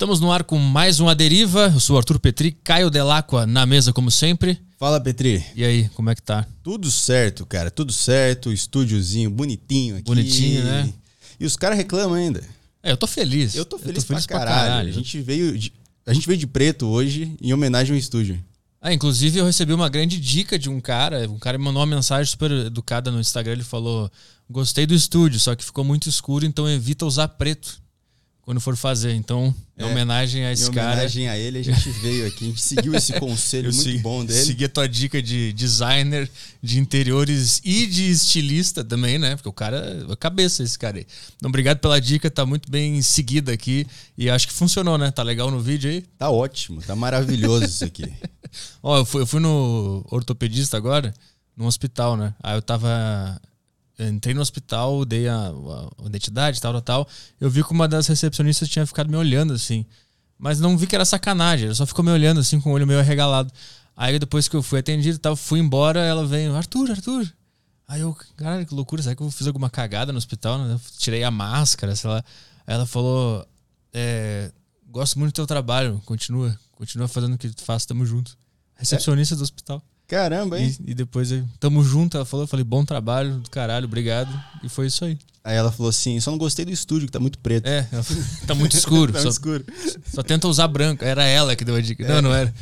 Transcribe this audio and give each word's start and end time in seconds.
Estamos 0.00 0.18
no 0.18 0.32
ar 0.32 0.44
com 0.44 0.56
mais 0.56 0.98
uma 0.98 1.14
deriva. 1.14 1.70
Eu 1.74 1.78
sou 1.78 1.94
o 1.94 1.98
Arthur 1.98 2.18
Petri, 2.18 2.52
Caio 2.52 2.88
Delacqua 2.88 3.44
na 3.44 3.66
mesa, 3.66 3.92
como 3.92 4.10
sempre. 4.10 4.58
Fala, 4.78 4.98
Petri. 4.98 5.44
E 5.54 5.62
aí, 5.62 5.90
como 5.90 6.08
é 6.08 6.14
que 6.14 6.22
tá? 6.22 6.46
Tudo 6.62 6.90
certo, 6.90 7.44
cara. 7.44 7.70
Tudo 7.70 7.92
certo. 7.92 8.50
Estúdiozinho 8.50 9.28
bonitinho 9.28 9.96
aqui. 9.96 10.04
Bonitinho, 10.04 10.64
né? 10.64 10.90
E 11.38 11.44
os 11.44 11.54
caras 11.54 11.76
reclamam 11.76 12.14
ainda. 12.14 12.42
É, 12.82 12.92
eu 12.92 12.96
tô 12.96 13.06
feliz. 13.06 13.54
Eu 13.54 13.66
tô 13.66 13.76
feliz, 13.76 13.96
eu 13.96 14.02
tô 14.02 14.06
feliz 14.06 14.26
pra, 14.26 14.38
pra 14.38 14.46
caralho. 14.46 14.68
caralho. 14.70 14.88
A 14.88 14.92
gente 14.92 15.20
veio 15.20 15.58
de, 15.58 15.70
a 16.06 16.14
gente 16.14 16.26
veio 16.26 16.38
de 16.38 16.46
preto 16.46 16.86
hoje 16.86 17.36
em 17.38 17.52
homenagem 17.52 17.92
ao 17.92 17.98
estúdio. 17.98 18.42
Ah, 18.80 18.94
inclusive 18.94 19.38
eu 19.38 19.44
recebi 19.44 19.74
uma 19.74 19.90
grande 19.90 20.18
dica 20.18 20.58
de 20.58 20.70
um 20.70 20.80
cara. 20.80 21.28
Um 21.28 21.38
cara 21.38 21.58
me 21.58 21.64
mandou 21.64 21.80
uma 21.80 21.94
mensagem 21.94 22.24
super 22.24 22.50
educada 22.50 23.10
no 23.10 23.20
Instagram. 23.20 23.52
Ele 23.52 23.64
falou: 23.64 24.10
Gostei 24.48 24.86
do 24.86 24.94
estúdio, 24.94 25.38
só 25.38 25.54
que 25.54 25.62
ficou 25.62 25.84
muito 25.84 26.08
escuro, 26.08 26.46
então 26.46 26.66
evita 26.66 27.04
usar 27.04 27.28
preto 27.28 27.82
quando 28.50 28.60
for 28.60 28.74
fazer. 28.74 29.14
Então, 29.14 29.54
em 29.78 29.84
é, 29.84 29.86
homenagem 29.86 30.44
a 30.44 30.50
esse 30.50 30.68
em 30.68 30.72
cara. 30.72 30.88
Em 30.88 30.92
homenagem 30.94 31.28
a 31.28 31.38
ele, 31.38 31.60
a 31.60 31.62
gente 31.62 31.88
veio 32.00 32.26
aqui, 32.26 32.46
a 32.46 32.48
gente 32.48 32.60
seguiu 32.60 32.92
esse 32.96 33.12
conselho 33.20 33.72
muito 33.72 33.80
segui, 33.80 33.98
bom 33.98 34.24
dele. 34.24 34.44
Segui 34.44 34.64
a 34.64 34.68
tua 34.68 34.88
dica 34.88 35.22
de 35.22 35.52
designer 35.52 36.28
de 36.60 36.80
interiores 36.80 37.60
e 37.64 37.86
de 37.86 38.10
estilista 38.10 38.82
também, 38.82 39.20
né? 39.20 39.36
Porque 39.36 39.48
o 39.48 39.52
cara 39.52 40.04
é 40.10 40.16
cabeça 40.16 40.64
esse 40.64 40.76
cara 40.76 40.98
aí. 40.98 41.06
Então, 41.36 41.48
obrigado 41.48 41.78
pela 41.78 42.00
dica, 42.00 42.28
tá 42.28 42.44
muito 42.44 42.68
bem 42.68 43.00
seguida 43.02 43.52
aqui 43.52 43.86
e 44.18 44.28
acho 44.28 44.48
que 44.48 44.52
funcionou, 44.52 44.98
né? 44.98 45.12
Tá 45.12 45.22
legal 45.22 45.48
no 45.48 45.60
vídeo 45.60 45.88
aí? 45.88 46.00
Tá 46.18 46.28
ótimo, 46.28 46.82
tá 46.82 46.96
maravilhoso 46.96 47.66
isso 47.66 47.84
aqui. 47.84 48.12
Ó, 48.82 48.98
eu 48.98 49.04
fui, 49.04 49.22
eu 49.22 49.26
fui 49.28 49.38
no 49.38 50.04
ortopedista 50.10 50.76
agora, 50.76 51.14
no 51.56 51.66
hospital, 51.66 52.16
né? 52.16 52.34
Aí 52.42 52.56
eu 52.56 52.62
tava 52.62 53.40
entrei 54.08 54.34
no 54.34 54.40
hospital, 54.40 55.04
dei 55.04 55.28
a, 55.28 55.48
a, 55.48 56.06
identidade, 56.06 56.60
tal, 56.60 56.72
tal, 56.72 56.82
tal. 56.82 57.08
Eu 57.40 57.50
vi 57.50 57.62
que 57.62 57.72
uma 57.72 57.86
das 57.86 58.06
recepcionistas 58.06 58.68
tinha 58.68 58.86
ficado 58.86 59.10
me 59.10 59.16
olhando 59.16 59.52
assim. 59.52 59.84
Mas 60.38 60.58
não 60.58 60.76
vi 60.76 60.86
que 60.86 60.94
era 60.94 61.04
sacanagem, 61.04 61.66
ela 61.66 61.74
só 61.74 61.84
ficou 61.84 62.04
me 62.04 62.10
olhando 62.10 62.40
assim 62.40 62.60
com 62.60 62.70
o 62.70 62.72
olho 62.72 62.86
meio 62.86 62.98
arregalado. 62.98 63.52
Aí 63.94 64.18
depois 64.18 64.48
que 64.48 64.56
eu 64.56 64.62
fui 64.62 64.78
atendido 64.78 65.16
e 65.16 65.18
tal, 65.18 65.36
fui 65.36 65.60
embora, 65.60 66.00
ela 66.00 66.26
veio, 66.26 66.54
Arthur, 66.56 66.90
Arthur. 66.90 67.30
Aí 67.86 68.00
eu, 68.00 68.16
caralho, 68.36 68.64
que 68.64 68.72
loucura, 68.72 69.02
será 69.02 69.14
que 69.14 69.22
eu 69.22 69.30
fiz 69.30 69.46
alguma 69.46 69.68
cagada 69.68 70.12
no 70.12 70.18
hospital? 70.18 70.58
Né? 70.58 70.80
tirei 70.96 71.24
a 71.24 71.30
máscara, 71.30 71.94
sei 71.94 72.08
lá. 72.08 72.24
Aí 72.66 72.74
ela 72.74 72.86
falou, 72.86 73.46
é, 73.92 74.50
gosto 74.86 75.18
muito 75.18 75.32
do 75.32 75.36
teu 75.36 75.46
trabalho, 75.46 76.00
continua, 76.06 76.58
continua 76.72 77.08
fazendo 77.08 77.34
o 77.34 77.38
que 77.38 77.50
tu 77.50 77.62
faz, 77.62 77.84
tamo 77.84 78.06
junto. 78.06 78.38
Recepcionista 78.76 79.34
é. 79.34 79.36
do 79.36 79.42
hospital. 79.42 79.82
Caramba, 80.10 80.58
hein? 80.58 80.76
E, 80.84 80.90
e, 80.90 80.94
depois, 80.94 81.32
tamo 81.60 81.84
junto, 81.84 82.16
ela 82.16 82.26
falou, 82.26 82.42
eu 82.42 82.48
falei, 82.48 82.64
bom 82.64 82.84
trabalho, 82.84 83.36
do 83.36 83.48
caralho, 83.48 83.84
obrigado. 83.84 84.28
E 84.60 84.68
foi 84.68 84.88
isso 84.88 85.04
aí. 85.04 85.16
Aí 85.44 85.56
ela 85.56 85.70
falou 85.70 85.88
assim, 85.88 86.18
só 86.18 86.32
não 86.32 86.36
gostei 86.36 86.64
do 86.64 86.72
estúdio, 86.72 87.06
que 87.06 87.12
tá 87.12 87.20
muito 87.20 87.38
preto. 87.38 87.64
É, 87.64 87.88
tá 88.44 88.56
muito 88.56 88.76
escuro. 88.76 89.12
tá 89.14 89.20
só, 89.20 89.28
escuro. 89.28 89.64
Só 90.12 90.20
tenta 90.24 90.48
usar 90.48 90.66
branco. 90.66 91.04
Era 91.04 91.24
ela 91.24 91.54
que 91.54 91.64
deu 91.64 91.76
a 91.76 91.80
dica. 91.80 92.04
É. 92.04 92.08
Não, 92.08 92.22
não 92.22 92.34
era. 92.34 92.52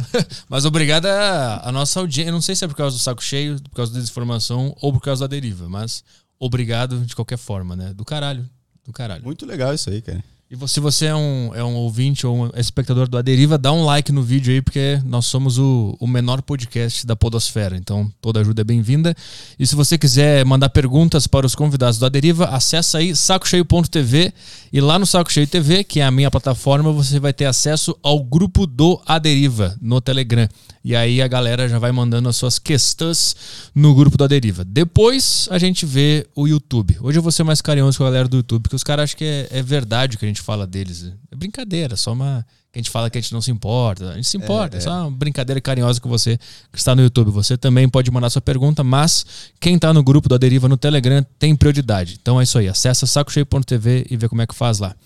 Mas 0.50 0.66
obrigado 0.66 1.06
a, 1.06 1.66
a 1.66 1.72
nossa 1.72 1.98
audiência. 1.98 2.28
Eu 2.28 2.34
não 2.34 2.42
sei 2.42 2.54
se 2.54 2.62
é 2.62 2.68
por 2.68 2.76
causa 2.76 2.94
do 2.94 3.00
saco 3.00 3.24
cheio, 3.24 3.58
por 3.62 3.76
causa 3.76 3.90
da 3.90 3.98
desinformação 3.98 4.76
ou 4.82 4.92
por 4.92 5.00
causa 5.00 5.26
da 5.26 5.34
deriva, 5.34 5.66
mas 5.66 6.04
obrigado 6.38 7.00
de 7.00 7.16
qualquer 7.16 7.38
forma, 7.38 7.74
né? 7.74 7.94
Do 7.94 8.04
caralho. 8.04 8.48
Do 8.84 8.92
caralho. 8.92 9.24
Muito 9.24 9.46
legal 9.46 9.72
isso 9.72 9.88
aí, 9.88 10.02
cara. 10.02 10.22
E 10.50 10.56
se 10.66 10.80
você 10.80 11.04
é 11.04 11.14
um, 11.14 11.54
é 11.54 11.62
um 11.62 11.74
ouvinte 11.74 12.26
ou 12.26 12.46
um 12.46 12.50
espectador 12.56 13.06
do 13.06 13.18
Aderiva, 13.18 13.58
dá 13.58 13.70
um 13.70 13.84
like 13.84 14.10
no 14.10 14.22
vídeo 14.22 14.50
aí, 14.50 14.62
porque 14.62 14.98
nós 15.04 15.26
somos 15.26 15.58
o, 15.58 15.94
o 16.00 16.06
menor 16.06 16.40
podcast 16.40 17.06
da 17.06 17.14
Podosfera. 17.14 17.76
Então, 17.76 18.10
toda 18.18 18.40
ajuda 18.40 18.62
é 18.62 18.64
bem-vinda. 18.64 19.14
E 19.58 19.66
se 19.66 19.76
você 19.76 19.98
quiser 19.98 20.46
mandar 20.46 20.70
perguntas 20.70 21.26
para 21.26 21.44
os 21.44 21.54
convidados 21.54 21.98
do 21.98 22.06
Aderiva, 22.06 22.46
acessa 22.46 22.96
aí 22.96 23.14
sacocheio.tv. 23.14 24.32
E 24.72 24.80
lá 24.80 24.98
no 24.98 25.04
Saco 25.04 25.30
Cheio 25.30 25.46
TV, 25.46 25.84
que 25.84 26.00
é 26.00 26.04
a 26.06 26.10
minha 26.10 26.30
plataforma, 26.30 26.90
você 26.92 27.20
vai 27.20 27.34
ter 27.34 27.44
acesso 27.44 27.94
ao 28.02 28.24
grupo 28.24 28.66
do 28.66 28.98
Aderiva 29.04 29.76
no 29.82 30.00
Telegram. 30.00 30.48
E 30.88 30.96
aí 30.96 31.20
a 31.20 31.28
galera 31.28 31.68
já 31.68 31.78
vai 31.78 31.92
mandando 31.92 32.30
as 32.30 32.36
suas 32.36 32.58
questões 32.58 33.36
no 33.74 33.94
grupo 33.94 34.16
da 34.16 34.26
Deriva. 34.26 34.64
Depois 34.64 35.46
a 35.50 35.58
gente 35.58 35.84
vê 35.84 36.26
o 36.34 36.48
YouTube. 36.48 36.96
Hoje 37.02 37.18
eu 37.18 37.22
vou 37.22 37.30
ser 37.30 37.42
mais 37.42 37.60
carinhoso 37.60 37.98
com 37.98 38.04
a 38.04 38.06
galera 38.06 38.26
do 38.26 38.38
YouTube, 38.38 38.62
porque 38.62 38.74
os 38.74 38.82
caras 38.82 39.04
acham 39.04 39.18
que 39.18 39.24
é, 39.26 39.48
é 39.50 39.62
verdade 39.62 40.16
o 40.16 40.18
que 40.18 40.24
a 40.24 40.28
gente 40.28 40.40
fala 40.40 40.66
deles. 40.66 41.12
É 41.30 41.36
brincadeira, 41.36 41.94
só 41.94 42.14
uma. 42.14 42.42
Que 42.72 42.78
a 42.78 42.80
gente 42.80 42.88
fala 42.88 43.10
que 43.10 43.18
a 43.18 43.20
gente 43.20 43.34
não 43.34 43.42
se 43.42 43.50
importa. 43.50 44.12
A 44.12 44.14
gente 44.14 44.28
se 44.28 44.38
importa, 44.38 44.78
é, 44.78 44.78
é. 44.78 44.80
só 44.80 45.02
uma 45.02 45.10
brincadeira 45.10 45.60
carinhosa 45.60 46.00
com 46.00 46.08
você 46.08 46.38
que 46.72 46.78
está 46.78 46.96
no 46.96 47.02
YouTube. 47.02 47.30
Você 47.32 47.58
também 47.58 47.86
pode 47.86 48.10
mandar 48.10 48.30
sua 48.30 48.40
pergunta, 48.40 48.82
mas 48.82 49.26
quem 49.60 49.74
está 49.74 49.92
no 49.92 50.02
grupo 50.02 50.26
da 50.26 50.38
Deriva 50.38 50.70
no 50.70 50.78
Telegram 50.78 51.22
tem 51.38 51.54
prioridade. 51.54 52.16
Então 52.18 52.40
é 52.40 52.44
isso 52.44 52.56
aí. 52.56 52.66
Acessa 52.66 53.06
sacocheio.tv 53.06 54.06
e 54.10 54.16
vê 54.16 54.26
como 54.26 54.40
é 54.40 54.46
que 54.46 54.54
faz 54.54 54.78
lá. 54.78 54.96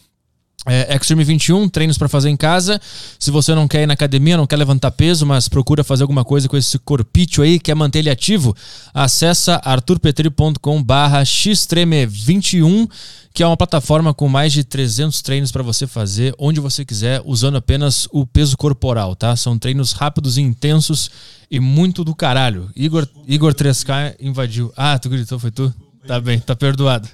É, 0.65 0.95
Extreme 0.95 1.25
21, 1.25 1.69
treinos 1.69 1.99
para 1.99 2.09
fazer 2.09 2.31
em 2.31 2.37
casa. 2.37 2.81
Se 3.19 3.33
você 3.33 3.53
não 3.55 3.67
quer 3.67 3.83
ir 3.83 3.87
na 3.87 3.95
academia, 3.95 4.37
não 4.37 4.47
quer 4.47 4.56
levantar 4.56 4.93
peso, 4.93 5.27
mas 5.27 5.49
procura 5.49 5.83
fazer 5.83 6.05
alguma 6.05 6.25
coisa 6.25 6.49
com 6.49 6.56
esse 6.56 6.78
corpício 6.78 7.43
aí, 7.43 7.59
quer 7.59 7.75
manter 7.75 7.99
ele 7.99 8.11
ativo, 8.11 8.55
acessa 8.95 9.61
arturpetri.com 9.65 10.83
barra 10.83 11.25
xtreme21, 11.25 12.89
que 13.34 13.43
é 13.43 13.47
uma 13.47 13.56
plataforma 13.56 14.15
com 14.15 14.28
mais 14.28 14.53
de 14.53 14.62
300 14.62 15.21
treinos 15.21 15.50
para 15.50 15.65
você 15.65 15.84
fazer 15.84 16.33
onde 16.39 16.61
você 16.61 16.84
quiser, 16.84 17.21
usando 17.25 17.56
apenas 17.56 18.06
o 18.12 18.25
peso 18.25 18.56
corporal, 18.56 19.17
tá? 19.17 19.34
São 19.34 19.59
treinos 19.59 19.93
rápidos 19.93 20.39
e 20.39 20.43
intensos 20.43 21.11
e 21.50 21.59
muito 21.59 22.05
do 22.05 22.15
caralho. 22.15 22.71
Igor, 22.77 23.09
Igor 23.27 23.53
3K 23.53 24.15
invadiu. 24.21 24.73
Ah, 24.77 24.97
tu 24.97 25.09
gritou, 25.09 25.41
foi 25.41 25.50
tu? 25.50 25.75
Tá 26.06 26.21
bem, 26.21 26.39
tá 26.39 26.55
perdoado. 26.55 27.09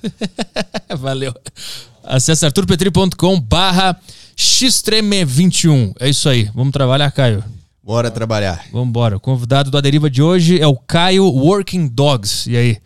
Valeu. 0.98 1.34
Acesse 2.08 2.46
arturpetri.com 2.46 3.38
barra 3.38 4.00
xtreme21. 4.34 5.94
É 6.00 6.08
isso 6.08 6.26
aí. 6.26 6.50
Vamos 6.54 6.72
trabalhar, 6.72 7.10
Caio. 7.10 7.44
Bora 7.82 8.10
trabalhar. 8.10 8.64
Vamos 8.72 8.88
embora. 8.88 9.18
O 9.18 9.20
convidado 9.20 9.70
do 9.70 9.76
Aderiva 9.76 10.08
de 10.08 10.22
hoje 10.22 10.58
é 10.58 10.66
o 10.66 10.74
Caio 10.74 11.26
Working 11.26 11.86
Dogs. 11.86 12.48
E 12.50 12.56
aí? 12.56 12.78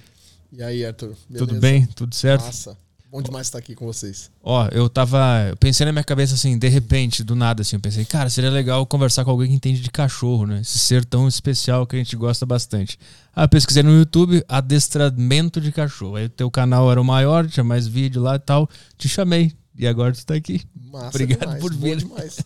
E 0.53 0.61
aí, 0.61 0.85
Arthur? 0.85 1.15
Beleza? 1.29 1.47
Tudo 1.47 1.61
bem? 1.61 1.87
Tudo 1.95 2.15
certo? 2.15 2.47
Massa. 2.47 2.77
Bom 3.13 3.21
demais 3.21 3.47
estar 3.47 3.59
aqui 3.59 3.75
com 3.75 3.85
vocês. 3.85 4.31
Ó, 4.43 4.67
eu 4.73 4.89
tava. 4.89 5.19
Eu 5.51 5.57
pensei 5.59 5.85
na 5.85 5.93
minha 5.93 6.03
cabeça 6.03 6.33
assim, 6.33 6.57
de 6.57 6.67
repente, 6.67 7.23
do 7.23 7.37
nada, 7.37 7.61
assim, 7.61 7.77
eu 7.77 7.81
pensei, 7.81 8.07
cara, 8.07 8.31
seria 8.31 8.49
legal 8.49 8.87
conversar 8.87 9.23
com 9.23 9.31
alguém 9.31 9.49
que 9.49 9.55
entende 9.55 9.83
de 9.83 9.91
cachorro, 9.91 10.47
né? 10.47 10.63
Esse 10.63 10.79
ser 10.79 11.05
tão 11.05 11.29
especial 11.29 11.87
que 11.87 11.95
a 11.95 11.99
gente 11.99 12.17
gosta 12.17 12.47
bastante. 12.47 12.99
Aí 13.37 13.45
eu 13.45 13.49
pesquisei 13.51 13.83
no 13.83 13.93
YouTube 13.99 14.43
adestramento 14.49 15.61
de 15.61 15.71
cachorro. 15.71 16.17
Aí 16.17 16.25
o 16.25 16.31
teu 16.31 16.51
canal 16.51 16.91
era 16.91 16.99
o 16.99 17.05
maior, 17.05 17.47
tinha 17.47 17.63
mais 17.63 17.87
vídeo 17.87 18.23
lá 18.23 18.37
e 18.37 18.39
tal. 18.39 18.67
Te 18.97 19.11
chamei. 19.11 19.53
E 19.77 19.87
agora 19.87 20.15
tu 20.15 20.25
tá 20.25 20.33
aqui. 20.33 20.63
Massa 20.75 21.09
obrigado 21.09 21.41
demais, 21.41 21.61
por 21.61 21.75
vir. 21.75 21.97
demais. 21.99 22.39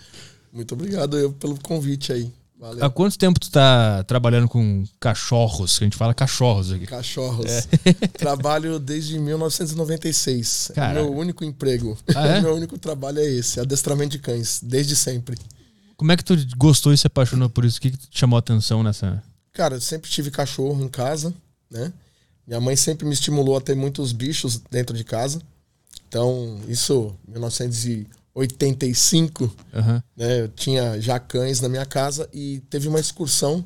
Muito 0.50 0.72
obrigado 0.72 1.18
eu 1.18 1.34
pelo 1.34 1.60
convite 1.60 2.14
aí. 2.14 2.32
Valeu. 2.58 2.84
Há 2.84 2.88
quanto 2.88 3.18
tempo 3.18 3.38
tu 3.38 3.50
tá 3.50 4.02
trabalhando 4.04 4.48
com 4.48 4.84
cachorros? 4.98 5.78
Que 5.78 5.84
a 5.84 5.86
gente 5.86 5.96
fala 5.96 6.14
cachorros 6.14 6.72
aqui. 6.72 6.86
Cachorros. 6.86 7.46
É. 7.46 7.62
Trabalho 8.16 8.78
desde 8.78 9.18
1996. 9.18 10.72
Cara. 10.74 10.98
É 10.98 11.02
o 11.02 11.04
meu 11.04 11.18
único 11.18 11.44
emprego. 11.44 11.98
Ah, 12.14 12.26
é? 12.26 12.38
O 12.38 12.42
meu 12.44 12.54
único 12.54 12.78
trabalho 12.78 13.18
é 13.18 13.26
esse, 13.26 13.60
adestramento 13.60 14.12
de 14.12 14.18
cães, 14.20 14.60
desde 14.62 14.96
sempre. 14.96 15.36
Como 15.96 16.12
é 16.12 16.16
que 16.16 16.24
tu 16.24 16.34
gostou 16.56 16.92
e 16.92 16.98
se 16.98 17.06
apaixonou 17.06 17.50
por 17.50 17.64
isso? 17.64 17.78
O 17.78 17.80
que, 17.80 17.90
que 17.90 17.98
te 17.98 18.18
chamou 18.18 18.36
a 18.36 18.40
atenção 18.40 18.82
nessa? 18.82 19.22
Cara, 19.52 19.76
eu 19.76 19.80
sempre 19.80 20.10
tive 20.10 20.30
cachorro 20.30 20.82
em 20.82 20.88
casa, 20.88 21.34
né? 21.70 21.92
Minha 22.46 22.60
mãe 22.60 22.76
sempre 22.76 23.06
me 23.06 23.12
estimulou 23.12 23.56
a 23.56 23.60
ter 23.60 23.74
muitos 23.74 24.12
bichos 24.12 24.60
dentro 24.70 24.96
de 24.96 25.04
casa. 25.04 25.40
Então, 26.08 26.60
isso, 26.68 27.14
1900 27.26 27.84
85, 28.36 29.44
uhum. 29.44 30.02
né, 30.14 30.42
eu 30.42 30.48
tinha 30.48 31.00
já 31.00 31.18
cães 31.18 31.62
na 31.62 31.70
minha 31.70 31.86
casa 31.86 32.28
e 32.34 32.60
teve 32.68 32.86
uma 32.86 33.00
excursão 33.00 33.64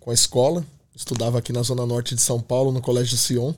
com 0.00 0.10
a 0.10 0.14
escola. 0.14 0.64
Estudava 0.96 1.38
aqui 1.38 1.52
na 1.52 1.62
zona 1.62 1.84
norte 1.84 2.14
de 2.14 2.22
São 2.22 2.40
Paulo, 2.40 2.72
no 2.72 2.80
Colégio 2.80 3.18
Sion. 3.18 3.52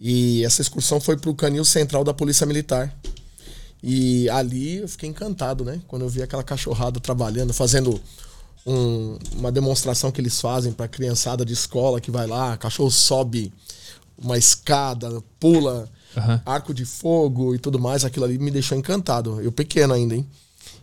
E 0.00 0.44
essa 0.44 0.60
excursão 0.60 1.00
foi 1.00 1.16
para 1.16 1.30
o 1.30 1.34
canil 1.34 1.64
central 1.64 2.02
da 2.02 2.12
Polícia 2.12 2.44
Militar. 2.44 2.92
E 3.80 4.28
ali 4.30 4.78
eu 4.78 4.88
fiquei 4.88 5.08
encantado, 5.08 5.64
né? 5.64 5.80
Quando 5.86 6.02
eu 6.02 6.08
vi 6.08 6.22
aquela 6.22 6.42
cachorrada 6.42 6.98
trabalhando, 6.98 7.54
fazendo 7.54 8.00
um, 8.66 9.16
uma 9.36 9.52
demonstração 9.52 10.10
que 10.10 10.20
eles 10.20 10.40
fazem 10.40 10.72
para 10.72 10.88
criançada 10.88 11.44
de 11.44 11.52
escola 11.52 12.00
que 12.00 12.10
vai 12.10 12.26
lá, 12.26 12.56
cachorro 12.56 12.90
sobe 12.90 13.52
uma 14.20 14.36
escada, 14.36 15.22
pula 15.38 15.88
uhum. 16.16 16.40
arco 16.44 16.74
de 16.74 16.84
fogo 16.84 17.54
e 17.54 17.58
tudo 17.58 17.78
mais, 17.78 18.04
aquilo 18.04 18.24
ali 18.24 18.38
me 18.38 18.50
deixou 18.50 18.76
encantado. 18.76 19.40
Eu 19.40 19.52
pequeno 19.52 19.94
ainda, 19.94 20.14
hein? 20.14 20.26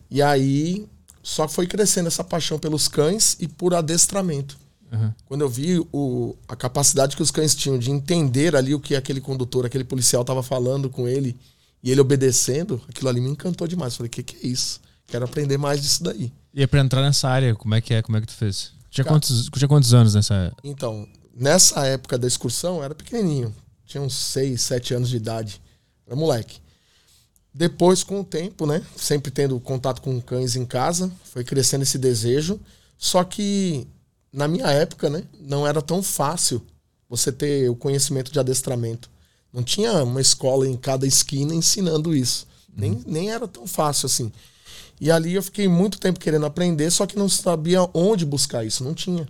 E 0.10 0.22
aí 0.22 0.88
só 1.24 1.48
foi 1.48 1.66
crescendo 1.66 2.08
essa 2.08 2.24
paixão 2.24 2.60
pelos 2.60 2.88
cães 2.88 3.36
e 3.40 3.48
por 3.48 3.74
adestramento. 3.74 4.58
Uhum. 4.92 5.12
Quando 5.26 5.42
eu 5.42 5.50
vi 5.50 5.80
o, 5.92 6.36
a 6.48 6.56
capacidade 6.56 7.16
que 7.16 7.22
os 7.24 7.32
cães 7.32 7.56
tinham 7.56 7.78
de 7.78 7.92
entender 7.92 8.56
ali 8.56 8.74
o 8.74 8.80
que 8.80 8.96
aquele 8.96 9.20
condutor, 9.20 9.66
aquele 9.66 9.84
policial 9.84 10.22
estava 10.22 10.44
falando 10.44 10.90
com 10.90 11.08
ele 11.08 11.36
e 11.84 11.92
ele 11.92 12.00
obedecendo, 12.00 12.82
aquilo 12.88 13.10
ali 13.10 13.20
me 13.20 13.30
encantou 13.30 13.68
demais. 13.68 13.96
Falei, 13.96 14.08
o 14.08 14.12
que, 14.12 14.24
que 14.24 14.46
é 14.46 14.50
isso? 14.50 14.80
Quero 15.08 15.26
aprender 15.26 15.58
mais 15.58 15.82
disso 15.82 16.04
daí. 16.04 16.32
E 16.54 16.66
para 16.66 16.80
entrar 16.80 17.02
nessa 17.02 17.28
área, 17.28 17.54
como 17.56 17.76
é 17.76 17.82
que 17.82 17.94
é? 17.94 18.02
Como 18.02 18.18
é 18.18 18.22
que 18.22 18.28
tu 18.28 18.34
fez? 18.34 18.72
Tinha, 18.90 19.04
Cara, 19.04 19.16
quantos, 19.16 19.50
tinha 19.50 19.68
quantos 19.68 19.94
anos 19.94 20.14
nessa 20.14 20.54
Então, 20.64 21.08
nessa 21.36 21.86
época 21.86 22.18
da 22.18 22.28
excursão, 22.28 22.78
eu 22.78 22.84
era 22.84 22.96
pequenininho. 22.96 23.54
Tinha 23.86 24.02
uns 24.02 24.16
6, 24.16 24.62
7 24.62 24.94
anos 24.94 25.10
de 25.10 25.18
idade. 25.18 25.62
Era 26.06 26.16
moleque. 26.16 26.60
depois, 27.54 28.04
com 28.04 28.20
o 28.20 28.24
tempo, 28.24 28.66
né? 28.66 28.86
Sempre 28.98 29.32
tendo 29.32 29.60
contato 29.60 30.02
com 30.02 30.20
cães 30.20 30.56
em 30.56 30.66
casa, 30.66 31.12
foi 31.24 31.44
crescendo 31.44 31.84
esse 31.84 31.98
desejo. 31.98 32.60
Só 32.98 33.24
que 33.24 33.88
na 34.36 34.48
minha 34.48 34.68
época, 34.68 35.10
né, 35.10 35.24
não 35.40 35.66
era 35.66 35.82
tão 35.82 36.04
fácil 36.04 36.62
você 37.10 37.32
ter 37.32 37.70
o 37.70 37.76
conhecimento 37.76 38.32
de 38.32 38.40
adestramento. 38.40 39.10
Não 39.54 39.64
tinha 39.64 40.04
uma 40.04 40.20
escola 40.20 40.68
em 40.68 40.76
cada 40.76 41.08
esquina 41.08 41.56
ensinando 41.56 42.14
isso. 42.14 42.46
Uhum. 42.70 42.76
Nem, 42.76 43.04
nem 43.06 43.32
era 43.32 43.48
tão 43.48 43.66
fácil 43.66 44.08
assim. 44.08 44.32
E 45.00 45.10
ali 45.10 45.34
eu 45.34 45.44
fiquei 45.44 45.68
muito 45.70 45.98
tempo 45.98 46.20
querendo 46.20 46.46
aprender, 46.46 46.92
só 46.92 47.06
que 47.06 47.18
não 47.18 47.30
sabia 47.30 47.88
onde 47.94 48.26
buscar 48.26 48.66
isso, 48.66 48.84
não 48.84 48.94
tinha. 48.94 49.26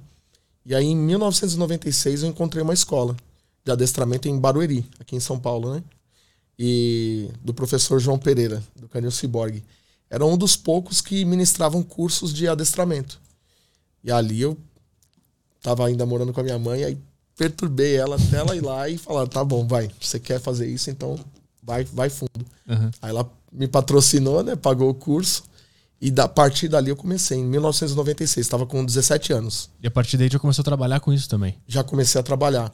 E 0.65 0.73
aí 0.73 0.85
em 0.85 0.95
1996 0.95 2.23
eu 2.23 2.29
encontrei 2.29 2.63
uma 2.63 2.73
escola 2.73 3.15
de 3.65 3.71
adestramento 3.71 4.27
em 4.27 4.39
Barueri, 4.39 4.87
aqui 4.99 5.15
em 5.15 5.19
São 5.19 5.39
Paulo, 5.39 5.73
né? 5.73 5.83
E 6.57 7.29
do 7.43 7.53
professor 7.53 7.99
João 7.99 8.19
Pereira, 8.19 8.63
do 8.79 8.87
Canil 8.87 9.11
Ciborgue. 9.11 9.63
Era 10.09 10.23
um 10.23 10.37
dos 10.37 10.55
poucos 10.55 11.01
que 11.01 11.25
ministravam 11.25 11.81
cursos 11.81 12.33
de 12.33 12.47
adestramento. 12.47 13.19
E 14.03 14.11
ali 14.11 14.39
eu 14.39 14.55
tava 15.61 15.87
ainda 15.87 16.05
morando 16.05 16.31
com 16.31 16.39
a 16.39 16.43
minha 16.43 16.59
mãe, 16.59 16.83
aí 16.83 16.97
perturbei 17.35 17.95
ela 17.95 18.15
até 18.15 18.37
ela 18.37 18.55
ir 18.55 18.61
lá 18.61 18.87
e 18.87 18.97
falar: 18.97 19.27
tá 19.27 19.43
bom, 19.43 19.67
vai, 19.67 19.89
você 19.99 20.19
quer 20.19 20.39
fazer 20.39 20.67
isso, 20.67 20.91
então 20.91 21.19
vai, 21.61 21.83
vai 21.85 22.09
fundo. 22.09 22.45
Uhum. 22.69 22.91
Aí 23.01 23.09
ela 23.09 23.29
me 23.51 23.67
patrocinou, 23.67 24.43
né? 24.43 24.55
Pagou 24.55 24.89
o 24.89 24.93
curso. 24.93 25.43
E 25.99 26.11
da 26.11 26.27
partir 26.27 26.67
dali 26.67 26.89
eu 26.89 26.95
comecei, 26.95 27.37
em 27.37 27.45
1996, 27.45 28.45
estava 28.45 28.65
com 28.65 28.85
17 28.85 29.33
anos. 29.33 29.69
E 29.81 29.87
a 29.87 29.91
partir 29.91 30.17
daí 30.17 30.29
já 30.29 30.37
começou 30.37 30.61
a 30.61 30.65
trabalhar 30.65 30.99
com 30.99 31.11
isso 31.11 31.27
também? 31.27 31.55
Já 31.67 31.83
comecei 31.83 32.19
a 32.19 32.23
trabalhar. 32.23 32.71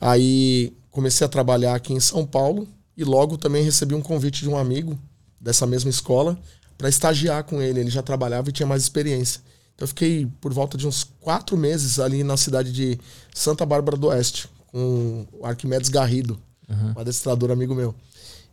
Aí 0.00 0.72
comecei 0.90 1.24
a 1.24 1.28
trabalhar 1.28 1.74
aqui 1.74 1.92
em 1.92 2.00
São 2.00 2.26
Paulo 2.26 2.68
e 2.96 3.04
logo 3.04 3.36
também 3.36 3.64
recebi 3.64 3.94
um 3.94 4.02
convite 4.02 4.42
de 4.42 4.48
um 4.48 4.56
amigo 4.56 4.98
dessa 5.40 5.66
mesma 5.66 5.90
escola 5.90 6.38
para 6.76 6.88
estagiar 6.88 7.44
com 7.44 7.60
ele. 7.60 7.80
Ele 7.80 7.90
já 7.90 8.02
trabalhava 8.02 8.48
e 8.48 8.52
tinha 8.52 8.66
mais 8.66 8.82
experiência. 8.82 9.40
Então 9.74 9.84
eu 9.84 9.88
fiquei 9.88 10.26
por 10.40 10.52
volta 10.52 10.78
de 10.78 10.86
uns 10.86 11.04
quatro 11.20 11.56
meses 11.56 11.98
ali 11.98 12.22
na 12.22 12.36
cidade 12.36 12.72
de 12.72 12.98
Santa 13.34 13.66
Bárbara 13.66 13.96
do 13.96 14.08
Oeste, 14.08 14.48
com 14.68 15.26
o 15.32 15.44
Arquimedes 15.44 15.88
Garrido, 15.88 16.38
uhum. 16.68 16.94
um 16.96 17.00
adestrador 17.00 17.50
amigo 17.50 17.74
meu. 17.74 17.94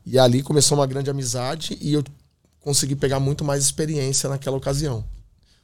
E 0.06 0.18
ali 0.18 0.42
começou 0.42 0.78
uma 0.78 0.88
grande 0.88 1.10
amizade 1.10 1.78
e 1.80 1.94
eu 1.94 2.04
consegui 2.60 2.96
pegar 2.96 3.20
muito 3.20 3.44
mais 3.44 3.64
experiência 3.64 4.30
naquela 4.30 4.58
ocasião. 4.58 5.04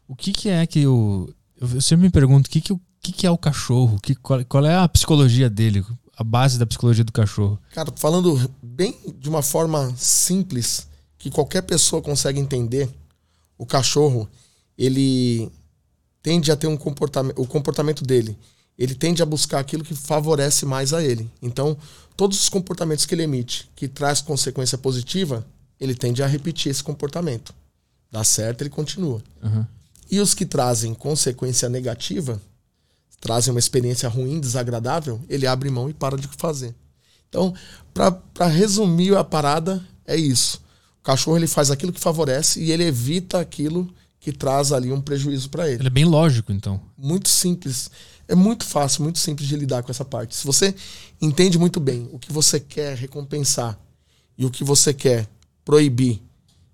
O 0.07 0.15
que, 0.15 0.31
que 0.31 0.49
é 0.49 0.65
que 0.65 0.85
o. 0.85 1.29
Eu 1.59 1.81
sempre 1.81 2.05
me 2.05 2.11
pergunto 2.11 2.47
o 2.47 2.51
que, 2.51 2.61
que, 2.61 2.71
o 2.71 2.79
que, 3.01 3.11
que 3.11 3.27
é 3.27 3.31
o 3.31 3.37
cachorro? 3.37 3.99
Que, 4.01 4.15
qual, 4.15 4.43
qual 4.45 4.65
é 4.65 4.75
a 4.75 4.87
psicologia 4.87 5.49
dele? 5.49 5.85
A 6.15 6.23
base 6.23 6.57
da 6.57 6.65
psicologia 6.65 7.03
do 7.03 7.11
cachorro? 7.11 7.59
Cara, 7.73 7.91
falando 7.95 8.51
bem 8.61 8.97
de 9.19 9.29
uma 9.29 9.41
forma 9.41 9.93
simples, 9.95 10.87
que 11.17 11.29
qualquer 11.29 11.61
pessoa 11.61 12.01
consegue 12.01 12.39
entender, 12.39 12.89
o 13.57 13.65
cachorro 13.65 14.27
ele 14.77 15.51
tende 16.21 16.51
a 16.51 16.55
ter 16.55 16.67
um 16.67 16.77
comportamento, 16.77 17.41
o 17.41 17.47
comportamento 17.47 18.03
dele, 18.03 18.37
ele 18.77 18.93
tende 18.93 19.21
a 19.23 19.25
buscar 19.25 19.59
aquilo 19.59 19.83
que 19.83 19.95
favorece 19.95 20.65
mais 20.65 20.93
a 20.93 21.03
ele. 21.03 21.29
Então, 21.41 21.77
todos 22.15 22.39
os 22.41 22.49
comportamentos 22.49 23.05
que 23.05 23.15
ele 23.15 23.23
emite, 23.23 23.69
que 23.75 23.87
traz 23.87 24.21
consequência 24.21 24.77
positiva, 24.77 25.45
ele 25.79 25.95
tende 25.95 26.21
a 26.21 26.27
repetir 26.27 26.71
esse 26.71 26.83
comportamento. 26.83 27.53
Dá 28.11 28.23
certo, 28.23 28.61
ele 28.61 28.69
continua. 28.69 29.21
Uhum. 29.41 29.65
E 30.09 30.19
os 30.19 30.33
que 30.33 30.45
trazem 30.45 30.93
consequência 30.93 31.67
negativa, 31.67 32.41
trazem 33.19 33.53
uma 33.53 33.59
experiência 33.59 34.07
ruim, 34.09 34.39
desagradável, 34.39 35.19
ele 35.29 35.47
abre 35.47 35.69
mão 35.69 35.89
e 35.89 35.93
para 35.93 36.17
de 36.17 36.27
fazer. 36.37 36.75
Então, 37.29 37.53
para 37.93 38.47
resumir 38.47 39.15
a 39.15 39.23
parada, 39.23 39.83
é 40.05 40.15
isso. 40.15 40.61
O 40.99 41.03
cachorro 41.03 41.37
ele 41.37 41.47
faz 41.47 41.71
aquilo 41.71 41.91
que 41.91 41.99
favorece 41.99 42.61
e 42.61 42.71
ele 42.71 42.83
evita 42.83 43.39
aquilo 43.39 43.91
que 44.19 44.31
traz 44.31 44.71
ali 44.71 44.91
um 44.91 45.01
prejuízo 45.01 45.49
para 45.49 45.67
ele. 45.67 45.81
Ele 45.81 45.87
é 45.87 45.91
bem 45.91 46.05
lógico, 46.05 46.51
então. 46.51 46.81
Muito 46.97 47.29
simples. 47.29 47.89
É 48.27 48.35
muito 48.35 48.65
fácil, 48.65 49.03
muito 49.03 49.19
simples 49.19 49.47
de 49.47 49.55
lidar 49.55 49.83
com 49.83 49.91
essa 49.91 50.03
parte. 50.03 50.35
Se 50.35 50.45
você 50.45 50.75
entende 51.21 51.57
muito 51.57 51.79
bem 51.79 52.09
o 52.11 52.19
que 52.19 52.31
você 52.31 52.59
quer 52.59 52.95
recompensar 52.97 53.79
e 54.37 54.45
o 54.45 54.51
que 54.51 54.63
você 54.63 54.93
quer 54.93 55.27
proibir, 55.63 56.21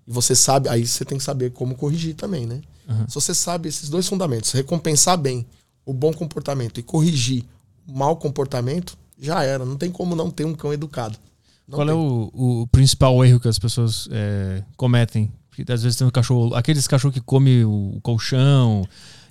e 0.06 0.12
você 0.12 0.34
sabe, 0.34 0.68
aí 0.68 0.86
você 0.86 1.04
tem 1.04 1.16
que 1.16 1.24
saber 1.24 1.52
como 1.52 1.74
corrigir 1.74 2.14
também, 2.14 2.46
né? 2.46 2.60
Uhum. 2.88 3.08
Se 3.08 3.14
você 3.14 3.34
sabe 3.34 3.68
esses 3.68 3.88
dois 3.88 4.06
fundamentos, 4.06 4.50
recompensar 4.52 5.16
bem 5.16 5.46
o 5.84 5.92
bom 5.92 6.12
comportamento 6.12 6.78
e 6.78 6.82
corrigir 6.82 7.44
o 7.86 7.96
mau 7.96 8.16
comportamento, 8.16 8.96
já 9.20 9.42
era. 9.42 9.64
Não 9.64 9.76
tem 9.76 9.90
como 9.90 10.16
não 10.16 10.30
ter 10.30 10.44
um 10.44 10.54
cão 10.54 10.72
educado. 10.72 11.18
Não 11.66 11.78
Qual 11.78 11.88
é 11.88 11.92
tem. 11.92 11.98
é 11.98 12.02
o, 12.02 12.62
o 12.62 12.66
principal 12.68 13.24
erro 13.24 13.40
que 13.40 13.48
as 13.48 13.58
pessoas 13.58 14.08
é, 14.10 14.62
cometem 14.76 15.30
porque 15.54 15.70
às 15.72 15.82
vezes 15.82 15.96
tem 15.96 16.06
um 16.06 16.10
cachorro, 16.10 16.54
aqueles 16.54 16.88
cachorros 16.88 17.14
que 17.14 17.20
come 17.20 17.64
o 17.64 18.00
colchão, 18.02 18.86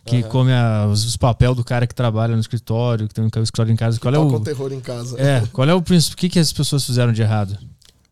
que 0.05 0.17
uhum. 0.17 0.29
come 0.29 0.53
a, 0.53 0.87
os, 0.87 1.05
os 1.05 1.17
papel 1.17 1.53
do 1.53 1.63
cara 1.63 1.85
que 1.85 1.93
trabalha 1.93 2.33
no 2.33 2.39
escritório, 2.39 3.07
que 3.07 3.13
tem 3.13 3.23
um 3.23 3.27
escritório 3.27 3.73
em 3.73 3.75
casa. 3.75 3.99
Qual 3.99 4.13
é 4.13 4.17
o 4.17 4.39
terror 4.39 4.71
em 4.71 4.79
casa. 4.79 5.19
É, 5.19 5.45
qual 5.51 5.67
é 5.67 5.73
o 5.73 5.79
o 5.79 5.83
que 6.15 6.29
que 6.29 6.39
as 6.39 6.53
pessoas 6.53 6.85
fizeram 6.85 7.11
de 7.11 7.21
errado? 7.21 7.57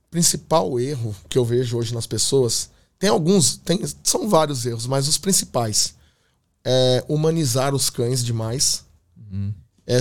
Principal 0.10 0.78
erro 0.78 1.16
que 1.30 1.38
eu 1.38 1.46
vejo 1.46 1.78
hoje 1.78 1.94
nas 1.94 2.06
pessoas, 2.06 2.70
tem 3.00 3.10
alguns, 3.10 3.56
tem, 3.56 3.80
são 4.04 4.28
vários 4.28 4.66
erros, 4.66 4.86
mas 4.86 5.08
os 5.08 5.18
principais 5.18 5.96
é 6.64 7.04
humanizar 7.08 7.74
os 7.74 7.90
cães 7.90 8.24
demais. 8.24 8.86
Uhum. 9.18 9.54
É 9.86 10.00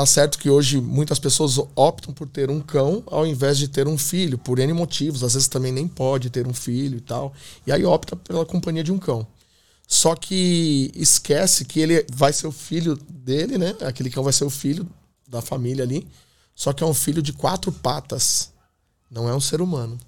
Tá 0.00 0.06
certo 0.06 0.38
que 0.38 0.48
hoje 0.48 0.80
muitas 0.80 1.18
pessoas 1.18 1.58
optam 1.76 2.14
por 2.14 2.26
ter 2.26 2.48
um 2.48 2.60
cão 2.60 3.02
ao 3.06 3.26
invés 3.26 3.58
de 3.58 3.68
ter 3.68 3.88
um 3.88 3.98
filho, 3.98 4.38
por 4.38 4.58
N 4.58 4.72
motivos. 4.72 5.22
Às 5.22 5.34
vezes 5.34 5.46
também 5.48 5.72
nem 5.72 5.86
pode 5.86 6.30
ter 6.30 6.46
um 6.46 6.54
filho 6.54 6.96
e 6.96 7.00
tal. 7.02 7.34
E 7.66 7.72
aí 7.72 7.84
opta 7.84 8.16
pela 8.16 8.46
companhia 8.46 8.84
de 8.84 8.92
um 8.92 8.98
cão. 8.98 9.26
Só 9.86 10.14
que 10.14 10.90
esquece 10.94 11.64
que 11.64 11.80
ele 11.80 12.06
vai 12.12 12.32
ser 12.32 12.46
o 12.46 12.52
filho 12.52 12.96
dele, 12.96 13.58
né? 13.58 13.76
Aquele 13.82 14.08
cão 14.08 14.22
vai 14.22 14.32
ser 14.32 14.44
o 14.44 14.50
filho 14.50 14.88
da 15.28 15.42
família 15.42 15.84
ali. 15.84 16.06
Só 16.54 16.72
que 16.72 16.82
é 16.84 16.86
um 16.86 16.94
filho 16.94 17.20
de 17.20 17.32
quatro 17.32 17.72
patas. 17.72 18.52
Não 19.10 19.28
é 19.28 19.34
um 19.34 19.40
ser 19.40 19.60
humano. 19.60 19.98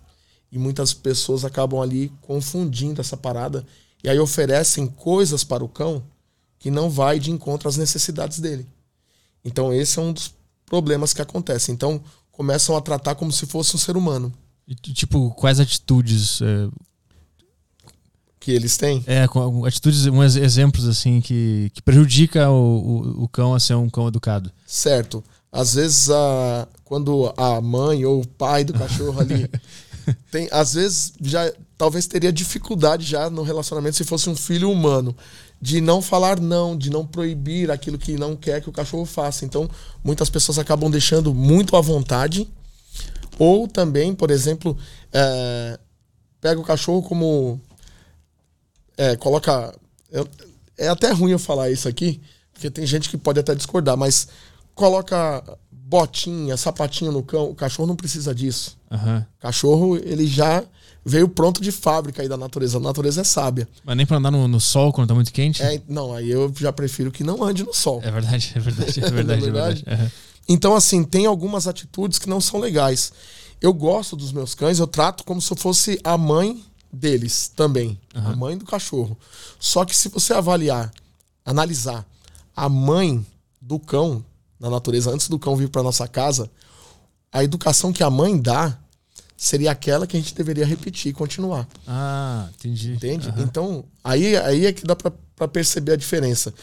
E 0.51 0.59
muitas 0.59 0.95
pessoas 0.95 1.45
acabam 1.45 1.83
ali 1.83 2.13
confundindo 2.23 3.01
essa 3.01 3.17
parada. 3.17 3.67
E 4.03 4.09
aí 4.09 4.19
oferecem 4.19 4.87
coisas 4.87 5.45
para 5.45 5.65
o 5.65 5.69
cão 5.69 6.03
que 6.59 6.71
não 6.71 6.89
vai 6.89 7.19
de 7.19 7.31
encontro 7.31 7.69
às 7.69 7.77
necessidades 7.77 8.39
dele. 8.39 8.67
Então, 9.45 9.73
esse 9.73 9.99
é 9.99 10.03
um 10.03 10.13
dos 10.13 10.33
problemas 10.65 11.13
que 11.13 11.21
acontecem. 11.21 11.75
Então, 11.75 12.01
começam 12.31 12.77
a 12.77 12.81
tratar 12.81 13.15
como 13.15 13.33
se 13.33 13.47
fosse 13.47 13.75
um 13.75 13.79
ser 13.79 13.97
humano. 13.97 14.33
E, 14.67 14.75
tipo, 14.75 15.31
quais 15.33 15.59
atitudes 15.59 16.41
é... 16.41 16.69
que 18.39 18.53
eles 18.53 18.77
têm? 18.77 19.03
É, 19.07 19.27
atitudes, 19.67 20.07
uns 20.07 20.37
exemplos 20.37 20.87
assim 20.87 21.21
que, 21.21 21.71
que 21.75 21.83
prejudica 21.83 22.49
o, 22.49 22.55
o, 22.55 23.25
o, 23.25 23.29
cão 23.29 23.55
a 23.55 23.61
ser 23.61 23.75
um 23.75 23.91
cão 23.91 24.09
educado. 24.09 24.53
Certo. 24.67 25.23
Às 25.51 25.75
vezes, 25.75 26.11
a, 26.11 26.69
quando 26.85 27.33
a 27.37 27.61
mãe 27.61 28.05
ou 28.05 28.23
o 28.23 28.27
pai 28.27 28.65
do 28.65 28.73
cachorro 28.73 29.21
ali 29.21 29.51
tem, 30.31 30.49
às 30.51 30.75
vezes 30.75 31.13
já 31.21 31.53
talvez 31.83 32.07
teria 32.07 32.33
dificuldade 32.33 33.05
já 33.05 33.29
no 33.29 33.43
relacionamento 33.43 33.97
se 33.97 34.05
fosse 34.05 34.31
um 34.31 34.37
filho 34.37 34.71
humano 34.71 35.17
de 35.61 35.81
não 35.81 36.01
falar 36.01 36.39
não, 36.39 36.79
de 36.79 36.89
não 36.89 37.05
proibir 37.05 37.73
aquilo 37.73 37.99
que 37.99 38.17
não 38.17 38.37
quer 38.37 38.63
que 38.63 38.69
o 38.69 38.73
cachorro 38.73 39.05
faça. 39.05 39.45
Então, 39.45 39.69
muitas 40.05 40.31
pessoas 40.31 40.61
acabam 40.61 40.89
deixando 40.89 41.35
muito 41.35 41.75
à 41.75 41.81
vontade. 41.81 42.49
Ou 43.37 43.67
também, 43.67 44.15
por 44.15 44.31
exemplo, 44.31 44.79
é, 45.13 45.77
pega 46.41 46.61
o 46.61 46.63
cachorro 46.63 47.03
como. 47.03 47.61
É, 48.97 49.17
coloca. 49.17 49.75
É, 50.13 50.85
é 50.87 50.89
até 50.89 51.11
ruim 51.11 51.33
eu 51.33 51.39
falar 51.41 51.69
isso 51.69 51.89
aqui, 51.89 52.23
porque 52.53 52.71
tem 52.71 52.87
gente 52.87 53.11
que 53.11 53.19
pode 53.19 53.41
até 53.41 53.57
discordar, 53.57 53.97
mas 53.97 54.29
coloca 54.73 55.59
botinha, 55.69 56.57
sapatinho 56.57 57.11
no 57.11 57.25
cão, 57.25 57.51
o 57.51 57.57
cachorro 57.57 57.89
não 57.89 57.97
precisa 57.97 58.33
disso. 58.33 58.79
Uhum. 58.89 59.25
Cachorro, 59.41 59.97
ele 59.97 60.29
já 60.29 60.63
veio 61.05 61.29
pronto 61.29 61.61
de 61.61 61.73
fábrica 61.73 62.23
aí 62.23 62.29
da 62.29 62.37
natureza. 62.37 62.79
A 62.79 62.81
natureza 62.81 63.21
é 63.21 63.25
sábia. 63.25 63.69
Mas 63.85 63.97
nem 63.97 64.07
para 64.07 64.19
andar 64.19 64.31
no, 64.31 64.47
no, 64.47 64.61
sol 64.61 64.93
quando 64.93 65.09
tá 65.09 65.15
muito 65.15 65.33
quente? 65.33 65.63
É, 65.63 65.81
não, 65.89 66.15
aí 66.15 66.31
eu 66.31 66.53
já 66.57 66.73
prefiro 66.73 67.11
que 67.11 67.25
não 67.25 67.43
ande 67.43 67.65
no 67.65 67.75
sol. 67.75 68.01
É 68.05 68.11
verdade, 68.11 68.53
é 68.55 68.61
verdade, 68.61 69.01
é 69.01 69.11
verdade. 69.11 69.41
é 69.41 69.51
verdade. 69.51 69.85
Uhum. 69.87 70.11
Então, 70.49 70.75
assim, 70.75 71.05
tem 71.05 71.27
algumas 71.27 71.67
atitudes 71.67 72.19
que 72.19 72.29
não 72.29 72.41
são 72.41 72.61
legais. 72.61 73.13
Eu 73.61 73.73
gosto 73.73 74.17
dos 74.17 74.33
meus 74.33 74.55
cães, 74.55 74.79
eu 74.79 74.87
trato 74.87 75.25
como 75.25 75.41
se 75.41 75.53
eu 75.53 75.57
fosse 75.57 76.01
a 76.03 76.19
mãe 76.19 76.63
deles 76.93 77.51
também. 77.55 77.99
Uhum. 78.15 78.27
A 78.27 78.37
mãe 78.37 78.59
do 78.59 78.65
cachorro. 78.65 79.17
Só 79.59 79.85
que 79.85 79.97
se 79.97 80.09
você 80.09 80.33
avaliar, 80.33 80.93
analisar 81.45 82.07
a 82.55 82.69
mãe 82.69 83.25
do 83.61 83.79
cão 83.79 84.25
na 84.59 84.69
natureza, 84.69 85.11
antes 85.11 85.29
do 85.29 85.39
cão 85.39 85.57
vir 85.57 85.69
para 85.69 85.83
nossa 85.83 86.07
casa, 86.07 86.51
a 87.33 87.43
educação 87.43 87.93
que 87.93 88.03
a 88.03 88.11
mãe 88.11 88.39
dá 88.39 88.79
seria 89.45 89.73
aquela 89.73 90.07
que 90.07 90.17
a 90.17 90.21
gente 90.21 90.35
deveria 90.35 90.65
repetir 90.65 91.11
e 91.11 91.13
continuar. 91.13 91.67
Ah, 91.87 92.49
entendi. 92.55 92.93
Entende? 92.93 93.29
Uhum. 93.29 93.43
Então, 93.43 93.85
aí, 94.05 94.37
aí 94.37 94.67
é 94.67 94.73
que 94.73 94.85
dá 94.85 94.95
para 94.95 95.49
perceber 95.49 95.93
a 95.93 95.97
diferença. 95.97 96.55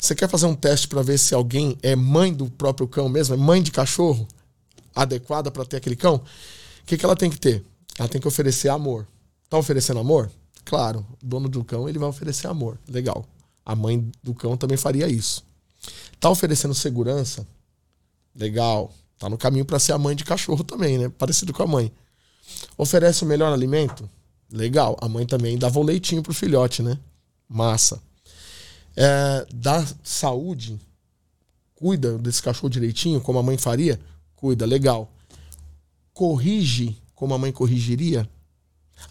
Você 0.00 0.14
quer 0.14 0.28
fazer 0.28 0.46
um 0.46 0.54
teste 0.54 0.86
para 0.86 1.02
ver 1.02 1.18
se 1.18 1.34
alguém 1.34 1.76
é 1.82 1.96
mãe 1.96 2.32
do 2.32 2.48
próprio 2.48 2.86
cão 2.86 3.08
mesmo, 3.08 3.34
é 3.34 3.36
mãe 3.36 3.60
de 3.60 3.72
cachorro, 3.72 4.26
adequada 4.94 5.50
para 5.50 5.64
ter 5.64 5.78
aquele 5.78 5.96
cão? 5.96 6.16
O 6.82 6.86
que, 6.86 6.96
que 6.96 7.04
ela 7.04 7.16
tem 7.16 7.28
que 7.28 7.38
ter? 7.38 7.64
ela 7.98 8.08
tem 8.08 8.20
que 8.20 8.28
oferecer 8.28 8.68
amor. 8.68 9.06
Tá 9.50 9.58
oferecendo 9.58 9.98
amor? 9.98 10.30
Claro, 10.64 11.04
o 11.20 11.26
dono 11.26 11.48
do 11.48 11.64
cão 11.64 11.88
ele 11.88 11.98
vai 11.98 12.08
oferecer 12.08 12.46
amor. 12.46 12.78
Legal. 12.88 13.26
A 13.66 13.74
mãe 13.74 14.10
do 14.22 14.32
cão 14.32 14.56
também 14.56 14.76
faria 14.76 15.08
isso. 15.08 15.44
Tá 16.20 16.30
oferecendo 16.30 16.74
segurança? 16.74 17.44
Legal. 18.34 18.94
Tá 19.18 19.28
no 19.28 19.36
caminho 19.36 19.64
para 19.64 19.80
ser 19.80 19.92
a 19.92 19.98
mãe 19.98 20.14
de 20.14 20.24
cachorro 20.24 20.62
também, 20.62 20.98
né? 20.98 21.08
Parecido 21.08 21.52
com 21.52 21.64
a 21.64 21.66
mãe. 21.66 21.92
Oferece 22.76 23.24
o 23.24 23.26
melhor 23.26 23.52
alimento? 23.52 24.08
Legal. 24.50 24.96
A 25.00 25.08
mãe 25.08 25.26
também 25.26 25.58
dava 25.58 25.78
o 25.78 25.82
leitinho 25.82 26.22
pro 26.22 26.34
filhote, 26.34 26.82
né? 26.82 26.98
Massa. 27.48 28.00
É, 28.96 29.46
dá 29.54 29.86
saúde? 30.02 30.78
Cuida 31.74 32.18
desse 32.18 32.42
cachorro 32.42 32.68
direitinho, 32.68 33.20
como 33.20 33.38
a 33.38 33.42
mãe 33.42 33.56
faria? 33.56 34.00
Cuida, 34.34 34.66
legal. 34.66 35.12
Corrige 36.12 36.96
como 37.14 37.34
a 37.34 37.38
mãe 37.38 37.52
corrigiria? 37.52 38.28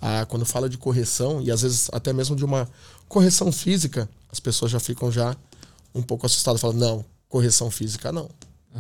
Ah, 0.01 0.25
quando 0.25 0.45
fala 0.45 0.69
de 0.69 0.77
correção, 0.77 1.41
e 1.41 1.49
às 1.49 1.61
vezes 1.61 1.89
até 1.93 2.11
mesmo 2.11 2.35
de 2.35 2.43
uma 2.43 2.69
correção 3.07 3.51
física, 3.51 4.09
as 4.29 4.39
pessoas 4.39 4.71
já 4.71 4.79
ficam 4.79 5.11
já 5.11 5.35
um 5.95 6.01
pouco 6.01 6.25
assustadas. 6.25 6.59
Falam, 6.59 6.75
não, 6.75 7.05
correção 7.29 7.71
física 7.71 8.11
não. 8.11 8.29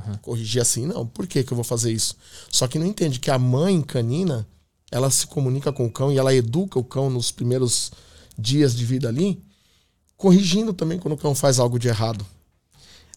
Uhum. 0.05 0.17
Corrigir 0.21 0.61
assim, 0.61 0.85
não. 0.85 1.05
Por 1.05 1.25
que, 1.27 1.43
que 1.43 1.51
eu 1.51 1.55
vou 1.55 1.63
fazer 1.63 1.91
isso? 1.91 2.15
Só 2.49 2.67
que 2.67 2.77
não 2.77 2.85
entende 2.85 3.19
que 3.19 3.31
a 3.31 3.39
mãe 3.39 3.81
canina, 3.81 4.47
ela 4.91 5.09
se 5.09 5.27
comunica 5.27 5.71
com 5.73 5.85
o 5.85 5.91
cão 5.91 6.11
e 6.11 6.17
ela 6.17 6.33
educa 6.33 6.79
o 6.79 6.83
cão 6.83 7.09
nos 7.09 7.31
primeiros 7.31 7.91
dias 8.37 8.75
de 8.75 8.85
vida 8.85 9.07
ali, 9.07 9.41
corrigindo 10.15 10.73
também 10.73 10.99
quando 10.99 11.13
o 11.13 11.17
cão 11.17 11.33
faz 11.33 11.59
algo 11.59 11.79
de 11.79 11.87
errado. 11.87 12.25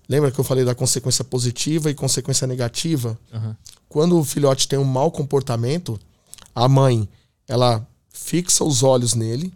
Lembra 0.08 0.30
que 0.30 0.40
eu 0.40 0.44
falei 0.44 0.64
da 0.64 0.74
consequência 0.74 1.22
positiva 1.22 1.90
e 1.90 1.94
consequência 1.94 2.46
negativa? 2.46 3.18
Uhum. 3.32 3.54
Quando 3.88 4.18
o 4.18 4.24
filhote 4.24 4.66
tem 4.66 4.78
um 4.78 4.84
mau 4.84 5.10
comportamento, 5.10 6.00
a 6.54 6.68
mãe 6.68 7.08
ela 7.46 7.86
fixa 8.08 8.64
os 8.64 8.82
olhos 8.82 9.14
nele, 9.14 9.52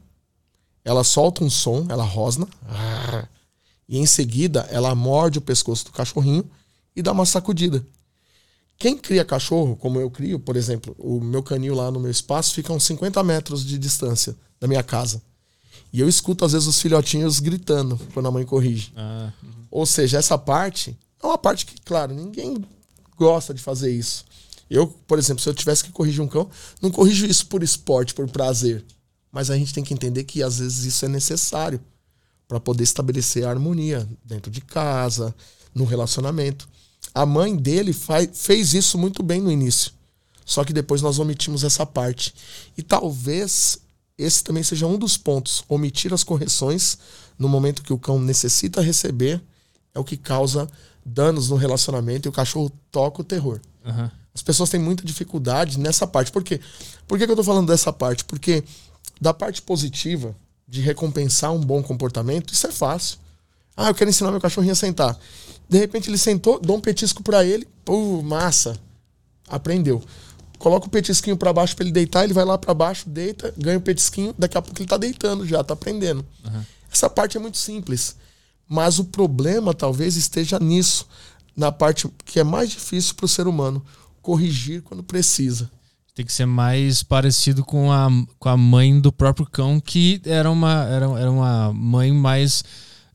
ela 0.85 1.02
solta 1.02 1.43
um 1.43 1.50
som, 1.50 1.87
ela 1.88 2.04
rosna, 2.04 2.47
e 3.88 3.99
em 3.99 4.07
seguida 4.07 4.66
ela 4.71 4.95
morde 4.95 5.38
o 5.38 5.43
pescoço 5.43 5.87
do 5.87 5.93
cachorrinho 5.93 6.45
e 6.94 7.02
dá 7.02 7.12
uma 7.12 7.26
sacudida. 7.26 7.84
Quem 8.76 8.96
cria 8.96 9.24
cachorro, 9.24 9.76
como 9.76 10.00
eu 10.00 10.10
crio, 10.10 10.38
por 10.38 10.56
exemplo, 10.56 10.94
o 10.98 11.20
meu 11.20 11.42
canil 11.42 11.74
lá 11.74 11.90
no 11.90 12.00
meu 12.00 12.10
espaço 12.10 12.54
fica 12.54 12.72
a 12.72 12.76
uns 12.76 12.84
50 12.84 13.22
metros 13.22 13.64
de 13.64 13.78
distância 13.78 14.36
da 14.60 14.66
minha 14.66 14.82
casa. 14.82 15.22
E 15.92 16.00
eu 16.00 16.08
escuto, 16.08 16.44
às 16.44 16.52
vezes, 16.52 16.66
os 16.66 16.80
filhotinhos 16.80 17.38
gritando 17.38 17.98
quando 18.12 18.26
a 18.26 18.30
mãe 18.30 18.44
corrige. 18.44 18.92
Ah, 18.96 19.32
uhum. 19.42 19.50
Ou 19.70 19.86
seja, 19.86 20.18
essa 20.18 20.36
parte 20.36 20.96
é 21.22 21.26
uma 21.26 21.38
parte 21.38 21.64
que, 21.66 21.80
claro, 21.82 22.12
ninguém 22.12 22.64
gosta 23.16 23.54
de 23.54 23.62
fazer 23.62 23.92
isso. 23.92 24.24
Eu, 24.68 24.88
por 24.88 25.18
exemplo, 25.18 25.42
se 25.42 25.48
eu 25.48 25.54
tivesse 25.54 25.84
que 25.84 25.92
corrigir 25.92 26.20
um 26.20 26.26
cão, 26.26 26.50
não 26.82 26.90
corrijo 26.90 27.26
isso 27.26 27.46
por 27.46 27.62
esporte, 27.62 28.12
por 28.12 28.28
prazer. 28.28 28.84
Mas 29.30 29.50
a 29.50 29.56
gente 29.56 29.72
tem 29.72 29.84
que 29.84 29.94
entender 29.94 30.24
que 30.24 30.42
às 30.42 30.58
vezes 30.58 30.84
isso 30.84 31.04
é 31.04 31.08
necessário 31.08 31.80
para 32.48 32.58
poder 32.58 32.82
estabelecer 32.82 33.44
a 33.44 33.50
harmonia 33.50 34.08
dentro 34.24 34.50
de 34.50 34.60
casa, 34.60 35.34
no 35.74 35.84
relacionamento. 35.84 36.68
A 37.12 37.26
mãe 37.26 37.56
dele 37.56 37.92
faz, 37.92 38.28
fez 38.32 38.75
isso 38.75 38.96
muito 38.96 39.23
bem 39.23 39.40
no 39.40 39.50
início. 39.50 39.92
Só 40.44 40.64
que 40.64 40.73
depois 40.73 41.00
nós 41.00 41.18
omitimos 41.18 41.64
essa 41.64 41.87
parte. 41.87 42.34
E 42.76 42.82
talvez 42.82 43.78
esse 44.16 44.44
também 44.44 44.62
seja 44.62 44.87
um 44.87 44.99
dos 44.99 45.16
pontos. 45.16 45.64
Omitir 45.68 46.12
as 46.12 46.23
correções 46.23 46.99
no 47.38 47.49
momento 47.49 47.82
que 47.82 47.92
o 47.92 47.99
cão 47.99 48.18
necessita 48.18 48.80
receber 48.80 49.42
é 49.94 49.99
o 49.99 50.04
que 50.04 50.16
causa 50.16 50.68
danos 51.04 51.49
no 51.49 51.56
relacionamento 51.56 52.28
e 52.28 52.30
o 52.30 52.32
cachorro 52.32 52.70
toca 52.90 53.20
o 53.20 53.25
terror. 53.25 53.61
Uhum. 53.84 54.11
As 54.34 54.42
pessoas 54.42 54.70
têm 54.70 54.80
muita 54.80 55.04
dificuldade 55.04 55.78
nessa 55.78 56.06
parte. 56.06 56.32
Por 56.32 56.42
quê? 56.42 56.61
Por 57.06 57.18
que, 57.18 57.25
que 57.25 57.30
eu 57.30 57.34
estou 57.34 57.44
falando 57.44 57.68
dessa 57.68 57.92
parte? 57.92 58.25
Porque 58.25 58.64
da 59.20 59.32
parte 59.32 59.62
positiva, 59.62 60.34
de 60.66 60.80
recompensar 60.80 61.52
um 61.52 61.61
bom 61.61 61.82
comportamento, 61.82 62.52
isso 62.52 62.66
é 62.66 62.73
fácil. 62.73 63.18
Ah, 63.76 63.88
eu 63.88 63.94
quero 63.94 64.11
ensinar 64.11 64.30
meu 64.30 64.40
cachorrinho 64.40 64.73
a 64.73 64.76
sentar. 64.76 65.18
De 65.68 65.78
repente 65.78 66.11
ele 66.11 66.18
sentou, 66.18 66.61
dou 66.61 66.76
um 66.76 66.80
petisco 66.80 67.23
para 67.23 67.44
ele, 67.44 67.66
pô, 67.85 68.23
massa. 68.23 68.78
Aprendeu. 69.49 70.02
Coloca 70.59 70.87
o 70.87 70.90
petisquinho 70.90 71.37
para 71.37 71.52
baixo 71.52 71.76
para 71.76 71.85
ele 71.85 71.92
deitar, 71.92 72.25
ele 72.25 72.33
vai 72.33 72.44
lá 72.44 72.56
para 72.56 72.73
baixo, 72.73 73.09
deita, 73.09 73.52
ganha 73.56 73.78
o 73.78 73.80
petisquinho, 73.80 74.35
daqui 74.38 74.56
a 74.56 74.62
pouco 74.62 74.80
ele 74.80 74.88
tá 74.88 74.97
deitando 74.97 75.47
já, 75.47 75.62
tá 75.62 75.75
aprendendo. 75.75 76.25
Uhum. 76.44 76.62
Essa 76.90 77.11
parte 77.11 77.37
é 77.37 77.40
muito 77.40 77.59
simples. 77.59 78.16
Mas 78.68 78.99
o 78.99 79.04
problema 79.04 79.75
talvez 79.75 80.16
esteja 80.16 80.59
nisso, 80.59 81.06
na 81.56 81.71
parte 81.71 82.09
que 82.25 82.40
é 82.40 82.44
mais 82.44 82.71
difícil 82.71 83.14
para 83.14 83.26
o 83.26 83.28
ser 83.28 83.47
humano, 83.47 83.85
corrigir 84.23 84.83
quando 84.83 85.02
precisa. 85.02 85.71
Tem 86.14 86.25
que 86.25 86.33
ser 86.33 86.47
mais 86.47 87.02
parecido 87.02 87.64
com 87.64 87.92
a, 87.92 88.09
com 88.38 88.49
a 88.49 88.56
mãe 88.56 88.99
do 89.00 89.12
próprio 89.12 89.47
cão, 89.50 89.80
que 89.80 90.23
era 90.25 90.50
uma, 90.50 90.85
era, 90.85 91.06
era 91.18 91.30
uma 91.30 91.73
mãe 91.73 92.12
mais 92.12 92.64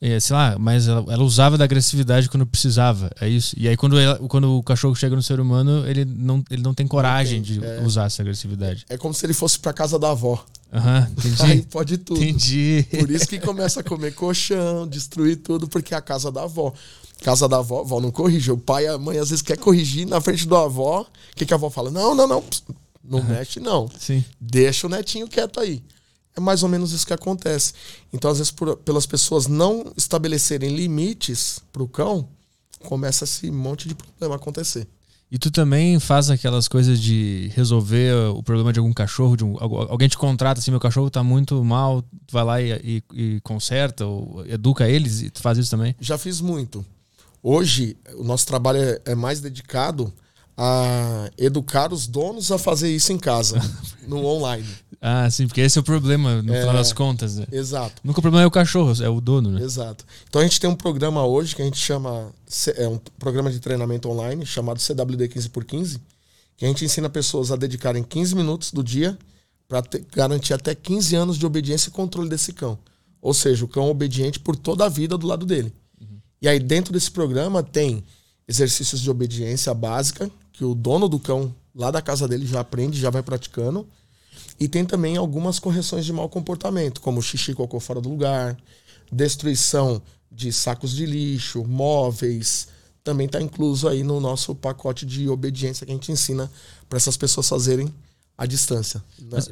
é, 0.01 0.18
sei 0.20 0.34
lá, 0.34 0.56
mas 0.58 0.88
ela, 0.88 1.06
ela, 1.12 1.24
usava 1.24 1.58
da 1.58 1.65
agressividade 1.65 2.29
quando 2.29 2.46
precisava, 2.46 3.12
é 3.20 3.27
isso. 3.27 3.53
E 3.58 3.68
aí 3.68 3.75
quando, 3.75 4.00
ela, 4.00 4.18
quando 4.29 4.58
o 4.58 4.63
cachorro 4.63 4.96
chega 4.96 5.13
no 5.15 5.22
ser 5.22 5.41
humano, 5.41 5.86
ele 5.86 6.06
não, 6.06 6.41
ele 6.50 6.62
não 6.62 6.74
tem 6.74 6.88
coragem 6.88 7.41
tem, 7.41 7.60
de 7.60 7.65
é, 7.65 7.82
usar 7.82 8.06
essa 8.06 8.22
agressividade. 8.22 8.86
É 8.88 8.98
como 8.98 9.13
se 9.13 9.25
ele 9.25 9.34
fosse 9.34 9.60
pra 9.60 9.74
casa 9.74 10.00
da 10.00 10.12
avó. 10.12 10.44
Aham, 10.72 11.00
uhum, 11.00 11.13
entendi. 11.20 11.51
Aí 11.51 11.62
pode 11.63 11.98
tudo. 11.98 12.24
Entendi. 12.24 12.86
Por 12.98 13.12
isso 13.12 13.27
que 13.27 13.39
começa 13.39 13.82
a 13.82 13.84
comer 13.84 14.13
colchão, 14.13 14.88
destruir 14.88 15.38
tudo, 15.38 15.68
porque 15.68 15.94
é 15.94 15.98
a 15.98 16.01
casa 16.01 16.32
da 16.32 16.44
avó. 16.44 16.74
Casa 17.22 17.50
da 17.50 17.58
avó, 17.58 17.79
a 17.79 17.82
avó 17.82 18.00
não 18.00 18.12
corrige. 18.12 18.51
O 18.51 18.58
pai 18.58 18.86
e 18.86 18.88
a 18.88 18.98
mãe 18.98 19.18
às 19.18 19.29
vezes 19.29 19.41
quer 19.41 19.58
corrigir 19.58 20.08
na 20.08 20.22
frente 20.22 20.48
da 20.48 20.62
avó. 20.62 21.01
O 21.01 21.36
que, 21.36 21.46
que 21.46 21.53
a 21.53 21.58
avó 21.58 21.70
fala? 21.70 21.91
Não, 21.91 22.15
não, 22.15 22.25
não. 22.25 22.44
Não 23.03 23.20
uhum. 23.20 23.25
mexe, 23.25 23.60
não. 23.60 23.89
Sim. 24.00 24.24
Deixa 24.39 24.88
o 24.88 24.89
netinho 24.89 25.27
quieto 25.27 25.60
aí. 25.60 25.84
É 26.39 26.41
mais 26.41 26.63
ou 26.63 26.69
menos 26.69 26.93
isso 26.93 27.05
que 27.05 27.13
acontece. 27.13 27.74
Então, 28.13 28.31
às 28.31 28.38
vezes, 28.38 28.50
por, 28.50 28.77
pelas 28.77 29.05
pessoas 29.05 29.46
não 29.46 29.91
estabelecerem 29.98 30.74
limites 30.74 31.60
para 31.72 31.84
o 31.84 31.88
cão, 31.88 32.29
começa 32.79 33.25
esse 33.25 33.51
monte 33.51 33.89
de 33.89 33.93
problema 33.93 34.38
acontecer. 34.38 34.88
E 35.29 35.38
tu 35.38 35.51
também 35.51 36.00
faz 36.00 36.29
aquelas 36.29 36.67
coisas 36.67 37.00
de 37.00 37.51
resolver 37.53 38.15
o 38.29 38.41
problema 38.41 38.74
de 38.74 38.79
algum 38.79 38.93
cachorro, 38.93 39.36
de 39.36 39.43
um, 39.43 39.58
alguém 39.60 40.08
te 40.08 40.17
contrata 40.17 40.60
assim, 40.60 40.72
meu 40.72 40.79
cachorro 40.79 41.10
tá 41.10 41.22
muito 41.22 41.63
mal, 41.63 42.01
tu 42.01 42.31
vai 42.31 42.43
lá 42.43 42.62
e, 42.62 42.72
e, 42.84 43.03
e 43.13 43.41
conserta, 43.41 44.08
ou 44.08 44.43
educa 44.48 44.89
eles, 44.89 45.22
e 45.22 45.29
tu 45.29 45.39
faz 45.41 45.60
isso 45.60 45.69
também? 45.69 45.96
Já 46.00 46.17
fiz 46.17 46.41
muito. 46.41 46.84
Hoje, 47.43 47.96
o 48.15 48.24
nosso 48.24 48.48
trabalho 48.48 48.79
é, 48.79 49.01
é 49.05 49.15
mais 49.15 49.39
dedicado 49.39 50.12
a 50.62 51.32
educar 51.38 51.94
os 51.94 52.06
donos 52.06 52.51
a 52.51 52.58
fazer 52.58 52.94
isso 52.94 53.13
em 53.13 53.18
casa, 53.18 53.58
no 54.06 54.25
online. 54.25 54.68
Ah, 55.00 55.30
sim, 55.32 55.48
porque 55.48 55.62
esse 55.62 55.78
é 55.78 55.82
o 55.82 55.84
problema, 55.86 56.42
no 56.42 56.54
é, 56.54 56.60
final 56.60 56.74
das 56.74 56.92
contas. 56.92 57.38
Né? 57.38 57.46
Exato. 57.50 58.01
Nunca 58.04 58.20
o 58.20 58.22
problema 58.22 58.44
é 58.44 58.46
o 58.46 58.51
cachorro, 58.51 58.92
é 59.01 59.08
o 59.08 59.22
dono, 59.22 59.51
né? 59.51 59.63
Exato. 59.63 60.04
Então 60.28 60.42
a 60.42 60.44
gente 60.44 60.60
tem 60.60 60.70
um 60.70 60.75
programa 60.75 61.25
hoje 61.25 61.56
que 61.56 61.62
a 61.62 61.66
gente 61.66 61.78
chama. 61.78 62.30
É 62.75 62.86
um 62.89 63.00
programa 63.18 63.50
de 63.50 63.62
treinamento 63.62 64.10
online 64.10 64.46
chamado 64.46 64.82
CWD 64.82 65.30
15x15, 65.30 66.01
que 66.58 66.66
a 66.66 66.68
gente 66.68 66.84
ensina 66.84 67.10
pessoas 67.10 67.54
a 67.54 67.56
dedicarem 67.56 68.04
15 68.04 68.36
minutos 68.36 68.74
do 68.74 68.84
dia 68.84 69.18
para 69.66 69.82
garantir 70.13 70.54
até 70.54 70.75
15 70.75 71.16
anos 71.16 71.38
de 71.38 71.46
obediência 71.46 71.88
e 71.88 71.94
controle 71.94 72.28
desse 72.28 72.51
cão. 72.51 72.78
Ou 73.22 73.34
seja, 73.34 73.63
o 73.63 73.68
cão 73.68 73.89
obediente 73.89 74.42
por 74.42 74.58
toda 74.58 74.84
a 74.84 74.89
vida 74.89 75.18
do 75.18 75.25
lado 75.25 75.46
dele. 75.46 75.74
Uhum. 76.01 76.18
E 76.42 76.50
aí, 76.50 76.60
dentro 76.60 76.92
desse 76.92 77.12
programa, 77.12 77.63
tem 77.63 78.04
exercícios 78.46 79.00
de 79.00 79.10
obediência 79.10 79.74
básica, 79.74 80.30
que 80.60 80.66
o 80.66 80.75
dono 80.75 81.08
do 81.08 81.18
cão 81.18 81.56
lá 81.74 81.89
da 81.89 82.01
casa 82.01 82.28
dele 82.28 82.46
já 82.46 82.60
aprende, 82.60 83.00
já 83.00 83.10
vai 83.10 83.24
praticando. 83.24 83.88
E 84.60 84.68
tem 84.68 84.84
também 84.84 85.16
algumas 85.16 85.58
correções 85.58 86.04
de 86.04 86.12
mau 86.12 86.28
comportamento, 86.28 87.00
como 87.00 87.22
xixi 87.22 87.54
cocô 87.54 87.80
fora 87.80 88.01
do 88.01 88.10
lugar, 88.10 88.58
destruição 89.10 90.01
de 90.30 90.51
sacos 90.51 90.94
de 90.94 91.06
lixo, 91.06 91.63
móveis. 91.63 92.68
Também 93.06 93.25
está 93.25 93.42
incluso 93.42 93.88
aí 93.88 94.04
no 94.04 94.20
nosso 94.20 94.54
pacote 94.54 95.06
de 95.06 95.30
obediência 95.30 95.86
que 95.86 95.94
a 95.94 95.96
gente 95.96 96.12
ensina 96.12 96.51
para 96.89 96.98
essas 96.98 97.16
pessoas 97.16 97.48
fazerem 97.48 97.88
à 98.38 98.46
distância. 98.46 99.01
Né? 99.18 99.30
Mas, 99.32 99.48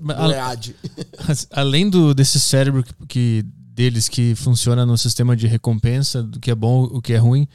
mas, 1.25 1.47
além 1.51 1.89
do, 1.89 2.13
desse 2.13 2.37
cérebro 2.37 2.83
que, 2.83 2.93
que, 3.07 3.45
deles 3.73 4.09
que 4.09 4.35
funciona 4.35 4.85
no 4.85 4.97
sistema 4.97 5.37
de 5.37 5.47
recompensa, 5.47 6.21
do 6.21 6.37
que 6.37 6.51
é 6.51 6.55
bom, 6.55 6.83
o 6.83 7.01
que 7.01 7.13
é 7.13 7.17
ruim, 7.17 7.47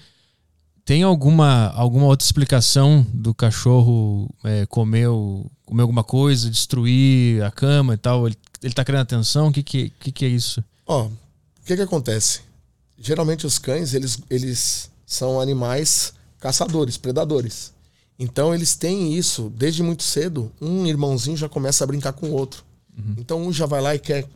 tem 0.85 1.03
alguma, 1.03 1.69
alguma 1.69 2.07
outra 2.07 2.25
explicação 2.25 3.07
do 3.13 3.33
cachorro 3.35 4.29
é, 4.45 4.67
comer, 4.67 5.09
comer 5.65 5.83
alguma 5.83 6.03
coisa, 6.03 6.51
destruir 6.51 7.43
a 7.43 7.51
cama 7.51 7.95
e 7.95 7.97
tal? 7.97 8.27
Ele, 8.27 8.37
ele 8.63 8.75
tá 8.75 8.85
querendo 8.85 9.03
atenção? 9.03 9.49
O 9.49 9.53
que, 9.53 9.63
que, 9.63 9.91
que, 9.91 10.13
que 10.13 10.25
é 10.25 10.29
isso? 10.29 10.63
Ó, 10.87 11.07
o 11.07 11.13
que, 11.65 11.77
que 11.77 11.83
acontece? 11.83 12.41
Geralmente 12.99 13.47
os 13.47 13.59
cães, 13.59 13.95
eles, 13.95 14.19
eles 14.29 14.91
são 15.07 15.41
animais 15.41 16.15
caçadores, 16.41 16.97
predadores. 16.97 17.73
Então 18.19 18.55
eles 18.55 18.75
têm 18.75 19.15
isso 19.15 19.53
desde 19.57 19.83
muito 19.83 20.03
cedo. 20.03 20.51
Um 20.61 20.87
irmãozinho 20.87 21.37
já 21.37 21.49
começa 21.49 21.85
a 21.85 21.87
brincar 21.87 22.13
com 22.13 22.27
o 22.29 22.33
outro. 22.33 22.65
Uhum. 22.97 23.15
Então 23.19 23.41
um 23.41 23.53
já 23.53 23.67
vai 23.67 23.81
lá 23.81 23.95
e 23.95 23.99
quer 23.99 24.29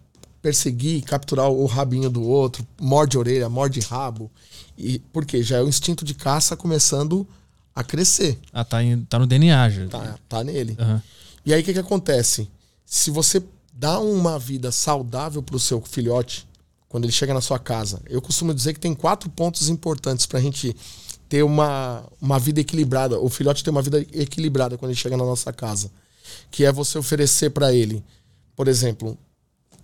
perseguir, 0.47 1.03
capturar 1.03 1.50
o 1.50 1.67
rabinho 1.67 2.09
do 2.09 2.23
outro, 2.23 2.65
morde 2.81 3.19
orelha, 3.19 3.49
morde 3.49 3.81
rabo. 3.81 4.31
E 4.79 4.99
porque 5.12 5.43
já 5.43 5.57
é 5.57 5.62
o 5.62 5.69
instinto 5.69 6.05
de 6.05 6.15
caça 6.15 6.57
começando 6.57 7.26
a 7.75 7.83
crescer. 7.83 8.38
Ah, 8.53 8.65
tá, 8.65 8.83
em, 8.83 9.03
tá 9.05 9.19
no 9.19 9.26
DNA 9.26 9.71
já. 9.71 9.88
Tá, 9.88 10.19
tá 10.29 10.45
nele. 10.45 10.76
Uhum. 10.79 11.00
E 11.45 11.55
aí 11.55 11.62
o 11.62 11.65
que, 11.65 11.73
que 11.73 11.79
acontece? 11.79 12.49
se 12.87 13.11
você 13.11 13.43
dá 13.73 13.99
uma 13.99 14.38
vida 14.38 14.71
saudável 14.71 15.43
para 15.43 15.57
o 15.57 15.61
seu 15.61 15.83
filhote, 15.83 16.47
quando 16.88 17.05
ele 17.05 17.12
chega 17.12 17.35
na 17.35 17.41
sua 17.41 17.59
casa, 17.59 18.00
eu 18.09 18.23
costumo 18.23 18.55
dizer 18.55 18.73
que 18.73 18.81
tem 18.81 18.95
quatro 18.95 19.29
pontos 19.29 19.69
importantes 19.69 20.25
para 20.25 20.38
a 20.38 20.43
gente 20.43 20.75
ter 21.29 21.43
uma, 21.43 22.05
uma 22.21 22.38
vida 22.38 22.61
equilibrada, 22.61 23.19
o 23.19 23.29
filhote 23.29 23.65
ter 23.65 23.71
uma 23.71 23.83
vida 23.83 24.00
equilibrada 24.12 24.79
quando 24.79 24.93
ele 24.93 24.99
chega 24.99 25.17
na 25.17 25.25
nossa 25.25 25.53
casa, 25.53 25.91
que 26.49 26.65
é 26.65 26.71
você 26.71 26.97
oferecer 26.97 27.50
para 27.50 27.75
ele, 27.75 28.03
por 28.55 28.69
exemplo, 28.69 29.19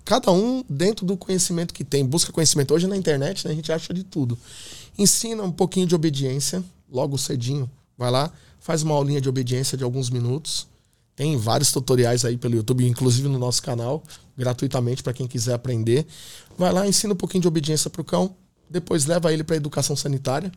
cada 0.04 0.30
um 0.32 0.64
dentro 0.68 1.06
do 1.06 1.16
conhecimento 1.16 1.72
que 1.72 1.84
tem, 1.84 2.04
busca 2.04 2.32
conhecimento. 2.32 2.74
Hoje 2.74 2.86
na 2.86 2.96
internet 2.96 3.46
né, 3.46 3.52
a 3.52 3.54
gente 3.54 3.72
acha 3.72 3.92
de 3.92 4.04
tudo. 4.04 4.38
Ensina 4.98 5.42
um 5.42 5.52
pouquinho 5.52 5.86
de 5.86 5.94
obediência, 5.94 6.62
logo 6.90 7.16
cedinho, 7.16 7.70
vai 7.96 8.10
lá, 8.10 8.30
faz 8.60 8.82
uma 8.82 8.94
aulinha 8.94 9.20
de 9.20 9.28
obediência 9.28 9.76
de 9.76 9.84
alguns 9.84 10.10
minutos. 10.10 10.66
Tem 11.14 11.36
vários 11.36 11.70
tutoriais 11.70 12.24
aí 12.24 12.36
pelo 12.36 12.56
YouTube, 12.56 12.86
inclusive 12.86 13.28
no 13.28 13.38
nosso 13.38 13.62
canal, 13.62 14.02
gratuitamente 14.36 15.02
para 15.02 15.12
quem 15.12 15.26
quiser 15.26 15.54
aprender. 15.54 16.06
Vai 16.56 16.72
lá, 16.72 16.86
ensina 16.86 17.12
um 17.12 17.16
pouquinho 17.16 17.42
de 17.42 17.48
obediência 17.48 17.90
para 17.90 18.00
o 18.00 18.04
cão, 18.04 18.34
depois 18.68 19.04
leva 19.04 19.32
ele 19.32 19.44
para 19.44 19.56
educação 19.56 19.94
sanitária, 19.94 20.50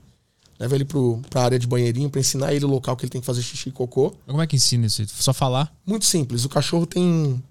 leva 0.58 0.76
ele 0.76 0.86
para 0.86 1.42
a 1.42 1.44
área 1.44 1.60
de 1.60 1.68
banheirinho 1.68 2.10
para 2.10 2.22
ensinar 2.22 2.54
ele 2.54 2.64
o 2.64 2.70
local 2.70 2.96
que 2.96 3.04
ele 3.04 3.10
tem 3.10 3.22
que 3.22 3.28
fazer 3.28 3.42
xixi 3.42 3.70
e 3.70 3.72
cocô. 3.72 4.14
Como 4.26 4.42
é 4.42 4.48
que 4.48 4.56
ensina 4.56 4.86
isso? 4.86 5.06
Só 5.08 5.34
falar? 5.34 5.74
Muito 5.86 6.06
simples. 6.06 6.46
O 6.46 6.50
cachorro 6.50 6.86
tem 6.86 7.44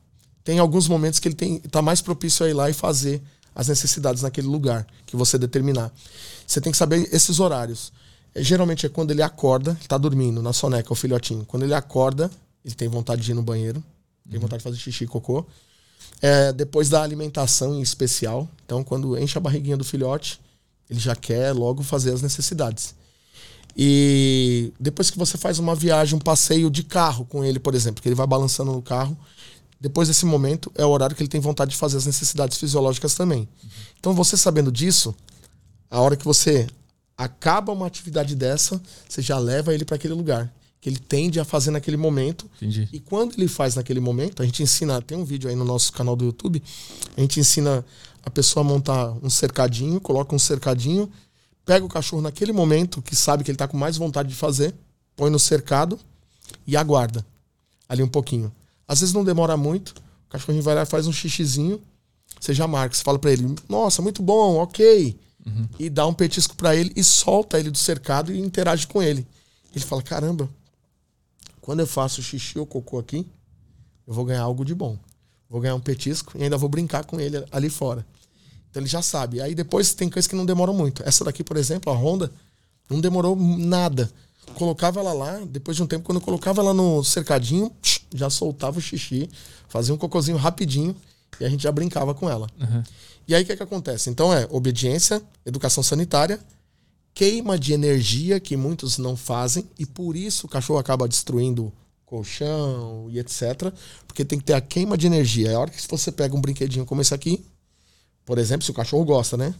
tem 0.45 0.59
alguns 0.59 0.87
momentos 0.87 1.19
que 1.19 1.27
ele 1.27 1.35
tem 1.35 1.59
tá 1.59 1.81
mais 1.81 2.03
propício 2.03 2.45
a 2.45 2.49
ir 2.49 2.53
lá 2.53 2.69
e 2.69 2.75
fazer 2.75 3.23
as 3.55 3.69
necessidades 3.69 4.23
naquele 4.23 4.47
lugar 4.47 4.87
que 5.07 5.17
você 5.17 5.39
determinar. 5.39 5.91
Você 6.47 6.61
tem 6.61 6.71
que 6.71 6.77
saber 6.77 7.09
esses 7.13 7.41
horários. 7.41 7.93
É, 8.35 8.43
geralmente 8.43 8.85
é 8.85 8.89
quando 8.89 9.11
ele 9.11 9.23
acorda, 9.23 9.77
está 9.81 9.97
dormindo 9.97 10.43
na 10.43 10.53
soneca, 10.53 10.93
o 10.93 10.97
filhotinho. 10.97 11.45
Quando 11.47 11.63
ele 11.63 11.75
acorda, 11.75 12.31
ele 12.65 12.75
tem 12.75 12.89
vontade 12.89 13.23
de 13.23 13.31
ir 13.31 13.35
no 13.35 13.43
banheiro, 13.43 13.83
tem 14.29 14.35
uhum. 14.35 14.43
vontade 14.43 14.59
de 14.59 14.65
fazer 14.65 14.77
xixi 14.77 15.05
e 15.05 15.07
cocô. 15.07 15.47
É, 16.21 16.53
depois 16.53 16.89
da 16.89 17.03
alimentação 17.03 17.75
em 17.75 17.83
especial. 17.83 18.49
Então, 18.65 18.85
quando 18.85 19.19
enche 19.19 19.39
a 19.39 19.41
barriguinha 19.41 19.77
do 19.77 19.85
filhote, 19.85 20.41
ele 20.91 21.01
já 21.01 21.15
quer 21.15 21.53
logo 21.53 21.83
fazer 21.83 22.13
as 22.13 22.23
necessidades. 22.23 22.95
E 23.77 24.73
depois 24.79 25.11
que 25.11 25.19
você 25.19 25.37
faz 25.37 25.59
uma 25.59 25.75
viagem, 25.75 26.17
um 26.17 26.21
passeio 26.21 26.71
de 26.71 26.83
carro 26.83 27.25
com 27.25 27.45
ele, 27.45 27.59
por 27.59 27.75
exemplo, 27.75 28.03
que 28.03 28.09
ele 28.09 28.15
vai 28.15 28.27
balançando 28.27 28.73
no 28.73 28.83
carro, 28.83 29.17
depois 29.85 30.09
desse 30.09 30.25
momento 30.25 30.73
é 30.77 30.87
o 30.87 30.89
horário 30.89 31.15
que 31.15 31.21
ele 31.21 31.29
tem 31.29 31.43
vontade 31.43 31.73
de 31.73 31.77
fazer 31.77 31.99
as 31.99 32.07
necessidades 32.07 32.57
fisiológicas 32.57 33.15
também. 33.15 33.47
Então, 34.01 34.15
você 34.15 34.35
sabendo 34.35 34.73
disso, 34.73 35.15
a 35.91 36.01
hora 36.01 36.17
que 36.17 36.25
você 36.25 36.67
acaba 37.19 37.71
uma 37.71 37.87
atividade 37.87 38.35
dessa, 38.35 38.81
você 39.07 39.21
já 39.21 39.39
leva 39.39 39.75
ele 39.75 39.85
para 39.85 39.97
aquele 39.97 40.15
lugar 40.15 40.51
que 40.81 40.89
ele 40.89 40.99
tende 40.99 41.39
a 41.39 41.45
fazer 41.45 41.71
naquele 41.71 41.99
momento. 41.99 42.51
Entendi. 42.57 42.89
E 42.95 42.99
quando 42.99 43.35
ele 43.35 43.47
faz 43.47 43.75
naquele 43.75 44.01
momento, 44.01 44.43
a 44.43 44.47
gente 44.47 44.63
ensina, 44.63 45.03
tem 45.03 45.19
um 45.19 45.25
vídeo 45.25 45.51
aí 45.51 45.55
no 45.55 45.67
nosso 45.67 45.93
canal 45.93 46.17
do 46.17 46.25
YouTube, 46.25 46.63
a 47.15 47.21
gente 47.21 47.39
ensina 47.39 47.85
a 48.25 48.31
pessoa 48.31 48.65
a 48.65 48.67
montar 48.67 49.15
um 49.23 49.29
cercadinho, 49.29 50.01
coloca 50.01 50.35
um 50.35 50.39
cercadinho, 50.39 51.13
pega 51.67 51.85
o 51.85 51.91
cachorro 51.91 52.23
naquele 52.23 52.53
momento 52.53 53.03
que 53.03 53.15
sabe 53.15 53.45
que 53.45 53.51
ele 53.51 53.57
está 53.57 53.69
com 53.69 53.77
mais 53.77 53.99
vontade 53.99 54.31
de 54.31 54.35
fazer, 54.35 54.75
põe 55.15 55.29
no 55.29 55.39
cercado 55.39 56.01
e 56.67 56.75
aguarda 56.75 57.23
ali 57.87 58.03
um 58.03 58.09
pouquinho. 58.09 58.51
Às 58.87 59.01
vezes 59.01 59.15
não 59.15 59.25
demora 59.25 59.57
muito, 59.57 59.91
o 60.27 60.31
cachorrinho 60.31 60.63
vai 60.63 60.75
lá 60.75 60.83
e 60.83 60.87
faz 60.87 61.07
um 61.07 61.13
xixizinho, 61.13 61.81
você 62.41 62.53
já 62.53 62.67
marca, 62.67 62.95
você 62.95 63.03
fala 63.03 63.19
para 63.19 63.33
ele, 63.33 63.55
nossa, 63.69 64.03
muito 64.03 64.23
bom, 64.23 64.57
ok. 64.57 65.19
Uhum. 65.47 65.69
E 65.79 65.91
dá 65.91 66.07
um 66.07 66.15
petisco 66.15 66.57
para 66.57 66.75
ele 66.75 66.93
e 66.97 67.05
solta 67.05 67.59
ele 67.59 67.71
do 67.71 67.79
cercado 67.79 68.33
e 68.33 68.41
interage 68.41 68.87
com 68.87 69.03
ele. 69.03 69.27
Ele 69.75 69.85
fala, 69.85 70.03
caramba, 70.03 70.49
quando 71.61 71.81
eu 71.81 71.87
faço 71.87 72.23
xixi 72.23 72.59
ou 72.59 72.67
cocô 72.67 72.99
aqui, 72.99 73.27
eu 74.07 74.13
vou 74.13 74.25
ganhar 74.25 74.43
algo 74.43 74.65
de 74.65 74.75
bom. 74.75 74.99
Vou 75.49 75.61
ganhar 75.61 75.75
um 75.75 75.81
petisco 75.81 76.37
e 76.37 76.43
ainda 76.43 76.59
vou 76.59 76.69
brincar 76.69 77.05
com 77.05 77.21
ele 77.21 77.45
ali 77.51 77.71
fora. 77.71 78.05
Então 78.71 78.83
ele 78.83 78.89
já 78.89 79.01
sabe. 79.01 79.41
Aí 79.41 79.55
depois 79.55 79.95
tem 79.95 80.11
coisas 80.11 80.29
que 80.29 80.35
não 80.35 80.45
demoram 80.45 80.75
muito. 80.75 81.03
Essa 81.07 81.25
daqui, 81.25 81.45
por 81.45 81.57
exemplo, 81.57 81.93
a 81.93 81.97
Honda, 81.97 82.31
não 82.91 83.01
demorou 83.01 83.37
nada. 83.37 84.11
Colocava 84.55 85.01
ela 85.01 85.13
lá, 85.13 85.41
depois 85.49 85.77
de 85.77 85.83
um 85.83 85.87
tempo, 85.87 86.05
quando 86.05 86.19
eu 86.19 86.25
colocava 86.25 86.61
ela 86.61 86.75
no 86.75 87.03
cercadinho, 87.03 87.73
já 88.15 88.31
soltava 88.31 88.79
o 88.79 88.83
xixi, 88.83 89.29
fazia 89.69 89.95
um 89.95 89.99
cocôzinho 89.99 90.37
rapidinho 90.37 90.95
e 91.41 91.45
a 91.45 91.49
gente 91.49 91.63
já 91.63 91.73
brincava 91.73 92.15
com 92.15 92.29
ela. 92.29 92.47
Uhum. 92.61 92.83
E 93.27 93.35
aí 93.35 93.43
o 93.43 93.47
que, 93.47 93.57
que 93.57 93.63
acontece? 93.63 94.11
Então 94.11 94.33
é 94.33 94.47
obediência, 94.51 95.23
educação 95.45 95.83
sanitária 95.83 96.39
queima 97.15 97.57
de 97.57 97.73
energia 97.73 98.41
que 98.41 98.57
muitos 98.57 98.99
não 98.99 99.17
fazem 99.17 99.65
e 99.79 99.87
por 99.87 100.17
isso 100.17 100.47
o 100.47 100.51
cachorro 100.51 100.81
acaba 100.81 101.07
destruindo 101.07 101.73
colchão 102.05 103.07
e 103.09 103.19
etc. 103.19 103.73
Porque 104.07 104.25
tem 104.25 104.39
que 104.39 104.45
ter 104.45 104.55
a 104.55 104.61
queima 104.61 104.99
de 104.99 105.07
energia. 105.07 105.53
É 105.53 105.55
a 105.55 105.61
hora 105.61 105.71
que 105.71 105.81
você 105.89 106.11
pega 106.11 106.35
um 106.35 106.41
brinquedinho 106.41 106.85
como 106.85 107.01
esse 107.01 107.15
aqui, 107.15 107.45
por 108.27 108.39
exemplo, 108.39 108.65
se 108.65 108.71
o 108.71 108.75
cachorro 108.75 109.05
gosta, 109.05 109.37
né? 109.37 109.55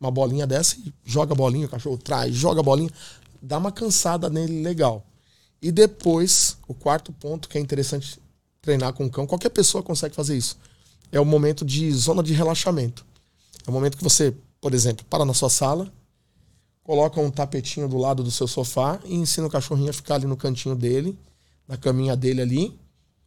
Uma 0.00 0.10
bolinha 0.10 0.46
dessa 0.46 0.76
e 0.78 0.92
joga 1.04 1.32
a 1.32 1.36
bolinha, 1.36 1.66
o 1.66 1.68
cachorro 1.68 1.98
traz, 1.98 2.34
joga 2.34 2.60
a 2.60 2.62
bolinha, 2.62 2.90
dá 3.42 3.58
uma 3.58 3.72
cansada 3.72 4.28
nele 4.28 4.62
legal. 4.62 5.04
E 5.62 5.70
depois, 5.70 6.56
o 6.66 6.74
quarto 6.74 7.12
ponto 7.12 7.48
que 7.48 7.58
é 7.58 7.60
interessante 7.60 8.18
treinar 8.62 8.92
com 8.92 9.06
o 9.06 9.10
cão, 9.10 9.26
qualquer 9.26 9.50
pessoa 9.50 9.82
consegue 9.82 10.14
fazer 10.14 10.36
isso. 10.36 10.58
É 11.12 11.20
o 11.20 11.24
momento 11.24 11.64
de 11.64 11.90
zona 11.92 12.22
de 12.22 12.32
relaxamento. 12.32 13.04
É 13.66 13.70
o 13.70 13.72
momento 13.72 13.96
que 13.96 14.04
você, 14.04 14.34
por 14.60 14.74
exemplo, 14.74 15.04
para 15.08 15.24
na 15.24 15.34
sua 15.34 15.50
sala, 15.50 15.92
coloca 16.82 17.20
um 17.20 17.30
tapetinho 17.30 17.88
do 17.88 17.98
lado 17.98 18.22
do 18.22 18.30
seu 18.30 18.46
sofá 18.46 19.00
e 19.04 19.14
ensina 19.14 19.46
o 19.46 19.50
cachorrinho 19.50 19.90
a 19.90 19.92
ficar 19.92 20.16
ali 20.16 20.26
no 20.26 20.36
cantinho 20.36 20.74
dele, 20.74 21.18
na 21.66 21.76
caminha 21.76 22.16
dele 22.16 22.42
ali. 22.42 22.78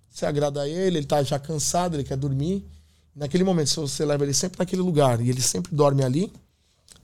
Você 0.10 0.26
agrada 0.26 0.62
a 0.62 0.68
ele, 0.68 0.98
ele 0.98 1.06
tá 1.06 1.24
já 1.24 1.40
cansado, 1.40 1.96
ele 1.96 2.04
quer 2.04 2.18
dormir. 2.18 2.66
Naquele 3.16 3.44
momento, 3.44 3.70
se 3.70 3.76
você 3.76 4.06
leva 4.06 4.24
ele 4.24 4.34
sempre 4.34 4.60
naquele 4.60 4.82
lugar 4.82 5.22
e 5.22 5.30
ele 5.30 5.42
sempre 5.42 5.76
dorme 5.76 6.04
ali, 6.04 6.32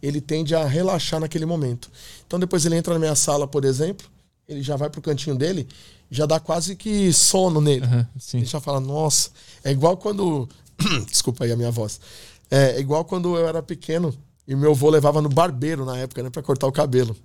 ele 0.01 0.21
tende 0.21 0.55
a 0.55 0.65
relaxar 0.65 1.19
naquele 1.19 1.45
momento. 1.45 1.89
Então 2.25 2.39
depois 2.39 2.65
ele 2.65 2.75
entra 2.75 2.93
na 2.93 2.99
minha 2.99 3.15
sala, 3.15 3.47
por 3.47 3.65
exemplo, 3.65 4.07
ele 4.47 4.61
já 4.61 4.75
vai 4.75 4.89
pro 4.89 5.01
cantinho 5.01 5.35
dele, 5.35 5.67
já 6.09 6.25
dá 6.25 6.39
quase 6.39 6.75
que 6.75 7.13
sono 7.13 7.61
nele. 7.61 7.85
Uhum, 7.85 8.05
ele 8.33 8.45
já 8.45 8.59
fala, 8.59 8.79
nossa, 8.79 9.29
é 9.63 9.71
igual 9.71 9.97
quando. 9.97 10.49
Desculpa 11.09 11.45
aí 11.45 11.51
a 11.51 11.55
minha 11.55 11.71
voz. 11.71 11.99
É 12.49 12.79
igual 12.79 13.05
quando 13.05 13.37
eu 13.37 13.47
era 13.47 13.61
pequeno 13.61 14.15
e 14.47 14.55
meu 14.55 14.71
avô 14.71 14.89
levava 14.89 15.21
no 15.21 15.29
barbeiro 15.29 15.85
na 15.85 15.97
época, 15.97 16.23
né, 16.23 16.29
para 16.29 16.41
cortar 16.41 16.65
o 16.65 16.71
cabelo. 16.71 17.15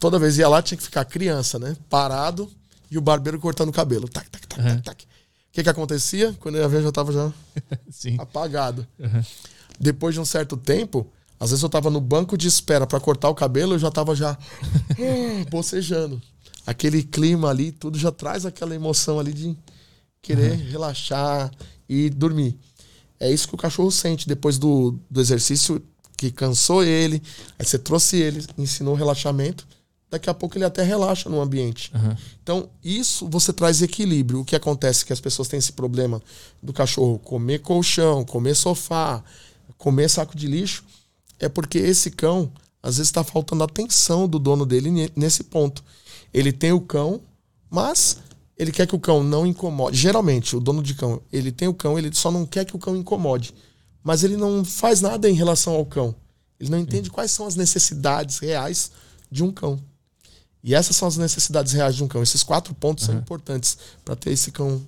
Toda 0.00 0.18
vez 0.18 0.36
ia 0.38 0.48
lá, 0.48 0.60
tinha 0.60 0.76
que 0.76 0.82
ficar 0.82 1.04
criança, 1.04 1.60
né? 1.60 1.76
Parado 1.88 2.50
e 2.90 2.98
o 2.98 3.00
barbeiro 3.00 3.38
cortando 3.38 3.68
o 3.68 3.72
cabelo. 3.72 4.08
Tac, 4.08 4.28
tac, 4.28 4.46
tac, 4.48 4.60
uhum. 4.60 4.74
tac, 4.80 4.82
tac. 4.82 5.04
O 5.04 5.08
que 5.52 5.62
que 5.62 5.68
acontecia? 5.70 6.34
Quando 6.40 6.56
eu 6.56 6.62
ia 6.62 6.68
ver, 6.68 6.78
eu 6.78 6.82
já 6.82 6.90
tava 6.90 7.12
já 7.12 7.32
apagado. 8.18 8.84
Uhum. 8.98 9.22
Depois 9.78 10.14
de 10.14 10.20
um 10.20 10.24
certo 10.24 10.56
tempo, 10.56 11.06
às 11.42 11.50
vezes 11.50 11.60
eu 11.64 11.68
tava 11.68 11.90
no 11.90 12.00
banco 12.00 12.38
de 12.38 12.46
espera 12.46 12.86
para 12.86 13.00
cortar 13.00 13.28
o 13.28 13.34
cabelo, 13.34 13.74
eu 13.74 13.78
já 13.78 13.90
tava 13.90 14.14
já 14.14 14.38
bocejando. 15.50 16.22
Aquele 16.64 17.02
clima 17.02 17.50
ali, 17.50 17.72
tudo 17.72 17.98
já 17.98 18.12
traz 18.12 18.46
aquela 18.46 18.76
emoção 18.76 19.18
ali 19.18 19.32
de 19.32 19.58
querer 20.22 20.52
uhum. 20.52 20.70
relaxar 20.70 21.50
e 21.88 22.08
dormir. 22.08 22.56
É 23.18 23.28
isso 23.28 23.48
que 23.48 23.56
o 23.56 23.58
cachorro 23.58 23.90
sente 23.90 24.28
depois 24.28 24.56
do, 24.56 24.96
do 25.10 25.20
exercício 25.20 25.82
que 26.16 26.30
cansou 26.30 26.84
ele, 26.84 27.20
aí 27.58 27.66
você 27.66 27.76
trouxe 27.76 28.18
ele, 28.18 28.46
ensinou 28.56 28.94
relaxamento, 28.94 29.66
daqui 30.08 30.30
a 30.30 30.34
pouco 30.34 30.56
ele 30.56 30.64
até 30.64 30.84
relaxa 30.84 31.28
no 31.28 31.40
ambiente. 31.40 31.90
Uhum. 31.92 32.16
Então, 32.40 32.70
isso 32.84 33.28
você 33.28 33.52
traz 33.52 33.82
equilíbrio. 33.82 34.42
O 34.42 34.44
que 34.44 34.54
acontece 34.54 35.02
é 35.02 35.06
que 35.08 35.12
as 35.12 35.20
pessoas 35.20 35.48
têm 35.48 35.58
esse 35.58 35.72
problema 35.72 36.22
do 36.62 36.72
cachorro 36.72 37.18
comer 37.18 37.58
colchão, 37.58 38.24
comer 38.24 38.54
sofá, 38.54 39.24
comer 39.76 40.08
saco 40.08 40.36
de 40.36 40.46
lixo, 40.46 40.84
é 41.42 41.48
porque 41.48 41.78
esse 41.78 42.10
cão, 42.10 42.50
às 42.82 42.96
vezes, 42.96 43.08
está 43.08 43.22
faltando 43.22 43.64
atenção 43.64 44.26
do 44.26 44.38
dono 44.38 44.64
dele 44.64 45.10
nesse 45.14 45.44
ponto. 45.44 45.84
Ele 46.32 46.52
tem 46.52 46.72
o 46.72 46.80
cão, 46.80 47.20
mas 47.68 48.18
ele 48.56 48.72
quer 48.72 48.86
que 48.86 48.94
o 48.94 49.00
cão 49.00 49.22
não 49.22 49.46
incomode. 49.46 49.96
Geralmente, 49.96 50.56
o 50.56 50.60
dono 50.60 50.82
de 50.82 50.94
cão, 50.94 51.20
ele 51.32 51.52
tem 51.52 51.68
o 51.68 51.74
cão, 51.74 51.98
ele 51.98 52.14
só 52.14 52.30
não 52.30 52.46
quer 52.46 52.64
que 52.64 52.76
o 52.76 52.78
cão 52.78 52.96
incomode 52.96 53.54
mas 54.02 54.24
ele 54.24 54.36
não 54.36 54.64
faz 54.64 55.00
nada 55.00 55.30
em 55.30 55.34
relação 55.34 55.74
ao 55.74 55.86
cão. 55.86 56.14
Ele 56.58 56.70
não 56.70 56.78
entende 56.78 57.10
quais 57.10 57.30
são 57.30 57.46
as 57.46 57.56
necessidades 57.56 58.38
reais 58.38 58.90
de 59.30 59.42
um 59.42 59.52
cão. 59.52 59.78
E 60.62 60.74
essas 60.74 60.96
são 60.96 61.08
as 61.08 61.16
necessidades 61.16 61.72
reais 61.72 61.96
de 61.96 62.04
um 62.04 62.08
cão. 62.08 62.22
Esses 62.22 62.42
quatro 62.42 62.74
pontos 62.74 63.06
uhum. 63.06 63.14
são 63.14 63.20
importantes 63.20 63.78
para 64.04 64.14
ter 64.14 64.30
esse 64.30 64.50
cão 64.50 64.80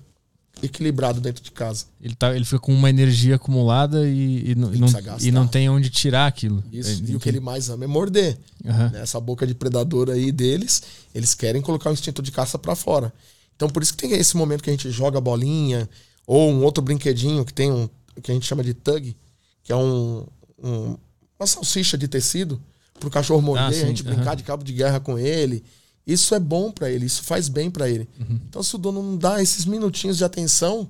equilibrado 0.61 1.19
dentro 1.19 1.43
de 1.43 1.51
casa. 1.51 1.85
Ele, 2.01 2.15
tá, 2.15 2.35
ele 2.35 2.45
fica 2.45 2.59
com 2.59 2.73
uma 2.73 2.89
energia 2.89 3.35
acumulada 3.35 4.07
e, 4.07 4.51
e, 4.51 4.55
não, 4.55 4.73
e, 4.73 4.77
não, 4.77 4.87
e 5.21 5.31
não 5.31 5.47
tem 5.47 5.69
onde 5.69 5.89
tirar 5.89 6.27
aquilo. 6.27 6.63
Isso, 6.71 7.03
e 7.05 7.15
o 7.15 7.19
que 7.19 7.29
ele 7.29 7.39
mais 7.39 7.69
ama 7.69 7.83
é 7.83 7.87
morder. 7.87 8.37
Uhum. 8.63 8.89
Né? 8.89 9.01
Essa 9.01 9.19
boca 9.19 9.45
de 9.45 9.53
predador 9.53 10.09
aí 10.09 10.31
deles, 10.31 10.81
eles 11.13 11.33
querem 11.33 11.61
colocar 11.61 11.89
o 11.89 11.93
instinto 11.93 12.21
de 12.21 12.31
caça 12.31 12.57
para 12.57 12.75
fora. 12.75 13.13
Então 13.55 13.69
por 13.69 13.83
isso 13.83 13.93
que 13.93 14.07
tem 14.07 14.17
esse 14.17 14.35
momento 14.35 14.63
que 14.63 14.69
a 14.69 14.73
gente 14.73 14.89
joga 14.91 15.17
a 15.17 15.21
bolinha, 15.21 15.89
ou 16.25 16.51
um 16.51 16.63
outro 16.63 16.83
brinquedinho 16.83 17.45
que 17.45 17.53
tem 17.53 17.71
um 17.71 17.89
que 18.23 18.31
a 18.31 18.33
gente 18.33 18.45
chama 18.45 18.63
de 18.63 18.73
tug, 18.73 19.15
que 19.61 19.73
é 19.73 19.75
um, 19.75 20.25
um 20.63 20.97
uma 21.37 21.47
salsicha 21.47 21.97
de 21.97 22.07
tecido 22.07 22.61
para 22.99 23.07
o 23.07 23.11
cachorro 23.11 23.41
morder, 23.41 23.65
ah, 23.65 23.83
a 23.83 23.87
gente 23.87 24.03
uhum. 24.03 24.15
brincar 24.15 24.35
de 24.35 24.43
cabo 24.43 24.63
de 24.63 24.73
guerra 24.73 24.99
com 24.99 25.19
ele. 25.19 25.63
Isso 26.05 26.35
é 26.35 26.39
bom 26.39 26.71
para 26.71 26.89
ele, 26.89 27.05
isso 27.05 27.23
faz 27.23 27.49
bem 27.49 27.71
para 27.71 27.89
ele. 27.89 28.07
Uhum. 28.19 28.39
Então, 28.47 28.61
se 28.61 28.75
o 28.75 28.77
dono 28.77 29.01
não 29.01 29.17
dá 29.17 29.41
esses 29.41 29.65
minutinhos 29.65 30.17
de 30.17 30.23
atenção, 30.23 30.89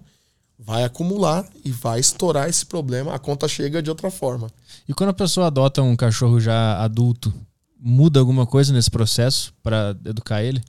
vai 0.58 0.84
acumular 0.84 1.48
e 1.64 1.72
vai 1.72 2.00
estourar 2.00 2.50
esse 2.50 2.66
problema, 2.66 3.14
a 3.14 3.20
conta 3.20 3.48
chega 3.48 3.82
de 3.82 3.90
outra 3.90 4.12
forma. 4.12 4.50
E 4.88 4.94
quando 4.94 5.10
a 5.10 5.14
pessoa 5.14 5.48
adota 5.48 5.82
um 5.82 5.96
cachorro 5.96 6.40
já 6.40 6.78
adulto, 6.84 7.34
muda 7.80 8.20
alguma 8.20 8.46
coisa 8.46 8.74
nesse 8.74 8.90
processo 8.90 9.54
para 9.62 9.96
educar 10.06 10.44
ele? 10.44 10.62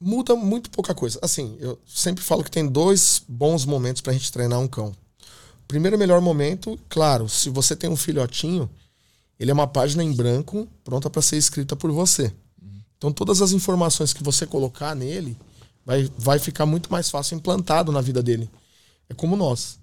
Muda 0.00 0.34
muito 0.34 0.70
pouca 0.70 0.94
coisa. 0.94 1.18
Assim, 1.22 1.56
eu 1.60 1.78
sempre 1.86 2.22
falo 2.22 2.42
que 2.44 2.50
tem 2.50 2.66
dois 2.66 3.22
bons 3.28 3.64
momentos 3.64 4.00
para 4.00 4.12
a 4.12 4.14
gente 4.14 4.32
treinar 4.32 4.58
um 4.60 4.68
cão. 4.68 4.94
Primeiro 5.68 5.98
melhor 5.98 6.20
momento, 6.20 6.78
claro, 6.88 7.28
se 7.28 7.48
você 7.48 7.76
tem 7.76 7.88
um 7.88 7.96
filhotinho, 7.96 8.68
ele 9.38 9.50
é 9.50 9.54
uma 9.54 9.66
página 9.66 10.02
em 10.02 10.12
branco 10.12 10.66
pronta 10.82 11.08
para 11.08 11.22
ser 11.22 11.36
escrita 11.36 11.76
por 11.76 11.90
você. 11.92 12.32
Então 13.00 13.10
todas 13.10 13.40
as 13.40 13.52
informações 13.52 14.12
que 14.12 14.22
você 14.22 14.46
colocar 14.46 14.94
nele 14.94 15.34
vai, 15.86 16.06
vai 16.18 16.38
ficar 16.38 16.66
muito 16.66 16.92
mais 16.92 17.08
fácil 17.08 17.34
implantado 17.34 17.90
na 17.90 18.02
vida 18.02 18.22
dele. 18.22 18.50
É 19.08 19.14
como 19.14 19.36
nós, 19.36 19.78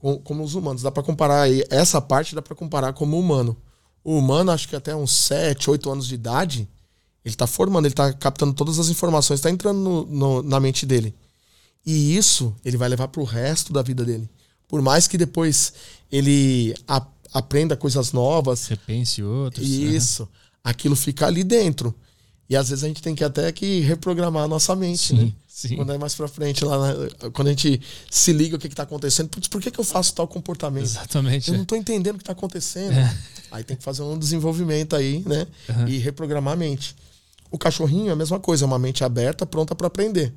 como, 0.00 0.18
como 0.18 0.42
os 0.42 0.56
humanos. 0.56 0.82
Dá 0.82 0.90
para 0.90 1.04
comparar 1.04 1.42
aí, 1.42 1.62
essa 1.70 2.00
parte 2.00 2.34
dá 2.34 2.42
para 2.42 2.56
comparar 2.56 2.92
como 2.92 3.16
humano. 3.16 3.56
O 4.02 4.18
humano, 4.18 4.50
acho 4.50 4.68
que 4.68 4.74
até 4.74 4.96
uns 4.96 5.12
7, 5.12 5.70
8 5.70 5.92
anos 5.92 6.08
de 6.08 6.16
idade, 6.16 6.68
ele 7.24 7.34
está 7.34 7.46
formando, 7.46 7.86
ele 7.86 7.92
está 7.92 8.12
captando 8.12 8.52
todas 8.52 8.80
as 8.80 8.88
informações, 8.88 9.38
está 9.38 9.48
entrando 9.48 9.78
no, 9.78 10.04
no, 10.06 10.42
na 10.42 10.58
mente 10.58 10.84
dele. 10.84 11.14
E 11.86 12.16
isso 12.16 12.52
ele 12.64 12.76
vai 12.76 12.88
levar 12.88 13.06
para 13.06 13.22
o 13.22 13.24
resto 13.24 13.72
da 13.72 13.80
vida 13.80 14.04
dele. 14.04 14.28
Por 14.66 14.82
mais 14.82 15.06
que 15.06 15.16
depois 15.16 15.72
ele 16.10 16.74
a, 16.88 17.06
aprenda 17.32 17.76
coisas 17.76 18.10
novas. 18.10 18.66
Repense 18.66 19.22
outros. 19.22 19.64
Isso. 19.64 20.24
Uhum. 20.24 20.28
Aquilo 20.64 20.96
fica 20.96 21.28
ali 21.28 21.44
dentro. 21.44 21.94
E 22.48 22.56
às 22.56 22.68
vezes 22.68 22.84
a 22.84 22.88
gente 22.88 23.02
tem 23.02 23.14
que 23.14 23.24
até 23.24 23.50
que 23.50 23.80
reprogramar 23.80 24.44
a 24.44 24.48
nossa 24.48 24.74
mente, 24.76 25.08
sim, 25.08 25.16
né? 25.16 25.32
Sim. 25.48 25.76
Quando 25.76 25.92
é 25.92 25.98
mais 25.98 26.14
pra 26.14 26.28
frente, 26.28 26.64
lá 26.64 26.78
na, 26.78 27.30
quando 27.30 27.48
a 27.48 27.50
gente 27.50 27.80
se 28.10 28.32
liga 28.32 28.56
o 28.56 28.58
que, 28.58 28.68
que 28.68 28.74
tá 28.74 28.82
acontecendo, 28.82 29.28
putz, 29.28 29.48
por 29.48 29.60
que, 29.60 29.70
que 29.70 29.80
eu 29.80 29.84
faço 29.84 30.14
tal 30.14 30.28
comportamento? 30.28 30.84
Exatamente. 30.84 31.48
Eu 31.48 31.54
é. 31.54 31.58
não 31.58 31.64
tô 31.64 31.74
entendendo 31.74 32.16
o 32.16 32.18
que 32.18 32.24
tá 32.24 32.32
acontecendo. 32.32 32.92
É. 32.92 33.16
Aí 33.50 33.64
tem 33.64 33.76
que 33.76 33.82
fazer 33.82 34.02
um 34.02 34.18
desenvolvimento 34.18 34.94
aí, 34.94 35.22
né? 35.26 35.46
Uhum. 35.68 35.88
E 35.88 35.98
reprogramar 35.98 36.54
a 36.54 36.56
mente. 36.56 36.94
O 37.50 37.58
cachorrinho 37.58 38.10
é 38.10 38.12
a 38.12 38.16
mesma 38.16 38.38
coisa, 38.38 38.64
é 38.64 38.66
uma 38.66 38.78
mente 38.78 39.02
aberta, 39.02 39.46
pronta 39.46 39.74
para 39.74 39.86
aprender. 39.86 40.32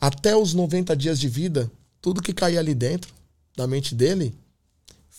Até 0.00 0.34
os 0.34 0.54
90 0.54 0.96
dias 0.96 1.20
de 1.20 1.28
vida, 1.28 1.70
tudo 2.00 2.22
que 2.22 2.32
cair 2.32 2.56
ali 2.56 2.74
dentro 2.74 3.12
da 3.56 3.66
mente 3.66 3.94
dele 3.94 4.34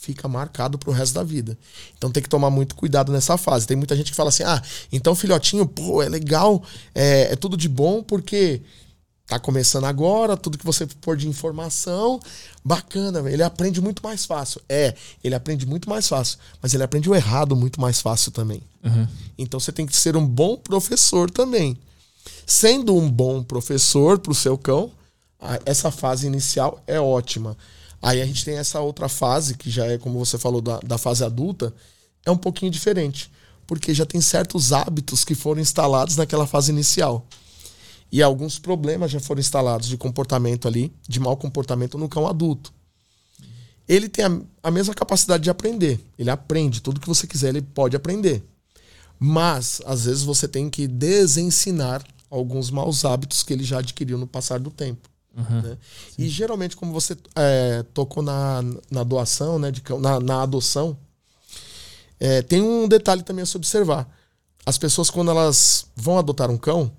fica 0.02 0.28
marcado 0.28 0.80
pro 0.80 0.92
resto 0.92 1.14
da 1.14 1.24
vida. 1.24 1.56
Então 1.96 2.12
tem 2.12 2.24
que 2.24 2.30
tomar 2.30 2.50
muito 2.50 2.76
cuidado 2.76 3.12
nessa 3.12 3.38
fase. 3.38 3.68
Tem 3.68 3.78
muita 3.78 3.96
gente 3.96 4.10
que 4.10 4.18
fala 4.18 4.30
assim: 4.30 4.42
ah, 4.44 4.60
então 4.92 5.14
filhotinho, 5.14 5.68
pô, 5.68 6.02
é 6.02 6.10
legal, 6.10 6.64
é, 6.96 7.32
é 7.32 7.36
tudo 7.36 7.56
de 7.56 7.70
bom 7.70 8.02
porque 8.02 8.62
tá 9.28 9.40
começando 9.40 9.86
agora, 9.86 10.36
tudo 10.36 10.58
que 10.58 10.66
você 10.66 10.88
pôr 10.88 11.16
de 11.16 11.28
informação, 11.28 12.20
bacana, 12.66 13.30
ele 13.32 13.44
aprende 13.44 13.80
muito 13.80 14.02
mais 14.04 14.26
fácil. 14.26 14.60
É, 14.68 14.96
ele 15.24 15.36
aprende 15.36 15.68
muito 15.68 15.88
mais 15.88 16.08
fácil, 16.08 16.40
mas 16.60 16.74
ele 16.74 16.84
aprende 16.84 17.08
o 17.08 17.16
errado 17.16 17.56
muito 17.56 17.80
mais 17.80 18.02
fácil 18.02 18.32
também. 18.32 18.62
Uhum. 18.84 19.08
Então 19.38 19.60
você 19.60 19.72
tem 19.72 19.86
que 19.86 19.96
ser 19.96 20.18
um 20.18 20.28
bom 20.28 20.58
professor 20.58 21.30
também. 21.30 21.78
Sendo 22.46 22.96
um 22.98 23.10
bom 23.10 23.44
professor 23.44 24.18
pro 24.18 24.34
seu 24.34 24.58
cão, 24.58 24.92
essa 25.64 25.92
fase 25.92 26.26
inicial 26.26 26.82
é 26.88 27.00
ótima. 27.00 27.56
Aí 28.02 28.22
a 28.22 28.26
gente 28.26 28.44
tem 28.44 28.58
essa 28.58 28.80
outra 28.80 29.08
fase, 29.08 29.56
que 29.56 29.70
já 29.70 29.86
é, 29.86 29.98
como 29.98 30.18
você 30.18 30.38
falou, 30.38 30.62
da, 30.62 30.80
da 30.80 30.98
fase 30.98 31.24
adulta, 31.24 31.74
é 32.26 32.32
um 32.32 32.38
pouquinho 32.38 32.72
diferente. 32.72 33.32
Porque 33.68 33.94
já 33.94 34.06
tem 34.06 34.20
certos 34.20 34.74
hábitos 34.74 35.24
que 35.24 35.36
foram 35.36 35.62
instalados 35.62 36.16
naquela 36.16 36.48
fase 36.48 36.72
inicial. 36.72 37.26
E 38.12 38.22
alguns 38.22 38.60
problemas 38.60 39.12
já 39.12 39.20
foram 39.20 39.40
instalados 39.40 39.88
de 39.88 39.98
comportamento 39.98 40.68
ali, 40.68 40.92
de 41.08 41.20
mau 41.20 41.38
comportamento 41.38 41.98
no 41.98 42.10
cão 42.10 42.28
adulto. 42.28 42.74
Ele 43.88 44.10
tem 44.10 44.26
a, 44.26 44.42
a 44.64 44.72
mesma 44.72 44.94
capacidade 44.94 45.44
de 45.44 45.50
aprender. 45.50 46.00
Ele 46.18 46.30
aprende 46.30 46.82
tudo 46.82 47.00
que 47.00 47.08
você 47.08 47.28
quiser, 47.28 47.50
ele 47.50 47.62
pode 47.62 47.96
aprender. 47.96 48.44
Mas, 49.20 49.82
às 49.86 50.06
vezes, 50.06 50.24
você 50.24 50.48
tem 50.48 50.70
que 50.70 50.88
desensinar 50.88 52.04
alguns 52.30 52.72
maus 52.72 53.06
hábitos 53.06 53.44
que 53.44 53.54
ele 53.54 53.64
já 53.64 53.80
adquiriu 53.80 54.18
no 54.18 54.26
passar 54.26 54.60
do 54.60 54.72
tempo. 54.72 55.11
Uhum, 55.36 55.62
né? 55.62 55.78
E 56.18 56.28
geralmente, 56.28 56.76
como 56.76 56.92
você 56.92 57.16
é, 57.36 57.84
tocou 57.94 58.22
na, 58.22 58.62
na 58.90 59.04
doação, 59.04 59.58
né, 59.58 59.72
de, 59.72 59.82
na, 60.00 60.20
na 60.20 60.44
adoção, 60.44 60.98
é, 62.20 62.42
tem 62.42 62.62
um 62.62 62.88
detalhe 62.88 63.24
também 63.24 63.44
a 63.44 63.46
se 63.46 63.56
observar. 63.56 64.08
As 64.66 64.78
pessoas, 64.78 65.10
quando 65.10 65.32
elas 65.32 65.88
vão 65.96 66.20
adotar 66.20 66.52
um 66.52 66.58
cão, 66.58 66.92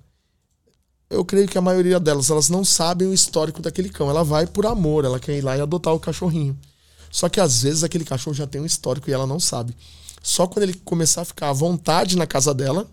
eu 1.08 1.24
creio 1.24 1.46
que 1.46 1.58
a 1.58 1.62
maioria 1.62 2.00
delas 2.00 2.30
elas 2.30 2.48
não 2.48 2.64
sabem 2.64 3.06
o 3.06 3.14
histórico 3.14 3.60
daquele 3.60 3.90
cão. 3.90 4.08
Ela 4.08 4.24
vai 4.24 4.46
por 4.46 4.66
amor, 4.66 5.04
ela 5.04 5.20
quer 5.20 5.36
ir 5.36 5.42
lá 5.42 5.56
e 5.56 5.60
adotar 5.60 5.94
o 5.94 6.00
cachorrinho. 6.00 6.58
Só 7.10 7.28
que 7.28 7.38
às 7.38 7.62
vezes 7.62 7.84
aquele 7.84 8.04
cachorro 8.04 8.34
já 8.34 8.46
tem 8.46 8.60
um 8.60 8.66
histórico 8.66 9.10
e 9.10 9.12
ela 9.12 9.26
não 9.26 9.38
sabe. 9.38 9.76
Só 10.22 10.46
quando 10.46 10.62
ele 10.62 10.74
começar 10.74 11.20
a 11.20 11.24
ficar 11.26 11.50
à 11.50 11.52
vontade 11.52 12.16
na 12.16 12.26
casa 12.26 12.54
dela, 12.54 12.90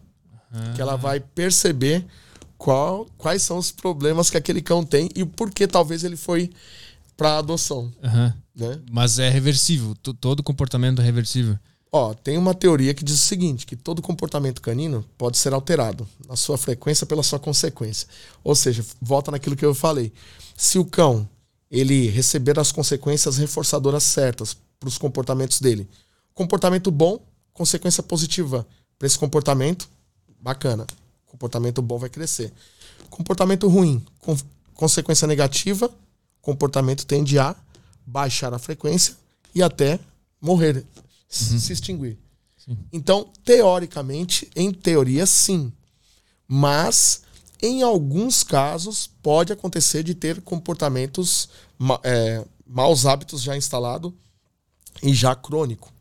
uhum. 0.53 0.73
que 0.73 0.81
ela 0.81 0.97
vai 0.97 1.21
perceber 1.21 2.05
qual, 2.59 3.07
quais 3.17 3.41
são 3.41 3.57
os 3.57 3.71
problemas 3.71 4.29
que 4.29 4.35
aquele 4.35 4.61
cão 4.61 4.83
tem 4.83 5.09
e 5.15 5.23
por 5.23 5.49
que 5.49 5.65
talvez 5.65 6.03
ele 6.03 6.17
foi 6.17 6.51
para 7.15 7.37
adoção. 7.37 7.91
Uhum. 8.03 8.33
Né? 8.53 8.81
Mas 8.91 9.17
é 9.17 9.29
reversível, 9.29 9.95
todo 10.19 10.43
comportamento 10.43 11.01
é 11.01 11.05
reversível. 11.05 11.57
Ó, 11.89 12.13
tem 12.13 12.37
uma 12.37 12.53
teoria 12.53 12.93
que 12.93 13.03
diz 13.03 13.15
o 13.15 13.25
seguinte, 13.25 13.65
que 13.65 13.77
todo 13.77 14.01
comportamento 14.01 14.61
canino 14.61 15.03
pode 15.17 15.37
ser 15.37 15.53
alterado, 15.53 16.07
na 16.27 16.35
sua 16.35 16.57
frequência 16.57 17.07
pela 17.07 17.23
sua 17.23 17.39
consequência. 17.39 18.07
Ou 18.43 18.53
seja, 18.53 18.85
volta 19.01 19.31
naquilo 19.31 19.55
que 19.55 19.65
eu 19.65 19.73
falei. 19.73 20.11
Se 20.55 20.77
o 20.77 20.85
cão 20.85 21.27
ele 21.71 22.09
receber 22.09 22.59
as 22.59 22.73
consequências 22.73 23.37
reforçadoras 23.37 24.03
certas 24.03 24.55
para 24.77 24.89
os 24.89 24.97
comportamentos 24.97 25.61
dele, 25.61 25.87
comportamento 26.33 26.91
bom, 26.91 27.19
consequência 27.53 28.03
positiva 28.03 28.67
para 28.97 29.07
esse 29.07 29.17
comportamento, 29.17 29.89
bacana 30.41 30.85
comportamento 31.29 31.81
bom 31.81 31.97
vai 31.97 32.09
crescer. 32.09 32.51
Comportamento 33.09 33.67
ruim, 33.67 34.03
com, 34.19 34.35
consequência 34.73 35.27
negativa, 35.27 35.89
comportamento 36.41 37.05
tende 37.05 37.39
a 37.39 37.55
baixar 38.05 38.53
a 38.53 38.59
frequência 38.59 39.15
e 39.53 39.63
até 39.63 39.99
morrer, 40.41 40.77
uhum. 40.77 41.59
se 41.59 41.71
extinguir. 41.71 42.17
Sim. 42.57 42.77
Então, 42.91 43.29
teoricamente, 43.45 44.49
em 44.55 44.73
teoria, 44.73 45.25
sim. 45.25 45.71
Mas, 46.47 47.21
em 47.61 47.83
alguns 47.83 48.43
casos, 48.43 49.07
pode 49.21 49.53
acontecer 49.53 50.03
de 50.03 50.15
ter 50.15 50.41
comportamentos, 50.41 51.49
é, 52.03 52.43
maus 52.65 53.05
hábitos 53.05 53.41
já 53.41 53.55
instalado 53.55 54.13
e 55.03 55.13
já 55.13 55.35
crônico. 55.35 55.91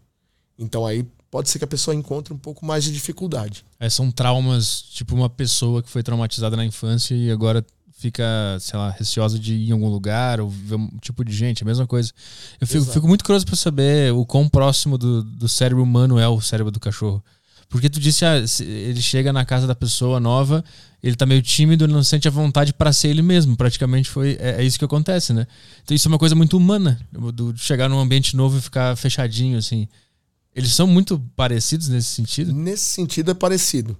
Então, 0.58 0.86
aí 0.86 1.06
pode 1.30 1.50
ser 1.50 1.58
que 1.58 1.64
a 1.64 1.68
pessoa 1.68 1.94
encontre 1.94 2.32
um 2.32 2.38
pouco 2.38 2.64
mais 2.64 2.84
de 2.84 2.92
dificuldade. 2.92 3.64
É, 3.78 3.88
são 3.88 4.10
traumas, 4.10 4.82
tipo 4.82 5.14
uma 5.14 5.28
pessoa 5.28 5.82
que 5.82 5.90
foi 5.90 6.02
traumatizada 6.02 6.56
na 6.56 6.64
infância 6.64 7.14
e 7.14 7.30
agora 7.30 7.64
fica, 7.98 8.24
sei 8.60 8.78
lá, 8.78 8.90
receosa 8.90 9.38
de 9.38 9.54
ir 9.54 9.68
em 9.70 9.72
algum 9.72 9.88
lugar 9.88 10.40
ou 10.40 10.48
ver 10.48 10.76
um 10.76 10.88
tipo 11.00 11.24
de 11.24 11.32
gente, 11.32 11.62
é 11.62 11.64
a 11.64 11.66
mesma 11.66 11.86
coisa. 11.86 12.12
Eu 12.60 12.66
fico, 12.66 12.84
fico 12.84 13.08
muito 13.08 13.24
curioso 13.24 13.44
para 13.44 13.56
saber 13.56 14.12
o 14.12 14.24
quão 14.24 14.48
próximo 14.48 14.96
do, 14.96 15.22
do 15.22 15.48
cérebro 15.48 15.82
humano 15.82 16.18
é 16.18 16.28
o 16.28 16.40
cérebro 16.40 16.70
do 16.70 16.78
cachorro. 16.78 17.22
Porque 17.68 17.90
tu 17.90 18.00
disse, 18.00 18.24
ah, 18.24 18.36
ele 18.60 19.02
chega 19.02 19.30
na 19.30 19.44
casa 19.44 19.66
da 19.66 19.74
pessoa 19.74 20.18
nova, 20.18 20.64
ele 21.02 21.14
tá 21.14 21.26
meio 21.26 21.42
tímido, 21.42 21.86
não 21.86 22.02
sente 22.02 22.26
a 22.26 22.30
vontade 22.30 22.72
para 22.72 22.92
ser 22.92 23.08
ele 23.08 23.20
mesmo. 23.20 23.56
Praticamente 23.56 24.08
foi 24.08 24.38
é, 24.40 24.62
é, 24.62 24.64
isso 24.64 24.78
que 24.78 24.84
acontece, 24.84 25.34
né? 25.34 25.46
Então 25.82 25.94
isso 25.94 26.08
é 26.08 26.10
uma 26.10 26.18
coisa 26.18 26.34
muito 26.34 26.56
humana, 26.56 26.98
do 27.34 27.54
chegar 27.58 27.88
num 27.88 27.98
ambiente 27.98 28.34
novo 28.34 28.56
e 28.56 28.60
ficar 28.60 28.96
fechadinho 28.96 29.58
assim. 29.58 29.86
Eles 30.58 30.74
são 30.74 30.88
muito 30.88 31.20
parecidos 31.36 31.86
nesse 31.86 32.08
sentido? 32.08 32.52
Nesse 32.52 32.84
sentido 32.84 33.30
é 33.30 33.34
parecido. 33.34 33.96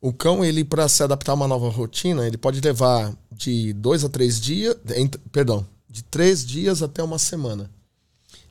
O 0.00 0.12
cão, 0.12 0.44
ele 0.44 0.64
para 0.64 0.88
se 0.88 1.04
adaptar 1.04 1.30
a 1.30 1.34
uma 1.36 1.46
nova 1.46 1.68
rotina, 1.68 2.26
ele 2.26 2.36
pode 2.36 2.60
levar 2.60 3.16
de 3.30 3.72
dois 3.74 4.04
a 4.04 4.08
três 4.08 4.40
dias, 4.40 4.74
perdão, 5.30 5.64
de 5.88 6.02
três 6.02 6.44
dias 6.44 6.82
até 6.82 7.00
uma 7.00 7.16
semana. 7.16 7.70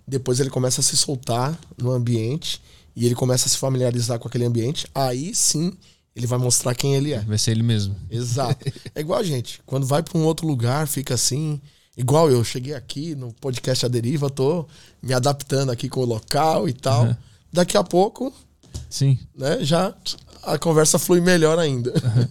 Depois 0.07 0.39
ele 0.39 0.49
começa 0.49 0.79
a 0.79 0.83
se 0.83 0.95
soltar 0.95 1.59
no 1.77 1.91
ambiente 1.91 2.61
e 2.95 3.05
ele 3.05 3.13
começa 3.13 3.47
a 3.47 3.49
se 3.49 3.57
familiarizar 3.57 4.19
com 4.19 4.29
aquele 4.29 4.45
ambiente. 4.45 4.87
Aí 4.95 5.35
sim 5.35 5.73
ele 6.15 6.25
vai 6.25 6.39
mostrar 6.39 6.73
quem 6.73 6.95
ele 6.95 7.11
é. 7.11 7.19
Vai 7.19 7.37
ser 7.37 7.51
ele 7.51 7.63
mesmo. 7.63 7.93
Exato. 8.09 8.65
É 8.95 9.01
igual 9.01 9.19
a 9.19 9.23
gente. 9.23 9.59
Quando 9.65 9.85
vai 9.85 10.01
para 10.01 10.17
um 10.17 10.23
outro 10.23 10.47
lugar, 10.47 10.87
fica 10.87 11.13
assim. 11.13 11.59
Igual 11.97 12.31
eu 12.31 12.41
cheguei 12.41 12.73
aqui 12.73 13.15
no 13.15 13.33
podcast 13.33 13.85
A 13.85 13.89
Deriva, 13.89 14.29
tô 14.29 14.65
me 15.03 15.13
adaptando 15.13 15.71
aqui 15.71 15.89
com 15.89 15.99
o 15.99 16.05
local 16.05 16.69
e 16.69 16.71
tal. 16.71 17.03
Uhum 17.03 17.28
daqui 17.51 17.77
a 17.77 17.83
pouco, 17.83 18.33
sim, 18.89 19.17
né, 19.35 19.63
já 19.63 19.93
a 20.43 20.57
conversa 20.57 20.97
flui 20.99 21.21
melhor 21.21 21.59
ainda. 21.59 21.91
Uhum. 21.91 22.27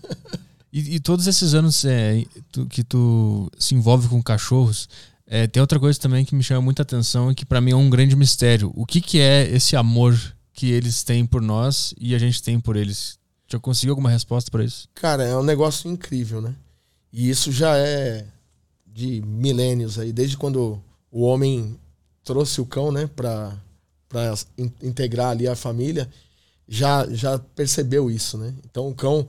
E, 0.72 0.96
e, 0.96 1.00
todos 1.00 1.26
esses 1.26 1.54
anos 1.54 1.84
é, 1.84 2.24
tu, 2.52 2.66
que 2.66 2.84
tu 2.84 3.50
se 3.58 3.74
envolve 3.74 4.06
com 4.08 4.22
cachorros, 4.22 4.88
é, 5.26 5.46
tem 5.46 5.60
outra 5.60 5.80
coisa 5.80 5.98
também 5.98 6.24
que 6.24 6.34
me 6.34 6.42
chama 6.42 6.60
muita 6.60 6.82
atenção 6.82 7.30
e 7.30 7.34
que 7.34 7.46
para 7.46 7.60
mim 7.60 7.70
é 7.70 7.76
um 7.76 7.88
grande 7.88 8.14
mistério. 8.14 8.70
O 8.74 8.84
que, 8.84 9.00
que 9.00 9.18
é 9.18 9.48
esse 9.50 9.76
amor 9.76 10.18
que 10.52 10.70
eles 10.70 11.02
têm 11.02 11.24
por 11.24 11.40
nós 11.40 11.94
e 11.98 12.14
a 12.14 12.18
gente 12.18 12.42
tem 12.42 12.60
por 12.60 12.76
eles? 12.76 13.18
Já 13.46 13.58
conseguiu 13.58 13.92
alguma 13.92 14.10
resposta 14.10 14.50
para 14.50 14.62
isso? 14.62 14.88
Cara, 14.94 15.24
é 15.24 15.34
um 15.36 15.42
negócio 15.42 15.90
incrível, 15.90 16.42
né? 16.42 16.54
E 17.10 17.30
isso 17.30 17.50
já 17.50 17.76
é 17.76 18.26
de 18.86 19.22
milênios 19.22 19.98
aí, 19.98 20.12
desde 20.12 20.36
quando 20.36 20.82
o 21.10 21.22
homem 21.22 21.78
trouxe 22.24 22.60
o 22.60 22.66
cão, 22.66 22.92
né, 22.92 23.06
para 23.06 23.56
para 24.08 24.34
integrar 24.82 25.30
ali 25.30 25.46
a 25.46 25.54
família, 25.54 26.08
já 26.66 27.06
já 27.10 27.38
percebeu 27.38 28.10
isso, 28.10 28.38
né? 28.38 28.54
Então 28.64 28.88
o 28.88 28.94
cão 28.94 29.26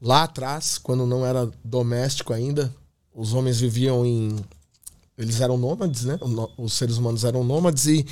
lá 0.00 0.24
atrás, 0.24 0.78
quando 0.78 1.06
não 1.06 1.24
era 1.24 1.50
doméstico 1.64 2.32
ainda, 2.32 2.74
os 3.14 3.32
homens 3.32 3.60
viviam 3.60 4.04
em 4.04 4.36
eles 5.16 5.40
eram 5.40 5.56
nômades, 5.56 6.04
né? 6.04 6.18
Os 6.56 6.72
seres 6.72 6.96
humanos 6.96 7.22
eram 7.22 7.44
nômades 7.44 7.86
e 7.86 8.04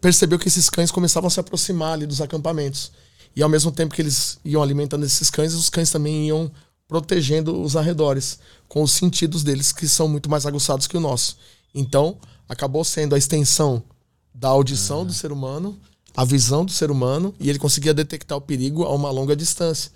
percebeu 0.00 0.38
que 0.38 0.46
esses 0.46 0.70
cães 0.70 0.92
começavam 0.92 1.26
a 1.26 1.30
se 1.30 1.40
aproximar 1.40 1.94
ali 1.94 2.06
dos 2.06 2.20
acampamentos. 2.20 2.92
E 3.34 3.42
ao 3.42 3.48
mesmo 3.48 3.72
tempo 3.72 3.94
que 3.94 4.00
eles 4.00 4.38
iam 4.44 4.62
alimentando 4.62 5.04
esses 5.04 5.28
cães, 5.28 5.54
os 5.54 5.68
cães 5.68 5.90
também 5.90 6.28
iam 6.28 6.50
protegendo 6.86 7.60
os 7.60 7.76
arredores, 7.76 8.38
com 8.68 8.80
os 8.80 8.92
sentidos 8.92 9.42
deles 9.42 9.72
que 9.72 9.88
são 9.88 10.06
muito 10.08 10.30
mais 10.30 10.46
aguçados 10.46 10.86
que 10.86 10.96
o 10.96 11.00
nosso. 11.00 11.36
Então, 11.74 12.16
acabou 12.48 12.84
sendo 12.84 13.16
a 13.16 13.18
extensão 13.18 13.82
da 14.38 14.48
audição 14.48 15.04
do 15.04 15.12
ser 15.12 15.32
humano, 15.32 15.78
a 16.14 16.24
visão 16.24 16.64
do 16.64 16.72
ser 16.72 16.90
humano, 16.90 17.34
e 17.40 17.48
ele 17.48 17.58
conseguia 17.58 17.94
detectar 17.94 18.36
o 18.36 18.40
perigo 18.40 18.84
a 18.84 18.94
uma 18.94 19.10
longa 19.10 19.34
distância. 19.34 19.90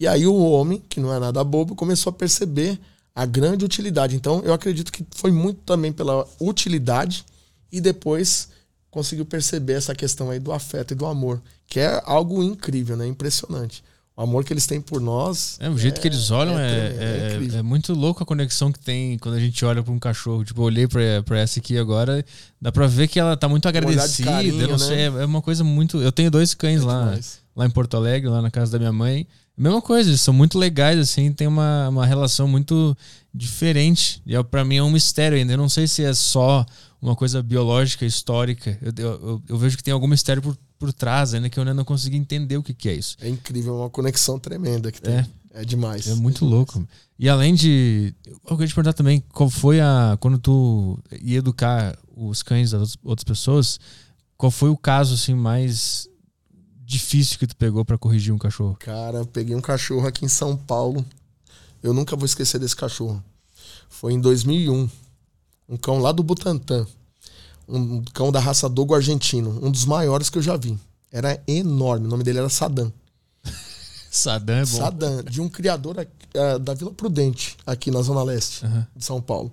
E 0.00 0.06
aí 0.06 0.26
o 0.26 0.36
homem, 0.36 0.82
que 0.88 1.00
não 1.00 1.14
é 1.14 1.18
nada 1.18 1.42
bobo, 1.44 1.74
começou 1.74 2.10
a 2.10 2.12
perceber 2.12 2.78
a 3.14 3.24
grande 3.24 3.64
utilidade. 3.64 4.14
Então, 4.14 4.40
eu 4.44 4.52
acredito 4.52 4.92
que 4.92 5.04
foi 5.10 5.30
muito 5.30 5.60
também 5.62 5.92
pela 5.92 6.26
utilidade 6.40 7.24
e 7.70 7.80
depois 7.80 8.48
conseguiu 8.90 9.24
perceber 9.24 9.74
essa 9.74 9.94
questão 9.94 10.30
aí 10.30 10.38
do 10.38 10.52
afeto 10.52 10.92
e 10.92 10.94
do 10.94 11.06
amor, 11.06 11.42
que 11.66 11.80
é 11.80 12.02
algo 12.04 12.42
incrível, 12.42 12.96
né? 12.96 13.06
Impressionante. 13.06 13.82
O 14.18 14.22
amor 14.22 14.42
que 14.42 14.52
eles 14.52 14.66
têm 14.66 14.80
por 14.80 15.00
nós. 15.00 15.56
É, 15.60 15.70
o 15.70 15.78
jeito 15.78 15.98
é, 15.98 16.00
que 16.00 16.08
eles 16.08 16.32
olham 16.32 16.58
é, 16.58 16.72
é, 16.72 17.38
é, 17.54 17.58
é, 17.58 17.62
muito 17.62 17.94
louco 17.94 18.20
a 18.20 18.26
conexão 18.26 18.72
que 18.72 18.80
tem 18.80 19.16
quando 19.16 19.36
a 19.36 19.40
gente 19.40 19.64
olha 19.64 19.80
para 19.80 19.92
um 19.92 19.98
cachorro. 19.98 20.44
Tipo, 20.44 20.62
eu 20.62 20.64
olhei 20.64 20.88
pra, 20.88 21.22
pra 21.24 21.38
essa 21.38 21.60
aqui 21.60 21.78
agora, 21.78 22.24
dá 22.60 22.72
pra 22.72 22.88
ver 22.88 23.06
que 23.06 23.20
ela 23.20 23.36
tá 23.36 23.48
muito 23.48 23.68
agradecida. 23.68 24.32
Carinho, 24.32 24.60
eu 24.60 24.66
não 24.70 24.76
né? 24.76 24.84
sei, 24.84 25.04
é 25.04 25.24
uma 25.24 25.40
coisa 25.40 25.62
muito. 25.62 26.02
Eu 26.02 26.10
tenho 26.10 26.32
dois 26.32 26.52
cães 26.52 26.82
lá, 26.82 27.16
lá 27.54 27.64
em 27.64 27.70
Porto 27.70 27.96
Alegre, 27.96 28.28
lá 28.28 28.42
na 28.42 28.50
casa 28.50 28.72
da 28.72 28.78
minha 28.80 28.92
mãe. 28.92 29.24
Mesma 29.56 29.80
coisa, 29.80 30.10
eles 30.10 30.20
são 30.20 30.34
muito 30.34 30.58
legais, 30.58 30.98
assim, 30.98 31.32
tem 31.32 31.46
uma, 31.46 31.88
uma 31.88 32.04
relação 32.04 32.48
muito 32.48 32.96
diferente. 33.32 34.20
E 34.26 34.42
para 34.42 34.64
mim 34.64 34.78
é 34.78 34.82
um 34.82 34.90
mistério 34.90 35.38
ainda. 35.38 35.52
Eu 35.52 35.58
não 35.58 35.68
sei 35.68 35.86
se 35.86 36.02
é 36.02 36.12
só 36.12 36.66
uma 37.00 37.14
coisa 37.14 37.40
biológica, 37.40 38.04
histórica. 38.04 38.76
Eu, 38.82 38.92
eu, 38.96 39.42
eu 39.48 39.58
vejo 39.58 39.76
que 39.76 39.82
tem 39.84 39.94
algum 39.94 40.08
mistério 40.08 40.42
por 40.42 40.56
por 40.78 40.92
trás 40.92 41.34
ainda 41.34 41.50
que 41.50 41.58
eu 41.58 41.62
ainda 41.62 41.74
não 41.74 41.84
consegui 41.84 42.16
entender 42.16 42.56
o 42.56 42.62
que, 42.62 42.72
que 42.72 42.88
é 42.88 42.94
isso. 42.94 43.16
É 43.20 43.28
incrível, 43.28 43.74
é 43.74 43.78
uma 43.78 43.90
conexão 43.90 44.38
tremenda 44.38 44.92
que 44.92 45.02
tem. 45.02 45.14
É, 45.14 45.26
é 45.52 45.64
demais. 45.64 46.06
É 46.06 46.14
muito 46.14 46.44
louco. 46.44 46.86
E 47.18 47.28
além 47.28 47.54
de. 47.54 48.14
Eu 48.26 48.56
queria 48.56 48.68
te 48.68 48.74
perguntar 48.74 48.92
também, 48.92 49.22
qual 49.32 49.50
foi 49.50 49.80
a. 49.80 50.16
Quando 50.20 50.38
tu 50.38 50.98
ia 51.20 51.38
educar 51.38 51.98
os 52.16 52.42
cães 52.42 52.70
das 52.70 52.96
outras 53.02 53.24
pessoas, 53.24 53.80
qual 54.36 54.50
foi 54.50 54.70
o 54.70 54.76
caso 54.76 55.14
assim 55.14 55.34
mais 55.34 56.08
difícil 56.84 57.38
que 57.38 57.46
tu 57.46 57.56
pegou 57.56 57.84
para 57.84 57.98
corrigir 57.98 58.32
um 58.32 58.38
cachorro? 58.38 58.76
Cara, 58.78 59.18
eu 59.18 59.26
peguei 59.26 59.54
um 59.54 59.60
cachorro 59.60 60.06
aqui 60.06 60.24
em 60.24 60.28
São 60.28 60.56
Paulo. 60.56 61.04
Eu 61.82 61.92
nunca 61.92 62.16
vou 62.16 62.24
esquecer 62.24 62.58
desse 62.58 62.76
cachorro. 62.76 63.22
Foi 63.88 64.12
em 64.12 64.20
2001. 64.20 64.88
Um 65.68 65.76
cão 65.76 65.98
lá 65.98 66.12
do 66.12 66.22
Butantã 66.22 66.86
um 67.68 68.02
cão 68.14 68.32
da 68.32 68.40
raça 68.40 68.68
Dogo 68.68 68.94
argentino, 68.94 69.58
um 69.62 69.70
dos 69.70 69.84
maiores 69.84 70.30
que 70.30 70.38
eu 70.38 70.42
já 70.42 70.56
vi. 70.56 70.78
Era 71.12 71.42
enorme, 71.46 72.06
o 72.06 72.10
nome 72.10 72.24
dele 72.24 72.38
era 72.38 72.48
Sadam. 72.48 72.92
Sadam 74.10 74.56
é 74.56 74.60
bom. 74.60 74.78
Sadam, 74.78 75.22
de 75.22 75.40
um 75.40 75.48
criador 75.48 75.96
uh, 75.98 76.58
da 76.58 76.74
Vila 76.74 76.92
Prudente, 76.92 77.56
aqui 77.66 77.90
na 77.90 78.00
Zona 78.02 78.22
Leste 78.22 78.64
uhum. 78.64 78.84
de 78.96 79.04
São 79.04 79.20
Paulo. 79.20 79.52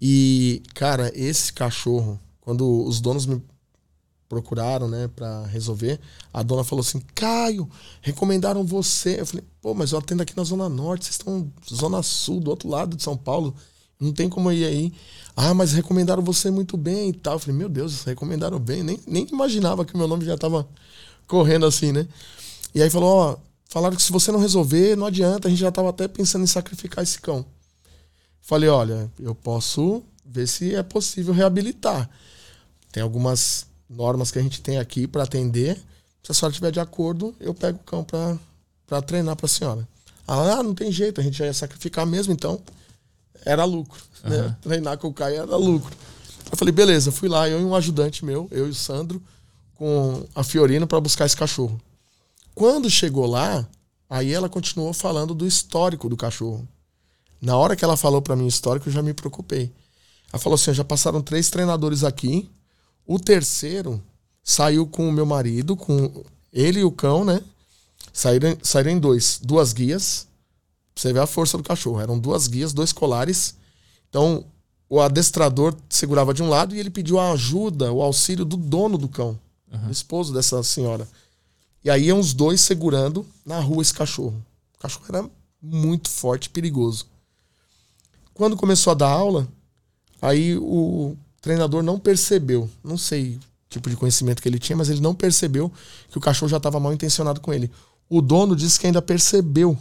E, 0.00 0.62
cara, 0.74 1.10
esse 1.14 1.52
cachorro, 1.52 2.20
quando 2.40 2.84
os 2.84 3.00
donos 3.00 3.26
me 3.26 3.42
procuraram, 4.28 4.88
né, 4.88 5.08
para 5.08 5.46
resolver, 5.46 6.00
a 6.32 6.42
dona 6.42 6.64
falou 6.64 6.82
assim: 6.82 7.00
Caio, 7.14 7.68
recomendaram 8.02 8.64
você. 8.64 9.20
Eu 9.20 9.26
falei: 9.26 9.44
pô, 9.60 9.72
mas 9.74 9.92
eu 9.92 9.98
atendo 9.98 10.22
aqui 10.22 10.36
na 10.36 10.44
Zona 10.44 10.68
Norte, 10.68 11.06
vocês 11.06 11.14
estão 11.14 11.50
Zona 11.72 12.02
Sul, 12.02 12.40
do 12.40 12.50
outro 12.50 12.68
lado 12.68 12.96
de 12.96 13.02
São 13.02 13.16
Paulo. 13.16 13.54
Não 13.98 14.12
tem 14.12 14.28
como 14.28 14.52
ir 14.52 14.64
aí. 14.64 14.92
Ah, 15.36 15.52
mas 15.52 15.72
recomendaram 15.72 16.22
você 16.22 16.50
muito 16.50 16.78
bem 16.78 17.10
e 17.10 17.12
tal. 17.12 17.34
Eu 17.34 17.38
falei, 17.38 17.56
meu 17.56 17.68
Deus, 17.68 18.04
recomendaram 18.04 18.58
bem. 18.58 18.82
Nem, 18.82 18.98
nem 19.06 19.26
imaginava 19.26 19.84
que 19.84 19.94
o 19.94 19.98
meu 19.98 20.08
nome 20.08 20.24
já 20.24 20.34
estava 20.34 20.66
correndo 21.26 21.66
assim, 21.66 21.92
né? 21.92 22.08
E 22.74 22.82
aí 22.82 22.88
falou, 22.88 23.10
ó, 23.10 23.36
falaram 23.68 23.94
que 23.94 24.02
se 24.02 24.10
você 24.10 24.32
não 24.32 24.38
resolver, 24.38 24.96
não 24.96 25.06
adianta. 25.06 25.46
A 25.46 25.50
gente 25.50 25.60
já 25.60 25.68
estava 25.68 25.90
até 25.90 26.08
pensando 26.08 26.42
em 26.42 26.46
sacrificar 26.46 27.04
esse 27.04 27.20
cão. 27.20 27.44
Falei, 28.40 28.70
olha, 28.70 29.10
eu 29.20 29.34
posso 29.34 30.02
ver 30.24 30.46
se 30.46 30.74
é 30.74 30.82
possível 30.82 31.34
reabilitar. 31.34 32.08
Tem 32.90 33.02
algumas 33.02 33.66
normas 33.90 34.30
que 34.30 34.38
a 34.38 34.42
gente 34.42 34.62
tem 34.62 34.78
aqui 34.78 35.06
para 35.06 35.24
atender. 35.24 35.76
Se 36.22 36.32
a 36.32 36.34
senhora 36.34 36.52
estiver 36.52 36.70
de 36.70 36.80
acordo, 36.80 37.34
eu 37.38 37.52
pego 37.52 37.78
o 37.78 37.84
cão 37.84 38.04
para 38.04 39.02
treinar 39.02 39.36
para 39.36 39.46
a 39.46 39.48
senhora. 39.48 39.86
Ah, 40.26 40.62
não 40.62 40.74
tem 40.74 40.90
jeito, 40.90 41.20
a 41.20 41.24
gente 41.24 41.36
já 41.36 41.44
ia 41.44 41.52
sacrificar 41.52 42.06
mesmo, 42.06 42.32
então 42.32 42.60
era 43.44 43.64
lucro. 43.64 44.02
Uhum. 44.30 44.42
Né? 44.42 44.56
Treinar 44.60 44.98
com 44.98 45.08
o 45.08 45.14
Caio 45.14 45.42
era 45.42 45.56
lucro. 45.56 45.94
Eu 46.50 46.56
falei, 46.56 46.72
beleza, 46.72 47.10
fui 47.10 47.28
lá, 47.28 47.48
eu 47.48 47.60
e 47.60 47.64
um 47.64 47.74
ajudante 47.74 48.24
meu, 48.24 48.48
eu 48.50 48.66
e 48.66 48.70
o 48.70 48.74
Sandro, 48.74 49.22
com 49.74 50.24
a 50.34 50.42
Fiorina 50.42 50.86
para 50.86 51.00
buscar 51.00 51.26
esse 51.26 51.36
cachorro. 51.36 51.80
Quando 52.54 52.88
chegou 52.88 53.26
lá, 53.26 53.68
aí 54.08 54.32
ela 54.32 54.48
continuou 54.48 54.92
falando 54.92 55.34
do 55.34 55.46
histórico 55.46 56.08
do 56.08 56.16
cachorro. 56.16 56.66
Na 57.40 57.56
hora 57.56 57.76
que 57.76 57.84
ela 57.84 57.96
falou 57.96 58.22
para 58.22 58.36
mim 58.36 58.44
o 58.44 58.48
histórico, 58.48 58.88
eu 58.88 58.92
já 58.92 59.02
me 59.02 59.12
preocupei. 59.12 59.72
Ela 60.32 60.40
falou 60.40 60.54
assim: 60.54 60.72
já 60.72 60.84
passaram 60.84 61.20
três 61.20 61.50
treinadores 61.50 62.02
aqui. 62.02 62.48
O 63.06 63.18
terceiro 63.18 64.02
saiu 64.42 64.86
com 64.86 65.08
o 65.08 65.12
meu 65.12 65.26
marido, 65.26 65.76
com 65.76 66.24
ele 66.52 66.80
e 66.80 66.84
o 66.84 66.90
cão, 66.90 67.24
né? 67.24 67.40
Saíram, 68.12 68.56
saíram 68.62 68.90
em 68.90 68.98
dois, 68.98 69.38
duas 69.42 69.72
guias. 69.72 70.26
Pra 70.94 71.02
você 71.02 71.12
ver 71.12 71.20
a 71.20 71.26
força 71.26 71.58
do 71.58 71.62
cachorro. 71.62 72.00
Eram 72.00 72.18
duas 72.18 72.46
guias, 72.46 72.72
dois 72.72 72.92
colares. 72.92 73.54
Então, 74.08 74.44
o 74.88 75.00
adestrador 75.00 75.74
segurava 75.88 76.32
de 76.32 76.42
um 76.42 76.48
lado 76.48 76.74
e 76.74 76.78
ele 76.78 76.90
pediu 76.90 77.18
a 77.18 77.32
ajuda, 77.32 77.92
o 77.92 78.02
auxílio 78.02 78.44
do 78.44 78.56
dono 78.56 78.96
do 78.96 79.08
cão, 79.08 79.38
uhum. 79.72 79.86
do 79.86 79.92
esposo 79.92 80.32
dessa 80.32 80.62
senhora. 80.62 81.08
E 81.84 81.90
aí 81.90 82.04
iam 82.04 82.18
os 82.18 82.32
dois 82.32 82.60
segurando 82.60 83.26
na 83.44 83.58
rua 83.60 83.82
esse 83.82 83.94
cachorro. 83.94 84.42
O 84.76 84.78
cachorro 84.78 85.04
era 85.08 85.30
muito 85.60 86.08
forte, 86.08 86.50
perigoso. 86.50 87.06
Quando 88.34 88.56
começou 88.56 88.90
a 88.90 88.94
dar 88.94 89.08
aula, 89.08 89.48
aí 90.20 90.56
o 90.56 91.16
treinador 91.40 91.82
não 91.82 91.98
percebeu, 91.98 92.68
não 92.82 92.98
sei 92.98 93.34
o 93.34 93.40
tipo 93.68 93.88
de 93.88 93.96
conhecimento 93.96 94.42
que 94.42 94.48
ele 94.48 94.58
tinha, 94.58 94.76
mas 94.76 94.88
ele 94.88 95.00
não 95.00 95.14
percebeu 95.14 95.72
que 96.10 96.18
o 96.18 96.20
cachorro 96.20 96.48
já 96.48 96.56
estava 96.58 96.78
mal 96.78 96.92
intencionado 96.92 97.40
com 97.40 97.52
ele. 97.52 97.70
O 98.08 98.20
dono 98.20 98.54
disse 98.54 98.78
que 98.78 98.86
ainda 98.86 99.02
percebeu 99.02 99.78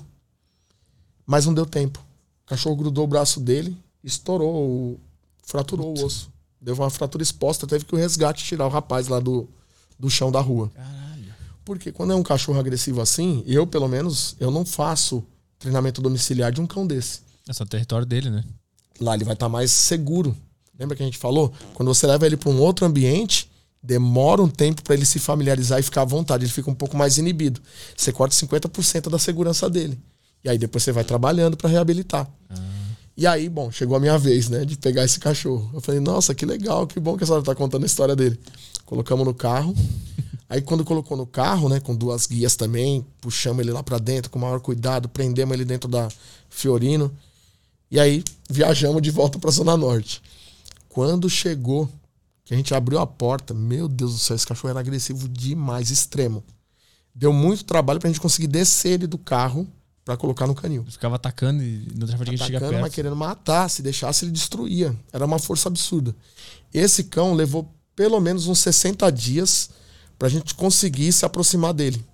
mas 1.26 1.46
não 1.46 1.54
deu 1.54 1.66
tempo. 1.66 2.00
O 2.46 2.50
cachorro 2.50 2.76
grudou 2.76 3.04
o 3.04 3.08
braço 3.08 3.40
dele, 3.40 3.76
estourou, 4.06 5.00
fraturou 5.44 5.88
Puta. 5.94 6.02
o 6.02 6.06
osso. 6.06 6.32
Deu 6.62 6.76
uma 6.76 6.90
fratura 6.90 7.22
exposta, 7.22 7.68
teve 7.68 7.86
que 7.86 7.94
o 7.94 7.98
resgate 7.98 8.44
tirar 8.44 8.66
o 8.66 8.70
rapaz 8.70 9.08
lá 9.08 9.20
do, 9.20 9.48
do 10.00 10.10
chão 10.10 10.32
da 10.32 10.40
rua. 10.40 10.72
Caralho. 10.74 11.34
Porque 11.64 11.92
quando 11.92 12.14
é 12.14 12.16
um 12.16 12.24
cachorro 12.24 12.60
agressivo 12.60 13.02
assim, 13.02 13.44
eu, 13.46 13.66
pelo 13.68 13.88
menos, 13.88 14.36
eu 14.40 14.52
não 14.52 14.66
faço 14.66 15.24
treinamento 15.60 16.02
domiciliar 16.02 16.52
de 16.52 16.62
um 16.62 16.68
cão 16.68 16.86
desse. 16.86 17.22
É 17.48 17.54
só 17.54 17.66
território 17.66 18.06
dele, 18.06 18.30
né? 18.30 18.44
Lá 19.00 19.16
ele 19.16 19.24
vai 19.24 19.34
estar 19.34 19.48
tá 19.48 19.50
mais 19.50 19.72
seguro. 19.72 20.36
Lembra 20.78 20.96
que 20.96 21.04
a 21.04 21.06
gente 21.06 21.18
falou? 21.18 21.54
Quando 21.74 21.94
você 21.94 22.06
leva 22.06 22.26
ele 22.26 22.38
para 22.38 22.50
um 22.50 22.60
outro 22.60 22.86
ambiente, 22.86 23.50
demora 23.82 24.42
um 24.42 24.50
tempo 24.50 24.84
para 24.84 24.96
ele 24.96 25.06
se 25.06 25.20
familiarizar 25.20 25.80
e 25.80 25.84
ficar 25.84 26.02
à 26.02 26.06
vontade. 26.06 26.46
Ele 26.46 26.52
fica 26.52 26.70
um 26.70 26.76
pouco 26.76 26.98
mais 26.98 27.18
inibido. 27.18 27.62
Você 27.96 28.12
corta 28.12 28.36
50% 28.36 29.10
da 29.10 29.20
segurança 29.20 29.70
dele. 29.70 30.00
E 30.44 30.50
aí 30.50 30.58
depois 30.58 30.84
você 30.84 30.92
vai 30.92 31.04
trabalhando 31.04 31.58
para 31.58 31.70
reabilitar. 31.70 32.30
Ah. 32.50 32.85
E 33.18 33.26
aí, 33.26 33.48
bom, 33.48 33.72
chegou 33.72 33.96
a 33.96 34.00
minha 34.00 34.18
vez, 34.18 34.50
né, 34.50 34.66
de 34.66 34.78
pegar 34.78 35.06
esse 35.06 35.20
cachorro. 35.22 35.70
Eu 35.74 35.80
falei, 35.80 36.02
nossa, 36.02 36.36
que 36.36 36.46
legal, 36.46 36.86
que 36.86 37.00
bom 37.00 37.16
que 37.16 37.24
a 37.24 37.28
senhora 37.28 37.44
tá 37.44 37.56
contando 37.56 37.84
a 37.84 37.86
história 37.86 38.14
dele. 38.14 38.38
Colocamos 38.86 39.26
no 39.26 39.34
carro. 39.34 39.74
aí 40.50 40.62
quando 40.62 40.84
colocou 40.84 41.16
no 41.16 41.26
carro, 41.26 41.70
né, 41.70 41.80
com 41.80 41.96
duas 41.96 42.28
guias 42.28 42.58
também, 42.58 43.06
puxamos 43.22 43.62
ele 43.62 43.72
lá 43.72 43.82
para 43.82 43.98
dentro 44.00 44.30
com 44.30 44.38
o 44.38 44.42
maior 44.42 44.60
cuidado, 44.60 45.08
prendemos 45.08 45.54
ele 45.54 45.64
dentro 45.64 45.90
da 45.90 46.10
Fiorino. 46.50 47.10
E 47.90 48.02
aí 48.02 48.22
viajamos 48.50 49.02
de 49.02 49.12
volta 49.12 49.40
para 49.40 49.50
Zona 49.50 49.78
Norte. 49.78 50.22
Quando 50.90 51.30
chegou, 51.30 51.90
que 52.44 52.54
a 52.54 52.58
gente 52.58 52.74
abriu 52.74 53.00
a 53.00 53.08
porta, 53.08 53.54
meu 53.54 53.88
Deus 53.88 54.12
do 54.12 54.20
céu, 54.20 54.36
esse 54.36 54.46
cachorro 54.46 54.72
era 54.72 54.82
agressivo 54.82 55.30
demais, 55.30 55.90
extremo. 55.90 56.44
Deu 57.14 57.32
muito 57.32 57.64
trabalho 57.64 58.00
pra 58.02 58.10
gente 58.10 58.20
conseguir 58.20 58.48
descer 58.48 58.94
ele 58.94 59.08
do 59.08 59.18
carro 59.18 59.66
para 60.06 60.16
colocar 60.16 60.46
no 60.46 60.54
canil. 60.54 60.86
Ficava 60.88 61.16
atacando 61.16 61.64
e 61.64 61.88
não 61.96 62.06
deixava 62.06 62.24
ninguém 62.24 62.38
chegar 62.38 62.60
perto. 62.60 62.80
mas 62.80 62.94
querendo 62.94 63.16
matar. 63.16 63.68
Se 63.68 63.82
deixasse, 63.82 64.24
ele 64.24 64.32
destruía. 64.32 64.96
Era 65.12 65.26
uma 65.26 65.40
força 65.40 65.68
absurda. 65.68 66.16
Esse 66.72 67.06
cão 67.06 67.34
levou 67.34 67.74
pelo 67.96 68.20
menos 68.20 68.46
uns 68.46 68.60
60 68.60 69.12
dias 69.12 69.72
pra 70.20 70.30
gente 70.30 70.54
conseguir 70.54 71.12
se 71.12 71.26
aproximar 71.26 71.74
dele. 71.74 72.06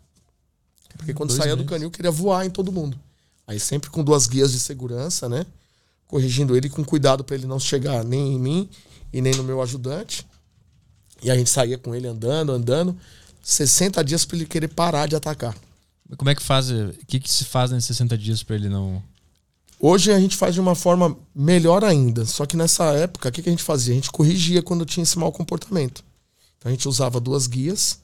Porque 0.95 1.13
quando 1.13 1.31
saía 1.31 1.53
meses. 1.53 1.65
do 1.65 1.69
canil, 1.69 1.91
queria 1.91 2.11
voar 2.11 2.45
em 2.45 2.49
todo 2.49 2.71
mundo. 2.71 2.97
Aí 3.45 3.59
sempre 3.59 3.89
com 3.89 4.03
duas 4.03 4.25
guias 4.25 4.53
de 4.53 4.59
segurança, 4.59 5.27
né? 5.27 5.45
Corrigindo 6.07 6.55
ele 6.55 6.69
com 6.69 6.85
cuidado 6.85 7.23
para 7.23 7.35
ele 7.35 7.45
não 7.45 7.59
chegar 7.59 8.03
nem 8.05 8.35
em 8.35 8.39
mim 8.39 8.69
e 9.11 9.21
nem 9.21 9.35
no 9.35 9.43
meu 9.43 9.61
ajudante. 9.61 10.25
E 11.21 11.29
a 11.29 11.35
gente 11.35 11.49
saía 11.49 11.77
com 11.77 11.93
ele 11.93 12.07
andando, 12.07 12.53
andando. 12.53 12.97
60 13.43 14.01
dias 14.03 14.23
para 14.23 14.37
ele 14.37 14.45
querer 14.45 14.69
parar 14.69 15.07
de 15.07 15.15
atacar. 15.15 15.55
Como 16.17 16.29
é 16.29 16.35
que 16.35 16.41
faz? 16.41 16.69
O 16.69 16.93
que, 17.07 17.19
que 17.19 17.31
se 17.31 17.45
faz 17.45 17.71
nesses 17.71 17.87
60 17.87 18.17
dias 18.17 18.43
para 18.43 18.55
ele 18.55 18.69
não. 18.69 19.01
Hoje 19.79 20.11
a 20.11 20.19
gente 20.19 20.35
faz 20.35 20.53
de 20.53 20.59
uma 20.59 20.75
forma 20.75 21.17
melhor 21.33 21.83
ainda. 21.83 22.25
Só 22.25 22.45
que 22.45 22.55
nessa 22.55 22.85
época, 22.93 23.29
o 23.29 23.31
que, 23.31 23.41
que 23.41 23.49
a 23.49 23.51
gente 23.51 23.63
fazia? 23.63 23.93
A 23.93 23.95
gente 23.95 24.11
corrigia 24.11 24.61
quando 24.61 24.85
tinha 24.85 25.03
esse 25.03 25.17
mau 25.17 25.31
comportamento. 25.31 26.03
Então 26.57 26.69
a 26.69 26.71
gente 26.71 26.87
usava 26.87 27.19
duas 27.19 27.47
guias. 27.47 27.99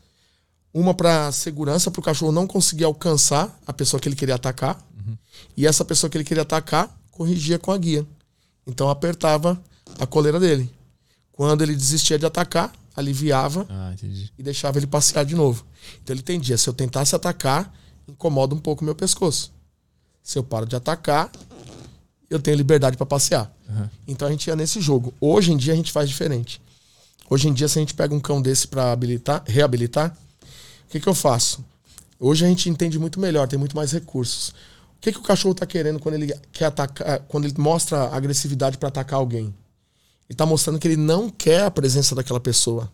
Uma 0.74 0.94
para 0.94 1.32
segurança, 1.32 1.92
para 1.92 2.00
o 2.00 2.04
cachorro 2.04 2.32
não 2.32 2.48
conseguir 2.48 2.84
alcançar 2.84 3.58
a 3.66 3.74
pessoa 3.74 4.00
que 4.00 4.10
ele 4.10 4.16
queria 4.16 4.36
atacar. 4.36 4.84
Uhum. 4.98 5.18
E 5.56 5.68
essa 5.68 5.86
pessoa 5.86 6.10
que 6.10 6.18
ele 6.18 6.24
queria 6.24 6.44
atacar 6.44 6.96
corrigia 7.12 7.60
com 7.60 7.72
a 7.72 7.78
guia. 7.78 8.06
Então 8.66 8.90
apertava 8.90 9.62
a 10.00 10.06
coleira 10.06 10.40
dele. 10.40 10.72
Quando 11.32 11.62
ele 11.62 11.76
desistia 11.76 12.18
de 12.18 12.26
atacar, 12.26 12.74
aliviava 12.96 13.68
ah, 13.70 13.94
e 14.38 14.42
deixava 14.42 14.80
ele 14.80 14.88
passear 14.88 15.24
de 15.24 15.36
novo. 15.36 15.66
Então 16.02 16.14
ele 16.14 16.22
entendia, 16.22 16.58
se 16.58 16.68
eu 16.68 16.74
tentasse 16.74 17.16
atacar, 17.16 17.72
incomoda 18.08 18.56
um 18.56 18.60
pouco 18.60 18.82
o 18.82 18.86
meu 18.86 18.96
pescoço. 18.96 19.52
Se 20.24 20.38
eu 20.38 20.44
paro 20.44 20.66
de 20.66 20.76
atacar, 20.76 21.32
eu 22.30 22.40
tenho 22.40 22.58
liberdade 22.58 22.98
para 22.98 23.06
passear. 23.06 23.54
Uhum. 23.70 23.90
Então 24.08 24.28
a 24.28 24.32
gente 24.32 24.48
ia 24.48 24.56
nesse 24.56 24.82
jogo. 24.82 25.14
Hoje 25.20 25.52
em 25.52 25.58
dia 25.58 25.74
a 25.74 25.76
gente 25.76 25.92
faz 25.92 26.10
diferente. 26.10 26.62
Hoje 27.30 27.50
em 27.50 27.54
dia, 27.54 27.68
se 27.68 27.78
a 27.78 27.82
gente 27.82 27.94
pega 27.94 28.16
um 28.16 28.20
cão 28.20 28.42
desse 28.42 28.68
para 28.68 28.92
habilitar, 28.92 29.44
reabilitar, 29.46 30.18
o 30.86 30.90
que, 30.90 31.00
que 31.00 31.08
eu 31.08 31.14
faço? 31.14 31.64
Hoje 32.20 32.46
a 32.46 32.48
gente 32.48 32.70
entende 32.70 32.98
muito 32.98 33.20
melhor, 33.20 33.48
tem 33.48 33.60
muito 33.60 33.76
mais 33.76 33.92
recursos. 33.92 34.50
O 34.50 35.02
que, 35.02 35.12
que 35.12 35.20
o 35.20 35.24
cachorro 35.24 35.52
está 35.52 35.66
querendo 35.66 36.00
quando 36.00 36.16
ele 36.16 36.34
quer 36.52 36.66
atacar, 36.66 37.20
quando 37.28 37.46
ele 37.46 37.54
mostra 37.58 38.16
agressividade 38.16 38.78
para 38.78 38.88
atacar 38.88 39.20
alguém? 39.20 39.46
Ele 39.46 40.34
está 40.34 40.46
mostrando 40.46 40.80
que 40.80 40.88
ele 40.88 40.98
não 40.98 41.30
quer 41.30 41.64
a 41.64 41.72
presença 41.72 42.16
daquela 42.16 42.40
pessoa. 42.40 42.92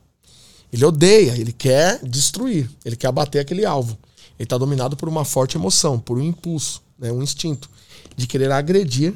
Ele 0.71 0.84
odeia, 0.84 1.38
ele 1.38 1.54
quer 1.54 2.04
destruir, 2.04 2.69
ele 2.84 2.95
quer 2.95 3.08
abater 3.08 3.39
aquele 3.39 3.63
alvo. 3.63 3.97
Ele 4.38 4.46
está 4.46 4.58
dominado 4.58 4.96
por 4.98 5.08
uma 5.08 5.24
forte 5.24 5.58
emoção, 5.58 6.00
por 6.00 6.17
um 6.17 6.22
impulso, 6.22 6.82
né, 6.98 7.12
um 7.12 7.22
instinto 7.22 7.69
de 8.15 8.28
querer 8.28 8.52
agredir 8.52 9.13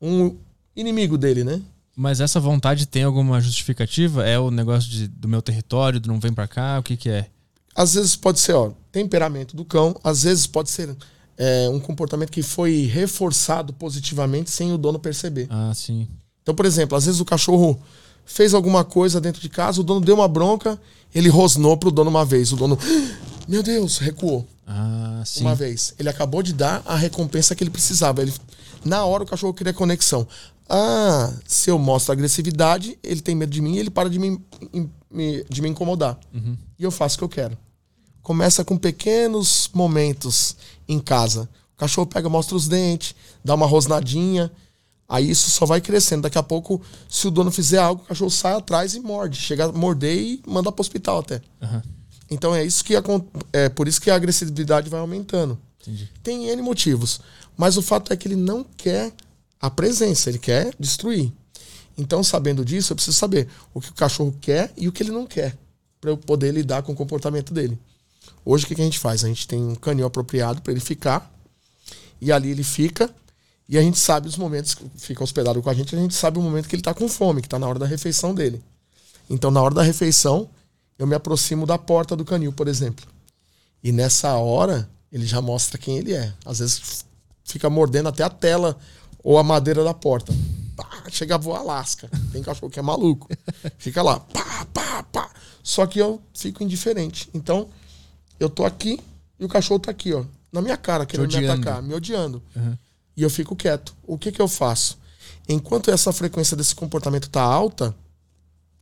um 0.00 0.36
inimigo 0.74 1.18
dele, 1.18 1.44
né? 1.44 1.60
Mas 1.96 2.20
essa 2.20 2.38
vontade 2.38 2.86
tem 2.86 3.02
alguma 3.02 3.40
justificativa? 3.40 4.24
É 4.24 4.38
o 4.38 4.50
negócio 4.50 4.88
de, 4.88 5.08
do 5.08 5.26
meu 5.26 5.42
território, 5.42 5.98
do 5.98 6.08
não 6.08 6.20
vem 6.20 6.32
para 6.32 6.46
cá? 6.46 6.78
O 6.78 6.82
que, 6.82 6.96
que 6.96 7.08
é? 7.08 7.26
Às 7.74 7.94
vezes 7.94 8.14
pode 8.14 8.38
ser, 8.38 8.52
ó, 8.52 8.70
temperamento 8.92 9.56
do 9.56 9.64
cão, 9.64 9.98
às 10.02 10.22
vezes 10.22 10.46
pode 10.46 10.70
ser 10.70 10.96
é, 11.36 11.68
um 11.68 11.78
comportamento 11.78 12.30
que 12.30 12.42
foi 12.42 12.88
reforçado 12.92 13.72
positivamente 13.72 14.50
sem 14.50 14.72
o 14.72 14.78
dono 14.78 14.98
perceber. 14.98 15.46
Ah, 15.50 15.72
sim. 15.74 16.08
Então, 16.42 16.54
por 16.54 16.66
exemplo, 16.66 16.96
às 16.96 17.06
vezes 17.06 17.20
o 17.20 17.24
cachorro 17.24 17.80
fez 18.24 18.54
alguma 18.54 18.84
coisa 18.84 19.20
dentro 19.20 19.40
de 19.40 19.48
casa, 19.48 19.80
o 19.80 19.84
dono 19.84 20.00
deu 20.00 20.14
uma 20.14 20.28
bronca, 20.28 20.78
ele 21.14 21.28
rosnou 21.28 21.76
pro 21.76 21.90
dono 21.90 22.10
uma 22.10 22.24
vez. 22.24 22.52
O 22.52 22.56
dono, 22.56 22.78
meu 23.48 23.62
Deus, 23.62 23.98
recuou. 23.98 24.46
Ah, 24.66 25.22
sim. 25.24 25.40
Uma 25.40 25.54
vez. 25.54 25.94
Ele 25.98 26.08
acabou 26.08 26.42
de 26.42 26.52
dar 26.52 26.82
a 26.84 26.94
recompensa 26.94 27.54
que 27.54 27.64
ele 27.64 27.70
precisava. 27.70 28.20
Ele, 28.20 28.32
na 28.84 29.04
hora 29.04 29.24
o 29.24 29.26
cachorro 29.26 29.54
queria 29.54 29.72
conexão. 29.72 30.28
Ah, 30.68 31.32
se 31.46 31.70
eu 31.70 31.78
mostro 31.78 32.12
agressividade, 32.12 32.98
ele 33.02 33.22
tem 33.22 33.34
medo 33.34 33.50
de 33.50 33.62
mim 33.62 33.76
e 33.76 33.78
ele 33.78 33.90
para 33.90 34.10
de 34.10 34.18
me, 34.18 34.38
de 35.48 35.62
me 35.62 35.68
incomodar. 35.68 36.18
Uhum. 36.34 36.56
E 36.78 36.84
eu 36.84 36.90
faço 36.90 37.16
o 37.16 37.18
que 37.18 37.24
eu 37.24 37.28
quero. 37.28 37.56
Começa 38.22 38.62
com 38.62 38.76
pequenos 38.76 39.70
momentos 39.72 40.54
em 40.86 41.00
casa. 41.00 41.48
O 41.74 41.78
cachorro 41.78 42.06
pega, 42.06 42.28
mostra 42.28 42.54
os 42.54 42.68
dentes, 42.68 43.14
dá 43.42 43.54
uma 43.54 43.66
rosnadinha. 43.66 44.52
Aí 45.08 45.30
isso 45.30 45.48
só 45.48 45.64
vai 45.64 45.80
crescendo. 45.80 46.22
Daqui 46.22 46.36
a 46.36 46.42
pouco, 46.42 46.82
se 47.08 47.26
o 47.26 47.30
dono 47.30 47.50
fizer 47.50 47.78
algo, 47.78 48.02
o 48.02 48.06
cachorro 48.06 48.30
sai 48.30 48.52
atrás 48.52 48.94
e 48.94 49.00
morde. 49.00 49.40
Chega 49.40 49.64
a 49.64 49.72
morder 49.72 50.18
e 50.18 50.42
manda 50.46 50.70
para 50.70 50.80
o 50.80 50.84
hospital 50.84 51.20
até. 51.20 51.40
Uhum. 51.62 51.80
Então 52.30 52.54
é 52.54 52.64
isso 52.64 52.84
que 52.84 52.94
é 53.52 53.68
por 53.68 53.88
isso 53.88 54.00
que 54.00 54.10
a 54.10 54.14
agressividade 54.14 54.90
vai 54.90 55.00
aumentando. 55.00 55.58
Entendi. 55.80 56.10
Tem 56.22 56.48
N 56.48 56.62
motivos. 56.62 57.20
Mas 57.56 57.76
o 57.76 57.82
fato 57.82 58.12
é 58.12 58.16
que 58.16 58.28
ele 58.28 58.36
não 58.36 58.62
quer 58.62 59.12
a 59.60 59.68
presença, 59.68 60.28
ele 60.28 60.38
quer 60.38 60.72
destruir. 60.78 61.32
Então, 61.96 62.22
sabendo 62.22 62.64
disso, 62.64 62.92
eu 62.92 62.94
preciso 62.94 63.16
saber 63.16 63.48
o 63.74 63.80
que 63.80 63.90
o 63.90 63.94
cachorro 63.94 64.32
quer 64.40 64.72
e 64.76 64.86
o 64.86 64.92
que 64.92 65.02
ele 65.02 65.10
não 65.10 65.26
quer, 65.26 65.58
para 66.00 66.10
eu 66.10 66.16
poder 66.16 66.52
lidar 66.52 66.84
com 66.84 66.92
o 66.92 66.94
comportamento 66.94 67.52
dele. 67.52 67.76
Hoje, 68.44 68.64
o 68.64 68.68
que 68.68 68.80
a 68.80 68.84
gente 68.84 69.00
faz? 69.00 69.24
A 69.24 69.28
gente 69.28 69.48
tem 69.48 69.60
um 69.60 69.74
canil 69.74 70.06
apropriado 70.06 70.62
para 70.62 70.72
ele 70.72 70.80
ficar, 70.80 71.28
e 72.20 72.30
ali 72.30 72.50
ele 72.50 72.62
fica, 72.62 73.12
e 73.68 73.76
a 73.76 73.82
gente 73.82 73.98
sabe 73.98 74.28
os 74.28 74.36
momentos 74.36 74.74
que 74.74 74.84
fica 74.96 75.24
hospedado 75.24 75.60
com 75.60 75.68
a 75.68 75.74
gente, 75.74 75.96
a 75.96 75.98
gente 75.98 76.14
sabe 76.14 76.38
o 76.38 76.42
momento 76.42 76.68
que 76.68 76.76
ele 76.76 76.82
está 76.82 76.94
com 76.94 77.08
fome, 77.08 77.40
que 77.40 77.48
está 77.48 77.58
na 77.58 77.66
hora 77.66 77.80
da 77.80 77.86
refeição 77.86 78.32
dele. 78.32 78.62
Então, 79.28 79.50
na 79.50 79.60
hora 79.60 79.74
da 79.74 79.82
refeição, 79.82 80.48
eu 80.98 81.06
me 81.06 81.14
aproximo 81.14 81.64
da 81.64 81.78
porta 81.78 82.16
do 82.16 82.24
canil, 82.24 82.52
por 82.52 82.66
exemplo. 82.68 83.06
E 83.82 83.92
nessa 83.92 84.34
hora, 84.34 84.90
ele 85.12 85.24
já 85.24 85.40
mostra 85.40 85.78
quem 85.78 85.98
ele 85.98 86.12
é. 86.12 86.32
Às 86.44 86.58
vezes 86.58 87.04
fica 87.44 87.70
mordendo 87.70 88.08
até 88.08 88.24
a 88.24 88.30
tela 88.30 88.76
ou 89.22 89.38
a 89.38 89.42
madeira 89.42 89.84
da 89.84 89.94
porta. 89.94 90.34
Pá, 90.76 91.04
chega 91.10 91.36
a 91.36 91.38
voar 91.38 91.62
lasca. 91.62 92.10
Tem 92.32 92.42
cachorro 92.42 92.70
que 92.70 92.78
é 92.78 92.82
maluco. 92.82 93.28
Fica 93.78 94.02
lá, 94.02 94.20
pá, 94.20 94.66
pá, 94.72 95.02
pá. 95.04 95.30
Só 95.62 95.86
que 95.86 95.98
eu 95.98 96.20
fico 96.34 96.62
indiferente. 96.62 97.28
Então, 97.32 97.68
eu 98.40 98.48
tô 98.48 98.64
aqui 98.64 99.00
e 99.38 99.44
o 99.44 99.48
cachorro 99.48 99.80
tá 99.80 99.90
aqui, 99.90 100.12
ó. 100.12 100.24
Na 100.50 100.62
minha 100.62 100.76
cara, 100.76 101.04
querendo 101.04 101.36
me 101.36 101.48
atacar, 101.48 101.82
me 101.82 101.94
odiando. 101.94 102.42
Uhum. 102.56 102.76
E 103.16 103.22
eu 103.22 103.30
fico 103.30 103.54
quieto. 103.54 103.94
O 104.06 104.16
que 104.16 104.32
que 104.32 104.40
eu 104.40 104.48
faço? 104.48 104.98
Enquanto 105.48 105.90
essa 105.90 106.12
frequência 106.12 106.56
desse 106.56 106.74
comportamento 106.74 107.28
tá 107.28 107.42
alta, 107.42 107.94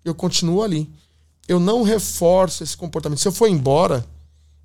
eu 0.05 0.15
continuo 0.15 0.63
ali. 0.63 0.91
Eu 1.49 1.61
não 1.61 1.83
reforço 1.83 2.63
esse 2.63 2.77
comportamento. 2.77 3.21
Se 3.21 3.29
eu 3.29 3.33
for 3.33 3.49
embora, 3.49 4.05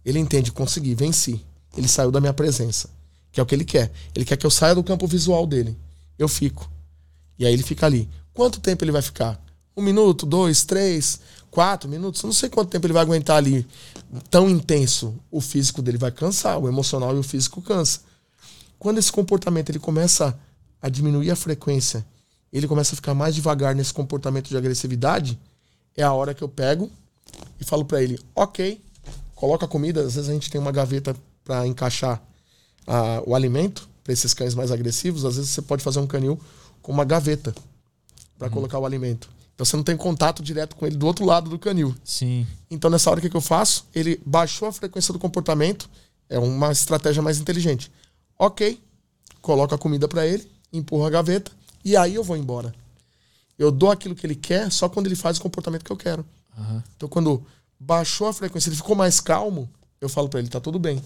ele 0.04 0.20
entende, 0.20 0.52
consegui, 0.52 0.96
venci. 0.96 1.44
Ele 1.78 1.88
saiu 1.88 2.12
da 2.12 2.20
minha 2.20 2.34
presença 2.34 2.90
que 3.32 3.40
é 3.40 3.44
o 3.44 3.46
que 3.46 3.56
ele 3.56 3.66
quer. 3.66 3.92
Ele 4.14 4.26
quer 4.26 4.38
que 4.38 4.46
eu 4.46 4.52
saia 4.52 4.76
do 4.76 4.84
campo 4.84 5.08
visual 5.08 5.48
dele. 5.48 5.78
Eu 6.20 6.28
fico. 6.28 6.70
E 7.40 7.46
aí 7.46 7.54
ele 7.54 7.64
fica 7.64 7.86
ali. 7.86 8.10
Quanto 8.34 8.60
tempo 8.60 8.84
ele 8.84 8.92
vai 8.92 9.02
ficar? 9.02 9.42
Um 9.76 9.82
minuto, 9.82 10.26
dois, 10.26 10.66
três, 10.66 11.20
quatro 11.50 11.90
minutos? 11.90 12.22
Eu 12.22 12.28
não 12.28 12.34
sei 12.34 12.50
quanto 12.50 12.70
tempo 12.70 12.86
ele 12.86 12.94
vai 12.94 13.02
aguentar 13.02 13.38
ali 13.38 13.66
tão 14.30 14.50
intenso. 14.50 15.16
O 15.32 15.40
físico 15.40 15.82
dele 15.82 15.98
vai 15.98 16.12
cansar, 16.12 16.60
o 16.60 16.68
emocional 16.68 17.16
e 17.16 17.20
o 17.20 17.24
físico 17.24 17.62
cansa. 17.62 18.02
Quando 18.78 18.98
esse 18.98 19.12
comportamento 19.12 19.70
ele 19.70 19.80
começa 19.80 20.38
a 20.82 20.90
diminuir 20.90 21.32
a 21.32 21.36
frequência, 21.36 22.06
ele 22.52 22.68
começa 22.68 22.94
a 22.94 22.98
ficar 22.98 23.14
mais 23.14 23.34
devagar 23.34 23.74
nesse 23.74 23.94
comportamento 23.94 24.50
de 24.50 24.58
agressividade, 24.58 25.40
é 25.96 26.04
a 26.04 26.14
hora 26.14 26.34
que 26.34 26.44
eu 26.44 26.50
pego 26.50 26.90
e 27.60 27.64
falo 27.64 27.86
para 27.86 28.02
ele: 28.02 28.20
ok, 28.36 28.82
coloca 29.36 29.66
a 29.66 29.68
comida. 29.68 30.02
Às 30.02 30.16
vezes 30.16 30.30
a 30.30 30.34
gente 30.34 30.50
tem 30.50 30.60
uma 30.60 30.72
gaveta 30.72 31.16
para 31.44 31.66
encaixar 31.68 32.22
a, 32.88 33.22
o 33.26 33.36
alimento 33.36 33.90
para 34.04 34.14
esses 34.14 34.34
cães 34.34 34.56
mais 34.56 34.72
agressivos, 34.72 35.26
às 35.26 35.36
vezes 35.36 35.52
você 35.52 35.62
pode 35.62 35.84
fazer 35.84 36.00
um 36.00 36.08
canil 36.08 36.40
com 36.82 36.92
uma 36.92 37.06
gaveta 37.06 37.54
para 38.38 38.48
uhum. 38.48 38.54
colocar 38.54 38.80
o 38.80 38.86
alimento. 38.86 39.30
Então 39.54 39.66
você 39.66 39.76
não 39.76 39.84
tem 39.84 39.96
contato 39.96 40.42
direto 40.42 40.76
com 40.76 40.88
ele 40.88 40.96
do 40.96 41.06
outro 41.06 41.24
lado 41.24 41.50
do 41.50 41.60
canil. 41.60 41.96
Sim. 42.04 42.48
Então 42.70 42.90
nessa 42.90 43.10
hora 43.10 43.20
o 43.20 43.22
que, 43.22 43.30
que 43.30 43.38
eu 43.38 43.42
faço? 43.42 43.86
Ele 43.94 44.20
baixou 44.26 44.68
a 44.68 44.72
frequência 44.72 45.14
do 45.14 45.20
comportamento, 45.20 45.90
é 46.30 46.40
uma 46.40 46.72
estratégia 46.72 47.22
mais 47.22 47.38
inteligente. 47.40 47.92
Ok, 48.40 48.82
coloco 49.42 49.76
a 49.76 49.78
comida 49.78 50.08
para 50.08 50.26
ele, 50.26 50.50
empurro 50.74 51.06
a 51.06 51.10
gaveta 51.10 51.52
e 51.86 51.96
aí 51.96 52.16
eu 52.16 52.24
vou 52.24 52.36
embora. 52.36 52.74
Eu 53.58 53.72
dou 53.72 53.92
aquilo 53.92 54.16
que 54.16 54.26
ele 54.26 54.36
quer 54.36 54.72
só 54.72 54.90
quando 54.90 55.08
ele 55.08 55.16
faz 55.16 55.38
o 55.38 55.42
comportamento 55.42 55.84
que 55.84 55.92
eu 55.92 55.98
quero. 55.98 56.26
Uhum. 56.58 56.82
Então 56.96 57.08
quando 57.10 57.46
baixou 57.80 58.28
a 58.28 58.34
frequência, 58.34 58.70
ele 58.70 58.76
ficou 58.76 58.96
mais 58.96 59.20
calmo, 59.20 59.70
eu 60.00 60.10
falo 60.10 60.30
para 60.30 60.40
ele, 60.40 60.50
tá 60.50 60.60
tudo 60.60 60.80
bem 60.80 61.02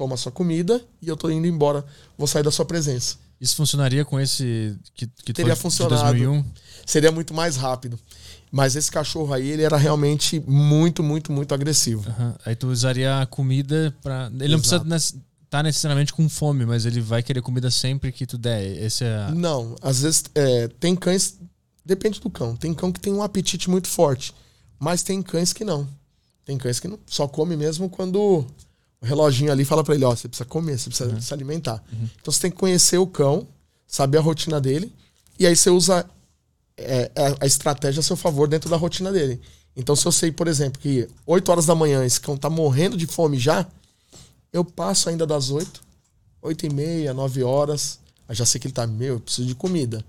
toma 0.00 0.16
sua 0.16 0.32
comida 0.32 0.82
e 1.02 1.08
eu 1.08 1.14
tô 1.14 1.30
indo 1.30 1.46
embora, 1.46 1.84
vou 2.16 2.26
sair 2.26 2.42
da 2.42 2.50
sua 2.50 2.64
presença. 2.64 3.16
Isso 3.38 3.54
funcionaria 3.54 4.02
com 4.02 4.18
esse 4.18 4.74
que, 4.94 5.06
que 5.06 5.32
teria 5.34 5.54
funcionado? 5.54 6.00
2001? 6.00 6.42
Seria 6.86 7.12
muito 7.12 7.34
mais 7.34 7.56
rápido. 7.56 7.98
Mas 8.50 8.76
esse 8.76 8.90
cachorro 8.90 9.32
aí, 9.34 9.50
ele 9.50 9.62
era 9.62 9.76
realmente 9.76 10.42
muito, 10.46 11.02
muito, 11.02 11.30
muito 11.30 11.52
agressivo. 11.52 12.08
Uhum. 12.08 12.34
Aí 12.46 12.56
tu 12.56 12.68
usaria 12.68 13.20
a 13.20 13.26
comida 13.26 13.94
para 14.02 14.30
Ele 14.40 14.54
Exato. 14.54 14.84
não 14.84 14.88
precisa 14.88 14.96
estar 14.96 15.22
tá 15.50 15.62
necessariamente 15.62 16.14
com 16.14 16.26
fome, 16.30 16.64
mas 16.64 16.86
ele 16.86 17.00
vai 17.02 17.22
querer 17.22 17.42
comida 17.42 17.70
sempre 17.70 18.10
que 18.10 18.26
tu 18.26 18.38
der. 18.38 18.82
Esse 18.82 19.04
é... 19.04 19.30
Não, 19.32 19.76
às 19.82 20.00
vezes 20.00 20.24
é, 20.34 20.66
tem 20.80 20.96
cães. 20.96 21.38
Depende 21.84 22.20
do 22.20 22.30
cão. 22.30 22.56
Tem 22.56 22.72
cão 22.74 22.92
que 22.92 23.00
tem 23.00 23.12
um 23.12 23.22
apetite 23.22 23.68
muito 23.70 23.88
forte. 23.88 24.34
Mas 24.78 25.02
tem 25.02 25.22
cães 25.22 25.52
que 25.52 25.64
não. 25.64 25.86
Tem 26.44 26.56
cães 26.58 26.80
que 26.80 26.88
não, 26.88 26.98
só 27.06 27.28
come 27.28 27.56
mesmo 27.56 27.88
quando 27.88 28.44
o 29.00 29.06
reloginho 29.06 29.52
ali 29.52 29.64
fala 29.64 29.82
para 29.82 29.94
ele, 29.94 30.04
ó, 30.04 30.14
você 30.14 30.28
precisa 30.28 30.44
comer, 30.44 30.78
você 30.78 30.90
precisa 30.90 31.10
uhum. 31.10 31.20
se 31.20 31.32
alimentar. 31.32 31.82
Uhum. 31.92 32.08
Então 32.20 32.32
você 32.32 32.40
tem 32.40 32.50
que 32.50 32.56
conhecer 32.56 32.98
o 32.98 33.06
cão, 33.06 33.46
saber 33.86 34.18
a 34.18 34.20
rotina 34.20 34.60
dele, 34.60 34.92
e 35.38 35.46
aí 35.46 35.56
você 35.56 35.70
usa 35.70 36.04
é, 36.76 37.10
é 37.14 37.36
a 37.40 37.46
estratégia 37.46 38.00
a 38.00 38.02
seu 38.02 38.16
favor 38.16 38.48
dentro 38.48 38.68
da 38.68 38.76
rotina 38.76 39.10
dele. 39.12 39.40
Então 39.76 39.96
se 39.96 40.04
eu 40.06 40.12
sei, 40.12 40.30
por 40.30 40.48
exemplo, 40.48 40.80
que 40.80 41.08
8 41.26 41.48
horas 41.50 41.66
da 41.66 41.74
manhã 41.74 42.04
esse 42.04 42.20
cão 42.20 42.36
tá 42.36 42.50
morrendo 42.50 42.96
de 42.96 43.06
fome 43.06 43.38
já, 43.38 43.66
eu 44.52 44.64
passo 44.64 45.08
ainda 45.08 45.26
das 45.26 45.50
8, 45.50 45.82
8 46.42 46.66
e 46.66 46.70
meia, 46.70 47.14
9 47.14 47.42
horas, 47.42 48.00
aí 48.28 48.34
já 48.34 48.44
sei 48.44 48.60
que 48.60 48.66
ele 48.66 48.74
tá, 48.74 48.86
meu, 48.86 49.14
eu 49.14 49.20
preciso 49.20 49.46
de 49.46 49.54
comida. 49.54 50.04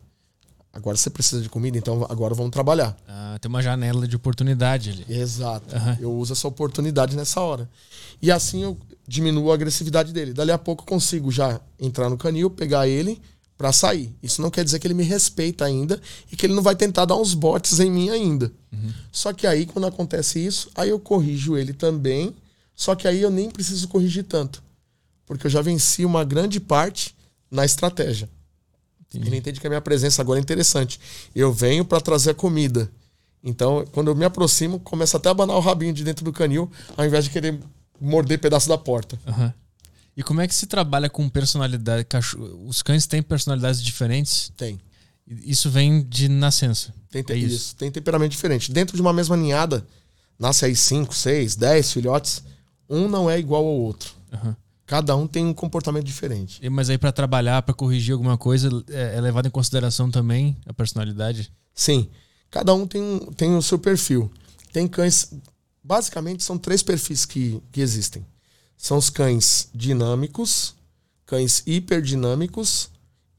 Agora 0.71 0.97
você 0.97 1.09
precisa 1.09 1.41
de 1.41 1.49
comida, 1.49 1.77
então 1.77 2.05
agora 2.09 2.33
vamos 2.33 2.51
trabalhar. 2.51 2.95
Ah, 3.07 3.37
tem 3.39 3.49
uma 3.49 3.61
janela 3.61 4.07
de 4.07 4.15
oportunidade 4.15 4.89
ali. 4.89 5.05
Exato. 5.09 5.75
Uhum. 5.75 5.97
Eu 5.99 6.13
uso 6.13 6.33
essa 6.33 6.47
oportunidade 6.47 7.15
nessa 7.15 7.41
hora. 7.41 7.69
E 8.21 8.31
assim 8.31 8.63
eu 8.63 8.77
diminuo 9.07 9.51
a 9.51 9.55
agressividade 9.55 10.13
dele. 10.13 10.33
Dali 10.33 10.51
a 10.51 10.57
pouco 10.57 10.83
eu 10.83 10.87
consigo 10.87 11.31
já 11.31 11.59
entrar 11.79 12.09
no 12.09 12.17
canil, 12.17 12.49
pegar 12.49 12.87
ele 12.87 13.21
para 13.57 13.71
sair. 13.71 14.11
Isso 14.23 14.41
não 14.41 14.49
quer 14.49 14.63
dizer 14.63 14.79
que 14.79 14.87
ele 14.87 14.93
me 14.95 15.03
respeita 15.03 15.65
ainda 15.65 16.01
e 16.31 16.35
que 16.35 16.47
ele 16.47 16.53
não 16.53 16.63
vai 16.63 16.75
tentar 16.75 17.05
dar 17.05 17.15
uns 17.15 17.35
botes 17.35 17.79
em 17.79 17.91
mim 17.91 18.09
ainda. 18.09 18.51
Uhum. 18.71 18.91
Só 19.11 19.33
que 19.33 19.45
aí, 19.45 19.67
quando 19.67 19.85
acontece 19.85 20.43
isso, 20.43 20.71
aí 20.73 20.89
eu 20.89 20.99
corrijo 20.99 21.55
ele 21.55 21.71
também. 21.71 22.33
Só 22.73 22.95
que 22.95 23.07
aí 23.07 23.21
eu 23.21 23.29
nem 23.29 23.51
preciso 23.51 23.87
corrigir 23.87 24.23
tanto. 24.23 24.63
Porque 25.27 25.45
eu 25.45 25.51
já 25.51 25.61
venci 25.61 26.03
uma 26.03 26.23
grande 26.23 26.59
parte 26.59 27.15
na 27.51 27.63
estratégia. 27.63 28.27
Entendi. 29.13 29.27
Ele 29.27 29.37
entende 29.37 29.59
que 29.59 29.67
a 29.67 29.69
minha 29.69 29.81
presença 29.81 30.21
agora 30.21 30.39
é 30.39 30.41
interessante. 30.41 30.99
Eu 31.35 31.51
venho 31.51 31.83
para 31.83 31.99
trazer 31.99 32.31
a 32.31 32.33
comida. 32.33 32.89
Então, 33.43 33.85
quando 33.91 34.07
eu 34.09 34.15
me 34.15 34.23
aproximo, 34.23 34.79
começa 34.79 35.17
até 35.17 35.27
a 35.27 35.31
abanar 35.31 35.57
o 35.57 35.59
rabinho 35.59 35.93
de 35.93 36.03
dentro 36.03 36.23
do 36.23 36.31
canil, 36.31 36.71
ao 36.95 37.05
invés 37.05 37.25
de 37.25 37.29
querer 37.29 37.59
morder 37.99 38.39
pedaço 38.39 38.69
da 38.69 38.77
porta. 38.77 39.19
Uhum. 39.27 39.51
E 40.15 40.23
como 40.23 40.41
é 40.41 40.47
que 40.47 40.55
se 40.55 40.65
trabalha 40.65 41.09
com 41.09 41.27
personalidade? 41.27 42.05
Os 42.65 42.81
cães 42.81 43.07
têm 43.07 43.21
personalidades 43.21 43.81
diferentes? 43.81 44.51
Tem. 44.55 44.79
Isso 45.27 45.69
vem 45.69 46.03
de 46.03 46.27
nascença. 46.27 46.93
Tem, 47.09 47.23
é 47.29 47.35
isso. 47.35 47.55
isso. 47.55 47.75
Tem 47.75 47.91
temperamento 47.91 48.31
diferente. 48.31 48.71
Dentro 48.71 48.95
de 48.95 49.01
uma 49.01 49.13
mesma 49.13 49.37
ninhada, 49.37 49.85
nasce 50.37 50.65
aí 50.65 50.75
5, 50.75 51.13
6, 51.13 51.55
10 51.55 51.91
filhotes. 51.93 52.43
Um 52.89 53.07
não 53.07 53.29
é 53.29 53.39
igual 53.39 53.65
ao 53.65 53.73
outro. 53.73 54.13
Uhum. 54.33 54.55
Cada 54.91 55.15
um 55.15 55.25
tem 55.25 55.45
um 55.45 55.53
comportamento 55.53 56.03
diferente. 56.03 56.59
E, 56.61 56.69
mas 56.69 56.89
aí 56.89 56.97
para 56.97 57.13
trabalhar, 57.13 57.61
para 57.61 57.73
corrigir 57.73 58.11
alguma 58.11 58.37
coisa, 58.37 58.67
é, 58.89 59.15
é 59.15 59.21
levado 59.21 59.47
em 59.47 59.49
consideração 59.49 60.11
também 60.11 60.57
a 60.65 60.73
personalidade? 60.73 61.49
Sim. 61.73 62.09
Cada 62.49 62.73
um 62.73 62.85
tem, 62.85 63.19
tem 63.37 63.55
o 63.55 63.61
seu 63.61 63.79
perfil. 63.79 64.29
Tem 64.73 64.89
cães. 64.89 65.31
Basicamente, 65.81 66.43
são 66.43 66.57
três 66.57 66.83
perfis 66.83 67.23
que, 67.23 67.63
que 67.71 67.79
existem: 67.79 68.25
são 68.75 68.97
os 68.97 69.09
cães 69.09 69.69
dinâmicos, 69.73 70.75
cães 71.25 71.63
hiperdinâmicos 71.65 72.89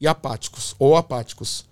e 0.01 0.07
apáticos 0.07 0.73
ou 0.79 0.97
apáticos. 0.97 1.65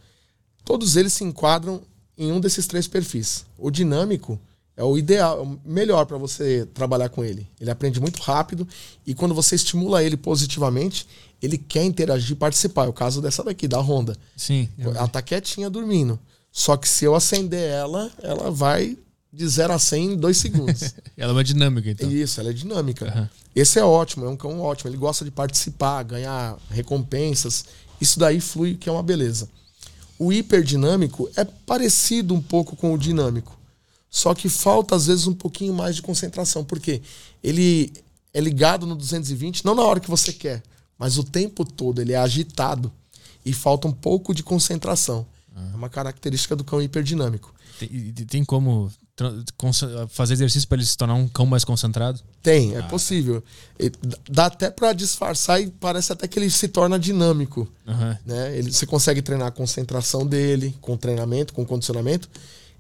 Todos 0.64 0.96
eles 0.96 1.12
se 1.12 1.24
enquadram 1.24 1.82
em 2.16 2.32
um 2.32 2.40
desses 2.40 2.68
três 2.68 2.88
perfis. 2.88 3.48
O 3.58 3.72
dinâmico 3.72 4.40
é 4.82 4.84
o 4.84 4.98
ideal, 4.98 5.38
é 5.38 5.42
o 5.44 5.60
melhor 5.64 6.06
para 6.08 6.18
você 6.18 6.68
trabalhar 6.74 7.10
com 7.10 7.24
ele. 7.24 7.48
Ele 7.60 7.70
aprende 7.70 8.02
muito 8.02 8.20
rápido 8.20 8.68
e 9.06 9.14
quando 9.14 9.36
você 9.36 9.54
estimula 9.54 10.04
ele 10.04 10.18
positivamente, 10.18 11.08
ele 11.40 11.56
quer 11.56 11.84
interagir 11.84 12.32
e 12.32 12.36
participar. 12.36 12.86
É 12.86 12.90
o 12.90 12.94
caso 12.94 13.22
dessa 13.22 13.44
daqui, 13.44 13.68
da 13.68 13.80
Honda. 13.80 14.18
Sim. 14.36 14.68
Ela 14.80 15.08
tá 15.08 15.22
quietinha 15.22 15.70
dormindo. 15.70 16.20
Só 16.52 16.76
que 16.76 16.90
se 16.90 17.06
eu 17.06 17.14
acender 17.14 17.70
ela, 17.70 18.12
ela 18.24 18.50
vai 18.50 18.98
de 19.32 19.48
0 19.48 19.72
a 19.72 19.78
100 19.78 20.14
em 20.14 20.18
2 20.18 20.38
segundos. 20.38 20.82
ela 21.16 21.32
é 21.32 21.36
uma 21.36 21.44
dinâmica, 21.44 21.92
então. 21.92 22.12
Isso, 22.12 22.40
ela 22.40 22.50
é 22.50 22.54
dinâmica. 22.54 23.14
Uhum. 23.16 23.28
Esse 23.56 23.78
é 23.78 23.86
ótimo, 23.86 24.26
é 24.26 24.30
um 24.30 24.36
cão 24.36 24.60
ótimo. 24.62 24.90
Ele 24.90 24.98
gosta 24.98 25.24
de 25.24 25.30
participar, 25.30 26.02
ganhar 26.02 26.58
recompensas. 26.72 27.66
Isso 28.02 28.18
daí 28.18 28.42
flui, 28.42 28.74
que 28.76 28.90
é 28.90 28.92
uma 28.92 29.04
beleza. 29.04 29.48
O 30.18 30.34
hiperdinâmico 30.34 31.30
é 31.36 31.46
parecido 31.46 32.34
um 32.34 32.42
pouco 32.42 32.76
com 32.76 32.94
o 32.94 32.98
dinâmico. 32.98 33.61
Só 34.12 34.36
que 34.36 34.50
falta, 34.50 34.94
às 34.94 35.08
vezes, 35.08 35.26
um 35.26 35.34
pouquinho 35.34 35.74
mais 35.74 35.96
de 35.96 36.02
concentração. 36.02 36.66
Porque 36.66 37.02
ele 37.42 37.94
é 38.34 38.42
ligado 38.42 38.86
no 38.86 38.94
220, 38.94 39.64
não 39.64 39.74
na 39.74 39.84
hora 39.84 40.02
que 40.02 40.10
você 40.10 40.34
quer, 40.34 40.62
mas 41.00 41.18
o 41.18 41.24
tempo 41.24 41.64
todo. 41.64 42.02
Ele 42.02 42.12
é 42.12 42.18
agitado. 42.18 42.92
E 43.44 43.54
falta 43.54 43.88
um 43.88 43.92
pouco 43.92 44.36
de 44.36 44.44
concentração. 44.44 45.26
Uhum. 45.56 45.72
É 45.74 45.76
uma 45.76 45.90
característica 45.90 46.56
do 46.56 46.64
cão 46.64 46.82
hiperdinâmico. 46.82 47.56
Tem, 47.80 48.14
tem 48.28 48.46
como 48.46 48.92
fazer 50.10 50.34
exercício 50.34 50.68
para 50.68 50.78
ele 50.78 50.86
se 50.86 50.96
tornar 50.96 51.16
um 51.16 51.28
cão 51.28 51.46
mais 51.46 51.64
concentrado? 51.64 52.20
Tem, 52.44 52.76
é 52.76 52.80
ah. 52.80 52.84
possível. 52.84 53.44
Dá 54.30 54.46
até 54.48 54.70
para 54.70 54.94
disfarçar 54.94 55.62
e 55.62 55.68
parece 55.68 56.12
até 56.12 56.28
que 56.28 56.38
ele 56.38 56.52
se 56.52 56.68
torna 56.68 57.00
dinâmico. 57.00 57.68
Uhum. 57.88 58.18
Né? 58.26 58.58
Ele, 58.58 58.72
você 58.72 58.86
consegue 58.86 59.22
treinar 59.22 59.48
a 59.48 59.52
concentração 59.52 60.26
dele 60.26 60.76
com 60.82 60.96
treinamento, 60.98 61.54
com 61.54 61.66
condicionamento 61.66 62.30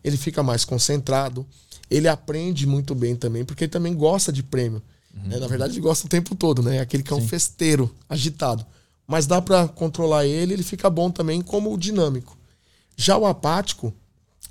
ele 0.04 0.18
fica 0.18 0.42
mais 0.42 0.66
concentrado, 0.66 1.46
ele 1.90 2.08
aprende 2.08 2.66
muito 2.66 2.96
bem 2.96 3.16
também, 3.16 3.44
porque 3.44 3.66
ele 3.66 3.72
também 3.72 3.94
gosta 3.94 4.32
de 4.32 4.42
prêmio. 4.42 4.82
Uhum. 5.14 5.28
Né? 5.28 5.38
Na 5.38 5.48
verdade, 5.48 5.74
ele 5.74 5.82
gosta 5.82 6.06
o 6.06 6.10
tempo 6.10 6.36
todo, 6.36 6.62
né? 6.62 6.78
É 6.78 6.80
aquele 6.80 7.04
cão 7.04 7.20
Sim. 7.20 7.28
festeiro, 7.28 7.94
agitado. 8.10 8.66
Mas 9.06 9.28
dá 9.28 9.42
para 9.42 9.68
controlar 9.68 10.26
ele, 10.26 10.54
ele 10.54 10.64
fica 10.64 10.90
bom 10.90 11.12
também 11.12 11.42
como 11.42 11.78
dinâmico. 11.78 12.38
Já 12.96 13.18
o 13.18 13.26
apático, 13.26 13.94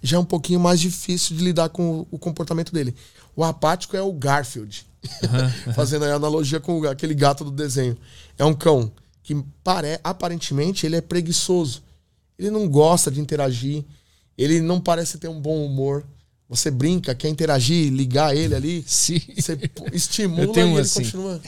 já 0.02 0.16
é 0.16 0.20
um 0.20 0.24
pouquinho 0.24 0.60
mais 0.60 0.80
difícil 0.80 1.36
de 1.36 1.42
lidar 1.42 1.70
com 1.70 2.06
o 2.10 2.18
comportamento 2.18 2.72
dele. 2.72 2.94
O 3.34 3.42
apático 3.42 3.96
é 3.96 4.02
o 4.02 4.12
Garfield, 4.12 4.86
uhum. 5.22 5.72
fazendo 5.72 6.04
a 6.04 6.14
analogia 6.14 6.60
com 6.60 6.84
aquele 6.84 7.14
gato 7.14 7.44
do 7.44 7.50
desenho. 7.50 7.96
É 8.38 8.44
um 8.44 8.54
cão 8.54 8.92
que 9.22 9.34
pare... 9.62 9.98
aparentemente 10.04 10.84
ele 10.84 10.96
é 10.96 11.00
preguiçoso. 11.00 11.82
Ele 12.38 12.50
não 12.50 12.68
gosta 12.68 13.10
de 13.10 13.20
interagir, 13.20 13.84
ele 14.36 14.60
não 14.60 14.80
parece 14.80 15.18
ter 15.18 15.28
um 15.28 15.40
bom 15.40 15.64
humor. 15.64 16.04
Você 16.48 16.70
brinca, 16.70 17.14
quer 17.14 17.28
interagir, 17.28 17.92
ligar 17.92 18.36
ele 18.36 18.54
ali. 18.54 18.84
Sim. 18.86 19.20
Você 19.36 19.56
estimula 19.92 20.52
e 20.56 20.60
ele 20.60 20.80
assim. 20.80 21.04
continua. 21.04 21.40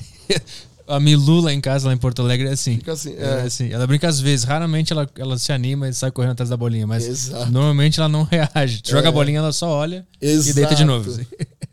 A 0.86 1.00
Milu 1.00 1.40
lá 1.40 1.52
em 1.52 1.60
casa, 1.60 1.88
lá 1.88 1.94
em 1.94 1.96
Porto 1.96 2.22
Alegre, 2.22 2.48
é 2.48 2.52
assim. 2.52 2.76
Fica 2.76 2.92
assim, 2.92 3.14
é. 3.16 3.22
é. 3.22 3.42
assim. 3.42 3.70
Ela 3.72 3.86
brinca 3.86 4.08
às 4.08 4.20
vezes, 4.20 4.44
raramente 4.44 4.92
ela, 4.92 5.08
ela 5.16 5.38
se 5.38 5.52
anima 5.52 5.88
e 5.88 5.92
sai 5.94 6.10
correndo 6.10 6.32
atrás 6.32 6.50
da 6.50 6.56
bolinha, 6.56 6.86
mas 6.86 7.06
Exato. 7.06 7.50
normalmente 7.50 7.98
ela 7.98 8.08
não 8.08 8.24
reage. 8.30 8.82
Joga 8.84 9.06
é. 9.06 9.08
a 9.08 9.12
bolinha, 9.12 9.38
ela 9.38 9.52
só 9.52 9.68
olha 9.68 10.06
Exato. 10.20 10.50
e 10.50 10.52
deita 10.52 10.74
de 10.74 10.84
novo. 10.84 11.10
Assim. 11.10 11.26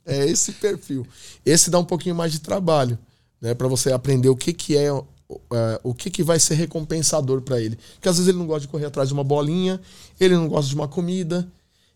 É 0.05 0.25
esse 0.25 0.53
perfil. 0.53 1.05
Esse 1.45 1.69
dá 1.69 1.77
um 1.77 1.85
pouquinho 1.85 2.15
mais 2.15 2.31
de 2.31 2.39
trabalho, 2.39 2.97
né, 3.39 3.53
para 3.53 3.67
você 3.67 3.91
aprender 3.91 4.29
o 4.29 4.35
que 4.35 4.53
que 4.53 4.75
é 4.75 4.89
é, 5.29 5.79
o 5.83 5.93
que, 5.93 6.09
que 6.09 6.23
vai 6.23 6.39
ser 6.39 6.55
recompensador 6.55 7.41
para 7.41 7.61
ele. 7.61 7.77
Porque 7.95 8.09
às 8.09 8.17
vezes 8.17 8.27
ele 8.27 8.37
não 8.37 8.47
gosta 8.47 8.61
de 8.61 8.67
correr 8.67 8.85
atrás 8.85 9.09
de 9.09 9.13
uma 9.13 9.23
bolinha, 9.23 9.79
ele 10.19 10.35
não 10.35 10.47
gosta 10.47 10.69
de 10.69 10.75
uma 10.75 10.87
comida. 10.87 11.47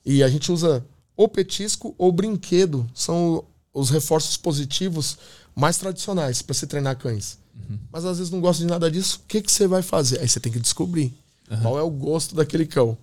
E 0.05 0.21
a 0.21 0.27
gente 0.27 0.51
usa 0.51 0.85
ou 1.15 1.27
petisco 1.27 1.95
ou 1.97 2.11
brinquedo. 2.11 2.87
São 2.93 3.43
os 3.73 3.89
reforços 3.89 4.37
positivos 4.37 5.17
mais 5.55 5.77
tradicionais 5.77 6.41
para 6.41 6.53
se 6.53 6.67
treinar 6.67 6.97
cães. 6.97 7.37
Uhum. 7.55 7.79
Mas 7.91 8.05
às 8.05 8.17
vezes 8.17 8.31
não 8.31 8.41
gosta 8.41 8.61
de 8.63 8.69
nada 8.69 8.89
disso. 8.89 9.21
O 9.23 9.27
que, 9.27 9.41
que 9.41 9.51
você 9.51 9.67
vai 9.67 9.81
fazer? 9.81 10.19
Aí 10.19 10.27
você 10.27 10.39
tem 10.39 10.51
que 10.51 10.59
descobrir 10.59 11.13
uhum. 11.49 11.61
qual 11.61 11.79
é 11.79 11.81
o 11.81 11.89
gosto 11.89 12.35
daquele 12.35 12.65
cão. 12.65 12.97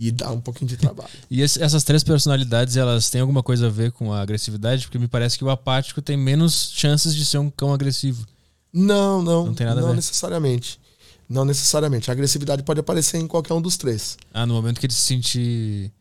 E 0.00 0.12
dá 0.12 0.30
um 0.30 0.40
pouquinho 0.40 0.68
de 0.68 0.76
trabalho. 0.76 1.10
e 1.28 1.42
esse, 1.42 1.60
essas 1.60 1.82
três 1.82 2.04
personalidades, 2.04 2.76
elas 2.76 3.10
têm 3.10 3.20
alguma 3.20 3.42
coisa 3.42 3.66
a 3.66 3.70
ver 3.70 3.90
com 3.90 4.12
a 4.12 4.20
agressividade? 4.20 4.84
Porque 4.84 4.98
me 4.98 5.08
parece 5.08 5.36
que 5.36 5.44
o 5.44 5.50
apático 5.50 6.00
tem 6.00 6.16
menos 6.16 6.70
chances 6.72 7.14
de 7.14 7.26
ser 7.26 7.38
um 7.38 7.50
cão 7.50 7.74
agressivo. 7.74 8.24
Não, 8.72 9.22
não. 9.22 9.46
Não 9.46 9.54
tem 9.54 9.66
nada 9.66 9.80
não 9.80 9.88
a 9.88 9.90
ver. 9.90 9.96
necessariamente. 9.96 10.80
Não 11.28 11.44
necessariamente. 11.44 12.10
A 12.10 12.12
agressividade 12.12 12.62
pode 12.62 12.80
aparecer 12.80 13.18
em 13.18 13.26
qualquer 13.26 13.54
um 13.54 13.60
dos 13.60 13.76
três. 13.76 14.16
Ah, 14.32 14.46
no 14.46 14.54
momento 14.54 14.80
que 14.80 14.86
ele 14.86 14.92
se 14.92 15.02
sentir 15.02 15.92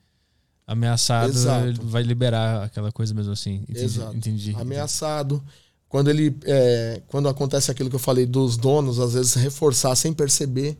ameaçado, 0.65 1.31
Exato. 1.31 1.67
ele 1.67 1.79
vai 1.81 2.03
liberar 2.03 2.63
aquela 2.63 2.91
coisa 2.91 3.13
mesmo 3.13 3.33
assim. 3.33 3.63
Entendi. 3.69 3.83
Exato. 3.83 4.15
Entendi. 4.15 4.55
Ameaçado. 4.57 5.43
Quando 5.89 6.09
ele. 6.09 6.35
É, 6.43 7.01
quando 7.07 7.29
acontece 7.29 7.71
aquilo 7.71 7.89
que 7.89 7.95
eu 7.95 7.99
falei 7.99 8.25
dos 8.25 8.57
donos, 8.57 8.99
às 8.99 9.13
vezes 9.13 9.33
reforçar 9.35 9.95
sem 9.95 10.13
perceber. 10.13 10.77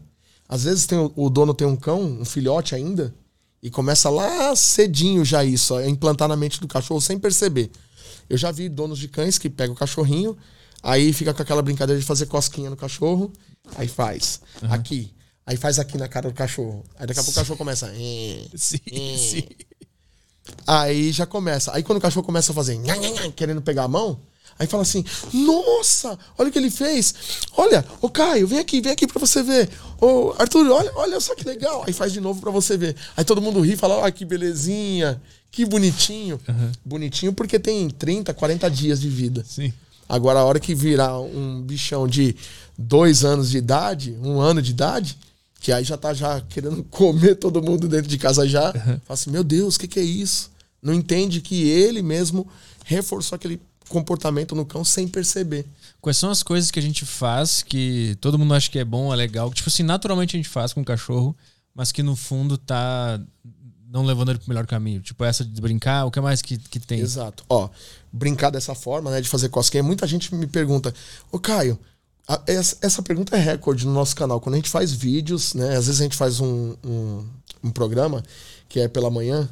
Às 0.49 0.63
vezes 0.63 0.85
tem, 0.85 1.11
o 1.15 1.29
dono 1.29 1.53
tem 1.53 1.67
um 1.67 1.75
cão, 1.75 2.01
um 2.01 2.25
filhote 2.25 2.73
ainda, 2.73 3.13
e 3.61 3.69
começa 3.69 4.09
lá 4.09 4.55
cedinho 4.55 5.25
já 5.25 5.43
isso, 5.43 5.75
a 5.75 5.85
implantar 5.87 6.27
na 6.27 6.37
mente 6.37 6.61
do 6.61 6.67
cachorro 6.67 7.01
sem 7.01 7.19
perceber. 7.19 7.69
Eu 8.29 8.37
já 8.37 8.49
vi 8.49 8.69
donos 8.69 8.97
de 8.97 9.09
cães 9.09 9.37
que 9.37 9.49
pegam 9.49 9.75
o 9.75 9.77
cachorrinho, 9.77 10.37
Aí 10.81 11.11
fica 11.13 11.33
com 11.33 11.41
aquela 11.41 11.61
brincadeira 11.61 11.99
de 11.99 12.05
fazer 12.05 12.25
cosquinha 12.27 12.69
no 12.69 12.77
cachorro. 12.77 13.31
Aí 13.75 13.87
faz. 13.87 14.41
Uhum. 14.61 14.73
Aqui. 14.73 15.13
Aí 15.45 15.55
faz 15.55 15.79
aqui 15.79 15.97
na 15.97 16.07
cara 16.07 16.29
do 16.29 16.35
cachorro. 16.35 16.83
Aí 16.99 17.07
daqui 17.07 17.19
a 17.19 17.23
pouco 17.23 17.39
o 17.39 17.41
cachorro 17.41 17.57
começa. 17.57 17.87
Eh, 17.95 18.45
sim, 18.55 18.79
eh. 18.91 19.17
sim. 19.17 19.43
Aí 20.65 21.11
já 21.11 21.25
começa. 21.25 21.73
Aí 21.73 21.83
quando 21.83 21.99
o 21.99 22.01
cachorro 22.01 22.25
começa 22.25 22.51
a 22.51 22.55
fazer 22.55 22.77
querendo 23.35 23.61
pegar 23.61 23.83
a 23.83 23.87
mão, 23.87 24.19
aí 24.59 24.67
fala 24.67 24.83
assim: 24.83 25.03
Nossa, 25.33 26.17
olha 26.37 26.49
o 26.49 26.51
que 26.51 26.59
ele 26.59 26.69
fez. 26.69 27.13
Olha, 27.55 27.85
ô 28.01 28.09
Caio, 28.09 28.47
vem 28.47 28.59
aqui, 28.59 28.81
vem 28.81 28.91
aqui 28.91 29.07
pra 29.07 29.19
você 29.19 29.41
ver. 29.41 29.69
Ô 30.01 30.33
Arthur, 30.37 30.69
olha, 30.69 30.91
olha 30.95 31.19
só 31.19 31.35
que 31.35 31.45
legal. 31.45 31.83
Aí 31.87 31.93
faz 31.93 32.11
de 32.11 32.19
novo 32.19 32.41
pra 32.41 32.51
você 32.51 32.77
ver. 32.77 32.95
Aí 33.15 33.23
todo 33.23 33.41
mundo 33.41 33.61
ri 33.61 33.73
e 33.73 33.77
fala: 33.77 33.95
Olha 33.95 34.11
que 34.11 34.25
belezinha, 34.25 35.21
que 35.51 35.65
bonitinho. 35.65 36.39
Uhum. 36.47 36.71
Bonitinho 36.83 37.33
porque 37.33 37.57
tem 37.57 37.89
30, 37.89 38.33
40 38.33 38.69
dias 38.69 38.99
de 38.99 39.09
vida. 39.09 39.45
Sim. 39.47 39.73
Agora, 40.07 40.39
a 40.39 40.45
hora 40.45 40.59
que 40.59 40.73
virar 40.73 41.19
um 41.19 41.61
bichão 41.61 42.07
de 42.07 42.35
dois 42.77 43.25
anos 43.25 43.49
de 43.49 43.57
idade, 43.57 44.17
um 44.21 44.39
ano 44.39 44.61
de 44.61 44.71
idade, 44.71 45.17
que 45.59 45.71
aí 45.71 45.83
já 45.83 45.97
tá 45.97 46.13
já 46.13 46.39
querendo 46.41 46.83
comer 46.89 47.35
todo 47.35 47.61
mundo 47.61 47.87
dentro 47.87 48.07
de 48.07 48.17
casa 48.17 48.47
já, 48.47 48.67
uhum. 48.67 48.73
fala 48.73 49.01
assim, 49.09 49.31
meu 49.31 49.43
Deus, 49.43 49.75
o 49.75 49.79
que, 49.79 49.87
que 49.87 49.99
é 49.99 50.03
isso? 50.03 50.51
Não 50.81 50.93
entende 50.93 51.41
que 51.41 51.67
ele 51.67 52.01
mesmo 52.01 52.47
reforçou 52.85 53.35
aquele 53.35 53.59
comportamento 53.89 54.55
no 54.55 54.65
cão 54.65 54.83
sem 54.83 55.07
perceber. 55.07 55.65
Quais 56.01 56.17
são 56.17 56.29
as 56.29 56.43
coisas 56.43 56.69
que 56.69 56.79
a 56.79 56.81
gente 56.81 57.05
faz 57.05 57.63
que 57.63 58.15
todo 58.21 58.37
mundo 58.37 58.53
acha 58.53 58.69
que 58.69 58.79
é 58.79 58.85
bom, 58.85 59.11
é 59.11 59.15
legal, 59.15 59.51
tipo 59.53 59.69
assim, 59.69 59.83
naturalmente 59.83 60.35
a 60.35 60.39
gente 60.39 60.49
faz 60.49 60.73
com 60.73 60.81
o 60.81 60.85
cachorro, 60.85 61.35
mas 61.73 61.91
que 61.91 62.03
no 62.03 62.15
fundo 62.15 62.57
tá 62.57 63.19
não 63.89 64.05
levando 64.05 64.29
ele 64.29 64.39
pro 64.39 64.49
melhor 64.49 64.65
caminho. 64.65 65.01
Tipo, 65.01 65.23
essa 65.23 65.43
de 65.43 65.61
brincar, 65.61 66.05
o 66.05 66.11
que 66.11 66.19
mais 66.19 66.41
que, 66.41 66.57
que 66.57 66.79
tem? 66.79 66.99
Exato. 66.99 67.43
Ó, 67.49 67.69
brincar 68.11 68.49
dessa 68.49 68.75
forma, 68.75 69.09
né, 69.11 69.21
de 69.21 69.29
fazer 69.29 69.49
cosquinha. 69.49 69.83
Muita 69.83 70.05
gente 70.05 70.33
me 70.35 70.47
pergunta, 70.47 70.93
ô 71.31 71.39
Caio, 71.39 71.79
a, 72.27 72.41
essa, 72.45 72.77
essa, 72.81 73.01
pergunta 73.01 73.35
é 73.35 73.39
recorde 73.39 73.85
no 73.85 73.93
nosso 73.93 74.15
canal. 74.15 74.41
Quando 74.41 74.55
a 74.55 74.57
gente 74.57 74.69
faz 74.69 74.91
vídeos, 74.91 75.53
né, 75.53 75.77
às 75.77 75.87
vezes 75.87 76.01
a 76.01 76.03
gente 76.03 76.17
faz 76.17 76.39
um, 76.39 76.75
um, 76.83 77.25
um 77.63 77.71
programa 77.71 78.23
que 78.67 78.81
é 78.81 78.87
pela 78.87 79.09
manhã, 79.09 79.49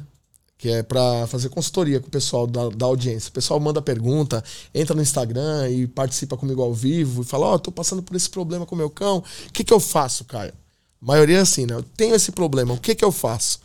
que 0.58 0.68
é 0.68 0.82
para 0.82 1.26
fazer 1.26 1.48
consultoria 1.48 2.00
com 2.00 2.08
o 2.08 2.10
pessoal 2.10 2.46
da, 2.46 2.68
da, 2.68 2.86
audiência. 2.86 3.30
O 3.30 3.32
pessoal 3.32 3.58
manda 3.58 3.80
pergunta, 3.80 4.44
entra 4.74 4.94
no 4.94 5.02
Instagram 5.02 5.70
e 5.70 5.86
participa 5.86 6.36
comigo 6.36 6.62
ao 6.62 6.74
vivo 6.74 7.22
e 7.22 7.24
fala: 7.24 7.46
Ó, 7.46 7.54
oh, 7.54 7.58
tô 7.58 7.72
passando 7.72 8.02
por 8.02 8.14
esse 8.16 8.28
problema 8.28 8.66
com 8.66 8.76
meu 8.76 8.90
cão, 8.90 9.18
o 9.18 9.52
que, 9.52 9.64
que 9.64 9.72
eu 9.72 9.80
faço, 9.80 10.24
Caio? 10.24 10.52
A 11.00 11.06
maioria 11.06 11.38
é 11.38 11.40
assim, 11.40 11.66
né? 11.66 11.74
Eu 11.74 11.82
tenho 11.82 12.14
esse 12.14 12.32
problema, 12.32 12.74
o 12.74 12.78
que, 12.78 12.94
que 12.94 13.04
eu 13.04 13.12
faço? 13.12 13.60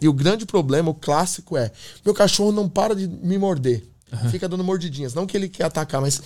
E 0.00 0.08
o 0.08 0.12
grande 0.12 0.44
problema, 0.44 0.90
o 0.90 0.94
clássico 0.94 1.56
é: 1.56 1.72
meu 2.04 2.14
cachorro 2.14 2.52
não 2.52 2.68
para 2.68 2.94
de 2.94 3.06
me 3.08 3.38
morder. 3.38 3.86
Uhum. 4.12 4.30
Fica 4.30 4.48
dando 4.48 4.62
mordidinhas. 4.62 5.14
Não 5.14 5.26
que 5.26 5.36
ele 5.36 5.48
quer 5.48 5.64
atacar, 5.64 6.00
mas 6.00 6.20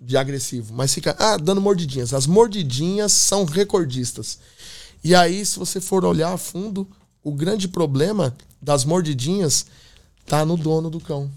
de 0.00 0.16
agressivo, 0.16 0.74
mas 0.74 0.92
fica 0.92 1.16
ah, 1.18 1.36
dando 1.36 1.60
mordidinhas. 1.60 2.12
As 2.12 2.26
mordidinhas 2.26 3.12
são 3.12 3.44
recordistas. 3.44 4.38
E 5.02 5.14
aí, 5.14 5.44
se 5.44 5.58
você 5.58 5.80
for 5.80 6.04
olhar 6.04 6.32
a 6.32 6.38
fundo, 6.38 6.88
o 7.22 7.32
grande 7.32 7.68
problema 7.68 8.34
das 8.60 8.84
mordidinhas 8.84 9.66
tá 10.26 10.44
no 10.44 10.56
dono 10.56 10.90
do 10.90 11.00
cão, 11.00 11.30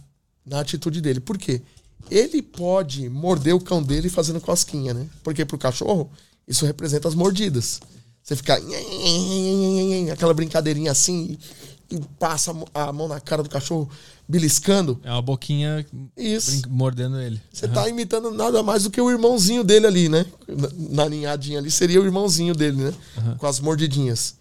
na 0.46 0.62
atitude 0.62 1.02
dele. 1.02 1.20
Por 1.20 1.38
quê? 1.38 1.62
Ele 2.10 2.42
pode 2.42 3.10
morder 3.10 3.54
o 3.54 3.60
cão 3.60 3.84
dele 3.84 4.10
fazendo 4.10 4.40
cosquinha, 4.40 4.94
né? 4.94 5.06
Porque 5.24 5.44
pro 5.44 5.58
cachorro, 5.58 6.10
isso 6.48 6.66
representa 6.66 7.08
as 7.08 7.16
mordidas. 7.16 7.82
Você 8.28 8.36
fica 8.36 8.60
aquela 10.12 10.34
brincadeirinha 10.34 10.92
assim 10.92 11.38
e 11.90 11.98
passa 12.20 12.54
a 12.74 12.92
mão 12.92 13.08
na 13.08 13.22
cara 13.22 13.42
do 13.42 13.50
cachorro 13.50 13.90
beliscando. 14.28 15.00
É 15.02 15.10
uma 15.10 15.22
boquinha 15.22 15.86
Isso. 16.18 16.68
mordendo 16.68 17.22
ele. 17.22 17.42
Você 17.54 17.68
uhum. 17.68 17.72
tá 17.72 17.88
imitando 17.88 18.30
nada 18.32 18.62
mais 18.62 18.84
do 18.84 18.92
que 18.92 19.00
o 19.00 19.10
irmãozinho 19.10 19.64
dele 19.64 19.88
ali, 19.88 20.10
né? 20.10 20.26
Na, 20.46 21.04
na 21.04 21.10
ninhadinha 21.10 21.60
ali 21.60 21.72
seria 21.72 22.02
o 22.02 22.04
irmãozinho 22.04 22.54
dele, 22.54 22.76
né? 22.76 22.94
Uhum. 23.18 23.38
Com 23.38 23.48
as 23.48 23.62
mordidinhas. 23.62 24.36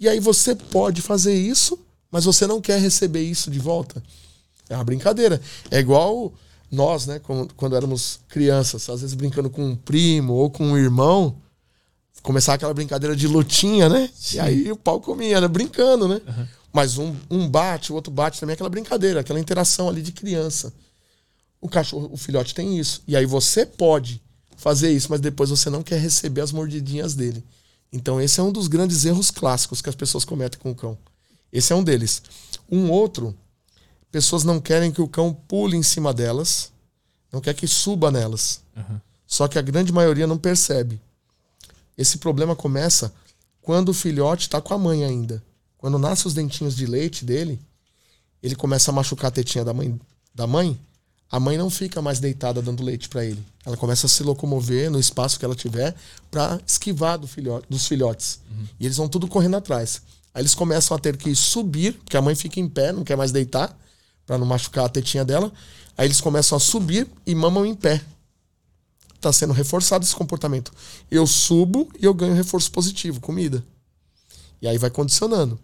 E 0.00 0.08
aí 0.08 0.18
você 0.18 0.56
pode 0.56 1.00
fazer 1.00 1.36
isso, 1.36 1.78
mas 2.10 2.24
você 2.24 2.48
não 2.48 2.60
quer 2.60 2.80
receber 2.80 3.22
isso 3.22 3.48
de 3.48 3.60
volta. 3.60 4.02
É 4.68 4.74
uma 4.74 4.82
brincadeira. 4.82 5.40
É 5.70 5.78
igual 5.78 6.32
nós, 6.68 7.06
né? 7.06 7.20
Quando, 7.20 7.54
quando 7.54 7.76
éramos 7.76 8.18
crianças, 8.28 8.90
às 8.90 9.02
vezes 9.02 9.14
brincando 9.14 9.48
com 9.48 9.64
um 9.64 9.76
primo 9.76 10.32
ou 10.32 10.50
com 10.50 10.64
um 10.64 10.76
irmão, 10.76 11.36
começar 12.24 12.54
aquela 12.54 12.72
brincadeira 12.72 13.14
de 13.14 13.28
lutinha, 13.28 13.86
né? 13.86 14.10
Sim. 14.16 14.38
E 14.38 14.40
aí 14.40 14.72
o 14.72 14.76
pau 14.76 14.98
comia, 14.98 15.42
né? 15.42 15.46
Brincando, 15.46 16.08
né? 16.08 16.22
Uhum. 16.26 16.46
Mas 16.72 16.96
um, 16.96 17.14
um 17.30 17.46
bate, 17.46 17.92
o 17.92 17.94
outro 17.94 18.10
bate 18.10 18.40
também, 18.40 18.54
aquela 18.54 18.70
brincadeira, 18.70 19.20
aquela 19.20 19.38
interação 19.38 19.90
ali 19.90 20.00
de 20.00 20.10
criança. 20.10 20.72
O 21.60 21.68
cachorro, 21.68 22.08
o 22.10 22.16
filhote 22.16 22.54
tem 22.54 22.78
isso. 22.78 23.02
E 23.06 23.14
aí 23.14 23.26
você 23.26 23.66
pode 23.66 24.22
fazer 24.56 24.90
isso, 24.90 25.08
mas 25.10 25.20
depois 25.20 25.50
você 25.50 25.68
não 25.68 25.82
quer 25.82 26.00
receber 26.00 26.40
as 26.40 26.50
mordidinhas 26.50 27.14
dele. 27.14 27.44
Então 27.92 28.18
esse 28.18 28.40
é 28.40 28.42
um 28.42 28.50
dos 28.50 28.68
grandes 28.68 29.04
erros 29.04 29.30
clássicos 29.30 29.82
que 29.82 29.90
as 29.90 29.94
pessoas 29.94 30.24
cometem 30.24 30.58
com 30.58 30.70
o 30.70 30.74
cão. 30.74 30.96
Esse 31.52 31.74
é 31.74 31.76
um 31.76 31.84
deles. 31.84 32.22
Um 32.72 32.90
outro, 32.90 33.36
pessoas 34.10 34.44
não 34.44 34.58
querem 34.58 34.90
que 34.90 35.02
o 35.02 35.08
cão 35.08 35.36
pule 35.46 35.76
em 35.76 35.82
cima 35.82 36.14
delas, 36.14 36.72
não 37.30 37.42
quer 37.42 37.52
que 37.52 37.68
suba 37.68 38.10
nelas. 38.10 38.62
Uhum. 38.74 38.98
Só 39.26 39.46
que 39.46 39.58
a 39.58 39.62
grande 39.62 39.92
maioria 39.92 40.26
não 40.26 40.38
percebe. 40.38 41.00
Esse 41.96 42.18
problema 42.18 42.56
começa 42.56 43.12
quando 43.62 43.90
o 43.90 43.94
filhote 43.94 44.46
está 44.46 44.60
com 44.60 44.74
a 44.74 44.78
mãe 44.78 45.04
ainda. 45.04 45.42
Quando 45.78 45.98
nasce 45.98 46.26
os 46.26 46.34
dentinhos 46.34 46.74
de 46.74 46.86
leite 46.86 47.24
dele, 47.24 47.60
ele 48.42 48.54
começa 48.54 48.90
a 48.90 48.94
machucar 48.94 49.28
a 49.28 49.30
tetinha 49.30 49.64
da 49.64 49.72
mãe, 49.72 49.98
da 50.34 50.46
mãe 50.46 50.78
a 51.34 51.40
mãe 51.40 51.58
não 51.58 51.68
fica 51.68 52.00
mais 52.00 52.20
deitada 52.20 52.62
dando 52.62 52.84
leite 52.84 53.08
para 53.08 53.24
ele. 53.24 53.44
Ela 53.66 53.76
começa 53.76 54.06
a 54.06 54.08
se 54.08 54.22
locomover 54.22 54.88
no 54.88 55.00
espaço 55.00 55.36
que 55.36 55.44
ela 55.44 55.56
tiver 55.56 55.92
para 56.30 56.60
esquivar 56.64 57.18
do 57.18 57.26
filhote, 57.26 57.66
dos 57.68 57.88
filhotes. 57.88 58.38
Uhum. 58.48 58.66
E 58.78 58.86
eles 58.86 58.96
vão 58.96 59.08
tudo 59.08 59.26
correndo 59.26 59.56
atrás. 59.56 60.00
Aí 60.32 60.42
eles 60.42 60.54
começam 60.54 60.96
a 60.96 61.00
ter 61.00 61.16
que 61.16 61.34
subir, 61.34 61.94
porque 61.94 62.16
a 62.16 62.22
mãe 62.22 62.36
fica 62.36 62.60
em 62.60 62.68
pé, 62.68 62.92
não 62.92 63.02
quer 63.02 63.16
mais 63.16 63.32
deitar, 63.32 63.76
para 64.24 64.38
não 64.38 64.46
machucar 64.46 64.84
a 64.84 64.88
tetinha 64.88 65.24
dela. 65.24 65.52
Aí 65.98 66.06
eles 66.06 66.20
começam 66.20 66.56
a 66.56 66.60
subir 66.60 67.08
e 67.26 67.34
mamam 67.34 67.66
em 67.66 67.74
pé. 67.74 68.00
Está 69.24 69.32
sendo 69.32 69.54
reforçado 69.54 70.04
esse 70.04 70.14
comportamento. 70.14 70.70
Eu 71.10 71.26
subo 71.26 71.88
e 71.98 72.04
eu 72.04 72.12
ganho 72.12 72.34
reforço 72.34 72.70
positivo, 72.70 73.22
comida. 73.22 73.64
E 74.60 74.68
aí 74.68 74.76
vai 74.76 74.90
condicionando. 74.90 75.58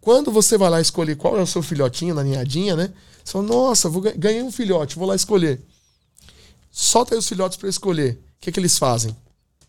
Quando 0.00 0.32
você 0.32 0.56
vai 0.56 0.70
lá 0.70 0.80
escolher 0.80 1.14
qual 1.14 1.36
é 1.38 1.42
o 1.42 1.46
seu 1.46 1.62
filhotinho 1.62 2.14
na 2.14 2.24
ninhadinha, 2.24 2.74
né? 2.74 2.90
Você 3.22 3.32
fala, 3.32 3.44
nossa, 3.44 3.90
vou, 3.90 4.00
ganhei 4.00 4.42
um 4.42 4.50
filhote, 4.50 4.96
vou 4.96 5.06
lá 5.06 5.14
escolher. 5.14 5.60
Solta 6.72 7.14
aí 7.14 7.18
os 7.18 7.28
filhotes 7.28 7.58
para 7.58 7.68
escolher. 7.68 8.14
O 8.14 8.40
que, 8.40 8.50
que 8.50 8.58
eles 8.58 8.78
fazem? 8.78 9.14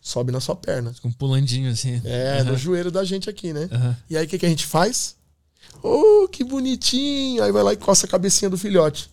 Sobe 0.00 0.32
na 0.32 0.40
sua 0.40 0.56
perna. 0.56 0.94
Um 1.04 1.12
pulandinho 1.12 1.70
assim. 1.70 2.00
É, 2.06 2.38
uhum. 2.38 2.52
no 2.52 2.56
joelho 2.56 2.90
da 2.90 3.04
gente 3.04 3.28
aqui, 3.28 3.52
né? 3.52 3.68
Uhum. 3.70 3.94
E 4.08 4.16
aí 4.16 4.24
o 4.24 4.28
que, 4.28 4.38
que 4.38 4.46
a 4.46 4.48
gente 4.48 4.64
faz? 4.64 5.14
Oh, 5.82 6.26
que 6.26 6.42
bonitinho! 6.42 7.42
Aí 7.42 7.52
vai 7.52 7.62
lá 7.62 7.74
e 7.74 7.76
coça 7.76 8.06
a 8.06 8.08
cabecinha 8.08 8.48
do 8.48 8.56
filhote. 8.56 9.10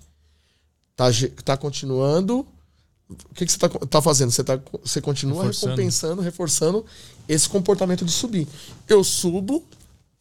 Tá, 0.96 1.08
tá 1.44 1.58
continuando. 1.58 2.48
O 3.10 3.36
que, 3.36 3.46
que 3.46 3.52
você 3.52 3.58
tá, 3.58 3.70
tá 3.70 4.02
fazendo? 4.02 4.32
Você, 4.32 4.44
tá, 4.44 4.60
você 4.84 5.02
continua 5.02 5.44
reforçando. 5.44 5.72
recompensando, 5.72 6.22
reforçando 6.22 6.86
esse 7.28 7.48
comportamento 7.48 8.06
de 8.06 8.12
subir. 8.12 8.48
Eu 8.88 9.04
subo, 9.04 9.64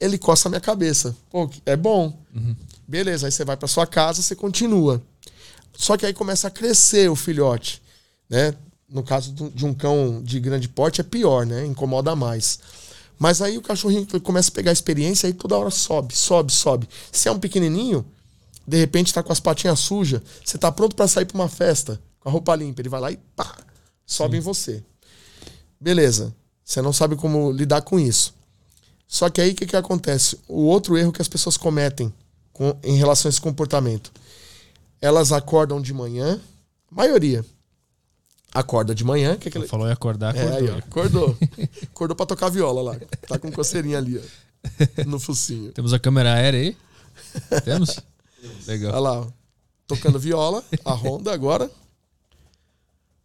ele 0.00 0.18
coça 0.18 0.48
a 0.48 0.50
minha 0.50 0.60
cabeça. 0.60 1.16
Pô, 1.30 1.48
é 1.64 1.76
bom. 1.76 2.16
Uhum. 2.34 2.56
Beleza, 2.86 3.26
aí 3.26 3.32
você 3.32 3.44
vai 3.44 3.56
para 3.56 3.68
sua 3.68 3.86
casa, 3.86 4.20
você 4.20 4.34
continua. 4.34 5.02
Só 5.72 5.96
que 5.96 6.04
aí 6.04 6.12
começa 6.12 6.48
a 6.48 6.50
crescer 6.50 7.08
o 7.08 7.16
filhote, 7.16 7.80
né? 8.28 8.54
No 8.88 9.02
caso 9.02 9.32
de 9.32 9.64
um 9.64 9.72
cão 9.72 10.20
de 10.22 10.38
grande 10.38 10.68
porte 10.68 11.00
é 11.00 11.04
pior, 11.04 11.46
né? 11.46 11.64
Incomoda 11.64 12.14
mais. 12.14 12.58
Mas 13.18 13.40
aí 13.40 13.56
o 13.56 13.62
cachorrinho 13.62 14.06
começa 14.20 14.50
a 14.50 14.52
pegar 14.52 14.72
experiência 14.72 15.28
e 15.28 15.32
toda 15.32 15.56
hora 15.56 15.70
sobe, 15.70 16.14
sobe, 16.14 16.52
sobe. 16.52 16.88
Se 17.10 17.28
é 17.28 17.32
um 17.32 17.38
pequenininho, 17.38 18.04
de 18.66 18.76
repente 18.76 19.06
está 19.06 19.22
com 19.22 19.32
as 19.32 19.40
patinhas 19.40 19.78
sujas, 19.78 20.20
você 20.44 20.56
está 20.56 20.70
pronto 20.70 20.94
para 20.94 21.08
sair 21.08 21.24
para 21.24 21.36
uma 21.36 21.48
festa 21.48 21.98
com 22.22 22.28
a 22.28 22.32
roupa 22.32 22.54
limpa, 22.54 22.80
ele 22.80 22.88
vai 22.88 23.00
lá 23.00 23.10
e 23.10 23.16
pá, 23.34 23.56
sobe 24.06 24.36
Sim. 24.36 24.38
em 24.38 24.40
você. 24.40 24.84
Beleza. 25.80 26.34
Você 26.64 26.80
não 26.80 26.92
sabe 26.92 27.16
como 27.16 27.50
lidar 27.50 27.82
com 27.82 27.98
isso. 27.98 28.34
Só 29.06 29.28
que 29.28 29.40
aí 29.40 29.50
o 29.50 29.54
que, 29.54 29.66
que 29.66 29.76
acontece? 29.76 30.38
O 30.48 30.62
outro 30.62 30.96
erro 30.96 31.12
que 31.12 31.20
as 31.20 31.28
pessoas 31.28 31.56
cometem 31.56 32.12
com, 32.52 32.76
em 32.82 32.96
relação 32.96 33.28
a 33.28 33.30
esse 33.30 33.40
comportamento. 33.40 34.12
Elas 35.00 35.32
acordam 35.32 35.82
de 35.82 35.92
manhã, 35.92 36.40
maioria 36.90 37.44
acorda 38.54 38.94
de 38.94 39.04
manhã. 39.04 39.36
Que 39.36 39.48
aquele... 39.48 39.66
Falou 39.66 39.88
em 39.88 39.92
acordar, 39.92 40.30
acordou. 40.30 40.52
É, 40.52 40.56
aí, 40.56 40.70
acordou. 40.70 41.38
acordou 41.82 42.16
pra 42.16 42.26
tocar 42.26 42.50
viola 42.50 42.82
lá. 42.82 43.00
Tá 43.26 43.38
com 43.38 43.50
coceirinha 43.50 43.98
ali, 43.98 44.18
ó, 44.18 45.04
no 45.04 45.18
focinho. 45.18 45.72
Temos 45.74 45.92
a 45.92 45.98
câmera 45.98 46.34
aérea 46.34 46.60
aí? 46.60 46.76
Temos? 47.64 47.98
Legal. 48.66 48.92
Olha 48.92 49.00
lá, 49.00 49.20
ó, 49.20 49.26
tocando 49.86 50.18
viola, 50.18 50.62
a 50.84 50.92
Honda 50.92 51.32
agora. 51.32 51.70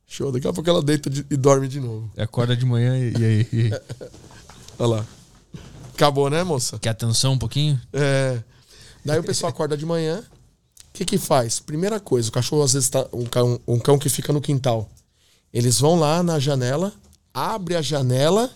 Show, 0.08 0.32
daqui 0.32 0.48
a 0.48 0.54
pouco 0.54 0.70
ela 0.70 0.82
deita 0.82 1.10
de, 1.10 1.26
e 1.30 1.36
dorme 1.36 1.68
de 1.68 1.82
novo. 1.82 2.10
Acorda 2.18 2.56
de 2.56 2.66
manhã 2.66 2.98
e, 2.98 3.12
e 3.12 3.26
aí? 3.26 3.48
E... 3.52 3.72
Olha 4.80 4.98
lá. 4.98 5.06
Acabou, 5.94 6.30
né, 6.30 6.44
moça? 6.44 6.80
Quer 6.80 6.90
atenção 6.90 7.34
um 7.34 7.38
pouquinho? 7.38 7.80
É. 7.92 8.42
Daí 9.04 9.20
o 9.20 9.24
pessoal 9.24 9.50
acorda 9.50 9.76
de 9.76 9.86
manhã. 9.86 10.20
O 10.20 10.94
que 10.94 11.04
que 11.04 11.18
faz? 11.18 11.60
Primeira 11.60 12.00
coisa, 12.00 12.30
o 12.30 12.32
cachorro 12.32 12.64
às 12.64 12.74
vezes 12.74 12.90
tá. 12.90 13.06
Um 13.12 13.26
cão, 13.26 13.60
um 13.68 13.80
cão 13.80 14.00
que 14.00 14.10
fica 14.10 14.32
no 14.32 14.40
quintal. 14.40 14.90
Eles 15.54 15.80
vão 15.80 16.00
lá 16.00 16.24
na 16.24 16.40
janela, 16.40 16.94
abre 17.34 17.76
a 17.76 17.82
janela 17.82 18.50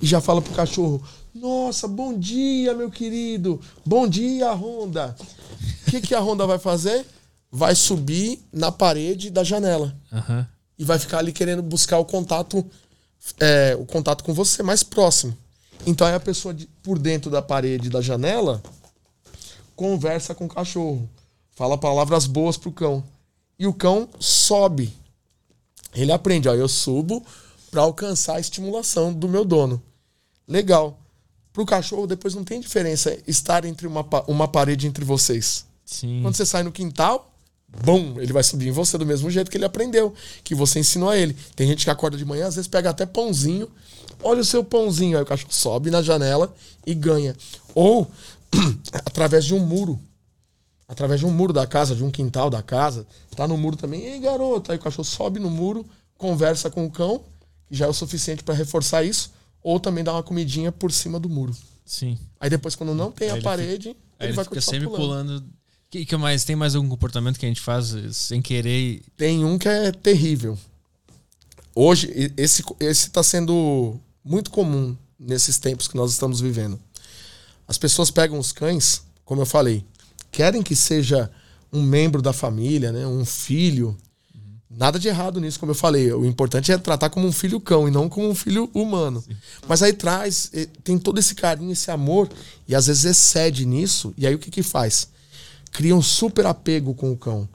e 0.00 0.06
já 0.06 0.20
fala 0.20 0.40
pro 0.40 0.54
cachorro: 0.54 1.02
Nossa, 1.34 1.86
bom 1.86 2.18
dia, 2.18 2.74
meu 2.74 2.90
querido. 2.90 3.60
Bom 3.84 4.08
dia, 4.08 4.52
Honda. 4.52 5.14
O 5.86 5.90
que, 5.90 6.00
que 6.00 6.14
a 6.14 6.20
Honda 6.20 6.46
vai 6.46 6.58
fazer? 6.58 7.04
Vai 7.50 7.74
subir 7.74 8.40
na 8.52 8.70
parede 8.70 9.30
da 9.30 9.44
janela. 9.44 9.94
Uhum. 10.12 10.46
E 10.78 10.84
vai 10.84 10.98
ficar 10.98 11.18
ali 11.18 11.32
querendo 11.32 11.62
buscar 11.62 11.98
o 11.98 12.04
contato, 12.04 12.64
é, 13.40 13.76
o 13.78 13.84
contato 13.84 14.22
com 14.22 14.32
você 14.32 14.62
mais 14.62 14.82
próximo. 14.82 15.36
Então 15.86 16.06
aí 16.06 16.14
a 16.14 16.20
pessoa 16.20 16.54
de, 16.54 16.66
por 16.82 16.98
dentro 16.98 17.30
da 17.30 17.42
parede 17.42 17.88
da 17.88 18.00
janela 18.00 18.62
conversa 19.74 20.34
com 20.34 20.46
o 20.46 20.48
cachorro, 20.48 21.08
fala 21.52 21.78
palavras 21.78 22.26
boas 22.26 22.56
pro 22.56 22.72
cão. 22.72 23.02
E 23.58 23.66
o 23.66 23.72
cão 23.72 24.08
sobe. 24.18 24.92
Ele 25.94 26.12
aprende, 26.12 26.48
ó, 26.48 26.54
eu 26.54 26.68
subo 26.68 27.24
para 27.70 27.82
alcançar 27.82 28.36
a 28.36 28.40
estimulação 28.40 29.12
do 29.12 29.28
meu 29.28 29.44
dono. 29.44 29.82
Legal. 30.46 30.98
Pro 31.52 31.66
cachorro 31.66 32.06
depois 32.06 32.34
não 32.34 32.44
tem 32.44 32.60
diferença 32.60 33.16
estar 33.26 33.64
entre 33.64 33.86
uma, 33.86 34.04
uma 34.26 34.48
parede 34.48 34.86
entre 34.86 35.04
vocês. 35.04 35.64
Sim. 35.84 36.22
Quando 36.22 36.36
você 36.36 36.46
sai 36.46 36.62
no 36.62 36.72
quintal, 36.72 37.27
bum, 37.84 38.20
ele 38.20 38.32
vai 38.32 38.42
subir 38.42 38.68
em 38.68 38.72
você 38.72 38.96
do 38.96 39.06
mesmo 39.06 39.30
jeito 39.30 39.50
que 39.50 39.56
ele 39.56 39.64
aprendeu, 39.64 40.14
que 40.42 40.54
você 40.54 40.80
ensinou 40.80 41.10
a 41.10 41.16
ele. 41.16 41.36
Tem 41.54 41.66
gente 41.66 41.84
que 41.84 41.90
acorda 41.90 42.16
de 42.16 42.24
manhã, 42.24 42.46
às 42.46 42.56
vezes 42.56 42.68
pega 42.68 42.90
até 42.90 43.04
pãozinho, 43.04 43.68
olha 44.22 44.40
o 44.40 44.44
seu 44.44 44.64
pãozinho, 44.64 45.16
aí 45.16 45.22
o 45.22 45.26
cachorro 45.26 45.52
sobe 45.52 45.90
na 45.90 46.02
janela 46.02 46.54
e 46.86 46.94
ganha. 46.94 47.36
Ou 47.74 48.10
através 49.04 49.44
de 49.44 49.54
um 49.54 49.60
muro. 49.60 50.00
Através 50.88 51.20
de 51.20 51.26
um 51.26 51.30
muro 51.30 51.52
da 51.52 51.66
casa, 51.66 51.94
de 51.94 52.02
um 52.02 52.10
quintal 52.10 52.48
da 52.48 52.62
casa, 52.62 53.06
tá 53.36 53.46
no 53.46 53.58
muro 53.58 53.76
também. 53.76 54.02
Ei, 54.04 54.20
garoto, 54.20 54.72
aí 54.72 54.78
o 54.78 54.80
cachorro 54.80 55.04
sobe 55.04 55.38
no 55.38 55.50
muro, 55.50 55.84
conversa 56.16 56.70
com 56.70 56.86
o 56.86 56.90
cão, 56.90 57.22
que 57.68 57.76
já 57.76 57.84
é 57.84 57.88
o 57.88 57.92
suficiente 57.92 58.42
para 58.42 58.54
reforçar 58.54 59.04
isso, 59.04 59.30
ou 59.62 59.78
também 59.78 60.02
dá 60.02 60.14
uma 60.14 60.22
comidinha 60.22 60.72
por 60.72 60.90
cima 60.90 61.20
do 61.20 61.28
muro. 61.28 61.54
Sim. 61.84 62.18
Aí 62.40 62.48
depois, 62.48 62.74
quando 62.74 62.94
não 62.94 63.12
tem 63.12 63.30
aí 63.30 63.38
a 63.38 63.42
parede, 63.42 63.88
fica, 63.88 64.00
ele, 64.20 64.28
ele 64.28 64.32
vai 64.32 64.44
fica 64.44 64.60
sempre 64.62 64.86
pulando. 64.86 65.42
pulando. 65.42 65.44
Que, 65.90 66.04
que 66.04 66.16
mais? 66.16 66.44
Tem 66.44 66.54
mais 66.54 66.74
algum 66.74 66.88
comportamento 66.88 67.38
que 67.38 67.46
a 67.46 67.48
gente 67.48 67.60
faz 67.60 67.94
sem 68.12 68.42
querer? 68.42 69.02
Tem 69.16 69.44
um 69.44 69.56
que 69.58 69.68
é 69.68 69.90
terrível. 69.90 70.58
Hoje, 71.74 72.32
esse 72.36 72.62
está 72.80 73.22
sendo 73.22 73.98
muito 74.22 74.50
comum 74.50 74.96
nesses 75.18 75.58
tempos 75.58 75.88
que 75.88 75.96
nós 75.96 76.12
estamos 76.12 76.40
vivendo. 76.40 76.78
As 77.66 77.78
pessoas 77.78 78.10
pegam 78.10 78.38
os 78.38 78.52
cães, 78.52 79.02
como 79.24 79.42
eu 79.42 79.46
falei, 79.46 79.84
querem 80.30 80.62
que 80.62 80.76
seja 80.76 81.30
um 81.72 81.82
membro 81.82 82.20
da 82.20 82.32
família, 82.32 82.92
né, 82.92 83.06
um 83.06 83.24
filho, 83.24 83.96
Nada 84.70 84.98
de 84.98 85.08
errado 85.08 85.40
nisso, 85.40 85.58
como 85.58 85.72
eu 85.72 85.74
falei. 85.74 86.12
O 86.12 86.26
importante 86.26 86.70
é 86.70 86.76
tratar 86.78 87.08
como 87.08 87.26
um 87.26 87.32
filho 87.32 87.58
cão 87.58 87.88
e 87.88 87.90
não 87.90 88.08
como 88.08 88.28
um 88.28 88.34
filho 88.34 88.70
humano. 88.74 89.20
Sim. 89.22 89.34
Mas 89.66 89.82
aí 89.82 89.92
traz, 89.92 90.50
eh, 90.52 90.68
tem 90.84 90.98
todo 90.98 91.18
esse 91.18 91.34
carinho, 91.34 91.72
esse 91.72 91.90
amor, 91.90 92.28
e 92.66 92.74
às 92.74 92.86
vezes 92.86 93.04
excede 93.04 93.64
nisso, 93.64 94.12
e 94.16 94.26
aí 94.26 94.34
o 94.34 94.38
que 94.38 94.50
que 94.50 94.62
faz? 94.62 95.08
Cria 95.72 95.94
um 95.94 96.02
super 96.02 96.46
apego 96.46 96.94
com 96.94 97.12
o 97.12 97.16
cão. 97.16 97.48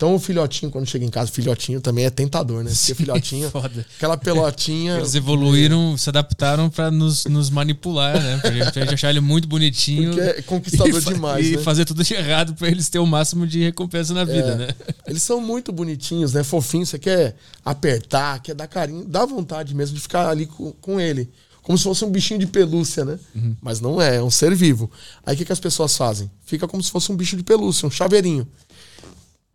Então 0.00 0.14
o 0.14 0.18
filhotinho, 0.18 0.72
quando 0.72 0.86
chega 0.86 1.04
em 1.04 1.10
casa, 1.10 1.30
filhotinho 1.30 1.78
também 1.78 2.06
é 2.06 2.10
tentador, 2.10 2.64
né? 2.64 2.70
Porque 2.70 2.94
filhotinho, 2.96 3.50
Foda. 3.50 3.84
aquela 3.96 4.16
pelotinha. 4.16 4.96
Eles 4.96 5.12
evoluíram, 5.14 5.94
se 5.94 6.08
adaptaram 6.08 6.70
para 6.70 6.90
nos, 6.90 7.26
nos 7.26 7.50
manipular, 7.50 8.18
né? 8.18 8.38
Pra 8.38 8.50
gente, 8.50 8.72
pra 8.72 8.82
gente 8.82 8.94
achar 8.94 9.10
ele 9.10 9.20
muito 9.20 9.46
bonitinho. 9.46 10.14
Porque 10.14 10.26
é 10.26 10.42
conquistador 10.42 11.02
e, 11.02 11.04
demais. 11.04 11.46
E 11.46 11.56
né? 11.58 11.62
fazer 11.62 11.84
tudo 11.84 12.02
de 12.02 12.14
errado 12.14 12.54
para 12.54 12.68
eles 12.68 12.88
terem 12.88 13.06
o 13.06 13.06
máximo 13.06 13.46
de 13.46 13.62
recompensa 13.62 14.14
na 14.14 14.24
vida, 14.24 14.52
é. 14.52 14.56
né? 14.56 14.68
Eles 15.06 15.22
são 15.22 15.38
muito 15.38 15.70
bonitinhos, 15.70 16.32
né? 16.32 16.42
Fofinhos. 16.42 16.88
Você 16.88 16.98
quer 16.98 17.36
apertar, 17.62 18.40
quer 18.40 18.54
dar 18.54 18.68
carinho, 18.68 19.04
dá 19.04 19.26
vontade 19.26 19.74
mesmo 19.74 19.94
de 19.96 20.00
ficar 20.00 20.30
ali 20.30 20.46
com, 20.46 20.72
com 20.72 20.98
ele. 20.98 21.28
Como 21.62 21.76
se 21.76 21.84
fosse 21.84 22.04
um 22.04 22.10
bichinho 22.10 22.40
de 22.40 22.46
pelúcia, 22.46 23.04
né? 23.04 23.18
Uhum. 23.34 23.56
Mas 23.60 23.80
não 23.80 24.00
é, 24.00 24.16
é 24.16 24.22
um 24.22 24.30
ser 24.30 24.54
vivo. 24.54 24.90
Aí 25.24 25.34
o 25.34 25.38
que, 25.38 25.44
que 25.44 25.52
as 25.52 25.60
pessoas 25.60 25.96
fazem? 25.96 26.30
Fica 26.44 26.66
como 26.66 26.82
se 26.82 26.90
fosse 26.90 27.12
um 27.12 27.16
bicho 27.16 27.36
de 27.36 27.42
pelúcia, 27.42 27.86
um 27.86 27.90
chaveirinho 27.90 28.46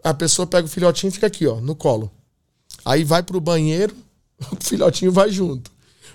a 0.06 0.14
pessoa 0.14 0.46
pega 0.46 0.68
o 0.68 0.70
filhotinho 0.70 1.10
e 1.10 1.14
fica 1.14 1.26
aqui, 1.26 1.48
ó, 1.48 1.60
no 1.60 1.76
colo. 1.76 2.12
Aí 2.86 3.04
vai 3.04 3.24
pro 3.24 3.42
banheiro, 3.42 3.96
o 4.52 4.64
filhotinho 4.64 5.12
vai 5.12 5.32
junto. 5.32 5.72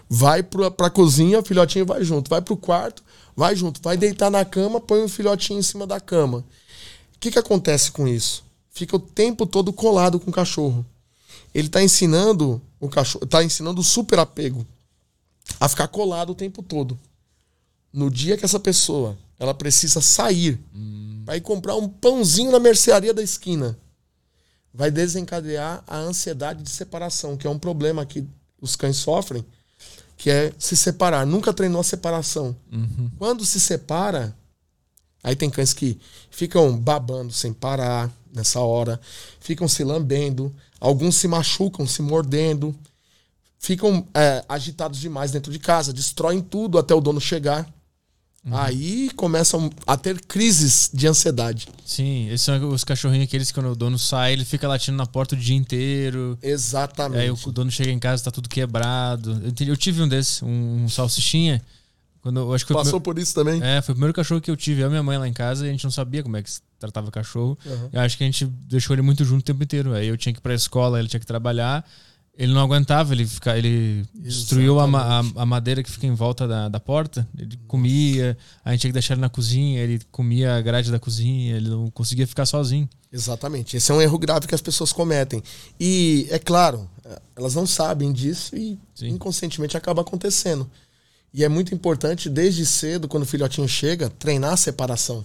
Vai 0.08 0.44
pro, 0.44 0.70
pra 0.70 0.88
cozinha, 0.88 1.40
o 1.40 1.44
filhotinho 1.44 1.84
vai 1.84 2.04
junto. 2.04 2.30
Vai 2.30 2.40
pro 2.40 2.56
quarto, 2.56 3.02
vai 3.34 3.56
junto. 3.56 3.82
Vai 3.82 3.96
deitar 3.96 4.30
na 4.30 4.44
cama, 4.44 4.80
põe 4.80 5.02
o 5.02 5.08
filhotinho 5.08 5.58
em 5.58 5.62
cima 5.62 5.88
da 5.88 5.98
cama. 5.98 6.38
O 6.38 7.18
que, 7.18 7.32
que 7.32 7.38
acontece 7.38 7.90
com 7.90 8.06
isso? 8.06 8.44
Fica 8.70 8.94
o 8.94 9.00
tempo 9.00 9.44
todo 9.44 9.72
colado 9.72 10.20
com 10.20 10.30
o 10.30 10.32
cachorro. 10.32 10.86
Ele 11.52 11.68
tá 11.68 11.82
ensinando 11.82 12.62
o 12.78 12.88
cachorro, 12.88 13.26
tá 13.26 13.42
ensinando 13.42 13.80
o 13.80 13.84
super 13.84 14.20
apego 14.20 14.64
a 15.58 15.68
ficar 15.68 15.88
colado 15.88 16.30
o 16.30 16.34
tempo 16.34 16.62
todo. 16.62 16.98
No 17.92 18.10
dia 18.10 18.36
que 18.36 18.44
essa 18.44 18.60
pessoa 18.60 19.18
ela 19.40 19.54
precisa 19.54 20.02
sair 20.02 20.60
hum. 20.74 21.22
para 21.24 21.36
ir 21.36 21.40
comprar 21.40 21.74
um 21.74 21.88
pãozinho 21.88 22.52
na 22.52 22.60
mercearia 22.60 23.14
da 23.14 23.22
esquina. 23.22 23.76
Vai 24.72 24.90
desencadear 24.90 25.82
a 25.86 25.96
ansiedade 25.96 26.62
de 26.62 26.70
separação, 26.70 27.36
que 27.36 27.46
é 27.46 27.50
um 27.50 27.58
problema 27.58 28.04
que 28.04 28.24
os 28.60 28.76
cães 28.76 28.98
sofrem, 28.98 29.44
que 30.16 30.30
é 30.30 30.52
se 30.58 30.76
separar. 30.76 31.26
Nunca 31.26 31.54
treinou 31.54 31.80
a 31.80 31.84
separação. 31.84 32.54
Uhum. 32.70 33.10
Quando 33.18 33.44
se 33.44 33.58
separa, 33.58 34.36
aí 35.24 35.34
tem 35.34 35.48
cães 35.48 35.72
que 35.72 35.98
ficam 36.30 36.76
babando 36.76 37.32
sem 37.32 37.52
parar 37.52 38.12
nessa 38.32 38.60
hora, 38.60 39.00
ficam 39.40 39.66
se 39.66 39.82
lambendo, 39.82 40.54
alguns 40.78 41.16
se 41.16 41.26
machucam, 41.26 41.86
se 41.86 42.02
mordendo, 42.02 42.76
ficam 43.60 44.06
é, 44.14 44.42
agitados 44.48 44.98
demais 44.98 45.30
dentro 45.30 45.52
de 45.52 45.58
casa, 45.58 45.92
destroem 45.92 46.40
tudo 46.40 46.78
até 46.78 46.94
o 46.94 47.00
dono 47.00 47.20
chegar. 47.20 47.68
Uhum. 48.42 48.56
Aí 48.56 49.10
começam 49.14 49.70
a 49.86 49.98
ter 49.98 50.18
crises 50.24 50.90
de 50.94 51.06
ansiedade. 51.06 51.68
Sim, 51.84 52.28
esses 52.28 52.40
são 52.40 52.70
os 52.70 52.82
cachorrinhos 52.84 53.26
aqueles 53.26 53.48
que 53.48 53.54
quando 53.60 53.70
o 53.70 53.76
dono 53.76 53.98
sai, 53.98 54.32
ele 54.32 54.46
fica 54.46 54.66
latindo 54.66 54.96
na 54.96 55.04
porta 55.04 55.34
o 55.34 55.38
dia 55.38 55.54
inteiro. 55.54 56.38
Exatamente. 56.40 57.20
Aí 57.20 57.30
o 57.30 57.36
dono 57.52 57.70
chega 57.70 57.90
em 57.90 57.98
casa, 57.98 58.24
tá 58.24 58.30
tudo 58.30 58.48
quebrado. 58.48 59.42
Eu, 59.60 59.76
tive 59.76 60.00
um 60.00 60.08
desses, 60.08 60.42
um, 60.42 60.84
um 60.84 60.88
salsichinha. 60.88 61.60
Quando 62.22 62.40
eu, 62.40 62.54
acho 62.54 62.64
que 62.66 62.72
Passou 62.72 62.98
por 62.98 63.18
isso 63.18 63.34
também? 63.34 63.62
É, 63.62 63.82
foi 63.82 63.92
o 63.92 63.96
primeiro 63.96 64.14
cachorro 64.14 64.40
que 64.40 64.50
eu 64.50 64.56
tive. 64.56 64.80
Eu 64.80 64.86
e 64.86 64.90
minha 64.90 65.02
mãe 65.02 65.18
lá 65.18 65.28
em 65.28 65.34
casa 65.34 65.66
e 65.66 65.68
a 65.68 65.72
gente 65.72 65.84
não 65.84 65.90
sabia 65.90 66.22
como 66.22 66.38
é 66.38 66.42
que 66.42 66.50
se 66.50 66.62
tratava 66.78 67.10
cachorro. 67.10 67.58
Uhum. 67.66 67.90
Eu 67.92 68.00
acho 68.00 68.16
que 68.16 68.24
a 68.24 68.26
gente 68.26 68.46
deixou 68.46 68.94
ele 68.94 69.02
muito 69.02 69.22
junto 69.22 69.40
o 69.40 69.44
tempo 69.44 69.62
inteiro. 69.62 69.92
Aí 69.92 70.08
eu 70.08 70.16
tinha 70.16 70.32
que 70.32 70.38
ir 70.38 70.42
pra 70.42 70.54
escola, 70.54 70.98
ele 70.98 71.08
tinha 71.08 71.20
que 71.20 71.26
trabalhar. 71.26 71.86
Ele 72.36 72.54
não 72.54 72.62
aguentava, 72.62 73.12
ele, 73.12 73.26
fica, 73.26 73.58
ele 73.58 74.06
destruiu 74.14 74.80
a, 74.80 74.84
a, 74.84 75.18
a, 75.18 75.46
madeira 75.46 75.82
que 75.82 75.90
fica 75.90 76.06
em 76.06 76.14
volta 76.14 76.48
da, 76.48 76.68
da 76.68 76.80
porta. 76.80 77.28
Ele 77.36 77.58
comia, 77.66 78.36
a 78.64 78.70
gente 78.70 78.80
tinha 78.80 78.90
que 78.90 78.94
deixar 78.94 79.14
ele 79.14 79.20
na 79.20 79.28
cozinha, 79.28 79.80
ele 79.80 80.00
comia 80.10 80.56
a 80.56 80.60
grade 80.60 80.90
da 80.90 80.98
cozinha, 80.98 81.56
ele 81.56 81.68
não 81.68 81.90
conseguia 81.90 82.26
ficar 82.26 82.46
sozinho. 82.46 82.88
Exatamente. 83.12 83.76
Esse 83.76 83.92
é 83.92 83.94
um 83.94 84.00
erro 84.00 84.18
grave 84.18 84.46
que 84.46 84.54
as 84.54 84.62
pessoas 84.62 84.92
cometem. 84.92 85.42
E, 85.78 86.28
é 86.30 86.38
claro, 86.38 86.88
elas 87.36 87.54
não 87.54 87.66
sabem 87.66 88.12
disso 88.12 88.56
e 88.56 88.78
Sim. 88.94 89.08
inconscientemente 89.08 89.76
acaba 89.76 90.02
acontecendo. 90.02 90.70
E 91.32 91.44
é 91.44 91.48
muito 91.48 91.74
importante, 91.74 92.28
desde 92.28 92.66
cedo, 92.66 93.06
quando 93.06 93.22
o 93.22 93.26
filhotinho 93.26 93.68
chega, 93.68 94.10
treinar 94.10 94.52
a 94.52 94.56
separação. 94.56 95.24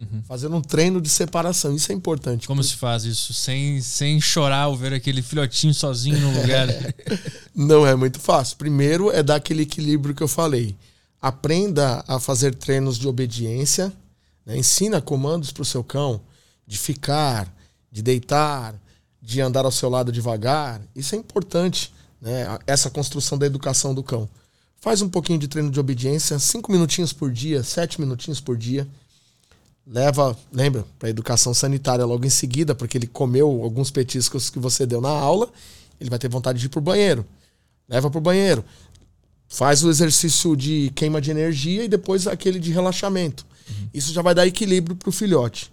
Uhum. 0.00 0.22
Fazendo 0.24 0.56
um 0.56 0.60
treino 0.60 1.00
de 1.00 1.08
separação. 1.08 1.74
Isso 1.74 1.92
é 1.92 1.94
importante. 1.94 2.46
Como 2.46 2.62
se 2.62 2.74
faz 2.74 3.04
isso? 3.04 3.32
Sem, 3.32 3.80
sem 3.80 4.20
chorar 4.20 4.62
ao 4.62 4.76
ver 4.76 4.92
aquele 4.92 5.22
filhotinho 5.22 5.72
sozinho 5.72 6.18
no 6.18 6.40
lugar? 6.40 6.68
Não 7.54 7.86
é 7.86 7.94
muito 7.94 8.20
fácil. 8.20 8.56
Primeiro 8.56 9.10
é 9.10 9.22
dar 9.22 9.36
aquele 9.36 9.62
equilíbrio 9.62 10.14
que 10.14 10.22
eu 10.22 10.28
falei. 10.28 10.76
Aprenda 11.22 12.04
a 12.06 12.18
fazer 12.18 12.54
treinos 12.54 12.98
de 12.98 13.08
obediência. 13.08 13.92
Né? 14.44 14.58
Ensina 14.58 15.00
comandos 15.00 15.52
para 15.52 15.62
o 15.62 15.66
seu 15.66 15.84
cão 15.84 16.20
de 16.66 16.76
ficar, 16.76 17.52
de 17.90 18.02
deitar, 18.02 18.74
de 19.22 19.40
andar 19.40 19.64
ao 19.64 19.70
seu 19.70 19.88
lado 19.88 20.10
devagar. 20.10 20.80
Isso 20.94 21.14
é 21.14 21.18
importante. 21.18 21.94
Né? 22.20 22.46
Essa 22.66 22.90
construção 22.90 23.38
da 23.38 23.46
educação 23.46 23.94
do 23.94 24.02
cão. 24.02 24.28
Faz 24.80 25.00
um 25.00 25.08
pouquinho 25.08 25.38
de 25.38 25.48
treino 25.48 25.70
de 25.70 25.80
obediência, 25.80 26.38
cinco 26.38 26.70
minutinhos 26.70 27.10
por 27.10 27.30
dia, 27.32 27.62
sete 27.62 27.98
minutinhos 27.98 28.38
por 28.38 28.54
dia 28.54 28.86
leva, 29.86 30.36
lembra, 30.52 30.84
para 30.98 31.10
educação 31.10 31.52
sanitária 31.52 32.04
logo 32.04 32.24
em 32.24 32.30
seguida, 32.30 32.74
porque 32.74 32.96
ele 32.96 33.06
comeu 33.06 33.62
alguns 33.62 33.90
petiscos 33.90 34.48
que 34.48 34.58
você 34.58 34.86
deu 34.86 35.00
na 35.00 35.10
aula, 35.10 35.50
ele 36.00 36.10
vai 36.10 36.18
ter 36.18 36.28
vontade 36.28 36.58
de 36.58 36.66
ir 36.66 36.68
pro 36.68 36.80
banheiro. 36.80 37.24
Leva 37.88 38.10
pro 38.10 38.20
banheiro. 38.20 38.64
Faz 39.46 39.84
o 39.84 39.90
exercício 39.90 40.56
de 40.56 40.90
queima 40.94 41.20
de 41.20 41.30
energia 41.30 41.84
e 41.84 41.88
depois 41.88 42.26
aquele 42.26 42.58
de 42.58 42.72
relaxamento. 42.72 43.46
Uhum. 43.68 43.88
Isso 43.92 44.12
já 44.12 44.22
vai 44.22 44.34
dar 44.34 44.46
equilíbrio 44.46 44.96
pro 44.96 45.12
filhote. 45.12 45.70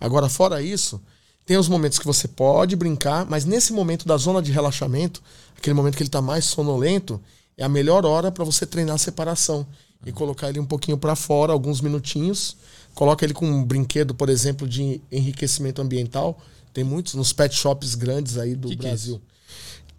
Agora, 0.00 0.28
fora 0.28 0.62
isso, 0.62 1.00
tem 1.46 1.56
os 1.56 1.68
momentos 1.68 1.98
que 1.98 2.06
você 2.06 2.26
pode 2.26 2.74
brincar, 2.74 3.26
mas 3.26 3.44
nesse 3.44 3.72
momento 3.72 4.06
da 4.06 4.16
zona 4.16 4.42
de 4.42 4.50
relaxamento, 4.50 5.22
aquele 5.56 5.74
momento 5.74 5.96
que 5.96 6.02
ele 6.02 6.08
está 6.08 6.22
mais 6.22 6.44
sonolento, 6.46 7.20
é 7.56 7.62
a 7.62 7.68
melhor 7.68 8.04
hora 8.04 8.32
para 8.32 8.44
você 8.44 8.66
treinar 8.66 8.96
a 8.96 8.98
separação 8.98 9.58
uhum. 9.58 9.66
e 10.06 10.12
colocar 10.12 10.48
ele 10.48 10.58
um 10.58 10.66
pouquinho 10.66 10.96
para 10.96 11.14
fora, 11.14 11.52
alguns 11.52 11.80
minutinhos, 11.80 12.56
coloca 12.94 13.24
ele 13.24 13.34
com 13.34 13.46
um 13.46 13.64
brinquedo, 13.64 14.14
por 14.14 14.28
exemplo, 14.28 14.68
de 14.68 15.00
enriquecimento 15.10 15.80
ambiental. 15.80 16.38
Tem 16.72 16.84
muitos 16.84 17.14
nos 17.14 17.32
pet 17.32 17.54
shops 17.54 17.94
grandes 17.94 18.38
aí 18.38 18.54
do 18.54 18.68
que 18.68 18.76
Brasil. 18.76 19.16
Que 19.16 19.22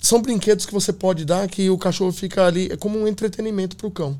é 0.04 0.06
São 0.08 0.22
brinquedos 0.22 0.66
que 0.66 0.74
você 0.74 0.92
pode 0.92 1.26
dar 1.26 1.48
que 1.48 1.70
o 1.70 1.78
cachorro 1.78 2.12
fica 2.12 2.46
ali, 2.46 2.70
é 2.72 2.78
como 2.78 3.00
um 3.00 3.08
entretenimento 3.08 3.76
para 3.76 3.88
o 3.88 3.92
cão. 3.92 4.20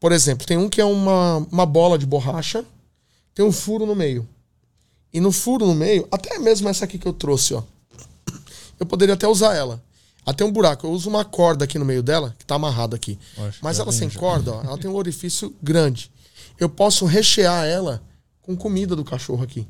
Por 0.00 0.12
exemplo, 0.12 0.46
tem 0.46 0.56
um 0.56 0.68
que 0.68 0.80
é 0.80 0.84
uma, 0.84 1.38
uma 1.50 1.66
bola 1.66 1.98
de 1.98 2.06
borracha, 2.06 2.64
tem 3.34 3.44
um 3.44 3.52
furo 3.52 3.86
no 3.86 3.94
meio. 3.94 4.28
E 5.12 5.20
no 5.20 5.32
furo 5.32 5.66
no 5.66 5.74
meio, 5.74 6.06
até 6.10 6.38
mesmo 6.38 6.68
essa 6.68 6.84
aqui 6.84 6.98
que 6.98 7.06
eu 7.06 7.12
trouxe, 7.12 7.54
ó. 7.54 7.62
Eu 8.78 8.86
poderia 8.86 9.14
até 9.14 9.26
usar 9.26 9.54
ela. 9.56 9.82
Até 10.24 10.44
um 10.44 10.52
buraco. 10.52 10.86
Eu 10.86 10.92
uso 10.92 11.08
uma 11.08 11.24
corda 11.24 11.64
aqui 11.64 11.78
no 11.78 11.84
meio 11.84 12.02
dela, 12.02 12.34
que 12.38 12.44
está 12.44 12.54
amarrada 12.54 12.94
aqui. 12.94 13.18
Mas 13.60 13.78
ela 13.78 13.90
sem 13.90 14.08
já. 14.08 14.20
corda, 14.20 14.52
ó, 14.52 14.62
ela 14.62 14.78
tem 14.78 14.88
um 14.88 14.94
orifício 14.96 15.52
grande 15.60 16.12
eu 16.58 16.68
posso 16.68 17.04
rechear 17.06 17.66
ela 17.66 18.02
com 18.42 18.56
comida 18.56 18.96
do 18.96 19.04
cachorro 19.04 19.42
aqui. 19.42 19.66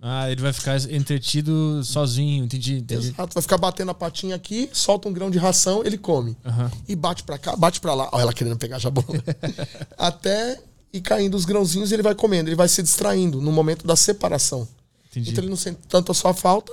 Ah, 0.00 0.30
ele 0.30 0.42
vai 0.42 0.52
ficar 0.52 0.76
entretido 0.90 1.82
sozinho, 1.82 2.44
entendi, 2.44 2.78
entendi. 2.78 3.08
Exato, 3.08 3.34
vai 3.34 3.42
ficar 3.42 3.58
batendo 3.58 3.90
a 3.90 3.94
patinha 3.94 4.36
aqui, 4.36 4.68
solta 4.72 5.08
um 5.08 5.12
grão 5.12 5.30
de 5.30 5.38
ração, 5.38 5.82
ele 5.84 5.96
come. 5.96 6.36
Uhum. 6.44 6.70
E 6.86 6.94
bate 6.94 7.22
pra 7.22 7.38
cá, 7.38 7.56
bate 7.56 7.80
pra 7.80 7.94
lá. 7.94 8.08
Olha 8.12 8.22
ela 8.22 8.32
querendo 8.32 8.56
pegar 8.56 8.78
jabão. 8.78 9.04
Até 9.96 10.60
ir 10.92 11.00
caindo 11.00 11.34
os 11.34 11.44
grãozinhos 11.44 11.90
e 11.90 11.94
ele 11.94 12.02
vai 12.02 12.14
comendo, 12.14 12.48
ele 12.48 12.56
vai 12.56 12.68
se 12.68 12.82
distraindo 12.82 13.40
no 13.40 13.50
momento 13.50 13.86
da 13.86 13.96
separação. 13.96 14.68
Entendi. 15.10 15.30
Então 15.30 15.42
ele 15.42 15.50
não 15.50 15.56
sente 15.56 15.80
tanto 15.88 16.12
a 16.12 16.14
sua 16.14 16.34
falta. 16.34 16.72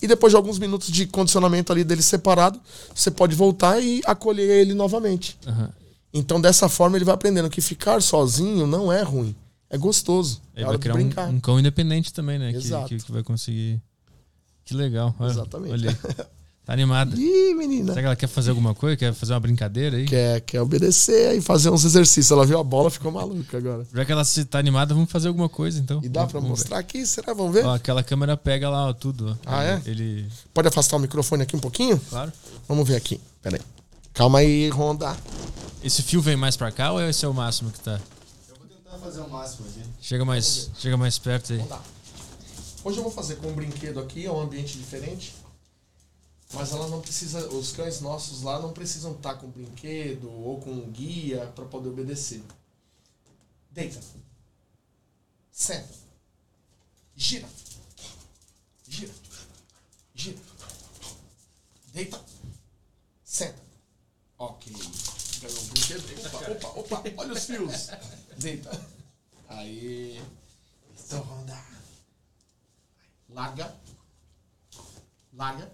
E 0.00 0.06
depois 0.06 0.30
de 0.30 0.36
alguns 0.36 0.58
minutos 0.58 0.90
de 0.90 1.06
condicionamento 1.06 1.72
ali 1.72 1.82
dele 1.82 2.02
separado, 2.02 2.60
você 2.94 3.10
pode 3.10 3.34
voltar 3.34 3.82
e 3.82 4.00
acolher 4.06 4.48
ele 4.48 4.72
novamente. 4.72 5.36
Uhum. 5.46 5.68
Então, 6.18 6.40
dessa 6.40 6.68
forma, 6.68 6.96
ele 6.96 7.04
vai 7.04 7.14
aprendendo 7.14 7.48
que 7.48 7.60
ficar 7.60 8.02
sozinho 8.02 8.66
não 8.66 8.92
é 8.92 9.02
ruim. 9.02 9.34
É 9.70 9.76
gostoso. 9.76 10.40
Ele 10.54 10.64
é 10.64 10.68
vai 10.68 10.78
criar 10.78 10.94
um, 10.94 11.30
um, 11.30 11.40
cão 11.40 11.58
independente 11.58 12.12
também, 12.12 12.38
né? 12.38 12.50
Exato. 12.52 12.88
Que, 12.88 12.96
que, 12.96 13.04
que 13.04 13.12
vai 13.12 13.22
conseguir. 13.22 13.80
Que 14.64 14.74
legal. 14.74 15.14
Exatamente. 15.20 15.72
Olha. 15.72 15.98
Tá 16.68 16.74
animada. 16.74 17.16
Ih, 17.16 17.54
menina. 17.54 17.94
Será 17.94 18.02
que 18.02 18.06
ela 18.08 18.16
quer 18.16 18.26
fazer 18.26 18.50
alguma 18.50 18.74
coisa? 18.74 18.94
Quer 18.94 19.14
fazer 19.14 19.32
uma 19.32 19.40
brincadeira 19.40 19.96
aí? 19.96 20.04
Quer, 20.04 20.42
quer 20.42 20.60
obedecer 20.60 21.34
e 21.34 21.40
fazer 21.40 21.70
uns 21.70 21.82
exercícios. 21.82 22.30
Ela 22.30 22.44
viu 22.44 22.58
a 22.58 22.62
bola 22.62 22.90
ficou 22.90 23.10
maluca 23.10 23.56
agora. 23.56 23.86
Já 23.90 24.04
que 24.04 24.12
ela 24.12 24.22
se 24.22 24.44
tá 24.44 24.58
animada, 24.58 24.92
vamos 24.92 25.10
fazer 25.10 25.28
alguma 25.28 25.48
coisa 25.48 25.80
então. 25.80 25.98
E 26.04 26.10
dá 26.10 26.26
pra 26.26 26.42
mostrar 26.42 26.76
ver. 26.76 26.80
aqui? 26.82 27.06
Será? 27.06 27.32
Vamos 27.32 27.54
ver? 27.54 27.64
Ó, 27.64 27.74
aquela 27.74 28.02
câmera 28.02 28.36
pega 28.36 28.68
lá 28.68 28.86
ó, 28.86 28.92
tudo. 28.92 29.30
Ó. 29.30 29.50
Ah, 29.50 29.64
é? 29.64 29.82
Ele... 29.86 30.28
Pode 30.52 30.68
afastar 30.68 30.98
o 30.98 31.00
microfone 31.00 31.42
aqui 31.42 31.56
um 31.56 31.58
pouquinho? 31.58 31.98
Claro. 32.10 32.30
Vamos 32.68 32.86
ver 32.86 32.96
aqui. 32.96 33.18
Pera 33.40 33.56
aí. 33.56 33.62
Calma 34.18 34.40
aí, 34.40 34.68
Ronda. 34.68 35.16
Esse 35.80 36.02
fio 36.02 36.20
vem 36.20 36.34
mais 36.34 36.56
pra 36.56 36.72
cá 36.72 36.90
ou 36.90 37.00
esse 37.00 37.24
é 37.24 37.28
o 37.28 37.32
máximo 37.32 37.70
que 37.70 37.78
tá? 37.78 38.00
Eu 38.48 38.56
vou 38.56 38.66
tentar 38.66 38.98
fazer 38.98 39.20
o 39.20 39.30
máximo 39.30 39.68
aqui. 39.68 39.80
Chega 40.00 40.24
mais, 40.24 40.72
chega 40.76 40.96
mais 40.96 41.16
perto 41.20 41.52
aí. 41.52 41.64
Hoje 42.82 42.98
eu 42.98 43.04
vou 43.04 43.12
fazer 43.12 43.36
com 43.36 43.46
um 43.46 43.54
brinquedo 43.54 44.00
aqui, 44.00 44.26
é 44.26 44.32
um 44.32 44.40
ambiente 44.40 44.76
diferente. 44.76 45.36
Mas 46.52 46.72
ela 46.72 46.88
não 46.88 47.00
precisa, 47.00 47.48
os 47.50 47.70
cães 47.70 48.00
nossos 48.00 48.42
lá 48.42 48.58
não 48.58 48.72
precisam 48.72 49.12
estar 49.12 49.34
com 49.34 49.46
brinquedo 49.46 50.28
ou 50.28 50.58
com 50.58 50.90
guia 50.90 51.46
para 51.54 51.66
poder 51.66 51.90
obedecer. 51.90 52.42
Deita. 53.70 54.00
Senta. 55.52 55.94
Gira. 57.14 57.48
Gira. 58.88 59.14
Gira. 60.12 60.38
Deita. 61.92 62.20
Senta. 63.22 63.67
Ok. 64.38 64.72
Ganhou 65.40 65.60
um 65.62 65.66
brinquedo. 65.68 66.04
Opa, 66.52 66.68
opa, 66.68 66.96
opa. 66.96 67.12
Olha 67.16 67.32
os 67.32 67.44
fios. 67.44 67.88
Deita. 68.36 68.70
Aí. 69.48 70.22
Então, 70.98 71.20
ronda. 71.22 71.64
Larga. 73.28 73.76
Larga. 75.32 75.72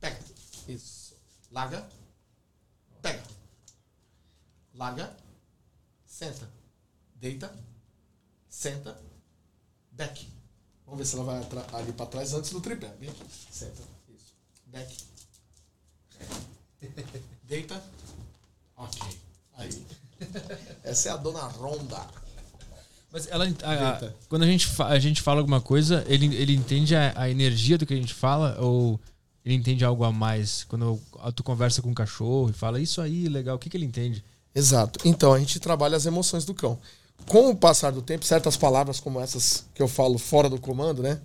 Pega. 0.00 0.18
Isso. 0.66 1.16
Larga. 1.50 1.88
Pega. 3.00 3.22
Larga. 4.74 5.16
Senta. 6.04 6.50
Deita. 7.14 7.56
Senta. 8.48 9.00
Back. 9.92 10.28
Vamos 10.84 10.98
ver 10.98 11.06
se 11.06 11.14
ela 11.14 11.24
vai 11.24 11.80
ali 11.80 11.92
para 11.92 12.06
trás 12.06 12.32
antes 12.32 12.50
do 12.50 12.60
tripé. 12.60 12.88
Vem 12.96 13.10
aqui. 13.10 13.24
Senta. 13.50 13.82
Isso. 14.08 14.34
Back. 14.66 15.11
Deita. 17.48 17.82
Ok. 18.76 19.02
Aí. 19.54 19.86
Essa 20.84 21.10
é 21.10 21.12
a 21.12 21.16
dona 21.16 21.42
Ronda. 21.42 22.00
Mas 23.12 23.28
ela, 23.28 23.44
a, 23.62 23.90
a, 23.90 24.10
quando 24.28 24.42
a 24.42 24.46
gente, 24.46 24.68
a 24.82 24.98
gente 24.98 25.20
fala 25.20 25.40
alguma 25.40 25.60
coisa, 25.60 26.02
ele, 26.08 26.34
ele 26.34 26.54
entende 26.54 26.96
a, 26.96 27.12
a 27.14 27.30
energia 27.30 27.76
do 27.76 27.84
que 27.84 27.92
a 27.92 27.96
gente 27.96 28.14
fala 28.14 28.56
ou 28.58 28.98
ele 29.44 29.54
entende 29.54 29.84
algo 29.84 30.02
a 30.04 30.10
mais? 30.12 30.64
Quando 30.64 31.00
tu 31.34 31.42
conversa 31.42 31.82
com 31.82 31.90
um 31.90 31.94
cachorro 31.94 32.50
e 32.50 32.52
fala 32.52 32.80
isso 32.80 33.00
aí, 33.00 33.28
legal, 33.28 33.56
o 33.56 33.58
que, 33.58 33.68
que 33.68 33.76
ele 33.76 33.84
entende? 33.84 34.24
Exato. 34.54 35.00
Então, 35.04 35.32
a 35.32 35.38
gente 35.38 35.58
trabalha 35.58 35.96
as 35.96 36.06
emoções 36.06 36.44
do 36.44 36.54
cão. 36.54 36.78
Com 37.26 37.50
o 37.50 37.56
passar 37.56 37.90
do 37.92 38.02
tempo, 38.02 38.24
certas 38.24 38.56
palavras 38.56 38.98
como 38.98 39.20
essas 39.20 39.64
que 39.74 39.82
eu 39.82 39.88
falo 39.88 40.18
fora 40.18 40.48
do 40.48 40.60
comando, 40.60 41.02
né? 41.02 41.20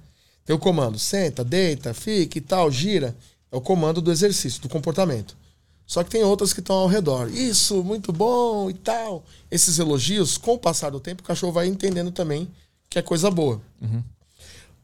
Tem 0.46 0.56
o 0.56 0.60
comando, 0.60 0.98
senta, 0.98 1.44
deita, 1.44 1.94
fica 1.94 2.38
e 2.38 2.42
tal, 2.42 2.72
gira. 2.72 3.16
É 3.52 3.56
o 3.56 3.62
comando 3.62 4.02
do 4.02 4.12
exercício, 4.12 4.62
do 4.62 4.70
comportamento. 4.70 5.38
Só 5.86 6.04
que 6.04 6.10
tem 6.10 6.24
outras 6.24 6.52
que 6.52 6.60
estão 6.60 6.76
ao 6.76 6.88
redor. 6.88 7.30
Isso, 7.30 7.82
muito 7.82 8.12
bom 8.12 8.70
e 8.70 8.74
tal. 8.74 9.24
Esses 9.50 9.80
elogios, 9.80 10.38
com 10.38 10.56
o 10.56 10.60
passar 10.60 10.90
do 10.90 11.00
tempo, 11.00 11.22
o 11.22 11.26
cachorro 11.26 11.54
vai 11.54 11.68
entendendo 11.68 12.12
também 12.12 12.50
que 12.90 13.00
é 13.00 13.02
coisa 13.02 13.32
boa. 13.32 13.62
Uhum. 13.82 14.04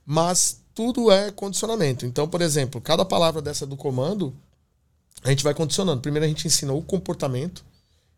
Mas 0.06 0.62
tudo 0.74 1.12
é 1.12 1.30
condicionamento. 1.30 2.06
Então, 2.06 2.28
por 2.28 2.42
exemplo, 2.42 2.80
cada 2.80 3.04
palavra 3.04 3.42
dessa 3.42 3.66
do 3.66 3.76
comando, 3.76 4.34
a 5.24 5.30
gente 5.30 5.44
vai 5.44 5.54
condicionando. 5.54 6.02
Primeiro 6.02 6.26
a 6.26 6.28
gente 6.28 6.48
ensina 6.48 6.74
o 6.74 6.82
comportamento, 6.82 7.66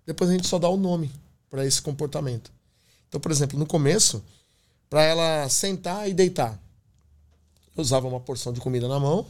depois 0.05 0.29
a 0.29 0.33
gente 0.33 0.47
só 0.47 0.59
dá 0.59 0.69
o 0.69 0.77
nome 0.77 1.11
para 1.49 1.65
esse 1.65 1.81
comportamento. 1.81 2.51
Então, 3.07 3.19
por 3.19 3.31
exemplo, 3.31 3.57
no 3.57 3.65
começo, 3.65 4.23
para 4.89 5.03
ela 5.03 5.49
sentar 5.49 6.09
e 6.09 6.13
deitar, 6.13 6.59
eu 7.75 7.81
usava 7.81 8.07
uma 8.07 8.19
porção 8.19 8.53
de 8.53 8.59
comida 8.59 8.87
na 8.87 8.99
mão, 8.99 9.25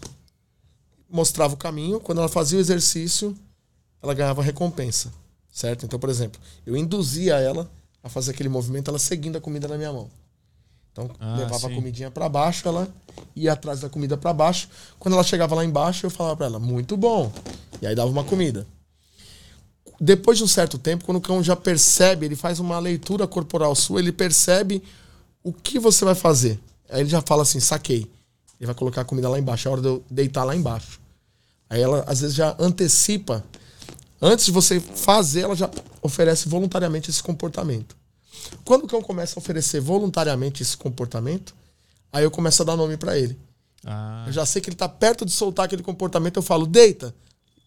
mostrava 1.10 1.54
o 1.54 1.58
caminho. 1.58 2.00
Quando 2.00 2.20
ela 2.20 2.30
fazia 2.30 2.58
o 2.58 2.62
exercício, 2.62 3.36
ela 4.02 4.14
ganhava 4.14 4.42
recompensa, 4.42 5.12
certo? 5.52 5.86
Então, 5.86 6.00
por 6.00 6.10
exemplo, 6.10 6.40
eu 6.66 6.76
induzia 6.76 7.36
ela 7.36 7.70
a 8.04 8.10
fazer 8.10 8.32
aquele 8.32 8.50
movimento, 8.50 8.90
ela 8.90 9.00
seguindo 9.00 9.38
a 9.38 9.42
comida 9.42 9.68
na 9.68 9.78
minha 9.78 9.92
mão. 9.92 10.10
Então, 10.92 11.10
ah, 11.20 11.36
levava 11.38 11.68
sim. 11.68 11.74
a 11.74 11.76
comidinha 11.76 12.12
para 12.12 12.30
baixo, 12.30 12.68
ela 12.68 12.88
ia 13.36 13.52
atrás 13.52 13.82
da 13.82 13.90
comida 13.90 14.16
para 14.16 14.32
baixo. 14.32 14.70
Quando 14.98 15.16
ela 15.16 15.24
chegava 15.24 15.54
lá 15.54 15.66
embaixo, 15.66 16.06
eu 16.06 16.10
falava 16.10 16.38
para 16.38 16.46
ela, 16.46 16.60
muito 16.60 16.96
bom. 16.96 17.32
E 17.82 17.88
aí 17.88 17.94
dava 17.94 18.10
uma 18.10 18.24
comida. 18.24 18.66
Depois 20.00 20.38
de 20.38 20.44
um 20.44 20.48
certo 20.48 20.78
tempo, 20.78 21.04
quando 21.04 21.18
o 21.18 21.22
cão 21.22 21.44
já 21.44 21.56
percebe, 21.56 22.26
ele 22.26 22.36
faz 22.36 22.60
uma 22.60 22.80
leitura 22.80 23.28
corporal 23.28 23.76
sua, 23.76 24.00
ele 24.00 24.12
percebe 24.12 24.84
o 25.44 25.52
que 25.52 25.80
você 25.80 26.06
vai 26.06 26.16
fazer. 26.16 26.60
Aí 26.90 27.02
ele 27.02 27.10
já 27.10 27.22
fala 27.22 27.44
assim, 27.44 27.60
saquei. 27.60 28.10
Ele 28.60 28.68
vai 28.68 28.76
colocar 28.76 29.02
a 29.02 29.06
comida 29.06 29.30
lá 29.30 29.38
embaixo, 29.38 29.68
é 29.68 29.72
hora 29.72 29.82
de 29.82 29.88
eu 29.88 30.04
deitar 30.10 30.44
lá 30.44 30.56
embaixo. 30.56 31.00
Aí 31.70 31.82
ela, 31.82 32.04
às 32.08 32.22
vezes, 32.22 32.36
já 32.36 32.56
antecipa. 32.60 33.44
Antes 34.22 34.46
de 34.46 34.52
você 34.52 34.80
fazer, 34.80 35.42
ela 35.42 35.56
já 35.56 35.70
oferece 36.02 36.48
voluntariamente 36.48 37.10
esse 37.10 37.22
comportamento. 37.22 37.96
Quando 38.64 38.84
o 38.84 38.88
cão 38.88 39.02
começa 39.02 39.38
a 39.38 39.42
oferecer 39.42 39.80
voluntariamente 39.82 40.62
esse 40.62 40.78
comportamento, 40.78 41.56
aí 42.12 42.24
eu 42.24 42.32
começo 42.32 42.62
a 42.62 42.66
dar 42.66 42.76
nome 42.76 42.98
para 42.98 43.18
ele. 43.18 43.38
Ah. 43.84 44.24
Eu 44.28 44.34
já 44.34 44.46
sei 44.46 44.62
que 44.62 44.70
ele 44.70 44.76
está 44.76 44.88
perto 44.88 45.26
de 45.26 45.32
soltar 45.32 45.66
aquele 45.66 45.84
comportamento, 45.84 46.38
eu 46.38 46.44
falo, 46.44 46.66
deita. 46.66 47.14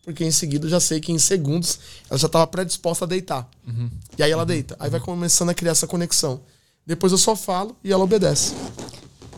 Porque 0.04 0.24
em 0.24 0.30
seguida 0.30 0.66
eu 0.66 0.70
já 0.70 0.80
sei 0.80 1.00
que 1.00 1.12
em 1.12 1.18
segundos 1.18 1.78
ela 2.08 2.18
já 2.18 2.26
estava 2.26 2.46
predisposta 2.46 3.04
a 3.04 3.08
deitar. 3.08 3.48
Uhum. 3.66 3.90
E 4.16 4.22
aí 4.22 4.30
ela 4.30 4.42
uhum. 4.42 4.46
deita. 4.46 4.74
Aí 4.80 4.88
vai 4.88 5.00
começando 5.00 5.50
a 5.50 5.54
criar 5.54 5.72
essa 5.72 5.86
conexão. 5.86 6.40
Depois 6.86 7.12
eu 7.12 7.18
só 7.18 7.36
falo 7.36 7.76
e 7.84 7.92
ela 7.92 8.02
obedece. 8.02 8.54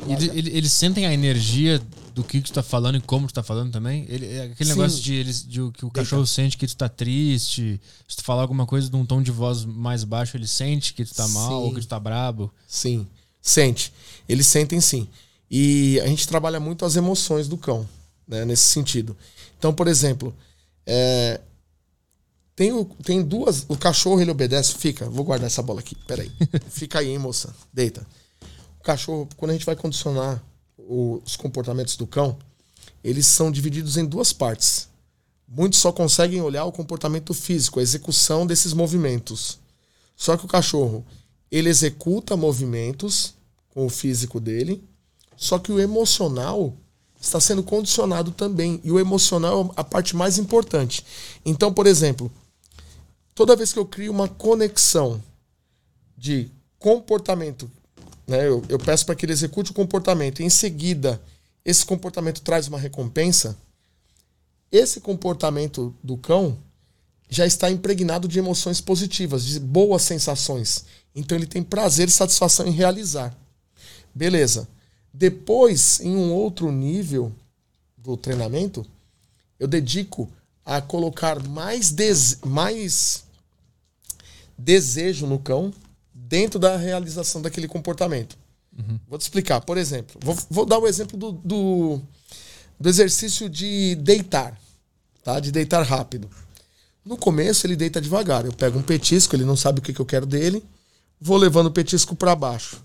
E 0.07 0.13
eles, 0.13 0.55
eles 0.55 0.73
sentem 0.73 1.07
a 1.07 1.13
energia 1.13 1.81
do 2.15 2.25
que, 2.25 2.41
que 2.41 2.51
tu 2.51 2.53
tá 2.53 2.63
falando 2.63 2.97
e 2.97 3.01
como 3.01 3.27
tu 3.27 3.35
tá 3.35 3.43
falando 3.43 3.73
também? 3.73 4.07
Ele, 4.09 4.27
é 4.27 4.43
aquele 4.45 4.71
Sim. 4.71 4.77
negócio 4.77 5.03
de, 5.03 5.15
eles, 5.15 5.47
de, 5.47 5.71
que 5.73 5.85
o 5.85 5.91
cachorro 5.91 6.23
Eita. 6.23 6.33
sente 6.33 6.57
que 6.57 6.67
tu 6.67 6.77
tá 6.77 6.89
triste. 6.89 7.81
Se 8.09 8.17
tu 8.17 8.25
falar 8.25 8.43
alguma 8.43 8.67
coisa 8.67 8.91
num 8.91 9.05
tom 9.05 9.23
de 9.23 9.31
voz 9.31 9.65
mais 9.65 10.05
baixo, 10.05 10.37
ele 10.37 10.47
sente 10.47 10.95
que 10.95 11.05
tu 11.05 11.15
tá 11.15 11.27
mal 11.29 11.49
sim. 11.49 11.67
ou 11.67 11.75
que 11.75 11.81
tu 11.81 11.87
tá 11.87 11.99
brabo. 11.99 12.53
Sim, 12.67 13.07
sente. 13.41 13.93
Eles 14.29 14.47
sentem 14.47 14.81
sim. 14.81 15.09
E 15.51 16.01
a 16.01 16.07
gente 16.07 16.29
trabalha 16.29 16.61
muito 16.61 16.85
as 16.85 16.97
emoções 16.97 17.49
do 17.49 17.57
cão, 17.57 17.89
né, 18.27 18.45
nesse 18.45 18.65
sentido. 18.65 19.17
Então, 19.59 19.73
por 19.73 19.89
exemplo, 19.89 20.35
é, 20.87 21.41
tem, 22.55 22.73
o, 22.73 22.85
tem 22.85 23.23
duas. 23.23 23.65
O 23.69 23.77
cachorro 23.77 24.21
ele 24.21 24.31
obedece. 24.31 24.75
Fica, 24.75 25.09
vou 25.09 25.25
guardar 25.25 25.47
essa 25.47 25.63
bola 25.63 25.81
aqui. 25.81 25.97
Peraí. 26.07 26.31
Fica 26.71 26.99
aí, 26.99 27.09
hein, 27.09 27.19
moça. 27.19 27.55
Deita. 27.73 28.07
Cachorro, 28.83 29.29
quando 29.37 29.51
a 29.51 29.55
gente 29.55 29.67
vai 29.67 29.77
condicionar 29.77 30.43
os 30.79 31.37
comportamentos 31.37 31.97
do 31.97 32.07
cão, 32.07 32.37
eles 33.05 33.27
são 33.27 33.51
divididos 33.51 33.97
em 33.97 34.05
duas 34.05 34.33
partes. 34.33 34.89
Muitos 35.47 35.79
só 35.81 35.93
conseguem 35.93 36.41
olhar 36.41 36.65
o 36.65 36.73
comportamento 36.73 37.35
físico, 37.35 37.79
a 37.79 37.83
execução 37.83 38.47
desses 38.47 38.73
movimentos. 38.73 39.59
Só 40.17 40.37
que 40.37 40.45
o 40.45 40.49
cachorro, 40.49 41.05
ele 41.51 41.69
executa 41.69 42.37
movimentos 42.37 43.35
com 43.71 43.87
o 43.87 43.91
físico 43.91 44.41
dele, 44.41 44.83
só 45.37 45.59
que 45.59 45.73
o 45.73 45.81
emocional 45.81 46.75
está 47.21 47.41
sendo 47.41 47.63
condicionado 47.63 48.31
também. 48.31 48.81
E 48.83 48.91
o 48.91 48.99
emocional 48.99 49.73
é 49.77 49.81
a 49.81 49.85
parte 49.85 50.17
mais 50.17 50.39
importante. 50.39 51.05
Então, 51.45 51.73
por 51.73 51.87
exemplo, 51.87 52.31
toda 53.35 53.57
vez 53.57 53.73
que 53.73 53.79
eu 53.79 53.87
crio 53.87 54.13
uma 54.13 54.29
conexão 54.29 55.23
de 56.17 56.51
comportamento 56.79 57.71
né? 58.31 58.47
Eu, 58.47 58.63
eu 58.69 58.79
peço 58.79 59.05
para 59.05 59.17
que 59.17 59.27
ele 59.27 59.33
execute 59.33 59.73
o 59.73 59.75
comportamento 59.75 60.41
e 60.41 60.45
em 60.45 60.51
seguida 60.51 61.21
esse 61.65 61.85
comportamento 61.85 62.41
traz 62.41 62.69
uma 62.69 62.79
recompensa. 62.79 63.57
Esse 64.71 65.01
comportamento 65.01 65.93
do 66.03 66.17
cão 66.17 66.57
já 67.29 67.45
está 67.45 67.69
impregnado 67.71 68.29
de 68.29 68.39
emoções 68.39 68.81
positivas, 68.81 69.45
de 69.45 69.59
boas 69.59 70.03
sensações. 70.03 70.85
Então 71.15 71.37
ele 71.37 71.47
tem 71.47 71.63
prazer 71.63 72.09
e 72.09 72.13
satisfação 72.13 72.67
em 72.67 72.71
realizar. 72.71 73.37
Beleza. 74.15 74.69
Depois, 75.13 75.99
em 76.01 76.15
um 76.15 76.33
outro 76.33 76.71
nível 76.71 77.33
do 77.99 78.17
treinamento, 78.17 78.87
eu 79.59 79.67
dedico 79.67 80.31
a 80.65 80.81
colocar 80.81 81.43
mais, 81.49 81.93
mais 82.47 83.25
desejo 84.57 85.27
no 85.27 85.41
cão 85.41 85.75
dentro 86.31 86.61
da 86.61 86.77
realização 86.77 87.43
daquele 87.43 87.67
comportamento. 87.67 88.39
Uhum. 88.79 89.01
Vou 89.09 89.19
te 89.19 89.23
explicar. 89.23 89.61
Por 89.63 89.77
exemplo, 89.77 90.17
vou, 90.23 90.39
vou 90.49 90.65
dar 90.65 90.79
o 90.79 90.87
exemplo 90.87 91.19
do, 91.19 91.33
do, 91.33 92.01
do, 92.79 92.89
exercício 92.89 93.51
de 93.51 93.97
deitar, 93.97 94.57
tá? 95.25 95.41
De 95.41 95.51
deitar 95.51 95.83
rápido. 95.83 96.31
No 97.05 97.17
começo 97.17 97.67
ele 97.67 97.75
deita 97.75 98.01
devagar. 98.01 98.47
Eu 98.47 98.53
pego 98.53 98.79
um 98.79 98.83
petisco, 98.83 99.35
ele 99.35 99.45
não 99.45 99.57
sabe 99.57 99.81
o 99.81 99.83
que, 99.83 99.93
que 99.93 99.99
eu 99.99 100.07
quero 100.07 100.25
dele, 100.25 100.63
vou 101.21 101.37
levando 101.37 101.67
o 101.67 101.73
petisco 101.73 102.15
para 102.15 102.37
baixo. 102.37 102.81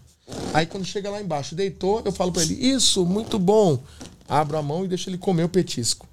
Aí 0.51 0.65
quando 0.65 0.83
chega 0.83 1.11
lá 1.11 1.21
embaixo, 1.21 1.53
deitou, 1.53 2.01
eu 2.03 2.11
falo 2.11 2.31
para 2.31 2.41
ele: 2.41 2.55
Isso, 2.55 3.05
muito 3.05 3.37
bom. 3.37 3.79
Abro 4.27 4.57
a 4.57 4.63
mão 4.63 4.83
e 4.83 4.87
deixo 4.87 5.07
ele 5.07 5.19
comer 5.19 5.43
o 5.43 5.49
petisco. 5.49 6.07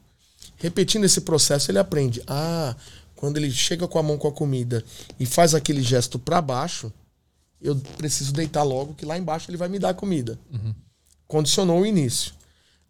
Repetindo 0.57 1.05
esse 1.05 1.23
processo, 1.23 1.71
ele 1.71 1.79
aprende. 1.79 2.23
Ah, 2.27 2.77
quando 3.17 3.39
ele 3.39 3.51
chega 3.51 3.89
com 3.89 3.99
a 3.99 4.03
mão 4.03 4.19
com 4.19 4.29
a 4.29 4.33
comida 4.33 4.85
e 5.19 5.25
faz 5.25 5.55
aquele 5.55 5.83
gesto 5.83 6.19
para 6.19 6.43
baixo, 6.43 6.93
eu 7.63 7.77
preciso 7.97 8.33
deitar 8.33 8.63
logo, 8.63 8.95
que 8.95 9.07
lá 9.07 9.17
embaixo 9.17 9.51
ele 9.51 9.57
vai 9.57 9.69
me 9.69 9.79
dar 9.79 9.95
comida. 9.95 10.39
Uhum. 10.53 10.75
Condicionou 11.27 11.81
o 11.81 11.87
início. 11.87 12.33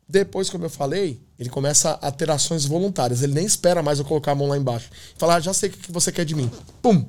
Depois, 0.09 0.51
como 0.51 0.65
eu 0.65 0.71
falei, 0.71 1.21
ele 1.39 1.49
começa 1.49 1.93
a 1.93 2.11
ter 2.11 2.31
ações 2.31 2.65
voluntárias. 2.65 3.23
Ele 3.23 3.33
nem 3.33 3.47
espera 3.47 3.83
mais 3.83 3.99
eu 3.99 4.05
colocar 4.05 4.33
a 4.33 4.35
mão 4.35 4.49
lá 4.49 4.57
embaixo. 4.57 4.91
Falar, 5.17 5.37
ah, 5.37 5.41
já 5.41 5.55
sei 5.55 5.69
o 5.71 5.73
que 5.73 5.93
você 5.93 6.11
quer 6.11 6.25
de 6.25 6.35
mim. 6.35 6.51
Pum! 6.81 7.05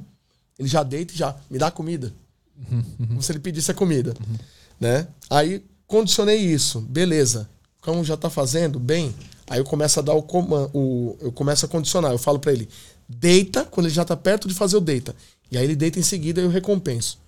Ele 0.57 0.68
já 0.68 0.84
deita 0.84 1.14
e 1.14 1.18
já 1.18 1.36
me 1.49 1.57
dá 1.57 1.72
comida. 1.72 2.14
Uhum. 2.57 3.07
Como 3.07 3.22
se 3.22 3.32
ele 3.32 3.39
pedisse 3.39 3.72
a 3.72 3.74
comida. 3.74 4.14
Uhum. 4.20 4.38
Né? 4.80 5.07
Aí 5.30 5.66
condicionei 5.88 6.38
isso. 6.38 6.82
Beleza. 6.82 7.49
Como 7.82 8.03
já 8.03 8.14
está 8.14 8.30
fazendo, 8.30 8.80
bem. 8.80 9.14
Aí 9.47 9.59
eu 9.59 9.66
começo 9.66 9.99
a 9.99 10.03
dar 10.03 10.14
o 10.14 10.22
comando. 10.22 10.72
Eu 11.20 11.32
começo 11.32 11.66
a 11.66 11.70
condicionar. 11.70 12.11
Eu 12.11 12.18
falo 12.18 12.39
para 12.39 12.53
ele, 12.53 12.70
deita, 13.07 13.66
quando 13.66 13.88
ele 13.88 13.95
já 13.95 14.03
está 14.03 14.16
perto 14.16 14.47
de 14.47 14.53
fazer 14.53 14.78
o 14.78 14.82
deita. 14.82 15.16
E 15.51 15.57
aí 15.57 15.64
ele 15.64 15.76
deita 15.76 15.99
em 15.99 16.03
seguida 16.03 16.39
e 16.39 16.43
eu 16.43 16.49
recompenso. 16.49 17.23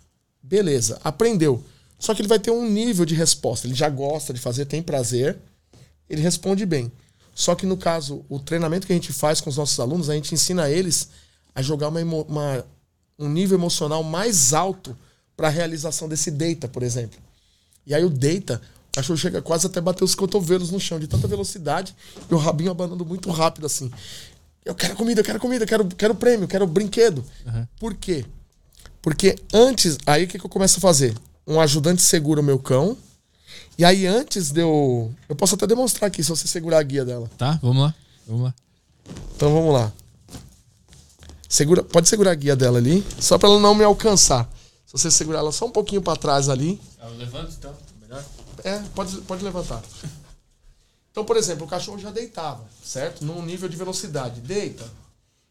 Beleza, 0.47 0.99
aprendeu. 1.03 1.63
Só 1.97 2.13
que 2.13 2.21
ele 2.21 2.27
vai 2.27 2.39
ter 2.39 2.51
um 2.51 2.69
nível 2.69 3.05
de 3.05 3.15
resposta. 3.15 3.65
Ele 3.65 3.73
já 3.73 3.89
gosta 3.89 4.33
de 4.33 4.39
fazer, 4.39 4.65
tem 4.65 4.81
prazer, 4.81 5.37
ele 6.09 6.21
responde 6.21 6.65
bem. 6.65 6.91
Só 7.33 7.55
que 7.55 7.65
no 7.65 7.75
caso, 7.75 8.23
o 8.29 8.39
treinamento 8.39 8.85
que 8.85 8.93
a 8.93 8.95
gente 8.95 9.11
faz 9.11 9.41
com 9.41 9.49
os 9.49 9.57
nossos 9.57 9.79
alunos, 9.79 10.09
a 10.09 10.13
gente 10.13 10.33
ensina 10.33 10.69
eles 10.69 11.09
a 11.53 11.61
jogar 11.61 11.87
uma, 11.87 11.99
uma 12.01 12.65
um 13.17 13.27
nível 13.27 13.57
emocional 13.57 14.03
mais 14.03 14.53
alto 14.53 14.95
para 15.35 15.47
a 15.47 15.51
realização 15.51 16.07
desse 16.07 16.29
data, 16.29 16.67
por 16.67 16.83
exemplo. 16.83 17.19
E 17.85 17.93
aí 17.93 18.03
o 18.03 18.09
data, 18.09 18.61
o 18.89 18.95
cachorro 18.95 19.17
chega 19.17 19.41
quase 19.41 19.65
até 19.65 19.81
bater 19.81 20.03
os 20.03 20.15
cotovelos 20.15 20.69
no 20.71 20.79
chão 20.79 20.99
de 20.99 21.07
tanta 21.07 21.27
velocidade 21.27 21.95
e 22.29 22.33
o 22.33 22.37
rabinho 22.37 22.71
abanando 22.71 23.05
muito 23.05 23.31
rápido 23.31 23.65
assim. 23.65 23.91
Eu 24.63 24.75
quero 24.75 24.95
comida, 24.95 25.21
eu 25.21 25.25
quero 25.25 25.39
comida, 25.39 25.63
eu 25.63 25.67
quero, 25.67 25.85
quero 25.87 26.15
prêmio, 26.15 26.47
quero 26.47 26.67
brinquedo. 26.67 27.23
Uhum. 27.45 27.67
Por 27.79 27.93
quê? 27.95 28.25
Porque 29.05 29.35
antes, 29.53 29.99
aí 30.03 30.23
o 30.23 30.27
que, 30.27 30.39
que 30.39 30.43
eu 30.43 30.49
começo 30.49 30.79
a 30.79 30.81
fazer? 30.81 31.15
Um 31.45 31.61
ajudante 31.61 32.01
segura 32.01 32.41
o 32.41 32.43
meu 32.43 32.57
cão. 32.57 32.97
E 33.77 33.85
aí 33.85 34.07
antes 34.07 34.49
de 34.49 34.61
eu. 34.61 35.13
Eu 35.29 35.35
posso 35.35 35.53
até 35.53 35.67
demonstrar 35.67 36.07
aqui 36.07 36.23
se 36.23 36.29
você 36.31 36.47
segurar 36.47 36.79
a 36.79 36.83
guia 36.83 37.05
dela. 37.05 37.29
Tá, 37.37 37.59
vamos 37.61 37.83
lá. 37.83 37.95
Vamos 38.25 38.45
lá. 38.45 38.55
Então 39.35 39.53
vamos 39.53 39.71
lá. 39.71 39.93
Segura, 41.47 41.83
pode 41.83 42.09
segurar 42.09 42.31
a 42.31 42.33
guia 42.33 42.55
dela 42.55 42.79
ali, 42.79 43.05
só 43.19 43.37
para 43.37 43.47
ela 43.47 43.59
não 43.59 43.75
me 43.75 43.83
alcançar. 43.83 44.49
Se 44.87 44.93
você 44.93 45.11
segurar 45.11 45.37
ela 45.37 45.51
só 45.51 45.67
um 45.67 45.71
pouquinho 45.71 46.01
para 46.01 46.17
trás 46.17 46.49
ali. 46.49 46.81
Ah, 46.99 47.07
eu 47.07 47.17
levanto 47.17 47.53
então, 47.55 47.75
melhor? 48.01 48.25
É, 48.63 48.79
pode, 48.95 49.17
pode 49.17 49.43
levantar. 49.43 49.83
Então, 51.11 51.23
por 51.23 51.37
exemplo, 51.37 51.67
o 51.67 51.69
cachorro 51.69 51.99
já 51.99 52.09
deitava, 52.09 52.65
certo? 52.83 53.23
Num 53.23 53.45
nível 53.45 53.69
de 53.69 53.77
velocidade. 53.77 54.41
Deita. 54.41 54.83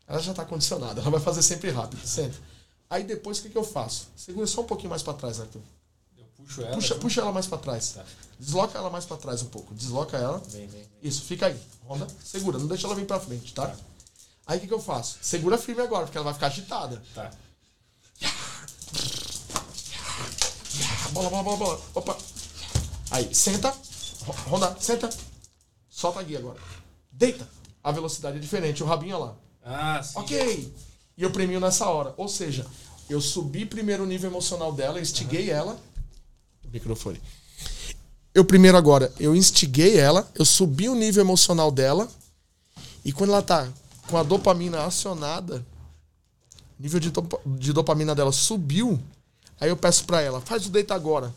Ela 0.09 0.19
já 0.19 0.33
está 0.33 0.45
condicionada, 0.45 1.01
ela 1.01 1.11
vai 1.11 1.21
fazer 1.21 1.41
sempre 1.41 1.71
rápido, 1.71 2.05
sempre. 2.05 2.37
Aí 2.95 3.03
depois 3.03 3.41
o 3.41 3.43
que, 3.43 3.49
que 3.49 3.59
eu 3.59 3.65
faço? 3.65 4.07
Segura 4.15 4.47
só 4.47 4.61
um 4.61 4.67
pouquinho 4.67 4.91
mais 4.91 5.03
para 5.03 5.15
trás, 5.15 5.41
Arthur. 5.41 5.61
Eu 6.17 6.27
puxo 6.37 6.63
ela. 6.63 6.75
Puxa, 6.77 6.95
puxa 6.95 7.21
ela 7.23 7.33
mais 7.33 7.45
para 7.45 7.59
trás. 7.59 7.91
Tá. 7.91 8.05
Desloca 8.39 8.79
ela 8.79 8.89
mais 8.89 9.05
para 9.05 9.17
trás 9.17 9.43
um 9.43 9.47
pouco. 9.47 9.75
Desloca 9.75 10.17
ela. 10.17 10.39
Vem, 10.47 10.69
vem, 10.69 10.83
vem. 10.83 10.89
Isso, 11.03 11.23
fica 11.23 11.47
aí. 11.47 11.61
Ronda. 11.85 12.07
Segura, 12.25 12.57
não 12.57 12.69
deixa 12.69 12.87
ela 12.87 12.95
vir 12.95 13.05
para 13.05 13.19
frente, 13.19 13.53
tá? 13.53 13.67
tá. 13.67 13.77
Aí 14.47 14.59
o 14.59 14.61
que, 14.61 14.69
que 14.69 14.73
eu 14.73 14.79
faço? 14.79 15.19
Segura 15.21 15.59
firme 15.59 15.83
agora, 15.83 16.05
porque 16.05 16.17
ela 16.17 16.25
vai 16.25 16.35
ficar 16.35 16.47
agitada. 16.47 17.03
Tá. 17.13 17.33
Bola, 21.11 21.31
bola, 21.31 21.43
bola, 21.43 21.57
bola. 21.57 21.81
Opa. 21.97 22.17
Aí, 23.11 23.35
senta. 23.35 23.75
Ronda, 24.47 24.77
senta. 24.79 25.11
Solta 25.91 26.21
a 26.21 26.23
guia 26.23 26.39
agora. 26.39 26.61
Deita. 27.11 27.49
A 27.83 27.91
velocidade 27.91 28.37
é 28.37 28.41
diferente, 28.41 28.85
o 28.85 28.87
rabinho 28.87 29.19
lá. 29.19 29.35
Ah, 29.65 30.01
sim. 30.01 30.17
Ok. 30.17 30.75
E 31.17 31.23
eu 31.23 31.31
premio 31.31 31.61
nessa 31.61 31.89
hora. 31.89 32.13
Ou 32.17 32.29
seja, 32.29 32.67
eu 33.09 33.21
subi 33.21 33.67
primeiro 33.67 34.05
o 34.05 34.07
nível 34.07 34.31
emocional 34.31 34.73
dela, 34.73 35.01
instiguei 35.01 35.51
uhum. 35.51 35.57
ela. 35.57 35.81
Microfone. 36.73 37.21
Eu 38.35 38.45
primeiro 38.45 38.77
agora, 38.77 39.13
eu 39.21 39.37
instiguei 39.37 39.97
ela, 39.97 40.29
eu 40.35 40.45
subi 40.45 40.89
o 40.89 40.95
nível 40.95 41.23
emocional 41.23 41.71
dela. 41.71 42.09
E 43.05 43.13
quando 43.13 43.31
ela 43.31 43.43
tá 43.43 43.69
com 44.09 44.17
a 44.17 44.23
dopamina 44.23 44.85
acionada, 44.85 45.65
nível 46.79 46.99
de, 46.99 47.13
de 47.59 47.73
dopamina 47.73 48.15
dela 48.15 48.33
subiu, 48.33 48.99
aí 49.61 49.69
eu 49.69 49.77
peço 49.77 50.05
para 50.05 50.21
ela, 50.21 50.41
faz 50.41 50.67
o 50.67 50.71
deita 50.71 50.95
agora. 50.95 51.33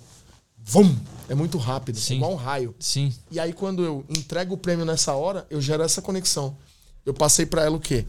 Vum! 0.58 0.96
É 1.30 1.36
muito 1.36 1.58
rápido, 1.58 2.00
Sim. 2.00 2.16
igual 2.16 2.34
um 2.34 2.36
raio. 2.36 2.74
Sim. 2.80 3.14
E 3.30 3.40
aí 3.40 3.54
quando 3.54 3.84
eu 3.84 4.04
entrego 4.10 4.56
o 4.56 4.58
prêmio 4.58 4.86
nessa 4.86 5.14
hora, 5.14 5.46
eu 5.50 5.62
gero 5.62 5.84
essa 5.84 6.02
conexão. 6.02 6.58
Eu 7.06 7.14
passei 7.14 7.46
para 7.46 7.64
ela 7.64 7.78
o 7.78 7.80
quê? 7.80 8.06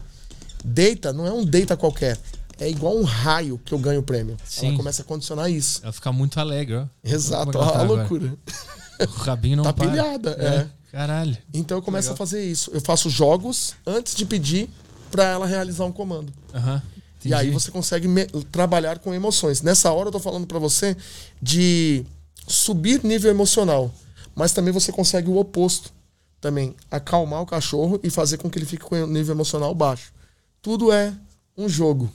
Deita 0.63 1.13
não 1.13 1.25
é 1.25 1.31
um 1.31 1.45
deita 1.45 1.77
qualquer. 1.77 2.19
É 2.59 2.69
igual 2.69 2.97
um 2.97 3.03
raio 3.03 3.59
que 3.63 3.73
eu 3.73 3.79
ganho 3.79 4.01
o 4.01 4.03
prêmio. 4.03 4.37
Sim. 4.43 4.67
Ela 4.67 4.77
começa 4.77 5.01
a 5.01 5.05
condicionar 5.05 5.49
isso. 5.49 5.79
Ela 5.81 5.93
fica 5.93 6.11
muito 6.11 6.39
alegre, 6.39 6.75
ó. 6.75 6.85
Exato, 7.03 7.57
ó, 7.57 7.77
a 7.77 7.81
loucura. 7.83 8.33
O 8.99 9.05
rabinho 9.05 9.57
não 9.57 9.63
tá 9.63 9.71
para. 9.71 9.89
pilhada, 9.89 10.35
é. 10.37 10.45
é. 10.45 10.67
Caralho. 10.91 11.37
Então 11.53 11.77
eu 11.77 11.81
começo 11.81 12.07
Legal. 12.09 12.15
a 12.15 12.17
fazer 12.17 12.43
isso. 12.43 12.71
Eu 12.73 12.81
faço 12.81 13.09
jogos 13.09 13.75
antes 13.85 14.15
de 14.15 14.25
pedir 14.25 14.69
para 15.11 15.23
ela 15.23 15.45
realizar 15.45 15.85
um 15.85 15.91
comando. 15.91 16.33
Uhum, 16.53 16.81
e 17.23 17.33
aí 17.33 17.51
você 17.51 17.69
consegue 17.69 18.07
trabalhar 18.51 18.99
com 18.99 19.13
emoções. 19.13 19.61
Nessa 19.61 19.91
hora 19.91 20.07
eu 20.07 20.11
tô 20.11 20.19
falando 20.19 20.47
para 20.47 20.59
você 20.59 20.95
de 21.41 22.05
subir 22.47 23.03
nível 23.03 23.29
emocional, 23.29 23.91
mas 24.35 24.53
também 24.53 24.73
você 24.73 24.91
consegue 24.91 25.29
o 25.29 25.37
oposto. 25.37 25.91
Também 26.41 26.73
acalmar 26.89 27.41
o 27.41 27.45
cachorro 27.45 27.99
e 28.01 28.09
fazer 28.09 28.37
com 28.37 28.49
que 28.49 28.57
ele 28.57 28.65
fique 28.65 28.83
com 28.83 28.95
o 28.95 29.07
nível 29.07 29.35
emocional 29.35 29.75
baixo. 29.75 30.13
Tudo 30.61 30.91
é 30.91 31.13
um 31.57 31.67
jogo. 31.67 32.09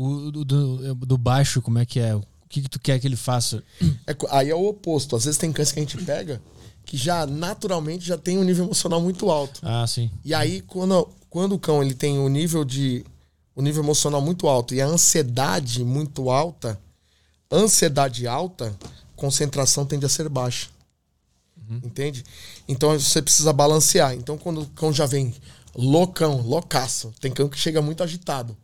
O 0.00 0.30
do, 0.30 0.94
do, 0.94 1.18
baixo, 1.18 1.60
como 1.60 1.80
é 1.80 1.84
que 1.84 1.98
é? 1.98 2.14
O 2.14 2.22
que, 2.48 2.62
que 2.62 2.68
tu 2.68 2.78
quer 2.78 3.00
que 3.00 3.06
ele 3.06 3.16
faça? 3.16 3.64
É, 4.06 4.16
aí 4.30 4.48
é 4.48 4.54
o 4.54 4.68
oposto. 4.68 5.16
Às 5.16 5.24
vezes 5.24 5.38
tem 5.38 5.52
cães 5.52 5.72
que 5.72 5.80
a 5.80 5.82
gente 5.82 5.96
pega 6.04 6.40
que 6.88 6.96
já 6.96 7.26
naturalmente 7.26 8.06
já 8.06 8.16
tem 8.16 8.38
um 8.38 8.44
nível 8.44 8.64
emocional 8.64 8.98
muito 8.98 9.30
alto. 9.30 9.60
Ah, 9.62 9.86
sim. 9.86 10.10
E 10.24 10.32
aí 10.32 10.62
quando, 10.62 11.06
quando 11.28 11.54
o 11.54 11.58
cão 11.58 11.82
ele 11.82 11.94
tem 11.94 12.18
o 12.18 12.22
um 12.22 12.28
nível 12.28 12.64
de 12.64 13.04
o 13.54 13.60
um 13.60 13.62
nível 13.62 13.82
emocional 13.82 14.22
muito 14.22 14.48
alto 14.48 14.72
e 14.72 14.80
a 14.80 14.86
ansiedade 14.86 15.84
muito 15.84 16.30
alta, 16.30 16.80
ansiedade 17.52 18.26
alta, 18.26 18.74
concentração 19.16 19.84
tende 19.84 20.06
a 20.06 20.08
ser 20.08 20.28
baixa. 20.30 20.68
Uhum. 21.68 21.80
Entende? 21.84 22.24
Então 22.66 22.98
você 22.98 23.20
precisa 23.20 23.52
balancear. 23.52 24.14
Então 24.14 24.38
quando 24.38 24.62
o 24.62 24.66
cão 24.68 24.90
já 24.90 25.04
vem 25.04 25.34
loucão, 25.74 26.40
loucaço, 26.40 27.12
tem 27.20 27.30
cão 27.30 27.48
que 27.48 27.58
chega 27.58 27.82
muito 27.82 28.02
agitado. 28.02 28.56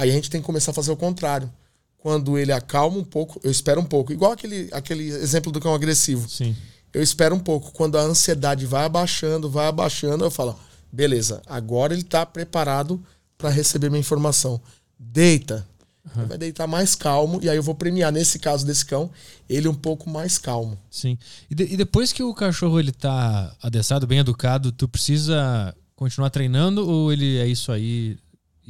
Aí 0.00 0.10
a 0.10 0.12
gente 0.12 0.30
tem 0.30 0.40
que 0.40 0.46
começar 0.46 0.70
a 0.70 0.74
fazer 0.74 0.90
o 0.90 0.96
contrário. 0.96 1.50
Quando 1.98 2.38
ele 2.38 2.52
acalma 2.52 2.96
um 2.96 3.04
pouco, 3.04 3.38
eu 3.44 3.50
espero 3.50 3.80
um 3.80 3.84
pouco. 3.84 4.12
Igual 4.12 4.32
aquele, 4.32 4.68
aquele 4.72 5.08
exemplo 5.08 5.52
do 5.52 5.60
cão 5.60 5.74
agressivo. 5.74 6.28
Sim 6.28 6.56
eu 6.92 7.02
espero 7.02 7.34
um 7.34 7.38
pouco. 7.38 7.72
Quando 7.72 7.96
a 7.96 8.02
ansiedade 8.02 8.66
vai 8.66 8.84
abaixando, 8.84 9.50
vai 9.50 9.66
abaixando, 9.66 10.24
eu 10.24 10.30
falo, 10.30 10.58
beleza, 10.92 11.40
agora 11.46 11.92
ele 11.92 12.02
está 12.02 12.26
preparado 12.26 13.02
para 13.38 13.50
receber 13.50 13.88
minha 13.88 14.00
informação. 14.00 14.60
Deita. 14.98 15.66
Uhum. 16.04 16.22
Ele 16.22 16.28
vai 16.28 16.38
deitar 16.38 16.66
mais 16.66 16.94
calmo 16.94 17.40
e 17.42 17.48
aí 17.48 17.56
eu 17.56 17.62
vou 17.62 17.74
premiar, 17.74 18.10
nesse 18.10 18.38
caso 18.38 18.66
desse 18.66 18.84
cão, 18.84 19.10
ele 19.48 19.68
um 19.68 19.74
pouco 19.74 20.10
mais 20.10 20.38
calmo. 20.38 20.78
Sim. 20.90 21.16
E, 21.50 21.54
de, 21.54 21.64
e 21.64 21.76
depois 21.76 22.12
que 22.12 22.22
o 22.22 22.34
cachorro 22.34 22.80
ele 22.80 22.92
tá 22.92 23.54
adestrado, 23.62 24.06
bem 24.06 24.18
educado, 24.18 24.72
tu 24.72 24.88
precisa 24.88 25.74
continuar 25.94 26.30
treinando 26.30 26.88
ou 26.88 27.12
ele 27.12 27.38
é 27.38 27.46
isso 27.46 27.70
aí 27.70 28.16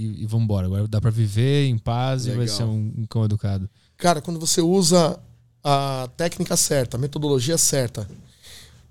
e, 0.01 0.23
e 0.23 0.27
vambora? 0.27 0.67
Agora 0.67 0.89
dá 0.89 1.01
para 1.01 1.11
viver 1.11 1.67
em 1.67 1.77
paz 1.77 2.25
Legal. 2.25 2.35
e 2.35 2.39
vai 2.47 2.57
ser 2.57 2.65
um, 2.65 2.93
um 2.99 3.05
cão 3.05 3.25
educado. 3.25 3.69
Cara, 3.97 4.23
quando 4.23 4.41
você 4.41 4.63
usa 4.63 5.21
a 5.63 6.09
técnica 6.17 6.57
certa, 6.57 6.97
a 6.97 7.01
metodologia 7.01 7.59
certa, 7.59 8.09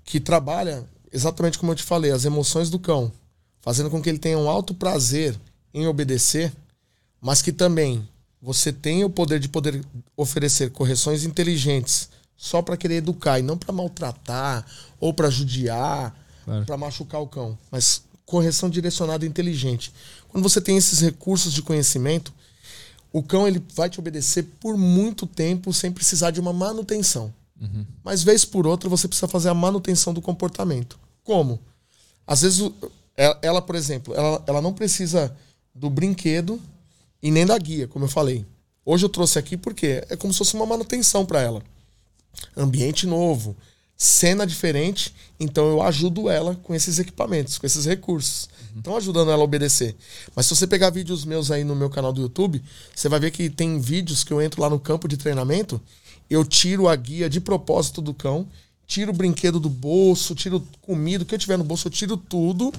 que 0.04 0.20
trabalha 0.20 0.84
exatamente 1.12 1.58
como 1.58 1.72
eu 1.72 1.76
te 1.76 1.82
falei, 1.82 2.12
as 2.12 2.24
emoções 2.24 2.70
do 2.70 2.78
cão, 2.78 3.10
fazendo 3.60 3.90
com 3.90 4.00
que 4.00 4.08
ele 4.08 4.18
tenha 4.18 4.38
um 4.38 4.48
alto 4.48 4.72
prazer 4.72 5.38
em 5.74 5.86
obedecer, 5.86 6.52
mas 7.20 7.42
que 7.42 7.52
também 7.52 8.08
você 8.40 8.72
tenha 8.72 9.04
o 9.04 9.10
poder 9.10 9.40
de 9.40 9.48
poder 9.48 9.84
oferecer 10.16 10.70
correções 10.70 11.24
inteligentes 11.24 12.08
só 12.36 12.62
para 12.62 12.76
querer 12.76 12.96
educar 12.96 13.38
e 13.38 13.42
não 13.42 13.58
para 13.58 13.72
maltratar 13.72 14.64
ou 14.98 15.12
para 15.12 15.28
judiar, 15.28 16.14
claro. 16.44 16.64
para 16.64 16.76
machucar 16.76 17.20
o 17.20 17.26
cão, 17.26 17.58
mas 17.70 18.02
correção 18.30 18.70
direcionada 18.70 19.26
inteligente. 19.26 19.92
Quando 20.28 20.48
você 20.48 20.60
tem 20.60 20.76
esses 20.76 21.00
recursos 21.00 21.52
de 21.52 21.62
conhecimento, 21.62 22.32
o 23.12 23.24
cão 23.24 23.48
ele 23.48 23.60
vai 23.74 23.90
te 23.90 23.98
obedecer 23.98 24.44
por 24.60 24.76
muito 24.76 25.26
tempo 25.26 25.72
sem 25.72 25.90
precisar 25.90 26.30
de 26.30 26.38
uma 26.38 26.52
manutenção. 26.52 27.34
Uhum. 27.60 27.84
Mas 28.04 28.22
vez 28.22 28.44
por 28.44 28.68
outra 28.68 28.88
você 28.88 29.08
precisa 29.08 29.26
fazer 29.26 29.48
a 29.48 29.54
manutenção 29.54 30.14
do 30.14 30.22
comportamento. 30.22 30.96
Como? 31.24 31.58
Às 32.24 32.42
vezes 32.42 32.70
ela, 33.42 33.60
por 33.60 33.74
exemplo, 33.74 34.14
ela, 34.14 34.42
ela 34.46 34.62
não 34.62 34.72
precisa 34.72 35.36
do 35.74 35.90
brinquedo 35.90 36.60
e 37.20 37.32
nem 37.32 37.44
da 37.44 37.58
guia, 37.58 37.88
como 37.88 38.04
eu 38.04 38.08
falei. 38.08 38.46
Hoje 38.86 39.04
eu 39.04 39.08
trouxe 39.08 39.40
aqui 39.40 39.56
porque 39.56 40.04
é 40.08 40.16
como 40.16 40.32
se 40.32 40.38
fosse 40.38 40.54
uma 40.54 40.64
manutenção 40.64 41.26
para 41.26 41.40
ela. 41.40 41.62
Ambiente 42.56 43.08
novo, 43.08 43.56
cena 44.02 44.46
diferente, 44.46 45.14
então 45.38 45.68
eu 45.68 45.82
ajudo 45.82 46.30
ela 46.30 46.54
com 46.62 46.74
esses 46.74 46.98
equipamentos, 46.98 47.58
com 47.58 47.66
esses 47.66 47.84
recursos. 47.84 48.48
Estão 48.74 48.94
uhum. 48.94 48.98
ajudando 48.98 49.30
ela 49.30 49.42
a 49.42 49.44
obedecer. 49.44 49.94
Mas 50.34 50.46
se 50.46 50.56
você 50.56 50.66
pegar 50.66 50.88
vídeos 50.88 51.26
meus 51.26 51.50
aí 51.50 51.64
no 51.64 51.76
meu 51.76 51.90
canal 51.90 52.10
do 52.10 52.22
YouTube, 52.22 52.62
você 52.94 53.10
vai 53.10 53.20
ver 53.20 53.30
que 53.30 53.50
tem 53.50 53.78
vídeos 53.78 54.24
que 54.24 54.32
eu 54.32 54.40
entro 54.40 54.62
lá 54.62 54.70
no 54.70 54.80
campo 54.80 55.06
de 55.06 55.18
treinamento, 55.18 55.78
eu 56.30 56.46
tiro 56.46 56.88
a 56.88 56.96
guia 56.96 57.28
de 57.28 57.42
propósito 57.42 58.00
do 58.00 58.14
cão, 58.14 58.48
tiro 58.86 59.12
o 59.12 59.14
brinquedo 59.14 59.60
do 59.60 59.68
bolso, 59.68 60.34
tiro 60.34 60.66
comida, 60.80 61.22
o 61.22 61.26
que 61.26 61.34
eu 61.34 61.38
tiver 61.38 61.58
no 61.58 61.64
bolso, 61.64 61.88
eu 61.88 61.92
tiro 61.92 62.16
tudo, 62.16 62.72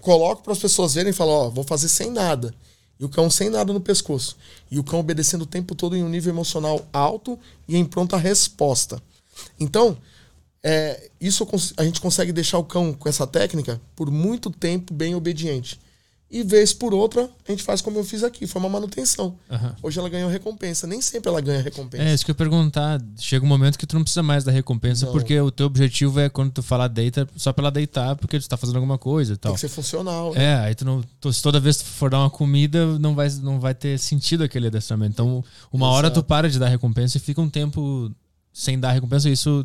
coloco 0.00 0.42
para 0.42 0.52
as 0.52 0.58
pessoas 0.58 0.94
verem 0.94 1.10
e 1.10 1.14
falo, 1.14 1.30
ó, 1.30 1.48
vou 1.48 1.62
fazer 1.62 1.88
sem 1.88 2.10
nada. 2.10 2.52
E 2.98 3.04
o 3.04 3.08
cão 3.08 3.30
sem 3.30 3.50
nada 3.50 3.72
no 3.72 3.80
pescoço. 3.80 4.36
E 4.68 4.80
o 4.80 4.82
cão 4.82 4.98
obedecendo 4.98 5.42
o 5.42 5.46
tempo 5.46 5.76
todo 5.76 5.96
em 5.96 6.02
um 6.02 6.08
nível 6.08 6.32
emocional 6.32 6.84
alto 6.92 7.38
e 7.68 7.76
em 7.76 7.84
pronta 7.84 8.16
resposta. 8.16 9.00
Então, 9.60 9.96
é, 10.68 11.10
isso 11.20 11.46
a 11.76 11.84
gente 11.84 12.00
consegue 12.00 12.32
deixar 12.32 12.58
o 12.58 12.64
cão 12.64 12.92
com 12.92 13.08
essa 13.08 13.24
técnica 13.24 13.80
por 13.94 14.10
muito 14.10 14.50
tempo 14.50 14.92
bem 14.92 15.14
obediente. 15.14 15.78
E 16.28 16.42
vez 16.42 16.72
por 16.72 16.92
outra, 16.92 17.30
a 17.46 17.52
gente 17.52 17.62
faz 17.62 17.80
como 17.80 18.00
eu 18.00 18.04
fiz 18.04 18.24
aqui, 18.24 18.48
foi 18.48 18.58
uma 18.60 18.68
manutenção. 18.68 19.38
Uhum. 19.48 19.72
Hoje 19.80 20.00
ela 20.00 20.08
ganhou 20.08 20.28
recompensa. 20.28 20.84
Nem 20.84 21.00
sempre 21.00 21.30
ela 21.30 21.40
ganha 21.40 21.62
recompensa. 21.62 22.02
É, 22.02 22.12
isso 22.12 22.24
que 22.24 22.32
eu 22.32 22.34
ia 22.34 22.36
perguntar. 22.36 23.00
Chega 23.16 23.44
um 23.44 23.48
momento 23.48 23.78
que 23.78 23.86
tu 23.86 23.94
não 23.94 24.02
precisa 24.02 24.24
mais 24.24 24.42
da 24.42 24.50
recompensa, 24.50 25.06
não. 25.06 25.12
porque 25.12 25.40
o 25.40 25.52
teu 25.52 25.66
objetivo 25.66 26.18
é 26.18 26.28
quando 26.28 26.50
tu 26.50 26.64
falar 26.64 26.88
deita, 26.88 27.28
só 27.36 27.52
pra 27.52 27.62
ela 27.62 27.70
deitar, 27.70 28.16
porque 28.16 28.40
tu 28.40 28.48
tá 28.48 28.56
fazendo 28.56 28.74
alguma 28.74 28.98
coisa 28.98 29.34
e 29.34 29.36
tal. 29.36 29.52
Tem 29.52 29.54
que 29.54 29.60
ser 29.60 29.68
funcional. 29.68 30.34
Né? 30.34 30.44
É, 30.44 30.54
aí 30.56 30.74
tu 30.74 30.84
não. 30.84 31.00
Tu, 31.20 31.32
se 31.32 31.40
toda 31.40 31.60
vez 31.60 31.76
que 31.76 31.84
tu 31.84 31.90
for 31.90 32.10
dar 32.10 32.18
uma 32.18 32.30
comida, 32.30 32.98
não 32.98 33.14
vai, 33.14 33.30
não 33.40 33.60
vai 33.60 33.72
ter 33.72 33.96
sentido 34.00 34.42
aquele 34.42 34.66
adestramento. 34.66 35.12
Então, 35.12 35.44
uma 35.72 35.86
Exato. 35.86 35.96
hora 35.96 36.10
tu 36.10 36.24
para 36.24 36.50
de 36.50 36.58
dar 36.58 36.68
recompensa 36.68 37.18
e 37.18 37.20
fica 37.20 37.40
um 37.40 37.48
tempo 37.48 38.10
sem 38.52 38.80
dar 38.80 38.90
recompensa. 38.90 39.30
Isso 39.30 39.64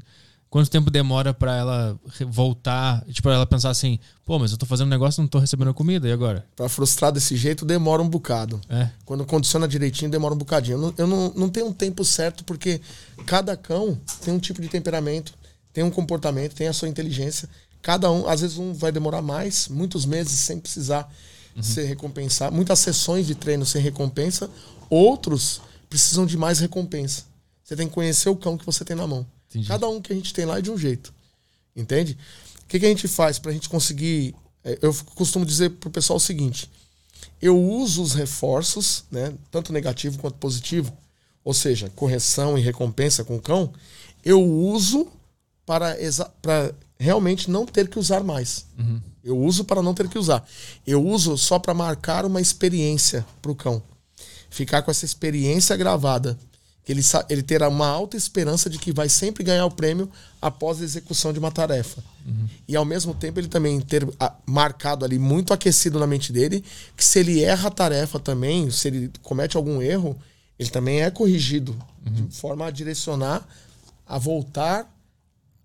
Quanto 0.51 0.69
tempo 0.69 0.91
demora 0.91 1.33
para 1.33 1.55
ela 1.55 1.99
voltar? 2.27 3.05
Tipo, 3.05 3.29
ela 3.29 3.45
pensar 3.45 3.69
assim, 3.69 3.97
pô, 4.25 4.37
mas 4.37 4.51
eu 4.51 4.57
tô 4.57 4.65
fazendo 4.65 4.87
um 4.87 4.89
negócio 4.89 5.21
e 5.21 5.23
não 5.23 5.27
tô 5.29 5.39
recebendo 5.39 5.73
comida, 5.73 6.09
e 6.09 6.11
agora? 6.11 6.45
Pra 6.57 6.67
frustrar 6.67 7.09
desse 7.09 7.37
jeito, 7.37 7.63
demora 7.63 8.01
um 8.01 8.09
bocado. 8.09 8.59
É. 8.67 8.89
Quando 9.05 9.25
condiciona 9.25 9.65
direitinho, 9.65 10.11
demora 10.11 10.33
um 10.33 10.37
bocadinho. 10.37 10.75
Eu, 10.75 10.81
não, 10.81 10.93
eu 10.97 11.07
não, 11.07 11.33
não 11.37 11.49
tenho 11.49 11.67
um 11.67 11.73
tempo 11.73 12.03
certo, 12.03 12.43
porque 12.43 12.81
cada 13.25 13.55
cão 13.55 13.97
tem 14.25 14.33
um 14.33 14.39
tipo 14.39 14.61
de 14.61 14.67
temperamento, 14.67 15.33
tem 15.71 15.85
um 15.85 15.89
comportamento, 15.89 16.53
tem 16.53 16.67
a 16.67 16.73
sua 16.73 16.89
inteligência. 16.89 17.47
Cada 17.81 18.11
um, 18.11 18.27
às 18.27 18.41
vezes 18.41 18.57
um 18.57 18.73
vai 18.73 18.91
demorar 18.91 19.21
mais, 19.21 19.69
muitos 19.69 20.05
meses 20.05 20.37
sem 20.37 20.59
precisar 20.59 21.09
uhum. 21.55 21.63
ser 21.63 21.85
recompensado. 21.85 22.53
Muitas 22.53 22.77
sessões 22.79 23.25
de 23.25 23.35
treino 23.35 23.65
sem 23.65 23.81
recompensa. 23.81 24.49
Outros 24.89 25.61
precisam 25.89 26.25
de 26.25 26.35
mais 26.35 26.59
recompensa. 26.59 27.23
Você 27.63 27.73
tem 27.73 27.87
que 27.87 27.93
conhecer 27.93 28.27
o 28.27 28.35
cão 28.35 28.57
que 28.57 28.65
você 28.65 28.83
tem 28.83 28.97
na 28.97 29.07
mão. 29.07 29.25
Entendi. 29.51 29.67
Cada 29.67 29.87
um 29.87 30.01
que 30.01 30.13
a 30.13 30.15
gente 30.15 30.33
tem 30.33 30.45
lá 30.45 30.59
é 30.59 30.61
de 30.61 30.71
um 30.71 30.77
jeito. 30.77 31.13
Entende? 31.75 32.17
O 32.63 32.67
que, 32.67 32.79
que 32.79 32.85
a 32.85 32.89
gente 32.89 33.07
faz 33.07 33.37
para 33.37 33.51
a 33.51 33.53
gente 33.53 33.69
conseguir. 33.69 34.33
É, 34.63 34.79
eu 34.81 34.93
costumo 35.15 35.45
dizer 35.45 35.71
pro 35.71 35.89
pessoal 35.89 36.17
o 36.17 36.21
seguinte: 36.21 36.69
eu 37.41 37.59
uso 37.59 38.01
os 38.01 38.13
reforços, 38.13 39.03
né, 39.11 39.33
tanto 39.49 39.73
negativo 39.73 40.19
quanto 40.19 40.37
positivo, 40.37 40.95
ou 41.43 41.53
seja, 41.53 41.91
correção 41.95 42.57
e 42.57 42.61
recompensa 42.61 43.23
com 43.23 43.35
o 43.35 43.41
cão, 43.41 43.73
eu 44.23 44.41
uso 44.41 45.07
para, 45.65 45.97
para 46.41 46.73
realmente 46.99 47.49
não 47.49 47.65
ter 47.65 47.89
que 47.89 47.99
usar 47.99 48.23
mais. 48.23 48.65
Uhum. 48.77 49.01
Eu 49.23 49.37
uso 49.37 49.63
para 49.63 49.81
não 49.81 49.93
ter 49.93 50.07
que 50.07 50.17
usar. 50.17 50.47
Eu 50.85 51.03
uso 51.05 51.37
só 51.37 51.59
para 51.59 51.73
marcar 51.73 52.25
uma 52.25 52.41
experiência 52.41 53.25
para 53.41 53.51
o 53.51 53.55
cão. 53.55 53.81
Ficar 54.49 54.81
com 54.81 54.91
essa 54.91 55.05
experiência 55.05 55.75
gravada 55.75 56.37
ele, 56.87 57.01
ele 57.29 57.43
terá 57.43 57.69
uma 57.69 57.87
alta 57.87 58.17
esperança 58.17 58.69
de 58.69 58.79
que 58.79 58.91
vai 58.91 59.07
sempre 59.07 59.43
ganhar 59.43 59.65
o 59.65 59.71
prêmio 59.71 60.09
após 60.41 60.81
a 60.81 60.83
execução 60.83 61.31
de 61.31 61.39
uma 61.39 61.51
tarefa. 61.51 62.03
Uhum. 62.25 62.47
E 62.67 62.75
ao 62.75 62.83
mesmo 62.83 63.13
tempo 63.13 63.39
ele 63.39 63.47
também 63.47 63.79
ter 63.79 64.07
marcado 64.45 65.05
ali 65.05 65.19
muito 65.19 65.53
aquecido 65.53 65.99
na 65.99 66.07
mente 66.07 66.33
dele 66.33 66.63
que 66.97 67.05
se 67.05 67.19
ele 67.19 67.43
erra 67.43 67.67
a 67.67 67.71
tarefa 67.71 68.19
também, 68.19 68.69
se 68.71 68.87
ele 68.87 69.11
comete 69.21 69.55
algum 69.55 69.81
erro, 69.81 70.17
ele 70.57 70.69
também 70.69 71.01
é 71.01 71.11
corrigido 71.11 71.77
uhum. 72.05 72.13
de 72.13 72.35
forma 72.35 72.65
a 72.65 72.71
direcionar 72.71 73.47
a 74.11 74.17
voltar 74.17 74.93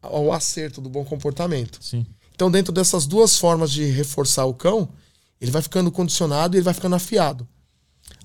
ao 0.01 0.33
acerto 0.33 0.81
do 0.81 0.89
bom 0.89 1.05
comportamento. 1.05 1.79
Sim. 1.83 2.07
Então, 2.33 2.49
dentro 2.49 2.73
dessas 2.73 3.05
duas 3.05 3.37
formas 3.37 3.73
de 3.73 3.85
reforçar 3.87 4.45
o 4.45 4.55
cão, 4.55 4.89
ele 5.41 5.51
vai 5.51 5.61
ficando 5.61 5.91
condicionado 5.91 6.55
e 6.55 6.59
ele 6.59 6.65
vai 6.65 6.75
ficando 6.75 6.95
afiado. 6.95 7.49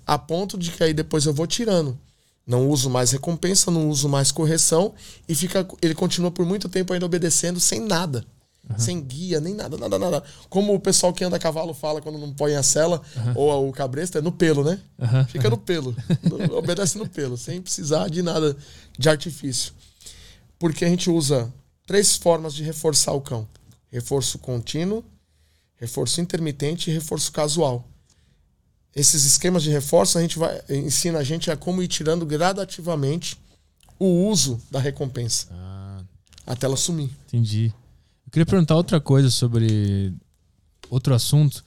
A 0.05 0.19
ponto 0.19 0.59
de 0.59 0.69
que 0.69 0.83
aí 0.83 0.93
depois 0.93 1.25
eu 1.25 1.33
vou 1.33 1.47
tirando 1.47 1.97
não 2.45 2.67
uso 2.69 2.89
mais 2.89 3.11
recompensa, 3.11 3.71
não 3.71 3.89
uso 3.89 4.09
mais 4.09 4.31
correção 4.31 4.93
e 5.27 5.35
fica, 5.35 5.67
ele 5.81 5.95
continua 5.95 6.31
por 6.31 6.45
muito 6.45 6.67
tempo 6.67 6.93
ainda 6.93 7.05
obedecendo 7.05 7.59
sem 7.59 7.79
nada. 7.79 8.25
Uhum. 8.69 8.77
Sem 8.77 9.01
guia, 9.01 9.39
nem 9.39 9.55
nada, 9.55 9.77
nada, 9.77 9.97
nada. 9.97 10.23
Como 10.49 10.73
o 10.73 10.79
pessoal 10.79 11.13
que 11.13 11.23
anda 11.23 11.35
a 11.35 11.39
cavalo 11.39 11.73
fala 11.73 12.01
quando 12.01 12.19
não 12.19 12.31
põe 12.31 12.55
a 12.55 12.61
sela 12.61 13.01
uhum. 13.15 13.33
ou 13.35 13.69
o 13.69 13.71
cabresto, 13.71 14.17
é 14.17 14.21
no 14.21 14.31
pelo, 14.31 14.63
né? 14.63 14.79
Uhum. 14.99 15.25
Fica 15.25 15.49
no 15.49 15.57
pelo. 15.57 15.95
obedece 16.55 16.97
no 16.97 17.09
pelo, 17.09 17.37
sem 17.37 17.61
precisar 17.61 18.07
de 18.09 18.21
nada 18.21 18.55
de 18.97 19.09
artifício. 19.09 19.73
Porque 20.59 20.85
a 20.85 20.87
gente 20.87 21.09
usa 21.09 21.51
três 21.87 22.15
formas 22.15 22.53
de 22.53 22.63
reforçar 22.63 23.13
o 23.13 23.21
cão: 23.21 23.47
reforço 23.91 24.37
contínuo, 24.37 25.03
reforço 25.75 26.21
intermitente 26.21 26.91
e 26.91 26.93
reforço 26.93 27.31
casual 27.31 27.83
esses 28.95 29.25
esquemas 29.25 29.63
de 29.63 29.69
reforço, 29.69 30.17
a 30.17 30.21
gente 30.21 30.37
vai 30.37 30.61
ensina 30.69 31.19
a 31.19 31.23
gente 31.23 31.49
a 31.49 31.57
como 31.57 31.81
ir 31.81 31.87
tirando 31.87 32.25
gradativamente 32.25 33.37
o 33.97 34.27
uso 34.27 34.59
da 34.69 34.79
recompensa. 34.79 35.47
Ah. 35.51 36.03
Até 36.45 36.65
ela 36.65 36.75
sumir. 36.75 37.09
Entendi. 37.27 37.73
Eu 38.25 38.31
queria 38.31 38.45
perguntar 38.45 38.75
outra 38.75 38.99
coisa 38.99 39.29
sobre 39.29 40.13
outro 40.89 41.13
assunto, 41.13 41.63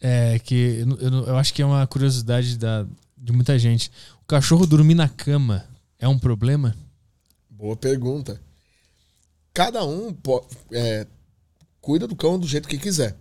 é, 0.00 0.38
que 0.38 0.54
eu, 0.80 0.98
eu, 0.98 1.26
eu 1.26 1.36
acho 1.36 1.54
que 1.54 1.62
é 1.62 1.66
uma 1.66 1.86
curiosidade 1.86 2.58
da, 2.58 2.86
de 3.16 3.32
muita 3.32 3.58
gente. 3.58 3.90
O 4.22 4.26
cachorro 4.26 4.66
dormir 4.66 4.94
na 4.94 5.08
cama 5.08 5.64
é 5.98 6.08
um 6.08 6.18
problema? 6.18 6.74
Boa 7.48 7.76
pergunta. 7.76 8.40
Cada 9.52 9.84
um 9.84 10.16
é, 10.72 11.06
cuida 11.80 12.08
do 12.08 12.16
cão 12.16 12.38
do 12.38 12.46
jeito 12.46 12.68
que 12.68 12.78
quiser. 12.78 13.16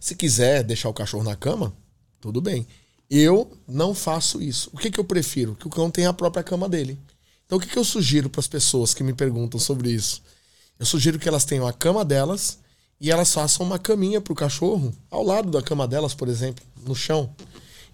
Se 0.00 0.16
quiser 0.16 0.64
deixar 0.64 0.88
o 0.88 0.94
cachorro 0.94 1.22
na 1.22 1.36
cama, 1.36 1.72
tudo 2.20 2.40
bem. 2.40 2.66
Eu 3.10 3.50
não 3.66 3.94
faço 3.94 4.40
isso. 4.40 4.70
O 4.72 4.78
que, 4.78 4.90
que 4.90 5.00
eu 5.00 5.04
prefiro? 5.04 5.56
Que 5.56 5.66
o 5.66 5.70
cão 5.70 5.90
tenha 5.90 6.10
a 6.10 6.12
própria 6.12 6.44
cama 6.44 6.68
dele. 6.68 6.98
Então, 7.44 7.58
o 7.58 7.60
que, 7.60 7.68
que 7.68 7.78
eu 7.78 7.84
sugiro 7.84 8.30
para 8.30 8.40
as 8.40 8.46
pessoas 8.46 8.94
que 8.94 9.02
me 9.02 9.12
perguntam 9.12 9.58
sobre 9.58 9.90
isso? 9.90 10.22
Eu 10.78 10.86
sugiro 10.86 11.18
que 11.18 11.28
elas 11.28 11.44
tenham 11.44 11.66
a 11.66 11.72
cama 11.72 12.04
delas 12.04 12.58
e 13.00 13.10
elas 13.10 13.32
façam 13.32 13.66
uma 13.66 13.78
caminha 13.78 14.20
para 14.20 14.32
o 14.32 14.36
cachorro 14.36 14.94
ao 15.10 15.24
lado 15.24 15.50
da 15.50 15.60
cama 15.60 15.88
delas, 15.88 16.14
por 16.14 16.28
exemplo, 16.28 16.64
no 16.86 16.94
chão. 16.94 17.34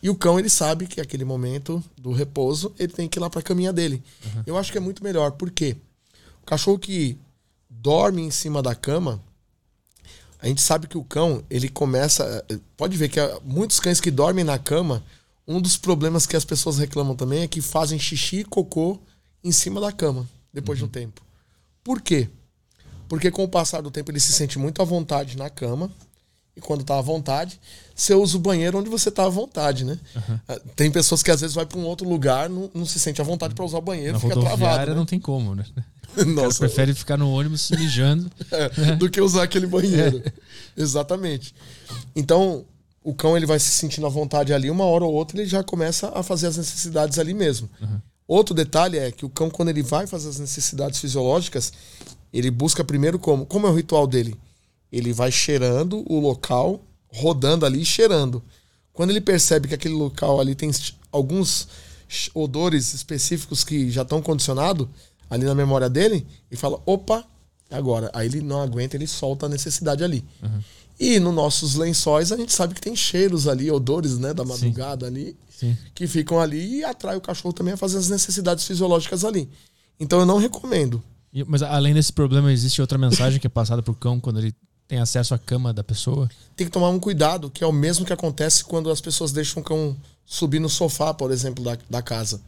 E 0.03 0.11
o 0.11 0.15
cão, 0.15 0.39
ele 0.39 0.51
sabe 0.51 0.87
que 0.87 1.01
aquele 1.01 1.25
momento 1.25 1.83
do 1.97 2.13
repouso, 2.13 2.73
ele 2.79 2.93
tem 2.93 3.09
que 3.09 3.19
ir 3.19 3.21
lá 3.21 3.31
para 3.31 3.41
a 3.41 3.43
caminha 3.43 3.73
dele. 3.73 4.03
Uhum. 4.25 4.43
Eu 4.47 4.59
acho 4.59 4.71
que 4.71 4.79
é 4.79 4.81
muito 4.81 5.03
melhor. 5.03 5.33
Por 5.33 5.51
quê? 5.51 5.77
O 6.43 6.47
cachorro 6.47 6.79
que 6.79 7.19
dorme 7.69 8.23
em 8.23 8.31
cima 8.31 8.63
da 8.63 8.75
cama, 8.75 9.23
a 10.41 10.47
gente 10.49 10.61
sabe 10.61 10.87
que 10.87 10.99
o 10.99 11.05
cão, 11.05 11.43
ele 11.49 11.69
começa. 11.69 12.45
Pode 12.77 12.97
ver 12.97 13.09
que 13.09 13.19
muitos 13.45 13.81
cães 13.81 14.01
que 14.01 14.11
dormem 14.11 14.45
na 14.45 14.59
cama, 14.59 15.03
um 15.47 15.61
dos 15.61 15.77
problemas 15.77 16.27
que 16.27 16.37
as 16.37 16.45
pessoas 16.45 16.79
reclamam 16.79 17.15
também 17.15 17.43
é 17.43 17.49
que 17.49 17.61
fazem 17.61 17.99
xixi 17.99 18.41
e 18.41 18.45
cocô 18.45 18.99
em 19.43 19.53
cima 19.53 19.81
da 19.81 19.93
cama, 19.93 20.29
depois 20.53 20.81
uhum. 20.81 20.87
de 20.87 20.91
um 20.91 20.93
tempo. 20.93 21.23
Por 21.83 22.01
quê? 22.01 22.29
Porque 23.09 23.31
com 23.31 23.45
o 23.45 23.49
passar 23.49 23.81
do 23.81 23.91
tempo 23.91 24.11
ele 24.11 24.21
se 24.21 24.33
sente 24.33 24.59
muito 24.59 24.83
à 24.83 24.85
vontade 24.85 25.37
na 25.37 25.49
cama. 25.49 25.91
E 26.57 26.61
quando 26.61 26.83
tá 26.83 26.99
à 26.99 27.03
vontade, 27.03 27.61
você 27.95 28.15
usa 28.15 28.39
o 28.39 28.41
banheiro 28.41 28.79
onde 28.79 28.89
você 28.89 29.11
tá 29.11 29.27
à 29.27 29.29
vontade, 29.29 29.85
né? 29.85 29.99
Uhum. 30.15 30.59
Tem 30.75 30.91
pessoas 30.91 31.23
que 31.23 31.31
às 31.31 31.43
vezes 31.43 31.55
vai 31.55 31.67
para 31.67 31.79
um 31.79 31.85
outro 31.85 32.09
lugar, 32.09 32.49
não, 32.49 32.71
não 32.73 32.87
se 32.87 32.99
sente 32.99 33.21
à 33.21 33.25
vontade 33.25 33.55
para 33.55 33.63
usar 33.63 33.77
o 33.77 33.83
banheiro, 33.83 34.15
Na 34.15 34.21
fica 34.21 34.41
travado. 34.41 34.91
Né? 34.91 34.95
não 34.95 35.05
tem 35.05 35.21
como, 35.21 35.55
né? 35.55 35.67
Nossa. 36.27 36.61
prefere 36.61 36.95
ficar 36.95 37.17
no 37.17 37.31
ônibus 37.31 37.71
mijando 37.71 38.31
é, 38.51 38.97
do 38.97 39.11
que 39.11 39.21
usar 39.21 39.43
aquele 39.43 39.67
banheiro. 39.67 40.23
É. 40.25 40.33
Exatamente. 40.83 41.55
Então, 42.15 42.65
o 43.03 43.15
cão 43.15 43.37
ele 43.37 43.47
vai 43.47 43.59
se 43.59 43.71
sentindo 43.71 44.07
à 44.07 44.11
vontade 44.11 44.53
ali, 44.53 44.71
uma 44.71 44.85
hora 44.85 45.05
ou 45.05 45.13
outra 45.13 45.39
ele 45.39 45.49
já 45.49 45.63
começa 45.63 46.11
a 46.15 46.23
fazer 46.23 46.49
as 46.49 46.57
necessidades 46.57 47.19
ali 47.19 47.35
mesmo. 47.35 47.69
Uhum. 47.81 48.01
Outro 48.27 48.55
detalhe 48.55 48.99
é 48.99 49.13
que 49.13 49.25
o 49.25 49.31
cão, 49.31 49.49
quando 49.49 49.69
ele 49.69 49.83
vai 49.83 50.07
fazer 50.07 50.29
as 50.29 50.39
necessidades 50.39 50.99
fisiológicas, 50.99 51.73
ele 52.33 52.51
busca 52.51 52.83
primeiro 52.83 53.19
como? 53.19 53.47
Como 53.47 53.67
é 53.67 53.71
o 53.71 53.75
ritual 53.75 54.07
dele? 54.07 54.37
Ele 54.91 55.13
vai 55.13 55.31
cheirando 55.31 56.05
o 56.11 56.19
local, 56.19 56.83
rodando 57.09 57.65
ali 57.65 57.83
e 57.83 57.85
cheirando. 57.85 58.43
Quando 58.93 59.11
ele 59.11 59.21
percebe 59.21 59.69
que 59.69 59.75
aquele 59.75 59.95
local 59.95 60.41
ali 60.41 60.55
tem 60.55 60.71
alguns 61.13 61.69
odores 62.35 62.95
específicos 62.95 63.63
que 63.63 63.91
já 63.91 64.03
estão 64.03 64.23
condicionados, 64.23 64.89
ali 65.29 65.45
na 65.45 65.55
memória 65.55 65.89
dele 65.89 66.27
e 66.51 66.57
fala: 66.57 66.81
opa, 66.87 67.25
agora. 67.71 68.11
Aí 68.13 68.27
ele 68.27 68.41
não 68.41 68.61
aguenta, 68.61 68.97
ele 68.97 69.07
solta 69.07 69.47
a 69.47 69.49
necessidade 69.49 70.03
ali. 70.05 70.25
Uhum. 70.43 70.61
E 70.99 71.21
nos 71.21 71.35
nossos 71.35 71.75
lençóis 71.75 72.33
a 72.33 72.37
gente 72.37 72.53
sabe 72.53 72.75
que 72.75 72.81
tem 72.81 72.97
cheiros 72.97 73.47
ali, 73.47 73.71
odores 73.71 74.19
né, 74.19 74.33
da 74.33 74.45
madrugada 74.45 75.07
Sim. 75.07 75.13
ali, 75.13 75.37
Sim. 75.51 75.77
que 75.95 76.07
ficam 76.07 76.41
ali 76.41 76.79
e 76.79 76.85
atrai 76.85 77.17
o 77.17 77.21
cachorro 77.21 77.53
também 77.53 77.75
a 77.75 77.77
fazer 77.77 77.99
as 77.99 78.09
necessidades 78.09 78.65
fisiológicas 78.65 79.25
ali. 79.25 79.49
Então 80.01 80.19
eu 80.21 80.27
não 80.27 80.39
recomendo. 80.39 81.03
Mas 81.47 81.63
além 81.63 81.93
desse 81.93 82.13
problema, 82.13 82.51
existe 82.51 82.81
outra 82.81 82.97
mensagem 82.97 83.39
que 83.39 83.47
é 83.47 83.51
passada 83.51 83.83
pro 83.83 83.95
cão 83.95 84.19
quando 84.19 84.39
ele 84.39 84.55
tem 84.89 84.99
acesso 84.99 85.35
à 85.35 85.39
cama 85.39 85.73
da 85.73 85.85
pessoa? 85.85 86.31
Tem 86.55 86.67
que 86.67 86.73
tomar 86.73 86.89
um 86.89 86.99
cuidado, 86.99 87.51
que 87.51 87.63
é 87.63 87.67
o 87.67 87.73
mesmo 87.73 88.07
que 88.07 88.13
acontece 88.13 88.65
quando 88.65 88.91
as 88.91 89.01
pessoas 89.01 89.33
deixam 89.33 89.61
o 89.61 89.65
cão 89.65 89.95
subir 90.25 90.61
no 90.61 90.69
sofá, 90.69 91.13
por 91.13 91.31
exemplo, 91.31 91.63
da, 91.63 91.77
da 91.91 92.01
casa. 92.01 92.41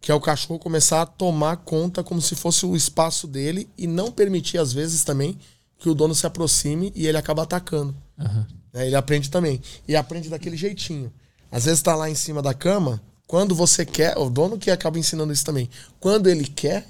Que 0.00 0.12
é 0.12 0.14
o 0.14 0.20
cachorro 0.20 0.58
começar 0.58 1.02
a 1.02 1.06
tomar 1.06 1.56
conta 1.58 2.04
como 2.04 2.20
se 2.22 2.34
fosse 2.34 2.64
o 2.64 2.76
espaço 2.76 3.26
dele 3.26 3.68
e 3.76 3.86
não 3.86 4.12
permitir, 4.12 4.58
às 4.58 4.72
vezes, 4.72 5.04
também 5.04 5.38
que 5.78 5.88
o 5.88 5.94
dono 5.94 6.14
se 6.14 6.26
aproxime 6.26 6.92
e 6.94 7.06
ele 7.06 7.18
acaba 7.18 7.42
atacando. 7.42 7.94
Uhum. 8.18 8.46
É, 8.74 8.86
ele 8.86 8.96
aprende 8.96 9.30
também. 9.30 9.60
E 9.86 9.96
aprende 9.96 10.28
daquele 10.28 10.56
jeitinho. 10.56 11.12
Às 11.50 11.64
vezes 11.64 11.82
tá 11.82 11.94
lá 11.94 12.10
em 12.10 12.14
cima 12.14 12.42
da 12.42 12.52
cama, 12.52 13.00
quando 13.26 13.54
você 13.54 13.84
quer, 13.84 14.16
o 14.18 14.28
dono 14.28 14.58
que 14.58 14.70
acaba 14.70 14.98
ensinando 14.98 15.32
isso 15.32 15.44
também. 15.44 15.68
Quando 16.00 16.28
ele 16.28 16.46
quer, 16.46 16.86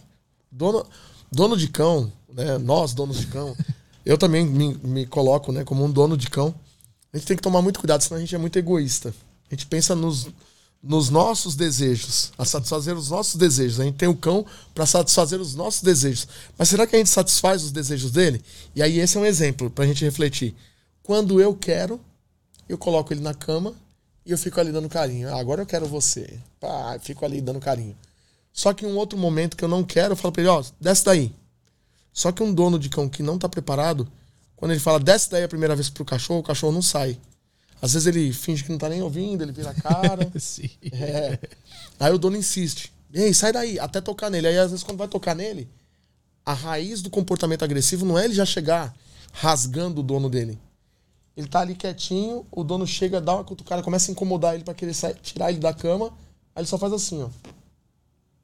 dono, 0.50 0.86
dono 1.30 1.56
de 1.56 1.68
cão, 1.68 2.12
né, 2.32 2.58
nós 2.58 2.94
donos 2.94 3.18
de 3.18 3.26
cão, 3.26 3.56
eu 4.04 4.16
também 4.16 4.46
me, 4.46 4.74
me 4.76 5.06
coloco 5.06 5.52
né, 5.52 5.64
como 5.64 5.84
um 5.84 5.90
dono 5.90 6.16
de 6.16 6.28
cão. 6.28 6.54
A 7.12 7.16
gente 7.16 7.26
tem 7.26 7.36
que 7.36 7.42
tomar 7.42 7.60
muito 7.60 7.80
cuidado, 7.80 8.02
senão 8.02 8.18
a 8.18 8.20
gente 8.20 8.34
é 8.34 8.38
muito 8.38 8.58
egoísta. 8.58 9.14
A 9.50 9.54
gente 9.54 9.66
pensa 9.66 9.94
nos, 9.94 10.28
nos 10.82 11.10
nossos 11.10 11.56
desejos, 11.56 12.32
a 12.38 12.44
satisfazer 12.44 12.96
os 12.96 13.10
nossos 13.10 13.36
desejos. 13.36 13.80
A 13.80 13.84
gente 13.84 13.96
tem 13.96 14.08
o 14.08 14.16
cão 14.16 14.46
para 14.74 14.86
satisfazer 14.86 15.40
os 15.40 15.54
nossos 15.54 15.82
desejos. 15.82 16.28
Mas 16.56 16.68
será 16.68 16.86
que 16.86 16.94
a 16.94 16.98
gente 16.98 17.10
satisfaz 17.10 17.64
os 17.64 17.72
desejos 17.72 18.10
dele? 18.10 18.42
E 18.74 18.82
aí 18.82 18.98
esse 18.98 19.16
é 19.16 19.20
um 19.20 19.26
exemplo 19.26 19.70
para 19.70 19.84
a 19.84 19.86
gente 19.86 20.04
refletir. 20.04 20.54
Quando 21.02 21.40
eu 21.40 21.54
quero, 21.54 22.00
eu 22.68 22.78
coloco 22.78 23.12
ele 23.12 23.20
na 23.20 23.34
cama 23.34 23.74
e 24.24 24.30
eu 24.30 24.38
fico 24.38 24.60
ali 24.60 24.70
dando 24.70 24.88
carinho. 24.88 25.28
Ah, 25.28 25.40
agora 25.40 25.62
eu 25.62 25.66
quero 25.66 25.86
você. 25.86 26.38
Pá, 26.60 26.98
fico 27.00 27.24
ali 27.24 27.40
dando 27.40 27.58
carinho. 27.58 27.96
Só 28.52 28.72
que 28.72 28.84
em 28.84 28.88
um 28.88 28.96
outro 28.96 29.18
momento 29.18 29.56
que 29.56 29.64
eu 29.64 29.68
não 29.68 29.82
quero, 29.82 30.12
eu 30.12 30.16
falo 30.16 30.32
para 30.32 30.42
ele, 30.42 30.50
ó, 30.50 30.62
desce 30.80 31.04
daí. 31.04 31.34
Só 32.12 32.32
que 32.32 32.42
um 32.42 32.52
dono 32.52 32.78
de 32.78 32.88
cão 32.88 33.08
que 33.08 33.22
não 33.22 33.36
está 33.36 33.48
preparado, 33.48 34.10
quando 34.56 34.72
ele 34.72 34.80
fala 34.80 34.98
desce 34.98 35.30
daí 35.30 35.44
a 35.44 35.48
primeira 35.48 35.74
vez 35.74 35.88
pro 35.88 36.04
cachorro, 36.04 36.40
o 36.40 36.42
cachorro 36.42 36.72
não 36.72 36.82
sai. 36.82 37.18
Às 37.80 37.92
vezes 37.92 38.06
ele 38.06 38.32
finge 38.32 38.64
que 38.64 38.70
não 38.70 38.78
tá 38.78 38.88
nem 38.88 39.02
ouvindo, 39.02 39.42
ele 39.42 39.52
vira 39.52 39.70
a 39.70 39.74
cara. 39.74 40.30
Sim. 40.38 40.70
É. 40.92 41.38
Aí 41.98 42.12
o 42.12 42.18
dono 42.18 42.36
insiste. 42.36 42.92
Ei, 43.12 43.32
sai 43.32 43.52
daí, 43.52 43.78
até 43.78 44.00
tocar 44.00 44.30
nele. 44.30 44.48
Aí 44.48 44.58
às 44.58 44.70
vezes 44.70 44.84
quando 44.84 44.98
vai 44.98 45.08
tocar 45.08 45.34
nele, 45.34 45.68
a 46.44 46.52
raiz 46.52 47.02
do 47.02 47.10
comportamento 47.10 47.62
agressivo 47.62 48.04
não 48.04 48.18
é 48.18 48.24
ele 48.24 48.34
já 48.34 48.44
chegar 48.44 48.94
rasgando 49.32 50.00
o 50.00 50.04
dono 50.04 50.28
dele. 50.28 50.58
Ele 51.36 51.46
tá 51.46 51.60
ali 51.60 51.74
quietinho, 51.74 52.44
o 52.50 52.64
dono 52.64 52.84
chega, 52.84 53.20
dá 53.20 53.34
uma 53.34 53.44
cutucada, 53.44 53.82
começa 53.82 54.10
a 54.10 54.12
incomodar 54.12 54.54
ele 54.54 54.64
para 54.64 54.74
querer 54.74 54.92
sair, 54.92 55.14
tirar 55.22 55.50
ele 55.50 55.60
da 55.60 55.72
cama. 55.72 56.06
Aí 56.54 56.62
ele 56.62 56.66
só 56.66 56.76
faz 56.76 56.92
assim, 56.92 57.22
ó. 57.22 57.28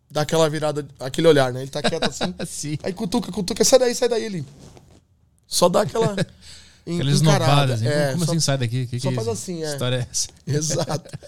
Dá 0.08 0.20
aquela 0.20 0.48
virada, 0.48 0.86
aquele 1.00 1.26
olhar, 1.26 1.52
né? 1.52 1.62
Ele 1.62 1.70
tá 1.70 1.82
quieto 1.82 2.04
assim. 2.04 2.32
Sim. 2.46 2.78
Aí 2.84 2.92
cutuca, 2.92 3.32
cutuca, 3.32 3.64
sai 3.64 3.80
daí, 3.80 3.94
sai 3.96 4.08
daí. 4.08 4.22
Ele 4.22 4.46
só 5.44 5.68
dá 5.68 5.82
aquela. 5.82 6.14
Aqueles 6.86 7.22
novadas, 7.22 7.80
assim, 7.80 7.86
é, 7.86 8.12
como 8.12 8.24
só, 8.26 8.32
assim 8.32 8.40
sai 8.40 8.58
daqui? 8.58 8.86
Que 8.86 9.00
só 9.00 9.08
que 9.08 9.14
faz 9.14 9.28
assim, 9.28 9.64
é. 9.64 9.72
história 9.72 9.96
é 9.96 10.06
essa? 10.10 10.28
Exato. 10.46 11.18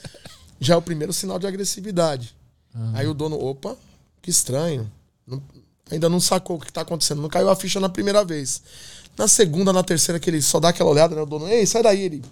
Já 0.61 0.75
é 0.75 0.77
o 0.77 0.83
primeiro 0.83 1.13
sinal 1.13 1.39
de 1.39 1.47
agressividade. 1.47 2.35
Uhum. 2.75 2.93
Aí 2.95 3.07
o 3.07 3.15
dono, 3.15 3.43
opa, 3.43 3.77
que 4.21 4.31
estranho. 4.31 4.91
Não, 5.27 5.43
ainda 5.91 6.09
não 6.11 6.21
sacou 6.21 6.57
o 6.57 6.61
que 6.61 6.69
está 6.69 6.83
acontecendo. 6.83 7.23
Não 7.23 7.29
caiu 7.29 7.49
a 7.49 7.57
ficha 7.57 7.81
na 7.81 7.89
primeira 7.89 8.23
vez. 8.23 8.63
Na 9.17 9.27
segunda, 9.27 9.73
na 9.73 9.83
terceira, 9.83 10.21
que 10.21 10.29
ele 10.29 10.43
só 10.43 10.61
dá 10.61 10.69
aquela 10.69 10.91
olhada, 10.91 11.15
né? 11.15 11.23
O 11.23 11.27
dono, 11.27 11.49
ei, 11.49 11.65
sai 11.67 11.83
daí. 11.83 12.03
Ele 12.03 12.23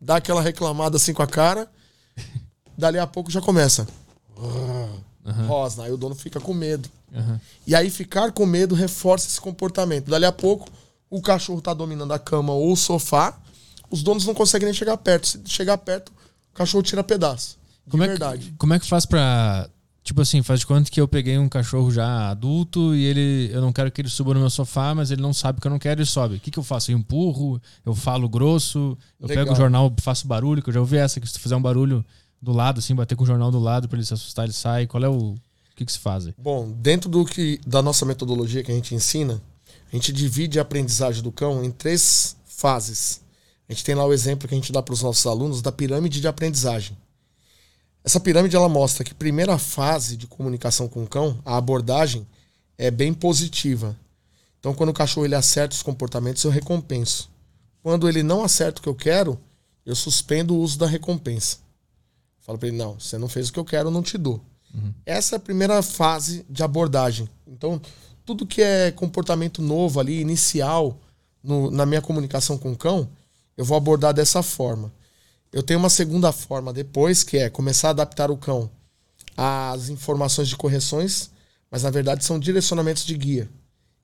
dá 0.00 0.16
aquela 0.16 0.40
reclamada 0.40 0.96
assim 0.96 1.12
com 1.12 1.22
a 1.22 1.26
cara. 1.26 1.70
Dali 2.76 2.98
a 2.98 3.06
pouco 3.06 3.30
já 3.30 3.42
começa. 3.42 3.86
Uhum. 4.36 5.46
Rosna. 5.46 5.84
Aí 5.84 5.92
o 5.92 5.98
dono 5.98 6.14
fica 6.14 6.40
com 6.40 6.54
medo. 6.54 6.88
Uhum. 7.12 7.38
E 7.66 7.74
aí 7.74 7.90
ficar 7.90 8.32
com 8.32 8.46
medo 8.46 8.74
reforça 8.74 9.28
esse 9.28 9.40
comportamento. 9.40 10.10
Dali 10.10 10.24
a 10.24 10.32
pouco 10.32 10.66
o 11.12 11.20
cachorro 11.20 11.60
tá 11.60 11.74
dominando 11.74 12.12
a 12.12 12.18
cama 12.18 12.54
ou 12.54 12.72
o 12.72 12.76
sofá, 12.76 13.38
os 13.90 14.02
donos 14.02 14.24
não 14.24 14.32
conseguem 14.32 14.64
nem 14.64 14.74
chegar 14.74 14.96
perto. 14.96 15.28
Se 15.28 15.42
chegar 15.44 15.76
perto, 15.76 16.08
o 16.08 16.54
cachorro 16.54 16.82
tira 16.82 17.04
pedaço. 17.04 17.58
Como 17.90 18.02
é 18.02 18.08
verdade. 18.08 18.46
Que, 18.46 18.52
como 18.56 18.72
é 18.72 18.78
que 18.80 18.88
faz 18.88 19.04
pra. 19.04 19.68
Tipo 20.02 20.22
assim, 20.22 20.42
faz 20.42 20.60
de 20.60 20.66
conta 20.66 20.90
que 20.90 21.00
eu 21.00 21.06
peguei 21.06 21.38
um 21.38 21.50
cachorro 21.50 21.90
já 21.92 22.30
adulto 22.30 22.94
e 22.94 23.04
ele. 23.04 23.50
Eu 23.52 23.60
não 23.60 23.74
quero 23.74 23.92
que 23.92 24.00
ele 24.00 24.08
suba 24.08 24.32
no 24.32 24.40
meu 24.40 24.48
sofá, 24.48 24.94
mas 24.94 25.10
ele 25.10 25.20
não 25.20 25.34
sabe 25.34 25.60
que 25.60 25.66
eu 25.66 25.70
não 25.70 25.78
quero 25.78 26.00
e 26.00 26.06
sobe. 26.06 26.36
O 26.36 26.40
que, 26.40 26.50
que 26.50 26.58
eu 26.58 26.62
faço? 26.62 26.90
Eu 26.90 26.96
empurro, 26.96 27.60
eu 27.84 27.94
falo 27.94 28.26
grosso, 28.26 28.96
eu 29.20 29.28
Legal. 29.28 29.44
pego 29.44 29.54
o 29.54 29.56
jornal, 29.56 29.92
faço 30.00 30.26
barulho, 30.26 30.62
que 30.62 30.70
eu 30.70 30.74
já 30.74 30.80
ouvi 30.80 30.96
essa, 30.96 31.20
que 31.20 31.26
se 31.26 31.34
tu 31.34 31.40
fizer 31.40 31.56
um 31.56 31.62
barulho 31.62 32.02
do 32.40 32.52
lado, 32.52 32.78
assim, 32.78 32.94
bater 32.94 33.16
com 33.16 33.24
o 33.24 33.26
jornal 33.26 33.50
do 33.50 33.58
lado 33.58 33.86
para 33.86 33.98
ele 33.98 34.06
se 34.06 34.14
assustar, 34.14 34.46
ele 34.46 34.54
sai. 34.54 34.86
Qual 34.86 35.04
é 35.04 35.08
o. 35.08 35.34
O 35.34 35.74
que, 35.76 35.84
que 35.84 35.92
se 35.92 35.98
faz? 35.98 36.28
Bom, 36.38 36.70
dentro 36.70 37.08
do 37.10 37.24
que 37.24 37.60
da 37.66 37.82
nossa 37.82 38.04
metodologia 38.06 38.62
que 38.62 38.70
a 38.70 38.74
gente 38.74 38.94
ensina, 38.94 39.40
a 39.92 39.96
gente 39.96 40.12
divide 40.12 40.58
a 40.58 40.62
aprendizagem 40.62 41.22
do 41.22 41.30
cão 41.30 41.62
em 41.62 41.70
três 41.70 42.36
fases. 42.44 43.20
A 43.68 43.72
gente 43.72 43.84
tem 43.84 43.94
lá 43.94 44.04
o 44.04 44.12
exemplo 44.12 44.48
que 44.48 44.54
a 44.54 44.56
gente 44.56 44.72
dá 44.72 44.82
para 44.82 44.94
os 44.94 45.02
nossos 45.02 45.26
alunos 45.26 45.62
da 45.62 45.72
pirâmide 45.72 46.20
de 46.20 46.28
aprendizagem. 46.28 46.96
Essa 48.04 48.18
pirâmide 48.18 48.56
ela 48.56 48.68
mostra 48.68 49.04
que 49.04 49.14
primeira 49.14 49.58
fase 49.58 50.16
de 50.16 50.26
comunicação 50.26 50.88
com 50.88 51.04
o 51.04 51.06
cão, 51.06 51.38
a 51.44 51.56
abordagem 51.56 52.26
é 52.76 52.90
bem 52.90 53.14
positiva. 53.14 53.96
Então, 54.58 54.74
quando 54.74 54.90
o 54.90 54.94
cachorro 54.94 55.26
ele 55.26 55.34
acerta 55.34 55.74
os 55.74 55.82
comportamentos, 55.82 56.42
eu 56.44 56.50
recompenso. 56.50 57.30
Quando 57.82 58.08
ele 58.08 58.22
não 58.22 58.44
acerta 58.44 58.80
o 58.80 58.82
que 58.82 58.88
eu 58.88 58.94
quero, 58.94 59.38
eu 59.84 59.94
suspendo 59.94 60.54
o 60.54 60.58
uso 60.58 60.78
da 60.78 60.86
recompensa. 60.86 61.58
Falo 62.40 62.58
para 62.58 62.68
ele: 62.68 62.76
não, 62.76 62.98
você 62.98 63.18
não 63.18 63.28
fez 63.28 63.48
o 63.48 63.52
que 63.52 63.58
eu 63.58 63.64
quero, 63.64 63.88
eu 63.88 63.92
não 63.92 64.02
te 64.02 64.16
dou. 64.16 64.40
Uhum. 64.74 64.92
Essa 65.04 65.34
é 65.34 65.38
a 65.38 65.40
primeira 65.40 65.82
fase 65.82 66.46
de 66.48 66.62
abordagem. 66.62 67.28
Então, 67.46 67.80
tudo 68.24 68.46
que 68.46 68.62
é 68.62 68.90
comportamento 68.90 69.60
novo 69.60 70.00
ali, 70.00 70.20
inicial, 70.20 70.98
no, 71.42 71.70
na 71.70 71.84
minha 71.84 72.00
comunicação 72.00 72.56
com 72.56 72.72
o 72.72 72.76
cão, 72.76 73.08
eu 73.56 73.64
vou 73.64 73.76
abordar 73.76 74.14
dessa 74.14 74.42
forma. 74.42 74.92
Eu 75.52 75.62
tenho 75.62 75.78
uma 75.78 75.90
segunda 75.90 76.32
forma 76.32 76.72
depois, 76.72 77.22
que 77.22 77.36
é 77.36 77.50
começar 77.50 77.88
a 77.88 77.90
adaptar 77.90 78.30
o 78.30 78.36
cão 78.36 78.70
às 79.36 79.88
informações 79.88 80.48
de 80.48 80.56
correções, 80.56 81.30
mas 81.70 81.82
na 81.82 81.90
verdade 81.90 82.24
são 82.24 82.38
direcionamentos 82.38 83.04
de 83.04 83.16
guia. 83.16 83.48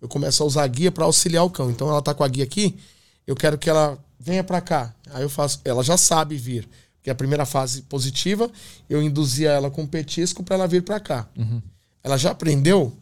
Eu 0.01 0.09
começo 0.09 0.43
a 0.43 0.47
usar 0.47 0.65
a 0.65 0.67
guia 0.67 0.93
para 0.93 1.05
auxiliar 1.05 1.45
o 1.45 1.51
cão. 1.51 1.71
Então 1.71 1.89
ela 1.89 1.99
está 1.99 2.15
com 2.15 2.25
a 2.25 2.29
guia 2.29 2.45
aqui, 2.45 2.77
eu 3.27 3.35
quero 3.35 3.57
que 3.57 3.71
ela 3.71 3.99
venha 4.19 4.45
para 4.45 4.61
cá. 4.61 4.95
Aí 5.11 5.23
eu 5.23 5.31
faço, 5.31 5.61
ela 5.65 5.83
já 5.83 5.97
sabe 5.97 6.37
vir, 6.37 6.69
que 7.03 7.09
é 7.09 7.13
a 7.13 7.17
primeira 7.17 7.47
fase 7.47 7.83
positiva, 7.83 8.51
eu 8.89 9.03
induzia 9.03 9.51
ela 9.51 9.71
com 9.71 9.87
petisco 9.87 10.43
para 10.43 10.57
ela 10.57 10.67
vir 10.67 10.83
para 10.83 11.01
cá. 11.01 11.29
Uhum. 11.37 11.63
Ela 12.03 12.17
já 12.17 12.31
aprendeu 12.31 12.97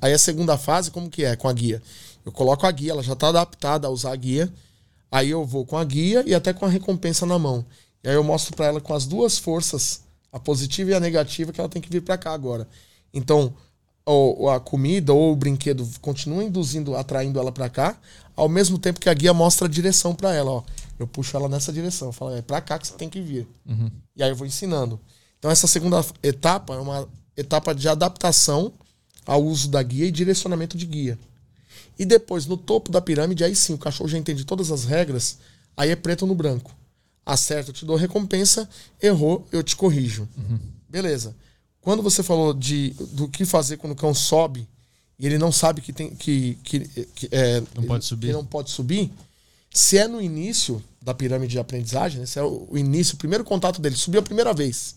Aí 0.00 0.12
a 0.12 0.18
segunda 0.18 0.58
fase, 0.58 0.90
como 0.90 1.08
que 1.08 1.24
é 1.24 1.36
com 1.36 1.48
a 1.48 1.52
guia? 1.52 1.82
Eu 2.24 2.32
coloco 2.32 2.66
a 2.66 2.70
guia, 2.70 2.92
ela 2.92 3.02
já 3.02 3.14
está 3.14 3.28
adaptada 3.28 3.86
a 3.86 3.90
usar 3.90 4.12
a 4.12 4.16
guia. 4.16 4.52
Aí 5.10 5.30
eu 5.30 5.44
vou 5.44 5.66
com 5.66 5.76
a 5.76 5.84
guia 5.84 6.22
e 6.26 6.34
até 6.34 6.52
com 6.52 6.64
a 6.64 6.68
recompensa 6.68 7.26
na 7.26 7.38
mão. 7.38 7.64
E 8.02 8.08
aí 8.08 8.14
eu 8.14 8.24
mostro 8.24 8.56
para 8.56 8.66
ela 8.66 8.80
com 8.80 8.94
as 8.94 9.06
duas 9.06 9.38
forças, 9.38 10.02
a 10.32 10.38
positiva 10.38 10.90
e 10.90 10.94
a 10.94 11.00
negativa, 11.00 11.52
que 11.52 11.60
ela 11.60 11.68
tem 11.68 11.82
que 11.82 11.90
vir 11.90 12.02
para 12.02 12.16
cá 12.16 12.32
agora. 12.32 12.66
Então, 13.12 13.52
ou, 14.04 14.48
a 14.48 14.58
comida 14.58 15.12
ou 15.12 15.32
o 15.32 15.36
brinquedo 15.36 15.88
continua 16.00 16.42
induzindo, 16.42 16.96
atraindo 16.96 17.38
ela 17.38 17.52
para 17.52 17.68
cá, 17.68 17.96
ao 18.34 18.48
mesmo 18.48 18.78
tempo 18.78 19.00
que 19.00 19.08
a 19.08 19.14
guia 19.14 19.32
mostra 19.32 19.66
a 19.66 19.70
direção 19.70 20.14
para 20.14 20.34
ela. 20.34 20.50
Ó. 20.50 20.62
Eu 20.98 21.06
puxo 21.06 21.36
ela 21.36 21.48
nessa 21.48 21.72
direção, 21.72 22.08
eu 22.08 22.12
falo, 22.12 22.34
é 22.34 22.42
para 22.42 22.60
cá 22.60 22.78
que 22.78 22.86
você 22.86 22.94
tem 22.94 23.08
que 23.08 23.20
vir. 23.20 23.46
Uhum. 23.66 23.90
E 24.16 24.22
aí 24.22 24.30
eu 24.30 24.36
vou 24.36 24.46
ensinando. 24.46 24.98
Então 25.38 25.50
essa 25.50 25.66
segunda 25.66 26.04
etapa 26.22 26.74
é 26.74 26.78
uma 26.78 27.08
etapa 27.36 27.74
de 27.74 27.88
adaptação 27.88 28.72
ao 29.26 29.42
uso 29.44 29.68
da 29.68 29.82
guia 29.82 30.06
e 30.06 30.10
direcionamento 30.10 30.76
de 30.76 30.86
guia. 30.86 31.18
E 31.98 32.04
depois, 32.04 32.46
no 32.46 32.56
topo 32.56 32.90
da 32.90 33.00
pirâmide, 33.00 33.44
aí 33.44 33.54
sim, 33.54 33.74
o 33.74 33.78
cachorro 33.78 34.08
já 34.08 34.18
entende 34.18 34.44
todas 34.44 34.70
as 34.70 34.84
regras, 34.84 35.38
aí 35.76 35.90
é 35.90 35.96
preto 35.96 36.26
no 36.26 36.34
branco. 36.34 36.74
Acerta, 37.24 37.70
eu 37.70 37.74
te 37.74 37.84
dou 37.84 37.96
recompensa, 37.96 38.68
errou, 39.00 39.46
eu 39.52 39.62
te 39.62 39.76
corrijo. 39.76 40.28
Uhum. 40.36 40.58
Beleza. 40.88 41.34
Quando 41.80 42.02
você 42.02 42.22
falou 42.22 42.52
de, 42.52 42.90
do 43.12 43.28
que 43.28 43.44
fazer 43.44 43.76
quando 43.76 43.92
o 43.92 43.96
cão 43.96 44.14
sobe 44.14 44.68
e 45.18 45.26
ele 45.26 45.38
não 45.38 45.52
sabe 45.52 45.80
que 45.80 45.92
tem 45.92 46.10
que, 46.10 46.58
que, 46.64 46.80
que 47.14 47.28
é, 47.30 47.62
não 47.74 47.84
pode 47.84 48.04
subir. 48.04 48.26
Que 48.28 48.32
não 48.32 48.44
pode 48.44 48.70
subir, 48.70 49.12
se 49.70 49.98
é 49.98 50.06
no 50.06 50.20
início 50.20 50.82
da 51.00 51.14
pirâmide 51.14 51.52
de 51.52 51.58
aprendizagem, 51.58 52.20
né, 52.20 52.26
se 52.26 52.38
é 52.38 52.42
o, 52.42 52.68
início, 52.76 53.14
o 53.14 53.18
primeiro 53.18 53.44
contato 53.44 53.80
dele, 53.80 53.96
subiu 53.96 54.20
a 54.20 54.24
primeira 54.24 54.52
vez, 54.52 54.96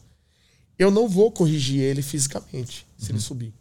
eu 0.77 0.91
não 0.91 1.07
vou 1.07 1.31
corrigir 1.31 1.81
ele 1.81 2.01
fisicamente 2.01 2.85
se 2.97 3.09
uhum. 3.09 3.15
ele 3.15 3.21
subir. 3.21 3.53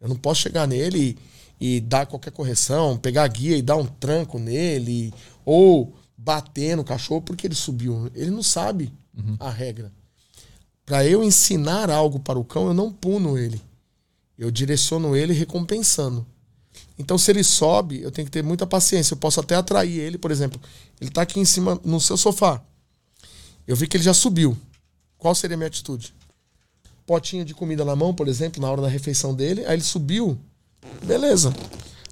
Eu 0.00 0.08
não 0.08 0.16
posso 0.16 0.42
chegar 0.42 0.66
nele 0.66 1.18
e, 1.60 1.76
e 1.76 1.80
dar 1.80 2.06
qualquer 2.06 2.30
correção, 2.30 2.96
pegar 2.96 3.24
a 3.24 3.28
guia 3.28 3.56
e 3.56 3.62
dar 3.62 3.76
um 3.76 3.86
tranco 3.86 4.38
nele, 4.38 5.12
ou 5.44 5.94
bater 6.16 6.76
no 6.76 6.84
cachorro 6.84 7.22
porque 7.22 7.46
ele 7.46 7.54
subiu. 7.54 8.10
Ele 8.14 8.30
não 8.30 8.42
sabe 8.42 8.92
uhum. 9.16 9.36
a 9.38 9.50
regra. 9.50 9.92
Para 10.84 11.06
eu 11.06 11.22
ensinar 11.22 11.90
algo 11.90 12.18
para 12.18 12.38
o 12.38 12.44
cão, 12.44 12.66
eu 12.66 12.74
não 12.74 12.92
puno 12.92 13.36
ele. 13.36 13.60
Eu 14.38 14.50
direciono 14.50 15.16
ele 15.16 15.32
recompensando. 15.32 16.26
Então, 16.98 17.18
se 17.18 17.30
ele 17.30 17.44
sobe, 17.44 18.00
eu 18.00 18.10
tenho 18.10 18.26
que 18.26 18.32
ter 18.32 18.42
muita 18.42 18.66
paciência. 18.66 19.14
Eu 19.14 19.18
posso 19.18 19.40
até 19.40 19.54
atrair 19.54 19.98
ele, 19.98 20.18
por 20.18 20.30
exemplo. 20.30 20.60
Ele 21.00 21.10
está 21.10 21.22
aqui 21.22 21.38
em 21.38 21.44
cima, 21.44 21.80
no 21.84 22.00
seu 22.00 22.16
sofá. 22.16 22.62
Eu 23.66 23.76
vi 23.76 23.86
que 23.86 23.96
ele 23.96 24.04
já 24.04 24.14
subiu. 24.14 24.56
Qual 25.16 25.34
seria 25.34 25.54
a 25.54 25.58
minha 25.58 25.68
atitude? 25.68 26.14
Potinho 27.08 27.42
de 27.42 27.54
comida 27.54 27.86
na 27.86 27.96
mão, 27.96 28.12
por 28.12 28.28
exemplo, 28.28 28.60
na 28.60 28.70
hora 28.70 28.82
da 28.82 28.88
refeição 28.88 29.34
dele. 29.34 29.64
Aí 29.64 29.76
ele 29.76 29.82
subiu. 29.82 30.38
Beleza. 31.02 31.54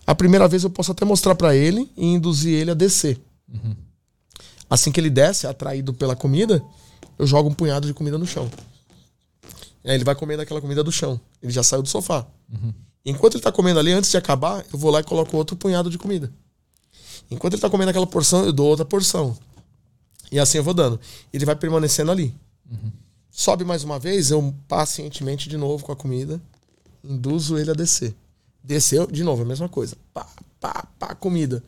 A 0.07 0.15
primeira 0.15 0.49
vez 0.49 0.65
eu 0.65 0.71
posso 0.71 0.91
até 0.91 1.05
mostrar 1.05 1.35
para 1.35 1.55
ele 1.55 1.93
e 1.95 2.07
induzir 2.07 2.55
ele 2.55 2.71
a 2.71 2.75
descer. 2.75 3.21
Uhum. 3.47 3.77
Assim 4.71 4.91
que 4.91 4.99
ele 4.99 5.11
desce, 5.11 5.47
atraído 5.47 5.93
pela 5.93 6.17
comida, 6.17 6.65
eu 7.19 7.27
jogo 7.27 7.51
um 7.51 7.53
punhado 7.53 7.87
de 7.87 7.93
comida 7.93 8.17
no 8.17 8.27
chão. 8.27 8.51
Aí 9.85 9.95
ele 9.95 10.03
vai 10.03 10.15
comendo 10.15 10.41
aquela 10.41 10.63
comida 10.63 10.83
do 10.83 10.91
chão. 10.91 11.21
Ele 11.43 11.53
já 11.53 11.63
saiu 11.63 11.83
do 11.83 11.89
sofá. 11.91 12.27
Uhum. 12.51 12.73
Enquanto 13.05 13.35
ele 13.35 13.41
está 13.41 13.53
comendo 13.53 13.79
ali, 13.79 13.93
antes 13.93 14.11
de 14.11 14.17
acabar, 14.17 14.65
eu 14.73 14.79
vou 14.79 14.91
lá 14.91 15.01
e 15.01 15.05
coloco 15.05 15.37
outro 15.37 15.57
punhado 15.57 15.91
de 15.91 15.99
comida. 15.99 16.33
Enquanto 17.31 17.53
ele 17.53 17.59
está 17.59 17.69
comendo 17.69 17.91
aquela 17.91 18.07
porção, 18.07 18.47
eu 18.47 18.53
dou 18.53 18.67
outra 18.67 18.87
porção. 18.87 19.37
E 20.33 20.39
assim 20.39 20.57
eu 20.57 20.65
vou 20.65 20.73
dando. 20.73 20.99
Ele 21.35 21.45
vai 21.45 21.55
permanecendo 21.55 22.11
ali. 22.11 22.35
Uhum. 22.71 22.91
Sobe 23.39 23.67
mais 23.67 23.85
uma 23.85 23.99
vez, 23.99 24.31
eu 24.31 24.55
pacientemente 24.67 25.47
de 25.47 25.59
novo 25.59 25.85
com 25.85 25.93
a 25.93 25.97
comida, 25.97 26.41
induzo 27.05 27.59
ele 27.59 27.71
a 27.71 27.75
descer. 27.75 28.15
Desceu, 28.65 29.07
de 29.07 29.23
novo, 29.23 29.43
a 29.43 29.45
mesma 29.45 29.69
coisa. 29.69 29.95
Pá, 30.15 30.27
pá, 30.59 30.87
pá, 30.99 31.15
comida. 31.15 31.63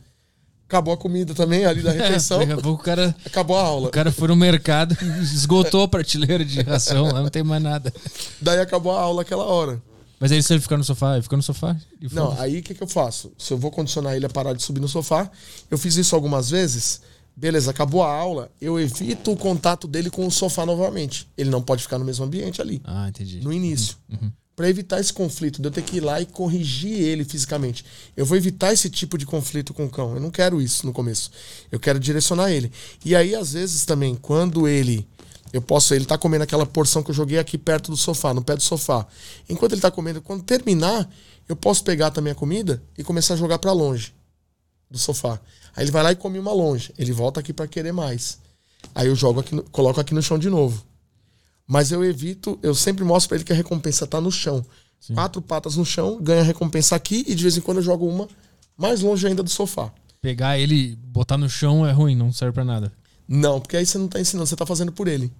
Acabou 0.67 0.95
a 0.95 0.97
comida 0.97 1.35
também 1.35 1.67
ali 1.67 1.83
da 1.83 1.93
refeição. 1.93 2.39
Daqui 2.39 2.53
a 2.53 2.57
pouco 2.57 2.81
o 2.81 2.85
cara. 2.85 3.15
Acabou 3.23 3.59
a 3.59 3.63
aula. 3.63 3.89
O 3.89 3.91
cara 3.91 4.11
foi 4.11 4.29
no 4.29 4.35
mercado, 4.35 4.97
esgotou 5.21 5.83
a 5.83 5.89
prateleira 5.89 6.43
de 6.43 6.63
ração, 6.63 7.13
lá 7.13 7.21
não 7.21 7.29
tem 7.29 7.43
mais 7.43 7.63
nada. 7.63 7.93
Daí 8.41 8.61
acabou 8.61 8.91
a 8.93 9.03
aula 9.03 9.21
aquela 9.21 9.45
hora. 9.45 9.83
Mas 10.19 10.33
aí 10.33 10.43
se 10.43 10.55
ele 10.55 10.63
ficar 10.63 10.79
no 10.79 10.85
sofá, 10.85 11.13
ele 11.13 11.23
fica 11.23 11.37
no 11.37 11.43
sofá? 11.43 11.77
Não, 12.11 12.35
aí 12.41 12.61
o 12.61 12.63
que, 12.63 12.73
que 12.73 12.83
eu 12.83 12.89
faço? 12.89 13.31
Se 13.37 13.53
eu 13.53 13.59
vou 13.59 13.71
condicionar 13.71 14.17
ele 14.17 14.25
a 14.25 14.31
parar 14.31 14.55
de 14.55 14.63
subir 14.63 14.81
no 14.81 14.89
sofá, 14.89 15.31
eu 15.71 15.77
fiz 15.77 15.97
isso 15.97 16.15
algumas 16.15 16.49
vezes. 16.49 17.03
Beleza, 17.39 17.71
acabou 17.71 18.03
a 18.03 18.13
aula, 18.13 18.51
eu 18.61 18.81
evito 18.81 19.31
o 19.31 19.37
contato 19.37 19.87
dele 19.87 20.11
com 20.11 20.27
o 20.27 20.31
sofá 20.31 20.67
novamente. 20.67 21.29
Ele 21.39 21.49
não 21.49 21.63
pode 21.63 21.85
ficar 21.85 21.97
no 21.97 22.05
mesmo 22.05 22.25
ambiente 22.25 22.61
ali. 22.61 22.83
Ah, 22.83 23.09
entendi. 23.09 23.41
No 23.41 23.53
início. 23.53 23.97
Uhum. 24.09 24.19
uhum. 24.23 24.33
Para 24.57 24.69
evitar 24.69 24.99
esse 24.99 25.13
conflito, 25.13 25.63
de 25.63 25.69
eu 25.69 25.71
ter 25.71 25.83
que 25.83 25.99
ir 25.99 26.01
lá 26.01 26.21
e 26.21 26.27
corrigir 26.27 26.99
ele 27.01 27.23
fisicamente. 27.23 27.85
Eu 28.17 28.27
vou 28.27 28.37
evitar 28.37 28.73
esse 28.73 28.91
tipo 28.91 29.17
de 29.17 29.25
conflito 29.25 29.73
com 29.73 29.85
o 29.85 29.89
cão. 29.89 30.15
Eu 30.15 30.21
não 30.21 30.33
quero 30.33 30.61
isso 30.61 30.85
no 30.85 30.93
começo. 30.93 31.31
Eu 31.71 31.79
quero 31.79 32.01
direcionar 32.01 32.51
ele. 32.51 32.73
E 33.05 33.15
aí, 33.15 33.37
às 33.37 33.53
vezes, 33.53 33.85
também, 33.85 34.17
quando 34.17 34.67
ele 34.67 35.07
eu 35.53 35.63
posso, 35.63 35.95
ele 35.95 36.05
tá 36.05 36.19
comendo 36.19 36.43
aquela 36.43 36.67
porção 36.67 37.05
que 37.05 37.11
eu 37.13 37.15
joguei 37.15 37.39
aqui 37.39 37.57
perto 37.57 37.93
do 37.93 37.97
sofá, 37.97 38.35
no 38.35 38.43
pé 38.43 38.57
do 38.57 38.63
sofá. 38.65 39.07
Enquanto 39.49 39.75
ele 39.75 39.81
tá 39.81 39.93
comendo, 39.93 40.21
quando 40.21 40.43
terminar, 40.43 41.09
eu 41.49 41.55
posso 41.55 41.85
pegar 41.85 42.11
também 42.11 42.33
a 42.33 42.37
comida 42.37 42.83
e 42.99 43.05
começar 43.05 43.35
a 43.35 43.37
jogar 43.37 43.61
para 43.61 43.71
longe 43.71 44.13
do 44.91 44.99
sofá. 44.99 45.41
Aí 45.77 45.85
ele 45.85 45.91
vai 45.91 46.03
lá 46.03 46.13
e 46.13 46.17
come 46.17 46.39
uma 46.39 46.53
longe. 46.53 46.93
Ele 46.99 47.13
volta 47.13 47.41
aqui 47.41 47.53
para 47.53 47.67
querer 47.67 47.93
mais. 47.93 48.39
Aí 48.95 49.09
eu 49.09 49.15
jogo 49.15 49.41
aqui, 49.41 49.61
coloco 49.71 50.01
aqui 50.01 50.15
no 50.15 50.23
chão 50.23 50.39
de 50.39 50.49
novo. 50.49 50.85
Mas 51.67 51.93
eu 51.93 52.05
evito, 52.05 52.59
eu 52.63 52.75
sempre 52.75 53.05
mostro 53.05 53.29
para 53.29 53.37
ele 53.37 53.45
que 53.45 53.53
a 53.53 53.57
recompensa 53.57 54.07
tá 54.07 54.21
no 54.21 54.33
chão. 54.33 54.65
Sim. 55.01 55.15
Quatro 55.15 55.41
patas 55.41 55.77
no 55.77 55.85
chão, 55.85 56.19
ganha 56.21 56.41
a 56.41 56.45
recompensa 56.45 56.97
aqui 56.97 57.25
e 57.27 57.35
de 57.35 57.43
vez 57.43 57.57
em 57.57 57.61
quando 57.61 57.79
eu 57.79 57.83
jogo 57.83 58.09
uma 58.09 58.29
mais 58.77 59.01
longe 59.01 59.27
ainda 59.27 59.43
do 59.43 59.51
sofá. 59.51 59.93
Pegar 60.21 60.59
ele, 60.59 60.97
botar 60.97 61.37
no 61.37 61.49
chão 61.49 61.87
é 61.87 61.93
ruim, 61.93 62.17
não 62.17 62.33
serve 62.33 62.55
para 62.55 62.65
nada. 62.65 62.93
Não, 63.29 63.61
porque 63.61 63.77
aí 63.77 63.85
você 63.85 63.99
não 63.99 64.07
está 64.07 64.19
ensinando, 64.19 64.47
você 64.47 64.55
está 64.55 64.65
fazendo 64.65 64.91
por 64.91 65.07
ele. 65.07 65.31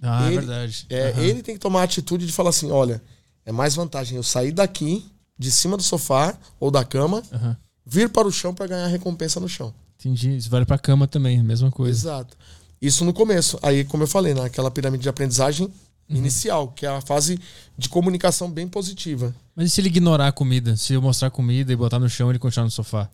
Ah, 0.00 0.24
é 0.24 0.26
ele, 0.26 0.36
é 0.36 0.40
verdade. 0.40 0.86
É, 0.90 1.10
uhum. 1.16 1.22
Ele 1.24 1.42
tem 1.42 1.54
que 1.54 1.60
tomar 1.60 1.80
a 1.80 1.84
atitude 1.84 2.26
de 2.26 2.32
falar 2.32 2.50
assim: 2.50 2.70
olha, 2.70 3.02
é 3.44 3.50
mais 3.50 3.74
vantagem 3.74 4.16
eu 4.16 4.22
sair 4.22 4.52
daqui, 4.52 5.04
de 5.38 5.50
cima 5.50 5.76
do 5.76 5.82
sofá 5.82 6.36
ou 6.60 6.70
da 6.70 6.84
cama, 6.84 7.22
uhum. 7.32 7.56
Vir 7.88 8.08
para 8.08 8.28
o 8.28 8.32
chão 8.32 8.54
para 8.54 8.66
ganhar 8.66 8.86
recompensa 8.86 9.40
no 9.40 9.48
chão. 9.48 9.72
Entendi. 9.98 10.36
Isso 10.36 10.50
vale 10.50 10.64
para 10.64 10.76
a 10.76 10.78
cama 10.78 11.08
também, 11.08 11.42
mesma 11.42 11.70
coisa. 11.70 11.98
Exato. 11.98 12.36
Isso 12.80 13.04
no 13.04 13.12
começo. 13.12 13.58
Aí, 13.62 13.84
como 13.84 14.02
eu 14.04 14.06
falei, 14.06 14.34
naquela 14.34 14.70
pirâmide 14.70 15.02
de 15.02 15.08
aprendizagem 15.08 15.66
uhum. 15.66 16.16
inicial, 16.16 16.68
que 16.68 16.86
é 16.86 16.88
a 16.88 17.00
fase 17.00 17.40
de 17.76 17.88
comunicação 17.88 18.50
bem 18.50 18.68
positiva. 18.68 19.34
Mas 19.56 19.68
e 19.68 19.70
se 19.70 19.80
ele 19.80 19.88
ignorar 19.88 20.28
a 20.28 20.32
comida? 20.32 20.76
Se 20.76 20.92
eu 20.92 21.02
mostrar 21.02 21.28
a 21.28 21.30
comida 21.30 21.72
e 21.72 21.76
botar 21.76 21.98
no 21.98 22.08
chão, 22.08 22.30
ele 22.30 22.38
continuar 22.38 22.66
no 22.66 22.70
sofá? 22.70 23.08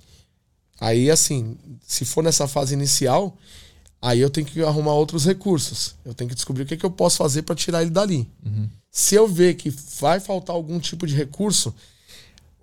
Aí, 0.81 1.11
assim, 1.11 1.57
se 1.87 2.05
for 2.05 2.23
nessa 2.23 2.49
fase 2.49 2.75
inicial, 2.75 3.39
Aí 4.05 4.21
eu 4.21 4.29
tenho 4.29 4.47
que 4.47 4.63
arrumar 4.63 4.93
outros 4.93 5.25
recursos. 5.25 5.95
Eu 6.05 6.13
tenho 6.13 6.29
que 6.29 6.35
descobrir 6.35 6.65
o 6.65 6.67
que, 6.67 6.75
é 6.75 6.77
que 6.77 6.85
eu 6.85 6.91
posso 6.91 7.17
fazer 7.17 7.41
para 7.41 7.55
tirar 7.55 7.81
ele 7.81 7.91
dali. 7.91 8.29
Uhum. 8.45 8.69
Se 8.91 9.15
eu 9.15 9.27
ver 9.27 9.55
que 9.55 9.71
vai 9.99 10.21
faltar 10.21 10.55
algum 10.55 10.79
tipo 10.79 11.07
de 11.07 11.15
recurso, 11.15 11.75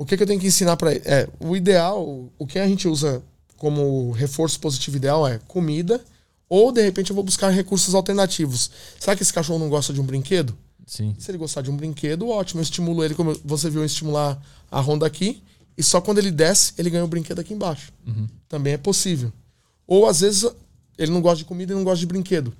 o 0.01 0.05
que, 0.05 0.15
é 0.15 0.17
que 0.17 0.23
eu 0.23 0.27
tenho 0.27 0.39
que 0.39 0.47
ensinar 0.47 0.77
para 0.77 0.91
ele? 0.91 1.03
É, 1.05 1.29
o 1.39 1.55
ideal, 1.55 2.31
o 2.37 2.47
que 2.47 2.57
a 2.57 2.67
gente 2.67 2.87
usa 2.87 3.21
como 3.55 4.11
reforço 4.11 4.59
positivo 4.59 4.97
ideal 4.97 5.27
é 5.27 5.39
comida, 5.47 6.03
ou 6.49 6.71
de 6.71 6.81
repente 6.81 7.11
eu 7.11 7.15
vou 7.15 7.23
buscar 7.23 7.49
recursos 7.49 7.93
alternativos. 7.93 8.71
Será 8.99 9.15
que 9.15 9.21
esse 9.21 9.31
cachorro 9.31 9.59
não 9.59 9.69
gosta 9.69 9.93
de 9.93 10.01
um 10.01 10.03
brinquedo? 10.03 10.57
Sim. 10.87 11.15
Se 11.19 11.29
ele 11.29 11.37
gostar 11.37 11.61
de 11.61 11.69
um 11.69 11.77
brinquedo, 11.77 12.27
ótimo. 12.27 12.59
Eu 12.59 12.63
estimulo 12.63 13.03
ele, 13.03 13.13
como 13.13 13.39
você 13.45 13.69
viu 13.69 13.81
eu 13.81 13.85
estimular 13.85 14.41
a 14.71 14.79
ronda 14.79 15.05
aqui, 15.05 15.43
e 15.77 15.83
só 15.83 16.01
quando 16.01 16.17
ele 16.17 16.31
desce, 16.31 16.73
ele 16.77 16.89
ganha 16.89 17.05
o 17.05 17.07
brinquedo 17.07 17.39
aqui 17.39 17.53
embaixo. 17.53 17.93
Uhum. 18.05 18.27
Também 18.49 18.73
é 18.73 18.77
possível. 18.77 19.31
Ou 19.85 20.07
às 20.07 20.21
vezes 20.21 20.49
ele 20.97 21.11
não 21.11 21.21
gosta 21.21 21.37
de 21.37 21.45
comida 21.45 21.73
e 21.73 21.75
não 21.75 21.83
gosta 21.83 21.99
de 21.99 22.07
brinquedo. 22.07 22.53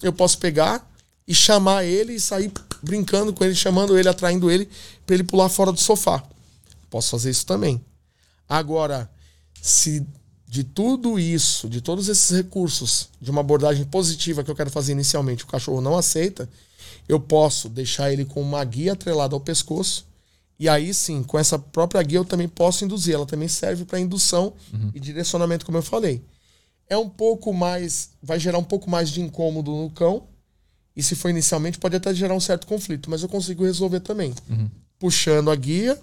Eu 0.00 0.12
posso 0.12 0.38
pegar 0.38 0.88
e 1.26 1.34
chamar 1.34 1.84
ele 1.84 2.14
e 2.14 2.20
sair 2.20 2.52
brincando 2.82 3.32
com 3.32 3.44
ele, 3.44 3.54
chamando 3.54 3.98
ele, 3.98 4.08
atraindo 4.08 4.48
ele 4.48 4.68
para 5.04 5.14
ele 5.14 5.24
pular 5.24 5.48
fora 5.48 5.72
do 5.72 5.80
sofá. 5.80 6.22
Posso 6.94 7.10
fazer 7.10 7.30
isso 7.30 7.44
também. 7.44 7.84
Agora, 8.48 9.10
se 9.60 10.06
de 10.46 10.62
tudo 10.62 11.18
isso, 11.18 11.68
de 11.68 11.80
todos 11.80 12.08
esses 12.08 12.30
recursos, 12.30 13.08
de 13.20 13.32
uma 13.32 13.40
abordagem 13.40 13.84
positiva 13.84 14.44
que 14.44 14.50
eu 14.52 14.54
quero 14.54 14.70
fazer 14.70 14.92
inicialmente, 14.92 15.42
o 15.42 15.48
cachorro 15.48 15.80
não 15.80 15.96
aceita, 15.98 16.48
eu 17.08 17.18
posso 17.18 17.68
deixar 17.68 18.12
ele 18.12 18.24
com 18.24 18.40
uma 18.40 18.62
guia 18.64 18.92
atrelada 18.92 19.34
ao 19.34 19.40
pescoço. 19.40 20.06
E 20.56 20.68
aí 20.68 20.94
sim, 20.94 21.24
com 21.24 21.36
essa 21.36 21.58
própria 21.58 22.00
guia 22.04 22.18
eu 22.18 22.24
também 22.24 22.46
posso 22.46 22.84
induzir. 22.84 23.14
Ela 23.14 23.26
também 23.26 23.48
serve 23.48 23.84
para 23.84 23.98
indução 23.98 24.52
uhum. 24.72 24.92
e 24.94 25.00
direcionamento, 25.00 25.66
como 25.66 25.78
eu 25.78 25.82
falei 25.82 26.22
é 26.88 26.96
um 26.96 27.08
pouco 27.08 27.52
mais. 27.52 28.10
vai 28.22 28.38
gerar 28.38 28.58
um 28.58 28.64
pouco 28.64 28.88
mais 28.88 29.10
de 29.10 29.20
incômodo 29.20 29.72
no 29.72 29.90
cão. 29.90 30.28
E 30.96 31.02
se 31.02 31.16
for 31.16 31.28
inicialmente, 31.28 31.78
pode 31.78 31.96
até 31.96 32.14
gerar 32.14 32.34
um 32.34 32.40
certo 32.40 32.68
conflito, 32.68 33.10
mas 33.10 33.22
eu 33.22 33.28
consigo 33.28 33.64
resolver 33.64 34.00
também. 34.00 34.32
Uhum. 34.48 34.70
Puxando 34.96 35.50
a 35.50 35.56
guia, 35.56 36.00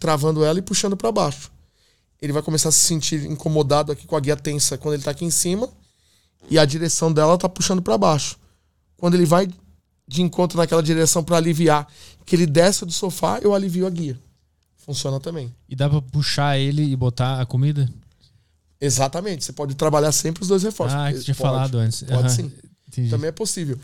travando 0.00 0.42
ela 0.42 0.58
e 0.58 0.62
puxando 0.62 0.96
para 0.96 1.12
baixo. 1.12 1.52
Ele 2.20 2.32
vai 2.32 2.42
começar 2.42 2.70
a 2.70 2.72
se 2.72 2.80
sentir 2.80 3.24
incomodado 3.24 3.92
aqui 3.92 4.06
com 4.06 4.16
a 4.16 4.20
guia 4.20 4.36
tensa 4.36 4.76
quando 4.76 4.94
ele 4.94 5.02
tá 5.02 5.12
aqui 5.12 5.24
em 5.24 5.30
cima. 5.30 5.68
E 6.50 6.58
a 6.58 6.64
direção 6.64 7.12
dela 7.12 7.38
tá 7.38 7.48
puxando 7.48 7.80
para 7.80 7.96
baixo. 7.96 8.36
Quando 8.96 9.14
ele 9.14 9.26
vai 9.26 9.48
de 10.08 10.22
encontro 10.22 10.58
naquela 10.58 10.82
direção 10.82 11.22
para 11.22 11.36
aliviar, 11.36 11.86
que 12.26 12.34
ele 12.34 12.46
desce 12.46 12.84
do 12.84 12.92
sofá, 12.92 13.38
eu 13.40 13.54
alivio 13.54 13.86
a 13.86 13.90
guia. 13.90 14.18
Funciona 14.78 15.20
também. 15.20 15.54
E 15.68 15.76
dá 15.76 15.88
para 15.88 16.02
puxar 16.02 16.58
ele 16.58 16.82
e 16.82 16.96
botar 16.96 17.40
a 17.40 17.46
comida? 17.46 17.88
Exatamente. 18.80 19.44
Você 19.44 19.52
pode 19.52 19.74
trabalhar 19.74 20.10
sempre 20.10 20.42
os 20.42 20.48
dois 20.48 20.62
reforços. 20.62 20.98
Ah, 20.98 21.12
que 21.12 21.20
tinha 21.20 21.34
pode, 21.34 21.48
falado 21.48 21.78
antes. 21.78 22.02
Pode 22.02 22.22
uhum. 22.22 22.28
sim. 22.28 22.52
Entendi. 22.88 23.10
Também 23.10 23.28
é 23.28 23.32
possível. 23.32 23.78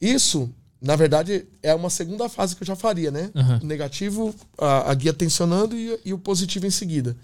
Isso, 0.00 0.48
na 0.80 0.96
verdade, 0.96 1.46
é 1.62 1.74
uma 1.74 1.90
segunda 1.90 2.28
fase 2.28 2.56
que 2.56 2.62
eu 2.62 2.66
já 2.66 2.74
faria, 2.74 3.10
né? 3.10 3.30
Uhum. 3.34 3.58
O 3.62 3.66
negativo, 3.66 4.34
a, 4.56 4.90
a 4.90 4.94
guia 4.94 5.12
tensionando 5.12 5.76
e, 5.76 5.98
e, 6.06 6.12
o 6.14 6.18
positivo 6.18 6.66
em 6.66 6.70
seguida. 6.70 7.14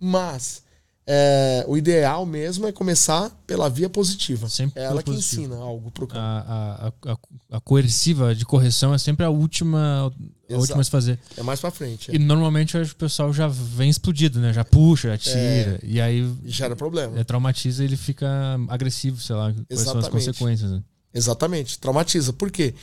Mas 0.00 0.62
é, 1.06 1.64
o 1.68 1.76
ideal 1.76 2.26
mesmo 2.26 2.66
é 2.66 2.72
começar 2.72 3.30
pela 3.46 3.70
via 3.70 3.88
positiva. 3.88 4.48
Sempre 4.48 4.82
é 4.82 4.86
ela 4.86 5.04
que 5.04 5.12
positivo. 5.12 5.42
ensina 5.42 5.56
algo 5.56 5.88
pro 5.92 6.08
cão. 6.08 6.20
A, 6.20 6.92
a, 7.06 7.12
a, 7.12 7.16
a, 7.52 7.60
coerciva 7.60 8.34
de 8.34 8.44
correção 8.44 8.92
é 8.92 8.98
sempre 8.98 9.24
a 9.24 9.30
última 9.30 10.12
a 10.50 10.56
última 10.56 10.80
a 10.80 10.84
se 10.84 10.90
fazer. 10.90 11.16
É 11.36 11.44
mais 11.44 11.60
pra 11.60 11.70
frente. 11.70 12.10
É. 12.10 12.14
E 12.16 12.18
normalmente 12.18 12.76
o 12.76 12.96
pessoal 12.96 13.32
já 13.32 13.46
vem 13.46 13.88
explodido, 13.88 14.40
né? 14.40 14.52
Já 14.52 14.64
puxa, 14.64 15.10
já 15.10 15.18
tira. 15.18 15.38
É, 15.38 15.80
e 15.84 16.00
aí. 16.00 16.28
Gera 16.44 16.74
problema. 16.74 17.16
É, 17.20 17.22
traumatiza 17.22 17.84
ele 17.84 17.96
fica 17.96 18.28
agressivo, 18.68 19.20
sei 19.20 19.36
lá. 19.36 19.52
Quais 19.52 19.64
Exatamente. 19.70 19.90
são 19.92 19.98
as 20.00 20.08
consequências. 20.08 20.72
Né? 20.72 20.82
Exatamente. 21.16 21.78
Traumatiza. 21.78 22.32
Por 22.32 22.50
quê? 22.50 22.74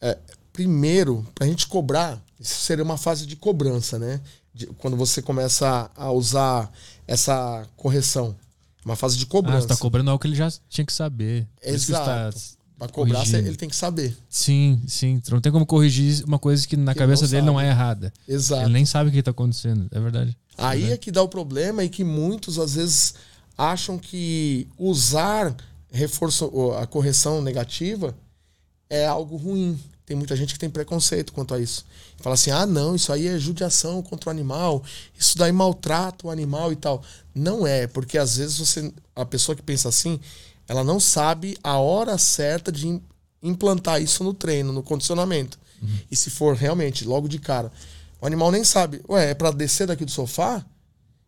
É, 0.00 0.16
primeiro, 0.52 1.26
pra 1.34 1.46
gente 1.46 1.66
cobrar, 1.66 2.22
isso 2.38 2.60
seria 2.60 2.84
uma 2.84 2.96
fase 2.96 3.26
de 3.26 3.36
cobrança, 3.36 3.98
né? 3.98 4.20
De, 4.54 4.66
quando 4.66 4.96
você 4.96 5.20
começa 5.20 5.90
a 5.96 6.12
usar 6.12 6.70
essa 7.06 7.66
correção. 7.76 8.36
Uma 8.84 8.94
fase 8.94 9.16
de 9.16 9.26
cobrança. 9.26 9.58
Ah, 9.58 9.60
você 9.62 9.68
tá 9.68 9.76
cobrando 9.76 10.10
algo 10.10 10.20
que 10.20 10.28
ele 10.28 10.36
já 10.36 10.52
tinha 10.68 10.84
que 10.84 10.92
saber. 10.92 11.48
Exato. 11.60 12.38
Pra 12.78 12.88
cobrar, 12.88 13.18
corrigindo. 13.18 13.48
ele 13.48 13.56
tem 13.56 13.68
que 13.68 13.76
saber. 13.76 14.16
Sim, 14.28 14.80
sim. 14.86 15.20
Não 15.30 15.40
tem 15.40 15.50
como 15.50 15.64
corrigir 15.64 16.22
uma 16.24 16.38
coisa 16.38 16.66
que 16.66 16.76
na 16.76 16.92
que 16.92 16.98
cabeça 16.98 17.22
não 17.22 17.30
dele 17.30 17.46
não 17.46 17.60
é 17.60 17.68
errada. 17.68 18.12
Exato. 18.28 18.62
Ele 18.62 18.72
nem 18.72 18.84
sabe 18.84 19.08
o 19.08 19.12
que 19.12 19.18
está 19.18 19.30
acontecendo. 19.30 19.88
É 19.90 19.98
verdade. 19.98 20.36
Aí 20.58 20.90
é, 20.90 20.92
é 20.92 20.96
que 20.96 21.10
dá 21.10 21.22
o 21.22 21.28
problema 21.28 21.82
e 21.82 21.88
que 21.88 22.04
muitos, 22.04 22.58
às 22.58 22.74
vezes, 22.74 23.14
acham 23.56 23.98
que 23.98 24.68
usar 24.78 25.56
reforço, 25.94 26.72
a 26.72 26.86
correção 26.86 27.40
negativa 27.40 28.14
é 28.90 29.06
algo 29.06 29.36
ruim. 29.36 29.80
tem 30.04 30.16
muita 30.16 30.36
gente 30.36 30.52
que 30.52 30.58
tem 30.58 30.68
preconceito 30.68 31.32
quanto 31.32 31.54
a 31.54 31.60
isso. 31.60 31.86
Fala 32.18 32.34
assim: 32.34 32.50
ah, 32.50 32.66
não, 32.66 32.94
isso 32.94 33.12
aí 33.12 33.28
é 33.28 33.38
judiação 33.38 34.02
contra 34.02 34.28
o 34.28 34.32
animal, 34.32 34.82
isso 35.18 35.38
daí 35.38 35.52
maltrata 35.52 36.26
o 36.26 36.30
animal 36.30 36.72
e 36.72 36.76
tal. 36.76 37.02
Não 37.34 37.66
é, 37.66 37.86
porque 37.86 38.18
às 38.18 38.36
vezes 38.36 38.58
você, 38.58 38.92
a 39.14 39.24
pessoa 39.24 39.56
que 39.56 39.62
pensa 39.62 39.88
assim, 39.88 40.20
ela 40.68 40.82
não 40.84 40.98
sabe 40.98 41.56
a 41.62 41.78
hora 41.78 42.18
certa 42.18 42.70
de 42.72 43.00
implantar 43.42 44.02
isso 44.02 44.24
no 44.24 44.34
treino, 44.34 44.72
no 44.72 44.82
condicionamento. 44.82 45.58
Uhum. 45.80 45.98
E 46.10 46.16
se 46.16 46.30
for 46.30 46.56
realmente 46.56 47.04
logo 47.04 47.28
de 47.28 47.38
cara, 47.38 47.70
o 48.20 48.26
animal 48.26 48.50
nem 48.50 48.64
sabe, 48.64 49.02
ué, 49.08 49.30
é 49.30 49.34
para 49.34 49.50
descer 49.50 49.86
daqui 49.86 50.04
do 50.04 50.10
sofá 50.10 50.64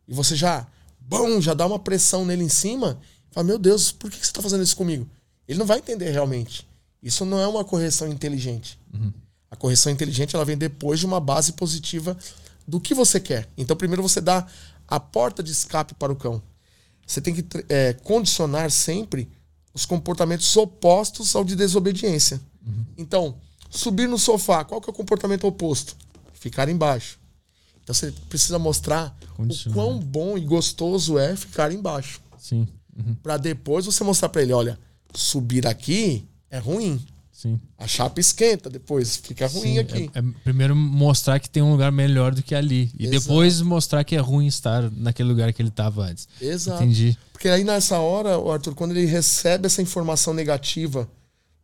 e 0.09 0.14
você 0.14 0.34
já, 0.34 0.66
bom, 0.98 1.40
já 1.40 1.52
dá 1.52 1.66
uma 1.66 1.78
pressão 1.78 2.24
nele 2.24 2.44
em 2.44 2.48
cima, 2.48 2.98
fala: 3.36 3.46
meu 3.46 3.58
Deus, 3.58 3.92
por 3.92 4.10
que 4.10 4.16
você 4.16 4.24
está 4.24 4.42
fazendo 4.42 4.62
isso 4.62 4.76
comigo? 4.76 5.08
Ele 5.46 5.58
não 5.58 5.66
vai 5.66 5.78
entender 5.78 6.10
realmente. 6.10 6.66
Isso 7.02 7.24
não 7.24 7.38
é 7.38 7.46
uma 7.46 7.64
correção 7.64 8.08
inteligente. 8.08 8.78
Uhum. 8.92 9.12
A 9.50 9.54
correção 9.54 9.92
inteligente 9.92 10.34
ela 10.34 10.44
vem 10.44 10.58
depois 10.58 10.98
de 10.98 11.06
uma 11.06 11.20
base 11.20 11.52
positiva 11.52 12.16
do 12.66 12.80
que 12.80 12.94
você 12.94 13.20
quer. 13.20 13.48
Então, 13.56 13.76
primeiro 13.76 14.02
você 14.02 14.20
dá 14.20 14.44
a 14.88 14.98
porta 14.98 15.42
de 15.42 15.52
escape 15.52 15.94
para 15.94 16.12
o 16.12 16.16
cão. 16.16 16.42
Você 17.06 17.20
tem 17.20 17.34
que 17.34 17.46
é, 17.68 17.92
condicionar 17.92 18.70
sempre 18.72 19.28
os 19.72 19.86
comportamentos 19.86 20.56
opostos 20.56 21.36
ao 21.36 21.44
de 21.44 21.54
desobediência. 21.54 22.40
Uhum. 22.66 22.84
Então, 22.96 23.36
subir 23.70 24.08
no 24.08 24.18
sofá, 24.18 24.64
qual 24.64 24.80
que 24.80 24.90
é 24.90 24.92
o 24.92 24.94
comportamento 24.94 25.46
oposto? 25.46 25.96
Ficar 26.32 26.68
embaixo. 26.68 27.20
Então 27.84 27.94
você 27.94 28.10
precisa 28.28 28.58
mostrar 28.58 29.16
o 29.38 29.72
quão 29.72 30.00
bom 30.00 30.36
e 30.36 30.40
gostoso 30.40 31.18
é 31.18 31.36
ficar 31.36 31.70
embaixo. 31.70 32.20
Sim. 32.36 32.66
Uhum. 32.97 33.14
Para 33.23 33.36
depois 33.36 33.86
você 33.86 34.02
mostrar 34.02 34.28
para 34.28 34.43
ele, 34.43 34.52
olha, 34.52 34.78
subir 35.14 35.66
aqui 35.66 36.27
é 36.51 36.59
ruim. 36.59 37.01
Sim. 37.31 37.60
A 37.77 37.86
chapa 37.86 38.18
esquenta 38.18 38.70
depois, 38.70 39.16
fica 39.16 39.47
ruim 39.47 39.74
Sim, 39.74 39.78
aqui. 39.78 40.10
É, 40.14 40.20
é, 40.20 40.23
primeiro 40.43 40.74
mostrar 40.74 41.39
que 41.39 41.51
tem 41.51 41.62
um 41.62 41.70
lugar 41.70 41.93
melhor 41.93 42.35
do 42.35 42.43
que 42.43 42.55
ali. 42.55 42.90
E 42.98 43.06
Exato. 43.06 43.20
depois 43.20 43.60
mostrar 43.60 44.05
que 44.05 44.16
é 44.16 44.18
ruim 44.18 44.47
estar 44.47 44.90
naquele 44.90 45.28
lugar 45.28 45.52
que 45.52 45.60
ele 45.60 45.68
estava 45.68 46.05
antes. 46.05 46.27
Exato. 46.40 46.82
Entendi. 46.82 47.16
Porque 47.32 47.51
aí 47.51 47.62
nessa 47.62 47.98
hora, 47.98 48.31
Arthur, 48.51 48.74
quando 48.74 48.93
ele 48.93 49.05
recebe 49.05 49.66
essa 49.66 49.82
informação 49.82 50.32
negativa 50.32 51.06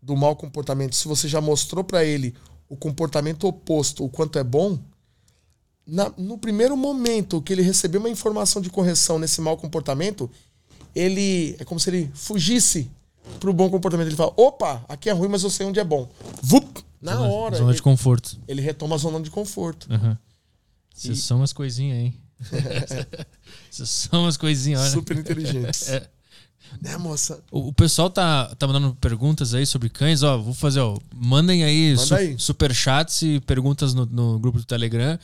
do 0.03 0.15
mau 0.15 0.37
comportamento, 0.37 0.95
se 0.95 1.09
você 1.09 1.27
já 1.27 1.41
mostrou 1.41 1.83
para 1.83 2.05
ele 2.05 2.35
o 2.69 2.77
comportamento 2.77 3.47
oposto, 3.47 4.05
o 4.05 4.11
quanto 4.11 4.39
é 4.39 4.45
bom, 4.45 4.79
na, 5.87 6.13
no 6.19 6.37
primeiro 6.37 6.77
momento 6.77 7.41
que 7.41 7.53
ele 7.53 7.63
recebeu 7.63 8.01
uma 8.01 8.11
informação 8.11 8.61
de 8.61 8.69
correção 8.69 9.19
nesse 9.19 9.41
mau 9.41 9.57
comportamento, 9.57 10.31
ele 10.95 11.57
é 11.59 11.65
como 11.65 11.81
se 11.81 11.91
ele 11.91 12.11
fugisse 12.15 12.91
pro 13.41 13.53
bom 13.53 13.71
comportamento. 13.71 14.09
Ele 14.09 14.17
fala: 14.17 14.33
opa, 14.37 14.85
aqui 14.89 15.09
é 15.09 15.13
ruim, 15.13 15.29
mas 15.29 15.43
eu 15.43 15.51
sei 15.51 15.67
onde 15.67 15.81
é 15.81 15.85
bom. 15.85 16.09
Vup! 16.43 16.83
Na 17.01 17.17
zona, 17.17 17.27
hora. 17.27 17.57
Zona 17.57 17.71
ele, 17.71 17.77
de 17.77 17.83
conforto. 17.83 18.39
Ele 18.47 18.63
retoma 18.63 18.95
a 18.95 18.99
zona 18.99 19.21
de 19.21 19.31
conforto. 19.31 19.89
Uhum. 19.91 20.17
Vocês 20.95 21.19
e... 21.19 21.23
são 21.23 21.39
umas 21.39 21.53
coisinhas, 21.53 21.99
hein? 21.99 22.15
Vocês 23.71 23.89
são 23.89 24.23
umas 24.23 24.37
coisinhas, 24.37 24.81
olha. 24.83 24.91
Super 24.91 25.19
inteligentes. 25.19 25.89
é. 25.89 26.09
Né, 26.81 26.97
moça? 26.97 27.43
O, 27.51 27.69
o, 27.69 27.73
pessoal 27.73 28.09
tá, 28.09 28.55
tá 28.55 28.67
mandando 28.67 28.95
perguntas 28.95 29.53
aí 29.53 29.67
sobre 29.67 29.91
cães. 29.91 30.23
Ó, 30.23 30.39
vou 30.39 30.55
fazer, 30.55 30.81
ó. 30.81 30.97
Mandem 31.15 31.65
aí, 31.65 31.91
Manda 31.91 32.07
su, 32.07 32.15
aí. 32.15 32.39
superchats 32.39 33.23
e 33.23 33.41
perguntas 33.41 33.93
no, 33.93 34.07
no 34.07 34.39
grupo 34.39 34.59
do 34.59 34.65
Telegram. 34.65 35.19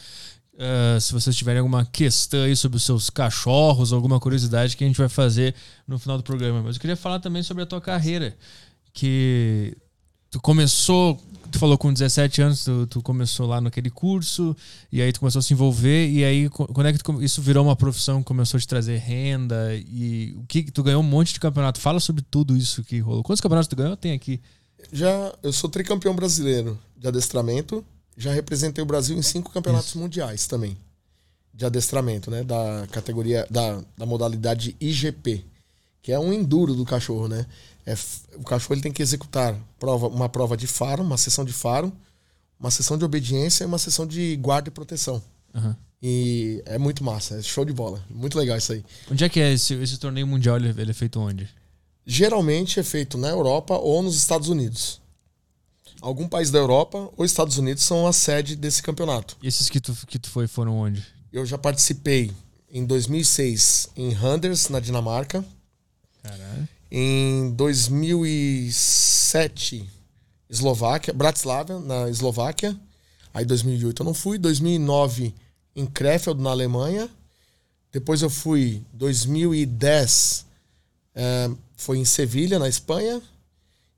Uh, 0.58 1.00
se 1.00 1.12
vocês 1.12 1.36
tiverem 1.36 1.60
alguma 1.60 1.84
questão 1.84 2.42
aí 2.42 2.56
sobre 2.56 2.78
os 2.78 2.82
seus 2.82 3.08
cachorros, 3.08 3.92
alguma 3.92 4.18
curiosidade 4.18 4.76
que 4.76 4.82
a 4.82 4.86
gente 4.88 4.98
vai 4.98 5.08
fazer 5.08 5.54
no 5.86 6.00
final 6.00 6.16
do 6.16 6.24
programa. 6.24 6.60
Mas 6.60 6.74
eu 6.74 6.80
queria 6.80 6.96
falar 6.96 7.20
também 7.20 7.44
sobre 7.44 7.62
a 7.62 7.66
tua 7.66 7.80
carreira, 7.80 8.36
que 8.92 9.76
tu 10.32 10.40
começou, 10.40 11.16
tu 11.52 11.60
falou 11.60 11.78
com 11.78 11.92
17 11.92 12.42
anos, 12.42 12.64
tu, 12.64 12.88
tu, 12.88 13.00
começou 13.00 13.46
lá 13.46 13.60
naquele 13.60 13.88
curso, 13.88 14.56
e 14.90 15.00
aí 15.00 15.12
tu 15.12 15.20
começou 15.20 15.38
a 15.38 15.42
se 15.42 15.54
envolver, 15.54 16.10
e 16.10 16.24
aí 16.24 16.48
quando 16.48 16.86
é 16.88 16.92
que 16.92 16.98
tu, 16.98 17.22
isso 17.22 17.40
virou 17.40 17.64
uma 17.64 17.76
profissão, 17.76 18.20
começou 18.20 18.58
a 18.58 18.60
te 18.60 18.66
trazer 18.66 18.96
renda, 18.96 19.76
e 19.76 20.34
o 20.36 20.42
que 20.42 20.72
tu 20.72 20.82
ganhou 20.82 21.00
um 21.00 21.06
monte 21.06 21.34
de 21.34 21.38
campeonato. 21.38 21.80
Fala 21.80 22.00
sobre 22.00 22.24
tudo 22.28 22.56
isso 22.56 22.82
que 22.82 22.98
rolou. 22.98 23.22
Quantos 23.22 23.40
campeonatos 23.40 23.68
tu 23.68 23.76
ganhou? 23.76 23.96
Tem 23.96 24.10
aqui. 24.10 24.40
Já, 24.92 25.32
eu 25.40 25.52
sou 25.52 25.70
tricampeão 25.70 26.16
brasileiro 26.16 26.76
de 26.96 27.06
adestramento, 27.06 27.84
já 28.18 28.32
representei 28.32 28.82
o 28.82 28.86
Brasil 28.86 29.16
em 29.16 29.22
cinco 29.22 29.52
campeonatos 29.52 29.90
Isso. 29.90 29.98
mundiais 29.98 30.46
também. 30.48 30.76
De 31.54 31.64
adestramento, 31.64 32.30
né? 32.30 32.42
Da 32.42 32.86
categoria. 32.90 33.46
Da, 33.48 33.80
da 33.96 34.04
modalidade 34.04 34.76
IGP. 34.80 35.44
Que 36.02 36.12
é 36.12 36.18
um 36.18 36.32
enduro 36.32 36.74
do 36.74 36.84
cachorro, 36.84 37.28
né? 37.28 37.46
É, 37.86 37.96
o 38.34 38.42
cachorro 38.42 38.74
ele 38.74 38.82
tem 38.82 38.92
que 38.92 39.02
executar 39.02 39.56
prova, 39.78 40.08
uma 40.08 40.28
prova 40.28 40.56
de 40.56 40.66
faro, 40.66 41.02
uma 41.02 41.16
sessão 41.16 41.44
de 41.44 41.52
faro, 41.52 41.92
uma 42.58 42.70
sessão 42.70 42.98
de 42.98 43.04
obediência 43.04 43.64
e 43.64 43.66
uma 43.66 43.78
sessão 43.78 44.06
de 44.06 44.36
guarda 44.36 44.68
e 44.68 44.72
proteção. 44.72 45.22
Uhum. 45.54 45.74
E 46.02 46.62
é 46.66 46.76
muito 46.76 47.02
massa, 47.02 47.36
é 47.36 47.42
show 47.42 47.64
de 47.64 47.72
bola. 47.72 48.04
Muito 48.10 48.38
legal 48.38 48.58
isso 48.58 48.72
aí. 48.72 48.84
Onde 49.10 49.24
é 49.24 49.28
que 49.28 49.40
é 49.40 49.52
esse, 49.52 49.74
esse 49.74 49.98
torneio 49.98 50.26
mundial? 50.26 50.56
Ele 50.56 50.90
é 50.90 50.94
feito 50.94 51.20
onde? 51.20 51.48
Geralmente 52.04 52.80
é 52.80 52.82
feito 52.82 53.16
na 53.16 53.28
Europa 53.28 53.76
ou 53.76 54.02
nos 54.02 54.16
Estados 54.16 54.48
Unidos 54.48 55.00
algum 56.00 56.26
país 56.28 56.50
da 56.50 56.58
Europa 56.58 57.10
ou 57.16 57.24
Estados 57.24 57.56
Unidos 57.58 57.84
são 57.84 58.06
a 58.06 58.12
sede 58.12 58.56
desse 58.56 58.82
campeonato. 58.82 59.36
E 59.42 59.48
esses 59.48 59.68
que 59.68 59.80
tu, 59.80 59.94
que 60.06 60.18
tu 60.18 60.30
foi 60.30 60.46
foram 60.46 60.78
onde? 60.78 61.04
Eu 61.32 61.46
já 61.46 61.58
participei 61.58 62.32
em 62.70 62.84
2006 62.84 63.88
em 63.96 64.10
Randers, 64.10 64.68
na 64.68 64.78
Dinamarca. 64.80 65.42
Caralho. 66.22 66.68
Em 66.90 67.50
2007, 67.50 69.88
Eslováquia, 70.48 71.12
Bratislava, 71.12 71.78
na 71.80 72.08
Eslováquia. 72.08 72.74
Aí 73.32 73.44
2008 73.44 74.02
eu 74.02 74.06
não 74.06 74.14
fui. 74.14 74.38
2009 74.38 75.34
em 75.76 75.86
Krefeld, 75.86 76.42
na 76.42 76.50
Alemanha. 76.50 77.08
Depois 77.92 78.22
eu 78.22 78.30
fui 78.30 78.82
2010 78.92 80.46
é, 81.14 81.48
eh, 81.50 81.54
foi 81.76 81.98
em 81.98 82.04
Sevilha, 82.04 82.58
na 82.58 82.68
Espanha. 82.68 83.22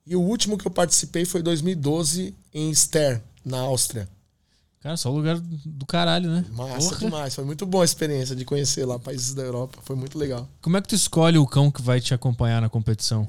E 0.06 0.16
o 0.16 0.20
último 0.20 0.56
que 0.56 0.66
eu 0.66 0.70
participei 0.70 1.24
foi 1.24 1.40
em 1.40 1.44
2012 1.44 2.34
em 2.52 2.74
Ster, 2.74 3.22
na 3.44 3.60
Áustria. 3.60 4.08
Cara, 4.80 4.96
só 4.96 5.10
lugar 5.10 5.38
do 5.38 5.84
caralho, 5.84 6.30
né? 6.30 6.44
Massa 6.52 6.88
Porra. 6.88 6.98
demais. 7.00 7.34
Foi 7.34 7.44
muito 7.44 7.66
boa 7.66 7.84
a 7.84 7.86
experiência 7.86 8.34
de 8.34 8.46
conhecer 8.46 8.86
lá 8.86 8.98
países 8.98 9.34
da 9.34 9.42
Europa. 9.42 9.78
Foi 9.82 9.94
muito 9.94 10.18
legal. 10.18 10.48
Como 10.62 10.76
é 10.76 10.80
que 10.80 10.88
tu 10.88 10.94
escolhe 10.94 11.36
o 11.36 11.46
cão 11.46 11.70
que 11.70 11.82
vai 11.82 12.00
te 12.00 12.14
acompanhar 12.14 12.62
na 12.62 12.68
competição? 12.68 13.28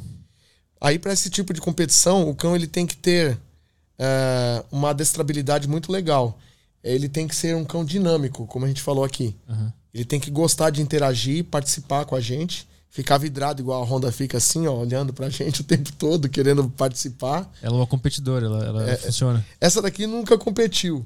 Aí, 0.80 0.98
para 0.98 1.11
esse 1.11 1.30
tipo 1.30 1.53
de 1.53 1.60
competição, 1.60 2.30
o 2.30 2.34
cão 2.34 2.56
ele 2.56 2.68
tem 2.68 2.88
que 2.88 2.95
ter 2.95 3.34
uh, 3.34 4.65
uma 4.72 4.91
adestrabilidade 4.91 5.68
muito 5.68 5.91
legal. 5.91 6.39
Ele 6.81 7.10
tem 7.10 7.27
que 7.27 7.35
ser 7.35 7.53
um 7.56 7.65
cão 7.65 7.84
dinâmico, 7.84 8.48
como 8.48 8.65
a 8.65 8.68
gente 8.69 8.81
falou 8.81 9.03
aqui. 9.03 9.35
Uhum. 9.48 9.72
Ele 9.93 10.06
tem 10.06 10.22
que 10.22 10.31
gostar 10.31 10.69
de 10.69 10.81
interagir, 10.81 11.43
participar 11.43 12.06
com 12.06 12.15
a 12.15 12.22
gente 12.22 12.65
ficar 12.92 13.18
vidrado 13.18 13.62
igual 13.62 13.82
a 13.82 13.86
Honda 13.86 14.12
fica 14.12 14.38
assim, 14.38 14.68
ó, 14.68 14.74
olhando 14.74 15.14
pra 15.14 15.30
gente 15.30 15.62
o 15.62 15.64
tempo 15.64 15.92
todo, 15.94 16.30
querendo 16.30 16.70
participar. 16.70 17.50
Ela 17.62 17.76
é 17.76 17.78
uma 17.78 17.88
competidora, 17.88 18.46
ela, 18.46 18.66
ela 18.66 18.90
é, 18.92 18.98
funciona. 18.98 19.44
Essa 19.60 19.82
daqui 19.82 20.06
nunca 20.06 20.38
competiu. 20.38 21.04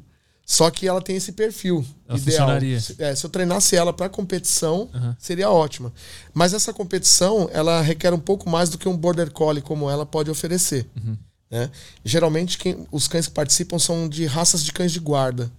Só 0.47 0.69
que 0.69 0.87
ela 0.87 1.01
tem 1.01 1.15
esse 1.15 1.31
perfil 1.31 1.83
ela 2.07 2.19
ideal. 2.19 2.39
Funcionaria. 2.39 2.79
Se, 2.79 2.95
é, 2.99 3.15
se 3.15 3.25
eu 3.25 3.29
treinasse 3.29 3.75
ela 3.75 3.91
para 3.91 4.09
competição, 4.09 4.89
uhum. 4.93 5.15
seria 5.17 5.49
ótima. 5.49 5.91
Mas 6.33 6.53
essa 6.53 6.71
competição, 6.71 7.49
ela 7.51 7.81
requer 7.81 8.13
um 8.13 8.19
pouco 8.19 8.47
mais 8.47 8.69
do 8.69 8.77
que 8.77 8.87
um 8.87 8.95
border 8.95 9.31
collie 9.31 9.61
como 9.61 9.89
ela 9.89 10.05
pode 10.05 10.29
oferecer. 10.29 10.87
Uhum. 10.95 11.17
Né? 11.49 11.71
Geralmente, 12.03 12.59
quem, 12.59 12.85
os 12.91 13.07
cães 13.07 13.25
que 13.27 13.33
participam 13.33 13.79
são 13.79 14.07
de 14.07 14.25
raças 14.25 14.63
de 14.63 14.71
cães 14.71 14.91
de 14.91 14.99
guarda 14.99 15.51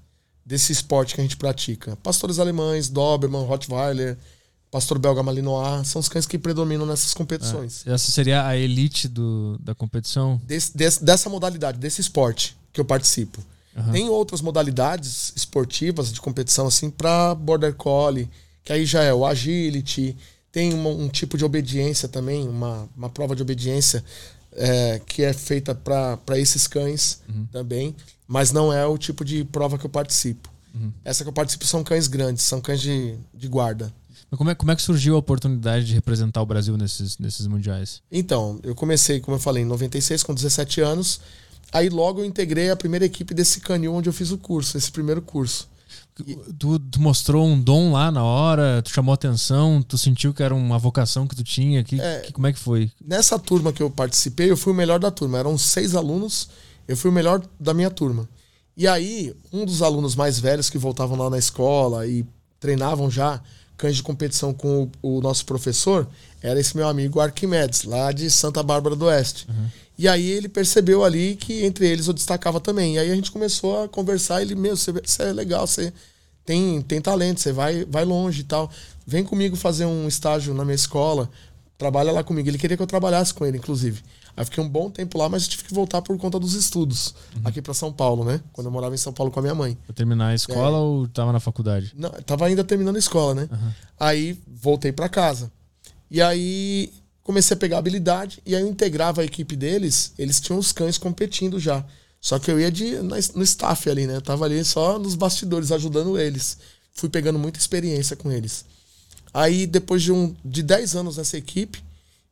desse 0.45 0.71
esporte 0.73 1.15
que 1.17 1.21
a 1.21 1.25
gente 1.25 1.37
pratica. 1.37 1.97
Pastores 1.97 2.39
alemães, 2.39 2.89
Doberman, 2.89 3.45
Rottweiler, 3.45 4.17
Pastor 4.71 4.99
Belga 4.99 5.23
Malinois, 5.23 5.89
são 5.89 6.01
os 6.01 6.09
cães 6.09 6.27
que 6.27 6.39
predominam 6.39 6.85
nessas 6.85 7.15
competições. 7.15 7.87
É. 7.87 7.93
Essa 7.93 8.11
seria 8.11 8.47
a 8.47 8.57
elite 8.57 9.09
do, 9.09 9.59
da 9.61 9.75
competição? 9.75 10.41
dessa 11.01 11.31
modalidade, 11.31 11.79
desse 11.79 12.01
esporte 12.01 12.57
que 12.73 12.81
eu 12.81 12.85
participo. 12.85 13.43
Uhum. 13.77 13.93
Tem 13.93 14.09
outras 14.09 14.41
modalidades 14.41 15.33
esportivas 15.37 16.13
de 16.13 16.21
competição, 16.21 16.67
assim, 16.67 16.91
para 16.91 17.35
Border 17.35 17.75
Collie, 17.75 18.29
que 18.65 18.73
aí 18.73 18.85
já 18.85 19.03
é 19.03 19.13
o 19.13 19.25
agility, 19.25 20.17
tem 20.51 20.73
um, 20.73 21.05
um 21.05 21.09
tipo 21.09 21.37
de 21.37 21.45
obediência 21.45 22.09
também, 22.09 22.49
uma, 22.49 22.89
uma 22.97 23.11
prova 23.11 23.37
de 23.37 23.43
obediência 23.43 24.03
é, 24.53 25.01
que 25.05 25.23
é 25.23 25.33
feita 25.33 25.75
para 25.75 26.39
esses 26.39 26.67
cães 26.67 27.21
uhum. 27.29 27.47
também, 27.53 27.95
mas 28.27 28.53
não 28.53 28.73
é 28.73 28.87
o 28.87 28.97
tipo 28.97 29.25
de 29.25 29.45
prova 29.45 29.79
que 29.79 29.85
eu 29.85 29.91
participo. 29.91 30.51
Uhum. 30.75 30.91
Essa 31.05 31.23
que 31.23 31.29
eu 31.29 31.33
participo 31.33 31.65
são 31.67 31.85
cães 31.85 32.07
grandes, 32.07 32.43
são 32.45 32.61
cães 32.61 32.81
de, 32.81 33.17
de 33.35 33.49
guarda. 33.49 33.93
Como 34.35 34.51
é, 34.51 34.55
como 34.55 34.71
é 34.73 34.77
que 34.77 34.83
surgiu 34.83 35.15
a 35.15 35.19
oportunidade 35.19 35.87
de 35.87 35.95
representar 35.95 36.43
o 36.43 36.47
Brasil 36.47 36.77
nesses, 36.77 37.17
nesses 37.19 37.47
mundiais? 37.47 38.03
Então, 38.11 38.59
eu 38.63 38.75
comecei, 38.75 39.21
como 39.21 39.37
eu 39.37 39.41
falei, 39.41 39.63
em 39.63 39.67
96, 39.67 40.23
com 40.23 40.35
17 40.35 40.81
anos. 40.81 41.21
Aí 41.73 41.89
logo 41.89 42.21
eu 42.21 42.25
integrei 42.25 42.71
a 42.71 42.77
primeira 42.77 43.05
equipe 43.05 43.35
desse 43.35 43.61
canil 43.61 43.95
onde 43.95 44.09
eu 44.09 44.13
fiz 44.13 44.31
o 44.31 44.39
curso, 44.39 44.77
esse 44.77 44.91
primeiro 44.91 45.23
curso. 45.23 45.69
Tu, 46.59 46.79
tu, 46.79 47.01
mostrou 47.01 47.47
um 47.47 47.61
dom 47.61 47.93
lá 47.93 48.11
na 48.11 48.25
hora, 48.25 48.81
tu 48.83 48.91
chamou 48.91 49.13
atenção, 49.13 49.83
tu 49.83 49.99
sentiu 49.99 50.33
que 50.33 50.43
era 50.43 50.55
uma 50.55 50.79
vocação 50.79 51.27
que 51.27 51.37
tu 51.37 51.45
tinha, 51.45 51.85
que, 51.85 52.01
é, 52.01 52.21
que, 52.21 52.33
como 52.33 52.47
é 52.47 52.53
que 52.55 52.59
foi? 52.59 52.91
Nessa 53.05 53.39
turma 53.39 53.71
que 53.71 53.83
eu 53.83 53.91
participei, 53.91 54.51
eu 54.51 54.57
fui 54.57 54.73
o 54.73 54.77
melhor 54.77 54.99
da 54.99 55.11
turma. 55.11 55.39
Eram 55.39 55.59
seis 55.59 55.95
alunos, 55.95 56.49
Eu 56.89 56.97
fui 56.97 57.11
o 57.11 57.15
melhor 57.15 57.43
da 57.61 57.75
minha 57.75 57.91
turma. 57.91 58.29
E 58.77 58.87
aí, 58.87 59.35
um 59.53 59.65
dos 59.65 59.83
alunos 59.83 60.15
mais 60.15 60.39
velhos 60.39 60.71
que 60.71 60.79
voltavam 60.79 61.19
lá 61.19 61.29
na 61.29 61.39
escola 61.39 62.07
e 62.07 62.25
treinavam 62.61 63.11
já 63.11 63.43
cães 63.77 63.97
de 63.97 64.03
competição 64.03 64.55
com 64.55 64.91
o, 65.03 65.17
o 65.17 65.21
nosso 65.21 65.45
professor, 65.45 66.09
era 66.43 66.59
esse 66.59 66.77
meu 66.77 66.89
amigo 66.89 67.21
Arquimedes, 67.21 67.85
lá 67.85 68.13
de 68.13 68.31
Santa 68.31 68.63
Bárbara 68.63 68.97
do 68.97 69.07
Oeste. 69.07 69.47
Uhum. 69.49 69.67
E 69.99 70.07
aí 70.07 70.29
ele 70.31 70.49
percebeu 70.49 71.05
ali 71.05 71.37
que 71.37 71.65
entre 71.65 71.87
eles 71.87 72.07
eu 72.07 72.13
destacava 72.13 72.61
também. 72.61 72.97
E 72.97 72.99
aí 72.99 73.11
a 73.11 73.15
gente 73.15 73.33
começou 73.33 73.85
a 73.85 73.89
conversar, 73.89 74.43
ele, 74.43 74.55
meu, 74.55 74.77
você, 74.77 74.93
você 74.93 75.23
é 75.23 75.33
legal, 75.33 75.67
você 75.67 75.93
tem, 76.45 76.83
tem 76.83 77.01
talento, 77.01 77.41
você 77.41 77.53
vai, 77.53 77.85
vai 77.85 78.05
longe 78.05 78.43
e 78.43 78.45
tal. 78.45 78.71
Vem 79.07 79.25
comigo 79.25 79.57
fazer 79.57 79.87
um 79.87 80.07
estágio 80.07 80.53
na 80.55 80.65
minha 80.65 80.75
escola, 80.75 81.31
trabalha 81.79 82.13
lá 82.13 82.23
comigo. 82.23 82.49
Ele 82.49 82.59
queria 82.59 82.77
que 82.77 82.83
eu 82.83 82.87
trabalhasse 82.87 83.33
com 83.33 83.47
ele, 83.47 83.59
inclusive. 83.59 84.03
Aí 84.37 84.45
fiquei 84.45 84.63
um 84.63 84.69
bom 84.69 84.91
tempo 84.91 85.17
lá, 85.17 85.29
mas 85.29 85.49
tive 85.49 85.65
que 85.65 85.73
voltar 85.73 86.03
por 86.03 86.17
conta 86.19 86.39
dos 86.39 86.53
estudos 86.53 87.15
uhum. 87.35 87.43
aqui 87.45 87.63
para 87.63 87.73
São 87.73 87.91
Paulo, 87.91 88.23
né? 88.25 88.41
Quando 88.53 88.67
eu 88.67 88.71
morava 88.71 88.95
em 88.95 88.99
São 88.99 89.13
Paulo 89.13 89.33
com 89.33 89.39
a 89.39 89.43
minha 89.43 89.55
mãe. 89.55 89.79
Pra 89.87 89.95
terminar 89.95 90.29
a 90.29 90.35
escola 90.35 90.77
é. 90.77 90.81
ou 90.81 91.09
tava 91.09 91.33
na 91.33 91.41
faculdade? 91.41 91.93
Não, 91.97 92.11
tava 92.11 92.47
ainda 92.47 92.63
terminando 92.63 92.97
a 92.97 92.99
escola, 92.99 93.35
né? 93.35 93.49
Uhum. 93.51 93.73
Aí 93.99 94.39
voltei 94.47 94.93
para 94.93 95.09
casa. 95.09 95.51
E 96.11 96.21
aí 96.21 96.93
comecei 97.23 97.57
a 97.57 97.59
pegar 97.59 97.79
habilidade 97.79 98.41
e 98.45 98.55
aí 98.55 98.63
eu 98.63 98.69
integrava 98.69 99.23
a 99.23 99.25
equipe 99.25 99.57
deles, 99.57 100.13
eles 100.19 100.41
tinham 100.41 100.59
os 100.59 100.71
cães 100.71 100.99
competindo 100.99 101.59
já. 101.59 101.85
Só 102.21 102.39
que 102.39 102.51
eu 102.51 102.61
ia 102.61 102.71
de, 102.71 102.97
no 102.97 103.43
staff 103.43 103.89
ali, 103.89 104.07
né? 104.07 104.17
Eu 104.17 104.23
tava 104.23 104.45
ali 104.45 104.63
só 104.65 104.99
nos 104.99 105.15
bastidores 105.15 105.73
ajudando 105.73 106.19
eles. 106.19 106.59
Fui 106.93 107.09
pegando 107.09 107.39
muita 107.39 107.59
experiência 107.59 108.17
com 108.17 108.31
eles. 108.31 108.65
Aí, 109.33 109.67
depois 109.67 110.03
de, 110.03 110.13
um, 110.13 110.35
de 110.45 110.63
10 110.63 110.97
anos 110.97 111.19
nessa 111.19 111.37
equipe, 111.37 111.85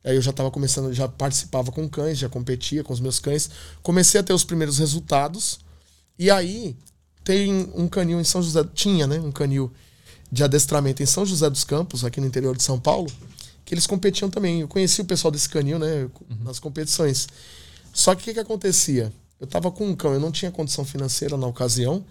aí 0.09 0.15
eu 0.15 0.21
já 0.21 0.31
estava 0.31 0.51
começando, 0.51 0.93
já 0.93 1.07
participava 1.07 1.71
com 1.71 1.89
cães, 1.89 2.17
já 2.17 2.29
competia 2.29 2.83
com 2.83 2.93
os 2.93 2.99
meus 2.99 3.19
cães. 3.19 3.49
Comecei 3.81 4.19
a 4.19 4.23
ter 4.23 4.33
os 4.33 4.43
primeiros 4.43 4.77
resultados. 4.77 5.59
E 6.17 6.29
aí, 6.29 6.75
tem 7.23 7.71
um 7.73 7.87
canil 7.87 8.21
em 8.21 8.23
São 8.23 8.41
José, 8.41 8.63
tinha, 8.73 9.07
né? 9.07 9.19
Um 9.19 9.31
canil 9.31 9.71
de 10.31 10.43
adestramento 10.43 11.01
em 11.01 11.05
São 11.05 11.25
José 11.25 11.49
dos 11.49 11.63
Campos, 11.63 12.05
aqui 12.05 12.21
no 12.21 12.27
interior 12.27 12.55
de 12.55 12.63
São 12.63 12.79
Paulo, 12.79 13.11
que 13.65 13.73
eles 13.73 13.87
competiam 13.87 14.29
também. 14.29 14.61
Eu 14.61 14.67
conheci 14.67 15.01
o 15.01 15.05
pessoal 15.05 15.31
desse 15.31 15.49
canil, 15.49 15.79
né, 15.79 16.07
nas 16.43 16.59
competições. 16.59 17.27
Só 17.91 18.13
que 18.13 18.21
o 18.21 18.25
que, 18.25 18.33
que 18.35 18.39
acontecia? 18.39 19.11
Eu 19.39 19.45
estava 19.45 19.71
com 19.71 19.87
um 19.87 19.95
cão, 19.95 20.13
eu 20.13 20.19
não 20.19 20.31
tinha 20.31 20.51
condição 20.51 20.85
financeira 20.85 21.35
na 21.35 21.47
ocasião, 21.47 22.05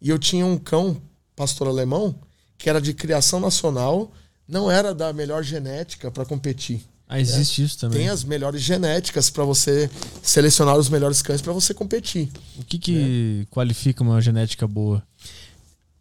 e 0.00 0.10
eu 0.10 0.18
tinha 0.18 0.44
um 0.44 0.58
cão, 0.58 1.00
pastor 1.34 1.68
alemão, 1.68 2.14
que 2.58 2.68
era 2.68 2.80
de 2.80 2.92
criação 2.92 3.38
nacional, 3.38 4.10
não 4.48 4.70
era 4.70 4.94
da 4.94 5.12
melhor 5.12 5.42
genética 5.42 6.10
para 6.10 6.24
competir. 6.24 6.84
Ah, 7.08 7.20
existe 7.20 7.60
né? 7.60 7.66
isso 7.66 7.78
também. 7.78 8.00
Tem 8.00 8.08
as 8.08 8.24
melhores 8.24 8.60
genéticas 8.60 9.30
para 9.30 9.44
você 9.44 9.88
selecionar 10.22 10.76
os 10.76 10.88
melhores 10.88 11.22
cães 11.22 11.40
para 11.40 11.52
você 11.52 11.72
competir. 11.72 12.28
O 12.58 12.64
que, 12.64 12.78
que 12.78 12.92
né? 12.92 13.46
qualifica 13.50 14.02
uma 14.02 14.20
genética 14.20 14.66
boa? 14.66 15.02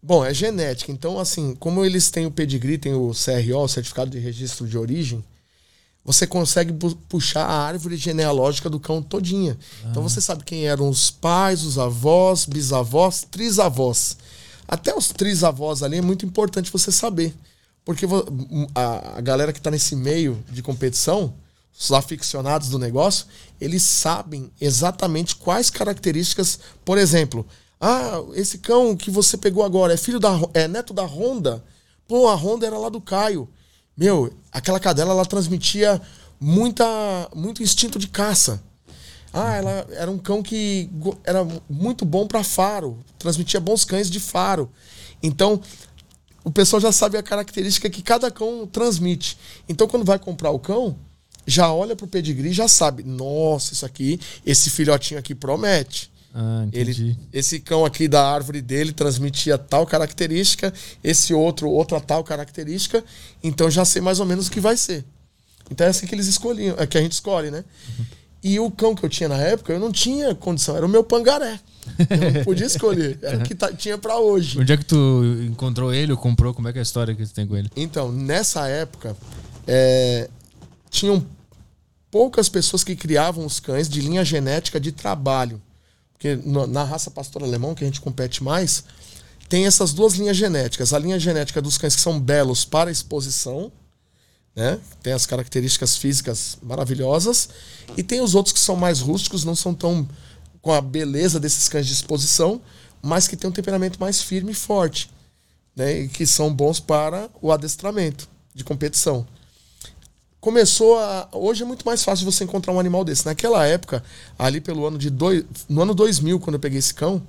Bom, 0.02 0.26
é 0.26 0.34
genética. 0.34 0.91
Então, 0.91 1.19
assim, 1.19 1.56
como 1.56 1.86
eles 1.86 2.10
têm 2.10 2.26
o 2.26 2.32
pedigree, 2.32 2.77
tem 2.77 2.94
o 2.94 3.11
CRO, 3.11 3.64
o 3.64 3.68
Certificado 3.68 4.11
de 4.11 4.19
Registro 4.19 4.68
de 4.68 4.77
Origem, 4.77 5.23
você 6.06 6.27
consegue 6.27 6.72
puxar 7.10 7.45
a 7.45 7.65
árvore 7.65 7.98
genealógica 7.98 8.69
do 8.69 8.80
cão 8.80 9.02
todinha. 9.02 9.57
Ah. 9.84 9.88
Então 9.90 10.03
você 10.03 10.22
sabe 10.22 10.44
quem 10.44 10.68
eram 10.68 10.88
os 10.88 11.10
pais, 11.10 11.64
os 11.64 11.80
avós, 11.80 12.45
bisavós, 12.45 13.23
trisavós. 13.30 14.15
Até 14.68 14.95
os 14.95 15.10
trisavós 15.10 15.82
ali 15.82 15.98
é 15.98 16.02
muito 16.02 16.26
importante 16.26 16.72
você 16.72 16.91
saber. 16.91 17.34
Porque 17.86 18.07
a, 18.74 19.22
galera 19.22 19.53
que 19.53 19.60
está 19.60 19.70
nesse 19.70 19.95
meio 19.95 20.44
de 20.49 20.64
competição, 20.64 21.36
os 21.80 21.91
aficionados 21.91 22.70
do 22.70 22.80
negócio, 22.80 23.28
eles 23.62 23.84
sabem 23.84 24.52
exatamente 24.60 25.36
quais 25.36 25.70
características, 25.70 26.60
por 26.84 26.98
exemplo, 26.98 27.45
ah, 27.80 28.24
esse 28.34 28.57
cão 28.57 28.98
que 28.98 29.12
você 29.12 29.38
pegou 29.38 29.64
agora 29.64 29.94
é 29.94 29.98
filho 29.98 30.20
da 30.20 30.32
é 30.56 30.68
neto 30.68 30.94
da 30.94 31.03
Honda. 31.03 31.64
Pô, 32.07 32.28
a 32.28 32.34
Honda 32.34 32.66
era 32.66 32.78
lá 32.78 32.90
do 32.90 32.99
Caio. 32.99 33.48
Meu, 33.95 34.34
aquela 34.52 34.80
cadela 34.80 35.12
ela 35.12 35.26
transmitia 35.26 36.02
muita 36.40 36.86
muito 37.36 37.62
instinto 37.62 37.99
de 37.99 38.07
caça. 38.07 38.64
Ah, 39.32 39.56
ela 39.56 39.88
era 39.91 40.10
um 40.10 40.18
cão 40.18 40.41
que 40.41 40.90
era 41.24 41.45
muito 41.70 42.06
bom 42.06 42.26
para 42.26 42.44
faro, 42.44 42.98
transmitia 43.20 43.60
bons 43.60 43.84
cães 43.84 44.10
de 44.10 44.20
faro. 44.20 44.72
Então, 45.22 45.62
o 46.45 46.51
pessoal 46.51 46.80
já 46.80 46.91
sabe 46.91 47.17
a 47.17 47.23
característica 47.23 47.89
que 47.89 48.03
cada 48.03 48.30
cão 48.30 48.67
transmite. 48.67 49.35
Então, 49.67 49.88
quando 49.88 50.05
vai 50.05 50.19
comprar 50.19 50.51
o 50.51 50.59
cão, 50.59 50.95
já 51.45 51.73
olha 51.73 51.95
pro 51.95 52.07
pedigree 52.07 52.49
e 52.49 52.53
já 52.53 52.67
sabe. 52.67 53.03
Nossa, 53.03 53.73
isso 53.73 53.85
aqui, 53.85 54.19
esse 54.45 54.69
filhotinho 54.69 55.19
aqui 55.19 55.34
promete. 55.34 56.11
Ah, 56.34 56.67
ele, 56.72 57.17
esse 57.34 57.59
cão 57.59 57.84
aqui 57.84 58.07
da 58.07 58.23
árvore 58.30 58.61
dele 58.61 58.91
transmitia 58.91 59.57
tal 59.57 59.88
característica, 59.88 60.72
esse 61.03 61.34
outro, 61.34 61.69
outra 61.69 61.99
tal 61.99 62.23
característica, 62.23 63.03
então 63.41 63.72
já 63.72 63.85
sei 63.85 64.01
mais 64.01 64.19
ou 64.19 64.26
menos 64.26 64.47
o 64.47 64.51
que 64.51 64.59
vai 64.59 64.77
ser. 64.77 65.03
Então 65.72 65.88
é 65.88 65.89
assim 65.89 66.05
que 66.05 66.13
eles 66.13 66.27
escolhiam, 66.27 66.76
é 66.77 66.85
que 66.85 66.97
a 66.97 67.01
gente 67.01 67.13
escolhe, 67.13 67.49
né? 67.49 67.63
Uhum. 67.88 68.05
E 68.43 68.59
o 68.59 68.69
cão 68.69 68.93
que 68.93 69.03
eu 69.03 69.09
tinha 69.09 69.30
na 69.30 69.38
época, 69.38 69.73
eu 69.73 69.80
não 69.80 69.91
tinha 69.91 70.35
condição, 70.35 70.76
era 70.76 70.85
o 70.85 70.89
meu 70.89 71.03
pangaré. 71.03 71.59
Eu 72.10 72.32
não 72.32 72.44
podia 72.44 72.66
escolher, 72.66 73.20
era 73.22 73.38
o 73.38 73.44
que 73.44 73.56
tinha 73.78 73.98
para 73.98 74.18
hoje. 74.18 74.60
Onde 74.60 74.74
é 74.74 74.78
que 74.78 74.86
tu 74.86 75.24
encontrou 75.48 75.94
ele 75.94 76.12
ou 76.12 76.18
comprou? 76.18 76.53
Como 76.53 76.68
é 76.68 76.72
que 76.72 76.78
é 76.78 76.82
a 76.82 76.84
história 76.84 77.16
que 77.16 77.26
tu 77.26 77.34
tem 77.34 77.48
com 77.48 77.56
ele? 77.56 77.70
Então, 77.76 78.12
nessa 78.12 78.68
época, 78.68 79.16
é, 79.68 80.30
tinham 80.90 81.26
poucas 82.12 82.48
pessoas 82.48 82.84
que 82.84 82.95
criavam 82.95 83.45
os 83.45 83.60
cães 83.60 83.90
de 83.90 84.02
linha 84.02 84.24
genética 84.24 84.80
de 84.80 84.91
trabalho. 84.91 85.62
Porque 86.14 86.40
na 86.45 86.84
raça 86.84 87.12
pastor 87.12 87.44
alemão, 87.44 87.76
que 87.76 87.84
a 87.84 87.88
gente 87.88 87.99
compete 88.02 88.44
mais, 88.44 88.86
tem 89.49 89.66
essas 89.66 89.94
duas 89.94 90.14
linhas 90.14 90.38
genéticas. 90.38 90.94
A 90.94 90.99
linha 90.99 91.20
genética 91.20 91.62
dos 91.62 91.78
cães 91.78 91.95
que 91.95 92.02
são 92.02 92.20
belos 92.20 92.66
para 92.66 92.90
exposição, 92.90 93.72
né? 94.56 94.80
Tem 95.03 95.12
as 95.12 95.26
características 95.26 95.98
físicas 95.98 96.57
maravilhosas. 96.64 97.49
E 97.98 98.02
tem 98.02 98.22
os 98.22 98.34
outros 98.34 98.53
que 98.53 98.60
são 98.60 98.76
mais 98.76 99.02
rústicos, 99.02 99.44
não 99.44 99.56
são 99.56 99.74
tão 99.74 100.07
com 100.65 100.73
a 100.73 100.81
beleza 100.81 101.39
desses 101.39 101.69
cães 101.69 101.85
de 101.85 101.93
exposição, 101.93 102.59
mas 102.99 103.27
que 103.27 103.37
tem 103.37 103.47
um 103.47 103.53
temperamento 103.53 103.99
mais 103.99 104.19
firme 104.19 104.51
e 104.51 104.55
forte. 104.55 105.11
Né? 105.75 105.99
E 105.99 106.07
que 106.07 106.25
são 106.25 106.51
bons 106.51 106.79
para 106.79 107.29
o 107.39 107.51
adestramento 107.51 108.27
de 108.51 108.63
competição 108.63 109.27
começou 110.41 110.99
a. 110.99 111.27
Hoje 111.31 111.63
é 111.63 111.65
muito 111.65 111.83
mais 111.83 112.03
fácil 112.03 112.23
você 112.23 112.43
encontrar 112.43 112.71
um 112.71 112.79
animal 112.79 113.03
desse. 113.03 113.25
Naquela 113.25 113.65
época, 113.65 114.03
ali 114.37 114.61
pelo 114.61 114.85
ano 114.85 114.95
de. 114.95 115.09
Dois, 115.09 115.43
no 115.67 115.81
ano 115.81 115.95
2000, 115.95 116.39
quando 116.39 116.53
eu 116.53 116.59
peguei 116.59 116.77
esse 116.77 116.93
cão, 116.93 117.19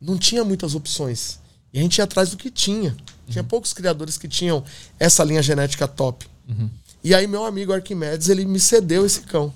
não 0.00 0.16
tinha 0.16 0.44
muitas 0.44 0.76
opções. 0.76 1.40
E 1.72 1.80
a 1.80 1.82
gente 1.82 1.98
ia 1.98 2.04
atrás 2.04 2.30
do 2.30 2.36
que 2.36 2.52
tinha. 2.52 2.96
Tinha 3.28 3.42
uhum. 3.42 3.48
poucos 3.48 3.72
criadores 3.72 4.16
que 4.16 4.28
tinham 4.28 4.62
essa 5.00 5.24
linha 5.24 5.42
genética 5.42 5.88
top. 5.88 6.28
Uhum. 6.48 6.70
E 7.02 7.12
aí, 7.12 7.26
meu 7.26 7.44
amigo 7.44 7.72
Arquimedes, 7.72 8.28
ele 8.28 8.44
me 8.44 8.60
cedeu 8.60 9.04
esse 9.04 9.22
cão. 9.22 9.52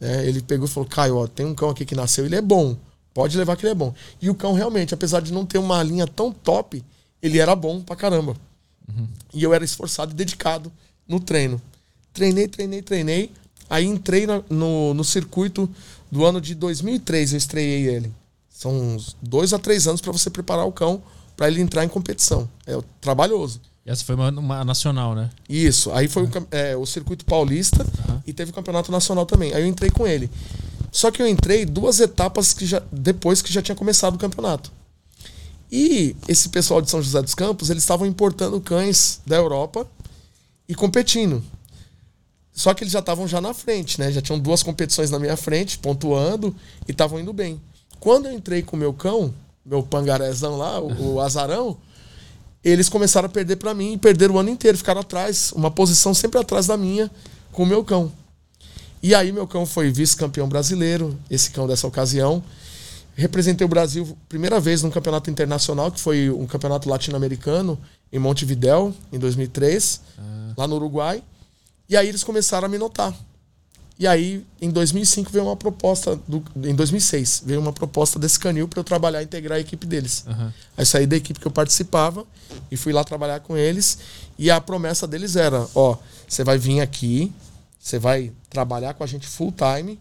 É, 0.00 0.26
ele 0.26 0.40
pegou 0.40 0.66
e 0.66 0.70
falou: 0.70 0.88
Caio, 0.88 1.16
ó, 1.16 1.26
tem 1.26 1.44
um 1.46 1.54
cão 1.54 1.70
aqui 1.70 1.84
que 1.84 1.94
nasceu, 1.94 2.24
ele 2.24 2.36
é 2.36 2.42
bom. 2.42 2.76
Pode 3.12 3.36
levar 3.36 3.56
que 3.56 3.64
ele 3.64 3.72
é 3.72 3.74
bom. 3.74 3.92
E 4.20 4.30
o 4.30 4.34
cão, 4.34 4.52
realmente, 4.52 4.94
apesar 4.94 5.20
de 5.20 5.32
não 5.32 5.44
ter 5.44 5.58
uma 5.58 5.82
linha 5.82 6.06
tão 6.06 6.32
top, 6.32 6.82
ele 7.20 7.38
era 7.38 7.54
bom 7.54 7.80
pra 7.80 7.96
caramba. 7.96 8.36
Uhum. 8.88 9.08
E 9.34 9.42
eu 9.42 9.52
era 9.52 9.64
esforçado 9.64 10.12
e 10.12 10.14
dedicado 10.14 10.72
no 11.06 11.20
treino. 11.20 11.60
Treinei, 12.12 12.48
treinei, 12.48 12.82
treinei. 12.82 13.32
Aí 13.68 13.84
entrei 13.84 14.26
no, 14.26 14.44
no, 14.48 14.94
no 14.94 15.04
circuito 15.04 15.68
do 16.10 16.24
ano 16.24 16.40
de 16.40 16.54
2003, 16.54 17.32
eu 17.32 17.38
estreiei 17.38 17.86
ele. 17.86 18.12
São 18.48 18.72
uns 18.72 19.16
dois 19.22 19.52
a 19.52 19.58
três 19.58 19.86
anos 19.86 20.00
para 20.00 20.12
você 20.12 20.28
preparar 20.28 20.66
o 20.66 20.72
cão 20.72 21.02
para 21.36 21.48
ele 21.48 21.60
entrar 21.60 21.84
em 21.84 21.88
competição. 21.88 22.48
É 22.66 22.76
trabalhoso. 23.00 23.60
Essa 23.84 24.04
foi 24.04 24.14
uma, 24.14 24.30
uma 24.30 24.64
nacional, 24.64 25.14
né? 25.14 25.30
Isso. 25.48 25.90
Aí 25.92 26.06
foi 26.06 26.24
o, 26.24 26.30
é, 26.50 26.76
o 26.76 26.84
circuito 26.84 27.24
paulista 27.24 27.86
e 28.26 28.32
teve 28.32 28.50
o 28.50 28.54
campeonato 28.54 28.92
nacional 28.92 29.24
também. 29.24 29.52
Aí 29.54 29.62
eu 29.62 29.66
entrei 29.66 29.90
com 29.90 30.06
ele. 30.06 30.30
Só 30.92 31.10
que 31.10 31.22
eu 31.22 31.26
entrei 31.26 31.64
duas 31.64 32.00
etapas 32.00 32.52
que 32.52 32.66
já, 32.66 32.82
depois 32.92 33.40
que 33.40 33.52
já 33.52 33.62
tinha 33.62 33.76
começado 33.76 34.14
o 34.16 34.18
campeonato. 34.18 34.70
E 35.70 36.16
esse 36.26 36.48
pessoal 36.48 36.82
de 36.82 36.90
São 36.90 37.00
José 37.00 37.22
dos 37.22 37.34
Campos, 37.34 37.70
eles 37.70 37.82
estavam 37.82 38.06
importando 38.06 38.60
cães 38.60 39.20
da 39.24 39.36
Europa 39.36 39.86
e 40.68 40.74
competindo. 40.74 41.42
Só 42.52 42.74
que 42.74 42.82
eles 42.82 42.92
já 42.92 42.98
estavam 42.98 43.26
já 43.28 43.40
na 43.40 43.54
frente, 43.54 43.98
né? 44.00 44.10
Já 44.10 44.20
tinham 44.20 44.38
duas 44.38 44.62
competições 44.62 45.10
na 45.10 45.18
minha 45.18 45.36
frente, 45.36 45.78
pontuando 45.78 46.54
e 46.86 46.90
estavam 46.90 47.20
indo 47.20 47.32
bem. 47.32 47.60
Quando 48.00 48.26
eu 48.26 48.32
entrei 48.32 48.62
com 48.62 48.76
o 48.76 48.78
meu 48.78 48.92
cão, 48.92 49.32
meu 49.64 49.82
pangarezão 49.82 50.56
lá, 50.56 50.80
o, 50.80 51.14
o 51.14 51.20
azarão, 51.20 51.78
eles 52.64 52.88
começaram 52.88 53.26
a 53.26 53.28
perder 53.30 53.56
para 53.56 53.74
mim 53.74 53.94
e 53.94 53.98
perderam 53.98 54.34
o 54.34 54.38
ano 54.38 54.50
inteiro, 54.50 54.76
ficaram 54.76 55.00
atrás, 55.00 55.52
uma 55.52 55.70
posição 55.70 56.12
sempre 56.12 56.38
atrás 56.38 56.66
da 56.66 56.76
minha 56.76 57.10
com 57.52 57.62
o 57.62 57.66
meu 57.66 57.82
cão. 57.82 58.12
E 59.02 59.14
aí 59.14 59.32
meu 59.32 59.46
cão 59.46 59.64
foi 59.64 59.90
vice-campeão 59.90 60.48
brasileiro, 60.48 61.18
esse 61.30 61.50
cão 61.50 61.66
dessa 61.66 61.86
ocasião. 61.86 62.42
Representei 63.14 63.64
o 63.64 63.68
Brasil 63.68 64.16
primeira 64.28 64.60
vez 64.60 64.82
num 64.82 64.90
campeonato 64.90 65.30
internacional, 65.30 65.90
que 65.90 66.00
foi 66.00 66.30
um 66.30 66.46
campeonato 66.46 66.88
latino-americano 66.88 67.78
em 68.12 68.18
Montevidéu, 68.18 68.94
em 69.10 69.18
2003, 69.18 70.00
ah. 70.18 70.52
lá 70.56 70.66
no 70.68 70.76
Uruguai. 70.76 71.22
E 71.88 71.96
aí 71.96 72.08
eles 72.08 72.22
começaram 72.22 72.66
a 72.66 72.68
me 72.68 72.78
notar. 72.78 73.14
E 74.00 74.06
aí, 74.06 74.46
em 74.62 74.70
2005, 74.70 75.30
veio 75.30 75.44
uma 75.44 75.56
proposta, 75.56 76.18
do, 76.26 76.42
em 76.64 76.74
2006, 76.74 77.42
veio 77.44 77.60
uma 77.60 77.70
proposta 77.70 78.18
desse 78.18 78.40
canil 78.40 78.66
para 78.66 78.80
eu 78.80 78.84
trabalhar 78.84 79.20
e 79.20 79.26
integrar 79.26 79.58
a 79.58 79.60
equipe 79.60 79.86
deles. 79.86 80.24
Uhum. 80.26 80.50
Aí 80.74 80.86
saí 80.86 81.06
da 81.06 81.16
equipe 81.16 81.38
que 81.38 81.46
eu 81.46 81.50
participava 81.50 82.24
e 82.70 82.78
fui 82.78 82.94
lá 82.94 83.04
trabalhar 83.04 83.40
com 83.40 83.58
eles. 83.58 83.98
E 84.38 84.50
a 84.50 84.58
promessa 84.58 85.06
deles 85.06 85.36
era: 85.36 85.68
ó, 85.74 85.98
você 86.26 86.42
vai 86.42 86.56
vir 86.56 86.80
aqui, 86.80 87.30
você 87.78 87.98
vai 87.98 88.32
trabalhar 88.48 88.94
com 88.94 89.04
a 89.04 89.06
gente 89.06 89.26
full 89.26 89.52
time 89.52 90.00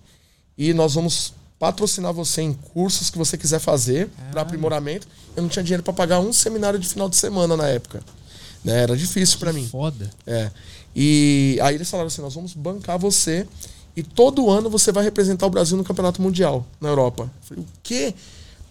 e 0.57 0.73
nós 0.73 0.93
vamos 0.93 1.34
patrocinar 1.59 2.13
você 2.13 2.41
em 2.41 2.53
cursos 2.53 3.09
que 3.09 3.17
você 3.17 3.38
quiser 3.38 3.59
fazer 3.59 4.09
para 4.31 4.43
aprimoramento. 4.43 5.09
Eu 5.35 5.43
não 5.43 5.49
tinha 5.49 5.61
dinheiro 5.61 5.84
para 5.84 5.91
pagar 5.91 6.21
um 6.21 6.31
seminário 6.31 6.80
de 6.80 6.88
final 6.88 7.09
de 7.09 7.17
semana 7.17 7.57
na 7.57 7.67
época. 7.67 8.01
Né? 8.63 8.81
Era 8.81 8.95
difícil 8.95 9.39
para 9.39 9.51
mim. 9.51 9.67
Foda. 9.67 10.09
É. 10.26 10.49
E 10.95 11.59
aí 11.61 11.76
eles 11.76 11.89
falaram 11.89 12.07
assim: 12.07 12.21
nós 12.21 12.34
vamos 12.34 12.53
bancar 12.53 12.97
você 12.97 13.45
e 13.95 14.03
todo 14.03 14.49
ano 14.49 14.69
você 14.69 14.91
vai 14.91 15.03
representar 15.03 15.45
o 15.45 15.49
Brasil 15.49 15.77
no 15.77 15.83
Campeonato 15.83 16.21
Mundial 16.21 16.65
na 16.79 16.89
Europa. 16.89 17.23
Eu 17.23 17.47
falei, 17.47 17.63
o 17.63 17.67
quê? 17.83 18.13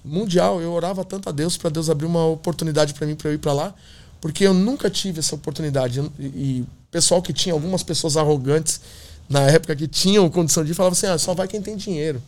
Mundial? 0.04 0.60
Eu 0.60 0.72
orava 0.72 1.04
tanto 1.04 1.28
a 1.28 1.32
Deus 1.32 1.56
para 1.56 1.70
Deus 1.70 1.90
abrir 1.90 2.06
uma 2.06 2.26
oportunidade 2.26 2.94
para 2.94 3.06
mim 3.06 3.14
para 3.14 3.30
eu 3.30 3.34
ir 3.34 3.38
para 3.38 3.52
lá, 3.52 3.74
porque 4.20 4.44
eu 4.44 4.54
nunca 4.54 4.88
tive 4.88 5.18
essa 5.18 5.34
oportunidade. 5.34 6.00
E 6.18 6.64
pessoal 6.90 7.20
que 7.20 7.32
tinha, 7.32 7.52
algumas 7.52 7.82
pessoas 7.82 8.16
arrogantes 8.16 8.80
na 9.28 9.42
época 9.42 9.76
que 9.76 9.86
tinham 9.86 10.28
condição 10.30 10.64
de 10.64 10.72
ir, 10.72 10.74
falavam 10.74 10.92
assim: 10.92 11.06
ah, 11.06 11.18
só 11.18 11.34
vai 11.34 11.46
quem 11.46 11.60
tem 11.60 11.76
dinheiro. 11.76 12.22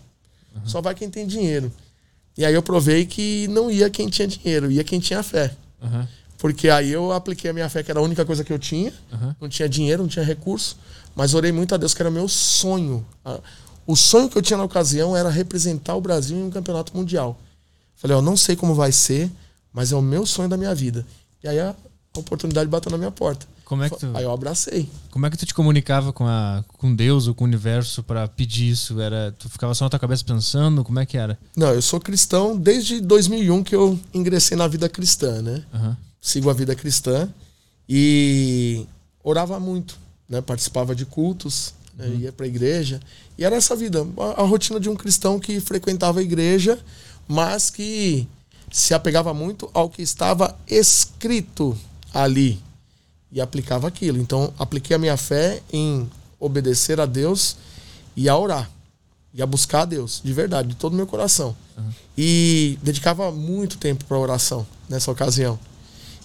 Uhum. 0.55 0.63
Só 0.67 0.81
vai 0.81 0.95
quem 0.95 1.09
tem 1.09 1.27
dinheiro. 1.27 1.73
E 2.37 2.45
aí 2.45 2.55
eu 2.55 2.63
provei 2.63 3.07
que 3.07 3.49
não 3.49 3.71
ia 3.71 3.89
quem 3.89 4.09
tinha 4.09 4.27
dinheiro, 4.29 4.71
ia 4.71 4.85
quem 4.85 5.01
tinha 5.01 5.23
fé. 5.23 5.55
Uhum. 5.83 6.07
Porque 6.39 6.71
aí 6.71 6.91
eu 6.91 7.13
apliquei 7.13 7.51
a 7.51 7.53
minha 7.53 7.69
fé, 7.69 7.83
que 7.83 7.91
era 7.91 8.01
a 8.01 8.03
única 8.03 8.25
coisa 8.25 8.43
que 8.43 8.53
eu 8.53 8.59
tinha. 8.59 8.93
Uhum. 9.13 9.35
Não 9.43 9.49
tinha 9.49 9.69
dinheiro, 9.69 10.03
não 10.03 10.09
tinha 10.09 10.25
recurso. 10.25 10.77
Mas 11.15 11.35
orei 11.35 11.53
muito 11.53 11.75
a 11.75 11.79
Deus, 11.79 11.95
que 11.95 12.03
era 12.03 12.11
meu 12.11 12.29
sonho. 12.29 13.05
O 13.87 13.97
sonho 13.97 14.29
que 14.29 14.39
eu 14.39 14.43
tinha 14.43 14.57
na 14.57 14.65
ocasião 14.65 15.17
era 15.17 15.29
representar 15.29 15.97
o 15.97 16.01
Brasil 16.01 16.37
em 16.37 16.45
um 16.45 16.51
campeonato 16.51 16.97
mundial. 16.97 17.39
Falei, 17.97 18.17
eu 18.17 18.23
não 18.23 18.37
sei 18.37 18.57
como 18.57 18.75
vai 18.75 18.93
ser, 18.93 19.31
mas 19.73 19.93
é 19.93 19.97
o 19.97 20.03
meu 20.03 20.25
sonho 20.25 20.49
da 20.49 20.57
minha 20.57 20.75
vida. 20.75 21.07
E 21.43 21.49
aí 21.49 21.59
a 21.59 21.75
oportunidade 22.17 22.69
bateu 22.69 22.91
na 22.91 22.99
minha 22.99 23.11
porta. 23.11 23.47
Como 23.71 23.85
é 23.85 23.89
que 23.89 23.99
tu, 23.99 24.11
aí 24.15 24.25
eu 24.25 24.33
abracei. 24.33 24.91
Como 25.13 25.25
é 25.27 25.31
que 25.31 25.37
tu 25.37 25.47
te 25.47 25.55
comunicava 25.55 26.13
com, 26.13 26.27
a, 26.27 26.65
com 26.67 26.93
Deus 26.93 27.29
ou 27.29 27.35
com 27.35 27.45
o 27.45 27.47
universo 27.47 28.03
para 28.03 28.27
pedir 28.27 28.69
isso? 28.71 29.01
Era, 29.01 29.33
tu 29.39 29.49
ficava 29.49 29.73
só 29.75 29.85
na 29.85 29.91
tua 29.91 29.99
cabeça 29.99 30.25
pensando? 30.25 30.83
Como 30.83 30.99
é 30.99 31.07
que 31.07 31.17
era? 31.17 31.39
Não, 31.57 31.69
eu 31.69 31.81
sou 31.81 32.01
cristão 32.01 32.57
desde 32.57 33.01
2001 33.01 33.63
que 33.63 33.77
eu 33.77 33.99
ingressei 34.13 34.57
na 34.57 34.67
vida 34.67 34.89
cristã, 34.89 35.41
né? 35.41 35.63
Uhum. 35.73 35.97
Sigo 36.21 36.51
a 36.51 36.53
vida 36.53 36.75
cristã 36.75 37.29
e 37.89 38.85
orava 39.23 39.61
muito 39.61 39.97
né? 40.31 40.41
participava 40.41 40.95
de 40.95 41.05
cultos, 41.05 41.75
né? 41.99 42.07
uhum. 42.07 42.21
ia 42.21 42.33
para 42.33 42.47
a 42.47 42.49
igreja. 42.49 43.01
E 43.37 43.45
era 43.45 43.57
essa 43.57 43.75
vida, 43.75 44.07
a, 44.17 44.43
a, 44.43 44.45
rotina 44.47 44.79
de 44.79 44.89
um 44.89 44.95
cristão 44.95 45.41
que 45.41 45.61
frequentava 45.61 46.21
a 46.21 46.23
igreja, 46.23 46.79
mas 47.27 47.69
que 47.69 48.27
se 48.71 48.95
apegava 48.95 49.35
muito 49.35 49.69
ao 49.75 49.91
que 49.91 50.01
estava 50.01 50.57
escrito 50.69 51.77
ali 52.15 52.61
e 53.33 53.41
aplicava 53.41 53.89
aquilo. 53.89 54.19
Então, 54.19 54.55
apliquei 54.59 54.95
a 54.95 54.99
minha 54.99 55.17
fé 55.17 55.61
em 55.73 56.09
obedecer 56.39 57.01
a 57.01 57.07
Deus 57.07 57.57
e 58.17 58.29
a 58.29 58.37
orar. 58.37 58.71
E 59.33 59.41
a 59.41 59.47
buscar 59.47 59.83
a 59.83 59.85
Deus, 59.85 60.21
de 60.25 60.33
verdade, 60.33 60.71
de 60.71 60.75
todo 60.75 60.93
o 60.93 60.97
meu 60.97 61.07
coração. 61.07 61.55
Uhum. 61.77 61.93
E 62.19 62.79
dedicava 62.83 63.31
muito 63.31 63.79
tempo 63.79 64.05
para 64.05 64.19
oração 64.19 64.67
nessa 64.89 65.11
ocasião. 65.11 65.59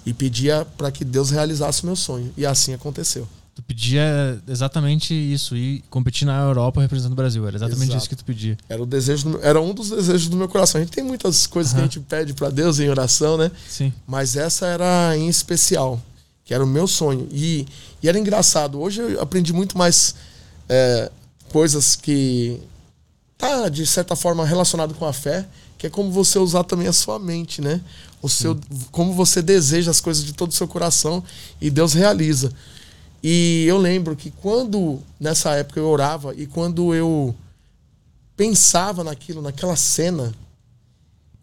E 0.03 0.13
pedia 0.13 0.65
para 0.77 0.91
que 0.91 1.05
Deus 1.05 1.29
realizasse 1.29 1.83
o 1.83 1.85
meu 1.85 1.95
sonho. 1.95 2.33
E 2.35 2.45
assim 2.45 2.73
aconteceu. 2.73 3.27
Pedia 3.67 4.39
exatamente 4.47 5.13
isso, 5.13 5.57
e 5.57 5.83
competir 5.89 6.25
na 6.25 6.39
Europa 6.39 6.81
representando 6.81 7.13
o 7.13 7.15
Brasil. 7.15 7.47
Era 7.47 7.57
exatamente 7.57 7.89
Exato. 7.89 7.97
isso 7.97 8.09
que 8.09 8.15
tu 8.15 8.23
pedia. 8.23 8.55
Era, 8.69 8.83
o 8.83 8.85
desejo, 8.85 9.39
era 9.41 9.59
um 9.59 9.73
dos 9.73 9.89
desejos 9.89 10.27
do 10.27 10.37
meu 10.37 10.47
coração. 10.47 10.79
A 10.79 10.83
gente 10.83 10.93
tem 10.93 11.03
muitas 11.03 11.47
coisas 11.47 11.73
uhum. 11.73 11.79
que 11.79 11.81
a 11.81 11.85
gente 11.85 11.99
pede 12.01 12.33
para 12.33 12.51
Deus 12.51 12.79
em 12.79 12.87
oração, 12.89 13.37
né? 13.37 13.49
Sim. 13.67 13.91
Mas 14.05 14.35
essa 14.35 14.67
era 14.67 15.17
em 15.17 15.27
especial, 15.27 15.99
que 16.43 16.53
era 16.53 16.63
o 16.63 16.67
meu 16.67 16.85
sonho. 16.85 17.27
E, 17.31 17.65
e 18.03 18.07
era 18.07 18.19
engraçado. 18.19 18.79
Hoje 18.79 19.01
eu 19.01 19.19
aprendi 19.19 19.51
muito 19.51 19.75
mais 19.75 20.13
é, 20.69 21.11
coisas 21.51 21.95
que 21.95 22.59
tá, 23.35 23.67
de 23.67 23.85
certa 23.87 24.15
forma, 24.15 24.45
relacionado 24.45 24.93
com 24.93 25.05
a 25.05 25.13
fé, 25.13 25.47
que 25.77 25.87
é 25.87 25.89
como 25.89 26.11
você 26.11 26.37
usar 26.37 26.63
também 26.63 26.87
a 26.87 26.93
sua 26.93 27.17
mente, 27.17 27.61
né? 27.61 27.81
O 28.21 28.29
seu, 28.29 28.59
como 28.91 29.13
você 29.13 29.41
deseja 29.41 29.91
as 29.91 29.99
coisas 29.99 30.23
de 30.23 30.33
todo 30.33 30.51
o 30.51 30.53
seu 30.53 30.67
coração 30.67 31.23
e 31.59 31.69
Deus 31.69 31.93
realiza. 31.93 32.51
E 33.27 33.65
eu 33.65 33.79
lembro 33.79 34.15
que 34.15 34.29
quando, 34.29 35.01
nessa 35.19 35.55
época, 35.55 35.79
eu 35.79 35.87
orava 35.87 36.35
e 36.35 36.45
quando 36.45 36.93
eu 36.93 37.33
pensava 38.37 39.03
naquilo, 39.03 39.41
naquela 39.41 39.75
cena, 39.75 40.31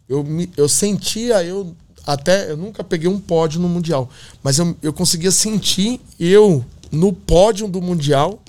eu, 0.07 0.23
me, 0.23 0.49
eu 0.55 0.69
sentia, 0.69 1.43
eu 1.43 1.75
até, 2.07 2.49
eu 2.49 2.55
nunca 2.55 2.85
peguei 2.85 3.09
um 3.09 3.19
pódio 3.19 3.59
no 3.59 3.67
Mundial, 3.67 4.09
mas 4.41 4.59
eu, 4.59 4.77
eu 4.81 4.93
conseguia 4.93 5.29
sentir 5.29 5.99
eu 6.17 6.63
no 6.89 7.11
pódio 7.11 7.67
do 7.67 7.81
Mundial 7.81 8.41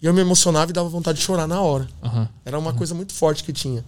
e 0.00 0.06
eu 0.06 0.14
me 0.14 0.22
emocionava 0.22 0.70
e 0.70 0.72
dava 0.72 0.88
vontade 0.88 1.18
de 1.18 1.24
chorar 1.24 1.46
na 1.46 1.60
hora. 1.60 1.86
Uhum. 2.02 2.26
Era 2.46 2.58
uma 2.58 2.70
uhum. 2.70 2.78
coisa 2.78 2.94
muito 2.94 3.12
forte 3.12 3.44
que 3.44 3.52
tinha. 3.52 3.84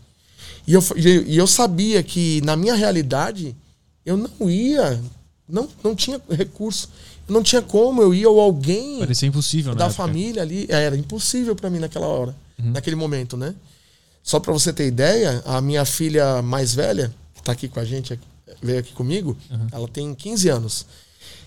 E 0.66 0.74
eu, 0.74 0.84
e 0.98 1.38
eu 1.38 1.46
sabia 1.46 2.02
que, 2.02 2.42
na 2.42 2.56
minha 2.56 2.74
realidade, 2.74 3.56
eu 4.04 4.18
não 4.18 4.50
ia, 4.50 5.02
não, 5.48 5.66
não 5.82 5.96
tinha 5.96 6.20
recurso 6.28 6.90
não 7.28 7.42
tinha 7.42 7.62
como, 7.62 8.02
eu 8.02 8.14
ia 8.14 8.28
ou 8.28 8.40
alguém. 8.40 8.98
Parecia 8.98 9.28
impossível, 9.28 9.74
Da 9.74 9.90
família 9.90 10.42
ali. 10.42 10.66
É, 10.68 10.84
era 10.84 10.96
impossível 10.96 11.54
para 11.54 11.70
mim 11.70 11.78
naquela 11.78 12.06
hora, 12.06 12.34
uhum. 12.58 12.72
naquele 12.72 12.96
momento, 12.96 13.36
né? 13.36 13.54
Só 14.22 14.38
para 14.38 14.52
você 14.52 14.72
ter 14.72 14.86
ideia, 14.86 15.42
a 15.44 15.60
minha 15.60 15.84
filha 15.84 16.40
mais 16.42 16.74
velha, 16.74 17.12
que 17.34 17.42
tá 17.42 17.52
aqui 17.52 17.68
com 17.68 17.80
a 17.80 17.84
gente, 17.84 18.18
veio 18.62 18.78
aqui 18.78 18.92
comigo, 18.92 19.36
uhum. 19.50 19.66
ela 19.72 19.88
tem 19.88 20.14
15 20.14 20.48
anos. 20.48 20.86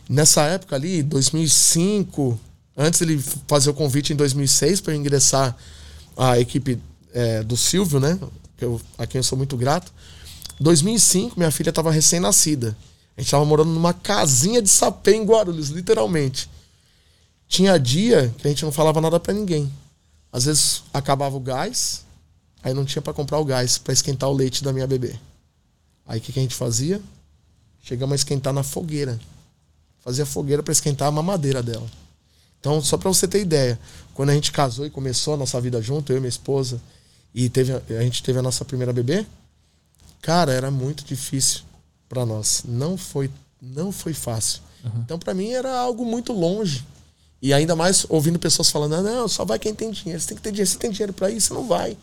Nessa 0.10 0.44
época 0.44 0.76
ali, 0.76 1.02
2005, 1.02 2.40
antes 2.78 3.02
ele 3.02 3.18
fazer 3.48 3.70
o 3.70 3.74
convite 3.74 4.14
em 4.14 4.16
2006 4.16 4.82
para 4.82 4.96
ingressar 4.96 5.56
a 6.18 6.40
equipe 6.40 6.80
é, 7.14 7.44
do 7.44 7.56
Silvio, 7.56 8.00
né? 8.00 8.20
Eu, 8.60 8.80
a 8.98 9.08
quem 9.08 9.20
eu 9.20 9.24
sou 9.24 9.38
muito 9.38 9.56
grato. 9.58 9.92
2005, 10.60 11.38
minha 11.38 11.52
filha 11.52 11.70
estava 11.70 11.92
recém-nascida. 11.92 12.76
A 13.18 13.22
gente 13.22 13.32
tava 13.32 13.46
morando 13.46 13.72
numa 13.72 13.94
casinha 13.94 14.62
de 14.62 14.70
sapê 14.70 15.16
em 15.16 15.24
Guarulhos, 15.24 15.70
literalmente. 15.70 16.50
Tinha 17.48 17.80
dia 17.80 18.34
que 18.38 18.48
a 18.48 18.50
gente 18.50 18.66
não 18.66 18.72
falava 18.72 19.00
nada 19.00 19.20
para 19.20 19.34
ninguém. 19.34 19.72
Às 20.32 20.46
vezes 20.46 20.84
acabava 20.94 21.36
o 21.36 21.40
gás, 21.40 22.04
aí 22.62 22.74
não 22.74 22.84
tinha 22.84 23.02
para 23.02 23.14
comprar 23.14 23.40
o 23.40 23.46
gás 23.46 23.78
para 23.78 23.94
esquentar 23.94 24.30
o 24.30 24.34
leite 24.34 24.64
da 24.64 24.74
minha 24.74 24.86
bebê. 24.86 25.16
Aí 26.06 26.20
o 26.20 26.22
que, 26.22 26.34
que 26.34 26.40
a 26.40 26.42
gente 26.42 26.56
fazia? 26.56 27.02
Chegamos 27.82 28.14
a 28.14 28.16
esquentar 28.16 28.52
na 28.52 28.64
fogueira. 28.64 29.20
Fazia 30.04 30.26
fogueira 30.26 30.62
para 30.62 30.74
esquentar 30.74 31.08
a 31.08 31.12
mamadeira 31.12 31.64
dela. 31.64 31.90
Então, 32.60 32.82
só 32.82 32.98
para 32.98 33.10
você 33.10 33.28
ter 33.28 33.40
ideia, 33.40 33.80
quando 34.14 34.32
a 34.32 34.34
gente 34.34 34.52
casou 34.52 34.86
e 34.86 34.90
começou 34.90 35.36
a 35.36 35.38
nossa 35.38 35.62
vida 35.62 35.82
junto, 35.82 36.12
eu 36.12 36.18
e 36.18 36.20
minha 36.20 36.30
esposa, 36.30 36.82
e 37.34 37.48
teve, 37.48 37.74
a 37.74 38.02
gente 38.02 38.24
teve 38.24 38.40
a 38.40 38.42
nossa 38.42 38.66
primeira 38.66 38.92
bebê, 38.92 39.26
cara, 40.22 40.52
era 40.52 40.70
muito 40.72 41.06
difícil 41.06 41.62
para 42.08 42.26
nós. 42.26 42.64
Não 42.68 42.98
foi, 42.98 43.30
não 43.62 43.92
foi 43.92 44.14
fácil. 44.14 44.62
Uhum. 44.84 45.02
Então, 45.04 45.20
para 45.20 45.34
mim, 45.34 45.52
era 45.52 45.78
algo 45.78 46.06
muito 46.06 46.34
longe. 46.34 46.86
E 47.42 47.54
ainda 47.54 47.76
mais 47.76 48.06
ouvindo 48.10 48.40
pessoas 48.40 48.70
falando: 48.70 48.96
ah, 48.96 49.02
não, 49.02 49.28
só 49.28 49.46
vai 49.46 49.60
quem 49.60 49.74
tem 49.74 49.92
dinheiro. 49.92 50.20
Você 50.20 50.30
tem 50.30 50.38
que 50.38 50.44
ter 50.44 50.52
dinheiro. 50.52 50.70
Você 50.70 50.78
tem 50.78 50.92
dinheiro 50.92 51.14
para 51.14 51.30
isso? 51.30 51.48
Você 51.48 51.54
não 51.54 51.68
vai. 51.68 51.98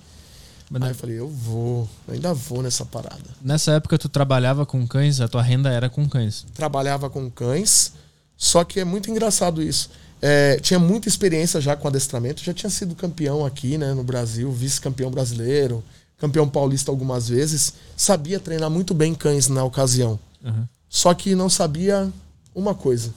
Mas 0.71 0.83
Aí 0.83 0.91
eu 0.91 0.95
falei: 0.95 1.19
eu 1.19 1.29
vou, 1.29 1.89
ainda 2.09 2.33
vou 2.33 2.63
nessa 2.63 2.85
parada. 2.85 3.25
Nessa 3.41 3.73
época, 3.73 3.99
tu 3.99 4.09
trabalhava 4.09 4.65
com 4.65 4.87
cães? 4.87 5.21
A 5.21 5.29
tua 5.29 5.43
renda 5.43 5.71
era 5.71 5.89
com 5.89 6.09
cães? 6.09 6.47
Trabalhava 6.55 7.09
com 7.11 7.31
cães. 7.31 7.93
Só 8.37 8.65
que 8.65 8.81
é 8.81 8.85
muito 8.85 9.11
engraçado 9.11 9.63
isso. 9.63 9.91
É, 10.21 10.57
tinha 10.61 10.79
muita 10.79 11.09
experiência 11.09 11.61
já 11.61 11.77
com 11.77 11.89
adestramento. 11.89 12.43
Já 12.43 12.55
tinha 12.55 12.71
sido 12.71 12.95
campeão 12.95 13.45
aqui 13.45 13.77
né, 13.77 13.93
no 13.95 14.05
Brasil, 14.05 14.51
vice-campeão 14.53 15.11
brasileiro 15.11 15.83
campeão 16.23 16.49
paulista 16.49 16.89
algumas 16.89 17.29
vezes, 17.29 17.75
sabia 17.97 18.39
treinar 18.39 18.71
muito 18.71 18.95
bem 18.95 19.13
cães 19.13 19.49
na 19.49 19.65
ocasião. 19.65 20.21
Uhum. 20.45 20.69
Só 20.89 21.13
que 21.15 21.35
não 21.35 21.49
sabia 21.49 22.13
uma 22.55 22.77
coisa: 22.77 23.13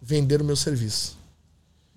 vender 0.00 0.40
o 0.40 0.44
meu 0.44 0.54
serviço. 0.54 1.16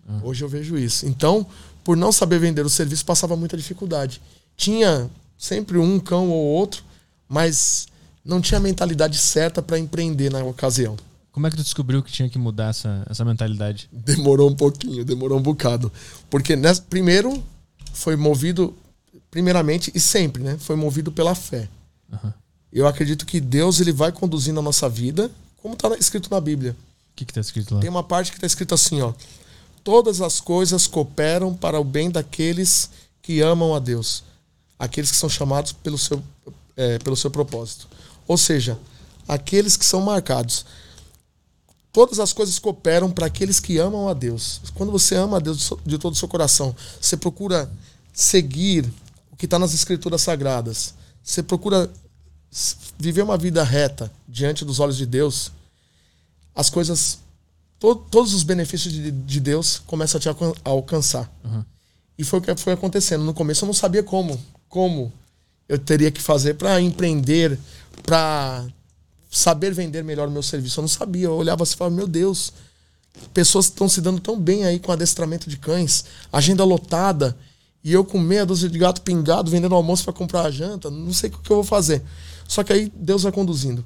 Uhum. 0.09 0.21
Hoje 0.23 0.43
eu 0.43 0.49
vejo 0.49 0.75
isso. 0.75 1.05
Então, 1.05 1.45
por 1.83 1.95
não 1.95 2.11
saber 2.11 2.39
vender 2.39 2.65
o 2.65 2.69
serviço, 2.69 3.05
passava 3.05 3.35
muita 3.35 3.55
dificuldade. 3.55 4.19
Tinha 4.57 5.07
sempre 5.37 5.77
um 5.77 5.99
cão 5.99 6.31
ou 6.31 6.45
outro, 6.45 6.83
mas 7.29 7.87
não 8.25 8.41
tinha 8.41 8.57
a 8.57 8.61
mentalidade 8.61 9.19
certa 9.19 9.61
para 9.61 9.77
empreender 9.77 10.31
na 10.31 10.43
ocasião. 10.43 10.97
Como 11.31 11.45
é 11.45 11.51
que 11.51 11.57
tu 11.57 11.63
descobriu 11.63 12.01
que 12.01 12.11
tinha 12.11 12.29
que 12.29 12.39
mudar 12.39 12.69
essa, 12.69 13.05
essa 13.07 13.23
mentalidade? 13.23 13.87
Demorou 13.91 14.49
um 14.49 14.55
pouquinho, 14.55 15.05
demorou 15.05 15.37
um 15.37 15.43
bocado. 15.43 15.91
Porque 16.27 16.55
nessa, 16.55 16.81
primeiro 16.81 17.43
foi 17.93 18.15
movido 18.15 18.73
primeiramente 19.33 19.91
e 19.95 19.99
sempre, 19.99 20.43
né? 20.43 20.59
Foi 20.59 20.75
movido 20.75 21.11
pela 21.11 21.33
fé. 21.33 21.67
Uhum. 22.11 22.31
Eu 22.71 22.85
acredito 22.85 23.25
que 23.25 23.41
Deus 23.41 23.79
ele 23.79 23.91
vai 23.91 24.11
conduzindo 24.11 24.59
a 24.59 24.63
nossa 24.63 24.87
vida, 24.87 25.31
como 25.57 25.73
está 25.73 25.89
escrito 25.97 26.29
na 26.29 26.39
Bíblia. 26.39 26.75
O 27.11 27.15
que 27.15 27.23
está 27.23 27.41
escrito 27.41 27.73
lá? 27.73 27.81
Tem 27.81 27.89
uma 27.89 28.03
parte 28.03 28.29
que 28.29 28.37
está 28.37 28.45
escrito 28.45 28.75
assim, 28.75 29.01
ó. 29.01 29.11
todas 29.83 30.21
as 30.21 30.39
coisas 30.39 30.85
cooperam 30.85 31.51
para 31.51 31.79
o 31.79 31.83
bem 31.83 32.11
daqueles 32.11 32.91
que 33.23 33.41
amam 33.41 33.73
a 33.73 33.79
Deus, 33.79 34.23
aqueles 34.77 35.09
que 35.09 35.17
são 35.17 35.27
chamados 35.27 35.71
pelo 35.71 35.97
seu, 35.97 36.21
é, 36.77 36.99
pelo 36.99 37.17
seu 37.17 37.31
propósito. 37.31 37.87
Ou 38.27 38.37
seja, 38.37 38.77
aqueles 39.27 39.75
que 39.75 39.83
são 39.85 39.99
marcados. 39.99 40.63
Todas 41.91 42.19
as 42.19 42.31
coisas 42.33 42.59
cooperam 42.59 43.09
para 43.09 43.25
aqueles 43.25 43.59
que 43.59 43.79
amam 43.79 44.07
a 44.07 44.13
Deus. 44.13 44.61
Quando 44.75 44.91
você 44.91 45.15
ama 45.15 45.37
a 45.37 45.39
Deus 45.39 45.73
de 45.83 45.97
todo 45.97 46.13
o 46.13 46.17
seu 46.17 46.27
coração, 46.27 46.75
você 47.01 47.17
procura 47.17 47.67
seguir 48.13 48.87
o 49.33 49.35
que 49.35 49.45
está 49.45 49.57
nas 49.57 49.73
Escrituras 49.73 50.21
Sagradas. 50.21 50.93
Você 51.23 51.41
procura 51.41 51.89
viver 52.99 53.23
uma 53.23 53.37
vida 53.37 53.63
reta 53.63 54.11
diante 54.27 54.63
dos 54.63 54.79
olhos 54.79 54.95
de 54.95 55.07
Deus. 55.07 55.51
As 56.53 56.69
coisas, 56.69 57.19
to, 57.79 57.95
todos 57.95 58.33
os 58.33 58.43
benefícios 58.43 58.93
de, 58.93 59.09
de, 59.09 59.39
Deus 59.39 59.81
começam 59.87 60.19
a 60.19 60.21
te 60.21 60.29
alcançar. 60.63 61.31
Uhum. 61.43 61.65
E 62.15 62.23
foi 62.23 62.39
o 62.39 62.41
que 62.43 62.55
foi 62.55 62.73
acontecendo. 62.73 63.23
No 63.23 63.33
começo 63.33 63.65
eu 63.65 63.67
não 63.67 63.73
sabia 63.73 64.03
como, 64.03 64.39
como 64.69 65.11
eu 65.67 65.79
teria 65.79 66.11
que 66.11 66.21
fazer 66.21 66.53
para 66.53 66.79
empreender, 66.79 67.57
para 68.03 68.63
saber 69.31 69.73
vender 69.73 70.03
melhor 70.03 70.27
o 70.27 70.31
meu 70.31 70.43
serviço. 70.43 70.79
Eu 70.79 70.83
não 70.83 70.87
sabia. 70.87 71.25
Eu 71.25 71.35
olhava 71.35 71.63
assim 71.63 71.73
e 71.73 71.77
falava, 71.77 71.95
meu 71.95 72.07
Deus, 72.07 72.53
pessoas 73.33 73.65
estão 73.65 73.89
se 73.89 73.99
dando 73.99 74.19
tão 74.19 74.39
bem 74.39 74.63
aí 74.65 74.79
com 74.79 74.91
adestramento 74.91 75.49
de 75.49 75.57
cães, 75.57 76.05
agenda 76.31 76.63
lotada, 76.63 77.35
e 77.83 77.91
eu 77.91 78.05
com 78.05 78.17
meia 78.17 78.45
dúzia 78.45 78.69
de 78.69 78.79
gato 78.79 79.01
pingado 79.01 79.51
vendendo 79.51 79.75
almoço 79.75 80.03
para 80.03 80.13
comprar 80.13 80.43
a 80.43 80.51
janta, 80.51 80.89
não 80.89 81.11
sei 81.11 81.29
o 81.29 81.33
que 81.33 81.51
eu 81.51 81.57
vou 81.57 81.63
fazer. 81.63 82.01
Só 82.47 82.63
que 82.63 82.71
aí 82.71 82.91
Deus 82.95 83.23
vai 83.23 83.31
conduzindo. 83.31 83.83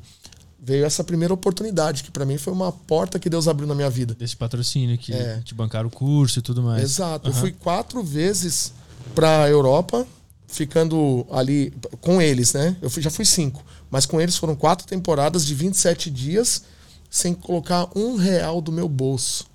Veio 0.59 0.85
essa 0.85 1.03
primeira 1.03 1.33
oportunidade, 1.33 2.03
que 2.03 2.11
para 2.11 2.25
mim 2.25 2.37
foi 2.37 2.51
uma 2.51 2.71
porta 2.71 3.17
que 3.17 3.29
Deus 3.29 3.47
abriu 3.47 3.67
na 3.67 3.73
minha 3.73 3.89
vida. 3.89 4.13
Desse 4.13 4.35
patrocínio 4.35 4.97
que 4.97 5.13
é. 5.13 5.41
te 5.43 5.55
bancaram 5.55 5.87
o 5.87 5.91
curso 5.91 6.39
e 6.39 6.41
tudo 6.41 6.61
mais. 6.61 6.83
Exato. 6.83 7.29
Uhum. 7.29 7.35
Eu 7.35 7.39
fui 7.39 7.51
quatro 7.51 8.03
vezes 8.03 8.73
para 9.15 9.49
Europa, 9.49 10.05
ficando 10.47 11.25
ali 11.31 11.73
com 12.01 12.21
eles, 12.21 12.53
né? 12.53 12.75
Eu 12.81 12.89
fui, 12.89 13.01
já 13.01 13.09
fui 13.09 13.25
cinco. 13.25 13.63
Mas 13.89 14.05
com 14.05 14.19
eles 14.19 14.35
foram 14.35 14.55
quatro 14.55 14.85
temporadas 14.85 15.45
de 15.45 15.55
27 15.55 16.11
dias 16.11 16.63
sem 17.09 17.33
colocar 17.33 17.87
um 17.95 18.15
real 18.15 18.61
do 18.61 18.71
meu 18.71 18.89
bolso. 18.89 19.45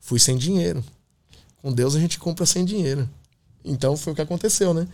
Fui 0.00 0.18
sem 0.18 0.36
dinheiro. 0.36 0.84
Com 1.60 1.72
Deus 1.72 1.96
a 1.96 2.00
gente 2.00 2.18
compra 2.18 2.46
sem 2.46 2.64
dinheiro. 2.64 3.08
Então 3.64 3.96
foi 3.96 4.12
o 4.12 4.16
que 4.16 4.22
aconteceu, 4.22 4.74
né? 4.74 4.86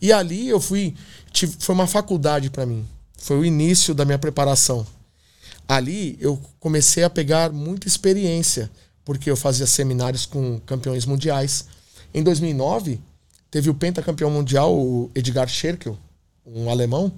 E 0.00 0.12
ali 0.12 0.48
eu 0.48 0.60
fui. 0.60 0.94
Tive, 1.32 1.56
foi 1.58 1.74
uma 1.74 1.86
faculdade 1.86 2.50
para 2.50 2.64
mim. 2.64 2.86
Foi 3.18 3.38
o 3.38 3.44
início 3.44 3.94
da 3.94 4.04
minha 4.04 4.18
preparação. 4.18 4.86
Ali 5.68 6.16
eu 6.20 6.40
comecei 6.60 7.02
a 7.02 7.10
pegar 7.10 7.52
muita 7.52 7.88
experiência, 7.88 8.70
porque 9.04 9.30
eu 9.30 9.36
fazia 9.36 9.66
seminários 9.66 10.26
com 10.26 10.60
campeões 10.60 11.06
mundiais. 11.06 11.66
Em 12.14 12.22
2009, 12.22 13.00
teve 13.50 13.70
o 13.70 13.74
pentacampeão 13.74 14.30
mundial, 14.30 14.74
o 14.76 15.10
Edgar 15.14 15.48
Scherkel, 15.48 15.98
um 16.46 16.70
alemão 16.70 17.12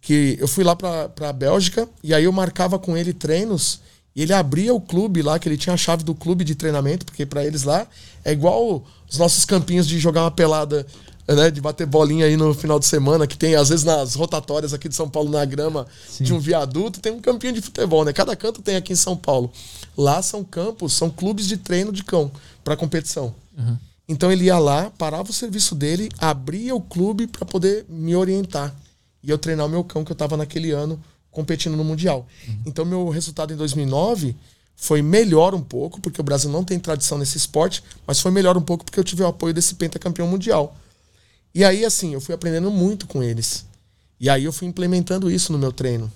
que 0.00 0.36
eu 0.38 0.46
fui 0.46 0.62
lá 0.62 0.76
pra, 0.76 1.08
pra 1.08 1.32
Bélgica 1.32 1.88
e 2.00 2.14
aí 2.14 2.24
eu 2.24 2.32
marcava 2.32 2.78
com 2.78 2.96
ele 2.96 3.12
treinos 3.12 3.80
e 4.16 4.22
ele 4.22 4.32
abria 4.32 4.72
o 4.72 4.80
clube 4.80 5.20
lá, 5.20 5.38
que 5.38 5.46
ele 5.46 5.58
tinha 5.58 5.74
a 5.74 5.76
chave 5.76 6.02
do 6.02 6.14
clube 6.14 6.42
de 6.42 6.54
treinamento, 6.54 7.04
porque 7.04 7.26
para 7.26 7.44
eles 7.44 7.64
lá 7.64 7.86
é 8.24 8.32
igual 8.32 8.82
os 9.08 9.18
nossos 9.18 9.44
campinhos 9.44 9.86
de 9.86 9.98
jogar 9.98 10.22
uma 10.22 10.30
pelada, 10.30 10.86
né, 11.28 11.50
de 11.50 11.60
bater 11.60 11.86
bolinha 11.86 12.24
aí 12.24 12.34
no 12.34 12.54
final 12.54 12.78
de 12.78 12.86
semana, 12.86 13.26
que 13.26 13.36
tem 13.36 13.54
às 13.54 13.68
vezes 13.68 13.84
nas 13.84 14.14
rotatórias 14.14 14.72
aqui 14.72 14.88
de 14.88 14.94
São 14.94 15.06
Paulo 15.06 15.30
na 15.30 15.44
grama 15.44 15.86
Sim. 16.08 16.24
de 16.24 16.32
um 16.32 16.38
viaduto, 16.38 16.98
tem 16.98 17.12
um 17.12 17.20
campinho 17.20 17.52
de 17.52 17.60
futebol, 17.60 18.06
né? 18.06 18.12
Cada 18.14 18.34
canto 18.34 18.62
tem 18.62 18.76
aqui 18.76 18.94
em 18.94 18.96
São 18.96 19.14
Paulo. 19.14 19.52
Lá 19.94 20.22
são 20.22 20.42
campos, 20.42 20.94
são 20.94 21.10
clubes 21.10 21.46
de 21.46 21.58
treino 21.58 21.92
de 21.92 22.02
cão 22.02 22.32
para 22.64 22.74
competição. 22.74 23.34
Uhum. 23.56 23.76
Então 24.08 24.32
ele 24.32 24.44
ia 24.44 24.58
lá, 24.58 24.90
parava 24.96 25.28
o 25.28 25.34
serviço 25.34 25.74
dele, 25.74 26.08
abria 26.18 26.74
o 26.74 26.80
clube 26.80 27.26
para 27.26 27.44
poder 27.44 27.84
me 27.86 28.16
orientar 28.16 28.74
e 29.22 29.28
eu 29.28 29.36
treinar 29.36 29.66
o 29.66 29.68
meu 29.68 29.84
cão 29.84 30.04
que 30.04 30.12
eu 30.12 30.14
estava 30.14 30.38
naquele 30.38 30.70
ano 30.70 30.98
competindo 31.36 31.76
no 31.76 31.84
Mundial. 31.84 32.26
Uhum. 32.48 32.62
Então, 32.64 32.82
meu 32.86 33.10
resultado 33.10 33.52
em 33.52 33.56
2009 33.56 34.34
foi 34.74 35.02
melhor 35.02 35.54
um 35.54 35.60
pouco, 35.60 36.00
porque 36.00 36.18
o 36.18 36.24
Brasil 36.24 36.50
não 36.50 36.64
tem 36.64 36.78
tradição 36.78 37.18
nesse 37.18 37.36
esporte, 37.36 37.84
mas 38.06 38.20
foi 38.20 38.30
melhor 38.30 38.56
um 38.56 38.62
pouco 38.62 38.86
porque 38.86 38.98
eu 38.98 39.04
tive 39.04 39.22
o 39.22 39.26
apoio 39.26 39.52
desse 39.52 39.74
pentacampeão 39.74 40.26
mundial. 40.26 40.74
E 41.54 41.62
aí, 41.62 41.84
assim, 41.84 42.14
eu 42.14 42.22
fui 42.22 42.34
aprendendo 42.34 42.70
muito 42.70 43.06
com 43.06 43.22
eles. 43.22 43.66
E 44.18 44.30
aí 44.30 44.44
eu 44.44 44.52
fui 44.52 44.66
implementando 44.66 45.30
isso 45.30 45.52
no 45.52 45.58
meu 45.58 45.70
treino. 45.70 46.10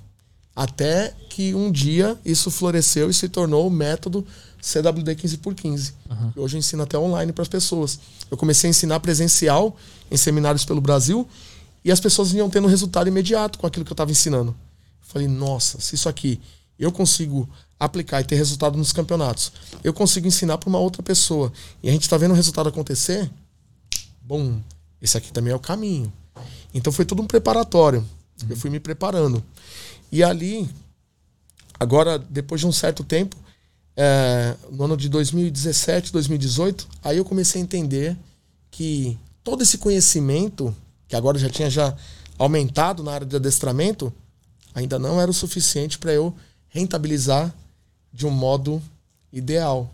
Até 0.57 1.15
que 1.29 1.55
um 1.55 1.71
dia 1.71 2.17
isso 2.25 2.51
floresceu 2.51 3.11
e 3.11 3.15
se 3.15 3.29
tornou 3.29 3.67
o 3.67 3.71
método 3.71 4.27
CWD 4.63 5.17
15x15. 5.17 5.93
Uhum. 6.09 6.33
Hoje 6.37 6.57
eu 6.57 6.59
ensino 6.59 6.83
até 6.83 6.99
online 6.99 7.31
para 7.31 7.43
as 7.43 7.49
pessoas. 7.49 8.01
Eu 8.31 8.39
comecei 8.39 8.69
a 8.69 8.71
ensinar 8.71 9.01
presencial 9.01 9.77
em 10.11 10.17
seminários 10.17 10.65
pelo 10.65 10.81
Brasil 10.81 11.29
e 11.85 11.93
as 11.93 12.01
pessoas 12.01 12.33
vinham 12.33 12.49
tendo 12.49 12.69
resultado 12.69 13.09
imediato 13.09 13.59
com 13.59 13.67
aquilo 13.67 13.85
que 13.85 13.93
eu 13.93 13.95
estava 13.95 14.11
ensinando. 14.11 14.57
Falei, 15.03 15.29
nossa, 15.29 15.81
se 15.81 15.95
isso 15.95 16.09
aqui 16.09 16.41
eu 16.79 16.91
consigo 16.91 17.49
aplicar 17.79 18.21
e 18.21 18.25
ter 18.25 18.37
resultado 18.37 18.77
nos 18.77 18.93
campeonatos, 18.93 19.53
eu 19.83 19.93
consigo 19.93 20.27
ensinar 20.27 20.59
para 20.59 20.69
uma 20.69 20.79
outra 20.79 21.03
pessoa 21.03 21.53
e 21.83 21.89
a 21.89 21.93
gente 21.93 22.03
está 22.03 22.17
vendo 22.17 22.33
o 22.33 22.35
resultado 22.35 22.69
acontecer, 22.69 23.31
bom, 24.21 24.61
esse 25.01 25.17
aqui 25.17 25.33
também 25.33 25.53
é 25.53 25.57
o 25.57 25.61
caminho. 25.61 26.13
Então 26.73 26.93
foi 26.93 27.05
tudo 27.05 27.23
um 27.23 27.27
preparatório. 27.27 28.01
Uhum. 28.43 28.49
Eu 28.51 28.57
fui 28.57 28.71
me 28.71 28.79
preparando. 28.79 29.43
E 30.13 30.23
ali, 30.23 30.69
agora, 31.79 32.19
depois 32.19 32.61
de 32.61 32.67
um 32.67 32.73
certo 32.73 33.03
tempo, 33.03 33.37
é, 33.97 34.57
no 34.71 34.85
ano 34.85 34.97
de 34.97 35.09
2017, 35.09 36.13
2018, 36.13 36.89
aí 37.03 37.19
eu 37.19 37.25
comecei 37.25 37.61
a 37.61 37.65
entender 37.65 38.17
que 38.71 39.19
todo 39.43 39.63
esse 39.63 39.79
conhecimento 39.79 40.75
que 41.09 41.17
agora 41.17 41.39
já 41.39 41.51
tinha 41.51 41.69
já 41.69 41.95
aumentado 42.39 43.03
na 43.03 43.13
área 43.13 43.27
de 43.27 43.35
adestramento, 43.37 44.13
ainda 44.75 44.99
não 44.99 45.21
era 45.21 45.31
o 45.31 45.35
suficiente 45.35 45.99
para 45.99 46.13
eu 46.13 46.35
rentabilizar 46.69 47.55
de 48.13 48.27
um 48.27 48.31
modo 48.31 48.83
ideal. 49.33 49.91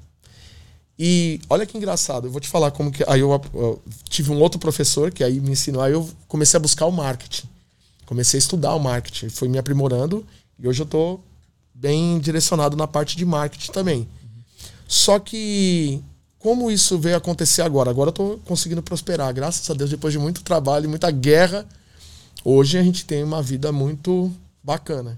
E 0.98 1.40
olha 1.50 1.66
que 1.66 1.76
engraçado, 1.76 2.26
eu 2.26 2.30
vou 2.30 2.40
te 2.40 2.48
falar 2.48 2.70
como 2.70 2.90
que. 2.90 3.04
Aí 3.06 3.20
eu, 3.20 3.30
eu, 3.52 3.82
tive 4.08 4.30
um 4.30 4.40
outro 4.40 4.58
professor 4.58 5.10
que 5.10 5.22
aí 5.22 5.40
me 5.40 5.50
ensinou, 5.50 5.82
aí 5.82 5.92
eu 5.92 6.08
comecei 6.26 6.56
a 6.56 6.60
buscar 6.60 6.86
o 6.86 6.92
marketing. 6.92 7.46
Comecei 8.06 8.38
a 8.38 8.40
estudar 8.40 8.74
o 8.74 8.80
marketing, 8.80 9.28
fui 9.28 9.48
me 9.48 9.58
aprimorando 9.58 10.24
e 10.58 10.66
hoje 10.66 10.80
eu 10.80 10.84
estou 10.84 11.22
bem 11.74 12.18
direcionado 12.18 12.76
na 12.76 12.86
parte 12.86 13.16
de 13.16 13.24
marketing 13.24 13.72
também. 13.72 14.08
Só 14.88 15.18
que 15.18 16.02
como 16.38 16.70
isso 16.70 16.96
veio 16.98 17.16
acontecer 17.16 17.62
agora? 17.62 17.90
Agora 17.90 18.08
eu 18.08 18.12
tô 18.12 18.38
conseguindo 18.44 18.82
prosperar, 18.82 19.34
graças 19.34 19.68
a 19.68 19.74
Deus, 19.74 19.90
depois 19.90 20.12
de 20.12 20.18
muito 20.18 20.42
trabalho 20.42 20.88
muita 20.88 21.10
guerra. 21.10 21.66
Hoje 22.44 22.78
a 22.78 22.82
gente 22.82 23.04
tem 23.04 23.24
uma 23.24 23.42
vida 23.42 23.72
muito 23.72 24.32
bacana. 24.66 25.16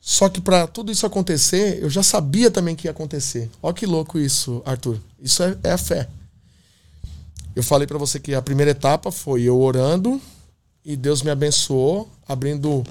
Só 0.00 0.28
que 0.28 0.40
para 0.40 0.66
tudo 0.68 0.92
isso 0.92 1.04
acontecer, 1.04 1.82
eu 1.82 1.90
já 1.90 2.04
sabia 2.04 2.50
também 2.50 2.76
que 2.76 2.86
ia 2.86 2.92
acontecer. 2.92 3.50
Olha 3.60 3.74
que 3.74 3.84
louco 3.84 4.18
isso, 4.18 4.62
Arthur. 4.64 5.00
Isso 5.20 5.42
é, 5.42 5.58
é 5.64 5.72
a 5.72 5.78
fé. 5.78 6.08
Eu 7.54 7.64
falei 7.64 7.86
para 7.86 7.98
você 7.98 8.20
que 8.20 8.34
a 8.34 8.40
primeira 8.40 8.70
etapa 8.70 9.10
foi 9.10 9.42
eu 9.42 9.60
orando 9.60 10.20
e 10.84 10.96
Deus 10.96 11.22
me 11.22 11.30
abençoou, 11.30 12.08
abrindo 12.28 12.84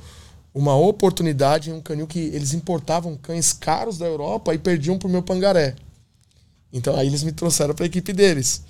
uma 0.53 0.75
oportunidade 0.75 1.69
em 1.69 1.73
um 1.73 1.81
canil 1.81 2.05
que 2.05 2.19
eles 2.19 2.53
importavam 2.53 3.15
cães 3.15 3.53
caros 3.53 3.97
da 3.97 4.05
Europa 4.05 4.53
e 4.53 4.57
perdiam 4.57 4.99
pro 4.99 5.07
meu 5.07 5.23
pangaré. 5.23 5.75
Então 6.73 6.93
aí 6.97 7.07
eles 7.07 7.23
me 7.23 7.31
trouxeram 7.31 7.73
para 7.73 7.85
a 7.85 7.87
equipe 7.87 8.11
deles. 8.11 8.63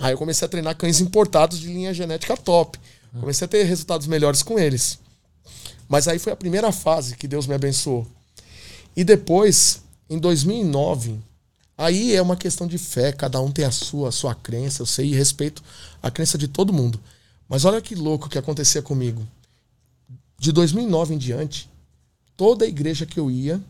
Aí 0.00 0.12
eu 0.12 0.18
comecei 0.18 0.44
a 0.44 0.48
treinar 0.48 0.76
cães 0.76 1.00
importados 1.00 1.60
de 1.60 1.68
linha 1.68 1.94
genética 1.94 2.36
top. 2.36 2.78
Comecei 3.18 3.44
a 3.44 3.48
ter 3.48 3.62
resultados 3.64 4.06
melhores 4.06 4.42
com 4.42 4.58
eles. 4.58 4.98
Mas 5.90 6.06
aí 6.06 6.20
foi 6.20 6.32
a 6.32 6.36
primeira 6.36 6.70
fase 6.70 7.16
que 7.16 7.26
Deus 7.26 7.48
me 7.48 7.54
abençoou. 7.54 8.06
E 8.96 9.02
depois, 9.02 9.82
em 10.08 10.20
2009, 10.20 11.18
aí 11.76 12.14
é 12.14 12.22
uma 12.22 12.36
questão 12.36 12.64
de 12.64 12.78
fé, 12.78 13.10
cada 13.10 13.40
um 13.40 13.50
tem 13.50 13.64
a 13.64 13.72
sua, 13.72 14.10
a 14.10 14.12
sua 14.12 14.32
crença, 14.32 14.82
eu 14.82 14.86
sei 14.86 15.08
e 15.08 15.16
respeito 15.16 15.60
a 16.00 16.08
crença 16.08 16.38
de 16.38 16.46
todo 16.46 16.72
mundo. 16.72 17.00
Mas 17.48 17.64
olha 17.64 17.80
que 17.80 17.96
louco 17.96 18.28
que 18.28 18.38
acontecia 18.38 18.80
comigo. 18.80 19.26
De 20.38 20.52
2009 20.52 21.14
em 21.14 21.18
diante, 21.18 21.68
toda 22.36 22.64
a 22.64 22.68
igreja 22.68 23.04
que 23.04 23.18
eu 23.18 23.28
ia, 23.28 23.60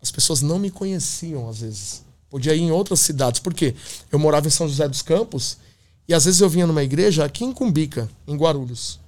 as 0.00 0.12
pessoas 0.12 0.42
não 0.42 0.56
me 0.56 0.70
conheciam 0.70 1.48
às 1.48 1.62
vezes. 1.62 2.04
Podia 2.30 2.54
ir 2.54 2.60
em 2.60 2.70
outras 2.70 3.00
cidades. 3.00 3.40
porque 3.40 3.74
Eu 4.12 4.20
morava 4.20 4.46
em 4.46 4.50
São 4.50 4.68
José 4.68 4.86
dos 4.86 5.02
Campos 5.02 5.56
e 6.06 6.14
às 6.14 6.26
vezes 6.26 6.40
eu 6.40 6.48
vinha 6.48 6.68
numa 6.68 6.84
igreja 6.84 7.24
aqui 7.24 7.44
em 7.44 7.52
Cumbica, 7.52 8.08
em 8.24 8.36
Guarulhos. 8.36 9.00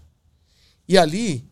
E 0.89 0.98
ali 0.98 1.52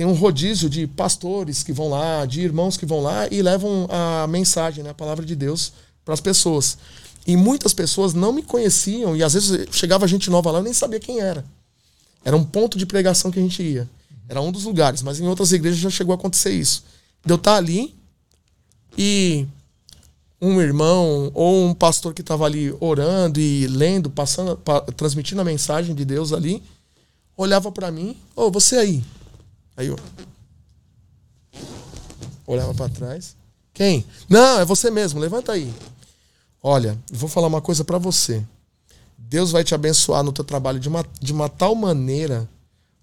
tem 0.00 0.06
um 0.06 0.14
rodízio 0.14 0.70
de 0.70 0.86
pastores 0.86 1.62
que 1.62 1.74
vão 1.74 1.90
lá, 1.90 2.24
de 2.24 2.40
irmãos 2.40 2.74
que 2.74 2.86
vão 2.86 3.02
lá 3.02 3.28
e 3.30 3.42
levam 3.42 3.86
a 3.90 4.26
mensagem, 4.26 4.82
né, 4.82 4.88
a 4.88 4.94
palavra 4.94 5.26
de 5.26 5.36
Deus 5.36 5.74
para 6.06 6.14
as 6.14 6.22
pessoas. 6.22 6.78
E 7.26 7.36
muitas 7.36 7.74
pessoas 7.74 8.14
não 8.14 8.32
me 8.32 8.42
conheciam 8.42 9.14
e 9.14 9.22
às 9.22 9.34
vezes 9.34 9.68
chegava 9.72 10.08
gente 10.08 10.30
nova 10.30 10.52
lá, 10.52 10.60
eu 10.60 10.62
nem 10.62 10.72
sabia 10.72 10.98
quem 10.98 11.20
era. 11.20 11.44
Era 12.24 12.34
um 12.34 12.42
ponto 12.42 12.78
de 12.78 12.86
pregação 12.86 13.30
que 13.30 13.38
a 13.38 13.42
gente 13.42 13.62
ia. 13.62 13.86
Era 14.26 14.40
um 14.40 14.50
dos 14.50 14.64
lugares, 14.64 15.02
mas 15.02 15.20
em 15.20 15.28
outras 15.28 15.52
igrejas 15.52 15.78
já 15.78 15.90
chegou 15.90 16.14
a 16.14 16.16
acontecer 16.16 16.52
isso. 16.52 16.82
De 17.22 17.34
eu 17.34 17.36
estar 17.36 17.56
ali 17.56 17.94
e 18.96 19.46
um 20.40 20.62
irmão 20.62 21.30
ou 21.34 21.66
um 21.66 21.74
pastor 21.74 22.14
que 22.14 22.22
estava 22.22 22.46
ali 22.46 22.74
orando 22.80 23.38
e 23.38 23.66
lendo, 23.66 24.08
passando, 24.08 24.56
pa, 24.56 24.80
transmitindo 24.80 25.42
a 25.42 25.44
mensagem 25.44 25.94
de 25.94 26.06
Deus 26.06 26.32
ali, 26.32 26.62
olhava 27.36 27.70
para 27.70 27.90
mim, 27.90 28.16
ô, 28.34 28.44
oh, 28.44 28.50
você 28.50 28.76
aí. 28.76 29.04
Aí 29.80 29.86
eu 29.86 29.98
olhava 32.46 32.74
para 32.74 32.90
trás. 32.90 33.34
Quem? 33.72 34.04
Não, 34.28 34.60
é 34.60 34.64
você 34.64 34.90
mesmo, 34.90 35.18
levanta 35.18 35.52
aí. 35.52 35.72
Olha, 36.62 36.98
vou 37.10 37.30
falar 37.30 37.46
uma 37.46 37.62
coisa 37.62 37.82
para 37.82 37.96
você. 37.96 38.44
Deus 39.16 39.50
vai 39.50 39.64
te 39.64 39.74
abençoar 39.74 40.22
no 40.22 40.32
teu 40.32 40.44
trabalho 40.44 40.78
de 40.78 40.86
uma, 40.86 41.02
de 41.18 41.32
uma 41.32 41.48
tal 41.48 41.74
maneira 41.74 42.46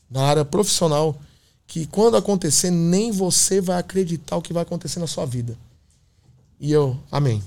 na 0.07 0.21
área 0.21 0.45
profissional 0.45 1.19
que 1.65 1.87
quando 1.87 2.15
acontecer, 2.15 2.69
nem 2.69 3.11
você 3.11 3.59
vai 3.59 3.79
acreditar 3.79 4.37
o 4.37 4.41
que 4.41 4.53
vai 4.53 4.61
acontecer 4.61 4.99
na 4.99 5.07
sua 5.07 5.25
vida. 5.25 5.57
E 6.59 6.71
eu, 6.71 6.95
amém. 7.11 7.43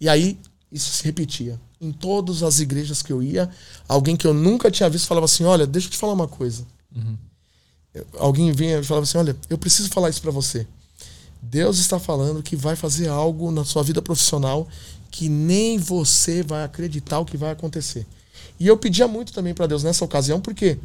E 0.00 0.08
aí, 0.08 0.38
isso 0.72 0.90
se 0.90 1.04
repetia. 1.04 1.60
Em 1.78 1.92
todas 1.92 2.42
as 2.42 2.60
igrejas 2.60 3.02
que 3.02 3.12
eu 3.12 3.22
ia, 3.22 3.50
alguém 3.86 4.16
que 4.16 4.26
eu 4.26 4.32
nunca 4.32 4.70
tinha 4.70 4.88
visto 4.88 5.06
falava 5.06 5.26
assim: 5.26 5.44
Olha, 5.44 5.66
deixa 5.66 5.88
eu 5.88 5.90
te 5.90 5.98
falar 5.98 6.14
uma 6.14 6.28
coisa. 6.28 6.66
Uhum. 6.96 7.16
Alguém 8.18 8.52
vinha 8.52 8.78
e 8.78 8.84
falava 8.84 9.04
assim: 9.04 9.18
Olha, 9.18 9.36
eu 9.50 9.58
preciso 9.58 9.88
falar 9.90 10.10
isso 10.10 10.22
para 10.22 10.30
você. 10.30 10.66
Deus 11.42 11.78
está 11.78 11.98
falando 11.98 12.42
que 12.42 12.54
vai 12.54 12.76
fazer 12.76 13.08
algo 13.08 13.50
na 13.50 13.64
sua 13.64 13.82
vida 13.82 14.00
profissional 14.00 14.68
que 15.10 15.28
nem 15.28 15.76
você 15.76 16.42
vai 16.42 16.64
acreditar 16.64 17.18
o 17.18 17.24
que 17.24 17.36
vai 17.36 17.50
acontecer. 17.50 18.06
E 18.58 18.66
eu 18.66 18.78
pedia 18.78 19.06
muito 19.06 19.32
também 19.32 19.52
para 19.52 19.66
Deus 19.66 19.82
nessa 19.82 20.04
ocasião, 20.04 20.40
porque 20.40 20.78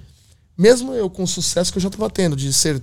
mesmo 0.57 0.93
eu 0.93 1.09
com 1.09 1.23
o 1.23 1.27
sucesso 1.27 1.71
que 1.71 1.77
eu 1.77 1.81
já 1.81 1.87
estava 1.87 2.09
tendo 2.09 2.35
de 2.35 2.51
ser 2.51 2.81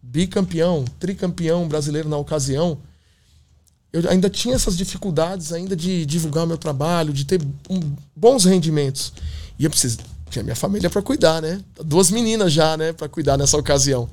bicampeão, 0.00 0.84
tricampeão 0.98 1.68
brasileiro 1.68 2.08
na 2.08 2.16
ocasião, 2.16 2.78
eu 3.92 4.08
ainda 4.08 4.30
tinha 4.30 4.54
essas 4.54 4.76
dificuldades 4.76 5.52
ainda 5.52 5.76
de 5.76 6.06
divulgar 6.06 6.46
meu 6.46 6.56
trabalho, 6.56 7.12
de 7.12 7.24
ter 7.24 7.40
bons 8.14 8.44
rendimentos. 8.44 9.12
E 9.58 9.64
eu 9.64 9.70
preciso 9.70 9.98
tinha 10.36 10.44
minha 10.44 10.56
família 10.56 10.88
para 10.88 11.02
cuidar, 11.02 11.40
né? 11.42 11.62
Duas 11.84 12.10
meninas 12.10 12.52
já, 12.52 12.76
né, 12.76 12.92
para 12.92 13.08
cuidar 13.08 13.36
nessa 13.36 13.56
ocasião. 13.56 14.08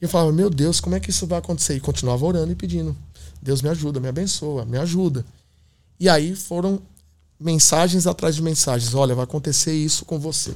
E 0.00 0.04
eu 0.04 0.08
falava: 0.08 0.32
"Meu 0.32 0.50
Deus, 0.50 0.80
como 0.80 0.94
é 0.94 1.00
que 1.00 1.10
isso 1.10 1.26
vai 1.26 1.38
acontecer?" 1.38 1.74
E 1.76 1.80
continuava 1.80 2.24
orando 2.24 2.52
e 2.52 2.54
pedindo: 2.54 2.96
"Deus 3.40 3.62
me 3.62 3.68
ajuda, 3.68 4.00
me 4.00 4.08
abençoa, 4.08 4.64
me 4.64 4.78
ajuda". 4.78 5.24
E 5.98 6.08
aí 6.08 6.34
foram 6.34 6.80
mensagens 7.38 8.06
atrás 8.06 8.34
de 8.34 8.42
mensagens: 8.42 8.94
"Olha, 8.94 9.14
vai 9.14 9.24
acontecer 9.24 9.74
isso 9.74 10.04
com 10.04 10.18
você. 10.18 10.54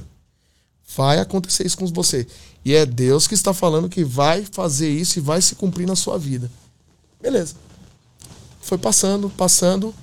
Vai 0.95 1.19
acontecer 1.19 1.65
isso 1.65 1.77
com 1.77 1.85
você. 1.87 2.25
E 2.63 2.73
é 2.73 2.85
Deus 2.85 3.27
que 3.27 3.33
está 3.33 3.53
falando 3.53 3.89
que 3.89 4.03
vai 4.03 4.45
fazer 4.51 4.89
isso 4.89 5.19
e 5.19 5.21
vai 5.21 5.41
se 5.41 5.55
cumprir 5.55 5.87
na 5.87 5.95
sua 5.95 6.17
vida." 6.17 6.49
Beleza 7.21 7.55
foi 8.67 8.77
passando, 8.77 9.29
passando. 9.29 9.95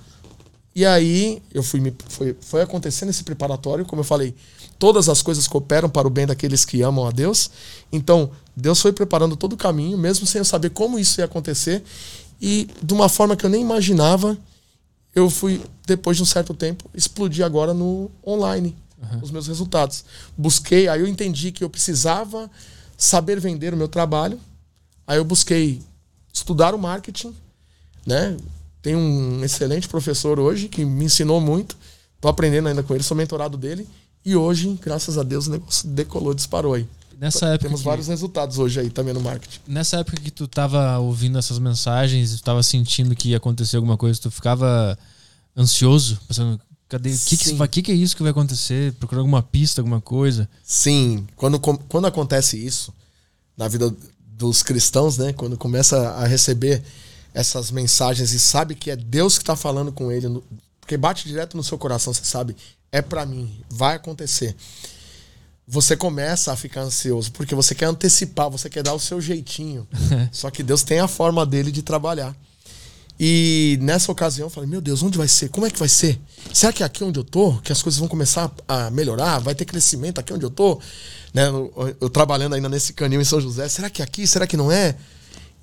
E 0.74 0.86
aí 0.86 1.42
eu 1.52 1.62
fui 1.62 1.80
me 1.80 1.94
foi, 2.08 2.34
foi 2.40 2.62
acontecendo 2.62 3.10
esse 3.10 3.22
preparatório, 3.22 3.84
como 3.84 4.00
eu 4.00 4.04
falei, 4.04 4.34
todas 4.78 5.08
as 5.08 5.22
coisas 5.22 5.46
cooperam 5.46 5.88
para 5.88 6.06
o 6.06 6.10
bem 6.10 6.26
daqueles 6.26 6.64
que 6.64 6.82
amam 6.82 7.06
a 7.06 7.10
Deus. 7.10 7.50
Então, 7.92 8.30
Deus 8.56 8.80
foi 8.80 8.92
preparando 8.92 9.36
todo 9.36 9.54
o 9.54 9.56
caminho, 9.56 9.96
mesmo 9.98 10.26
sem 10.26 10.38
eu 10.40 10.44
saber 10.44 10.70
como 10.70 10.98
isso 10.98 11.20
ia 11.20 11.24
acontecer, 11.24 11.82
e 12.40 12.68
de 12.82 12.92
uma 12.92 13.08
forma 13.08 13.36
que 13.36 13.46
eu 13.46 13.50
nem 13.50 13.62
imaginava, 13.62 14.36
eu 15.14 15.30
fui 15.30 15.62
depois 15.86 16.16
de 16.16 16.22
um 16.22 16.26
certo 16.26 16.52
tempo 16.52 16.90
explodir 16.94 17.44
agora 17.44 17.72
no 17.72 18.10
online 18.26 18.76
uhum. 19.00 19.20
os 19.22 19.30
meus 19.30 19.46
resultados. 19.46 20.04
Busquei, 20.36 20.88
aí 20.88 21.00
eu 21.00 21.06
entendi 21.06 21.52
que 21.52 21.62
eu 21.62 21.70
precisava 21.70 22.50
saber 22.96 23.40
vender 23.40 23.72
o 23.72 23.76
meu 23.76 23.88
trabalho. 23.88 24.38
Aí 25.06 25.18
eu 25.18 25.24
busquei 25.24 25.80
estudar 26.32 26.74
o 26.74 26.78
marketing, 26.78 27.34
né? 28.06 28.36
Tem 28.82 28.96
um 28.96 29.42
excelente 29.44 29.88
professor 29.88 30.38
hoje 30.38 30.68
que 30.68 30.84
me 30.84 31.04
ensinou 31.04 31.40
muito. 31.40 31.76
Tô 32.20 32.28
aprendendo 32.28 32.68
ainda 32.68 32.82
com 32.82 32.94
ele, 32.94 33.04
sou 33.04 33.16
mentorado 33.16 33.56
dele. 33.56 33.86
E 34.24 34.34
hoje, 34.34 34.78
graças 34.80 35.18
a 35.18 35.22
Deus, 35.22 35.46
o 35.46 35.50
negócio 35.50 35.88
decolou, 35.88 36.32
disparou 36.32 36.74
aí. 36.74 36.88
Nessa 37.18 37.46
época 37.46 37.68
Temos 37.68 37.80
que... 37.80 37.86
vários 37.86 38.08
resultados 38.08 38.58
hoje 38.58 38.80
aí 38.80 38.90
também 38.90 39.14
no 39.14 39.20
marketing. 39.20 39.60
Nessa 39.66 39.98
época 39.98 40.20
que 40.20 40.30
tu 40.30 40.48
tava 40.48 40.98
ouvindo 40.98 41.38
essas 41.38 41.58
mensagens, 41.58 42.36
tu 42.36 42.42
tava 42.42 42.62
sentindo 42.62 43.14
que 43.14 43.30
ia 43.30 43.36
acontecer 43.36 43.76
alguma 43.76 43.96
coisa, 43.96 44.20
tu 44.20 44.30
ficava 44.30 44.98
ansioso, 45.56 46.18
pensando, 46.26 46.60
cadê? 46.88 47.10
O 47.10 47.18
que, 47.18 47.36
que, 47.36 47.68
que, 47.68 47.82
que, 47.82 47.92
é 47.92 47.94
isso 47.94 48.16
que 48.16 48.22
vai 48.22 48.30
acontecer? 48.30 48.92
Procurando 48.94 49.20
alguma 49.20 49.42
pista, 49.42 49.80
alguma 49.80 50.00
coisa? 50.00 50.48
Sim. 50.64 51.26
Quando, 51.36 51.60
quando 51.60 52.06
acontece 52.06 52.56
isso 52.56 52.92
na 53.56 53.68
vida 53.68 53.94
dos 54.26 54.62
cristãos, 54.62 55.16
né? 55.16 55.32
Quando 55.32 55.56
começa 55.56 56.10
a 56.10 56.26
receber 56.26 56.82
essas 57.32 57.70
mensagens 57.70 58.32
e 58.32 58.40
sabe 58.40 58.74
que 58.74 58.90
é 58.90 58.96
Deus 58.96 59.36
que 59.36 59.42
está 59.42 59.56
falando 59.56 59.92
com 59.92 60.10
ele, 60.10 60.42
porque 60.80 60.96
bate 60.96 61.26
direto 61.28 61.56
no 61.56 61.64
seu 61.64 61.78
coração, 61.78 62.12
você 62.12 62.24
sabe, 62.24 62.56
é 62.94 63.02
para 63.02 63.26
mim, 63.26 63.50
vai 63.68 63.96
acontecer. 63.96 64.54
Você 65.66 65.96
começa 65.96 66.52
a 66.52 66.56
ficar 66.56 66.82
ansioso, 66.82 67.32
porque 67.32 67.52
você 67.52 67.74
quer 67.74 67.86
antecipar, 67.86 68.48
você 68.48 68.70
quer 68.70 68.84
dar 68.84 68.94
o 68.94 69.00
seu 69.00 69.20
jeitinho. 69.20 69.84
Só 70.30 70.48
que 70.48 70.62
Deus 70.62 70.84
tem 70.84 71.00
a 71.00 71.08
forma 71.08 71.44
dele 71.44 71.72
de 71.72 71.82
trabalhar. 71.82 72.36
E 73.18 73.76
nessa 73.82 74.12
ocasião 74.12 74.46
eu 74.46 74.50
falei, 74.50 74.70
meu 74.70 74.80
Deus, 74.80 75.02
onde 75.02 75.18
vai 75.18 75.26
ser? 75.26 75.48
Como 75.48 75.66
é 75.66 75.70
que 75.70 75.78
vai 75.78 75.88
ser? 75.88 76.20
Será 76.52 76.72
que 76.72 76.84
é 76.84 76.86
aqui 76.86 77.02
onde 77.02 77.18
eu 77.18 77.24
tô, 77.24 77.54
que 77.62 77.72
as 77.72 77.82
coisas 77.82 77.98
vão 77.98 78.06
começar 78.06 78.48
a 78.68 78.90
melhorar? 78.90 79.40
Vai 79.40 79.56
ter 79.56 79.64
crescimento 79.64 80.20
aqui 80.20 80.32
onde 80.32 80.44
eu 80.44 80.50
tô? 80.50 80.80
Né? 81.32 81.48
Eu, 81.48 81.96
eu 82.00 82.08
trabalhando 82.08 82.54
ainda 82.54 82.68
nesse 82.68 82.92
canil 82.92 83.20
em 83.20 83.24
São 83.24 83.40
José. 83.40 83.68
Será 83.68 83.90
que 83.90 84.02
é 84.02 84.04
aqui? 84.04 84.24
Será 84.24 84.46
que 84.46 84.56
não 84.56 84.70
é? 84.70 84.94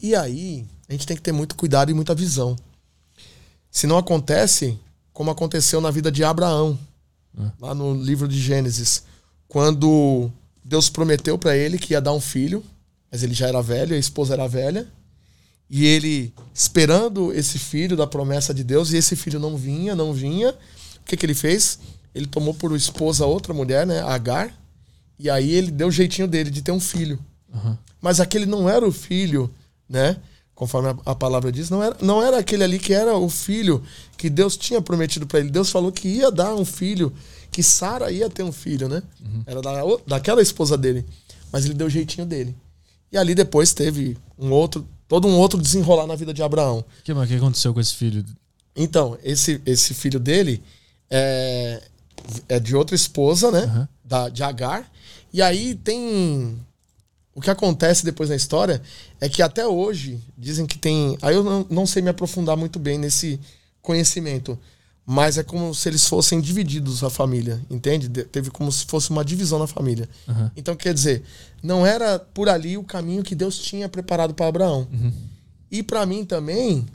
E 0.02 0.14
aí, 0.16 0.66
a 0.90 0.91
gente 0.91 1.08
tem 1.08 1.16
que 1.16 1.24
ter 1.24 1.32
muito 1.32 1.56
cuidado 1.56 1.91
e 1.91 1.94
muita 1.94 2.14
visão. 2.14 2.58
Se 3.72 3.88
não 3.88 3.98
acontece, 3.98 4.78
como 5.14 5.32
aconteceu 5.32 5.80
na 5.80 5.91
vida 5.91 6.12
de 6.12 6.26
Abraão. 6.26 6.78
Lá 7.60 7.74
no 7.74 7.94
livro 7.94 8.28
de 8.28 8.40
Gênesis, 8.40 9.03
quando 9.48 10.32
Deus 10.64 10.90
prometeu 10.90 11.38
para 11.38 11.56
ele 11.56 11.78
que 11.78 11.94
ia 11.94 12.02
dar 12.02 12.14
um 12.14 12.22
filho, 12.22 12.64
mas 13.12 13.24
ele 13.24 13.34
já 13.34 13.48
era 13.48 13.62
velho, 13.62 13.95
a 13.95 13.99
esposa 13.99 14.34
era 14.34 14.48
velha, 14.48 14.88
e 15.70 15.86
ele 15.86 16.34
esperando 16.53 17.34
esse 17.34 17.58
filho 17.58 17.95
da 17.95 18.06
promessa 18.06 18.53
de 18.53 18.64
Deus, 18.64 18.91
e 18.91 18.98
esse 18.98 19.16
filho 19.16 19.40
não 19.40 19.58
vinha, 19.58 19.95
não 19.95 20.14
vinha. 20.14 20.52
O 20.52 21.06
que, 21.06 21.16
que 21.16 21.26
ele 21.26 21.34
fez? 21.34 21.80
Ele 22.14 22.26
tomou 22.26 22.53
por 22.53 22.76
esposa 22.76 23.26
outra 23.26 23.53
mulher, 23.53 23.88
né, 23.88 24.02
Agar, 24.02 24.53
e 25.18 25.30
aí 25.30 25.52
ele 25.52 25.72
deu 25.72 25.88
o 25.88 25.91
jeitinho 25.91 26.28
dele 26.28 26.49
de 26.49 26.62
ter 26.62 26.72
um 26.72 26.80
filho. 26.80 27.20
Uhum. 27.53 27.78
Mas 28.02 28.20
aquele 28.20 28.45
não 28.45 28.68
era 28.68 28.86
o 28.86 28.91
filho, 28.91 29.53
né? 29.88 30.18
Conforme 30.62 30.90
a, 30.90 31.12
a, 31.12 31.16
palavra 31.16 31.52
diz, 31.52 31.72
não 31.72 31.82
era, 31.82 31.98
não 32.04 32.22
era 32.22 32.38
aquele 32.38 32.64
ali 32.64 32.78
que 32.78 32.94
era 32.94 33.18
o 33.18 33.28
filho 33.28 33.82
que 34.16 34.30
Deus 34.30 34.56
tinha 34.56 34.80
prometido 34.80 35.26
para 35.26 35.40
ele. 35.40 35.50
Deus 35.50 35.72
falou 35.72 35.92
que 35.92 36.08
ia 36.08 36.32
dar 36.32 36.54
um 36.54 36.64
filho, 36.64 37.12
que 37.50 37.64
Sara 37.64 38.12
ia 38.12 38.30
ter 38.30 38.44
um 38.44 38.52
filho, 38.52 38.88
né? 38.88 39.02
Uhum. 39.26 39.44
Era 39.48 39.60
da, 39.60 39.82
daquela 40.06 40.40
esposa 40.40 40.78
dele. 40.78 41.04
Mas 41.52 41.66
ele 41.66 41.74
deu 41.74 41.88
o 41.88 41.90
jeitinho 41.90 42.28
dele. 42.28 42.56
E 43.12 43.18
ali 43.18 43.34
depois 43.34 43.74
teve 43.74 44.16
um 44.38 44.52
outro, 44.52 44.88
todo 45.08 45.28
um 45.28 45.36
outro 45.36 45.60
desenrolar 45.60 46.06
na 46.06 46.16
vida 46.16 46.32
de 46.32 46.44
Abraão. 46.44 46.78
O 46.78 47.04
que, 47.04 47.12
que 47.12 47.36
aconteceu 47.36 47.74
com 47.74 47.80
esse 47.80 47.96
filho? 47.96 48.24
Então, 48.76 49.18
esse, 49.24 49.60
esse 49.66 49.96
filho 49.96 50.20
dele 50.20 50.62
é, 51.10 51.82
é 52.48 52.60
de 52.60 52.76
outra 52.76 52.96
esposa, 52.96 53.50
né? 53.50 53.64
Uhum. 53.66 53.88
Da, 54.06 54.30
de 54.30 54.44
Agar. 54.44 54.88
E 55.34 55.42
aí 55.42 55.74
tem 55.74 56.56
o 57.34 57.41
que 57.41 57.49
acontece 57.49 58.03
depois 58.03 58.30
na 58.30 58.36
história 58.36 58.82
é 59.20 59.30
que 59.30 59.41
até 59.41 59.66
hoje 59.66 60.20
dizem 60.38 60.66
que 60.66 60.78
tem. 60.78 61.18
Aí 61.22 61.36
eu 61.36 61.44
não, 61.44 61.66
não 61.70 61.88
sei 61.88 62.02
me 62.02 62.10
aprofundar 62.10 62.58
muito 62.58 62.78
bem 62.78 62.98
nesse 62.98 63.40
conhecimento, 63.82 64.60
mas 65.06 65.38
é 65.38 65.44
como 65.44 65.74
se 65.74 65.88
eles 65.90 66.06
fossem 66.06 66.41
divididos 66.41 67.03
a 67.03 67.10
família, 67.10 67.62
entende? 67.70 68.10
Teve 68.10 68.52
como 68.52 68.72
se 68.72 68.86
fosse 68.86 69.10
uma 69.10 69.24
divisão 69.24 69.58
na 69.58 69.68
família. 69.68 70.08
Uhum. 70.28 70.52
Então 70.56 70.76
quer 70.76 70.94
dizer, 70.94 71.24
não 71.64 71.86
era 71.86 72.20
por 72.20 72.49
ali 72.49 72.78
o 72.78 72.84
caminho 72.84 73.24
que 73.24 73.34
Deus 73.34 73.58
tinha 73.58 73.88
preparado 73.88 74.34
para 74.34 74.48
Abraão. 74.48 74.88
Uhum. 74.91 75.14
E 75.72 75.82
para 75.82 76.06
mim 76.06 76.26
também, 76.26 76.86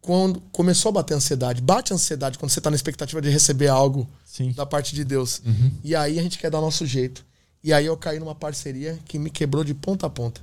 quando 0.00 0.40
começou 0.52 0.90
a 0.90 0.92
bater 0.92 1.14
ansiedade, 1.14 1.62
bate 1.62 1.92
ansiedade 1.92 2.38
quando 2.38 2.50
você 2.50 2.60
está 2.60 2.70
na 2.70 2.76
expectativa 2.76 3.20
de 3.20 3.30
receber 3.30 3.68
algo 3.68 4.06
Sim. 4.24 4.52
da 4.52 4.66
parte 4.66 4.94
de 4.94 5.04
Deus. 5.04 5.40
Uhum. 5.44 5.72
E 5.82 5.96
aí 5.96 6.18
a 6.18 6.22
gente 6.22 6.38
quer 6.38 6.50
dar 6.50 6.60
nosso 6.60 6.84
jeito. 6.84 7.24
E 7.62 7.72
aí 7.72 7.86
eu 7.86 7.96
caí 7.96 8.18
numa 8.18 8.34
parceria 8.34 8.98
que 9.06 9.18
me 9.18 9.30
quebrou 9.30 9.62
de 9.62 9.74
ponta 9.74 10.06
a 10.06 10.10
ponta. 10.10 10.40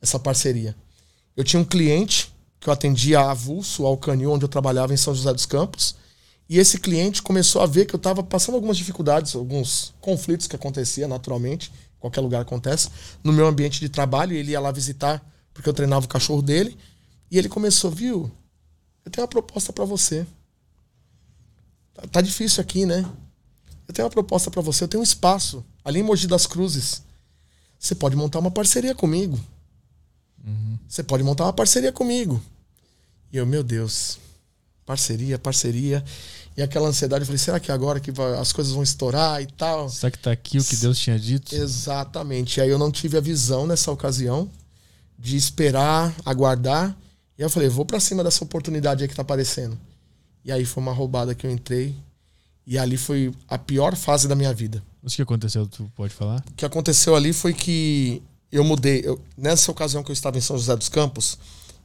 Essa 0.00 0.18
parceria. 0.18 0.74
Eu 1.36 1.44
tinha 1.44 1.60
um 1.60 1.64
cliente 1.64 2.32
que 2.58 2.68
eu 2.68 2.72
atendia 2.72 3.20
a 3.20 3.30
avulso 3.30 3.86
ao 3.86 3.96
canil 3.96 4.32
onde 4.32 4.44
eu 4.44 4.48
trabalhava 4.48 4.92
em 4.92 4.96
São 4.96 5.14
José 5.14 5.32
dos 5.32 5.46
Campos. 5.46 5.94
E 6.48 6.58
esse 6.58 6.78
cliente 6.78 7.22
começou 7.22 7.62
a 7.62 7.66
ver 7.66 7.86
que 7.86 7.94
eu 7.94 7.98
estava 7.98 8.22
passando 8.22 8.54
algumas 8.54 8.76
dificuldades, 8.76 9.34
alguns 9.34 9.94
conflitos 10.00 10.46
que 10.46 10.56
acontecia 10.56 11.08
naturalmente, 11.08 11.72
qualquer 11.98 12.20
lugar 12.20 12.42
acontece, 12.42 12.88
no 13.22 13.32
meu 13.32 13.46
ambiente 13.46 13.80
de 13.80 13.88
trabalho. 13.88 14.36
Ele 14.36 14.52
ia 14.52 14.60
lá 14.60 14.70
visitar 14.70 15.24
porque 15.52 15.68
eu 15.68 15.74
treinava 15.74 16.04
o 16.04 16.08
cachorro 16.08 16.42
dele. 16.42 16.76
E 17.30 17.38
ele 17.38 17.48
começou, 17.48 17.90
viu? 17.90 18.30
Eu 19.04 19.10
tenho 19.10 19.24
uma 19.24 19.28
proposta 19.28 19.72
para 19.72 19.84
você. 19.84 20.26
Tá, 21.94 22.02
tá 22.12 22.20
difícil 22.20 22.60
aqui, 22.60 22.84
né? 22.84 23.04
Eu 23.86 23.94
tenho 23.94 24.06
uma 24.06 24.10
proposta 24.10 24.50
para 24.50 24.62
você. 24.62 24.84
Eu 24.84 24.88
tenho 24.88 25.00
um 25.00 25.04
espaço 25.04 25.64
ali 25.84 26.00
em 26.00 26.02
Mogi 26.02 26.26
das 26.26 26.46
Cruzes. 26.46 27.02
Você 27.78 27.94
pode 27.94 28.16
montar 28.16 28.38
uma 28.38 28.50
parceria 28.50 28.94
comigo. 28.94 29.38
Uhum. 30.44 30.78
Você 30.88 31.02
pode 31.02 31.22
montar 31.22 31.44
uma 31.44 31.52
parceria 31.52 31.92
comigo. 31.92 32.42
E 33.32 33.36
eu, 33.36 33.46
meu 33.46 33.62
Deus. 33.62 34.18
parceria, 34.86 35.38
parceria. 35.38 36.04
E 36.56 36.62
aquela 36.62 36.88
ansiedade, 36.88 37.22
eu 37.22 37.26
falei, 37.26 37.38
será 37.38 37.60
que 37.60 37.70
agora 37.70 38.00
que 38.00 38.10
as 38.40 38.52
coisas 38.52 38.72
vão 38.72 38.82
estourar 38.82 39.42
e 39.42 39.46
tal? 39.46 39.90
Será 39.90 40.10
que 40.10 40.18
tá 40.18 40.30
aqui 40.32 40.58
o 40.58 40.64
que 40.64 40.76
Deus 40.76 40.98
tinha 40.98 41.18
dito? 41.18 41.54
Exatamente. 41.54 42.58
E 42.58 42.60
aí 42.62 42.70
eu 42.70 42.78
não 42.78 42.90
tive 42.90 43.18
a 43.18 43.20
visão 43.20 43.66
nessa 43.66 43.90
ocasião 43.92 44.50
de 45.18 45.36
esperar, 45.36 46.14
aguardar. 46.24 46.96
E 47.38 47.42
eu 47.42 47.50
falei, 47.50 47.68
vou 47.68 47.84
para 47.84 48.00
cima 48.00 48.24
dessa 48.24 48.42
oportunidade 48.42 49.02
aí 49.02 49.08
que 49.08 49.14
tá 49.14 49.20
aparecendo. 49.22 49.78
E 50.42 50.50
aí 50.50 50.64
foi 50.64 50.82
uma 50.82 50.92
roubada 50.92 51.34
que 51.34 51.46
eu 51.46 51.50
entrei. 51.50 51.94
E 52.66 52.76
ali 52.76 52.96
foi 52.96 53.32
a 53.48 53.56
pior 53.56 53.94
fase 53.94 54.26
da 54.26 54.34
minha 54.34 54.52
vida. 54.52 54.82
O 55.02 55.08
que 55.08 55.22
aconteceu, 55.22 55.66
tu 55.68 55.90
pode 55.94 56.12
falar? 56.12 56.42
O 56.50 56.54
que 56.54 56.64
aconteceu 56.64 57.14
ali 57.14 57.32
foi 57.32 57.54
que 57.54 58.20
eu 58.50 58.64
mudei. 58.64 59.02
Eu, 59.04 59.20
nessa 59.36 59.70
ocasião 59.70 60.02
que 60.02 60.10
eu 60.10 60.14
estava 60.14 60.36
em 60.36 60.40
São 60.40 60.58
José 60.58 60.74
dos 60.74 60.88
Campos, 60.88 61.38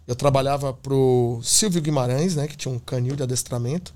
eu 0.08 0.16
trabalhava 0.16 0.74
pro 0.74 1.40
Silvio 1.44 1.82
Guimarães, 1.82 2.36
né, 2.36 2.48
que 2.48 2.58
tinha 2.58 2.74
um 2.74 2.80
canil 2.80 3.16
de 3.16 3.22
adestramento. 3.22 3.94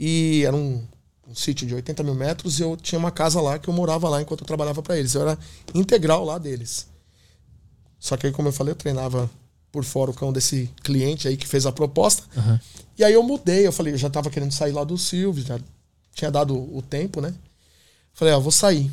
E 0.00 0.42
era 0.46 0.56
um, 0.56 0.82
um 1.28 1.34
sítio 1.34 1.66
de 1.66 1.74
80 1.74 2.02
mil 2.02 2.14
metros 2.14 2.58
e 2.58 2.62
eu 2.62 2.76
tinha 2.76 2.98
uma 2.98 3.10
casa 3.10 3.40
lá 3.40 3.58
que 3.58 3.68
eu 3.68 3.74
morava 3.74 4.08
lá 4.08 4.22
enquanto 4.22 4.40
eu 4.40 4.46
trabalhava 4.46 4.82
para 4.82 4.98
eles. 4.98 5.14
Eu 5.14 5.22
era 5.22 5.38
integral 5.74 6.24
lá 6.24 6.38
deles. 6.38 6.86
Só 7.98 8.16
que 8.16 8.26
aí, 8.26 8.32
como 8.32 8.48
eu 8.48 8.52
falei, 8.52 8.72
eu 8.72 8.76
treinava 8.76 9.30
por 9.70 9.84
fora 9.84 10.10
o 10.10 10.14
cão 10.14 10.32
desse 10.32 10.70
cliente 10.82 11.28
aí 11.28 11.36
que 11.36 11.46
fez 11.46 11.66
a 11.66 11.72
proposta. 11.72 12.22
Uhum. 12.36 12.58
E 12.98 13.04
aí 13.04 13.12
eu 13.12 13.22
mudei. 13.22 13.66
Eu 13.66 13.72
falei, 13.72 13.92
eu 13.92 13.98
já 13.98 14.08
estava 14.08 14.30
querendo 14.30 14.52
sair 14.52 14.72
lá 14.72 14.84
do 14.84 14.96
Silvio, 14.96 15.44
já 15.44 15.58
tinha 16.14 16.30
dado 16.30 16.54
o 16.54 16.80
tempo, 16.80 17.20
né? 17.20 17.34
Falei, 18.12 18.32
ó, 18.32 18.40
vou 18.40 18.52
sair. 18.52 18.90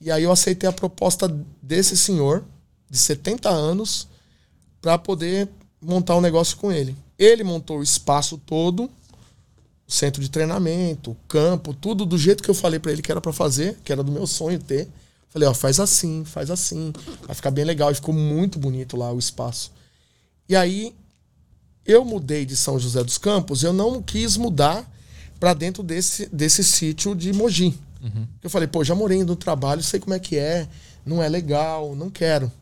E 0.00 0.10
aí 0.10 0.22
eu 0.22 0.32
aceitei 0.32 0.68
a 0.68 0.72
proposta 0.72 1.28
desse 1.60 1.96
senhor, 1.96 2.44
de 2.88 2.96
70 2.96 3.50
anos, 3.50 4.08
para 4.80 4.96
poder 4.96 5.48
montar 5.80 6.16
um 6.16 6.20
negócio 6.20 6.56
com 6.56 6.72
ele. 6.72 6.96
Ele 7.18 7.44
montou 7.44 7.80
o 7.80 7.82
espaço 7.82 8.38
todo, 8.38 8.90
centro 9.86 10.22
de 10.22 10.30
treinamento, 10.30 11.16
campo, 11.28 11.74
tudo 11.74 12.06
do 12.06 12.16
jeito 12.16 12.42
que 12.42 12.48
eu 12.48 12.54
falei 12.54 12.78
para 12.78 12.92
ele 12.92 13.02
que 13.02 13.10
era 13.10 13.20
para 13.20 13.32
fazer, 13.32 13.78
que 13.84 13.92
era 13.92 14.02
do 14.02 14.12
meu 14.12 14.26
sonho 14.26 14.58
ter. 14.58 14.88
Falei, 15.28 15.48
ó, 15.48 15.54
faz 15.54 15.78
assim, 15.78 16.24
faz 16.24 16.50
assim, 16.50 16.92
vai 17.26 17.34
ficar 17.34 17.50
bem 17.50 17.64
legal. 17.64 17.90
E 17.90 17.94
ficou 17.94 18.14
muito 18.14 18.58
bonito 18.58 18.96
lá 18.96 19.12
o 19.12 19.18
espaço. 19.18 19.70
E 20.48 20.56
aí, 20.56 20.94
eu 21.84 22.04
mudei 22.04 22.46
de 22.46 22.56
São 22.56 22.78
José 22.78 23.02
dos 23.04 23.18
Campos, 23.18 23.62
eu 23.62 23.72
não 23.72 24.02
quis 24.02 24.36
mudar 24.36 24.90
para 25.40 25.54
dentro 25.54 25.82
desse, 25.82 26.26
desse 26.26 26.62
sítio 26.62 27.14
de 27.16 27.32
Mogi. 27.32 27.74
Uhum. 28.02 28.26
Eu 28.42 28.50
falei, 28.50 28.68
pô, 28.68 28.84
já 28.84 28.94
morei 28.94 29.24
no 29.24 29.34
trabalho, 29.34 29.82
sei 29.82 29.98
como 29.98 30.14
é 30.14 30.18
que 30.18 30.36
é, 30.36 30.68
não 31.04 31.22
é 31.22 31.28
legal, 31.28 31.96
não 31.96 32.10
quero. 32.10 32.52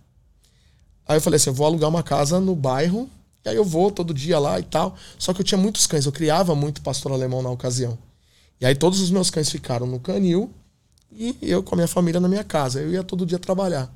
Aí 1.06 1.16
eu 1.16 1.20
falei 1.20 1.36
assim, 1.36 1.50
eu 1.50 1.54
vou 1.54 1.66
alugar 1.66 1.90
uma 1.90 2.02
casa 2.02 2.38
no 2.38 2.54
bairro 2.54 3.10
e 3.44 3.48
aí 3.48 3.56
eu 3.56 3.64
vou 3.64 3.90
todo 3.90 4.14
dia 4.14 4.38
lá 4.38 4.60
e 4.60 4.62
tal. 4.62 4.96
Só 5.18 5.34
que 5.34 5.40
eu 5.40 5.44
tinha 5.44 5.58
muitos 5.58 5.86
cães, 5.86 6.06
eu 6.06 6.12
criava 6.12 6.54
muito 6.54 6.80
pastor 6.80 7.10
alemão 7.10 7.42
na 7.42 7.50
ocasião. 7.50 7.98
E 8.60 8.66
aí 8.66 8.74
todos 8.74 9.00
os 9.00 9.10
meus 9.10 9.28
cães 9.28 9.50
ficaram 9.50 9.86
no 9.86 9.98
canil 9.98 10.50
e 11.10 11.36
eu 11.42 11.62
com 11.62 11.74
a 11.74 11.76
minha 11.76 11.88
família 11.88 12.20
na 12.20 12.28
minha 12.28 12.44
casa. 12.44 12.80
Eu 12.80 12.92
ia 12.92 13.02
todo 13.02 13.26
dia 13.26 13.38
trabalhar. 13.38 13.92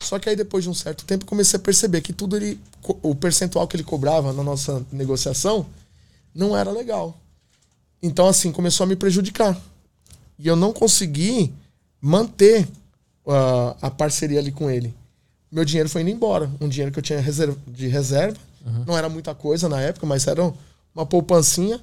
Só 0.00 0.18
que 0.18 0.28
aí 0.28 0.36
depois 0.36 0.64
de 0.64 0.70
um 0.70 0.74
certo 0.74 1.04
tempo 1.04 1.24
comecei 1.24 1.56
a 1.56 1.62
perceber 1.62 2.00
que 2.00 2.12
tudo 2.12 2.36
ele 2.36 2.60
o 3.02 3.14
percentual 3.14 3.66
que 3.68 3.76
ele 3.76 3.84
cobrava 3.84 4.32
na 4.32 4.42
nossa 4.42 4.84
negociação 4.90 5.64
não 6.34 6.56
era 6.56 6.70
legal. 6.70 7.16
Então 8.02 8.26
assim, 8.26 8.50
começou 8.50 8.84
a 8.84 8.86
me 8.86 8.96
prejudicar. 8.96 9.58
E 10.38 10.46
eu 10.48 10.56
não 10.56 10.72
consegui 10.72 11.52
manter 12.00 12.64
uh, 13.24 13.76
a 13.80 13.90
parceria 13.90 14.40
ali 14.40 14.50
com 14.50 14.68
ele. 14.70 14.94
Meu 15.50 15.64
dinheiro 15.64 15.88
foi 15.88 16.00
indo 16.00 16.10
embora, 16.10 16.50
um 16.60 16.68
dinheiro 16.68 16.90
que 16.90 16.98
eu 16.98 17.02
tinha 17.02 17.20
reserva, 17.20 17.56
de 17.66 17.86
reserva 17.86 18.38
Uhum. 18.64 18.84
Não 18.86 18.98
era 18.98 19.08
muita 19.08 19.34
coisa 19.34 19.68
na 19.68 19.80
época, 19.80 20.06
mas 20.06 20.26
era 20.26 20.52
uma 20.94 21.04
poupancinha. 21.04 21.80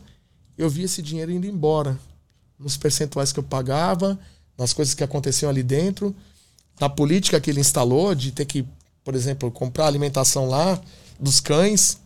Eu 0.58 0.70
vi 0.70 0.84
esse 0.84 1.02
dinheiro 1.02 1.32
indo 1.32 1.48
embora. 1.48 1.98
Nos 2.58 2.78
percentuais 2.78 3.32
que 3.32 3.40
eu 3.40 3.44
pagava, 3.44 4.20
nas 4.58 4.74
coisas 4.74 4.94
que 4.94 5.04
aconteciam 5.04 5.50
ali 5.50 5.64
dentro, 5.64 6.16
na 6.80 6.90
política 6.90 7.40
que 7.40 7.50
ele 7.50 7.62
instalou 7.62 8.14
de 8.14 8.32
ter 8.32 8.46
que, 8.46 8.66
por 9.04 9.16
exemplo, 9.16 9.50
comprar 9.52 9.88
alimentação 9.88 10.48
lá 10.48 10.82
dos 11.20 11.40
cães 11.40 11.98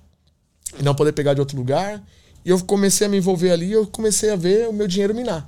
e 0.79 0.83
não 0.83 0.93
poder 0.93 1.13
pegar 1.13 1.33
de 1.33 1.39
outro 1.39 1.57
lugar. 1.57 2.01
E 2.45 2.49
eu 2.49 2.63
comecei 2.63 3.07
a 3.07 3.09
me 3.09 3.17
envolver 3.17 3.51
ali 3.51 3.67
e 3.67 3.71
eu 3.71 3.87
comecei 3.87 4.29
a 4.29 4.35
ver 4.35 4.67
o 4.67 4.73
meu 4.73 4.87
dinheiro 4.87 5.15
minar. 5.15 5.47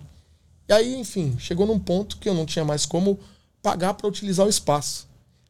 E 0.67 0.73
aí, 0.73 0.95
enfim, 0.95 1.35
chegou 1.37 1.67
num 1.67 1.79
ponto 1.79 2.17
que 2.17 2.27
eu 2.27 2.33
não 2.33 2.45
tinha 2.45 2.65
mais 2.65 2.85
como 2.85 3.19
pagar 3.61 3.93
para 3.93 4.07
utilizar 4.07 4.45
o 4.45 4.49
espaço. 4.49 5.07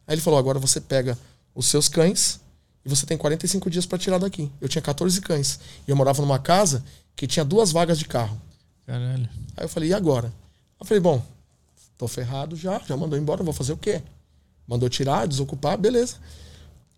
Aí 0.07 0.15
ele 0.15 0.21
falou: 0.21 0.39
agora 0.39 0.59
você 0.59 0.81
pega 0.81 1.17
os 1.53 1.67
seus 1.67 1.87
cães 1.87 2.39
e 2.85 2.89
você 2.89 3.05
tem 3.05 3.17
45 3.17 3.69
dias 3.69 3.85
para 3.85 3.97
tirar 3.97 4.17
daqui. 4.17 4.51
Eu 4.61 4.67
tinha 4.67 4.81
14 4.81 5.19
cães. 5.21 5.59
E 5.87 5.91
eu 5.91 5.95
morava 5.95 6.21
numa 6.21 6.37
casa 6.39 6.83
que 7.15 7.25
tinha 7.25 7.45
duas 7.45 7.71
vagas 7.71 7.97
de 7.97 8.05
carro. 8.05 8.39
Caralho. 8.85 9.29
Aí 9.57 9.65
eu 9.65 9.69
falei, 9.69 9.89
e 9.89 9.93
agora? 9.93 10.31
Eu 10.79 10.85
falei, 10.85 11.01
bom, 11.01 11.23
tô 11.97 12.07
ferrado 12.07 12.55
já, 12.55 12.79
já 12.85 12.95
mandou 12.95 13.17
embora, 13.17 13.43
vou 13.43 13.53
fazer 13.53 13.73
o 13.73 13.77
quê? 13.77 14.03
Mandou 14.67 14.89
tirar, 14.89 15.27
desocupar, 15.27 15.77
beleza. 15.77 16.17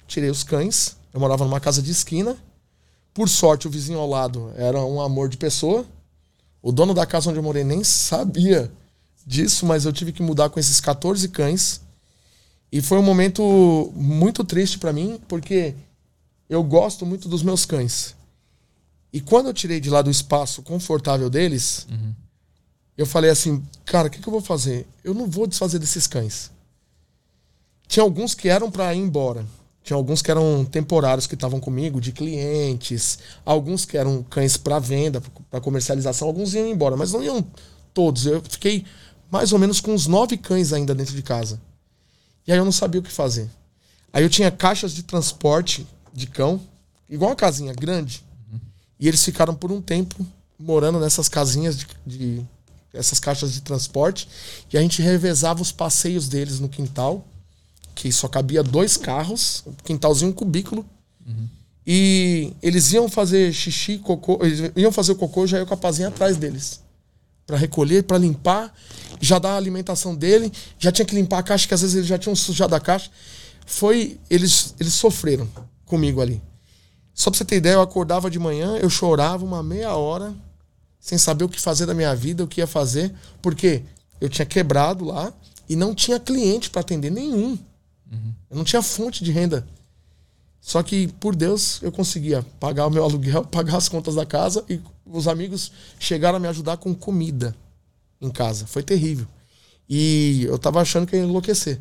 Tirei 0.07 0.29
os 0.29 0.43
cães. 0.43 0.97
Eu 1.13 1.19
morava 1.19 1.45
numa 1.45 1.59
casa 1.59 1.81
de 1.81 1.91
esquina. 1.91 2.35
Por 3.17 3.27
sorte, 3.27 3.67
o 3.67 3.71
vizinho 3.71 3.97
ao 3.97 4.07
lado 4.07 4.53
era 4.55 4.79
um 4.79 5.01
amor 5.01 5.27
de 5.27 5.37
pessoa. 5.37 5.83
O 6.61 6.71
dono 6.71 6.93
da 6.93 7.03
casa 7.03 7.31
onde 7.31 7.39
eu 7.39 7.43
morei 7.43 7.63
nem 7.63 7.83
sabia 7.83 8.71
disso, 9.25 9.65
mas 9.65 9.85
eu 9.85 9.91
tive 9.91 10.11
que 10.11 10.21
mudar 10.21 10.51
com 10.51 10.59
esses 10.59 10.79
14 10.79 11.27
cães. 11.29 11.81
E 12.71 12.79
foi 12.79 12.99
um 12.99 13.01
momento 13.01 13.91
muito 13.95 14.43
triste 14.43 14.77
para 14.77 14.93
mim, 14.93 15.19
porque 15.27 15.73
eu 16.47 16.63
gosto 16.63 17.07
muito 17.07 17.27
dos 17.27 17.41
meus 17.41 17.65
cães. 17.65 18.15
E 19.11 19.19
quando 19.19 19.47
eu 19.47 19.53
tirei 19.55 19.79
de 19.79 19.89
lá 19.89 20.03
do 20.03 20.11
espaço 20.11 20.61
confortável 20.61 21.27
deles, 21.27 21.87
uhum. 21.89 22.13
eu 22.95 23.07
falei 23.07 23.31
assim, 23.31 23.65
cara, 23.83 24.09
o 24.09 24.11
que, 24.11 24.21
que, 24.21 24.29
eu 24.29 24.33
vou 24.33 24.41
fazer? 24.41 24.85
Eu 25.03 25.15
não 25.15 25.25
vou 25.25 25.47
desfazer 25.47 25.79
desses 25.79 26.05
cães. 26.05 26.51
Tinha 27.87 28.03
alguns 28.03 28.35
que 28.35 28.47
eram 28.47 28.69
para 28.69 28.93
ir 28.93 28.99
embora. 28.99 29.43
Tinha 29.87 29.95
alguns 29.95 30.21
que 30.21 30.29
eram 30.29 30.65
temporários 30.65 31.27
que 31.27 31.33
estavam 31.33 31.61
comigo, 31.61 32.01
de 32.01 32.11
clientes. 32.11 33.19
Alguns 33.45 33.85
que 33.85 33.97
eram 33.97 34.21
cães 34.21 34.57
para 34.57 34.79
venda, 34.79 35.23
para 35.49 35.61
comercialização. 35.61 36.27
Alguns 36.27 36.53
iam 36.53 36.67
embora, 36.67 36.97
mas 36.97 37.13
não 37.13 37.23
iam 37.23 37.41
todos. 37.93 38.25
Eu 38.25 38.41
fiquei 38.41 38.83
mais 39.31 39.53
ou 39.53 39.59
menos 39.59 39.79
com 39.79 39.93
uns 39.93 40.05
nove 40.05 40.35
cães 40.35 40.73
ainda 40.73 40.93
dentro 40.93 41.15
de 41.15 41.23
casa. 41.23 41.61
E 42.45 42.51
aí 42.51 42.57
eu 42.57 42.65
não 42.65 42.71
sabia 42.73 42.99
o 42.99 43.03
que 43.03 43.09
fazer. 43.09 43.49
Aí 44.11 44.23
eu 44.23 44.29
tinha 44.29 44.51
caixas 44.51 44.91
de 44.91 45.03
transporte 45.03 45.87
de 46.13 46.27
cão, 46.27 46.59
igual 47.09 47.29
uma 47.29 47.35
casinha 47.37 47.71
grande. 47.71 48.25
Uhum. 48.51 48.59
E 48.99 49.07
eles 49.07 49.23
ficaram 49.23 49.55
por 49.55 49.71
um 49.71 49.81
tempo 49.81 50.17
morando 50.59 50.99
nessas 50.99 51.29
casinhas 51.29 51.77
de, 51.77 51.87
de, 52.05 52.45
essas 52.93 53.21
caixas 53.21 53.53
de 53.53 53.61
transporte. 53.61 54.27
E 54.69 54.77
a 54.77 54.81
gente 54.81 55.01
revezava 55.01 55.61
os 55.61 55.71
passeios 55.71 56.27
deles 56.27 56.59
no 56.59 56.67
quintal, 56.67 57.25
que 57.97 58.11
só 58.11 58.27
cabia 58.27 58.61
dois 58.61 58.95
carros, 58.95 59.63
quintalzinho, 59.83 60.29
um 60.29 60.33
cubículo. 60.33 60.85
Uhum. 61.25 61.47
E 61.85 62.53
eles 62.61 62.93
iam 62.93 63.09
fazer 63.09 63.51
xixi, 63.51 63.97
cocô, 63.97 64.37
eles 64.43 64.71
iam 64.75 64.91
fazer 64.91 65.13
o 65.13 65.15
cocô, 65.15 65.47
já 65.47 65.57
ia 65.57 65.65
com 65.65 65.73
a 65.73 65.77
pazinha 65.77 66.09
atrás 66.09 66.37
deles. 66.37 66.79
para 67.47 67.57
recolher, 67.57 68.03
para 68.03 68.19
limpar 68.19 68.71
já 69.19 69.39
dá 69.39 69.53
a 69.53 69.57
alimentação 69.57 70.13
dele, 70.13 70.51
já 70.77 70.91
tinha 70.91 71.05
que 71.05 71.15
limpar 71.15 71.39
a 71.39 71.43
caixa, 71.43 71.67
que 71.67 71.73
às 71.73 71.81
vezes 71.81 71.95
eles 71.95 72.07
já 72.07 72.19
tinham 72.19 72.35
sujado 72.35 72.75
a 72.75 72.79
caixa. 72.79 73.09
Foi. 73.65 74.19
Eles, 74.29 74.75
eles 74.79 74.93
sofreram 74.93 75.49
comigo 75.83 76.21
ali. 76.21 76.39
Só 77.15 77.31
pra 77.31 77.37
você 77.39 77.45
ter 77.45 77.55
ideia, 77.55 77.75
eu 77.75 77.81
acordava 77.81 78.29
de 78.29 78.37
manhã, 78.37 78.77
eu 78.77 78.91
chorava 78.91 79.43
uma 79.43 79.63
meia 79.63 79.95
hora, 79.95 80.35
sem 80.99 81.17
saber 81.17 81.45
o 81.45 81.49
que 81.49 81.59
fazer 81.59 81.87
da 81.87 81.95
minha 81.95 82.15
vida, 82.15 82.43
o 82.43 82.47
que 82.47 82.61
ia 82.61 82.67
fazer, 82.67 83.11
porque 83.41 83.81
eu 84.21 84.29
tinha 84.29 84.45
quebrado 84.45 85.03
lá 85.03 85.33
e 85.67 85.75
não 85.75 85.95
tinha 85.95 86.19
cliente 86.19 86.69
para 86.69 86.81
atender 86.81 87.09
nenhum. 87.09 87.57
Eu 88.49 88.57
não 88.57 88.63
tinha 88.63 88.81
fonte 88.81 89.23
de 89.23 89.31
renda. 89.31 89.67
Só 90.61 90.83
que, 90.83 91.07
por 91.19 91.35
Deus, 91.35 91.79
eu 91.81 91.91
conseguia 91.91 92.45
pagar 92.59 92.87
o 92.87 92.89
meu 92.89 93.03
aluguel, 93.03 93.43
pagar 93.47 93.77
as 93.77 93.87
contas 93.87 94.15
da 94.15 94.25
casa 94.25 94.63
e 94.69 94.79
os 95.05 95.27
amigos 95.27 95.71
chegaram 95.99 96.37
a 96.37 96.39
me 96.39 96.47
ajudar 96.47 96.77
com 96.77 96.93
comida 96.93 97.55
em 98.19 98.29
casa. 98.29 98.67
Foi 98.67 98.83
terrível. 98.83 99.27
E 99.89 100.43
eu 100.43 100.57
tava 100.59 100.81
achando 100.81 101.07
que 101.07 101.15
ia 101.15 101.23
enlouquecer. 101.23 101.79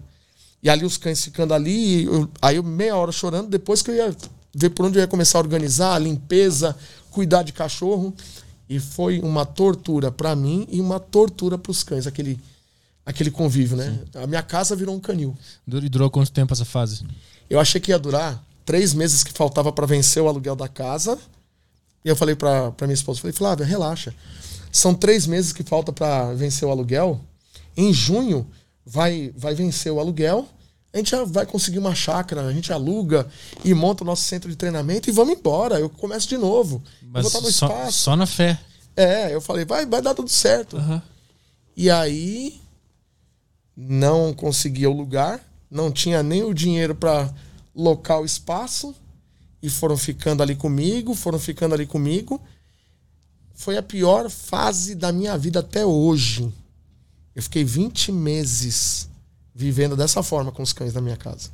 E 0.62 0.70
ali 0.70 0.84
os 0.84 0.97
cães 0.97 1.24
ficando 1.24 1.52
ali, 1.55 2.05
eu, 2.05 2.28
aí 2.40 2.56
eu 2.56 2.62
meia 2.62 2.97
hora 2.97 3.12
chorando, 3.12 3.48
depois 3.48 3.82
que 3.82 3.90
eu 3.90 3.94
ia 3.94 4.16
ver 4.55 4.70
por 4.70 4.86
onde 4.86 4.98
eu 4.98 5.02
ia 5.02 5.09
começar 5.09 5.38
a 5.38 5.43
organizar, 5.43 5.94
a 5.94 5.98
limpeza, 5.98 6.76
cuidar 7.10 7.43
de 7.43 7.52
cachorro. 7.52 8.14
E 8.68 8.80
foi 8.80 9.20
uma 9.20 9.44
tortura 9.47 10.10
para 10.10 10.34
mim 10.34 10.66
e 10.70 10.80
uma 10.80 10.98
tortura 10.98 11.56
para 11.56 11.70
os 11.70 11.82
cães, 11.82 12.06
aquele, 12.06 12.38
aquele 13.06 13.30
convívio, 13.30 13.76
né? 13.76 14.00
Sim. 14.12 14.18
A 14.18 14.26
minha 14.26 14.42
casa 14.42 14.74
virou 14.74 14.94
um 14.94 15.00
canil. 15.00 15.38
E 15.66 15.88
durou 15.88 16.10
quanto 16.10 16.32
tempo 16.32 16.52
essa 16.52 16.64
fase? 16.64 17.06
Eu 17.48 17.60
achei 17.60 17.80
que 17.80 17.92
ia 17.92 17.98
durar 17.98 18.44
três 18.64 18.92
meses 18.92 19.22
que 19.22 19.32
faltava 19.32 19.72
para 19.72 19.86
vencer 19.86 20.20
o 20.20 20.28
aluguel 20.28 20.56
da 20.56 20.66
casa. 20.66 21.16
E 22.04 22.08
eu 22.08 22.16
falei 22.16 22.34
para 22.34 22.74
minha 22.82 22.94
esposa, 22.94 23.20
falei, 23.20 23.32
Flávia, 23.32 23.64
relaxa. 23.64 24.12
São 24.72 24.92
três 24.92 25.26
meses 25.26 25.52
que 25.52 25.62
falta 25.62 25.92
para 25.92 26.34
vencer 26.34 26.66
o 26.66 26.70
aluguel. 26.70 27.20
Em 27.76 27.92
junho 27.92 28.46
vai, 28.84 29.32
vai 29.36 29.54
vencer 29.54 29.92
o 29.92 30.00
aluguel. 30.00 30.46
a 30.92 30.98
gente 30.98 31.10
já 31.10 31.24
vai 31.24 31.46
conseguir 31.46 31.78
uma 31.78 31.94
chácara, 31.94 32.42
a 32.42 32.52
gente 32.52 32.72
aluga 32.72 33.26
e 33.64 33.72
monta 33.72 34.02
o 34.02 34.06
nosso 34.06 34.22
centro 34.22 34.50
de 34.50 34.56
treinamento 34.56 35.08
e 35.08 35.12
vamos 35.12 35.38
embora. 35.38 35.78
Eu 35.78 35.88
começo 35.88 36.28
de 36.28 36.36
novo. 36.36 36.82
Mas 37.02 37.28
só, 37.28 37.48
espaço. 37.48 37.98
Só 37.98 38.16
na 38.16 38.26
fé. 38.26 38.58
É, 38.96 39.32
eu 39.32 39.40
falei, 39.40 39.64
vai, 39.64 39.86
vai 39.86 40.02
dar 40.02 40.14
tudo 40.14 40.28
certo. 40.28 40.76
Uhum. 40.76 41.00
E 41.76 41.90
aí 41.90 42.60
não 43.76 44.32
conseguia 44.32 44.88
o 44.88 44.96
lugar, 44.96 45.40
não 45.70 45.92
tinha 45.92 46.22
nem 46.22 46.42
o 46.42 46.54
dinheiro 46.54 46.94
para 46.94 47.32
locar 47.74 48.20
o 48.20 48.24
espaço 48.24 48.94
e 49.62 49.68
foram 49.68 49.96
ficando 49.96 50.42
ali 50.42 50.54
comigo, 50.54 51.14
foram 51.14 51.38
ficando 51.38 51.74
ali 51.74 51.86
comigo. 51.86 52.40
Foi 53.54 53.76
a 53.76 53.82
pior 53.82 54.30
fase 54.30 54.94
da 54.94 55.12
minha 55.12 55.36
vida 55.36 55.60
até 55.60 55.84
hoje. 55.84 56.52
Eu 57.34 57.42
fiquei 57.42 57.64
20 57.64 58.12
meses 58.12 59.08
vivendo 59.54 59.96
dessa 59.96 60.22
forma 60.22 60.52
com 60.52 60.62
os 60.62 60.72
cães 60.72 60.94
na 60.94 61.00
minha 61.00 61.16
casa. 61.16 61.50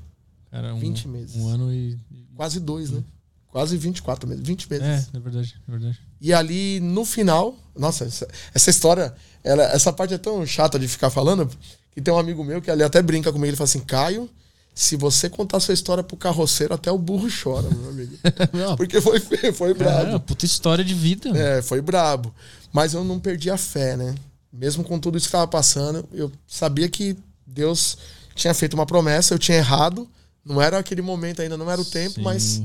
Cara, 0.51 0.75
um, 0.75 0.79
20 0.79 1.09
meses. 1.09 1.37
Um 1.37 1.49
ano 1.49 1.73
e. 1.73 1.99
Quase 2.35 2.61
dois, 2.61 2.91
né? 2.91 3.03
Quase 3.49 3.77
24 3.77 4.29
meses. 4.29 4.45
20 4.45 4.71
meses. 4.71 4.87
É, 4.87 5.17
é 5.17 5.21
verdade, 5.21 5.57
é 5.67 5.71
verdade. 5.71 6.01
E 6.21 6.33
ali, 6.33 6.81
no 6.81 7.05
final. 7.05 7.57
Nossa, 7.77 8.05
essa, 8.05 8.29
essa 8.55 8.71
história. 8.71 9.15
Ela, 9.43 9.65
essa 9.65 9.93
parte 9.93 10.15
é 10.15 10.19
tão 10.19 10.45
chata 10.47 10.79
de 10.79 10.87
ficar 10.89 11.11
falando. 11.11 11.49
Que 11.93 12.01
tem 12.01 12.13
um 12.13 12.19
amigo 12.19 12.43
meu 12.43 12.61
que 12.61 12.71
ali 12.71 12.83
até 12.83 13.03
brinca 13.03 13.33
comigo. 13.33 13.49
Ele 13.49 13.57
fala 13.57 13.69
assim: 13.69 13.81
Caio, 13.81 14.29
se 14.75 14.97
você 14.97 15.29
contar 15.29 15.61
sua 15.61 15.75
história 15.75 16.03
pro 16.03 16.17
carroceiro, 16.17 16.75
até 16.75 16.91
o 16.91 16.99
burro 16.99 17.29
chora, 17.31 17.69
meu 17.69 17.91
amigo. 17.91 18.17
Porque 18.77 19.01
foi, 19.01 19.21
foi 19.53 19.75
brabo. 19.75 20.17
É, 20.17 20.19
puta 20.19 20.47
história 20.47 20.85
de 20.85 20.95
vida. 20.95 21.31
É, 21.37 21.63
foi 21.63 21.81
brabo. 21.81 22.35
Mas 22.73 22.95
eu 22.95 23.05
não 23.05 23.19
perdi 23.19 23.51
a 23.51 23.59
fé, 23.59 23.97
né? 23.97 24.15
mesmo 24.53 24.85
com 24.85 24.99
tudo 24.99 25.17
isso 25.17 25.27
que 25.27 25.31
estava 25.31 25.49
passando, 25.49 26.07
eu 26.13 26.31
sabia 26.47 26.89
que 26.89 27.17
Deus 27.47 27.97
tinha 28.35 28.53
feito 28.53 28.75
uma 28.75 28.85
promessa, 28.85 29.33
eu 29.33 29.39
tinha 29.39 29.57
errado, 29.57 30.07
não 30.45 30.61
era 30.61 30.79
aquele 30.79 31.01
momento 31.01 31.41
ainda, 31.41 31.57
não 31.57 31.71
era 31.71 31.81
o 31.81 31.85
tempo, 31.85 32.17
Sim. 32.17 32.23
mas 32.23 32.63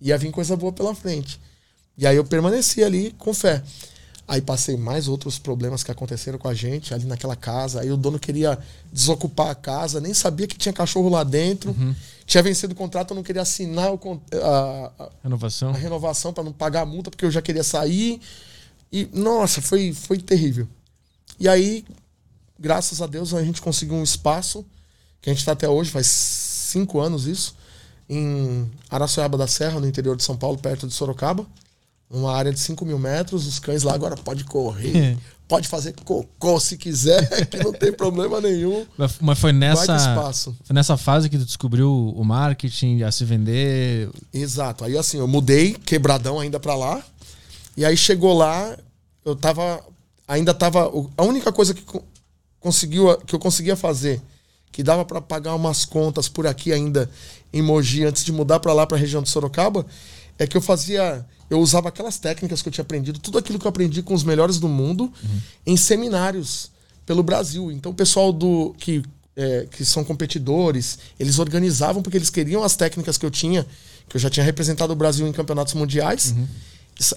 ia 0.00 0.16
vir 0.16 0.30
coisa 0.30 0.56
boa 0.56 0.72
pela 0.72 0.94
frente. 0.94 1.40
E 1.98 2.06
aí 2.06 2.16
eu 2.16 2.24
permaneci 2.24 2.84
ali 2.84 3.14
com 3.18 3.34
fé. 3.34 3.62
Aí 4.26 4.40
passei 4.40 4.76
mais 4.76 5.06
outros 5.06 5.38
problemas 5.38 5.82
que 5.82 5.90
aconteceram 5.90 6.38
com 6.38 6.48
a 6.48 6.54
gente 6.54 6.94
ali 6.94 7.04
naquela 7.04 7.36
casa. 7.36 7.82
Aí 7.82 7.90
o 7.92 7.96
dono 7.96 8.18
queria 8.18 8.58
desocupar 8.90 9.50
a 9.50 9.54
casa, 9.54 10.00
nem 10.00 10.14
sabia 10.14 10.46
que 10.46 10.56
tinha 10.56 10.72
cachorro 10.72 11.10
lá 11.10 11.22
dentro. 11.22 11.72
Uhum. 11.72 11.94
Tinha 12.24 12.42
vencido 12.42 12.72
o 12.72 12.76
contrato, 12.76 13.10
eu 13.10 13.16
não 13.16 13.22
queria 13.22 13.42
assinar 13.42 13.92
o, 13.92 14.22
a, 14.42 14.92
a, 14.98 15.10
renovação, 15.22 15.70
a 15.70 15.76
renovação 15.76 16.32
para 16.32 16.42
não 16.42 16.52
pagar 16.52 16.82
a 16.82 16.86
multa, 16.86 17.10
porque 17.10 17.26
eu 17.26 17.30
já 17.30 17.42
queria 17.42 17.62
sair. 17.62 18.18
E, 18.90 19.06
nossa, 19.12 19.60
foi, 19.60 19.92
foi 19.92 20.18
terrível. 20.18 20.66
E 21.38 21.46
aí, 21.46 21.84
graças 22.58 23.02
a 23.02 23.06
Deus, 23.06 23.34
a 23.34 23.44
gente 23.44 23.60
conseguiu 23.60 23.96
um 23.96 24.02
espaço, 24.02 24.64
que 25.20 25.28
a 25.28 25.32
gente 25.32 25.40
está 25.40 25.52
até 25.52 25.68
hoje, 25.68 25.90
faz 25.90 26.06
cinco 26.06 26.98
anos 26.98 27.26
isso, 27.26 27.54
em 28.08 28.70
Araçoiaba 28.88 29.36
da 29.36 29.46
Serra, 29.46 29.80
no 29.80 29.86
interior 29.86 30.16
de 30.16 30.22
São 30.22 30.36
Paulo, 30.36 30.56
perto 30.56 30.86
de 30.86 30.94
Sorocaba. 30.94 31.46
Uma 32.10 32.34
área 32.34 32.52
de 32.52 32.60
5 32.60 32.84
mil 32.84 32.98
metros, 32.98 33.46
os 33.46 33.58
cães 33.58 33.82
lá 33.82 33.94
agora 33.94 34.16
podem 34.16 34.44
correr, 34.44 35.16
pode 35.48 35.66
fazer 35.66 35.94
cocô 36.04 36.60
se 36.60 36.76
quiser, 36.76 37.26
que 37.48 37.56
não 37.58 37.72
tem 37.72 37.92
problema 37.92 38.40
nenhum. 38.40 38.86
Mas 39.20 39.38
foi 39.38 39.52
nessa, 39.52 40.32
foi 40.62 40.74
nessa 40.74 40.96
fase 40.96 41.28
que 41.28 41.38
tu 41.38 41.44
descobriu 41.44 41.90
o 41.90 42.24
marketing, 42.24 43.02
a 43.02 43.10
se 43.10 43.24
vender. 43.24 44.10
Exato. 44.32 44.84
Aí 44.84 44.96
assim, 44.96 45.18
eu 45.18 45.26
mudei 45.26 45.74
quebradão 45.74 46.38
ainda 46.38 46.60
para 46.60 46.74
lá. 46.74 47.02
E 47.76 47.84
aí 47.84 47.96
chegou 47.96 48.36
lá, 48.36 48.76
eu 49.24 49.34
tava 49.34 49.82
ainda 50.26 50.52
estava. 50.52 50.90
A 51.16 51.22
única 51.22 51.52
coisa 51.52 51.74
que, 51.74 51.84
conseguiu, 52.60 53.16
que 53.18 53.34
eu 53.34 53.38
conseguia 53.38 53.76
fazer, 53.76 54.20
que 54.72 54.82
dava 54.82 55.04
para 55.04 55.20
pagar 55.20 55.54
umas 55.54 55.84
contas 55.84 56.28
por 56.28 56.46
aqui 56.46 56.72
ainda 56.72 57.10
em 57.52 57.62
Mogi, 57.62 58.04
antes 58.04 58.24
de 58.24 58.32
mudar 58.32 58.60
para 58.60 58.72
lá, 58.72 58.86
para 58.86 58.96
a 58.96 59.00
região 59.00 59.22
de 59.22 59.28
Sorocaba, 59.28 59.86
é 60.38 60.46
que 60.46 60.56
eu 60.56 60.60
fazia. 60.60 61.24
Eu 61.48 61.60
usava 61.60 61.88
aquelas 61.88 62.18
técnicas 62.18 62.62
que 62.62 62.68
eu 62.68 62.72
tinha 62.72 62.82
aprendido, 62.82 63.18
tudo 63.18 63.38
aquilo 63.38 63.58
que 63.58 63.66
eu 63.66 63.68
aprendi 63.68 64.02
com 64.02 64.14
os 64.14 64.24
melhores 64.24 64.58
do 64.58 64.68
mundo, 64.68 65.04
uhum. 65.04 65.40
em 65.66 65.76
seminários 65.76 66.70
pelo 67.04 67.22
Brasil. 67.22 67.70
Então, 67.70 67.92
o 67.92 67.94
pessoal 67.94 68.32
do 68.32 68.74
que, 68.78 69.02
é, 69.36 69.66
que 69.70 69.84
são 69.84 70.02
competidores, 70.02 70.98
eles 71.20 71.38
organizavam 71.38 72.02
porque 72.02 72.16
eles 72.16 72.30
queriam 72.30 72.62
as 72.64 72.76
técnicas 72.76 73.18
que 73.18 73.26
eu 73.26 73.30
tinha, 73.30 73.66
que 74.08 74.16
eu 74.16 74.20
já 74.20 74.30
tinha 74.30 74.42
representado 74.44 74.92
o 74.92 74.96
Brasil 74.96 75.26
em 75.28 75.32
campeonatos 75.32 75.74
mundiais. 75.74 76.32
Uhum 76.36 76.46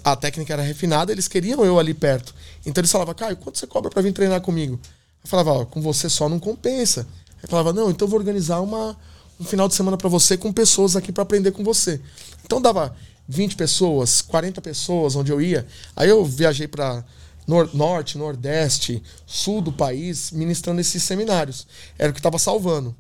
a 0.04 0.16
técnica 0.16 0.54
era 0.54 0.62
refinada, 0.62 1.12
eles 1.12 1.28
queriam 1.28 1.64
eu 1.64 1.80
ali 1.80 1.94
perto. 1.94 2.34
Então 2.66 2.82
eles 2.82 2.92
falavam, 2.92 3.14
Caio, 3.14 3.38
quanto 3.38 3.58
você 3.58 3.68
cobra 3.68 3.90
para 3.90 4.02
vir 4.02 4.12
treinar 4.12 4.42
comigo? 4.42 4.80
Eu 5.24 5.30
falava, 5.30 5.52
ó, 5.52 5.66
com 5.66 5.82
você 5.82 6.10
só 6.10 6.28
não 6.28 6.40
compensa. 6.40 7.08
Eu 7.42 7.50
falava, 7.50 7.72
não, 7.72 7.90
então 7.90 8.06
eu 8.08 8.10
vou 8.10 8.20
organizar 8.20 8.60
uma, 8.60 8.98
um 9.40 9.44
final 9.44 9.68
de 9.68 9.76
semana 9.76 9.98
para 9.98 10.10
você 10.10 10.36
com 10.38 10.52
pessoas 10.52 10.96
aqui 10.96 11.12
para 11.12 11.24
aprender 11.24 11.52
com 11.52 11.64
você. 11.64 12.02
Então 12.44 12.62
dava 12.62 12.96
20 13.28 13.56
pessoas, 13.56 14.22
40 14.22 14.62
pessoas 14.62 15.16
onde 15.16 15.32
eu 15.32 15.42
ia. 15.42 15.66
Aí 15.96 16.10
eu 16.10 16.24
viajei 16.24 16.68
para 16.68 17.04
nor 17.48 17.74
norte, 17.74 18.18
nordeste, 18.18 19.02
sul 19.26 19.62
do 19.62 19.72
país, 19.72 20.32
ministrando 20.32 20.82
esses 20.82 21.02
seminários. 21.02 21.66
Era 21.98 22.10
o 22.10 22.14
que 22.14 22.20
estava 22.20 22.38
salvando. 22.38 22.96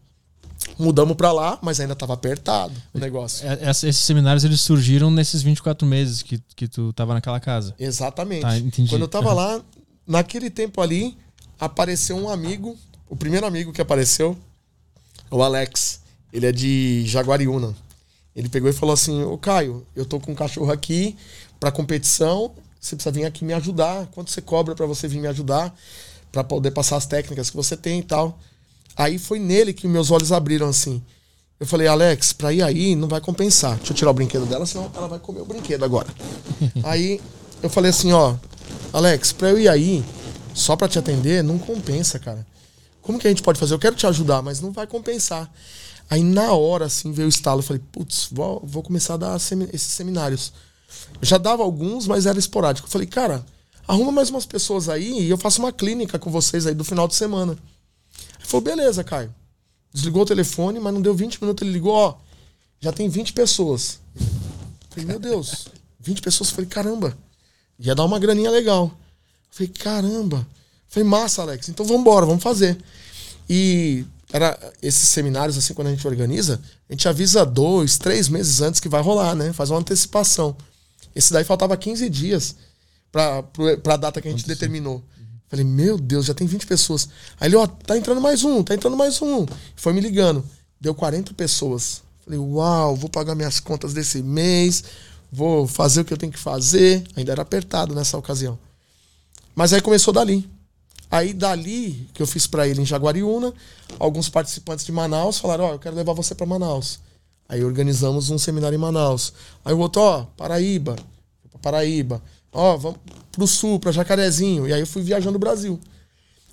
Mudamos 0.79 1.15
para 1.15 1.31
lá, 1.31 1.59
mas 1.61 1.79
ainda 1.79 1.93
estava 1.93 2.13
apertado 2.13 2.73
o 2.93 2.99
negócio. 2.99 3.47
É, 3.47 3.69
esses 3.69 3.97
seminários 3.97 4.43
eles 4.43 4.61
surgiram 4.61 5.11
nesses 5.11 5.41
24 5.41 5.87
meses 5.87 6.21
que, 6.21 6.41
que 6.55 6.67
tu 6.67 6.89
estava 6.89 7.13
naquela 7.13 7.39
casa. 7.39 7.75
Exatamente. 7.77 8.41
Tá, 8.41 8.51
Quando 8.89 9.01
eu 9.01 9.05
estava 9.05 9.33
lá, 9.33 9.61
naquele 10.05 10.49
tempo 10.49 10.81
ali, 10.81 11.17
apareceu 11.59 12.15
um 12.17 12.29
amigo, 12.29 12.77
o 13.09 13.15
primeiro 13.15 13.45
amigo 13.45 13.71
que 13.71 13.81
apareceu, 13.81 14.37
o 15.29 15.43
Alex. 15.43 16.01
Ele 16.31 16.45
é 16.45 16.51
de 16.51 17.03
Jaguariúna. 17.05 17.75
Ele 18.37 18.47
pegou 18.47 18.69
e 18.69 18.73
falou 18.73 18.93
assim: 18.93 19.21
Ô 19.23 19.37
Caio, 19.37 19.85
eu 19.93 20.05
tô 20.05 20.17
com 20.19 20.31
um 20.31 20.35
cachorro 20.35 20.71
aqui 20.71 21.17
para 21.59 21.71
competição, 21.71 22.51
você 22.79 22.95
precisa 22.95 23.11
vir 23.11 23.25
aqui 23.25 23.43
me 23.43 23.51
ajudar. 23.53 24.07
Quanto 24.13 24.31
você 24.31 24.41
cobra 24.41 24.73
para 24.75 24.85
você 24.85 25.09
vir 25.09 25.19
me 25.19 25.27
ajudar? 25.27 25.75
para 26.31 26.43
poder 26.43 26.71
passar 26.71 26.97
as 26.97 27.05
técnicas 27.05 27.49
que 27.49 27.55
você 27.55 27.75
tem 27.75 27.99
e 27.99 28.03
tal. 28.03 28.37
Aí 28.95 29.17
foi 29.17 29.39
nele 29.39 29.73
que 29.73 29.87
meus 29.87 30.11
olhos 30.11 30.31
abriram 30.31 30.69
assim. 30.69 31.01
Eu 31.59 31.65
falei, 31.65 31.87
Alex, 31.87 32.33
pra 32.33 32.53
ir 32.53 32.61
aí 32.61 32.95
não 32.95 33.07
vai 33.07 33.19
compensar. 33.19 33.75
Deixa 33.77 33.91
eu 33.91 33.97
tirar 33.97 34.11
o 34.11 34.13
brinquedo 34.13 34.45
dela, 34.45 34.65
senão 34.65 34.91
ela 34.95 35.07
vai 35.07 35.19
comer 35.19 35.41
o 35.41 35.45
brinquedo 35.45 35.83
agora. 35.83 36.07
aí 36.83 37.19
eu 37.61 37.69
falei 37.69 37.89
assim, 37.89 38.11
ó, 38.11 38.35
Alex, 38.93 39.31
pra 39.31 39.49
eu 39.49 39.59
ir 39.59 39.67
aí, 39.67 40.03
só 40.53 40.75
pra 40.75 40.87
te 40.87 40.99
atender, 40.99 41.43
não 41.43 41.57
compensa, 41.57 42.19
cara. 42.19 42.45
Como 43.01 43.17
que 43.17 43.27
a 43.27 43.29
gente 43.29 43.41
pode 43.41 43.59
fazer? 43.59 43.73
Eu 43.73 43.79
quero 43.79 43.95
te 43.95 44.05
ajudar, 44.05 44.41
mas 44.41 44.61
não 44.61 44.71
vai 44.71 44.85
compensar. 44.85 45.49
Aí 46.09 46.23
na 46.23 46.53
hora, 46.53 46.85
assim, 46.85 47.11
veio 47.11 47.27
o 47.27 47.29
estalo. 47.29 47.59
Eu 47.59 47.63
falei, 47.63 47.81
putz, 47.91 48.29
vou, 48.31 48.61
vou 48.65 48.81
começar 48.81 49.15
a 49.15 49.17
dar 49.17 49.37
esses 49.37 49.91
seminários. 49.91 50.53
Eu 51.21 51.27
já 51.27 51.37
dava 51.37 51.63
alguns, 51.63 52.07
mas 52.07 52.25
era 52.25 52.39
esporádico. 52.39 52.87
Eu 52.87 52.91
falei, 52.91 53.07
cara, 53.07 53.45
arruma 53.87 54.11
mais 54.11 54.29
umas 54.29 54.45
pessoas 54.45 54.87
aí 54.89 55.21
e 55.23 55.29
eu 55.29 55.37
faço 55.37 55.59
uma 55.59 55.71
clínica 55.71 56.17
com 56.17 56.31
vocês 56.31 56.65
aí 56.65 56.73
do 56.73 56.83
final 56.83 57.07
de 57.07 57.15
semana. 57.15 57.53
Ele 57.53 58.47
falou, 58.47 58.61
beleza, 58.61 59.03
Caio. 59.03 59.33
Desligou 59.93 60.23
o 60.23 60.25
telefone, 60.25 60.79
mas 60.79 60.93
não 60.93 61.01
deu 61.01 61.13
20 61.13 61.41
minutos. 61.41 61.61
Ele 61.61 61.73
ligou, 61.73 61.93
ó, 61.93 62.15
já 62.79 62.91
tem 62.91 63.09
20 63.09 63.33
pessoas. 63.33 63.99
Eu 64.15 64.25
falei, 64.89 65.05
meu 65.05 65.19
Deus, 65.19 65.67
20 65.99 66.21
pessoas. 66.21 66.49
Eu 66.49 66.55
falei, 66.55 66.69
caramba, 66.69 67.17
ia 67.79 67.95
dar 67.95 68.05
uma 68.05 68.19
graninha 68.19 68.51
legal. 68.51 68.85
Eu 68.85 68.91
falei, 69.51 69.73
caramba. 69.73 70.37
Eu 70.37 70.45
falei, 70.87 71.09
massa, 71.09 71.41
Alex, 71.41 71.67
então 71.67 71.85
vamos 71.85 72.01
embora, 72.01 72.25
vamos 72.25 72.43
fazer. 72.43 72.77
E 73.49 74.05
era 74.31 74.57
esses 74.81 75.07
seminários, 75.07 75.57
assim, 75.57 75.73
quando 75.73 75.87
a 75.87 75.91
gente 75.91 76.05
organiza, 76.05 76.59
a 76.89 76.93
gente 76.93 77.07
avisa 77.07 77.45
dois, 77.45 77.97
três 77.97 78.27
meses 78.27 78.61
antes 78.61 78.79
que 78.79 78.89
vai 78.89 79.01
rolar, 79.01 79.35
né? 79.35 79.53
Faz 79.53 79.69
uma 79.69 79.79
antecipação. 79.79 80.55
Esse 81.15 81.31
daí 81.31 81.43
faltava 81.43 81.75
15 81.77 82.09
dias 82.09 82.55
para 83.11 83.43
a 83.93 83.97
data 83.97 84.21
que 84.21 84.27
a 84.27 84.31
gente 84.31 84.45
determinou. 84.45 85.03
Falei, 85.47 85.63
meu 85.63 85.97
Deus, 85.97 86.25
já 86.25 86.33
tem 86.33 86.45
20 86.45 86.67
pessoas. 86.67 87.07
Aí 87.39 87.47
ele, 87.47 87.55
ó, 87.55 87.65
tá 87.65 87.97
entrando 87.97 88.19
mais 88.19 88.43
um, 88.43 88.61
tá 88.61 88.75
entrando 88.75 88.97
mais 88.97 89.21
um. 89.21 89.45
Foi 89.75 89.93
me 89.93 90.01
ligando. 90.01 90.43
Deu 90.79 90.93
40 90.93 91.33
pessoas. 91.33 92.03
Falei, 92.23 92.37
uau, 92.37 92.95
vou 92.97 93.09
pagar 93.09 93.33
minhas 93.33 93.61
contas 93.61 93.93
desse 93.93 94.21
mês, 94.21 94.83
vou 95.31 95.65
fazer 95.65 96.01
o 96.01 96.05
que 96.05 96.11
eu 96.11 96.17
tenho 96.17 96.33
que 96.33 96.37
fazer. 96.37 97.01
Ainda 97.15 97.31
era 97.31 97.41
apertado 97.41 97.95
nessa 97.95 98.17
ocasião. 98.17 98.59
Mas 99.55 99.71
aí 99.71 99.81
começou 99.81 100.13
dali. 100.13 100.47
Aí 101.09 101.33
dali, 101.33 102.09
que 102.13 102.21
eu 102.21 102.27
fiz 102.27 102.47
para 102.47 102.67
ele 102.67 102.81
em 102.81 102.85
Jaguariúna, 102.85 103.53
alguns 103.97 104.29
participantes 104.29 104.85
de 104.85 104.91
Manaus 104.91 105.39
falaram, 105.39 105.65
ó, 105.65 105.71
eu 105.73 105.79
quero 105.79 105.95
levar 105.95 106.13
você 106.13 106.35
para 106.35 106.45
Manaus. 106.45 106.99
Aí 107.47 107.63
organizamos 107.63 108.29
um 108.29 108.37
seminário 108.37 108.75
em 108.75 108.79
Manaus. 108.79 109.33
Aí 109.63 109.73
o 109.73 109.79
outro, 109.79 110.01
ó, 110.01 110.25
Paraíba. 110.35 110.97
Paraíba 111.61 112.21
ó, 112.57 112.75
vamos 112.75 112.99
pro 113.31 113.47
sul, 113.47 113.79
pra 113.79 113.91
Jacarezinho. 113.91 114.67
E 114.67 114.73
aí 114.73 114.79
eu 114.79 114.87
fui 114.87 115.03
viajando 115.03 115.35
o 115.35 115.39
Brasil. 115.39 115.79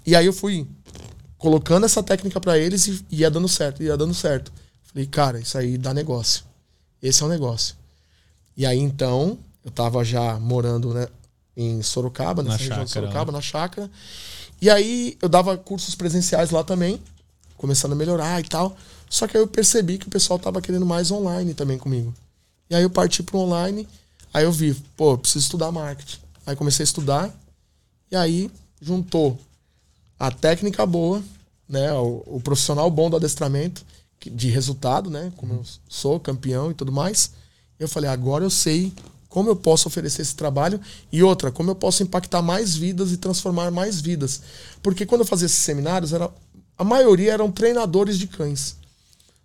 E 0.07 0.15
aí 0.15 0.27
eu 0.27 0.33
fui 0.33 0.67
colocando 1.39 1.87
essa 1.87 2.03
técnica 2.03 2.41
para 2.41 2.59
eles 2.59 2.87
e 2.87 3.05
ia 3.11 3.31
dando 3.31 3.49
certo, 3.49 3.83
ia 3.83 3.97
dando 3.97 4.13
certo. 4.13 4.53
Falei, 4.83 5.07
cara, 5.07 5.41
isso 5.41 5.57
aí 5.57 5.79
dá 5.79 5.95
negócio. 5.95 6.45
Esse 7.03 7.23
é 7.23 7.27
o 7.27 7.29
negócio. 7.29 7.75
E 8.57 8.67
aí 8.67 8.79
então, 8.79 9.39
eu 9.65 9.71
tava 9.71 10.05
já 10.05 10.39
morando 10.39 10.93
né, 10.93 11.09
em 11.57 11.83
Sorocaba, 11.83 12.43
nessa 12.43 12.53
na 12.53 12.59
região 12.59 12.77
chácara, 12.77 12.85
de 12.87 12.93
Sorocaba, 12.93 13.33
né? 13.33 13.39
na 13.39 13.43
chácara. 13.43 13.91
E 14.61 14.71
aí 14.71 15.17
eu 15.21 15.29
dava 15.29 15.57
cursos 15.57 15.95
presenciais 15.95 16.51
lá 16.51 16.65
também, 16.65 17.01
começando 17.57 17.93
a 17.93 17.97
melhorar 17.97 18.41
e 18.41 18.49
tal. 18.49 18.77
Só 19.09 19.27
que 19.27 19.37
aí 19.37 19.43
eu 19.43 19.47
percebi 19.47 19.99
que 19.99 20.07
o 20.07 20.11
pessoal 20.11 20.39
tava 20.39 20.61
querendo 20.61 20.87
mais 20.87 21.11
online 21.11 21.55
também 21.55 21.79
comigo. 21.79 22.15
E 22.69 22.75
aí 22.75 22.83
eu 22.83 22.91
parti 22.91 23.23
pro 23.23 23.39
online, 23.39 23.87
aí 24.33 24.45
eu 24.45 24.53
vi, 24.53 24.75
pô, 24.97 25.17
preciso 25.19 25.45
estudar 25.45 25.71
marketing. 25.71 26.19
Aí 26.47 26.57
comecei 26.57 26.83
a 26.83 26.85
estudar, 26.85 27.35
e 28.11 28.17
aí 28.17 28.51
juntou 28.81 29.39
a 30.19 30.31
técnica 30.31 30.85
boa, 30.87 31.23
né, 31.69 31.93
o, 31.93 32.23
o 32.27 32.41
profissional 32.41 32.91
bom 32.91 33.09
do 33.09 33.17
adestramento, 33.17 33.85
de 34.21 34.49
resultado, 34.49 35.11
né, 35.11 35.33
como 35.37 35.55
eu 35.55 35.63
sou 35.89 36.19
campeão 36.19 36.71
e 36.71 36.75
tudo 36.75 36.91
mais. 36.91 37.33
Eu 37.79 37.89
falei, 37.89 38.09
agora 38.09 38.45
eu 38.45 38.51
sei 38.51 38.93
como 39.35 39.51
eu 39.51 39.57
posso 39.57 39.89
oferecer 39.89 40.23
esse 40.23 40.37
trabalho 40.37 40.81
e 41.11 41.21
outra, 41.21 41.51
como 41.51 41.69
eu 41.69 41.75
posso 41.75 42.05
impactar 42.05 42.41
mais 42.41 42.77
vidas 42.77 43.11
e 43.11 43.17
transformar 43.17 43.69
mais 43.73 44.01
vidas. 44.01 44.41
Porque 44.81 45.05
quando 45.05 45.23
eu 45.23 45.27
fazia 45.27 45.47
esses 45.47 45.59
seminários, 45.59 46.13
era, 46.13 46.31
a 46.79 46.85
maioria 46.85 47.33
eram 47.33 47.51
treinadores 47.51 48.17
de 48.17 48.29
cães. 48.29 48.77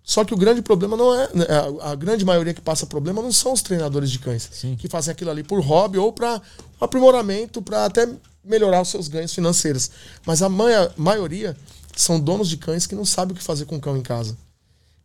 Só 0.04 0.24
que 0.24 0.32
o 0.32 0.36
grande 0.36 0.62
problema 0.62 0.96
não 0.96 1.12
é. 1.12 1.28
Né, 1.34 1.44
a, 1.82 1.92
grande 1.96 2.24
maioria 2.24 2.54
que 2.54 2.60
passa 2.60 2.86
problema 2.86 3.20
não 3.20 3.32
são 3.32 3.52
os 3.52 3.62
treinadores 3.62 4.12
de 4.12 4.20
cães, 4.20 4.48
Sim. 4.52 4.76
que 4.76 4.88
fazem 4.88 5.10
aquilo 5.10 5.32
ali 5.32 5.42
por 5.42 5.60
hobby 5.60 5.98
ou 5.98 6.12
para 6.12 6.40
aprimoramento, 6.80 7.60
para 7.60 7.84
até 7.84 8.08
melhorar 8.44 8.82
os 8.82 8.90
seus 8.90 9.08
ganhos 9.08 9.34
financeiros. 9.34 9.90
Mas 10.24 10.40
a 10.40 10.48
maioria 10.96 11.56
são 11.96 12.20
donos 12.20 12.48
de 12.48 12.58
cães 12.58 12.86
que 12.86 12.94
não 12.94 13.04
sabem 13.04 13.34
o 13.34 13.36
que 13.36 13.42
fazer 13.42 13.64
com 13.64 13.74
o 13.74 13.80
cão 13.80 13.96
em 13.96 14.02
casa. 14.02 14.38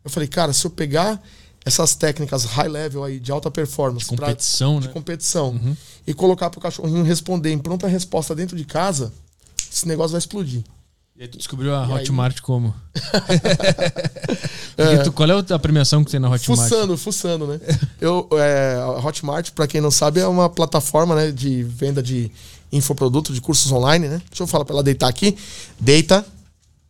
Eu 0.04 0.10
falei, 0.10 0.28
cara, 0.28 0.52
se 0.52 0.64
eu 0.64 0.70
pegar 0.70 1.20
essas 1.66 1.96
técnicas 1.96 2.44
high 2.44 2.68
level 2.68 3.02
aí, 3.02 3.18
de 3.18 3.32
alta 3.32 3.50
performance, 3.50 4.08
de 4.08 4.16
competição, 4.16 4.74
pra, 4.74 4.80
né? 4.80 4.86
de 4.86 4.92
competição 4.92 5.48
uhum. 5.50 5.76
e 6.06 6.14
colocar 6.14 6.48
pro 6.48 6.60
cachorrinho 6.60 7.02
responder 7.02 7.50
em 7.50 7.58
pronta 7.58 7.88
resposta 7.88 8.36
dentro 8.36 8.56
de 8.56 8.64
casa, 8.64 9.12
esse 9.70 9.86
negócio 9.88 10.12
vai 10.12 10.20
explodir. 10.20 10.62
E 11.16 11.22
aí 11.22 11.28
tu 11.28 11.36
descobriu 11.36 11.74
a 11.74 11.84
e 11.84 11.92
Hotmart 11.92 12.36
aí... 12.36 12.40
como? 12.40 12.72
é, 14.78 14.98
tu, 14.98 15.10
qual 15.10 15.28
é 15.28 15.52
a 15.52 15.58
premiação 15.58 16.04
que 16.04 16.10
tem 16.12 16.20
na 16.20 16.30
Hotmart? 16.30 16.60
Fuçando, 16.60 16.96
fuçando, 16.96 17.46
né? 17.48 17.58
Eu, 18.00 18.28
é, 18.34 18.76
a 18.76 19.04
Hotmart, 19.04 19.50
para 19.50 19.66
quem 19.66 19.80
não 19.80 19.90
sabe, 19.90 20.20
é 20.20 20.26
uma 20.28 20.48
plataforma 20.48 21.16
né, 21.16 21.32
de 21.32 21.64
venda 21.64 22.00
de 22.00 22.30
infoproduto, 22.70 23.32
de 23.32 23.40
cursos 23.40 23.72
online, 23.72 24.06
né? 24.06 24.22
Deixa 24.28 24.44
eu 24.44 24.46
falar 24.46 24.64
para 24.64 24.74
ela 24.74 24.84
deitar 24.84 25.08
aqui. 25.08 25.36
Deita, 25.80 26.24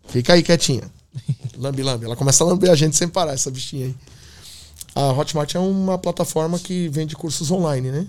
fica 0.09 0.35
aí 0.35 0.43
quietinha. 0.43 0.83
Lambe, 1.57 1.83
lambe. 1.83 2.05
Ela 2.05 2.17
começa 2.17 2.45
a 2.45 2.47
lamber 2.47 2.71
a 2.71 2.75
gente 2.75 2.95
sem 2.95 3.09
parar, 3.09 3.33
essa 3.33 3.51
bichinha 3.51 3.87
aí. 3.87 3.95
A 4.97 5.13
Hotmart 5.13 5.55
é 5.55 5.59
uma 5.59 5.99
plataforma 5.99 6.59
que 6.59 6.89
vende 6.89 7.15
cursos 7.15 7.51
online, 7.51 7.91
né? 7.91 8.07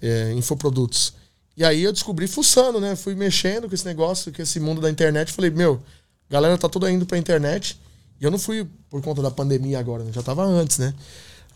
É, 0.00 0.32
infoprodutos. 0.34 1.12
E 1.56 1.64
aí 1.64 1.82
eu 1.82 1.92
descobri 1.92 2.28
fuçando, 2.28 2.80
né? 2.80 2.94
Fui 2.94 3.16
mexendo 3.16 3.68
com 3.68 3.74
esse 3.74 3.84
negócio, 3.84 4.32
com 4.32 4.40
esse 4.40 4.60
mundo 4.60 4.80
da 4.80 4.88
internet. 4.88 5.32
Falei, 5.32 5.50
meu, 5.50 5.82
galera 6.30 6.56
tá 6.56 6.68
toda 6.68 6.88
indo 6.92 7.04
pra 7.04 7.18
internet. 7.18 7.76
E 8.20 8.24
eu 8.24 8.30
não 8.30 8.38
fui 8.38 8.64
por 8.88 9.02
conta 9.02 9.20
da 9.20 9.32
pandemia 9.32 9.80
agora, 9.80 10.04
né? 10.04 10.12
já 10.12 10.22
tava 10.22 10.44
antes, 10.44 10.78
né? 10.78 10.94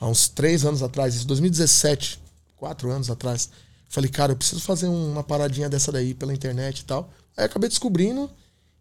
Há 0.00 0.08
uns 0.08 0.28
três 0.28 0.64
anos 0.64 0.82
atrás, 0.82 1.14
isso 1.14 1.28
2017, 1.28 2.20
quatro 2.56 2.90
anos 2.90 3.08
atrás. 3.08 3.50
Falei, 3.88 4.10
cara, 4.10 4.32
eu 4.32 4.36
preciso 4.36 4.62
fazer 4.62 4.88
uma 4.88 5.22
paradinha 5.22 5.68
dessa 5.68 5.92
daí 5.92 6.12
pela 6.12 6.34
internet 6.34 6.80
e 6.80 6.84
tal. 6.86 7.08
Aí 7.36 7.44
acabei 7.44 7.68
descobrindo. 7.68 8.28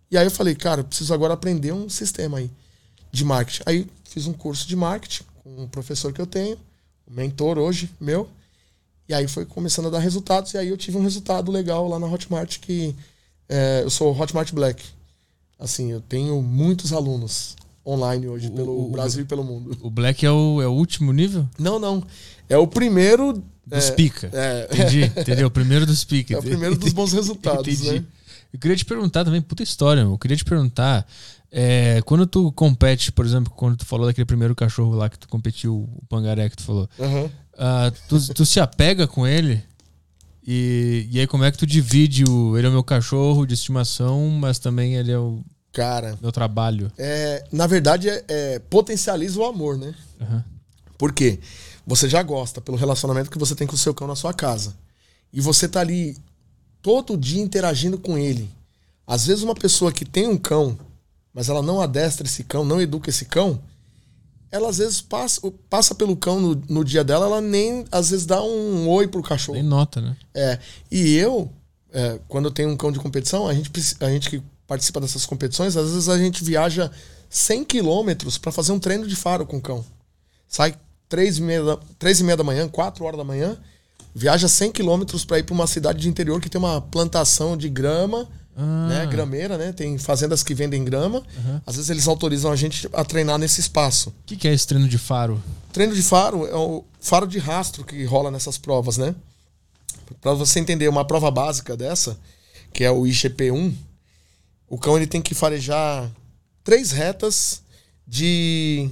E 0.09 0.17
aí 0.17 0.25
eu 0.25 0.31
falei, 0.31 0.55
cara, 0.55 0.81
eu 0.81 0.85
preciso 0.85 1.13
agora 1.13 1.35
aprender 1.35 1.71
um 1.73 1.87
sistema 1.87 2.39
aí 2.39 2.49
de 3.11 3.26
marketing. 3.26 3.64
Aí 3.65 3.88
fiz 4.03 4.27
um 4.27 4.34
curso 4.34 4.68
de 4.68 4.76
marketing 4.76 5.23
com 5.44 5.64
um 5.64 5.68
professor 5.68 6.14
que 6.14 6.22
eu 6.22 6.27
tenho, 6.27 6.57
um 7.10 7.14
mentor 7.14 7.57
hoje 7.57 7.90
meu. 7.99 8.30
E 9.07 9.14
aí 9.14 9.27
foi 9.27 9.44
começando 9.44 9.88
a 9.88 9.90
dar 9.90 9.99
resultados, 9.99 10.53
e 10.53 10.57
aí 10.57 10.69
eu 10.69 10.77
tive 10.77 10.98
um 10.98 11.02
resultado 11.02 11.52
legal 11.52 11.88
lá 11.88 11.98
na 11.98 12.06
Hotmart, 12.06 12.60
que 12.60 12.95
é, 13.48 13.81
eu 13.84 13.90
sou 13.90 14.15
Hotmart 14.15 14.52
Black. 14.53 14.84
Assim, 15.57 15.91
eu 15.91 15.99
tenho 15.99 16.40
muitos 16.41 16.94
alunos 16.94 17.56
online 17.86 18.27
hoje, 18.27 18.48
o, 18.48 18.52
pelo 18.52 18.86
o, 18.86 18.90
Brasil 18.90 19.23
e 19.23 19.26
pelo 19.26 19.44
mundo. 19.44 19.76
O 19.81 19.90
Black 19.90 20.23
é 20.23 20.31
o, 20.31 20.61
é 20.61 20.68
o 20.68 20.72
último 20.72 21.11
nível? 21.11 21.48
Não, 21.57 21.80
não. 21.80 22.03
É 22.48 22.57
o 22.57 22.68
primeiro. 22.68 23.44
Dos 23.65 23.90
é, 23.90 23.91
pica. 23.91 24.30
É, 24.31 24.69
Entendi, 24.72 25.03
entendeu? 25.03 25.48
O 25.48 25.52
primeiro 25.52 25.86
dos 25.86 26.03
pica. 26.03 26.36
É 26.36 26.38
o 26.38 26.44
primeiro 26.44 26.77
dos 26.77 26.94
bons 26.94 27.11
resultados, 27.11 27.68
Entendi. 27.68 27.99
né? 27.99 28.06
Eu 28.51 28.59
queria 28.59 28.76
te 28.76 28.85
perguntar 28.85 29.23
também, 29.23 29.41
puta 29.41 29.63
história, 29.63 30.01
eu 30.01 30.17
queria 30.17 30.38
te 30.38 30.45
perguntar. 30.45 31.05
É, 31.51 32.01
quando 32.05 32.27
tu 32.27 32.51
compete, 32.51 33.11
por 33.11 33.26
exemplo, 33.26 33.51
quando 33.55 33.77
tu 33.77 33.85
falou 33.85 34.05
daquele 34.05 34.26
primeiro 34.26 34.55
cachorro 34.55 34.95
lá 34.95 35.09
que 35.09 35.17
tu 35.17 35.27
competiu, 35.27 35.89
o 35.95 36.05
pangaré 36.07 36.49
que 36.49 36.57
tu 36.57 36.63
falou, 36.63 36.89
uhum. 36.97 37.26
uh, 37.26 37.91
tu, 38.07 38.34
tu 38.34 38.45
se 38.45 38.59
apega 38.59 39.07
com 39.07 39.26
ele? 39.26 39.63
E, 40.45 41.07
e 41.11 41.19
aí 41.19 41.27
como 41.27 41.43
é 41.43 41.51
que 41.51 41.57
tu 41.57 41.67
divide 41.67 42.23
o. 42.23 42.57
Ele 42.57 42.65
é 42.65 42.69
o 42.69 42.73
meu 42.73 42.84
cachorro 42.84 43.45
de 43.45 43.53
estimação, 43.53 44.30
mas 44.30 44.57
também 44.57 44.95
ele 44.95 45.11
é 45.11 45.17
o. 45.17 45.43
Cara. 45.71 46.17
Meu 46.19 46.31
trabalho. 46.31 46.91
É, 46.97 47.43
na 47.51 47.67
verdade, 47.67 48.09
é, 48.09 48.23
é 48.27 48.59
potencializa 48.59 49.39
o 49.39 49.45
amor, 49.45 49.77
né? 49.77 49.93
Uhum. 50.19 50.43
Por 50.97 51.13
quê? 51.13 51.39
Você 51.85 52.09
já 52.09 52.23
gosta 52.23 52.59
pelo 52.59 52.77
relacionamento 52.77 53.30
que 53.30 53.38
você 53.38 53.53
tem 53.53 53.67
com 53.67 53.76
o 53.76 53.77
seu 53.77 53.93
cão 53.93 54.07
na 54.07 54.15
sua 54.15 54.34
casa. 54.34 54.76
E 55.31 55.39
você 55.39 55.67
tá 55.67 55.81
ali 55.81 56.17
todo 56.81 57.18
dia 57.18 57.41
interagindo 57.41 57.97
com 57.97 58.18
ele. 58.18 58.49
Às 59.06 59.26
vezes, 59.26 59.43
uma 59.43 59.56
pessoa 59.56 59.91
que 59.91 60.06
tem 60.06 60.27
um 60.27 60.38
cão 60.38 60.77
mas 61.34 61.49
ela 61.49 61.61
não 61.61 61.80
adestra 61.80 62.27
esse 62.27 62.43
cão, 62.43 62.65
não 62.65 62.81
educa 62.81 63.10
esse 63.10 63.26
cão, 63.26 63.61
ela 64.51 64.69
às 64.69 64.80
vezes 64.80 64.99
passa, 64.99 65.39
passa 65.69 65.93
pelo 65.93 66.15
cão 66.18 66.39
no, 66.39 66.64
no 66.68 66.84
dia 66.84 67.03
dela, 67.03 67.26
ela 67.26 67.41
nem 67.41 67.85
às 67.91 68.10
vezes 68.10 68.26
dá 68.26 68.43
um 68.43 68.89
oi 68.89 69.07
pro 69.07 69.22
cachorro. 69.22 69.57
Nem 69.57 69.68
nota, 69.68 70.01
né? 70.01 70.18
É. 70.34 70.60
E 70.91 71.15
eu, 71.15 71.51
é, 71.93 72.19
quando 72.27 72.45
eu 72.45 72.51
tenho 72.51 72.69
um 72.69 72.76
cão 72.76 72.91
de 72.91 72.99
competição, 72.99 73.47
a 73.47 73.53
gente, 73.53 73.72
a 73.99 74.10
gente 74.10 74.30
que 74.30 74.41
participa 74.65 74.99
dessas 74.99 75.26
competições, 75.26 75.77
às 75.77 75.91
vezes 75.91 76.10
a 76.10 76.18
gente 76.18 76.43
viaja 76.43 76.91
100 77.30 77.64
quilômetros 77.64 78.38
para 78.38 78.51
fazer 78.51 78.72
um 78.72 78.80
treino 78.80 79.07
de 79.07 79.15
faro 79.15 79.45
com 79.45 79.57
o 79.57 79.61
cão. 79.61 79.85
Sai 80.47 80.76
3 81.07 81.38
e 81.38 81.41
meia 81.41 81.64
da, 81.64 81.77
3 81.99 82.19
e 82.19 82.23
meia 82.23 82.38
da 82.38 82.43
manhã, 82.43 82.68
4 82.68 83.06
horas 83.06 83.18
da 83.18 83.23
manhã, 83.23 83.56
viaja 84.19 84.49
100 84.49 84.73
quilômetros 84.73 85.23
para 85.23 85.39
ir 85.39 85.43
para 85.43 85.53
uma 85.53 85.65
cidade 85.65 85.99
de 85.99 86.09
interior 86.09 86.41
que 86.41 86.49
tem 86.49 86.59
uma 86.59 86.81
plantação 86.81 87.55
de 87.55 87.69
grama 87.69 88.27
ah. 88.61 88.87
Né, 88.89 89.05
grameira, 89.05 89.57
né? 89.57 89.71
Tem 89.71 89.97
fazendas 89.97 90.43
que 90.43 90.53
vendem 90.53 90.83
grama. 90.83 91.19
Uhum. 91.37 91.61
Às 91.65 91.77
vezes 91.77 91.89
eles 91.89 92.05
autorizam 92.09 92.51
a 92.51 92.57
gente 92.57 92.89
a 92.91 93.05
treinar 93.05 93.37
nesse 93.37 93.61
espaço. 93.61 94.09
O 94.09 94.13
que, 94.25 94.35
que, 94.35 94.49
é 94.49 94.53
esse 94.53 94.67
treino 94.67 94.85
de 94.85 94.97
faro? 94.97 95.41
Treino 95.71 95.95
de 95.95 96.03
faro 96.03 96.45
é 96.45 96.55
o 96.55 96.83
faro 96.99 97.25
de 97.25 97.39
rastro 97.39 97.85
que 97.85 98.03
rola 98.03 98.29
nessas 98.29 98.57
provas, 98.57 98.97
né? 98.97 99.15
Para 100.19 100.33
você 100.33 100.59
entender 100.59 100.89
uma 100.89 101.05
prova 101.05 101.31
básica 101.31 101.77
dessa, 101.77 102.19
que 102.73 102.83
é 102.83 102.91
o 102.91 103.03
IGP1, 103.03 103.73
o 104.67 104.77
cão 104.77 104.97
ele 104.97 105.07
tem 105.07 105.21
que 105.21 105.33
farejar 105.33 106.11
três 106.61 106.91
retas 106.91 107.61
de 108.05 108.89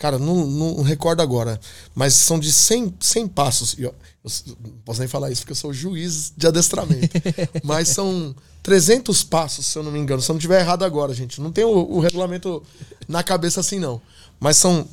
Cara, 0.00 0.18
não, 0.18 0.46
não 0.46 0.82
recordo 0.82 1.20
agora, 1.20 1.60
mas 1.94 2.14
são 2.14 2.40
de 2.40 2.50
100, 2.50 2.94
100 2.98 3.28
passos. 3.28 3.76
Eu, 3.78 3.94
eu 4.24 4.56
não 4.58 4.70
posso 4.82 4.98
nem 4.98 5.06
falar 5.06 5.30
isso 5.30 5.42
porque 5.42 5.52
eu 5.52 5.56
sou 5.56 5.74
juiz 5.74 6.32
de 6.34 6.46
adestramento. 6.46 7.06
mas 7.62 7.88
são 7.88 8.34
300 8.62 9.22
passos, 9.24 9.66
se 9.66 9.78
eu 9.78 9.82
não 9.82 9.92
me 9.92 9.98
engano. 9.98 10.22
Se 10.22 10.30
eu 10.30 10.32
não 10.32 10.38
estiver 10.38 10.58
errado 10.58 10.86
agora, 10.86 11.12
gente. 11.12 11.38
Não 11.38 11.52
tem 11.52 11.64
o, 11.64 11.68
o 11.68 12.00
regulamento 12.00 12.62
na 13.06 13.22
cabeça 13.22 13.60
assim, 13.60 13.78
não. 13.78 14.00
Mas 14.40 14.56
são 14.56 14.88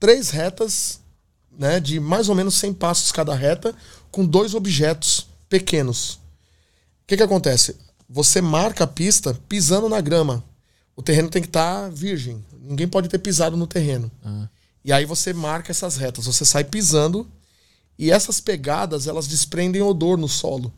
três 0.00 0.30
retas, 0.30 0.98
né, 1.56 1.78
de 1.78 2.00
mais 2.00 2.28
ou 2.28 2.34
menos 2.34 2.56
100 2.56 2.74
passos 2.74 3.12
cada 3.12 3.36
reta, 3.36 3.72
com 4.10 4.26
dois 4.26 4.52
objetos 4.52 5.28
pequenos. 5.48 6.14
O 6.14 7.06
que, 7.06 7.16
que 7.16 7.22
acontece? 7.22 7.76
Você 8.08 8.40
marca 8.40 8.82
a 8.82 8.88
pista 8.88 9.32
pisando 9.48 9.88
na 9.88 10.00
grama. 10.00 10.42
O 11.00 11.02
terreno 11.02 11.30
tem 11.30 11.40
que 11.40 11.48
estar 11.48 11.84
tá 11.84 11.88
virgem. 11.88 12.44
Ninguém 12.60 12.86
pode 12.86 13.08
ter 13.08 13.18
pisado 13.18 13.56
no 13.56 13.66
terreno. 13.66 14.10
Uhum. 14.22 14.46
E 14.84 14.92
aí 14.92 15.06
você 15.06 15.32
marca 15.32 15.72
essas 15.72 15.96
retas. 15.96 16.26
Você 16.26 16.44
sai 16.44 16.62
pisando 16.62 17.26
e 17.98 18.10
essas 18.10 18.38
pegadas 18.38 19.06
elas 19.06 19.26
desprendem 19.26 19.80
odor 19.80 20.18
no 20.18 20.28
solo. 20.28 20.70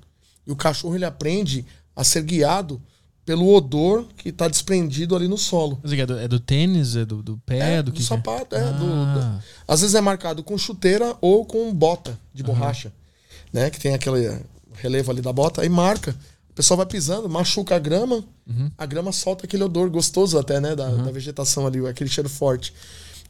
E 0.47 0.53
o 0.53 0.55
cachorro 0.55 0.95
ele 0.95 1.05
aprende 1.05 1.67
a 1.97 2.05
ser 2.05 2.23
guiado 2.23 2.81
pelo 3.27 3.53
odor 3.53 4.07
que 4.17 4.29
está 4.29 4.47
desprendido 4.47 5.17
ali 5.17 5.27
no 5.27 5.37
solo. 5.37 5.81
É 5.83 6.07
do, 6.07 6.17
é 6.17 6.29
do 6.29 6.39
tênis, 6.39 6.95
é 6.95 7.05
do, 7.05 7.21
do 7.21 7.37
pé, 7.39 7.79
é, 7.79 7.83
do, 7.83 7.91
do 7.91 7.97
que 7.97 8.05
sapato, 8.05 8.55
é. 8.55 8.61
é 8.61 8.63
ah. 8.63 8.71
do, 8.71 8.87
do, 8.87 9.43
às 9.67 9.81
vezes 9.81 9.97
é 9.97 10.01
marcado 10.01 10.45
com 10.45 10.57
chuteira 10.57 11.17
ou 11.21 11.45
com 11.45 11.75
bota 11.75 12.17
de 12.33 12.45
borracha, 12.45 12.91
uhum. 12.91 13.61
né? 13.61 13.71
Que 13.71 13.81
tem 13.81 13.93
aquele 13.93 14.41
relevo 14.75 15.11
ali 15.11 15.21
da 15.21 15.33
bota, 15.33 15.63
aí 15.63 15.69
marca. 15.69 16.15
O 16.53 16.55
pessoal 16.55 16.77
vai 16.77 16.87
pisando, 16.87 17.31
machuca 17.31 17.77
a 17.77 17.79
grama, 17.79 18.23
uhum. 18.47 18.71
a 18.77 18.85
grama 18.85 19.11
solta 19.11 19.47
aquele 19.47 19.65
odor 19.65 19.89
gostoso 19.89 20.39
até, 20.39 20.61
né? 20.61 20.77
Da, 20.77 20.87
uhum. 20.87 21.05
da, 21.05 21.11
vegetação 21.11 21.67
ali, 21.67 21.85
aquele 21.87 22.11
cheiro 22.11 22.29
forte. 22.29 22.75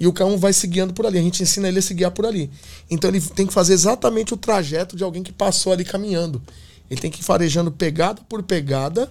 E 0.00 0.08
o 0.08 0.12
cão 0.12 0.36
vai 0.36 0.52
se 0.52 0.66
guiando 0.66 0.92
por 0.92 1.06
ali. 1.06 1.18
A 1.18 1.22
gente 1.22 1.40
ensina 1.40 1.68
ele 1.68 1.78
a 1.78 1.82
se 1.82 1.94
guiar 1.94 2.10
por 2.10 2.26
ali. 2.26 2.50
Então 2.90 3.08
ele 3.08 3.20
tem 3.20 3.46
que 3.46 3.52
fazer 3.52 3.74
exatamente 3.74 4.34
o 4.34 4.36
trajeto 4.36 4.96
de 4.96 5.04
alguém 5.04 5.22
que 5.22 5.32
passou 5.32 5.72
ali 5.72 5.84
caminhando. 5.84 6.42
Ele 6.90 7.00
tem 7.00 7.12
que 7.12 7.20
ir 7.20 7.24
farejando 7.24 7.70
pegada 7.70 8.20
por 8.28 8.42
pegada 8.42 9.08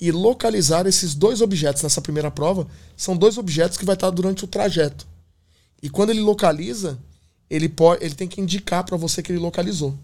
e 0.00 0.12
localizar 0.12 0.86
esses 0.86 1.12
dois 1.12 1.40
objetos 1.40 1.82
nessa 1.82 2.00
primeira 2.00 2.30
prova. 2.30 2.68
São 2.96 3.16
dois 3.16 3.36
objetos 3.36 3.76
que 3.76 3.84
vai 3.84 3.96
estar 3.96 4.10
durante 4.10 4.44
o 4.44 4.48
trajeto. 4.48 5.08
E 5.82 5.90
quando 5.90 6.10
ele 6.10 6.20
localiza, 6.20 6.96
ele, 7.50 7.68
pode, 7.68 8.04
ele 8.04 8.14
tem 8.14 8.28
que 8.28 8.40
indicar 8.40 8.84
para 8.84 8.96
você 8.96 9.24
que 9.24 9.32
ele 9.32 9.40
localizou. 9.40 9.98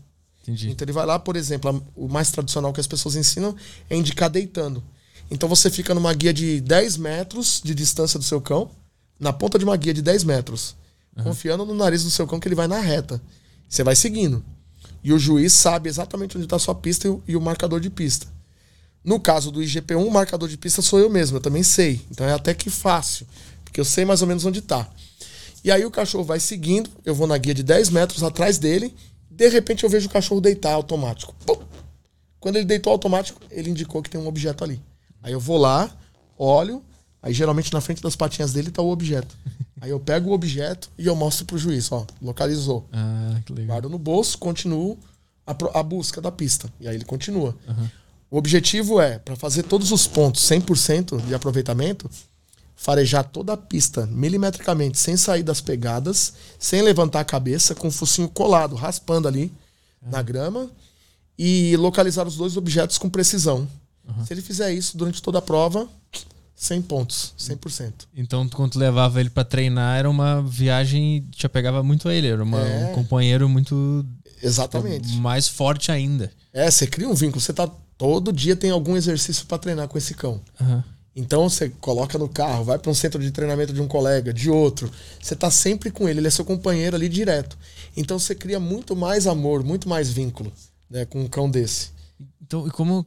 Entendi. 0.47 0.70
Então 0.70 0.85
ele 0.85 0.93
vai 0.93 1.05
lá, 1.05 1.18
por 1.18 1.35
exemplo, 1.35 1.85
o 1.97 2.09
mais 2.09 2.31
tradicional 2.31 2.73
que 2.73 2.81
as 2.81 2.86
pessoas 2.86 3.16
ensinam 3.16 3.55
é 3.90 3.97
indicar 3.97 4.31
deitando. 4.31 4.82
Então 5.31 5.48
você 5.48 5.68
fica 5.68 5.93
numa 5.93 6.14
guia 6.14 6.32
de 6.32 6.60
10 6.60 6.97
metros 6.98 7.60
de 7.64 7.74
distância 7.74 8.18
do 8.18 8.24
seu 8.24 8.40
cão, 8.40 8.70
na 9.18 9.32
ponta 9.32 9.59
de 9.59 9.64
uma 9.64 9.77
guia 9.77 9.93
de 9.93 10.02
10 10.02 10.23
metros, 10.24 10.77
uhum. 11.16 11.24
confiando 11.24 11.66
no 11.66 11.74
nariz 11.74 12.05
do 12.05 12.10
seu 12.10 12.27
cão 12.27 12.39
que 12.39 12.47
ele 12.47 12.55
vai 12.55 12.68
na 12.68 12.78
reta. 12.78 13.20
Você 13.68 13.82
vai 13.82 13.97
seguindo. 13.97 14.44
E 15.02 15.12
o 15.12 15.18
juiz 15.18 15.52
sabe 15.52 15.89
exatamente 15.89 16.36
onde 16.36 16.47
está 16.47 16.56
a 16.56 16.60
sua 16.60 16.74
pista 16.74 17.09
e 17.09 17.10
o, 17.10 17.23
e 17.27 17.36
o 17.36 17.40
marcador 17.40 17.81
de 17.81 17.90
pista. 17.90 18.27
No 19.05 19.20
caso 19.20 19.51
do 19.51 19.60
IGP1, 19.60 20.05
o 20.05 20.10
marcador 20.10 20.48
de 20.48 20.56
pista 20.56 20.82
sou 20.82 20.98
eu 20.98 21.09
mesmo, 21.09 21.36
eu 21.36 21.40
também 21.40 21.62
sei. 21.62 22.05
Então 22.10 22.27
é 22.27 22.32
até 22.32 22.55
que 22.55 22.70
fácil, 22.70 23.27
porque 23.64 23.81
eu 23.81 23.85
sei 23.85 24.05
mais 24.05 24.20
ou 24.23 24.28
menos 24.28 24.44
onde 24.44 24.60
está. 24.60 24.89
E 25.64 25.70
aí 25.70 25.85
o 25.85 25.90
cachorro 25.90 26.24
vai 26.24 26.39
seguindo, 26.39 26.89
eu 27.05 27.14
vou 27.14 27.27
na 27.27 27.36
guia 27.36 27.55
de 27.55 27.62
10 27.62 27.90
metros 27.90 28.23
atrás 28.23 28.59
dele, 28.59 28.94
de 29.36 29.48
repente 29.48 29.84
eu 29.84 29.90
vejo 29.90 30.08
o 30.08 30.10
cachorro 30.10 30.40
deitar 30.40 30.72
automático. 30.72 31.34
Pum! 31.44 31.58
Quando 32.40 32.56
ele 32.56 32.64
deitou 32.64 32.92
automático, 32.92 33.40
ele 33.50 33.70
indicou 33.70 34.02
que 34.02 34.08
tem 34.08 34.20
um 34.20 34.26
objeto 34.26 34.64
ali. 34.64 34.80
Aí 35.22 35.32
eu 35.32 35.40
vou 35.40 35.58
lá, 35.58 35.90
olho, 36.38 36.82
aí 37.22 37.32
geralmente 37.32 37.72
na 37.72 37.80
frente 37.80 38.02
das 38.02 38.16
patinhas 38.16 38.52
dele 38.52 38.70
tá 38.70 38.80
o 38.80 38.90
objeto. 38.90 39.36
Aí 39.78 39.90
eu 39.90 40.00
pego 40.00 40.30
o 40.30 40.32
objeto 40.32 40.90
e 40.96 41.06
eu 41.06 41.14
mostro 41.14 41.44
pro 41.44 41.58
juiz, 41.58 41.92
ó, 41.92 42.06
localizou. 42.22 42.88
Ah, 42.90 43.38
que 43.44 43.52
legal. 43.52 43.74
Guardo 43.74 43.90
no 43.90 43.98
bolso, 43.98 44.38
continuo 44.38 44.98
a, 45.46 45.54
a 45.78 45.82
busca 45.82 46.18
da 46.18 46.32
pista. 46.32 46.72
E 46.80 46.88
aí 46.88 46.94
ele 46.94 47.04
continua. 47.04 47.54
Uhum. 47.68 47.88
O 48.30 48.38
objetivo 48.38 49.00
é, 49.00 49.18
para 49.18 49.36
fazer 49.36 49.64
todos 49.64 49.92
os 49.92 50.06
pontos 50.06 50.42
100% 50.44 51.20
de 51.26 51.34
aproveitamento, 51.34 52.10
farejar 52.77 53.24
toda 53.24 53.55
a 53.55 53.57
pista 53.57 54.07
milimetricamente, 54.07 54.98
sem 54.98 55.16
sair 55.16 55.43
das 55.43 55.62
pegadas, 55.62 56.35
sem 56.59 56.82
levantar 56.82 57.20
a 57.20 57.24
cabeça, 57.24 57.74
com 57.74 57.89
o 57.89 57.90
focinho 57.90 58.28
colado, 58.28 58.77
raspando 58.77 59.27
ali 59.27 59.51
uhum. 60.03 60.11
na 60.11 60.23
grama, 60.23 60.70
e 61.39 61.74
localizar 61.78 62.27
os 62.27 62.36
dois 62.36 62.57
objetos 62.57 62.98
com 62.98 63.09
precisão. 63.09 63.66
Uhum. 64.07 64.24
Se 64.24 64.32
ele 64.35 64.43
fizer 64.43 64.73
isso 64.73 64.97
durante 64.97 65.23
toda 65.23 65.39
a 65.39 65.43
prova, 65.43 65.89
100 66.55 66.82
pontos, 66.82 67.35
100%. 67.39 67.93
Então, 68.15 68.48
quando 68.48 68.77
levava 68.77 69.20
ele 69.20 69.31
para 69.31 69.44
treinar, 69.44 69.98
era 69.98 70.09
uma 70.09 70.43
viagem 70.43 71.27
te 71.31 71.47
apegava 71.47 71.82
muito 71.82 72.09
a 72.09 72.15
ele, 72.15 72.28
era 72.28 72.43
uma, 72.43 72.61
é. 72.61 72.90
um 72.90 72.94
companheiro 72.94 73.48
muito. 73.48 74.05
Exatamente. 74.43 75.16
Mais 75.16 75.48
forte 75.48 75.90
ainda. 75.90 76.31
É, 76.53 76.70
você 76.70 76.86
cria 76.86 77.09
um 77.09 77.15
vínculo. 77.15 77.40
Você 77.40 77.53
tá. 77.53 77.69
Todo 77.98 78.31
dia 78.31 78.55
tem 78.55 78.70
algum 78.70 78.94
exercício 78.94 79.47
para 79.47 79.57
treinar 79.57 79.89
com 79.89 79.97
esse 79.97 80.12
cão. 80.12 80.40
Uhum. 80.61 80.82
Então 81.16 81.48
você 81.48 81.70
coloca 81.80 82.18
no 82.18 82.28
carro, 82.28 82.64
vai 82.64 82.78
para 82.78 82.90
um 82.90 82.94
centro 82.94 83.22
de 83.22 83.30
treinamento 83.30 83.72
de 83.72 83.80
um 83.80 83.88
colega, 83.88 84.34
de 84.34 84.51
outro. 84.51 84.90
Você 85.18 85.34
tá 85.34 85.51
sempre 85.51 85.90
com 85.90 86.06
ele, 86.06 86.20
ele 86.20 86.28
é 86.28 86.30
seu 86.30 86.44
companheiro 86.44 86.94
ali 86.94 87.09
direto. 87.09 87.56
Então 87.97 88.18
você 88.18 88.34
cria 88.34 88.60
muito 88.60 88.94
mais 88.94 89.26
amor, 89.26 89.64
muito 89.64 89.88
mais 89.88 90.10
vínculo 90.10 90.52
né, 90.90 91.06
com 91.06 91.22
um 91.22 91.26
cão 91.26 91.51
desse. 91.51 91.90
Então, 92.43 92.66
e 92.66 92.70
como 92.70 93.06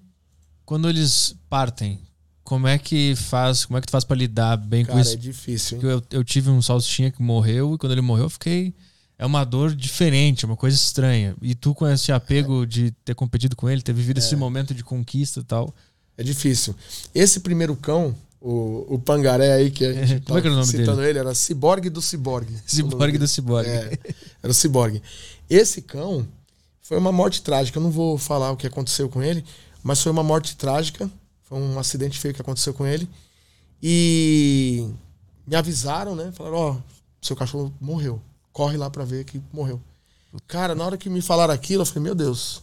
quando 0.65 0.89
eles 0.89 1.35
partem, 1.47 1.99
como 2.43 2.67
é 2.67 2.79
que 2.79 3.15
faz, 3.15 3.65
como 3.65 3.77
é 3.77 3.81
que 3.81 3.85
tu 3.87 3.91
faz 3.91 4.03
para 4.03 4.17
lidar 4.17 4.57
bem 4.57 4.83
Cara, 4.83 4.95
com 4.95 5.01
isso? 5.01 5.13
é 5.13 5.15
difícil. 5.15 5.79
Eu, 5.81 6.01
eu 6.09 6.23
tive 6.23 6.49
um 6.49 6.63
salsichinha 6.63 7.11
que 7.11 7.21
morreu 7.21 7.75
e 7.75 7.77
quando 7.77 7.91
ele 7.91 8.01
morreu 8.01 8.25
eu 8.25 8.29
fiquei 8.29 8.73
é 9.19 9.25
uma 9.25 9.43
dor 9.43 9.75
diferente, 9.75 10.45
é 10.45 10.47
uma 10.47 10.55
coisa 10.55 10.77
estranha. 10.77 11.35
E 11.41 11.53
tu 11.53 11.75
com 11.75 11.85
esse 11.85 12.09
apego 12.09 12.63
é. 12.63 12.65
de 12.65 12.91
ter 13.03 13.13
competido 13.13 13.53
com 13.53 13.69
ele, 13.69 13.81
ter 13.81 13.91
vivido 13.91 14.17
é. 14.17 14.19
esse 14.23 14.33
momento 14.33 14.73
de 14.73 14.81
conquista 14.81 15.41
e 15.41 15.43
tal. 15.43 15.75
É 16.19 16.23
difícil. 16.23 16.75
Esse 17.13 17.39
primeiro 17.39 17.75
cão, 17.75 18.15
o, 18.41 18.95
o 18.95 18.99
Pangaré 18.99 19.53
aí, 19.53 19.71
que 19.71 19.85
a 19.85 19.93
gente 19.93 20.13
é, 20.15 20.19
Como 20.19 20.37
é 20.37 20.41
que 20.41 20.47
era 20.47 20.53
o 20.53 20.59
nome 20.59 20.69
citando 20.69 20.97
dele? 20.97 21.09
ele, 21.09 21.19
era 21.19 21.33
Ciborgue 21.33 21.89
do 21.89 22.01
Ciborgue. 22.01 22.55
Ciborgue 22.65 23.17
do 23.17 23.27
Ciborgue. 23.27 23.69
É, 23.69 23.97
era 24.43 24.51
o 24.51 24.53
Ciborgue. 24.53 25.01
Esse 25.49 25.81
cão 25.81 26.27
foi 26.81 26.97
uma 26.97 27.11
morte 27.11 27.41
trágica. 27.41 27.79
Eu 27.79 27.83
não 27.83 27.91
vou 27.91 28.17
falar 28.17 28.51
o 28.51 28.57
que 28.57 28.67
aconteceu 28.67 29.07
com 29.07 29.23
ele, 29.23 29.45
mas 29.81 30.01
foi 30.01 30.11
uma 30.11 30.23
morte 30.23 30.55
trágica. 30.55 31.09
Foi 31.43 31.57
um 31.57 31.79
acidente 31.79 32.19
feio 32.19 32.33
que 32.33 32.41
aconteceu 32.41 32.73
com 32.73 32.85
ele. 32.85 33.07
E 33.81 34.87
me 35.47 35.55
avisaram, 35.55 36.15
né? 36.15 36.31
Falaram, 36.33 36.57
ó, 36.57 36.71
oh, 36.73 36.77
seu 37.21 37.35
cachorro 37.35 37.73
morreu 37.79 38.21
corre 38.59 38.75
lá 38.75 38.89
para 38.89 39.05
ver 39.05 39.23
que 39.23 39.41
morreu. 39.53 39.81
Cara, 40.45 40.75
na 40.75 40.85
hora 40.85 40.97
que 40.97 41.09
me 41.09 41.21
falaram 41.21 41.53
aquilo, 41.53 41.83
eu 41.83 41.85
falei, 41.85 42.03
meu 42.03 42.15
Deus. 42.15 42.61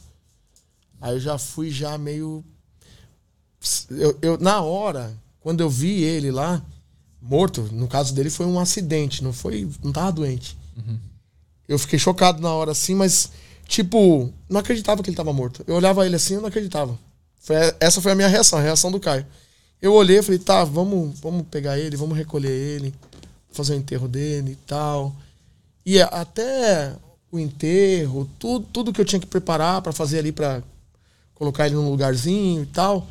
Aí 1.00 1.14
eu 1.14 1.20
já 1.20 1.38
fui 1.38 1.70
já 1.70 1.96
meio. 1.96 2.44
Eu, 3.90 4.18
eu, 4.22 4.38
na 4.38 4.60
hora, 4.60 5.16
quando 5.40 5.60
eu 5.60 5.70
vi 5.70 6.02
ele 6.02 6.30
lá, 6.30 6.62
morto, 7.20 7.62
no 7.72 7.88
caso 7.88 8.14
dele 8.14 8.30
foi 8.30 8.46
um 8.46 8.58
acidente, 8.58 9.22
não 9.22 9.32
foi. 9.32 9.68
não 9.82 9.92
tava 9.92 10.12
doente. 10.12 10.56
Uhum. 10.76 10.98
Eu 11.68 11.78
fiquei 11.78 11.98
chocado 11.98 12.40
na 12.40 12.52
hora 12.52 12.72
assim, 12.72 12.94
mas, 12.94 13.30
tipo, 13.66 14.32
não 14.48 14.60
acreditava 14.60 15.02
que 15.02 15.10
ele 15.10 15.16
tava 15.16 15.32
morto. 15.32 15.64
Eu 15.66 15.74
olhava 15.74 16.06
ele 16.06 16.16
assim 16.16 16.34
eu 16.34 16.40
não 16.40 16.48
acreditava. 16.48 16.98
Foi, 17.40 17.56
essa 17.80 18.00
foi 18.00 18.12
a 18.12 18.14
minha 18.14 18.28
reação, 18.28 18.58
a 18.58 18.62
reação 18.62 18.90
do 18.90 19.00
Caio. 19.00 19.26
Eu 19.80 19.92
olhei 19.92 20.18
e 20.18 20.22
falei, 20.22 20.38
tá, 20.38 20.64
vamos, 20.64 21.18
vamos 21.20 21.46
pegar 21.50 21.78
ele, 21.78 21.96
vamos 21.96 22.16
recolher 22.16 22.50
ele, 22.50 22.94
fazer 23.50 23.74
o 23.74 23.76
enterro 23.76 24.08
dele 24.08 24.52
e 24.52 24.56
tal. 24.66 25.14
E 25.84 26.00
até 26.00 26.94
o 27.30 27.38
enterro, 27.38 28.28
tudo, 28.38 28.66
tudo 28.72 28.92
que 28.92 29.00
eu 29.00 29.04
tinha 29.04 29.20
que 29.20 29.26
preparar 29.26 29.82
para 29.82 29.92
fazer 29.92 30.18
ali 30.18 30.32
para 30.32 30.62
colocar 31.34 31.66
ele 31.66 31.74
num 31.74 31.90
lugarzinho 31.90 32.62
e 32.62 32.66
tal. 32.66 33.06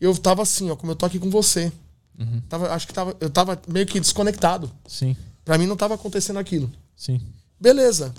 Eu 0.00 0.16
tava 0.16 0.42
assim, 0.42 0.70
ó, 0.70 0.76
como 0.76 0.92
eu 0.92 0.96
tô 0.96 1.06
aqui 1.06 1.18
com 1.18 1.30
você. 1.30 1.72
Uhum. 2.18 2.40
Tava, 2.48 2.72
acho 2.72 2.86
que 2.86 2.92
tava, 2.92 3.16
eu 3.20 3.30
tava 3.30 3.60
meio 3.68 3.86
que 3.86 4.00
desconectado. 4.00 4.70
Sim. 4.86 5.16
Para 5.44 5.58
mim 5.58 5.66
não 5.66 5.76
tava 5.76 5.94
acontecendo 5.94 6.38
aquilo. 6.38 6.70
Sim. 6.96 7.20
Beleza. 7.60 8.14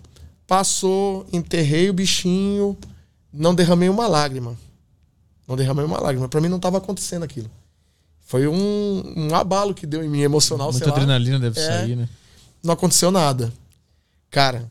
Passou, 0.47 1.27
enterrei 1.31 1.89
o 1.89 1.93
bichinho, 1.93 2.77
não 3.31 3.53
derramei 3.53 3.89
uma 3.89 4.07
lágrima. 4.07 4.57
Não 5.47 5.55
derramei 5.55 5.85
uma 5.85 5.99
lágrima. 5.99 6.27
Para 6.27 6.41
mim 6.41 6.47
não 6.47 6.59
tava 6.59 6.77
acontecendo 6.77 7.23
aquilo. 7.23 7.49
Foi 8.19 8.47
um, 8.47 9.13
um 9.15 9.35
abalo 9.35 9.73
que 9.73 9.87
deu 9.87 10.03
em 10.03 10.09
mim 10.09 10.21
emocional, 10.21 10.71
Muita 10.71 10.89
adrenalina 10.89 11.39
deve 11.39 11.59
é, 11.59 11.65
sair, 11.65 11.95
né? 11.95 12.07
Não 12.63 12.73
aconteceu 12.73 13.09
nada. 13.09 13.51
Cara, 14.29 14.69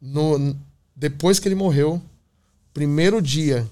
no, 0.00 0.56
depois 0.96 1.38
que 1.38 1.46
ele 1.46 1.54
morreu, 1.54 2.00
primeiro 2.72 3.20
dia 3.20 3.68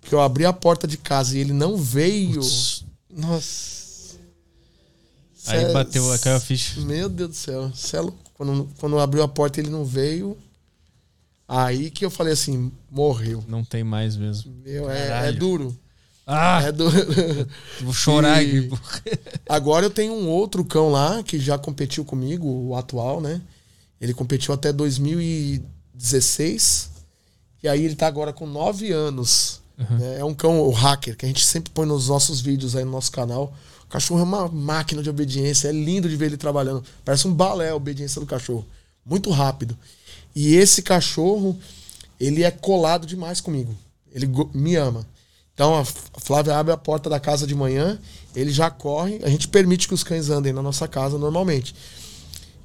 que 0.00 0.14
eu 0.14 0.20
abri 0.20 0.44
a 0.44 0.52
porta 0.52 0.86
de 0.86 0.96
casa 0.96 1.36
e 1.36 1.40
ele 1.40 1.52
não 1.52 1.76
veio. 1.76 2.40
Uts. 2.40 2.84
Nossa. 3.10 4.18
Aí 5.46 5.66
Cê, 5.66 5.72
bateu, 5.72 6.04
caiu 6.20 6.36
a 6.36 6.40
ficha. 6.40 6.80
Meu 6.80 7.08
Deus 7.08 7.30
do 7.30 7.36
céu. 7.36 7.72
Celo, 7.74 8.16
quando, 8.34 8.68
quando 8.78 8.98
abriu 8.98 9.22
a 9.22 9.28
porta 9.28 9.60
e 9.60 9.62
ele 9.62 9.70
não 9.70 9.84
veio. 9.84 10.36
Aí 11.48 11.90
que 11.90 12.04
eu 12.04 12.10
falei 12.10 12.32
assim, 12.32 12.70
morreu. 12.90 13.42
Não 13.48 13.64
tem 13.64 13.82
mais 13.82 14.16
mesmo. 14.16 14.54
Meu, 14.64 14.90
é, 14.90 15.28
é 15.28 15.32
duro. 15.32 15.76
Ah! 16.26 16.62
É 16.62 16.70
duro. 16.70 16.94
Vou 17.82 17.92
chorar 17.92 18.40
e... 18.42 18.58
aqui. 18.58 18.70
Agora 19.48 19.86
eu 19.86 19.90
tenho 19.90 20.12
um 20.12 20.28
outro 20.28 20.64
cão 20.64 20.90
lá 20.90 21.22
que 21.24 21.40
já 21.40 21.58
competiu 21.58 22.04
comigo, 22.04 22.46
o 22.46 22.76
atual, 22.76 23.20
né? 23.20 23.40
Ele 24.00 24.14
competiu 24.14 24.54
até 24.54 24.72
2016. 24.72 26.90
E 27.62 27.68
aí 27.68 27.84
ele 27.84 27.96
tá 27.96 28.06
agora 28.06 28.32
com 28.32 28.46
9 28.46 28.92
anos. 28.92 29.59
Uhum. 29.80 30.14
É 30.18 30.24
um 30.24 30.34
cão, 30.34 30.60
o 30.60 30.70
hacker, 30.70 31.16
que 31.16 31.24
a 31.24 31.28
gente 31.28 31.44
sempre 31.44 31.72
põe 31.72 31.86
nos 31.86 32.08
nossos 32.08 32.40
vídeos 32.40 32.76
aí 32.76 32.84
no 32.84 32.90
nosso 32.90 33.10
canal. 33.10 33.54
O 33.84 33.88
cachorro 33.88 34.20
é 34.20 34.24
uma 34.24 34.48
máquina 34.48 35.02
de 35.02 35.08
obediência. 35.08 35.68
É 35.68 35.72
lindo 35.72 36.08
de 36.08 36.16
ver 36.16 36.26
ele 36.26 36.36
trabalhando. 36.36 36.84
Parece 37.04 37.26
um 37.26 37.32
balé 37.32 37.70
a 37.70 37.76
obediência 37.76 38.20
do 38.20 38.26
cachorro. 38.26 38.66
Muito 39.04 39.30
rápido. 39.30 39.76
E 40.34 40.54
esse 40.54 40.82
cachorro, 40.82 41.58
ele 42.18 42.42
é 42.44 42.50
colado 42.50 43.06
demais 43.06 43.40
comigo. 43.40 43.74
Ele 44.12 44.28
me 44.52 44.76
ama. 44.76 45.06
Então 45.54 45.74
a 45.78 45.84
Flávia 45.84 46.56
abre 46.56 46.72
a 46.72 46.76
porta 46.76 47.10
da 47.10 47.20
casa 47.20 47.46
de 47.46 47.54
manhã, 47.54 47.98
ele 48.34 48.50
já 48.50 48.70
corre. 48.70 49.20
A 49.22 49.28
gente 49.28 49.48
permite 49.48 49.88
que 49.88 49.94
os 49.94 50.04
cães 50.04 50.30
andem 50.30 50.52
na 50.52 50.62
nossa 50.62 50.86
casa 50.86 51.18
normalmente. 51.18 51.74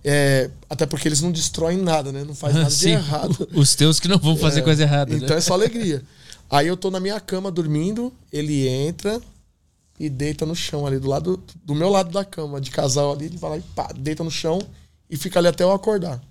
É, 0.03 0.51
até 0.69 0.85
porque 0.85 1.07
eles 1.07 1.19
não 1.19 1.31
destroem 1.31 1.77
nada, 1.77 2.11
né? 2.11 2.23
Não 2.23 2.35
faz 2.35 2.53
nada 2.55 2.69
Sim, 2.69 2.89
de 2.89 2.91
errado. 2.91 3.49
Os 3.53 3.73
teus 3.73 3.99
que 3.99 4.07
não 4.07 4.19
vão 4.19 4.37
fazer 4.37 4.59
é, 4.59 4.63
coisa 4.63 4.83
errada. 4.83 5.11
Né? 5.11 5.17
Então 5.17 5.29
né? 5.31 5.37
é 5.37 5.41
só 5.41 5.53
alegria. 5.53 6.03
Aí 6.49 6.67
eu 6.67 6.77
tô 6.77 6.91
na 6.91 6.99
minha 6.99 7.19
cama 7.19 7.51
dormindo, 7.51 8.13
ele 8.31 8.67
entra 8.67 9.21
e 9.99 10.09
deita 10.09 10.45
no 10.45 10.55
chão 10.55 10.85
ali 10.85 10.99
do 10.99 11.07
lado 11.07 11.41
do 11.63 11.73
meu 11.73 11.89
lado 11.89 12.11
da 12.11 12.23
cama, 12.23 12.61
de 12.61 12.69
casal 12.69 13.13
ali, 13.13 13.25
ele 13.25 13.37
vai 13.37 13.51
lá 13.51 13.57
e 13.57 13.61
pá, 13.61 13.89
deita 13.95 14.23
no 14.23 14.31
chão 14.31 14.59
e 15.09 15.17
fica 15.17 15.39
ali 15.39 15.47
até 15.47 15.63
eu 15.63 15.71
acordar. 15.71 16.21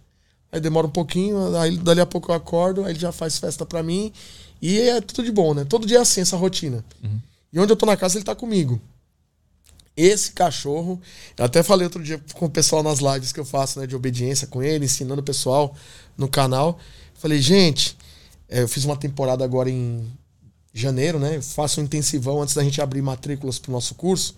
Aí 0.53 0.61
demora 0.61 0.87
um 0.87 0.91
pouquinho, 0.91 1.57
aí 1.57 1.77
dali 1.79 2.01
a 2.01 2.07
pouco 2.07 2.31
eu 2.31 2.37
acordo, 2.37 2.85
aí 2.85 2.93
ele 2.93 3.01
já 3.01 3.11
faz 3.11 3.39
festa 3.39 3.67
para 3.67 3.83
mim 3.83 4.13
e 4.63 4.79
é 4.81 5.01
tudo 5.01 5.25
de 5.25 5.33
bom, 5.33 5.53
né? 5.53 5.65
Todo 5.65 5.87
dia 5.87 5.99
é 5.99 6.01
assim 6.01 6.21
essa 6.21 6.37
rotina. 6.37 6.85
Uhum. 7.03 7.21
E 7.53 7.59
onde 7.59 7.73
eu 7.73 7.77
tô 7.77 7.87
na 7.87 7.97
casa 7.97 8.17
ele 8.17 8.25
tá 8.25 8.35
comigo. 8.35 8.81
Esse 9.97 10.33
cachorro, 10.33 11.01
eu 11.39 11.45
até 11.45 11.63
falei 11.63 11.85
outro 11.87 12.03
dia 12.03 12.21
com 12.35 12.47
o 12.47 12.51
pessoal 12.51 12.83
nas 12.83 12.99
lives 12.99 13.33
que 13.33 13.39
eu 13.39 13.45
faço, 13.45 13.81
né, 13.81 13.87
de 13.87 13.95
obediência 13.95 14.47
com 14.47 14.63
ele, 14.63 14.87
ensinando 14.87 15.21
o 15.21 15.25
pessoal 15.25 15.75
no 16.17 16.29
canal. 16.29 16.79
Falei, 17.15 17.41
gente, 17.41 17.97
é, 18.55 18.63
eu 18.63 18.69
fiz 18.69 18.85
uma 18.85 18.97
temporada 18.97 19.45
agora 19.45 19.69
em 19.69 20.07
janeiro, 20.73 21.19
né? 21.19 21.39
Eu 21.39 21.43
faço 21.43 21.81
um 21.81 21.85
intensivão 21.85 22.41
antes 22.41 22.55
da 22.55 22.63
gente 22.63 22.81
abrir 22.81 23.03
matrículas 23.03 23.59
pro 23.59 23.73
nosso 23.73 23.97
curso. 23.97 24.37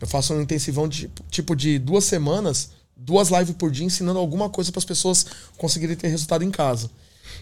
Eu 0.00 0.06
faço 0.06 0.32
um 0.32 0.40
intensivão 0.40 0.88
de 0.88 1.10
tipo 1.30 1.54
de 1.54 1.78
duas 1.78 2.04
semanas, 2.04 2.70
duas 2.96 3.28
lives 3.28 3.54
por 3.54 3.70
dia, 3.70 3.84
ensinando 3.84 4.18
alguma 4.18 4.48
coisa 4.48 4.72
para 4.72 4.78
as 4.78 4.86
pessoas 4.86 5.26
conseguirem 5.58 5.94
ter 5.96 6.08
resultado 6.08 6.42
em 6.42 6.50
casa. 6.50 6.90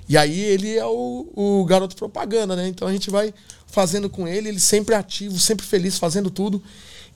E 0.09 0.19
aí 0.19 0.41
ele 0.41 0.77
é 0.77 0.85
o, 0.85 1.29
o 1.33 1.65
garoto 1.65 1.95
propaganda, 1.95 2.57
né? 2.57 2.67
Então 2.67 2.89
a 2.89 2.93
gente 2.93 3.09
vai 3.09 3.33
fazendo 3.69 4.11
com 4.11 4.27
ele, 4.27 4.49
ele 4.49 4.59
sempre 4.59 4.97
ativo, 4.97 5.39
sempre 5.39 5.65
feliz, 5.65 5.97
fazendo 5.97 6.29
tudo. 6.29 6.61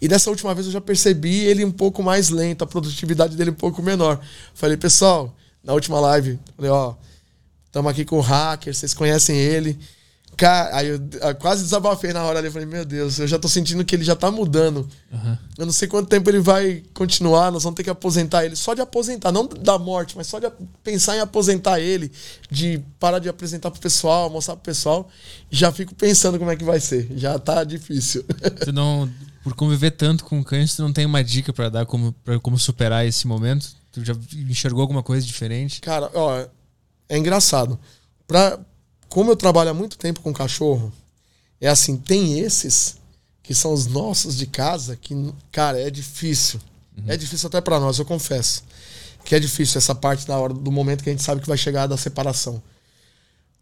E 0.01 0.07
dessa 0.07 0.31
última 0.31 0.55
vez 0.55 0.69
eu 0.69 0.73
já 0.73 0.81
percebi 0.81 1.41
ele 1.47 1.65
um 1.65 1.73
pouco 1.73 2.01
mais 2.01 2.31
lento, 2.31 2.62
a 2.62 2.66
produtividade 2.66 3.37
dele 3.37 3.51
um 3.51 3.55
pouco 3.55 3.82
menor. 3.82 4.20
Falei, 4.55 4.77
pessoal, 4.77 5.35
na 5.65 5.73
última 5.73 5.99
live, 5.99 6.39
falei, 6.57 6.70
ó, 6.70 6.95
estamos 7.70 7.90
aqui 7.90 8.05
com 8.05 8.18
o 8.18 8.20
hacker, 8.20 8.74
vocês 8.74 8.92
conhecem 8.92 9.36
ele. 9.36 9.78
Cara, 10.36 10.74
aí 10.74 10.88
eu, 10.88 11.01
eu, 11.20 11.34
quase 11.34 11.62
desabafei 11.62 12.12
na 12.12 12.24
hora 12.24 12.38
ali. 12.38 12.51
Falei, 12.51 12.66
meu 12.66 12.84
Deus, 12.84 13.18
eu 13.18 13.26
já 13.26 13.38
tô 13.38 13.47
sentindo 13.47 13.84
que 13.84 13.94
ele 13.94 14.05
já 14.05 14.16
tá 14.16 14.30
mudando. 14.30 14.88
Uhum. 15.12 15.38
Eu 15.59 15.66
não 15.66 15.72
sei 15.72 15.86
quanto 15.86 16.09
tempo 16.09 16.30
ele 16.30 16.40
vai 16.40 16.82
continuar. 16.94 17.51
Nós 17.52 17.62
vamos 17.62 17.76
ter 17.76 17.82
que 17.84 17.90
aposentar 17.90 18.44
ele. 18.44 18.56
Só 18.56 18.72
de 18.72 18.80
aposentar, 18.80 19.30
não 19.32 19.47
da 19.47 19.78
morte, 19.78 20.16
mas 20.16 20.26
só 20.26 20.38
de 20.38 20.51
pensar 20.82 21.16
em 21.16 21.20
aposentar 21.20 21.78
ele, 21.78 22.10
de 22.51 22.80
parar 22.98 23.18
de 23.18 23.28
apresentar 23.28 23.70
pro 23.70 23.80
pessoal, 23.80 24.30
mostrar 24.30 24.56
pro 24.56 24.64
pessoal. 24.64 25.09
Já 25.51 25.70
fico 25.70 25.94
pensando 25.94 26.38
como 26.38 26.51
é 26.51 26.56
que 26.56 26.64
vai 26.64 26.80
ser. 26.80 27.09
Já 27.16 27.38
tá 27.38 27.62
difícil. 27.62 28.24
Tu 28.64 28.72
não, 28.72 29.10
por 29.42 29.55
conviver 29.55 29.90
tanto 29.90 30.24
com 30.24 30.42
cães, 30.42 30.74
tu 30.74 30.82
não 30.82 30.92
tem 30.92 31.05
uma 31.05 31.22
dica 31.24 31.52
para 31.52 31.68
dar 31.68 31.86
como, 31.86 32.12
pra 32.24 32.38
como 32.40 32.59
superar 32.59 33.06
esse 33.06 33.26
momento? 33.26 33.68
Tu 33.92 34.05
já 34.05 34.14
enxergou 34.48 34.80
alguma 34.80 35.02
coisa 35.02 35.26
diferente? 35.26 35.80
Cara, 35.80 36.10
ó, 36.14 36.47
é 37.11 37.19
engraçado. 37.19 37.78
Pra, 38.27 38.59
como 39.09 39.32
eu 39.32 39.37
trabalho 39.37 39.70
há 39.70 39.74
muito 39.74 39.99
tempo 39.99 40.20
com 40.20 40.32
cachorro, 40.32 40.93
é 41.61 41.69
assim, 41.69 41.97
tem 41.97 42.39
esses 42.39 42.97
que 43.43 43.53
são 43.53 43.73
os 43.73 43.87
nossos 43.89 44.37
de 44.37 44.47
casa 44.47 44.97
que, 44.97 45.35
cara, 45.51 45.78
é 45.78 45.91
difícil. 45.91 46.61
Uhum. 46.97 47.05
É 47.09 47.16
difícil 47.16 47.49
até 47.49 47.61
para 47.61 47.81
nós, 47.81 47.99
eu 47.99 48.05
confesso. 48.05 48.62
Que 49.24 49.35
é 49.35 49.41
difícil 49.41 49.78
essa 49.78 49.95
parte 49.95 50.24
da 50.24 50.39
hora 50.39 50.55
do 50.55 50.70
momento 50.70 51.03
que 51.03 51.11
a 51.11 51.12
gente 51.12 51.24
sabe 51.24 51.41
que 51.41 51.49
vai 51.49 51.59
chegar 51.59 51.89
da 51.89 51.97
separação. 51.97 52.62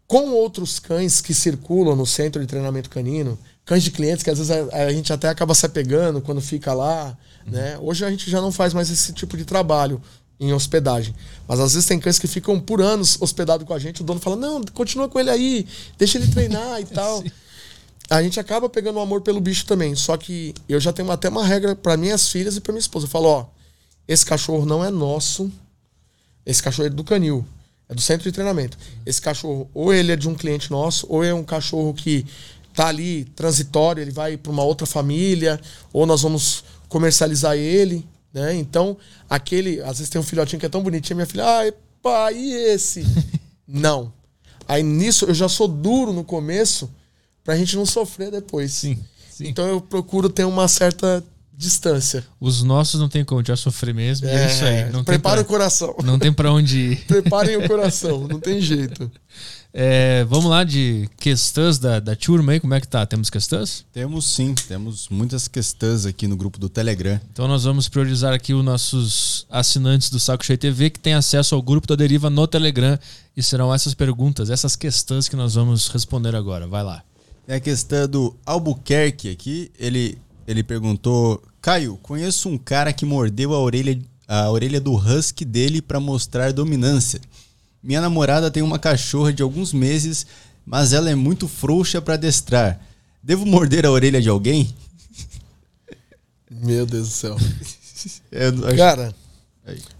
Com 0.05 0.29
outros 0.29 0.79
cães 0.79 1.19
que 1.19 1.33
circulam 1.33 1.95
no 1.95 2.05
centro 2.05 2.39
de 2.39 2.47
treinamento 2.47 2.89
canino, 2.89 3.37
cães 3.65 3.83
de 3.83 3.89
clientes 3.89 4.23
que 4.23 4.29
às 4.29 4.37
vezes 4.37 4.51
a, 4.51 4.85
a 4.85 4.93
gente 4.93 5.11
até 5.11 5.27
acaba 5.27 5.55
se 5.55 5.65
apegando 5.65 6.21
quando 6.21 6.39
fica 6.39 6.71
lá, 6.71 7.17
uhum. 7.45 7.51
né? 7.51 7.79
Hoje 7.79 8.05
a 8.05 8.11
gente 8.11 8.29
já 8.29 8.39
não 8.39 8.51
faz 8.51 8.75
mais 8.75 8.91
esse 8.91 9.11
tipo 9.11 9.35
de 9.35 9.43
trabalho 9.43 9.99
em 10.39 10.53
hospedagem. 10.53 11.13
Mas 11.47 11.59
às 11.59 11.73
vezes 11.73 11.87
tem 11.87 11.99
cães 11.99 12.17
que 12.17 12.27
ficam 12.27 12.59
por 12.59 12.81
anos 12.81 13.17
hospedados 13.19 13.67
com 13.67 13.73
a 13.73 13.79
gente, 13.79 14.01
o 14.01 14.03
dono 14.05 14.19
fala: 14.19 14.35
"Não, 14.35 14.63
continua 14.73 15.09
com 15.09 15.19
ele 15.19 15.29
aí, 15.29 15.67
deixa 15.97 16.17
ele 16.17 16.27
treinar 16.27 16.79
e 16.79 16.85
tal". 16.93 17.23
A 18.09 18.23
gente 18.23 18.39
acaba 18.39 18.67
pegando 18.67 18.97
um 18.97 19.01
amor 19.01 19.21
pelo 19.21 19.39
bicho 19.39 19.65
também. 19.67 19.93
Só 19.93 20.17
que 20.17 20.55
eu 20.67 20.79
já 20.79 20.91
tenho 20.91 21.11
até 21.11 21.29
uma 21.29 21.45
regra 21.45 21.75
para 21.75 21.95
minhas 21.95 22.29
filhas 22.29 22.57
e 22.57 22.61
para 22.61 22.73
minha 22.73 22.79
esposa. 22.79 23.05
Eu 23.05 23.09
falo, 23.09 23.27
ó, 23.27 23.45
esse 24.07 24.25
cachorro 24.25 24.65
não 24.65 24.83
é 24.83 24.89
nosso. 24.89 25.51
Esse 26.43 26.63
cachorro 26.63 26.87
é 26.87 26.89
do 26.89 27.03
canil. 27.03 27.45
É 27.87 27.93
do 27.93 28.01
centro 28.01 28.23
de 28.23 28.31
treinamento. 28.31 28.77
Esse 29.05 29.21
cachorro, 29.21 29.69
ou 29.75 29.93
ele 29.93 30.11
é 30.11 30.15
de 30.15 30.27
um 30.27 30.33
cliente 30.33 30.71
nosso, 30.71 31.05
ou 31.07 31.23
é 31.23 31.31
um 31.33 31.43
cachorro 31.43 31.93
que 31.93 32.25
tá 32.73 32.87
ali 32.87 33.25
transitório, 33.35 34.01
ele 34.01 34.11
vai 34.11 34.37
para 34.37 34.51
uma 34.51 34.63
outra 34.63 34.87
família, 34.87 35.59
ou 35.93 36.05
nós 36.05 36.21
vamos 36.21 36.63
comercializar 36.87 37.55
ele. 37.55 38.07
Né? 38.33 38.55
Então, 38.55 38.97
aquele. 39.29 39.81
Às 39.81 39.97
vezes 39.97 40.09
tem 40.09 40.19
um 40.19 40.23
filhotinho 40.23 40.59
que 40.59 40.65
é 40.65 40.69
tão 40.69 40.83
bonitinho, 40.83 41.17
minha 41.17 41.25
filha, 41.25 41.45
ai, 41.45 41.73
pai, 42.01 42.35
e 42.35 42.53
esse? 42.53 43.05
não. 43.67 44.13
Aí 44.67 44.83
nisso 44.83 45.25
eu 45.25 45.33
já 45.33 45.49
sou 45.49 45.67
duro 45.67 46.13
no 46.13 46.23
começo 46.23 46.89
pra 47.43 47.57
gente 47.57 47.75
não 47.75 47.85
sofrer 47.85 48.29
depois. 48.29 48.71
Sim, 48.71 48.99
sim. 49.31 49.47
Então 49.47 49.67
eu 49.67 49.81
procuro 49.81 50.29
ter 50.29 50.43
uma 50.43 50.67
certa 50.67 51.23
distância. 51.59 52.23
Os 52.39 52.63
nossos 52.63 53.01
não 53.01 53.09
tem 53.09 53.25
como 53.25 53.43
já 53.43 53.55
sofrer 53.55 53.93
mesmo. 53.93 54.27
É, 54.27 54.43
é 54.43 54.47
isso 54.47 54.63
aí. 54.63 54.91
Não 54.91 55.03
prepara 55.03 55.37
pra, 55.37 55.43
o 55.43 55.45
coração. 55.45 55.95
Não 56.03 56.19
tem 56.19 56.31
para 56.31 56.53
onde 56.53 56.77
ir. 56.93 57.05
Preparem 57.05 57.57
o 57.57 57.67
coração, 57.67 58.27
não 58.27 58.39
tem 58.39 58.61
jeito. 58.61 59.11
É, 59.71 60.23
vamos 60.25 60.49
lá 60.49 60.63
de 60.63 61.07
questões 61.17 61.77
da, 61.77 61.99
da 61.99 62.15
turma 62.15 62.53
aí, 62.53 62.59
como 62.59 62.73
é 62.73 62.81
que 62.81 62.87
tá? 62.87 63.05
Temos 63.05 63.29
questões? 63.29 63.85
Temos 63.93 64.25
sim, 64.25 64.55
temos 64.55 65.07
muitas 65.09 65.47
questões 65.47 66.07
aqui 66.07 66.27
no 66.27 66.35
grupo 66.35 66.59
do 66.59 66.67
Telegram. 66.67 67.21
Então 67.31 67.47
nós 67.47 67.65
vamos 67.65 67.87
priorizar 67.87 68.33
aqui 68.33 68.53
os 68.53 68.65
nossos 68.65 69.45
assinantes 69.49 70.09
do 70.09 70.19
Saco 70.19 70.43
Cheio 70.43 70.57
TV 70.57 70.89
que 70.89 70.99
têm 70.99 71.13
acesso 71.13 71.53
ao 71.53 71.61
grupo 71.61 71.87
da 71.87 71.95
Deriva 71.95 72.29
no 72.31 72.47
Telegram 72.47 72.97
e 73.37 73.43
serão 73.43 73.73
essas 73.73 73.93
perguntas, 73.93 74.49
essas 74.49 74.75
questões 74.75 75.29
que 75.29 75.35
nós 75.35 75.53
vamos 75.53 75.87
responder 75.87 76.35
agora. 76.35 76.65
Vai 76.65 76.83
lá. 76.83 77.03
Tem 77.45 77.55
a 77.55 77.59
questão 77.59 78.07
do 78.07 78.35
Albuquerque 78.45 79.29
aqui, 79.29 79.71
ele, 79.77 80.17
ele 80.47 80.63
perguntou: 80.63 81.43
Caio, 81.61 81.97
conheço 82.01 82.49
um 82.49 82.57
cara 82.57 82.91
que 82.91 83.05
mordeu 83.05 83.53
a 83.53 83.59
orelha, 83.59 83.99
a 84.27 84.49
orelha 84.49 84.81
do 84.81 84.95
husky 84.95 85.45
dele 85.45 85.79
para 85.79 85.99
mostrar 85.99 86.51
dominância. 86.53 87.21
Minha 87.81 88.01
namorada 88.01 88.51
tem 88.51 88.61
uma 88.61 88.77
cachorra 88.77 89.31
de 89.31 89.41
alguns 89.41 89.71
meses, 89.71 90.25
mas 90.65 90.93
ela 90.93 91.09
é 91.09 91.15
muito 91.15 91.47
frouxa 91.47 92.01
para 92.01 92.15
adestrar. 92.15 92.79
Devo 93.23 93.45
morder 93.45 93.85
a 93.85 93.91
orelha 93.91 94.21
de 94.21 94.29
alguém? 94.29 94.73
Meu 96.49 96.85
Deus 96.85 97.09
do 97.09 97.13
céu. 97.13 97.35
Acho... 98.31 98.77
Cara, 98.77 99.15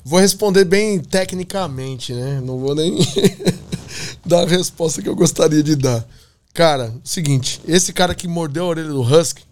vou 0.04 0.20
responder 0.20 0.66
bem 0.66 1.00
tecnicamente, 1.00 2.14
né? 2.14 2.42
Não 2.42 2.58
vou 2.58 2.76
nem 2.76 2.98
dar 4.26 4.44
a 4.44 4.48
resposta 4.48 5.02
que 5.02 5.10
eu 5.10 5.16
gostaria 5.16 5.64
de 5.64 5.76
dar. 5.76 6.06
Cara, 6.54 6.94
seguinte, 7.04 7.62
esse 7.68 7.94
cara 7.94 8.16
que 8.16 8.28
mordeu 8.28 8.66
a 8.66 8.68
orelha 8.68 8.90
do 8.90 9.02
Husky 9.02 9.44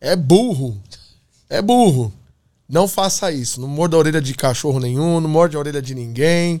é 0.00 0.16
burro. 0.16 0.80
É 1.48 1.62
burro. 1.62 2.12
Não 2.68 2.88
faça 2.88 3.30
isso. 3.30 3.60
Não 3.60 3.68
morda 3.68 3.96
a 3.96 3.98
orelha 3.98 4.20
de 4.20 4.34
cachorro 4.34 4.80
nenhum, 4.80 5.20
não 5.20 5.28
morde 5.28 5.56
a 5.56 5.58
orelha 5.58 5.80
de 5.80 5.94
ninguém. 5.94 6.60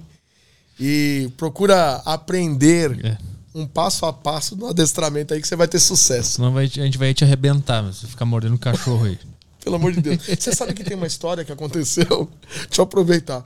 E 0.78 1.30
procura 1.36 2.02
aprender 2.04 3.04
é. 3.04 3.18
um 3.54 3.66
passo 3.66 4.04
a 4.04 4.12
passo 4.12 4.56
no 4.56 4.68
adestramento 4.68 5.32
aí 5.32 5.40
que 5.40 5.48
você 5.48 5.56
vai 5.56 5.66
ter 5.66 5.78
sucesso. 5.78 6.32
Senão 6.32 6.52
vai, 6.52 6.64
a 6.64 6.68
gente 6.68 6.98
vai 6.98 7.14
te 7.14 7.24
arrebentar, 7.24 7.82
você 7.82 8.06
ficar 8.06 8.24
mordendo 8.24 8.54
o 8.54 8.58
cachorro 8.58 9.06
aí. 9.06 9.18
Pelo 9.64 9.76
amor 9.76 9.92
de 9.92 10.00
Deus. 10.00 10.22
Você 10.24 10.54
sabe 10.54 10.74
que 10.74 10.84
tem 10.84 10.96
uma 10.96 11.08
história 11.08 11.44
que 11.44 11.50
aconteceu? 11.50 12.30
Deixa 12.68 12.80
eu 12.80 12.84
aproveitar. 12.84 13.44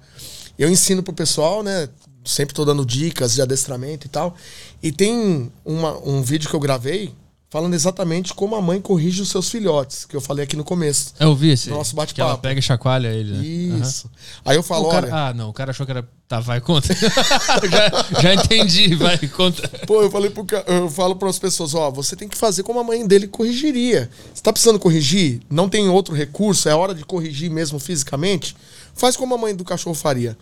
Eu 0.58 0.68
ensino 0.68 1.02
pro 1.02 1.14
pessoal, 1.14 1.62
né? 1.62 1.88
Sempre 2.22 2.54
tô 2.54 2.64
dando 2.64 2.84
dicas 2.84 3.32
de 3.32 3.40
adestramento 3.40 4.06
e 4.06 4.10
tal. 4.10 4.36
E 4.82 4.92
tem 4.92 5.50
uma, 5.64 5.96
um 6.06 6.20
vídeo 6.20 6.50
que 6.50 6.54
eu 6.54 6.60
gravei 6.60 7.14
falando 7.50 7.74
exatamente 7.74 8.32
como 8.32 8.54
a 8.54 8.62
mãe 8.62 8.80
corrige 8.80 9.20
os 9.20 9.28
seus 9.28 9.50
filhotes, 9.50 10.04
que 10.04 10.14
eu 10.14 10.20
falei 10.20 10.44
aqui 10.44 10.56
no 10.56 10.62
começo. 10.62 11.12
Eu 11.18 11.34
vi 11.34 11.50
esse. 11.50 11.68
Nosso 11.68 11.96
bate-papo. 11.96 12.30
Ela 12.30 12.38
pega 12.38 12.60
e 12.60 12.62
chacoalha 12.62 13.08
ele, 13.08 13.32
né? 13.32 13.44
Isso. 13.44 14.06
Uhum. 14.06 14.12
Aí 14.44 14.56
eu 14.56 14.62
falo, 14.62 14.88
cara, 14.88 15.06
olha... 15.08 15.16
Ah, 15.16 15.34
não, 15.34 15.50
o 15.50 15.52
cara 15.52 15.72
achou 15.72 15.84
que 15.84 15.90
era... 15.90 16.08
Tá, 16.28 16.38
vai, 16.38 16.60
conta. 16.60 16.94
já, 16.94 18.20
já 18.22 18.34
entendi, 18.34 18.94
vai, 18.94 19.18
conta. 19.18 19.68
Pô, 19.84 20.00
eu 20.00 20.08
falei 20.08 20.30
pro 20.30 20.46
eu 20.68 20.88
falo 20.88 21.16
para 21.16 21.28
as 21.28 21.40
pessoas, 21.40 21.74
ó, 21.74 21.90
você 21.90 22.14
tem 22.14 22.28
que 22.28 22.38
fazer 22.38 22.62
como 22.62 22.78
a 22.78 22.84
mãe 22.84 23.04
dele 23.04 23.26
corrigiria. 23.26 24.08
Você 24.32 24.40
tá 24.40 24.52
precisando 24.52 24.78
corrigir? 24.78 25.40
Não 25.50 25.68
tem 25.68 25.88
outro 25.88 26.14
recurso? 26.14 26.68
É 26.68 26.74
hora 26.74 26.94
de 26.94 27.04
corrigir 27.04 27.50
mesmo 27.50 27.80
fisicamente? 27.80 28.54
Faz 28.94 29.16
como 29.16 29.34
a 29.34 29.38
mãe 29.38 29.56
do 29.56 29.64
cachorro 29.64 29.94
faria. 29.94 30.38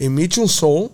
Emite 0.00 0.40
um 0.40 0.48
som, 0.48 0.90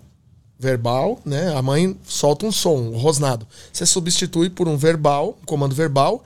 verbal, 0.65 1.21
né? 1.25 1.55
A 1.55 1.61
mãe 1.61 1.95
solta 2.05 2.47
um 2.47 2.51
som, 2.51 2.77
um 2.77 2.97
rosnado. 2.97 3.47
Você 3.71 3.85
substitui 3.85 4.49
por 4.49 4.67
um 4.67 4.77
verbal, 4.77 5.37
um 5.43 5.45
comando 5.45 5.75
verbal. 5.75 6.25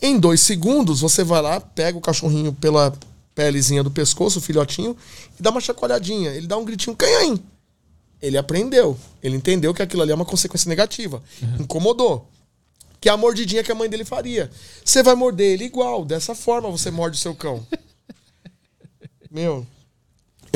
Em 0.00 0.18
dois 0.18 0.40
segundos, 0.40 1.00
você 1.00 1.22
vai 1.22 1.42
lá, 1.42 1.60
pega 1.60 1.96
o 1.96 2.00
cachorrinho 2.00 2.52
pela 2.54 2.96
pelezinha 3.34 3.82
do 3.82 3.90
pescoço, 3.90 4.38
o 4.38 4.42
filhotinho, 4.42 4.96
e 5.38 5.42
dá 5.42 5.50
uma 5.50 5.60
chacoalhadinha. 5.60 6.30
Ele 6.30 6.46
dá 6.46 6.56
um 6.56 6.64
gritinho, 6.64 6.96
canhãim. 6.96 7.38
Ele 8.20 8.38
aprendeu. 8.38 8.98
Ele 9.22 9.36
entendeu 9.36 9.74
que 9.74 9.82
aquilo 9.82 10.02
ali 10.02 10.10
é 10.10 10.14
uma 10.14 10.24
consequência 10.24 10.68
negativa. 10.68 11.22
Uhum. 11.42 11.56
Incomodou. 11.60 12.26
Que 12.98 13.10
é 13.10 13.12
a 13.12 13.16
mordidinha 13.16 13.62
que 13.62 13.70
a 13.70 13.74
mãe 13.74 13.90
dele 13.90 14.06
faria. 14.06 14.50
Você 14.82 15.02
vai 15.02 15.14
morder 15.14 15.52
ele 15.52 15.64
igual. 15.64 16.02
Dessa 16.02 16.34
forma 16.34 16.70
você 16.70 16.90
morde 16.90 17.18
o 17.18 17.20
seu 17.20 17.34
cão. 17.34 17.64
Meu, 19.30 19.66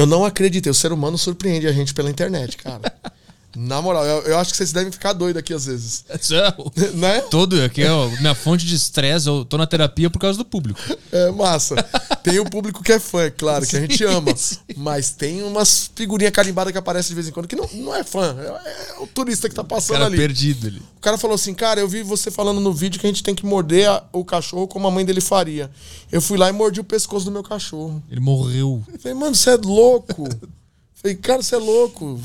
eu 0.01 0.07
não 0.07 0.25
acreditei. 0.25 0.71
O 0.71 0.75
ser 0.75 0.93
humano 0.93 1.19
surpreende 1.19 1.67
a 1.67 1.73
gente 1.73 1.93
pela 1.93 2.11
internet, 2.11 2.57
cara. 2.57 2.93
Na 3.57 3.83
moral, 3.83 4.05
eu, 4.05 4.23
eu, 4.23 4.39
acho 4.39 4.53
que 4.53 4.57
vocês 4.57 4.73
devem 4.73 4.93
ficar 4.93 5.13
doidos 5.13 5.41
aqui 5.41 5.53
às 5.53 5.67
vezes. 5.67 6.05
né? 6.95 7.21
Todo, 7.23 7.61
aqui 7.63 7.83
é 7.83 7.89
minha 8.21 8.35
fonte 8.35 8.65
de 8.65 8.75
estresse, 8.77 9.27
eu 9.27 9.45
tô 9.45 9.59
na 9.59 9.67
terapia 9.67 10.09
por 10.09 10.19
causa 10.19 10.39
do 10.39 10.45
público. 10.45 10.81
É 11.13 11.29
massa. 11.33 11.75
Tem 12.23 12.39
o 12.39 12.49
público 12.49 12.85
que 12.85 12.93
é 12.93 13.01
fã, 13.01 13.23
é 13.23 13.31
claro, 13.31 13.67
que 13.67 13.77
a 13.77 13.81
gente 13.81 14.05
ama. 14.05 14.33
Sim. 14.37 14.59
Mas 14.77 15.11
tem 15.11 15.43
umas 15.43 15.91
figurinhas 15.93 16.33
carimbadas 16.33 16.71
que 16.71 16.79
aparecem 16.79 17.09
de 17.09 17.15
vez 17.17 17.27
em 17.27 17.33
quando 17.33 17.49
que 17.49 17.57
não, 17.57 17.69
não 17.73 17.93
é 17.93 18.05
fã. 18.05 18.37
É, 18.39 18.93
é 18.93 19.01
o 19.01 19.09
turista 19.09 19.49
que 19.49 19.55
tá 19.55 19.65
passando 19.65 19.97
o 19.97 19.99
cara 19.99 20.07
ali. 20.07 20.17
perdido 20.17 20.69
ali. 20.69 20.79
O 20.97 21.01
cara 21.01 21.19
falou 21.19 21.35
assim, 21.35 21.53
cara, 21.53 21.81
eu 21.81 21.89
vi 21.89 22.05
você 22.05 22.31
falando 22.31 22.61
no 22.61 22.73
vídeo 22.73 23.01
que 23.01 23.07
a 23.09 23.11
gente 23.11 23.25
tem 23.25 23.35
que 23.35 23.45
morder 23.45 23.89
a, 23.89 24.05
o 24.13 24.25
cachorro 24.25 24.69
como 24.69 24.87
a 24.87 24.91
mãe 24.91 25.05
dele 25.05 25.21
faria. 25.21 25.69
Eu 26.13 26.23
fui 26.23 26.39
lá 26.39 26.49
e 26.49 26.53
mordi 26.53 26.79
o 26.79 26.85
pescoço 26.85 27.25
do 27.25 27.33
meu 27.33 27.43
cachorro. 27.43 28.01
Ele 28.09 28.21
morreu. 28.21 28.85
Eu 28.93 28.99
falei, 29.01 29.19
mano, 29.19 29.35
você 29.35 29.51
é 29.51 29.57
louco. 29.57 30.29
Eu 30.29 30.49
falei, 30.95 31.17
cara, 31.17 31.43
você 31.43 31.57
é 31.57 31.59
louco 31.59 32.21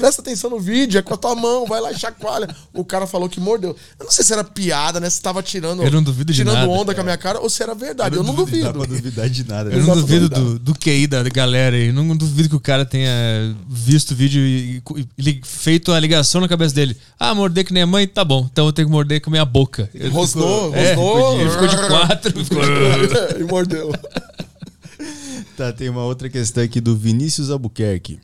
presta 0.00 0.22
atenção 0.22 0.48
no 0.48 0.58
vídeo, 0.58 0.98
é 0.98 1.02
com 1.02 1.12
a 1.12 1.16
tua 1.16 1.34
mão, 1.34 1.66
vai 1.66 1.80
lá 1.80 1.92
e 1.92 1.98
chacoalha. 1.98 2.48
O 2.72 2.84
cara 2.84 3.06
falou 3.06 3.28
que 3.28 3.38
mordeu. 3.38 3.76
Eu 3.98 4.04
não 4.04 4.10
sei 4.10 4.24
se 4.24 4.32
era 4.32 4.42
piada, 4.42 4.98
né? 4.98 5.10
Se 5.10 5.20
tava 5.20 5.42
tirando, 5.42 5.82
eu 5.82 5.90
não 5.90 6.02
duvido 6.02 6.32
tirando 6.32 6.54
nada, 6.54 6.68
onda 6.68 6.94
com 6.94 7.00
a 7.02 7.04
minha 7.04 7.18
cara 7.18 7.38
ou 7.38 7.50
se 7.50 7.62
era 7.62 7.74
verdade. 7.74 8.16
Eu 8.16 8.22
não, 8.22 8.32
eu 8.32 8.36
não 8.36 8.44
duvido. 8.44 8.64
Não 8.64 8.72
dá 8.72 8.78
pra 8.78 8.86
duvidar 8.86 9.28
de 9.28 9.46
nada. 9.46 9.70
Eu 9.70 9.82
não 9.82 9.94
duvido 9.94 10.28
do, 10.28 10.58
do 10.58 10.74
QI 10.74 11.06
da 11.06 11.22
galera 11.24 11.76
aí. 11.76 11.92
Não 11.92 12.16
duvido 12.16 12.48
que 12.48 12.56
o 12.56 12.60
cara 12.60 12.84
tenha 12.84 13.10
visto 13.68 14.12
o 14.12 14.14
vídeo 14.14 14.40
e, 14.40 14.82
e, 15.18 15.40
feito 15.44 15.92
a 15.92 16.00
ligação 16.00 16.40
na 16.40 16.48
cabeça 16.48 16.74
dele. 16.74 16.96
Ah, 17.18 17.34
morder 17.34 17.64
que 17.64 17.72
nem 17.72 17.82
a 17.82 17.86
mãe? 17.86 18.08
Tá 18.08 18.24
bom. 18.24 18.48
Então 18.50 18.66
eu 18.66 18.72
tenho 18.72 18.88
que 18.88 18.92
morder 18.92 19.20
com 19.20 19.28
a 19.30 19.32
minha 19.32 19.44
boca. 19.44 19.90
Rosnou, 20.10 20.74
é, 20.74 20.94
rosnou. 20.94 21.40
Ele 21.40 21.50
ficou 21.50 21.68
de 21.68 21.76
quatro. 21.76 22.44
Ficou... 22.44 22.62
e 23.38 23.44
mordeu. 23.44 23.92
Tá, 25.56 25.72
tem 25.72 25.90
uma 25.90 26.04
outra 26.04 26.30
questão 26.30 26.62
aqui 26.62 26.80
do 26.80 26.96
Vinícius 26.96 27.50
Albuquerque. 27.50 28.18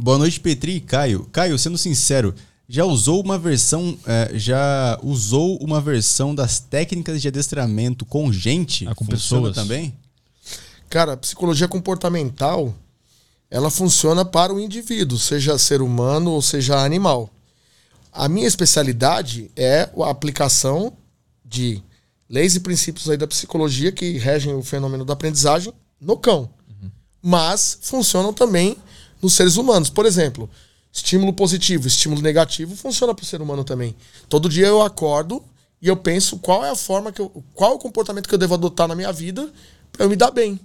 Boa 0.00 0.18
noite, 0.18 0.38
Petri 0.38 0.76
e 0.76 0.80
Caio. 0.80 1.28
Caio, 1.32 1.58
sendo 1.58 1.78
sincero, 1.78 2.34
já 2.68 2.84
usou 2.84 3.22
uma 3.22 3.38
versão, 3.38 3.96
é, 4.06 4.30
já 4.34 4.98
usou 5.02 5.56
uma 5.58 5.80
versão 5.80 6.34
das 6.34 6.58
técnicas 6.58 7.22
de 7.22 7.28
adestramento 7.28 8.04
com 8.04 8.32
gente? 8.32 8.86
Ah, 8.86 8.94
com 8.94 9.04
funciona 9.04 9.48
pessoas 9.48 9.54
também? 9.54 9.94
Cara, 10.90 11.14
a 11.14 11.16
psicologia 11.16 11.66
comportamental, 11.66 12.74
ela 13.50 13.70
funciona 13.70 14.24
para 14.24 14.52
o 14.52 14.60
indivíduo, 14.60 15.18
seja 15.18 15.58
ser 15.58 15.80
humano 15.80 16.32
ou 16.32 16.42
seja 16.42 16.84
animal. 16.84 17.30
A 18.12 18.28
minha 18.28 18.46
especialidade 18.46 19.50
é 19.56 19.88
a 19.98 20.10
aplicação 20.10 20.92
de 21.44 21.82
leis 22.28 22.54
e 22.54 22.60
princípios 22.60 23.08
aí 23.08 23.16
da 23.16 23.26
psicologia 23.26 23.92
que 23.92 24.18
regem 24.18 24.54
o 24.54 24.62
fenômeno 24.62 25.04
da 25.04 25.12
aprendizagem 25.12 25.72
no 26.00 26.16
cão 26.16 26.50
mas 27.28 27.78
funcionam 27.82 28.32
também 28.32 28.76
nos 29.22 29.34
seres 29.34 29.56
humanos. 29.56 29.90
Por 29.90 30.06
exemplo, 30.06 30.48
estímulo 30.92 31.32
positivo, 31.32 31.86
estímulo 31.86 32.22
negativo 32.22 32.74
funciona 32.76 33.14
para 33.14 33.22
o 33.22 33.26
ser 33.26 33.40
humano 33.40 33.64
também. 33.64 33.94
Todo 34.28 34.48
dia 34.48 34.66
eu 34.66 34.82
acordo 34.82 35.42
e 35.80 35.88
eu 35.88 35.96
penso 35.96 36.38
qual 36.38 36.64
é 36.64 36.70
a 36.70 36.76
forma 36.76 37.12
que 37.12 37.20
eu, 37.20 37.30
qual 37.54 37.72
é 37.72 37.74
o 37.74 37.78
comportamento 37.78 38.28
que 38.28 38.34
eu 38.34 38.38
devo 38.38 38.54
adotar 38.54 38.88
na 38.88 38.94
minha 38.94 39.12
vida 39.12 39.52
para 39.92 40.04
eu 40.04 40.08
me 40.08 40.16
dar 40.16 40.30
bem. 40.30 40.58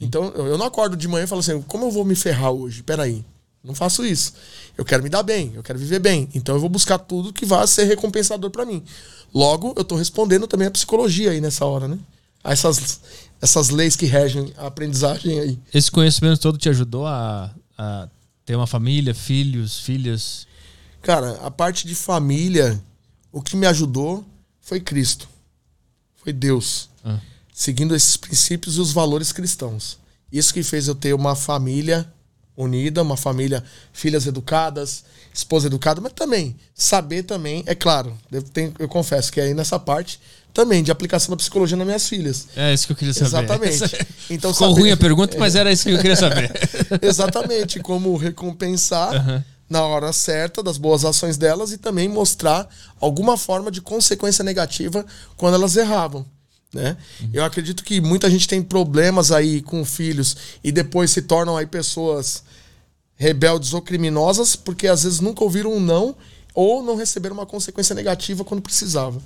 Então 0.00 0.26
eu 0.34 0.56
não 0.56 0.66
acordo 0.66 0.96
de 0.96 1.08
manhã 1.08 1.24
e 1.24 1.26
falo 1.26 1.40
assim, 1.40 1.60
como 1.62 1.86
eu 1.86 1.90
vou 1.90 2.04
me 2.04 2.14
ferrar 2.14 2.52
hoje? 2.52 2.82
Peraí, 2.82 3.24
não 3.64 3.74
faço 3.74 4.04
isso. 4.04 4.34
Eu 4.76 4.84
quero 4.84 5.02
me 5.02 5.08
dar 5.08 5.22
bem, 5.22 5.52
eu 5.54 5.62
quero 5.62 5.78
viver 5.78 5.98
bem. 5.98 6.28
Então 6.34 6.54
eu 6.54 6.60
vou 6.60 6.68
buscar 6.68 6.98
tudo 6.98 7.32
que 7.32 7.44
vá 7.44 7.66
ser 7.66 7.84
recompensador 7.84 8.50
para 8.50 8.64
mim. 8.64 8.82
Logo, 9.34 9.72
eu 9.76 9.82
estou 9.82 9.98
respondendo 9.98 10.46
também 10.46 10.68
a 10.68 10.70
psicologia 10.70 11.32
aí 11.32 11.40
nessa 11.40 11.64
hora, 11.66 11.88
né? 11.88 11.98
A 12.48 12.52
essas, 12.52 13.00
essas 13.42 13.68
leis 13.68 13.94
que 13.94 14.06
regem 14.06 14.54
a 14.56 14.68
aprendizagem 14.68 15.38
aí. 15.38 15.58
Esse 15.72 15.90
conhecimento 15.90 16.40
todo 16.40 16.56
te 16.56 16.70
ajudou 16.70 17.06
a, 17.06 17.54
a 17.76 18.08
ter 18.46 18.56
uma 18.56 18.66
família, 18.66 19.14
filhos, 19.14 19.80
filhas? 19.80 20.46
Cara, 21.02 21.32
a 21.42 21.50
parte 21.50 21.86
de 21.86 21.94
família, 21.94 22.82
o 23.30 23.42
que 23.42 23.54
me 23.54 23.66
ajudou 23.66 24.24
foi 24.62 24.80
Cristo. 24.80 25.28
Foi 26.16 26.32
Deus. 26.32 26.88
Ah. 27.04 27.20
Seguindo 27.52 27.94
esses 27.94 28.16
princípios 28.16 28.76
e 28.76 28.80
os 28.80 28.92
valores 28.92 29.30
cristãos. 29.30 29.98
Isso 30.32 30.54
que 30.54 30.62
fez 30.62 30.88
eu 30.88 30.94
ter 30.94 31.12
uma 31.12 31.36
família 31.36 32.10
unida, 32.58 33.02
uma 33.02 33.16
família, 33.16 33.62
filhas 33.92 34.26
educadas, 34.26 35.04
esposa 35.32 35.68
educada, 35.68 36.00
mas 36.00 36.12
também 36.12 36.56
saber 36.74 37.22
também, 37.22 37.62
é 37.66 37.74
claro, 37.74 38.18
eu, 38.32 38.42
tenho, 38.42 38.74
eu 38.78 38.88
confesso 38.88 39.32
que 39.32 39.40
aí 39.40 39.54
nessa 39.54 39.78
parte 39.78 40.20
também 40.52 40.82
de 40.82 40.90
aplicação 40.90 41.30
da 41.30 41.36
psicologia 41.36 41.76
nas 41.76 41.86
minhas 41.86 42.08
filhas. 42.08 42.48
É 42.56 42.74
isso 42.74 42.86
que 42.86 42.92
eu 42.92 42.96
queria 42.96 43.14
saber. 43.14 43.26
Exatamente. 43.28 44.08
Então, 44.30 44.52
Ficou 44.52 44.68
saber... 44.68 44.80
ruim 44.82 44.90
a 44.90 44.96
pergunta, 44.96 45.38
mas 45.38 45.54
era 45.54 45.72
isso 45.72 45.84
que 45.84 45.90
eu 45.90 45.96
queria 45.96 46.16
saber. 46.16 46.52
Exatamente, 47.00 47.80
como 47.80 48.14
recompensar 48.14 49.14
uhum. 49.14 49.42
na 49.70 49.82
hora 49.86 50.12
certa 50.12 50.62
das 50.62 50.76
boas 50.76 51.02
ações 51.02 51.38
delas 51.38 51.72
e 51.72 51.78
também 51.78 52.10
mostrar 52.10 52.68
alguma 53.00 53.38
forma 53.38 53.70
de 53.70 53.80
consequência 53.80 54.44
negativa 54.44 55.06
quando 55.34 55.54
elas 55.54 55.76
erravam. 55.76 56.26
Né? 56.72 56.96
Uhum. 57.20 57.30
Eu 57.32 57.44
acredito 57.44 57.82
que 57.82 58.00
muita 58.00 58.28
gente 58.28 58.46
tem 58.46 58.62
problemas 58.62 59.32
aí 59.32 59.62
com 59.62 59.84
filhos 59.84 60.36
e 60.62 60.70
depois 60.70 61.10
se 61.10 61.22
tornam 61.22 61.56
aí 61.56 61.66
pessoas 61.66 62.42
rebeldes 63.16 63.72
ou 63.72 63.80
criminosas 63.80 64.54
porque 64.54 64.86
às 64.86 65.02
vezes 65.02 65.20
nunca 65.20 65.42
ouviram 65.42 65.72
um 65.72 65.80
não 65.80 66.14
ou 66.54 66.82
não 66.82 66.96
receberam 66.96 67.34
uma 67.34 67.46
consequência 67.46 67.94
negativa 67.94 68.44
quando 68.44 68.60
precisava. 68.60 69.20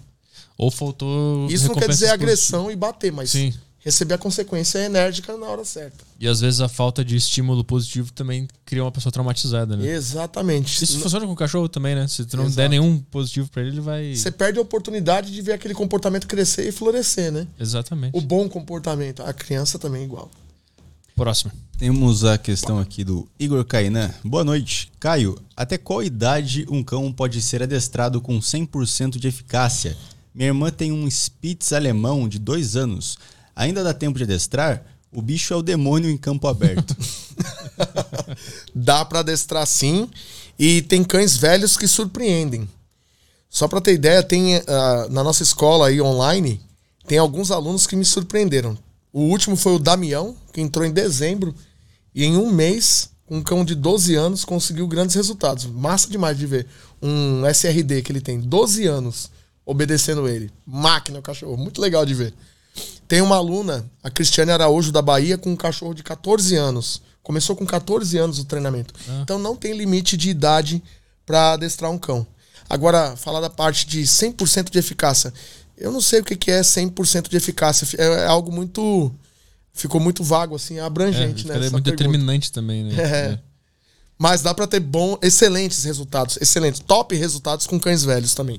Ou 0.57 0.71
faltou. 0.71 1.49
Isso 1.51 1.69
não 1.69 1.75
quer 1.75 1.89
dizer 1.89 2.11
agressão 2.11 2.71
e 2.71 2.77
bater, 2.77 3.11
mas 3.11 3.31
Sim. 3.31 3.53
Receber 3.85 4.15
a 4.15 4.19
consequência 4.19 4.79
enérgica 4.79 5.37
na 5.37 5.47
hora 5.47 5.65
certa. 5.65 6.05
E 6.19 6.29
às 6.29 6.41
vezes 6.41 6.61
a 6.61 6.69
falta 6.69 7.05
de 7.05 7.17
estímulo 7.17 7.65
positivo 7.65 8.13
também 8.13 8.47
cria 8.65 8.85
uma 8.85 8.93
pessoa 8.93 9.13
traumatizada, 9.13 9.77
né? 9.77 9.87
Exatamente. 9.89 10.83
Isso 10.83 11.01
funciona 11.01 11.27
com 11.27 11.33
o 11.33 11.37
cachorro 11.37 11.69
também, 11.69 11.95
né? 11.95 12.07
Se 12.07 12.25
tu 12.25 12.37
não 12.37 12.45
Exato. 12.45 12.57
der 12.57 12.71
nenhum 12.71 12.99
positivo 12.99 13.51
para 13.51 13.63
ele, 13.63 13.73
ele 13.73 13.81
vai. 13.81 14.15
Você 14.15 14.31
perde 14.31 14.59
a 14.59 14.63
oportunidade 14.63 15.33
de 15.33 15.43
ver 15.43 15.53
aquele 15.53 15.75
comportamento 15.75 16.27
crescer 16.27 16.69
e 16.69 16.73
florescer, 16.73 17.33
né? 17.33 17.47
Exatamente. 17.59 18.17
O 18.17 18.21
bom 18.21 18.49
comportamento. 18.49 19.23
A 19.23 19.33
criança 19.33 19.79
também 19.79 20.03
é 20.03 20.05
igual. 20.05 20.31
Próxima. 21.17 21.53
Temos 21.77 22.25
a 22.25 22.39
questão 22.39 22.79
aqui 22.79 23.05
do 23.05 23.29
Igor 23.39 23.65
Kainan. 23.65 24.11
Boa 24.25 24.45
noite. 24.45 24.91
Caio, 25.01 25.37
até 25.57 25.77
qual 25.77 26.03
idade 26.03 26.65
um 26.71 26.83
cão 26.83 27.13
pode 27.13 27.43
ser 27.43 27.63
adestrado 27.63 28.21
com 28.21 28.39
100% 28.39 29.19
de 29.19 29.29
eficácia? 29.29 29.97
Minha 30.35 30.49
irmã 30.49 30.71
tem 30.71 30.93
um 30.93 31.07
Spitz 31.11 31.73
alemão 31.73 32.29
de 32.29 32.39
dois 32.39 32.77
anos. 32.77 33.19
Ainda 33.55 33.85
dá 33.85 33.93
tempo 33.93 34.19
de 34.19 34.25
adestrar? 34.25 34.85
O 35.13 35.21
bicho 35.21 35.53
é 35.53 35.57
o 35.57 35.63
demônio 35.63 36.11
em 36.11 36.17
campo 36.17 36.49
aberto. 36.49 36.97
dá 38.75 39.05
para 39.05 39.21
adestrar 39.21 39.67
sim. 39.67 40.09
E 40.59 40.83
tem 40.83 41.05
cães 41.05 41.37
velhos 41.37 41.77
que 41.77 41.87
surpreendem. 41.87 42.69
Só 43.49 43.69
para 43.69 43.83
ter 43.83 43.93
ideia, 43.93 44.23
tem 44.23 44.57
uh, 44.57 44.63
na 45.11 45.23
nossa 45.23 45.43
escola 45.43 45.89
aí 45.89 46.01
online, 46.01 46.59
tem 47.07 47.19
alguns 47.19 47.51
alunos 47.51 47.87
que 47.87 47.95
me 47.95 48.05
surpreenderam. 48.05 48.79
O 49.13 49.25
último 49.25 49.57
foi 49.57 49.75
o 49.75 49.79
Damião, 49.79 50.35
que 50.53 50.61
entrou 50.63 50.87
em 50.87 50.91
dezembro 50.91 51.55
e 52.15 52.25
em 52.25 52.37
um 52.39 52.51
mês, 52.51 53.11
um 53.29 53.43
cão 53.43 53.63
de 53.63 53.75
12 53.75 54.15
anos 54.15 54.45
conseguiu 54.45 54.87
grandes 54.87 55.15
resultados. 55.15 55.67
Massa 55.67 56.09
demais 56.09 56.39
de 56.39 56.47
ver. 56.47 56.67
Um 57.03 57.47
SRD 57.47 58.01
que 58.01 58.11
ele 58.13 58.23
tem, 58.23 58.41
12 58.41 58.87
anos 58.87 59.31
obedecendo 59.67 60.27
ele. 60.27 60.51
Máquina 60.67 61.19
o 61.19 61.23
cachorro, 61.23 61.57
muito 61.57 61.81
legal 61.81 62.07
de 62.07 62.15
ver. 62.15 62.35
Tem 63.13 63.21
uma 63.21 63.37
aluna, 63.37 63.85
a 64.03 64.09
Cristiane 64.09 64.53
Araújo 64.53 64.91
da 64.91 65.03
Bahia, 65.03 65.37
com 65.37 65.53
um 65.53 65.57
cachorro 65.57 65.93
de 65.93 66.03
14 66.03 66.57
anos. 66.57 67.03
Começou 67.23 67.55
com 67.55 67.67
14 67.67 68.17
anos 68.17 68.39
o 68.39 68.45
treinamento. 68.47 68.95
Ah. 69.07 69.21
Então 69.23 69.39
não 69.39 69.55
tem 69.55 69.77
limite 69.77 70.17
de 70.17 70.31
idade 70.31 70.83
para 71.27 71.53
adestrar 71.53 71.91
um 71.91 71.99
cão. 71.99 72.27
Agora, 72.71 73.15
falar 73.15 73.43
da 73.43 73.51
parte 73.51 73.87
de 73.87 74.01
100% 74.01 74.71
de 74.71 74.79
eficácia. 74.79 75.31
Eu 75.77 75.93
não 75.93 76.01
sei 76.01 76.21
o 76.21 76.25
que 76.25 76.51
é 76.51 76.63
100% 76.63 77.29
de 77.29 77.37
eficácia. 77.37 77.87
É, 77.99 78.23
é 78.23 78.27
algo 78.27 78.51
muito. 78.51 79.15
Ficou 79.75 80.01
muito 80.01 80.25
vago, 80.25 80.57
assim, 80.57 80.79
abrangente, 80.79 81.45
é, 81.45 81.49
né? 81.49 81.55
É 81.55 81.69
muito 81.69 81.85
pergunta. 81.85 81.91
determinante 81.91 82.51
também, 82.51 82.83
né? 82.83 82.95
É. 82.97 83.17
é. 83.33 83.39
Mas 84.17 84.41
dá 84.41 84.55
para 84.55 84.67
ter 84.67 84.81
bom, 84.81 85.19
excelentes 85.21 85.85
resultados, 85.85 86.39
excelentes, 86.41 86.81
top 86.81 87.15
resultados 87.15 87.67
com 87.67 87.79
cães 87.79 88.05
velhos 88.05 88.33
também. 88.33 88.57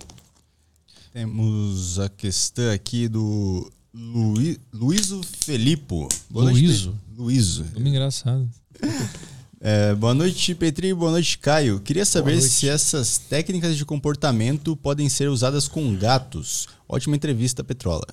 Temos 1.12 1.98
a 1.98 2.08
questão 2.08 2.72
aqui 2.72 3.08
do 3.08 3.68
Luí, 3.94 4.60
Luíso 4.74 5.22
Felipe. 5.42 6.08
Boa 6.30 6.50
Luíso? 6.50 6.90
Noite, 6.90 7.02
Luíso. 7.16 7.66
Nome 7.74 7.90
engraçado. 7.90 8.50
É, 9.66 9.96
boa 9.96 10.14
noite, 10.14 10.54
Petri. 10.54 10.94
Boa 10.94 11.12
noite, 11.12 11.38
Caio. 11.38 11.80
Queria 11.80 12.04
saber 12.04 12.42
se 12.42 12.68
essas 12.68 13.18
técnicas 13.18 13.78
de 13.78 13.86
comportamento 13.86 14.76
podem 14.76 15.08
ser 15.08 15.30
usadas 15.30 15.70
com 15.70 15.96
gatos. 15.96 16.68
Ótima 16.86 17.16
entrevista, 17.16 17.64
Petrola. 17.64 18.06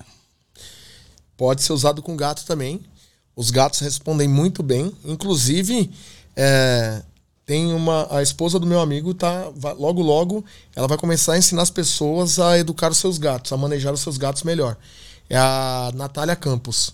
Pode 1.35 1.61
ser 1.61 1.73
usado 1.73 2.01
com 2.01 2.15
gato 2.15 2.45
também. 2.45 2.79
Os 3.35 3.51
gatos 3.51 3.81
respondem 3.81 4.29
muito 4.29 4.63
bem. 4.63 4.93
Inclusive, 5.03 5.91
é, 6.37 7.03
tem 7.45 7.73
uma 7.73 8.07
a 8.15 8.23
esposa 8.23 8.57
do 8.57 8.65
meu 8.65 8.79
amigo 8.79 9.13
tá 9.13 9.51
vai, 9.53 9.73
logo 9.73 10.01
logo 10.01 10.45
ela 10.73 10.87
vai 10.87 10.97
começar 10.97 11.33
a 11.33 11.37
ensinar 11.37 11.63
as 11.63 11.69
pessoas 11.69 12.39
a 12.39 12.57
educar 12.57 12.91
os 12.91 12.97
seus 12.97 13.17
gatos, 13.17 13.51
a 13.51 13.57
manejar 13.57 13.93
os 13.93 13.99
seus 13.99 14.17
gatos 14.17 14.43
melhor. 14.43 14.77
É 15.31 15.37
a 15.37 15.93
Natália 15.95 16.35
Campos. 16.35 16.93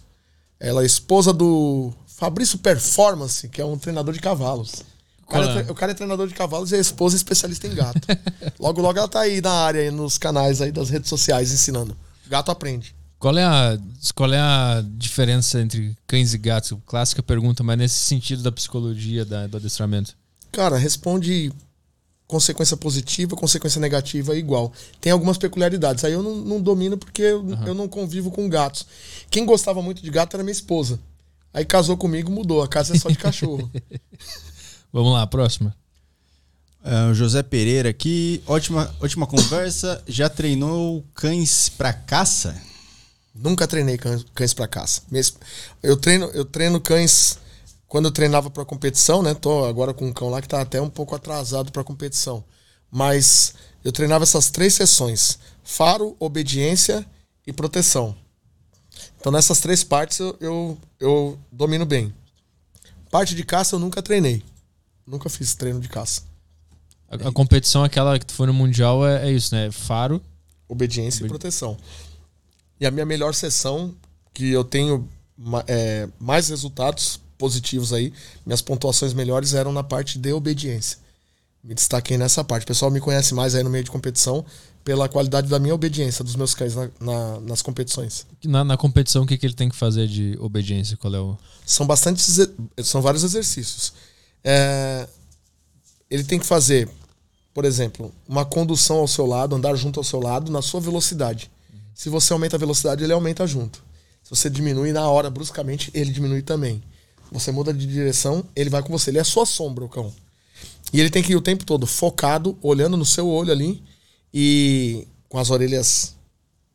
Ela 0.60 0.84
é 0.84 0.86
esposa 0.86 1.34
do 1.34 1.92
Fabrício 2.06 2.60
Performance, 2.60 3.50
que 3.50 3.60
é 3.60 3.66
um 3.66 3.80
treinador 3.80 4.14
de 4.14 4.20
cavalos. 4.20 4.84
O 5.24 5.32
cara, 5.32 5.46
é? 5.46 5.72
o 5.72 5.74
cara, 5.74 5.92
é? 5.92 5.96
treinador 5.96 6.28
de 6.28 6.36
cavalos 6.36 6.72
e 6.72 6.76
a 6.76 6.78
esposa 6.78 7.16
é 7.16 7.18
especialista 7.18 7.66
em 7.66 7.74
gato. 7.74 8.00
logo, 8.62 8.80
logo 8.80 9.00
ela 9.00 9.08
tá 9.08 9.22
aí 9.22 9.42
na 9.42 9.52
área, 9.52 9.82
aí, 9.82 9.90
nos 9.90 10.20
canais 10.20 10.62
aí 10.62 10.72
das 10.72 10.92
redes 10.92 11.10
sociais 11.10 11.52
ensinando. 11.52 11.98
gato 12.28 12.52
aprende. 12.52 12.96
Qual 13.18 13.36
é, 13.36 13.44
a, 13.44 13.76
qual 14.14 14.32
é 14.32 14.40
a 14.40 14.84
diferença 14.86 15.60
entre 15.60 15.98
cães 16.06 16.36
e 16.36 16.38
gatos? 16.38 16.78
Clássica 16.86 17.24
pergunta, 17.24 17.64
mas 17.64 17.80
nesse 17.80 17.96
sentido 17.96 18.44
da 18.44 18.52
psicologia 18.52 19.26
da, 19.26 19.48
do 19.48 19.58
adestramento. 19.58 20.16
Cara, 20.52 20.78
responde 20.78 21.52
consequência 22.28 22.76
positiva, 22.76 23.36
consequência 23.36 23.80
negativa 23.80 24.36
igual. 24.36 24.72
Tem 25.00 25.12
algumas 25.12 25.38
peculiaridades. 25.38 26.04
Aí 26.04 26.12
eu 26.12 26.22
não, 26.22 26.36
não 26.36 26.62
domino 26.62 26.98
porque 26.98 27.22
eu, 27.22 27.42
uhum. 27.42 27.68
eu, 27.68 27.74
não 27.74 27.88
convivo 27.88 28.30
com 28.30 28.50
gatos. 28.50 28.86
Quem 29.32 29.46
gostava 29.46 29.82
muito 29.82 30.02
de 30.02 30.10
gato 30.12 30.36
era 30.36 30.44
minha 30.44 30.52
esposa. 30.52 31.00
Aí 31.54 31.66
casou 31.66 31.96
comigo, 31.96 32.30
mudou. 32.30 32.62
A 32.62 32.68
casa 32.68 32.96
é 32.96 33.00
só 33.00 33.10
de 33.10 33.18
cachorro. 33.18 33.72
Vamos 34.92 35.14
lá, 35.14 35.26
próxima. 35.26 35.76
Uh, 36.84 37.14
José 37.14 37.44
Pereira 37.44 37.90
aqui, 37.90 38.42
ótima, 38.46 38.94
ótima 39.02 39.26
conversa. 39.26 40.04
Já 40.08 40.30
treinou 40.30 41.04
cães 41.14 41.70
para 41.70 41.94
caça? 41.94 42.62
Nunca 43.34 43.68
treinei 43.68 43.98
cães, 43.98 44.26
cães 44.34 44.54
para 44.54 44.68
caça. 44.68 45.02
Eu 45.82 45.96
treino, 45.98 46.26
eu 46.34 46.44
treino 46.44 46.80
cães 46.80 47.40
quando 47.88 48.06
eu 48.06 48.12
treinava 48.12 48.50
para 48.50 48.66
competição, 48.66 49.24
né? 49.24 49.34
Tô 49.34 49.66
agora 49.66 49.94
com 49.94 50.06
um 50.06 50.14
cão 50.14 50.30
lá 50.30 50.42
que 50.42 50.48
tá 50.48 50.62
até 50.62 50.82
um 50.82 50.90
pouco 50.90 51.16
atrasado 51.16 51.72
para 51.72 51.84
competição. 51.84 52.44
Mas 52.92 53.54
eu 53.84 53.92
treinava 53.92 54.24
essas 54.24 54.50
três 54.50 54.74
sessões: 54.74 55.40
faro, 55.64 56.16
obediência 56.20 57.06
e 57.46 57.54
proteção. 57.54 58.16
Então 59.20 59.32
nessas 59.32 59.60
três 59.60 59.84
partes 59.84 60.20
eu, 60.20 60.36
eu, 60.40 60.78
eu 61.00 61.40
domino 61.52 61.86
bem. 61.86 62.14
Parte 63.10 63.36
de 63.36 63.44
caça 63.44 63.76
eu 63.76 63.80
nunca 63.80 64.02
treinei. 64.02 64.44
Nunca 65.06 65.30
fiz 65.30 65.56
treino 65.56 65.80
de 65.80 65.88
caça. 65.88 66.24
A, 67.10 67.30
a 67.30 67.32
competição, 67.32 67.84
aquela 67.84 68.20
que 68.20 68.26
tu 68.26 68.34
foi 68.34 68.48
no 68.48 68.54
Mundial, 68.54 69.08
é, 69.08 69.30
é 69.30 69.32
isso, 69.32 69.56
né? 69.56 69.72
Faro. 69.72 70.22
Obediência 70.68 71.22
Obedi 71.22 71.28
e 71.28 71.30
proteção. 71.30 71.78
E 72.80 72.86
a 72.86 72.92
minha 72.92 73.06
melhor 73.06 73.34
sessão, 73.34 73.96
que 74.34 74.52
eu 74.52 74.66
tenho 74.66 75.08
é, 75.66 76.10
mais 76.20 76.50
resultados 76.50 77.22
positivos 77.38 77.94
aí, 77.94 78.12
minhas 78.46 78.62
pontuações 78.62 79.14
melhores 79.14 79.54
eram 79.54 79.72
na 79.72 79.84
parte 79.84 80.18
de 80.18 80.32
obediência. 80.34 80.98
Me 81.64 81.74
destaquei 81.74 82.18
nessa 82.18 82.44
parte. 82.44 82.64
O 82.64 82.68
pessoal 82.68 82.90
me 82.90 83.00
conhece 83.00 83.34
mais 83.34 83.54
aí 83.54 83.64
no 83.64 83.70
meio 83.70 83.84
de 83.84 83.92
competição 83.92 84.46
pela 84.84 85.10
qualidade 85.10 85.50
da 85.50 85.60
minha 85.60 85.76
obediência, 85.76 86.24
dos 86.24 86.36
meus 86.36 86.54
cães 86.54 86.74
na, 86.74 86.90
na, 87.00 87.40
nas 87.42 87.62
competições. 87.62 88.26
Na, 88.46 88.64
na, 88.64 88.78
competição, 88.78 89.24
o 89.24 89.28
que, 89.28 89.38
que 89.38 89.46
ele 89.46 89.54
tem 89.54 89.68
que 89.68 89.76
fazer 89.76 90.08
de 90.08 90.38
obediência? 90.40 90.96
Qual 90.96 91.14
é 91.14 91.20
o... 91.20 91.38
São 91.66 91.86
bastante. 91.86 92.24
São 92.82 93.02
vários 93.02 93.24
exercícios. 93.26 93.92
É, 94.42 95.06
ele 96.10 96.24
tem 96.24 96.40
que 96.40 96.46
fazer, 96.46 96.88
por 97.54 97.66
exemplo, 97.66 98.14
uma 98.26 98.46
condução 98.46 99.00
ao 99.00 99.08
seu 99.08 99.26
lado, 99.26 99.54
andar 99.54 99.76
junto 99.76 100.00
ao 100.00 100.06
seu 100.06 100.22
lado, 100.22 100.50
na 100.50 100.62
sua 100.62 100.80
velocidade. 100.80 101.52
Se 101.94 102.08
você 102.08 102.32
aumenta 102.32 102.56
a 102.56 102.60
velocidade, 102.60 103.04
ele 103.04 103.12
aumenta 103.12 103.46
junto. 103.46 103.84
Se 104.24 104.30
você 104.30 104.50
diminui 104.50 104.94
na 104.94 105.10
hora, 105.10 105.30
bruscamente, 105.30 105.92
ele 105.94 106.12
diminui 106.12 106.42
também. 106.42 106.82
Você 107.32 107.52
muda 107.52 107.74
de 107.74 107.86
direção, 107.86 108.44
ele 108.56 108.70
vai 108.70 108.82
com 108.82 108.92
você. 108.92 109.10
Ele 109.10 109.20
é 109.20 109.24
sua 109.24 109.46
sombra, 109.46 109.84
o 109.84 109.90
cão. 109.90 110.14
E 110.94 111.00
ele 111.00 111.10
tem 111.10 111.22
que 111.22 111.34
ir 111.34 111.36
o 111.36 111.42
tempo 111.42 111.66
todo 111.66 111.86
focado, 111.86 112.58
olhando 112.62 112.96
no 112.96 113.06
seu 113.06 113.28
olho 113.28 113.52
ali 113.52 113.84
e 114.34 115.08
com 115.28 115.38
as 115.38 115.50
orelhas 115.50 116.16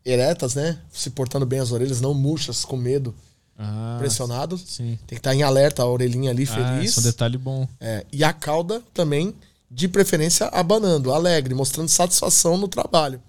eretas, 0.04 0.54
né? 0.54 0.78
Se 0.92 1.10
portando 1.10 1.46
bem 1.46 1.60
as 1.60 1.72
orelhas, 1.72 2.00
não 2.00 2.12
murchas, 2.12 2.64
com 2.64 2.76
medo, 2.76 3.14
ah, 3.58 3.96
pressionado. 3.98 4.58
Sim. 4.58 4.98
Tem 5.06 5.16
que 5.16 5.20
estar 5.20 5.34
em 5.34 5.42
alerta, 5.42 5.82
a 5.82 5.86
orelhinha 5.86 6.30
ali 6.30 6.44
ah, 6.44 6.46
feliz. 6.46 6.90
Esse 6.90 6.98
é 6.98 7.00
um 7.00 7.04
detalhe 7.04 7.38
bom. 7.38 7.66
É, 7.80 8.04
e 8.12 8.22
a 8.22 8.32
cauda 8.32 8.82
também, 8.92 9.34
de 9.70 9.88
preferência, 9.88 10.46
abanando, 10.48 11.12
alegre, 11.12 11.54
mostrando 11.54 11.88
satisfação 11.88 12.56
no 12.56 12.68
trabalho. 12.68 13.22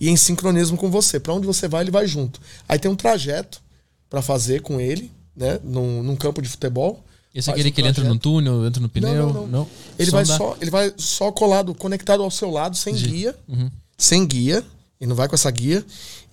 E 0.00 0.08
em 0.08 0.16
sincronismo 0.16 0.76
com 0.76 0.90
você. 0.90 1.20
Para 1.20 1.34
onde 1.34 1.46
você 1.46 1.68
vai, 1.68 1.82
ele 1.82 1.90
vai 1.90 2.06
junto. 2.06 2.40
Aí 2.66 2.78
tem 2.78 2.90
um 2.90 2.96
trajeto 2.96 3.60
para 4.08 4.22
fazer 4.22 4.62
com 4.62 4.80
ele, 4.80 5.12
né? 5.36 5.58
Num, 5.62 6.02
num 6.02 6.16
campo 6.16 6.40
de 6.42 6.48
futebol. 6.48 7.04
Esse 7.34 7.48
é 7.48 7.52
aquele 7.52 7.70
que 7.70 7.80
ele 7.80 7.88
entra 7.88 8.02
no 8.02 8.18
túnel, 8.18 8.66
entra 8.66 8.82
no 8.82 8.88
pneu? 8.88 9.14
Não, 9.14 9.26
não, 9.26 9.32
não. 9.32 9.46
não. 9.46 9.68
Ele, 9.98 10.10
vai 10.10 10.24
só, 10.24 10.56
ele 10.60 10.70
vai 10.70 10.92
só 10.96 11.30
colado, 11.30 11.74
conectado 11.74 12.22
ao 12.22 12.30
seu 12.30 12.50
lado, 12.50 12.76
sem 12.76 12.94
guia. 12.94 13.36
Uhum. 13.48 13.70
Sem 13.96 14.26
guia. 14.26 14.64
Ele 15.00 15.08
não 15.08 15.16
vai 15.16 15.28
com 15.28 15.34
essa 15.34 15.50
guia. 15.50 15.84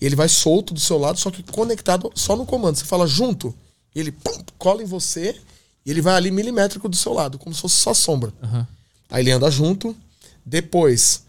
Ele 0.01 0.15
vai 0.15 0.27
solto 0.27 0.73
do 0.73 0.79
seu 0.79 0.97
lado, 0.97 1.19
só 1.19 1.29
que 1.29 1.43
conectado 1.43 2.11
só 2.15 2.35
no 2.35 2.45
comando. 2.45 2.75
Você 2.75 2.85
fala 2.85 3.05
junto, 3.05 3.53
ele 3.95 4.11
pum, 4.11 4.31
cola 4.57 4.81
em 4.81 4.85
você 4.85 5.35
e 5.85 5.91
ele 5.91 6.01
vai 6.01 6.15
ali 6.15 6.31
milimétrico 6.31 6.89
do 6.89 6.95
seu 6.95 7.13
lado, 7.13 7.37
como 7.37 7.53
se 7.53 7.61
fosse 7.61 7.75
só 7.75 7.93
sombra. 7.93 8.33
Uhum. 8.41 8.65
Aí 9.09 9.23
ele 9.23 9.31
anda 9.31 9.49
junto. 9.51 9.95
Depois, 10.43 11.23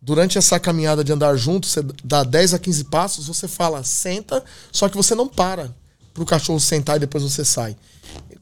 durante 0.00 0.36
essa 0.36 0.58
caminhada 0.58 1.04
de 1.04 1.12
andar 1.12 1.36
junto, 1.36 1.66
você 1.66 1.82
dá 2.02 2.24
10 2.24 2.54
a 2.54 2.58
15 2.58 2.84
passos, 2.84 3.26
você 3.26 3.46
fala 3.46 3.84
senta, 3.84 4.44
só 4.72 4.88
que 4.88 4.96
você 4.96 5.14
não 5.14 5.28
para 5.28 5.72
para 6.12 6.22
o 6.22 6.26
cachorro 6.26 6.60
sentar 6.60 6.96
e 6.96 7.00
depois 7.00 7.22
você 7.22 7.44
sai. 7.44 7.76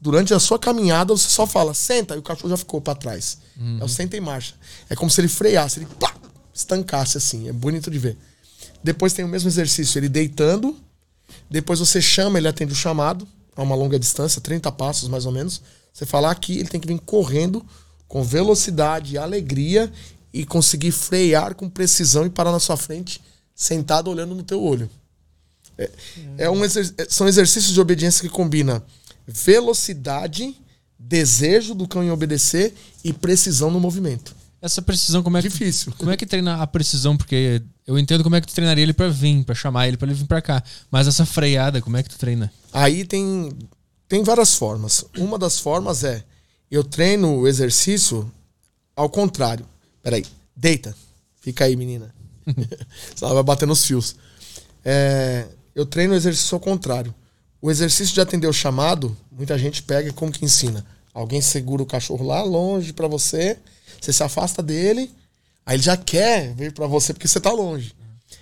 Durante 0.01 0.33
a 0.33 0.39
sua 0.39 0.57
caminhada, 0.57 1.15
você 1.15 1.29
só 1.29 1.45
fala 1.45 1.73
senta 1.73 2.15
e 2.15 2.17
o 2.17 2.23
cachorro 2.23 2.49
já 2.49 2.57
ficou 2.57 2.81
para 2.81 2.95
trás. 2.95 3.37
Uhum. 3.57 3.77
É 3.79 3.83
o 3.83 3.87
senta 3.87 4.17
em 4.17 4.21
marcha. 4.21 4.55
É 4.89 4.95
como 4.95 5.11
se 5.11 5.21
ele 5.21 5.27
freasse, 5.27 5.79
ele 5.79 5.87
plá, 5.99 6.13
estancasse 6.53 7.17
assim. 7.17 7.47
É 7.47 7.53
bonito 7.53 7.89
de 7.91 7.99
ver. 7.99 8.17
Depois 8.83 9.13
tem 9.13 9.23
o 9.23 9.27
mesmo 9.27 9.47
exercício, 9.47 9.99
ele 9.99 10.09
deitando. 10.09 10.75
Depois 11.49 11.79
você 11.79 12.01
chama, 12.01 12.39
ele 12.39 12.47
atende 12.47 12.73
o 12.73 12.75
chamado 12.75 13.27
a 13.55 13.61
uma 13.61 13.75
longa 13.75 13.99
distância, 13.99 14.41
30 14.41 14.71
passos 14.71 15.07
mais 15.07 15.25
ou 15.25 15.31
menos. 15.31 15.61
Você 15.93 16.05
fala 16.05 16.31
aqui, 16.31 16.57
ele 16.57 16.69
tem 16.69 16.79
que 16.79 16.87
vir 16.87 16.99
correndo 16.99 17.65
com 18.07 18.23
velocidade 18.23 19.13
e 19.13 19.17
alegria 19.17 19.91
e 20.33 20.45
conseguir 20.45 20.91
frear 20.91 21.55
com 21.55 21.69
precisão 21.69 22.25
e 22.25 22.29
parar 22.29 22.51
na 22.51 22.59
sua 22.59 22.77
frente, 22.77 23.21
sentado 23.53 24.09
olhando 24.09 24.33
no 24.33 24.43
teu 24.43 24.61
olho. 24.63 24.89
É, 25.77 25.89
é 26.37 26.49
um 26.49 26.63
exer 26.63 26.93
são 27.09 27.27
exercícios 27.27 27.73
de 27.73 27.81
obediência 27.81 28.21
que 28.21 28.29
combina 28.29 28.83
velocidade, 29.27 30.55
desejo 30.97 31.73
do 31.73 31.87
cão 31.87 32.03
em 32.03 32.11
obedecer 32.11 32.73
e 33.03 33.13
precisão 33.13 33.71
no 33.71 33.79
movimento. 33.79 34.35
Essa 34.61 34.81
precisão, 34.81 35.23
como 35.23 35.37
é 35.37 35.41
que. 35.41 35.49
Difícil. 35.49 35.91
Como 35.97 36.11
é 36.11 36.17
que 36.17 36.25
treina 36.25 36.61
a 36.61 36.67
precisão? 36.67 37.17
Porque 37.17 37.61
eu 37.87 37.97
entendo 37.97 38.23
como 38.23 38.35
é 38.35 38.41
que 38.41 38.47
tu 38.47 38.53
treinaria 38.53 38.83
ele 38.83 38.93
para 38.93 39.09
vir, 39.09 39.43
para 39.43 39.55
chamar 39.55 39.87
ele 39.87 39.97
para 39.97 40.07
ele 40.07 40.15
vir 40.15 40.27
para 40.27 40.41
cá. 40.41 40.63
Mas 40.91 41.07
essa 41.07 41.25
freada, 41.25 41.81
como 41.81 41.97
é 41.97 42.03
que 42.03 42.09
tu 42.09 42.17
treina? 42.19 42.53
Aí 42.71 43.03
tem, 43.03 43.51
tem 44.07 44.23
várias 44.23 44.55
formas. 44.55 45.03
Uma 45.17 45.39
das 45.39 45.59
formas 45.59 46.03
é 46.03 46.23
eu 46.69 46.83
treino 46.83 47.39
o 47.39 47.47
exercício 47.47 48.31
ao 48.95 49.09
contrário. 49.09 49.65
Peraí, 50.03 50.23
deita. 50.55 50.95
Fica 51.41 51.65
aí, 51.65 51.75
menina. 51.75 52.13
Ela 53.19 53.33
vai 53.33 53.43
bater 53.43 53.67
nos 53.67 53.83
fios. 53.83 54.15
É, 54.85 55.47
eu 55.75 55.85
treino 55.85 56.13
o 56.13 56.17
exercício 56.17 56.55
ao 56.55 56.59
contrário. 56.59 57.13
O 57.61 57.69
exercício 57.69 58.13
de 58.13 58.21
atender 58.21 58.47
o 58.47 58.53
chamado, 58.53 59.15
muita 59.31 59.57
gente 59.57 59.83
pega 59.83 60.11
como 60.13 60.31
que 60.31 60.43
ensina? 60.43 60.85
Alguém 61.13 61.41
segura 61.41 61.83
o 61.83 61.85
cachorro 61.85 62.25
lá 62.25 62.41
longe 62.41 62.93
para 62.93 63.07
você, 63.07 63.57
você 63.99 64.11
se 64.11 64.23
afasta 64.23 64.63
dele, 64.63 65.11
aí 65.65 65.75
ele 65.75 65.83
já 65.83 65.95
quer 65.95 66.53
vir 66.55 66.71
para 66.71 66.87
você 66.87 67.13
porque 67.13 67.27
você 67.27 67.39
tá 67.39 67.51
longe. 67.51 67.93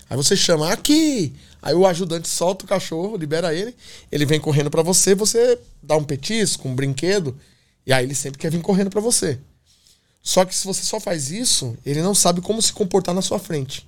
Aí 0.10 0.16
você 0.16 0.36
chama 0.36 0.72
aqui, 0.72 1.34
aí 1.62 1.74
o 1.74 1.86
ajudante 1.86 2.28
solta 2.28 2.66
o 2.66 2.68
cachorro, 2.68 3.18
libera 3.18 3.54
ele, 3.54 3.76
ele 4.12 4.26
vem 4.26 4.40
correndo 4.40 4.72
para 4.72 4.82
você, 4.82 5.14
você 5.14 5.60
dá 5.84 5.98
um 5.98 6.04
petisco, 6.04 6.68
um 6.68 6.76
brinquedo, 6.76 7.38
e 7.86 7.92
aí 7.92 8.06
ele 8.06 8.16
sempre 8.16 8.40
quer 8.40 8.52
vir 8.52 8.62
correndo 8.62 8.90
para 8.90 9.02
você. 9.02 9.38
Só 10.22 10.46
que 10.46 10.56
se 10.56 10.66
você 10.66 10.84
só 10.84 11.00
faz 11.00 11.32
isso, 11.32 11.78
ele 11.86 12.02
não 12.02 12.14
sabe 12.14 12.42
como 12.42 12.62
se 12.62 12.72
comportar 12.72 13.14
na 13.14 13.22
sua 13.22 13.40
frente. 13.40 13.86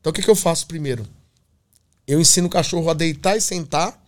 Então 0.00 0.10
o 0.10 0.14
que, 0.14 0.22
que 0.22 0.30
eu 0.30 0.36
faço 0.36 0.66
primeiro? 0.66 1.06
Eu 2.08 2.18
ensino 2.18 2.46
o 2.46 2.50
cachorro 2.50 2.88
a 2.88 2.94
deitar 2.94 3.36
e 3.36 3.40
sentar 3.40 4.02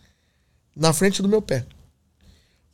na 0.74 0.90
frente 0.94 1.20
do 1.20 1.28
meu 1.28 1.42
pé. 1.42 1.66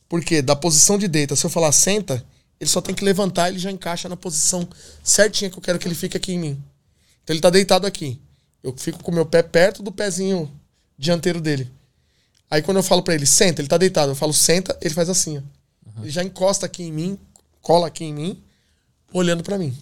Porque 0.07 0.41
da 0.41 0.55
posição 0.55 0.97
de 0.97 1.05
deita, 1.05 1.35
se 1.35 1.45
eu 1.45 1.49
falar 1.49 1.73
senta, 1.73 2.25
ele 2.57 2.69
só 2.69 2.79
tem 2.79 2.95
que 2.95 3.03
levantar, 3.03 3.49
ele 3.49 3.59
já 3.59 3.69
encaixa 3.69 4.07
na 4.07 4.15
posição 4.15 4.65
certinha 5.03 5.51
que 5.51 5.57
eu 5.57 5.61
quero 5.61 5.77
que 5.77 5.85
ele 5.85 5.95
fique 5.95 6.15
aqui 6.15 6.31
em 6.31 6.39
mim. 6.39 6.63
Então 7.23 7.33
ele 7.33 7.41
tá 7.41 7.49
deitado 7.49 7.85
aqui. 7.85 8.17
Eu 8.63 8.73
fico 8.77 9.03
com 9.03 9.11
o 9.11 9.13
meu 9.13 9.25
pé 9.25 9.43
perto 9.43 9.83
do 9.83 9.91
pezinho 9.91 10.49
dianteiro 10.97 11.41
dele. 11.41 11.69
Aí 12.49 12.61
quando 12.61 12.77
eu 12.77 12.83
falo 12.83 13.03
para 13.03 13.13
ele, 13.13 13.25
senta, 13.25 13.61
ele 13.61 13.67
tá 13.67 13.77
deitado. 13.77 14.13
Eu 14.13 14.15
falo, 14.15 14.33
senta, 14.33 14.77
ele 14.81 14.93
faz 14.93 15.09
assim, 15.09 15.39
ó. 15.39 15.41
Uhum. 15.41 16.03
Ele 16.03 16.09
já 16.09 16.23
encosta 16.23 16.65
aqui 16.65 16.83
em 16.83 16.91
mim, 16.91 17.19
cola 17.61 17.87
aqui 17.87 18.05
em 18.05 18.13
mim, 18.13 18.41
olhando 19.11 19.43
para 19.43 19.57
mim. 19.57 19.77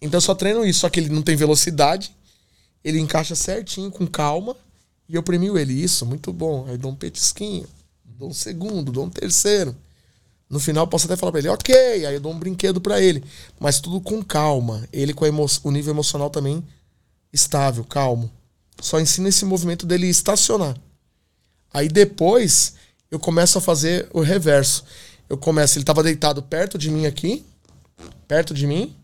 Então 0.00 0.16
eu 0.16 0.22
só 0.22 0.34
treino 0.34 0.64
isso, 0.64 0.80
só 0.80 0.88
que 0.88 0.98
ele 0.98 1.10
não 1.10 1.20
tem 1.20 1.36
velocidade, 1.36 2.15
ele 2.86 3.00
encaixa 3.00 3.34
certinho, 3.34 3.90
com 3.90 4.06
calma, 4.06 4.56
e 5.08 5.16
eu 5.16 5.22
premio 5.22 5.58
ele. 5.58 5.72
Isso, 5.72 6.06
muito 6.06 6.32
bom. 6.32 6.66
Aí 6.68 6.78
dou 6.78 6.92
um 6.92 6.94
petisquinho, 6.94 7.66
dou 8.04 8.28
um 8.28 8.32
segundo, 8.32 8.92
dou 8.92 9.06
um 9.06 9.10
terceiro. 9.10 9.74
No 10.48 10.60
final, 10.60 10.86
posso 10.86 11.06
até 11.06 11.16
falar 11.16 11.32
pra 11.32 11.40
ele, 11.40 11.48
ok, 11.48 11.74
aí 11.74 12.14
eu 12.14 12.20
dou 12.20 12.32
um 12.32 12.38
brinquedo 12.38 12.80
para 12.80 13.02
ele. 13.02 13.24
Mas 13.58 13.80
tudo 13.80 14.00
com 14.00 14.22
calma. 14.22 14.86
Ele 14.92 15.12
com 15.12 15.24
o 15.24 15.70
nível 15.72 15.92
emocional 15.92 16.30
também 16.30 16.62
estável, 17.32 17.82
calmo. 17.82 18.30
Só 18.80 19.00
ensina 19.00 19.30
esse 19.30 19.44
movimento 19.44 19.84
dele 19.84 20.06
estacionar. 20.06 20.76
Aí 21.74 21.88
depois, 21.88 22.74
eu 23.10 23.18
começo 23.18 23.58
a 23.58 23.60
fazer 23.60 24.08
o 24.12 24.20
reverso. 24.20 24.84
Eu 25.28 25.36
começo, 25.36 25.76
ele 25.76 25.82
estava 25.82 26.04
deitado 26.04 26.40
perto 26.40 26.78
de 26.78 26.88
mim 26.88 27.04
aqui, 27.04 27.44
perto 28.28 28.54
de 28.54 28.64
mim. 28.64 28.94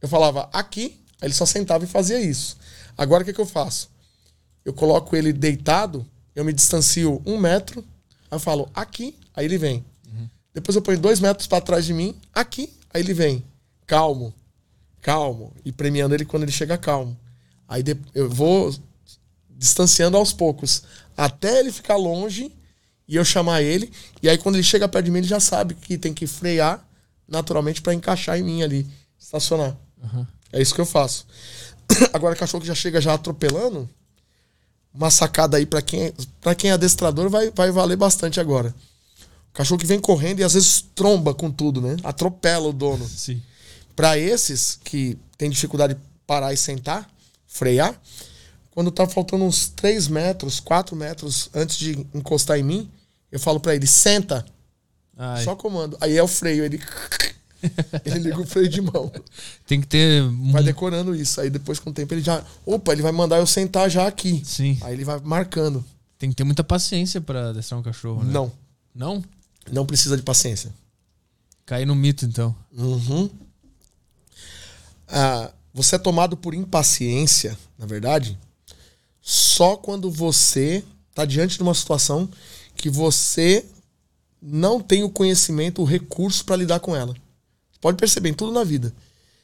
Eu 0.00 0.08
falava 0.08 0.48
aqui, 0.54 0.98
aí 1.20 1.26
ele 1.26 1.34
só 1.34 1.44
sentava 1.44 1.84
e 1.84 1.86
fazia 1.86 2.18
isso. 2.18 2.56
Agora 2.96 3.22
o 3.22 3.26
que, 3.26 3.32
que 3.32 3.40
eu 3.40 3.46
faço? 3.46 3.90
Eu 4.64 4.72
coloco 4.72 5.14
ele 5.14 5.32
deitado, 5.32 6.04
eu 6.34 6.44
me 6.44 6.52
distancio 6.52 7.22
um 7.24 7.38
metro, 7.38 7.84
aí 8.30 8.36
eu 8.36 8.40
falo 8.40 8.68
aqui, 8.74 9.14
aí 9.34 9.44
ele 9.44 9.58
vem. 9.58 9.84
Uhum. 10.06 10.28
Depois 10.52 10.74
eu 10.74 10.82
ponho 10.82 10.98
dois 10.98 11.20
metros 11.20 11.46
para 11.46 11.60
trás 11.60 11.84
de 11.84 11.92
mim, 11.92 12.14
aqui, 12.34 12.72
aí 12.92 13.02
ele 13.02 13.14
vem. 13.14 13.44
Calmo, 13.86 14.34
calmo. 15.00 15.52
E 15.64 15.70
premiando 15.70 16.14
ele 16.14 16.24
quando 16.24 16.42
ele 16.42 16.52
chega 16.52 16.76
calmo. 16.76 17.16
Aí 17.68 17.82
eu 18.14 18.28
vou 18.28 18.74
distanciando 19.50 20.16
aos 20.16 20.32
poucos, 20.32 20.82
até 21.16 21.60
ele 21.60 21.72
ficar 21.72 21.96
longe 21.96 22.52
e 23.08 23.16
eu 23.16 23.24
chamar 23.24 23.62
ele. 23.62 23.90
E 24.22 24.28
aí 24.28 24.38
quando 24.38 24.56
ele 24.56 24.64
chega 24.64 24.88
perto 24.88 25.06
de 25.06 25.10
mim, 25.10 25.18
ele 25.18 25.28
já 25.28 25.40
sabe 25.40 25.74
que 25.74 25.96
tem 25.96 26.12
que 26.12 26.26
frear 26.26 26.86
naturalmente 27.28 27.82
para 27.82 27.94
encaixar 27.94 28.38
em 28.38 28.42
mim 28.42 28.62
ali, 28.62 28.86
estacionar. 29.18 29.76
Uhum. 30.02 30.26
É 30.52 30.60
isso 30.60 30.74
que 30.74 30.80
eu 30.80 30.86
faço. 30.86 31.26
Agora, 32.12 32.36
cachorro 32.36 32.60
que 32.60 32.66
já 32.66 32.74
chega 32.74 33.00
já 33.00 33.14
atropelando, 33.14 33.88
uma 34.92 35.10
sacada 35.10 35.56
aí 35.56 35.66
para 35.66 35.82
quem, 35.82 36.12
pra 36.40 36.54
quem 36.54 36.70
é 36.70 36.72
adestrador 36.72 37.28
vai, 37.28 37.50
vai 37.50 37.70
valer 37.70 37.96
bastante 37.96 38.40
agora. 38.40 38.74
O 39.50 39.52
cachorro 39.56 39.78
que 39.78 39.86
vem 39.86 39.98
correndo 39.98 40.40
e 40.40 40.44
às 40.44 40.54
vezes 40.54 40.84
tromba 40.94 41.34
com 41.34 41.50
tudo, 41.50 41.80
né? 41.80 41.96
Atropela 42.02 42.68
o 42.68 42.72
dono. 42.72 43.06
Sim. 43.06 43.42
Para 43.94 44.18
esses 44.18 44.78
que 44.84 45.18
tem 45.38 45.48
dificuldade 45.50 45.94
de 45.94 46.00
parar 46.26 46.52
e 46.52 46.56
sentar, 46.56 47.08
frear, 47.46 47.98
quando 48.70 48.90
tá 48.90 49.06
faltando 49.06 49.44
uns 49.44 49.68
3 49.68 50.08
metros, 50.08 50.60
4 50.60 50.94
metros 50.94 51.48
antes 51.54 51.78
de 51.78 52.06
encostar 52.14 52.58
em 52.58 52.62
mim, 52.62 52.90
eu 53.32 53.40
falo 53.40 53.58
para 53.58 53.74
ele, 53.74 53.86
senta. 53.86 54.44
Ai. 55.16 55.42
Só 55.44 55.56
comando. 55.56 55.96
Aí 56.00 56.16
é 56.16 56.22
o 56.22 56.28
freio, 56.28 56.64
ele. 56.64 56.80
ele 58.04 58.18
liga 58.20 58.40
o 58.40 58.46
freio 58.46 58.68
de 58.68 58.80
mão. 58.80 59.10
Tem 59.66 59.80
que 59.80 59.86
ter. 59.86 60.22
Vai 60.52 60.62
decorando 60.62 61.14
isso. 61.14 61.40
Aí 61.40 61.50
depois, 61.50 61.78
com 61.78 61.90
o 61.90 61.92
tempo, 61.92 62.12
ele 62.14 62.22
já. 62.22 62.44
Opa, 62.64 62.92
ele 62.92 63.02
vai 63.02 63.12
mandar 63.12 63.38
eu 63.38 63.46
sentar 63.46 63.90
já 63.90 64.06
aqui. 64.06 64.42
Sim. 64.44 64.78
Aí 64.82 64.94
ele 64.94 65.04
vai 65.04 65.20
marcando. 65.20 65.84
Tem 66.18 66.30
que 66.30 66.36
ter 66.36 66.44
muita 66.44 66.64
paciência 66.64 67.20
para 67.20 67.50
adestrar 67.50 67.78
um 67.78 67.82
cachorro, 67.82 68.24
né? 68.24 68.32
Não. 68.32 68.52
Não? 68.94 69.24
Não 69.70 69.84
precisa 69.84 70.16
de 70.16 70.22
paciência. 70.22 70.72
Cair 71.66 71.86
no 71.86 71.94
mito, 71.94 72.24
então. 72.24 72.54
Uhum. 72.76 73.28
Ah, 75.08 75.52
você 75.74 75.96
é 75.96 75.98
tomado 75.98 76.36
por 76.36 76.54
impaciência, 76.54 77.56
na 77.78 77.84
verdade, 77.84 78.38
só 79.20 79.76
quando 79.76 80.10
você 80.10 80.82
está 81.10 81.24
diante 81.24 81.56
de 81.56 81.62
uma 81.62 81.74
situação 81.74 82.28
que 82.74 82.88
você 82.88 83.64
não 84.40 84.80
tem 84.80 85.02
o 85.02 85.10
conhecimento, 85.10 85.82
o 85.82 85.84
recurso 85.84 86.44
para 86.44 86.56
lidar 86.56 86.80
com 86.80 86.94
ela. 86.94 87.14
Pode 87.86 87.98
perceber 87.98 88.30
em 88.30 88.34
tudo 88.34 88.50
na 88.50 88.64
vida. 88.64 88.92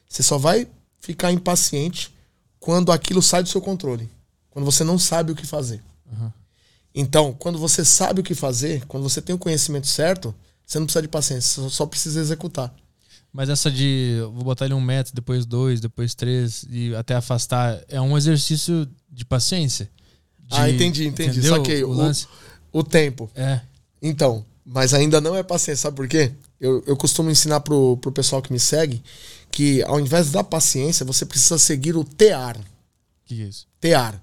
Você 0.09 0.21
só 0.21 0.37
vai 0.37 0.67
ficar 0.99 1.31
impaciente 1.31 2.13
quando 2.59 2.91
aquilo 2.91 3.23
sai 3.23 3.41
do 3.41 3.49
seu 3.49 3.61
controle. 3.61 4.11
Quando 4.51 4.65
você 4.65 4.83
não 4.83 4.99
sabe 4.99 5.31
o 5.31 5.37
que 5.37 5.47
fazer. 5.47 5.81
Uhum. 6.11 6.29
Então, 6.93 7.33
quando 7.39 7.57
você 7.57 7.85
sabe 7.85 8.21
o 8.21 8.25
que 8.25 8.35
fazer, 8.35 8.85
quando 8.87 9.05
você 9.05 9.23
tem 9.23 9.33
o 9.33 9.39
conhecimento 9.39 9.87
certo, 9.87 10.35
você 10.67 10.81
não 10.81 10.87
precisa 10.87 11.03
de 11.03 11.07
paciência, 11.07 11.63
você 11.63 11.71
só 11.71 11.87
precisa 11.87 12.19
executar. 12.19 12.75
Mas 13.33 13.49
essa 13.49 13.71
de 13.71 14.19
vou 14.35 14.43
botar 14.43 14.65
ele 14.65 14.75
um 14.75 14.81
metro, 14.81 15.15
depois 15.15 15.47
dois, 15.47 15.81
depois 15.81 16.13
três, 16.13 16.67
e 16.69 16.93
até 16.97 17.15
afastar, 17.15 17.81
é 17.87 18.01
um 18.01 18.19
exercício 18.19 18.89
de 19.09 19.25
paciência. 19.25 19.89
De, 20.49 20.59
ah, 20.59 20.69
entendi, 20.69 21.07
entendi. 21.07 21.39
Entendeu? 21.39 21.59
Saquei. 21.59 21.85
O, 21.85 21.91
o, 21.91 21.93
lance... 21.93 22.27
o 22.73 22.83
tempo. 22.83 23.31
É. 23.37 23.61
Então, 24.03 24.45
mas 24.67 24.93
ainda 24.93 25.21
não 25.21 25.37
é 25.37 25.45
paciência, 25.45 25.83
sabe 25.83 25.97
por 25.97 26.09
quê? 26.09 26.33
Eu, 26.63 26.81
eu 26.87 26.97
costumo 26.97 27.29
ensinar 27.29 27.59
pro, 27.59 27.97
pro 27.97 28.13
pessoal 28.13 28.41
que 28.41 28.53
me 28.53 28.61
segue 28.61 29.03
que 29.51 29.83
ao 29.83 29.99
invés 29.99 30.31
da 30.31 30.45
paciência, 30.45 31.05
você 31.05 31.27
precisa 31.27 31.59
seguir 31.59 31.97
o 31.97 32.05
TEAR. 32.05 32.57
Que 33.27 33.43
é 33.43 33.47
isso? 33.49 33.67
TEAR. 33.81 34.23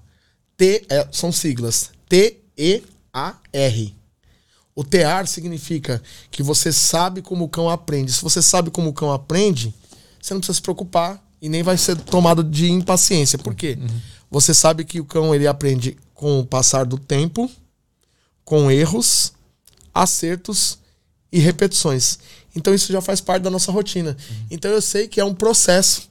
T 0.56 0.86
é, 0.88 1.06
são 1.12 1.30
siglas. 1.30 1.90
T-E-A-R. 2.08 3.94
O 4.74 4.82
TEAR 4.82 5.26
significa 5.26 6.02
que 6.30 6.42
você 6.42 6.72
sabe 6.72 7.20
como 7.20 7.44
o 7.44 7.48
cão 7.48 7.68
aprende. 7.68 8.10
Se 8.10 8.22
você 8.22 8.40
sabe 8.40 8.70
como 8.70 8.88
o 8.88 8.94
cão 8.94 9.12
aprende, 9.12 9.74
você 10.18 10.32
não 10.32 10.40
precisa 10.40 10.56
se 10.56 10.62
preocupar 10.62 11.22
e 11.42 11.48
nem 11.48 11.62
vai 11.62 11.76
ser 11.76 11.96
tomado 11.98 12.42
de 12.42 12.70
impaciência. 12.70 13.38
Por 13.38 13.54
quê? 13.54 13.76
Uhum. 13.78 14.00
Você 14.30 14.54
sabe 14.54 14.86
que 14.86 14.98
o 14.98 15.04
cão 15.04 15.34
ele 15.34 15.46
aprende 15.46 15.94
com 16.14 16.40
o 16.40 16.46
passar 16.46 16.86
do 16.86 16.96
tempo, 16.96 17.50
com 18.46 18.70
erros, 18.70 19.34
acertos 19.92 20.78
e 21.32 21.38
repetições. 21.38 22.18
Então 22.54 22.74
isso 22.74 22.92
já 22.92 23.00
faz 23.00 23.20
parte 23.20 23.42
da 23.42 23.50
nossa 23.50 23.70
rotina. 23.70 24.10
Uhum. 24.10 24.46
Então 24.50 24.70
eu 24.70 24.82
sei 24.82 25.06
que 25.06 25.20
é 25.20 25.24
um 25.24 25.34
processo. 25.34 26.08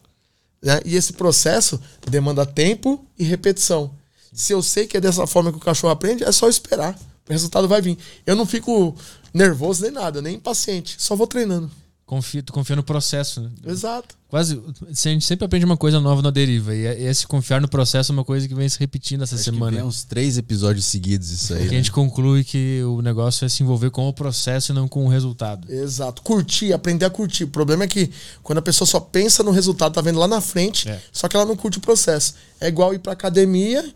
Né? 0.61 0.79
E 0.85 0.95
esse 0.95 1.13
processo 1.13 1.79
demanda 2.07 2.45
tempo 2.45 3.05
e 3.17 3.23
repetição. 3.23 3.91
Se 4.33 4.53
eu 4.53 4.61
sei 4.61 4.87
que 4.87 4.97
é 4.97 5.01
dessa 5.01 5.25
forma 5.25 5.51
que 5.51 5.57
o 5.57 5.61
cachorro 5.61 5.91
aprende, 5.91 6.23
é 6.23 6.31
só 6.31 6.47
esperar. 6.47 6.97
O 7.27 7.31
resultado 7.31 7.67
vai 7.67 7.81
vir. 7.81 7.97
Eu 8.25 8.35
não 8.35 8.45
fico 8.45 8.95
nervoso 9.33 9.83
nem 9.83 9.91
nada, 9.91 10.21
nem 10.21 10.35
impaciente. 10.35 10.95
Só 10.97 11.15
vou 11.15 11.27
treinando. 11.27 11.69
Confia, 12.09 12.41
tu 12.41 12.51
confia 12.51 12.75
no 12.75 12.81
processo, 12.81 13.39
né? 13.39 13.51
Exato. 13.67 14.15
Quase. 14.29 14.59
A 14.81 15.09
gente 15.09 15.23
sempre 15.23 15.45
aprende 15.45 15.63
uma 15.63 15.77
coisa 15.77 15.99
nova 15.99 16.23
na 16.23 16.31
deriva. 16.31 16.73
E 16.73 16.83
esse 17.05 17.27
confiar 17.27 17.61
no 17.61 17.67
processo 17.67 18.11
é 18.11 18.13
uma 18.13 18.25
coisa 18.25 18.47
que 18.47 18.55
vem 18.55 18.67
se 18.67 18.79
repetindo 18.79 19.21
essa 19.21 19.35
Acho 19.35 19.43
semana. 19.43 19.73
Que 19.73 19.77
vem 19.77 19.85
uns 19.85 20.05
três 20.05 20.35
episódios 20.35 20.87
seguidos 20.87 21.29
isso 21.29 21.53
aí. 21.53 21.59
Que 21.59 21.65
né? 21.65 21.71
a 21.75 21.77
gente 21.77 21.91
conclui 21.91 22.43
que 22.43 22.81
o 22.81 23.03
negócio 23.03 23.45
é 23.45 23.49
se 23.49 23.61
envolver 23.61 23.91
com 23.91 24.09
o 24.09 24.11
processo 24.11 24.71
e 24.71 24.73
não 24.73 24.87
com 24.87 25.05
o 25.05 25.07
resultado. 25.07 25.71
Exato. 25.71 26.23
Curtir, 26.23 26.73
aprender 26.73 27.05
a 27.05 27.11
curtir. 27.11 27.43
O 27.43 27.49
problema 27.49 27.83
é 27.83 27.87
que 27.87 28.09
quando 28.41 28.57
a 28.57 28.63
pessoa 28.63 28.87
só 28.87 28.99
pensa 28.99 29.43
no 29.43 29.51
resultado, 29.51 29.93
tá 29.93 30.01
vendo 30.01 30.17
lá 30.17 30.27
na 30.27 30.41
frente, 30.41 30.89
é. 30.89 30.99
só 31.11 31.27
que 31.27 31.35
ela 31.35 31.45
não 31.45 31.55
curte 31.55 31.77
o 31.77 31.81
processo. 31.81 32.33
É 32.59 32.69
igual 32.69 32.91
ir 32.91 32.97
pra 32.97 33.13
academia, 33.13 33.87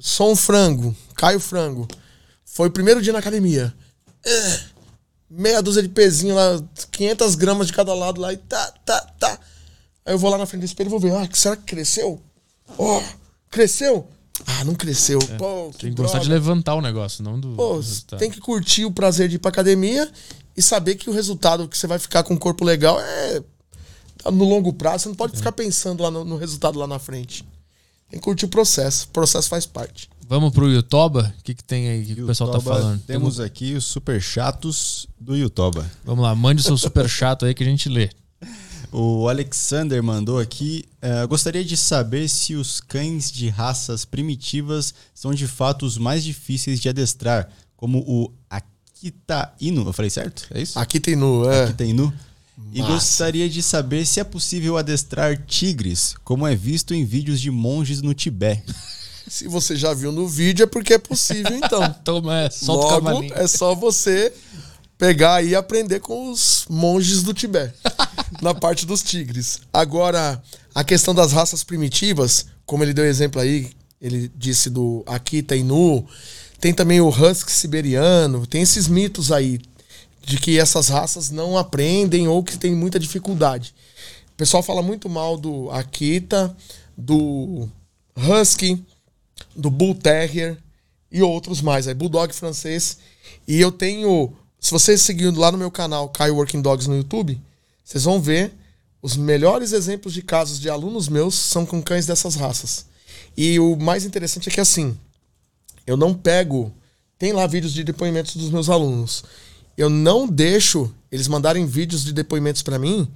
sou 0.00 0.32
um 0.32 0.36
frango, 0.36 0.92
caio 1.14 1.38
frango. 1.38 1.86
Foi 2.44 2.66
o 2.66 2.72
primeiro 2.72 3.00
dia 3.00 3.12
na 3.12 3.20
academia. 3.20 3.72
É 4.26 4.73
meia 5.28 5.62
dúzia 5.62 5.82
de 5.82 5.88
pezinho 5.88 6.34
lá, 6.34 6.62
500 6.90 7.34
gramas 7.34 7.66
de 7.66 7.72
cada 7.72 7.94
lado 7.94 8.20
lá 8.20 8.32
e 8.32 8.36
tá, 8.36 8.72
tá, 8.84 9.00
tá. 9.18 9.38
Aí 10.04 10.14
eu 10.14 10.18
vou 10.18 10.30
lá 10.30 10.38
na 10.38 10.46
frente 10.46 10.62
do 10.62 10.66
espelho 10.66 10.88
e 10.88 10.90
vou 10.90 11.00
ver, 11.00 11.14
ah, 11.14 11.28
será 11.32 11.56
que 11.56 11.64
cresceu? 11.64 12.20
Ó, 12.78 12.98
oh, 12.98 13.02
cresceu? 13.50 14.08
Ah, 14.46 14.64
não 14.64 14.74
cresceu. 14.74 15.18
É, 15.30 15.36
Pô, 15.36 15.70
que 15.72 15.78
tem 15.78 15.94
que 15.94 16.02
gostar 16.02 16.18
de 16.18 16.28
levantar 16.28 16.74
o 16.74 16.80
negócio, 16.80 17.22
não 17.22 17.38
do. 17.38 17.54
Pô, 17.54 17.78
do 17.78 18.16
tem 18.18 18.30
que 18.30 18.40
curtir 18.40 18.84
o 18.84 18.90
prazer 18.90 19.28
de 19.28 19.36
ir 19.36 19.38
pra 19.38 19.50
academia 19.50 20.10
e 20.56 20.62
saber 20.62 20.96
que 20.96 21.08
o 21.08 21.12
resultado 21.12 21.68
que 21.68 21.78
você 21.78 21.86
vai 21.86 21.98
ficar 21.98 22.22
com 22.24 22.34
um 22.34 22.38
corpo 22.38 22.64
legal 22.64 23.00
é 23.00 23.42
no 24.30 24.44
longo 24.44 24.72
prazo. 24.72 25.04
Você 25.04 25.08
não 25.08 25.16
pode 25.16 25.34
é. 25.34 25.36
ficar 25.36 25.52
pensando 25.52 26.02
lá 26.02 26.10
no, 26.10 26.24
no, 26.24 26.36
resultado 26.36 26.78
lá 26.78 26.86
na 26.86 26.98
frente. 26.98 27.46
Tem 28.10 28.18
que 28.18 28.24
curtir 28.24 28.46
o 28.46 28.48
processo. 28.48 29.06
O 29.06 29.08
processo 29.08 29.48
faz 29.48 29.66
parte. 29.66 30.10
Vamos 30.28 30.52
pro 30.52 30.70
Yutoba? 30.70 31.34
O 31.38 31.42
que, 31.42 31.54
que 31.54 31.62
tem 31.62 31.88
aí 31.88 32.14
que 32.14 32.22
o 32.22 32.26
pessoal 32.26 32.50
tá 32.50 32.60
falando? 32.60 33.00
Temos 33.02 33.40
aqui 33.40 33.74
os 33.74 33.84
super 33.84 34.20
chatos 34.20 35.06
do 35.20 35.36
Yutoba. 35.36 35.90
Vamos 36.04 36.22
lá, 36.22 36.34
mande 36.34 36.62
seu 36.62 36.76
super 36.78 37.08
chato 37.08 37.44
aí 37.44 37.54
que 37.54 37.62
a 37.62 37.66
gente 37.66 37.88
lê. 37.88 38.10
O 38.96 39.28
Alexander 39.28 40.00
mandou 40.04 40.38
aqui. 40.38 40.84
Uh, 41.02 41.26
gostaria 41.26 41.64
de 41.64 41.76
saber 41.76 42.28
se 42.28 42.54
os 42.54 42.80
cães 42.80 43.28
de 43.32 43.48
raças 43.48 44.04
primitivas 44.04 44.94
são 45.12 45.34
de 45.34 45.48
fato 45.48 45.84
os 45.84 45.98
mais 45.98 46.22
difíceis 46.22 46.78
de 46.78 46.88
adestrar, 46.88 47.48
como 47.76 48.04
o 48.06 48.30
Akita 48.48 49.52
Inu. 49.60 49.84
Eu 49.84 49.92
falei 49.92 50.10
certo? 50.10 50.46
É 50.52 50.62
isso? 50.62 50.78
Akita 50.78 51.10
Inu, 51.10 51.50
é. 51.50 51.64
Akita 51.64 51.84
Inu. 51.84 52.14
E 52.72 52.80
gostaria 52.82 53.48
de 53.48 53.64
saber 53.64 54.06
se 54.06 54.20
é 54.20 54.24
possível 54.24 54.78
adestrar 54.78 55.44
tigres, 55.44 56.14
como 56.22 56.46
é 56.46 56.54
visto 56.54 56.94
em 56.94 57.04
vídeos 57.04 57.40
de 57.40 57.50
monges 57.50 58.00
no 58.00 58.14
Tibete. 58.14 58.72
Se 59.28 59.48
você 59.48 59.74
já 59.76 59.94
viu 59.94 60.12
no 60.12 60.28
vídeo, 60.28 60.64
é 60.64 60.66
porque 60.66 60.94
é 60.94 60.98
possível, 60.98 61.56
então. 61.56 61.92
Toma, 62.04 62.40
é, 62.40 62.50
solta 62.50 62.96
Logo, 62.96 63.32
é 63.34 63.46
só 63.46 63.74
você 63.74 64.32
pegar 64.98 65.42
e 65.42 65.54
aprender 65.54 66.00
com 66.00 66.30
os 66.30 66.66
monges 66.68 67.22
do 67.22 67.34
Tibete, 67.34 67.74
na 68.40 68.54
parte 68.54 68.86
dos 68.86 69.02
tigres. 69.02 69.60
Agora, 69.72 70.42
a 70.74 70.84
questão 70.84 71.14
das 71.14 71.32
raças 71.32 71.64
primitivas, 71.64 72.46
como 72.64 72.84
ele 72.84 72.94
deu 72.94 73.04
exemplo 73.04 73.40
aí, 73.40 73.70
ele 74.00 74.30
disse 74.36 74.70
do 74.70 75.02
Akita 75.06 75.56
Inu, 75.56 76.06
tem 76.60 76.72
também 76.72 77.00
o 77.00 77.08
Husky 77.08 77.50
siberiano, 77.50 78.46
tem 78.46 78.62
esses 78.62 78.88
mitos 78.88 79.32
aí 79.32 79.60
de 80.24 80.38
que 80.38 80.58
essas 80.58 80.88
raças 80.88 81.30
não 81.30 81.58
aprendem 81.58 82.26
ou 82.28 82.42
que 82.42 82.56
tem 82.56 82.74
muita 82.74 82.98
dificuldade. 82.98 83.74
O 84.32 84.36
pessoal 84.36 84.62
fala 84.62 84.82
muito 84.82 85.08
mal 85.08 85.36
do 85.36 85.70
Akita, 85.70 86.56
do 86.96 87.68
Husky, 88.16 88.82
do 89.54 89.70
Bull 89.70 89.94
Terrier 89.94 90.56
e 91.10 91.22
outros 91.22 91.60
mais, 91.60 91.86
aí 91.86 91.94
Bulldog 91.94 92.34
francês. 92.34 92.98
E 93.46 93.60
eu 93.60 93.70
tenho, 93.70 94.32
se 94.58 94.70
vocês 94.70 95.00
seguindo 95.02 95.38
lá 95.38 95.52
no 95.52 95.58
meu 95.58 95.70
canal 95.70 96.08
Caio 96.08 96.36
Working 96.36 96.60
Dogs 96.60 96.88
no 96.88 96.96
YouTube, 96.96 97.40
vocês 97.84 98.04
vão 98.04 98.20
ver 98.20 98.52
os 99.00 99.16
melhores 99.16 99.72
exemplos 99.72 100.14
de 100.14 100.22
casos 100.22 100.58
de 100.58 100.70
alunos 100.70 101.08
meus 101.08 101.34
são 101.34 101.66
com 101.66 101.82
cães 101.82 102.06
dessas 102.06 102.34
raças. 102.34 102.86
E 103.36 103.60
o 103.60 103.76
mais 103.76 104.04
interessante 104.04 104.48
é 104.48 104.52
que 104.52 104.60
assim, 104.60 104.96
eu 105.86 105.96
não 105.96 106.14
pego, 106.14 106.72
tem 107.18 107.32
lá 107.32 107.46
vídeos 107.46 107.74
de 107.74 107.84
depoimentos 107.84 108.34
dos 108.36 108.50
meus 108.50 108.68
alunos. 108.70 109.22
Eu 109.76 109.90
não 109.90 110.26
deixo 110.26 110.90
eles 111.12 111.28
mandarem 111.28 111.66
vídeos 111.66 112.02
de 112.02 112.12
depoimentos 112.12 112.62
para 112.62 112.78
mim, 112.78 113.06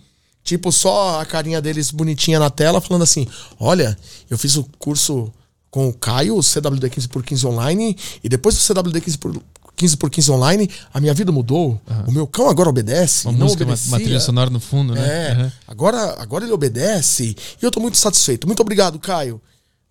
tipo 0.44 0.70
só 0.70 1.20
a 1.20 1.26
carinha 1.26 1.60
deles 1.60 1.90
bonitinha 1.90 2.38
na 2.38 2.50
tela 2.50 2.80
falando 2.80 3.02
assim: 3.02 3.26
"Olha, 3.58 3.98
eu 4.28 4.36
fiz 4.36 4.56
o 4.56 4.64
curso 4.78 5.32
com 5.70 5.88
o 5.88 5.92
Caio, 5.92 6.36
o 6.36 6.42
CWD 6.42 6.90
15 6.90 7.08
por 7.08 7.22
15 7.22 7.46
online, 7.46 7.96
e 8.22 8.28
depois 8.28 8.54
do 8.54 8.60
CWD 8.60 9.00
15 9.00 9.18
por 9.18 9.42
15 9.78 9.96
por 9.96 10.10
15 10.10 10.32
online, 10.32 10.68
a 10.92 11.00
minha 11.00 11.14
vida 11.14 11.30
mudou. 11.30 11.80
Uhum. 11.88 12.04
O 12.08 12.12
meu 12.12 12.26
cão 12.26 12.48
agora 12.48 12.68
obedece. 12.68 13.28
Uma 13.28 13.44
música, 13.44 13.62
obedecia. 13.62 13.88
uma 13.88 14.00
trilha 14.00 14.20
sonora 14.20 14.50
no 14.50 14.58
fundo, 14.58 14.92
né? 14.92 15.30
É. 15.30 15.36
Uhum. 15.36 15.52
Agora, 15.68 16.20
agora 16.20 16.44
ele 16.44 16.52
obedece. 16.52 17.36
E 17.62 17.64
eu 17.64 17.70
tô 17.70 17.78
muito 17.78 17.96
satisfeito. 17.96 18.46
Muito 18.46 18.60
obrigado, 18.60 18.98
Caio. 18.98 19.40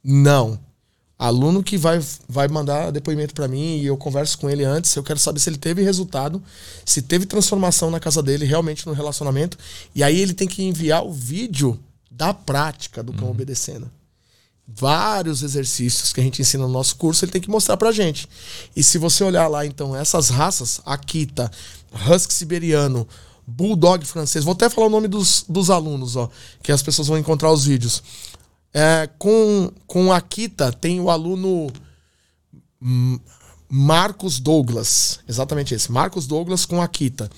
Não. 0.03 0.59
Aluno 1.17 1.63
que 1.63 1.77
vai, 1.77 1.99
vai 2.27 2.47
mandar 2.47 2.91
depoimento 2.91 3.33
para 3.33 3.47
mim 3.47 3.77
e 3.77 3.85
eu 3.85 3.97
converso 3.97 4.37
com 4.37 4.49
ele 4.49 4.63
antes. 4.63 4.93
Eu 4.93 5.01
quero 5.01 5.17
saber 5.17 5.39
se 5.39 5.49
ele 5.49 5.57
teve 5.57 5.81
resultado, 5.81 6.43
se 6.85 7.01
teve 7.01 7.25
transformação 7.25 7.89
na 7.89 7.99
casa 7.99 8.21
dele, 8.21 8.45
realmente 8.45 8.85
no 8.85 8.93
relacionamento. 8.93 9.57
E 9.95 10.03
aí 10.03 10.19
ele 10.19 10.33
tem 10.33 10.47
que 10.47 10.63
enviar 10.63 11.03
o 11.03 11.11
vídeo 11.11 11.79
da 12.11 12.33
prática 12.33 13.01
do 13.01 13.13
cão 13.13 13.25
uhum. 13.25 13.31
obedecendo. 13.31 13.89
Vários 14.67 15.43
exercícios 15.43 16.11
que 16.11 16.19
a 16.19 16.23
gente 16.23 16.41
ensina 16.41 16.65
no 16.67 16.73
nosso 16.73 16.97
curso, 16.97 17.23
ele 17.23 17.31
tem 17.31 17.41
que 17.41 17.49
mostrar 17.49 17.77
pra 17.77 17.91
gente. 17.91 18.27
E 18.75 18.83
se 18.83 18.97
você 18.97 19.23
olhar 19.23 19.47
lá, 19.47 19.65
então, 19.65 19.95
essas 19.95 20.29
raças, 20.29 20.81
Akita, 20.85 21.49
Husky 22.09 22.33
Siberiano, 22.33 23.07
Bulldog 23.47 24.05
francês, 24.05 24.43
vou 24.43 24.51
até 24.51 24.69
falar 24.69 24.87
o 24.87 24.89
nome 24.89 25.07
dos, 25.07 25.45
dos 25.47 25.69
alunos, 25.69 26.17
ó, 26.17 26.29
que 26.61 26.71
as 26.71 26.83
pessoas 26.83 27.07
vão 27.07 27.17
encontrar 27.17 27.49
os 27.51 27.63
vídeos. 27.63 28.03
É, 28.73 29.09
com, 29.17 29.71
com 29.87 30.11
Akita 30.11 30.71
tem 30.73 30.99
o 30.99 31.09
aluno 31.09 31.71
Marcos 33.69 34.39
Douglas, 34.39 35.19
exatamente 35.27 35.73
esse, 35.73 35.91
Marcos 35.91 36.27
Douglas 36.27 36.65
com 36.65 36.81
Akita. 36.81 37.29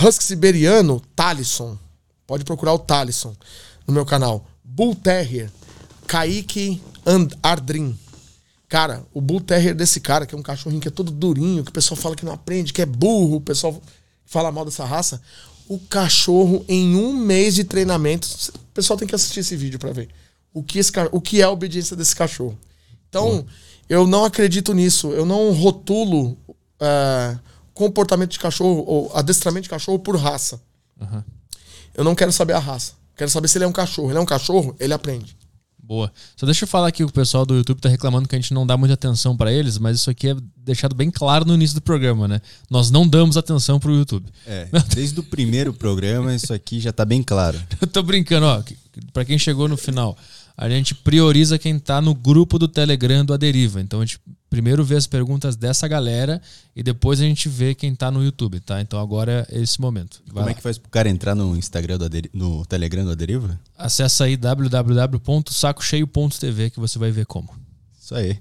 Husky 0.00 0.24
Siberiano, 0.24 1.00
Talisson. 1.14 1.78
Pode 2.26 2.44
procurar 2.44 2.72
o 2.72 2.78
Talisson 2.78 3.34
no 3.86 3.94
meu 3.94 4.04
canal. 4.04 4.44
Bull 4.62 4.94
Terrier, 4.94 5.50
Kaique 6.06 6.80
Ardrin. 7.42 7.98
Cara, 8.68 9.04
o 9.12 9.20
Bull 9.20 9.40
Terrier 9.40 9.74
desse 9.74 10.00
cara, 10.00 10.26
que 10.26 10.34
é 10.34 10.38
um 10.38 10.42
cachorrinho 10.42 10.80
que 10.80 10.88
é 10.88 10.90
todo 10.90 11.12
durinho, 11.12 11.62
que 11.62 11.70
o 11.70 11.72
pessoal 11.72 11.96
fala 11.96 12.16
que 12.16 12.24
não 12.24 12.32
aprende, 12.32 12.72
que 12.72 12.82
é 12.82 12.86
burro, 12.86 13.36
o 13.36 13.40
pessoal 13.40 13.80
fala 14.26 14.50
mal 14.50 14.64
dessa 14.64 14.84
raça. 14.84 15.20
O 15.68 15.78
cachorro, 15.78 16.64
em 16.68 16.96
um 16.96 17.12
mês 17.12 17.54
de 17.54 17.64
treinamento, 17.64 18.28
o 18.54 18.74
pessoal 18.74 18.98
tem 18.98 19.06
que 19.06 19.14
assistir 19.14 19.40
esse 19.40 19.56
vídeo 19.56 19.78
para 19.78 19.92
ver 19.92 20.08
o 20.52 20.62
que, 20.62 20.78
esse, 20.78 20.92
o 21.10 21.20
que 21.20 21.40
é 21.40 21.44
a 21.44 21.50
obediência 21.50 21.96
desse 21.96 22.14
cachorro. 22.14 22.58
Então, 23.08 23.44
eu 23.88 24.06
não 24.06 24.24
acredito 24.24 24.72
nisso. 24.72 25.12
Eu 25.12 25.26
não 25.26 25.52
rotulo 25.52 26.32
uh, 26.80 27.38
comportamento 27.72 28.30
de 28.30 28.38
cachorro 28.38 28.84
ou 28.86 29.12
adestramento 29.14 29.64
de 29.64 29.70
cachorro 29.70 29.98
por 29.98 30.16
raça. 30.16 30.60
Uhum. 31.00 31.22
Eu 31.94 32.04
não 32.04 32.14
quero 32.14 32.32
saber 32.32 32.54
a 32.54 32.58
raça. 32.58 32.92
Quero 33.16 33.30
saber 33.30 33.48
se 33.48 33.58
ele 33.58 33.64
é 33.64 33.68
um 33.68 33.72
cachorro. 33.72 34.10
Ele 34.10 34.18
é 34.18 34.20
um 34.20 34.26
cachorro, 34.26 34.74
ele 34.78 34.92
aprende. 34.92 35.36
Boa. 35.86 36.10
Só 36.34 36.46
deixa 36.46 36.64
eu 36.64 36.68
falar 36.68 36.88
aqui 36.88 36.98
que 36.98 37.04
o 37.04 37.12
pessoal 37.12 37.44
do 37.44 37.54
YouTube 37.54 37.78
tá 37.78 37.90
reclamando 37.90 38.26
que 38.26 38.34
a 38.34 38.40
gente 38.40 38.54
não 38.54 38.66
dá 38.66 38.74
muita 38.76 38.94
atenção 38.94 39.36
para 39.36 39.52
eles, 39.52 39.76
mas 39.76 39.98
isso 39.98 40.08
aqui 40.08 40.28
é 40.28 40.36
deixado 40.56 40.94
bem 40.94 41.10
claro 41.10 41.44
no 41.44 41.54
início 41.54 41.74
do 41.74 41.82
programa, 41.82 42.26
né? 42.26 42.40
Nós 42.70 42.90
não 42.90 43.06
damos 43.06 43.36
atenção 43.36 43.78
pro 43.78 43.94
YouTube. 43.94 44.26
É, 44.46 44.66
desde 44.94 45.20
o 45.20 45.22
primeiro 45.22 45.74
programa 45.74 46.34
isso 46.34 46.54
aqui 46.54 46.80
já 46.80 46.90
tá 46.90 47.04
bem 47.04 47.22
claro. 47.22 47.60
eu 47.78 47.86
tô 47.86 48.02
brincando, 48.02 48.46
ó, 48.46 48.62
para 49.12 49.26
quem 49.26 49.38
chegou 49.38 49.68
no 49.68 49.76
final 49.76 50.16
a 50.56 50.68
gente 50.68 50.94
prioriza 50.94 51.58
quem 51.58 51.76
está 51.76 52.00
no 52.00 52.14
grupo 52.14 52.56
do 52.58 52.68
Telegram 52.68 53.24
do 53.24 53.34
Aderiva. 53.34 53.80
Então 53.80 54.00
a 54.00 54.06
gente 54.06 54.20
primeiro 54.48 54.84
vê 54.84 54.94
as 54.94 55.06
perguntas 55.06 55.56
dessa 55.56 55.88
galera 55.88 56.40
e 56.76 56.82
depois 56.82 57.20
a 57.20 57.24
gente 57.24 57.48
vê 57.48 57.74
quem 57.74 57.92
está 57.92 58.08
no 58.08 58.22
YouTube, 58.22 58.60
tá? 58.60 58.80
Então 58.80 59.00
agora 59.00 59.44
é 59.50 59.60
esse 59.60 59.80
momento. 59.80 60.22
Vai 60.26 60.34
Como 60.34 60.40
é 60.40 60.44
lá. 60.44 60.50
é 60.52 60.54
que 60.54 60.62
faz 60.62 60.78
pro 60.78 60.88
cara 60.90 61.10
entrar 61.10 61.34
no 61.34 61.56
Instagram 61.56 61.98
do 61.98 62.04
Aderi 62.04 62.30
no 62.32 62.64
Telegram 62.66 63.04
do 63.04 63.10
Aderiva? 63.10 63.58
Acesse 63.76 64.22
aí 64.22 64.36
www.sacocheio.tv 64.36 66.70
que 66.70 66.78
você 66.78 67.00
vai 67.00 67.10
ver 67.10 67.26
como. 67.26 67.50
Isso 68.00 68.14
aí. 68.14 68.38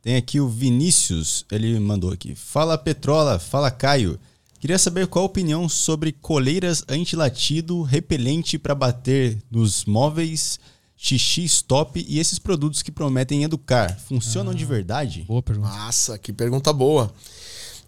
Tem 0.00 0.16
aqui 0.16 0.40
o 0.40 0.48
Vinícius, 0.48 1.44
ele 1.52 1.78
mandou 1.78 2.10
aqui. 2.10 2.34
Fala 2.34 2.78
Petrola, 2.78 3.38
fala 3.38 3.70
Caio. 3.70 4.18
Queria 4.60 4.78
saber 4.78 5.06
qual 5.08 5.24
a 5.24 5.26
opinião 5.26 5.68
sobre 5.68 6.10
coleiras 6.10 6.82
antilatido 6.88 7.82
repelente 7.82 8.58
para 8.58 8.74
bater 8.74 9.36
nos 9.50 9.84
móveis 9.84 10.58
xixi, 11.04 11.44
stop 11.44 12.02
e 12.08 12.18
esses 12.18 12.38
produtos 12.38 12.80
que 12.82 12.90
prometem 12.90 13.44
educar, 13.44 13.94
funcionam 14.08 14.52
ah, 14.52 14.54
de 14.54 14.64
verdade? 14.64 15.22
Boa 15.28 15.42
pergunta. 15.42 15.68
Nossa, 15.68 16.16
que 16.16 16.32
pergunta 16.32 16.72
boa. 16.72 17.12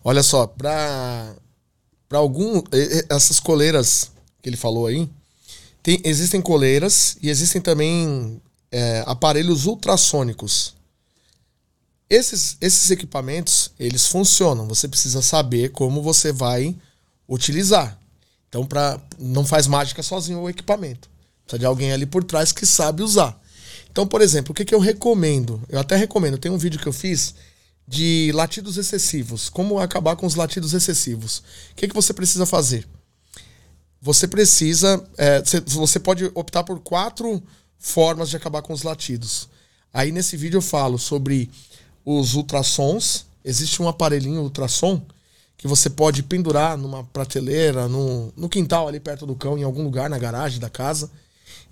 Olha 0.04 0.22
só, 0.22 0.46
para 0.46 1.34
para 2.08 2.18
algum 2.18 2.62
essas 3.08 3.40
coleiras 3.40 4.12
que 4.42 4.48
ele 4.48 4.56
falou 4.56 4.86
aí, 4.86 5.08
tem, 5.82 6.00
existem 6.04 6.42
coleiras 6.42 7.16
e 7.22 7.30
existem 7.30 7.60
também 7.60 8.40
é, 8.70 9.02
aparelhos 9.06 9.64
ultrassônicos. 9.64 10.74
Esses, 12.08 12.56
esses 12.60 12.90
equipamentos, 12.90 13.72
eles 13.80 14.06
funcionam. 14.06 14.68
Você 14.68 14.86
precisa 14.86 15.20
saber 15.22 15.72
como 15.72 16.00
você 16.02 16.32
vai 16.32 16.76
utilizar. 17.28 17.98
Então, 18.48 18.64
pra, 18.64 19.00
não 19.18 19.44
faz 19.44 19.66
mágica 19.66 20.02
sozinho 20.04 20.40
o 20.40 20.48
equipamento. 20.48 21.08
Precisa 21.47 21.60
de 21.60 21.66
alguém 21.66 21.92
ali 21.92 22.05
por 22.05 22.25
trás 22.25 22.50
que 22.50 22.66
sabe 22.66 23.02
usar. 23.02 23.41
Então, 23.91 24.07
por 24.07 24.20
exemplo, 24.20 24.50
o 24.50 24.55
que, 24.55 24.65
que 24.65 24.75
eu 24.75 24.81
recomendo? 24.81 25.62
Eu 25.68 25.78
até 25.78 25.97
recomendo, 25.97 26.36
tem 26.36 26.50
um 26.50 26.58
vídeo 26.58 26.81
que 26.81 26.89
eu 26.89 26.92
fiz 26.92 27.34
de 27.86 28.33
latidos 28.34 28.76
excessivos. 28.76 29.49
Como 29.49 29.78
acabar 29.78 30.16
com 30.16 30.26
os 30.26 30.34
latidos 30.34 30.75
excessivos. 30.75 31.39
O 31.70 31.76
que, 31.76 31.89
que 31.89 31.94
você 31.94 32.12
precisa 32.12 32.44
fazer? 32.44 32.86
Você 34.02 34.26
precisa. 34.26 35.02
É, 35.16 35.41
você 35.66 36.00
pode 36.00 36.31
optar 36.34 36.65
por 36.65 36.81
quatro 36.81 37.41
formas 37.78 38.28
de 38.28 38.36
acabar 38.36 38.60
com 38.60 38.73
os 38.73 38.83
latidos. 38.83 39.49
Aí 39.94 40.10
nesse 40.10 40.36
vídeo 40.36 40.58
eu 40.58 40.62
falo 40.62 40.99
sobre 40.99 41.49
os 42.05 42.34
ultrassons. 42.34 43.25
Existe 43.44 43.81
um 43.81 43.89
aparelhinho 43.89 44.42
ultrassom 44.42 45.00
que 45.57 45.68
você 45.68 45.89
pode 45.89 46.23
pendurar 46.25 46.76
numa 46.76 47.05
prateleira, 47.05 47.89
no, 47.89 48.33
no 48.36 48.49
quintal 48.49 48.89
ali 48.89 49.00
perto 49.00 49.25
do 49.25 49.34
cão, 49.34 49.57
em 49.57 49.62
algum 49.62 49.84
lugar, 49.84 50.10
na 50.10 50.18
garagem 50.18 50.60
da 50.60 50.68
casa 50.68 51.10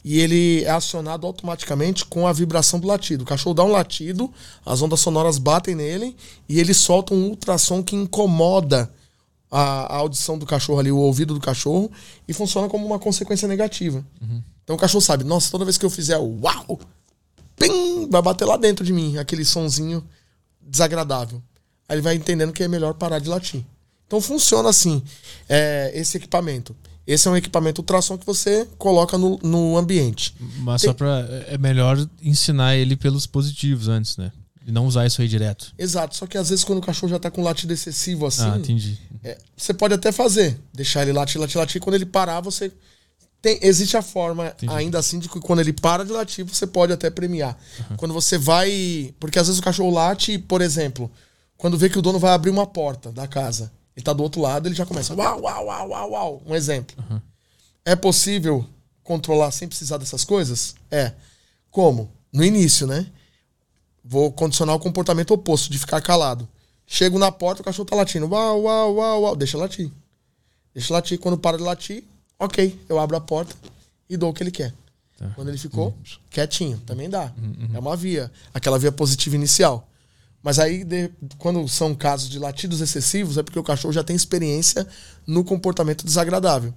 e 0.04 0.20
ele 0.20 0.62
é 0.64 0.70
acionado 0.70 1.26
automaticamente 1.26 2.04
com 2.04 2.26
a 2.26 2.32
vibração 2.32 2.78
do 2.78 2.86
latido. 2.86 3.24
O 3.24 3.26
cachorro 3.26 3.54
dá 3.54 3.64
um 3.64 3.70
latido, 3.70 4.30
as 4.64 4.82
ondas 4.82 5.00
sonoras 5.00 5.38
batem 5.38 5.74
nele 5.74 6.14
e 6.46 6.60
ele 6.60 6.74
solta 6.74 7.14
um 7.14 7.28
ultrassom 7.28 7.82
que 7.82 7.96
incomoda 7.96 8.92
a, 9.50 9.94
a 9.94 9.96
audição 9.96 10.36
do 10.36 10.44
cachorro 10.44 10.78
ali, 10.78 10.92
o 10.92 10.98
ouvido 10.98 11.32
do 11.32 11.40
cachorro, 11.40 11.90
e 12.28 12.34
funciona 12.34 12.68
como 12.68 12.84
uma 12.84 12.98
consequência 12.98 13.48
negativa. 13.48 14.04
Uhum. 14.20 14.42
Então 14.62 14.76
o 14.76 14.78
cachorro 14.78 15.00
sabe, 15.00 15.24
nossa, 15.24 15.50
toda 15.50 15.64
vez 15.64 15.78
que 15.78 15.86
eu 15.86 15.90
fizer 15.90 16.18
o 16.18 16.40
uau, 16.42 16.78
pim, 17.56 18.08
vai 18.10 18.20
bater 18.20 18.44
lá 18.44 18.58
dentro 18.58 18.84
de 18.84 18.92
mim, 18.92 19.16
aquele 19.16 19.44
sonzinho 19.44 20.04
desagradável. 20.60 21.42
Aí 21.88 21.94
ele 21.96 22.02
vai 22.02 22.14
entendendo 22.14 22.52
que 22.52 22.62
é 22.62 22.68
melhor 22.68 22.94
parar 22.94 23.20
de 23.20 23.28
latir. 23.28 23.64
Então 24.06 24.20
funciona 24.20 24.68
assim, 24.68 25.02
é, 25.48 25.92
esse 25.94 26.18
equipamento. 26.18 26.76
Esse 27.06 27.28
é 27.28 27.30
um 27.30 27.36
equipamento 27.36 27.82
ultrassom 27.82 28.16
que 28.16 28.24
você 28.24 28.66
coloca 28.78 29.18
no, 29.18 29.38
no 29.42 29.76
ambiente. 29.76 30.34
Mas 30.58 30.80
Tem... 30.80 30.88
só 30.88 30.94
para 30.94 31.26
é 31.48 31.58
melhor 31.58 31.98
ensinar 32.22 32.76
ele 32.76 32.96
pelos 32.96 33.26
positivos 33.26 33.88
antes, 33.88 34.16
né? 34.16 34.32
E 34.66 34.72
não 34.72 34.86
usar 34.86 35.06
isso 35.06 35.20
aí 35.20 35.28
direto. 35.28 35.72
Exato. 35.78 36.16
Só 36.16 36.26
que 36.26 36.38
às 36.38 36.48
vezes 36.48 36.64
quando 36.64 36.78
o 36.78 36.82
cachorro 36.82 37.10
já 37.10 37.18
tá 37.18 37.30
com 37.30 37.42
latido 37.42 37.72
excessivo 37.72 38.26
assim. 38.26 38.48
Ah, 38.48 38.56
entendi. 38.56 38.98
É, 39.22 39.36
você 39.54 39.74
pode 39.74 39.92
até 39.92 40.10
fazer. 40.10 40.58
Deixar 40.72 41.02
ele 41.02 41.12
latir, 41.12 41.38
latir, 41.38 41.58
latir. 41.58 41.80
Quando 41.80 41.96
ele 41.96 42.06
parar, 42.06 42.40
você. 42.40 42.72
Tem, 43.42 43.58
existe 43.60 43.94
a 43.94 44.00
forma, 44.00 44.46
entendi. 44.46 44.72
ainda 44.72 44.98
assim, 44.98 45.18
de 45.18 45.28
que 45.28 45.38
quando 45.38 45.60
ele 45.60 45.74
para 45.74 46.02
de 46.02 46.10
latir, 46.10 46.46
você 46.46 46.66
pode 46.66 46.94
até 46.94 47.10
premiar. 47.10 47.54
Uhum. 47.90 47.96
Quando 47.98 48.14
você 48.14 48.38
vai. 48.38 49.14
Porque 49.20 49.38
às 49.38 49.48
vezes 49.48 49.60
o 49.60 49.62
cachorro 49.62 49.90
late, 49.90 50.38
por 50.38 50.62
exemplo, 50.62 51.10
quando 51.58 51.76
vê 51.76 51.90
que 51.90 51.98
o 51.98 52.02
dono 52.02 52.18
vai 52.18 52.32
abrir 52.32 52.48
uma 52.48 52.66
porta 52.66 53.12
da 53.12 53.28
casa. 53.28 53.70
Ele 53.96 54.04
tá 54.04 54.12
do 54.12 54.22
outro 54.22 54.40
lado, 54.40 54.68
ele 54.68 54.74
já 54.74 54.84
começa. 54.84 55.14
Uau, 55.14 55.42
uau, 55.42 55.66
uau, 55.66 55.88
uau, 55.88 56.10
uau. 56.10 56.42
Um 56.46 56.54
exemplo. 56.54 56.96
Uhum. 56.98 57.20
É 57.84 57.94
possível 57.94 58.66
controlar 59.02 59.50
sem 59.52 59.68
precisar 59.68 59.98
dessas 59.98 60.24
coisas? 60.24 60.74
É. 60.90 61.12
Como? 61.70 62.10
No 62.32 62.44
início, 62.44 62.86
né? 62.86 63.06
Vou 64.04 64.32
condicionar 64.32 64.74
o 64.74 64.80
comportamento 64.80 65.32
oposto, 65.32 65.70
de 65.70 65.78
ficar 65.78 66.00
calado. 66.00 66.48
Chego 66.86 67.18
na 67.18 67.30
porta, 67.30 67.62
o 67.62 67.64
cachorro 67.64 67.86
tá 67.88 67.96
latindo. 67.96 68.26
Uau, 68.26 68.62
uau, 68.62 68.94
uau, 68.96 69.22
uau. 69.22 69.36
Deixa 69.36 69.56
latir. 69.56 69.90
Deixa 70.74 70.92
latir. 70.92 71.18
Quando 71.18 71.38
para 71.38 71.56
de 71.56 71.62
latir, 71.62 72.04
ok. 72.38 72.78
Eu 72.88 72.98
abro 72.98 73.16
a 73.16 73.20
porta 73.20 73.54
e 74.08 74.16
dou 74.16 74.30
o 74.30 74.34
que 74.34 74.42
ele 74.42 74.50
quer. 74.50 74.74
Tá. 75.16 75.30
Quando 75.36 75.48
ele 75.48 75.58
ficou 75.58 75.88
uhum. 75.88 76.18
quietinho, 76.30 76.78
também 76.84 77.08
dá. 77.08 77.32
Uhum. 77.38 77.70
É 77.72 77.78
uma 77.78 77.96
via. 77.96 78.30
Aquela 78.52 78.78
via 78.78 78.90
positiva 78.90 79.36
inicial. 79.36 79.88
Mas 80.44 80.58
aí, 80.58 80.84
de, 80.84 81.10
quando 81.38 81.66
são 81.66 81.94
casos 81.94 82.28
de 82.28 82.38
latidos 82.38 82.82
excessivos, 82.82 83.38
é 83.38 83.42
porque 83.42 83.58
o 83.58 83.62
cachorro 83.62 83.94
já 83.94 84.04
tem 84.04 84.14
experiência 84.14 84.86
no 85.26 85.42
comportamento 85.42 86.04
desagradável. 86.04 86.74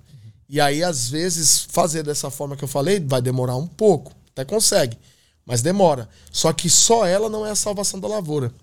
E 0.47 0.61
aí, 0.61 0.81
às 0.81 1.09
vezes, 1.09 1.67
fazer 1.69 2.01
dessa 2.01 2.31
forma 2.31 2.55
que 2.55 2.63
eu 2.63 2.67
falei 2.67 2.97
vai 2.97 3.21
demorar 3.21 3.57
um 3.57 3.67
pouco. 3.67 4.13
Até 4.31 4.45
consegue, 4.45 4.97
mas 5.45 5.61
demora. 5.61 6.07
Só 6.31 6.53
que 6.53 6.69
só 6.69 7.05
ela 7.05 7.29
não 7.29 7.45
é 7.45 7.51
a 7.51 7.55
salvação 7.55 7.99
da 7.99 8.07
lavoura. 8.07 8.53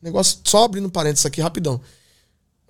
Negócio, 0.00 0.38
só 0.42 0.64
abrindo 0.64 0.88
parênteses 0.88 1.26
aqui 1.26 1.42
rapidão. 1.42 1.78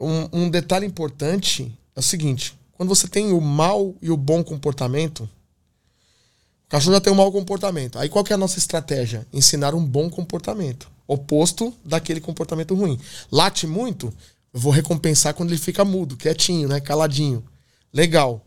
Um, 0.00 0.28
um 0.32 0.50
detalhe 0.50 0.86
importante 0.86 1.72
é 1.94 2.00
o 2.00 2.02
seguinte: 2.02 2.58
quando 2.72 2.88
você 2.88 3.06
tem 3.06 3.32
o 3.32 3.40
mal 3.40 3.94
e 4.02 4.10
o 4.10 4.16
bom 4.16 4.42
comportamento, 4.42 5.20
o 5.20 6.68
cachorro 6.68 6.94
já 6.94 7.00
tem 7.00 7.12
um 7.12 7.16
mau 7.16 7.30
comportamento. 7.30 7.96
Aí 7.96 8.08
qual 8.08 8.24
que 8.24 8.32
é 8.32 8.34
a 8.34 8.38
nossa 8.38 8.58
estratégia? 8.58 9.24
Ensinar 9.32 9.72
um 9.72 9.84
bom 9.84 10.10
comportamento 10.10 10.95
oposto 11.06 11.72
daquele 11.84 12.20
comportamento 12.20 12.74
ruim. 12.74 12.98
Late 13.30 13.66
muito, 13.66 14.12
eu 14.52 14.60
vou 14.60 14.72
recompensar 14.72 15.34
quando 15.34 15.50
ele 15.50 15.60
fica 15.60 15.84
mudo, 15.84 16.16
quietinho, 16.16 16.68
né? 16.68 16.80
Caladinho. 16.80 17.44
Legal. 17.92 18.44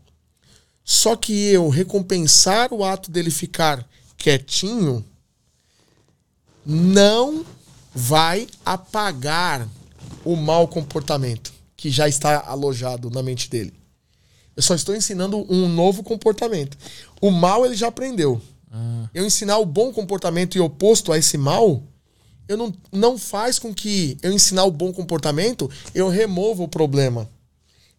Só 0.84 1.14
que 1.14 1.32
eu 1.32 1.68
recompensar 1.68 2.72
o 2.72 2.84
ato 2.84 3.10
dele 3.10 3.30
ficar 3.30 3.86
quietinho 4.16 5.04
não 6.64 7.44
vai 7.94 8.46
apagar 8.64 9.68
o 10.24 10.36
mau 10.36 10.68
comportamento 10.68 11.52
que 11.76 11.90
já 11.90 12.08
está 12.08 12.40
alojado 12.46 13.10
na 13.10 13.22
mente 13.22 13.48
dele. 13.48 13.72
Eu 14.54 14.62
só 14.62 14.74
estou 14.74 14.94
ensinando 14.94 15.46
um 15.50 15.68
novo 15.68 16.02
comportamento. 16.02 16.76
O 17.20 17.30
mal 17.30 17.64
ele 17.64 17.74
já 17.74 17.88
aprendeu. 17.88 18.40
Ah. 18.70 19.08
Eu 19.14 19.24
ensinar 19.24 19.58
o 19.58 19.64
bom 19.64 19.92
comportamento 19.92 20.56
e 20.56 20.60
oposto 20.60 21.12
a 21.12 21.18
esse 21.18 21.38
mal, 21.38 21.82
eu 22.50 22.56
não, 22.56 22.74
não 22.90 23.16
faz 23.16 23.60
com 23.60 23.72
que 23.72 24.18
eu 24.20 24.32
ensinar 24.32 24.64
o 24.64 24.72
bom 24.72 24.92
comportamento, 24.92 25.70
eu 25.94 26.08
remova 26.08 26.64
o 26.64 26.68
problema. 26.68 27.30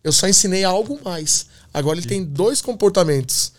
Eu 0.03 0.11
só 0.11 0.27
ensinei 0.27 0.65
algo 0.65 0.99
mais. 1.05 1.45
Agora 1.73 1.97
ele 1.97 2.07
tem 2.07 2.21
dois 2.21 2.61
comportamentos. 2.61 3.53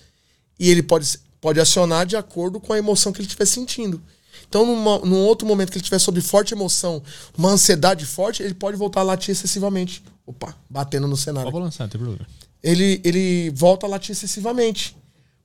E 0.58 0.68
ele 0.68 0.82
pode, 0.82 1.18
pode 1.40 1.58
acionar 1.58 2.04
de 2.04 2.14
acordo 2.14 2.60
com 2.60 2.74
a 2.74 2.78
emoção 2.78 3.10
que 3.10 3.20
ele 3.20 3.26
estiver 3.26 3.46
sentindo. 3.46 4.02
Então, 4.46 4.66
numa, 4.66 4.98
num 4.98 5.24
outro 5.24 5.48
momento 5.48 5.70
que 5.70 5.78
ele 5.78 5.82
estiver 5.82 5.98
sob 5.98 6.20
forte 6.20 6.52
emoção, 6.52 7.02
uma 7.38 7.48
ansiedade 7.48 8.04
forte, 8.04 8.42
ele 8.42 8.52
pode 8.52 8.76
voltar 8.76 9.00
a 9.00 9.04
latir 9.04 9.32
excessivamente. 9.32 10.04
Opa, 10.26 10.54
batendo 10.68 11.08
no 11.08 11.16
cenário. 11.16 11.50
Pode 11.50 11.64
lançar, 11.64 11.88
tem 11.88 11.98
problema. 11.98 12.26
Ele, 12.62 13.00
ele 13.02 13.50
volta 13.54 13.86
a 13.86 13.88
latir 13.88 14.12
excessivamente. 14.12 14.94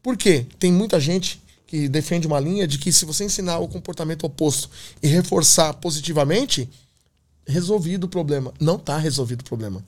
Por 0.03 0.17
quê? 0.17 0.45
Tem 0.59 0.73
muita 0.73 0.99
gente 0.99 1.41
que 1.67 1.89
defende 1.89 2.25
uma 2.25 2.39
linha 2.39 2.65
de 2.65 2.79
que 2.79 2.91
se 2.93 3.05
você 3.05 3.25
ensinar 3.25 3.59
o 3.59 3.67
comportamento 3.67 4.23
oposto 4.23 4.69
e 5.03 5.07
reforçar 5.07 5.73
positivamente, 5.73 6.67
resolvido 7.45 8.05
o 8.05 8.07
problema. 8.07 8.53
Não 8.59 8.77
está 8.77 8.97
resolvido 8.97 9.41
o 9.41 9.43
problema. 9.43 9.83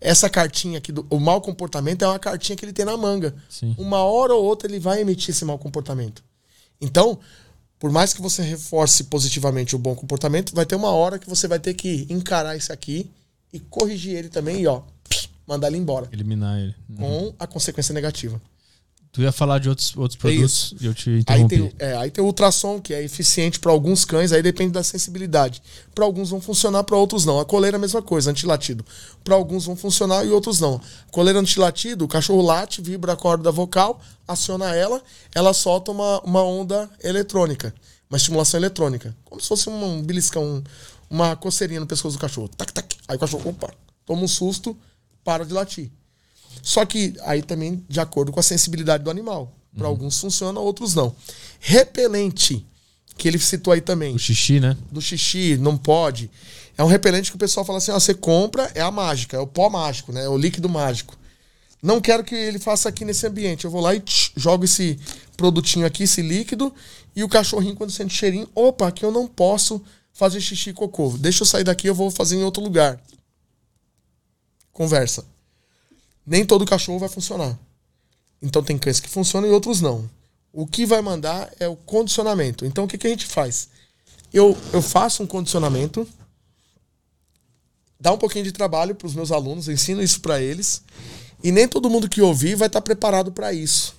Essa 0.00 0.30
cartinha 0.30 0.78
aqui, 0.78 0.92
do, 0.92 1.04
o 1.10 1.18
mau 1.18 1.40
comportamento, 1.40 2.02
é 2.02 2.08
uma 2.08 2.18
cartinha 2.18 2.56
que 2.56 2.64
ele 2.64 2.72
tem 2.72 2.84
na 2.84 2.96
manga. 2.96 3.34
Sim. 3.50 3.74
Uma 3.76 3.98
hora 3.98 4.32
ou 4.32 4.44
outra 4.44 4.68
ele 4.68 4.78
vai 4.78 5.00
emitir 5.00 5.30
esse 5.30 5.44
mau 5.44 5.58
comportamento. 5.58 6.22
Então, 6.80 7.18
por 7.80 7.90
mais 7.90 8.12
que 8.12 8.22
você 8.22 8.42
reforce 8.42 9.04
positivamente 9.04 9.74
o 9.74 9.78
bom 9.78 9.94
comportamento, 9.94 10.54
vai 10.54 10.64
ter 10.64 10.76
uma 10.76 10.90
hora 10.90 11.18
que 11.18 11.28
você 11.28 11.48
vai 11.48 11.58
ter 11.58 11.74
que 11.74 12.06
encarar 12.08 12.56
isso 12.56 12.72
aqui 12.72 13.10
e 13.52 13.58
corrigir 13.58 14.16
ele 14.16 14.28
também 14.28 14.60
e 14.60 14.66
ó, 14.66 14.82
mandar 15.46 15.68
ele 15.68 15.78
embora. 15.78 16.08
Eliminar 16.12 16.58
ele. 16.58 16.74
Uhum. 16.88 16.96
Com 16.96 17.34
a 17.38 17.46
consequência 17.46 17.92
negativa. 17.92 18.40
Tu 19.14 19.22
ia 19.22 19.30
falar 19.30 19.60
de 19.60 19.68
outros, 19.68 19.96
outros 19.96 20.18
produtos 20.18 20.74
e 20.80 20.86
eu 20.86 20.92
te 20.92 21.08
interrompi. 21.08 21.54
Aí 21.54 21.60
tem, 21.60 21.72
é, 21.78 21.96
aí 21.96 22.10
tem 22.10 22.24
o 22.24 22.26
ultrassom, 22.26 22.80
que 22.80 22.92
é 22.92 23.00
eficiente 23.00 23.60
para 23.60 23.70
alguns 23.70 24.04
cães, 24.04 24.32
aí 24.32 24.42
depende 24.42 24.72
da 24.72 24.82
sensibilidade. 24.82 25.62
Para 25.94 26.04
alguns 26.04 26.30
vão 26.30 26.40
funcionar, 26.40 26.82
para 26.82 26.96
outros 26.96 27.24
não. 27.24 27.38
A 27.38 27.44
coleira 27.44 27.76
é 27.76 27.78
a 27.78 27.80
mesma 27.80 28.02
coisa, 28.02 28.32
antilatido. 28.32 28.84
Para 29.22 29.36
alguns 29.36 29.66
vão 29.66 29.76
funcionar 29.76 30.26
e 30.26 30.30
outros 30.30 30.58
não. 30.58 30.80
Coleira 31.12 31.38
antilatido, 31.38 32.04
o 32.04 32.08
cachorro 32.08 32.42
late, 32.42 32.82
vibra 32.82 33.12
a 33.12 33.16
corda 33.16 33.52
vocal, 33.52 34.00
aciona 34.26 34.74
ela, 34.74 35.00
ela 35.32 35.54
solta 35.54 35.92
uma, 35.92 36.20
uma 36.22 36.42
onda 36.42 36.90
eletrônica, 37.00 37.72
uma 38.10 38.16
estimulação 38.16 38.58
eletrônica. 38.58 39.16
Como 39.24 39.40
se 39.40 39.46
fosse 39.46 39.70
um 39.70 40.02
beliscão, 40.02 40.60
uma 41.08 41.36
coceirinha 41.36 41.78
no 41.78 41.86
pescoço 41.86 42.16
do 42.16 42.20
cachorro. 42.20 42.48
Tac, 42.48 42.72
tac. 42.72 42.96
Aí 43.06 43.14
o 43.14 43.20
cachorro, 43.20 43.50
opa, 43.50 43.72
toma 44.04 44.22
um 44.22 44.28
susto, 44.28 44.76
para 45.22 45.46
de 45.46 45.52
latir. 45.52 45.92
Só 46.64 46.86
que 46.86 47.12
aí 47.24 47.42
também 47.42 47.84
de 47.86 48.00
acordo 48.00 48.32
com 48.32 48.40
a 48.40 48.42
sensibilidade 48.42 49.04
do 49.04 49.10
animal. 49.10 49.52
Para 49.76 49.84
uhum. 49.84 49.90
alguns 49.90 50.18
funciona, 50.18 50.58
outros 50.58 50.94
não. 50.94 51.14
Repelente, 51.60 52.66
que 53.18 53.28
ele 53.28 53.38
citou 53.38 53.74
aí 53.74 53.82
também. 53.82 54.14
Do 54.14 54.18
xixi, 54.18 54.60
né? 54.60 54.74
Do 54.90 55.00
xixi, 55.00 55.58
não 55.58 55.76
pode. 55.76 56.30
É 56.78 56.82
um 56.82 56.86
repelente 56.86 57.30
que 57.30 57.36
o 57.36 57.38
pessoal 57.38 57.66
fala 57.66 57.76
assim: 57.78 57.90
ó, 57.90 58.00
você 58.00 58.14
compra, 58.14 58.72
é 58.74 58.80
a 58.80 58.90
mágica, 58.90 59.36
é 59.36 59.40
o 59.40 59.46
pó 59.46 59.68
mágico, 59.68 60.10
né? 60.10 60.24
É 60.24 60.28
o 60.28 60.38
líquido 60.38 60.66
mágico. 60.66 61.18
Não 61.82 62.00
quero 62.00 62.24
que 62.24 62.34
ele 62.34 62.58
faça 62.58 62.88
aqui 62.88 63.04
nesse 63.04 63.26
ambiente. 63.26 63.66
Eu 63.66 63.70
vou 63.70 63.82
lá 63.82 63.94
e 63.94 64.00
tch, 64.00 64.32
jogo 64.34 64.64
esse 64.64 64.98
produtinho 65.36 65.84
aqui, 65.84 66.04
esse 66.04 66.22
líquido, 66.22 66.74
e 67.14 67.22
o 67.22 67.28
cachorrinho, 67.28 67.76
quando 67.76 67.90
sente 67.90 68.14
cheirinho, 68.14 68.48
opa, 68.54 68.88
aqui 68.88 69.04
eu 69.04 69.12
não 69.12 69.26
posso 69.26 69.82
fazer 70.14 70.40
xixi 70.40 70.70
e 70.70 70.72
cocô. 70.72 71.14
Deixa 71.18 71.42
eu 71.42 71.46
sair 71.46 71.64
daqui, 71.64 71.86
eu 71.86 71.94
vou 71.94 72.10
fazer 72.10 72.36
em 72.36 72.42
outro 72.42 72.62
lugar. 72.62 72.98
Conversa 74.72 75.33
nem 76.26 76.44
todo 76.44 76.64
cachorro 76.64 76.98
vai 76.98 77.08
funcionar. 77.08 77.58
Então 78.40 78.62
tem 78.62 78.78
cães 78.78 79.00
que 79.00 79.08
funcionam 79.08 79.48
e 79.48 79.52
outros 79.52 79.80
não. 79.80 80.08
O 80.52 80.66
que 80.66 80.86
vai 80.86 81.00
mandar 81.00 81.50
é 81.58 81.66
o 81.66 81.76
condicionamento. 81.76 82.64
Então 82.64 82.84
o 82.84 82.88
que, 82.88 82.98
que 82.98 83.06
a 83.06 83.10
gente 83.10 83.26
faz? 83.26 83.68
Eu, 84.32 84.56
eu 84.72 84.82
faço 84.82 85.22
um 85.22 85.26
condicionamento, 85.26 86.06
dá 87.98 88.12
um 88.12 88.18
pouquinho 88.18 88.44
de 88.44 88.52
trabalho 88.52 88.94
para 88.94 89.06
os 89.06 89.14
meus 89.14 89.30
alunos, 89.30 89.68
ensino 89.68 90.02
isso 90.02 90.20
para 90.20 90.40
eles, 90.40 90.82
e 91.42 91.52
nem 91.52 91.68
todo 91.68 91.90
mundo 91.90 92.08
que 92.08 92.20
ouvir 92.20 92.56
vai 92.56 92.66
estar 92.66 92.80
tá 92.80 92.84
preparado 92.84 93.30
para 93.30 93.52
isso. 93.52 93.94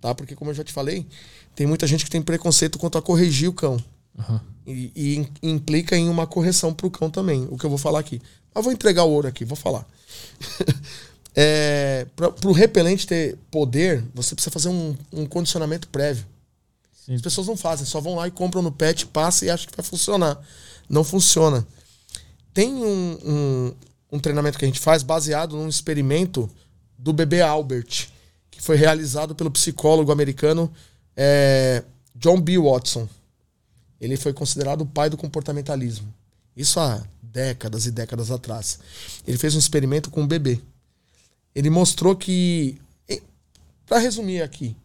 Tá? 0.00 0.14
Porque, 0.14 0.34
como 0.34 0.50
eu 0.50 0.54
já 0.54 0.64
te 0.64 0.72
falei, 0.72 1.06
tem 1.54 1.66
muita 1.66 1.86
gente 1.86 2.04
que 2.04 2.10
tem 2.10 2.22
preconceito 2.22 2.78
quanto 2.78 2.98
a 2.98 3.02
corrigir 3.02 3.48
o 3.48 3.52
cão. 3.52 3.82
Uhum. 4.16 4.40
E, 4.66 4.92
e, 4.94 5.28
implica 5.42 5.96
em 5.96 6.08
uma 6.08 6.26
correção 6.26 6.72
para 6.72 6.86
o 6.86 6.90
cão 6.90 7.10
também, 7.10 7.46
o 7.50 7.58
que 7.58 7.64
eu 7.64 7.70
vou 7.70 7.78
falar 7.78 8.00
aqui. 8.00 8.20
Mas 8.54 8.64
vou 8.64 8.72
entregar 8.72 9.04
o 9.04 9.10
ouro 9.10 9.28
aqui, 9.28 9.44
vou 9.44 9.56
falar. 9.56 9.86
É, 11.38 12.06
para 12.16 12.48
o 12.48 12.52
repelente 12.52 13.06
ter 13.06 13.36
poder, 13.50 14.02
você 14.14 14.34
precisa 14.34 14.50
fazer 14.50 14.70
um, 14.70 14.96
um 15.12 15.26
condicionamento 15.26 15.86
prévio. 15.88 16.24
Sim. 17.04 17.14
As 17.14 17.20
pessoas 17.20 17.46
não 17.46 17.56
fazem, 17.58 17.84
só 17.84 18.00
vão 18.00 18.14
lá 18.14 18.26
e 18.26 18.30
compram 18.30 18.62
no 18.62 18.72
pet, 18.72 19.04
passa 19.06 19.44
e 19.44 19.50
acham 19.50 19.68
que 19.70 19.76
vai 19.76 19.84
funcionar. 19.84 20.40
Não 20.88 21.04
funciona. 21.04 21.66
Tem 22.54 22.72
um, 22.72 23.18
um, 23.22 23.74
um 24.12 24.18
treinamento 24.18 24.58
que 24.58 24.64
a 24.64 24.68
gente 24.68 24.80
faz 24.80 25.02
baseado 25.02 25.56
num 25.56 25.68
experimento 25.68 26.48
do 26.96 27.12
bebê 27.12 27.42
Albert, 27.42 28.08
que 28.50 28.62
foi 28.62 28.76
realizado 28.76 29.34
pelo 29.34 29.50
psicólogo 29.50 30.10
americano 30.10 30.72
é, 31.14 31.84
John 32.14 32.40
B. 32.40 32.58
Watson. 32.58 33.06
Ele 34.00 34.16
foi 34.16 34.32
considerado 34.32 34.80
o 34.80 34.86
pai 34.86 35.10
do 35.10 35.18
comportamentalismo. 35.18 36.12
Isso 36.56 36.80
há 36.80 37.02
décadas 37.22 37.84
e 37.84 37.90
décadas 37.90 38.30
atrás. 38.30 38.78
Ele 39.26 39.36
fez 39.36 39.54
um 39.54 39.58
experimento 39.58 40.10
com 40.10 40.22
um 40.22 40.26
bebê 40.26 40.58
ele 41.56 41.70
mostrou 41.70 42.14
que. 42.14 42.78
Para 43.86 43.98
resumir 43.98 44.42
aqui, 44.42 44.76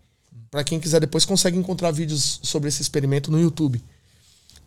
para 0.49 0.63
quem 0.63 0.79
quiser 0.79 1.01
depois 1.01 1.25
consegue 1.25 1.57
encontrar 1.57 1.91
vídeos 1.91 2.39
sobre 2.43 2.69
esse 2.69 2.81
experimento 2.81 3.29
no 3.29 3.41
YouTube. 3.41 3.83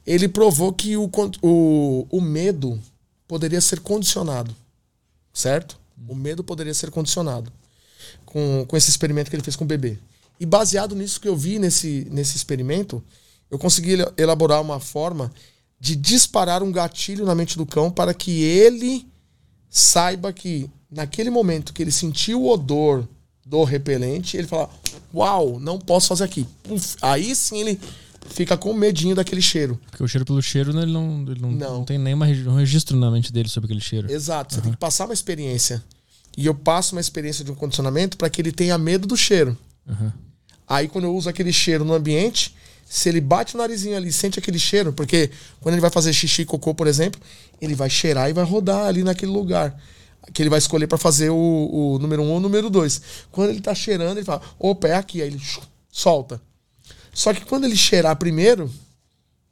Ele 0.07 0.29
provou 0.29 0.73
que 0.73 0.97
o, 0.97 1.09
o, 1.41 2.07
o 2.11 2.21
medo 2.21 2.79
poderia 3.27 3.61
ser 3.61 3.81
condicionado. 3.81 4.55
Certo? 5.33 5.79
O 6.07 6.15
medo 6.15 6.45
poderia 6.45 6.75
ser 6.75 6.91
condicionado 6.91 7.51
com, 8.27 8.67
com 8.69 8.77
esse 8.77 8.91
experimento 8.91 9.31
que 9.31 9.37
ele 9.37 9.43
fez 9.43 9.57
com 9.57 9.65
o 9.65 9.69
bebê. 9.69 9.97
E 10.39 10.45
baseado 10.45 10.95
nisso 10.95 11.21
que 11.21 11.29
eu 11.29 11.37
vi 11.37 11.59
nesse, 11.59 12.07
nesse 12.11 12.37
experimento, 12.37 13.03
eu 13.51 13.59
consegui 13.59 13.97
elaborar 14.19 14.61
uma 14.61 14.81
forma 14.81 15.33
de 15.81 15.97
disparar 15.97 16.63
um 16.63 16.73
gatilho 16.73 17.25
na 17.25 17.35
mente 17.35 17.57
do 17.57 17.65
cão 17.65 17.91
para 17.91 18.13
que 18.13 18.43
ele 18.43 19.07
saiba 19.71 20.33
que 20.33 20.69
naquele 20.95 21.29
momento 21.29 21.73
que 21.73 21.83
ele 21.83 21.93
sentiu 21.93 22.43
o 22.43 22.51
odor 22.51 23.07
do 23.45 23.65
repelente, 23.65 24.37
ele 24.37 24.47
fala: 24.47 24.71
Uau, 25.13 25.59
não 25.59 25.79
posso 25.79 26.09
fazer 26.09 26.25
aqui. 26.25 26.47
Uf, 26.69 26.97
aí 27.03 27.35
sim 27.35 27.61
ele 27.61 27.81
fica 28.31 28.57
com 28.57 28.73
medinho 28.73 29.15
daquele 29.15 29.43
cheiro. 29.43 29.79
Porque 29.91 30.03
o 30.03 30.09
cheiro 30.09 30.25
pelo 30.25 30.41
cheiro, 30.41 30.73
né, 30.73 30.83
ele, 30.83 30.93
não, 30.93 31.25
ele 31.29 31.41
não, 31.41 31.51
não. 31.51 31.75
não 31.79 31.85
tem 31.85 31.99
nenhuma 31.99 32.27
um 32.27 32.57
registro 32.57 32.97
na 32.97 33.11
mente 33.11 33.33
dele 33.33 33.49
sobre 33.49 33.67
aquele 33.67 33.81
cheiro. 33.81 34.11
Exato, 34.11 34.55
você 34.55 34.61
uhum. 34.61 34.65
tem 34.65 34.73
que 34.73 34.79
passar 34.79 35.05
uma 35.05 35.15
experiência. 35.15 35.83
E 36.37 36.47
eu 36.47 36.55
passo 36.55 36.95
uma 36.95 37.01
experiência 37.01 37.45
de 37.45 37.51
um 37.51 37.55
condicionamento 37.55 38.17
para 38.17 38.31
que 38.31 38.41
ele 38.41 38.51
tenha 38.51 38.79
medo 38.79 39.07
do 39.07 39.17
cheiro. 39.17 39.57
Uhum. 39.87 40.11
Aí 40.67 40.89
quando 40.89 41.05
eu 41.05 41.15
uso 41.15 41.29
aquele 41.29 41.53
cheiro 41.53 41.85
no 41.85 41.93
ambiente, 41.93 42.55
se 42.89 43.09
ele 43.09 43.21
bate 43.21 43.55
o 43.55 43.59
narizinho 43.59 43.97
ali, 43.97 44.11
sente 44.11 44.39
aquele 44.39 44.59
cheiro, 44.59 44.93
porque 44.93 45.31
quando 45.61 45.75
ele 45.75 45.83
vai 45.83 45.91
fazer 45.91 46.13
xixi 46.13 46.43
e 46.43 46.45
cocô, 46.45 46.75
por 46.75 46.87
exemplo, 46.87 47.21
ele 47.61 47.75
vai 47.75 47.91
cheirar 47.91 48.31
e 48.31 48.33
vai 48.33 48.45
rodar 48.45 48.87
ali 48.87 49.05
naquele 49.05 49.31
lugar 49.31 49.79
que 50.33 50.43
ele 50.43 50.51
vai 50.51 50.59
escolher 50.59 50.87
para 50.87 50.99
fazer 50.99 51.31
o, 51.31 51.37
o, 51.37 51.99
número 51.99 52.23
um 52.23 52.31
ou 52.31 52.37
o 52.37 52.41
número 52.41 52.71
dois. 52.71 53.01
Quando 53.31 53.51
ele 53.51 53.61
tá 53.61 53.75
cheirando, 53.75 54.19
ele 54.19 54.25
fala, 54.25 54.43
opa, 54.59 54.89
é 54.89 54.95
aqui. 54.95 55.21
Aí 55.21 55.29
ele 55.29 55.43
solta. 55.91 56.41
Só 57.13 57.33
que 57.33 57.45
quando 57.45 57.65
ele 57.65 57.77
cheirar 57.77 58.17
primeiro, 58.17 58.71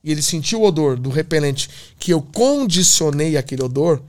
e 0.02 0.10
ele 0.10 0.22
sentir 0.22 0.56
o 0.56 0.62
odor 0.62 0.98
do 0.98 1.10
repelente 1.10 1.70
que 1.98 2.12
eu 2.12 2.20
condicionei 2.20 3.36
aquele 3.36 3.62
odor, 3.62 4.02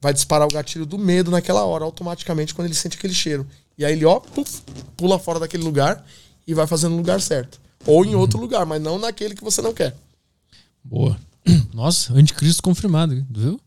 vai 0.00 0.12
disparar 0.12 0.48
o 0.48 0.52
gatilho 0.52 0.84
do 0.84 0.98
medo 0.98 1.30
naquela 1.30 1.64
hora, 1.64 1.84
automaticamente, 1.84 2.54
quando 2.54 2.66
ele 2.66 2.74
sente 2.74 2.96
aquele 2.98 3.14
cheiro. 3.14 3.46
E 3.78 3.84
aí 3.84 3.92
ele, 3.92 4.04
ó, 4.04 4.18
puf, 4.18 4.62
pula 4.96 5.18
fora 5.18 5.38
daquele 5.38 5.62
lugar 5.62 6.04
e 6.46 6.52
vai 6.54 6.66
fazendo 6.66 6.92
no 6.92 6.98
lugar 6.98 7.20
certo. 7.20 7.60
Ou 7.86 8.04
em 8.04 8.14
outro 8.14 8.40
lugar, 8.40 8.66
mas 8.66 8.82
não 8.82 8.98
naquele 8.98 9.34
que 9.34 9.44
você 9.44 9.62
não 9.62 9.72
quer. 9.72 9.96
Boa. 10.82 11.16
Nossa, 11.72 12.12
anticristo 12.14 12.62
confirmado, 12.62 13.24
viu? 13.30 13.60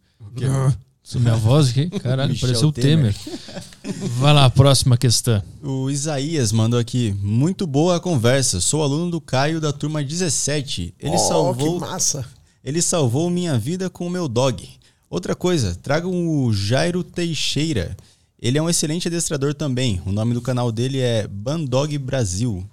Isso 1.05 1.19
minha 1.19 1.35
voz 1.35 1.69
aqui? 1.69 1.87
Caralho, 2.01 2.35
pareceu 2.39 2.69
o 2.69 2.71
Temer. 2.71 3.13
Temer. 3.13 3.99
Vai 4.17 4.33
lá, 4.33 4.49
próxima 4.49 4.97
questão. 4.97 5.39
O 5.61 5.91
Isaías 5.91 6.51
mandou 6.51 6.79
aqui. 6.79 7.15
Muito 7.21 7.67
boa 7.67 7.97
a 7.97 7.99
conversa. 7.99 8.59
Sou 8.59 8.81
aluno 8.81 9.11
do 9.11 9.21
Caio 9.21 9.61
da 9.61 9.71
turma 9.71 10.03
17. 10.03 10.95
Ele 10.99 11.13
oh, 11.13 11.17
salvou. 11.19 11.79
Que 11.79 11.85
massa. 11.85 12.25
Ele 12.63 12.81
salvou 12.81 13.29
minha 13.29 13.55
vida 13.59 13.87
com 13.87 14.07
o 14.07 14.09
meu 14.09 14.27
dog. 14.27 14.67
Outra 15.07 15.35
coisa, 15.35 15.75
tragam 15.75 16.27
o 16.27 16.51
Jairo 16.51 17.03
Teixeira. 17.03 17.95
Ele 18.41 18.57
é 18.57 18.61
um 18.61 18.69
excelente 18.69 19.07
adestrador 19.07 19.53
também. 19.53 20.01
O 20.07 20.11
nome 20.11 20.33
do 20.33 20.41
canal 20.41 20.71
dele 20.71 20.99
é 20.99 21.27
Bandog 21.27 21.95
Brasil. 21.99 22.67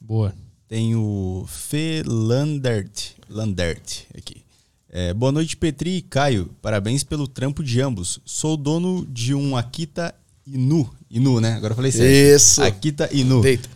Boa. 0.00 0.32
Tem 0.68 0.94
o 0.94 1.44
Fê 1.48 2.04
Landert, 2.06 3.14
Landert 3.28 4.04
aqui. 4.16 4.45
É, 4.88 5.12
boa 5.12 5.32
noite, 5.32 5.56
Petri 5.56 5.96
e 5.96 6.02
Caio. 6.02 6.50
Parabéns 6.62 7.02
pelo 7.02 7.26
trampo 7.26 7.62
de 7.62 7.80
ambos. 7.80 8.20
Sou 8.24 8.56
dono 8.56 9.06
de 9.06 9.34
um 9.34 9.56
Akita 9.56 10.14
Inu 10.46 10.88
Inu, 11.10 11.40
né? 11.40 11.54
Agora 11.54 11.72
eu 11.72 11.76
falei 11.76 11.92
certo. 11.92 12.36
Isso. 12.36 12.62
Akita 12.62 13.08
Inu. 13.12 13.40
Deita. 13.42 13.68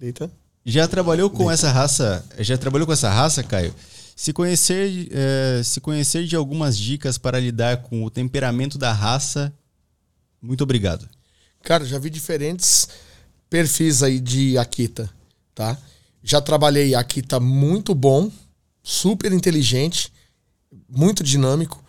Deita. 0.00 0.30
Já 0.64 0.88
trabalhou 0.88 1.30
com 1.30 1.38
Deita. 1.38 1.52
essa 1.52 1.72
raça? 1.72 2.24
Já 2.38 2.56
trabalhou 2.56 2.86
com 2.86 2.92
essa 2.92 3.10
raça, 3.10 3.42
Caio? 3.42 3.74
Se 4.14 4.32
conhecer, 4.32 5.08
é, 5.10 5.62
se 5.62 5.80
conhecer 5.80 6.24
de 6.24 6.34
algumas 6.34 6.78
dicas 6.78 7.18
para 7.18 7.38
lidar 7.38 7.82
com 7.82 8.02
o 8.02 8.10
temperamento 8.10 8.78
da 8.78 8.92
raça, 8.92 9.52
muito 10.40 10.62
obrigado. 10.62 11.06
Cara, 11.62 11.84
já 11.84 11.98
vi 11.98 12.08
diferentes 12.08 12.88
perfis 13.50 14.02
aí 14.02 14.18
de 14.18 14.56
Akita, 14.56 15.10
tá? 15.54 15.76
Já 16.22 16.40
trabalhei 16.40 16.94
Akita 16.94 17.38
muito 17.38 17.94
bom, 17.94 18.30
super 18.82 19.32
inteligente, 19.32 20.10
muito 20.96 21.22
dinâmico, 21.22 21.82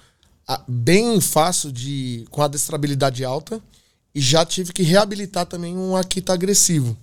bem 0.68 1.20
fácil 1.22 1.72
de 1.72 2.26
com 2.30 2.42
adestrabilidade 2.42 3.24
alta 3.24 3.62
e 4.14 4.22
já 4.22 4.46
tive 4.46 4.74
que 4.74 4.84
reabilitar 4.84 5.46
também 5.46 5.78
um 5.78 5.96
Akita 5.96 6.34
agressivo. 6.34 6.98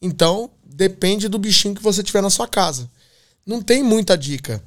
Então, 0.00 0.50
depende 0.64 1.28
do 1.28 1.38
bichinho 1.38 1.74
que 1.74 1.82
você 1.82 2.02
tiver 2.02 2.22
na 2.22 2.30
sua 2.30 2.46
casa. 2.46 2.90
Não 3.46 3.62
tem 3.62 3.82
muita 3.82 4.16
dica. 4.16 4.62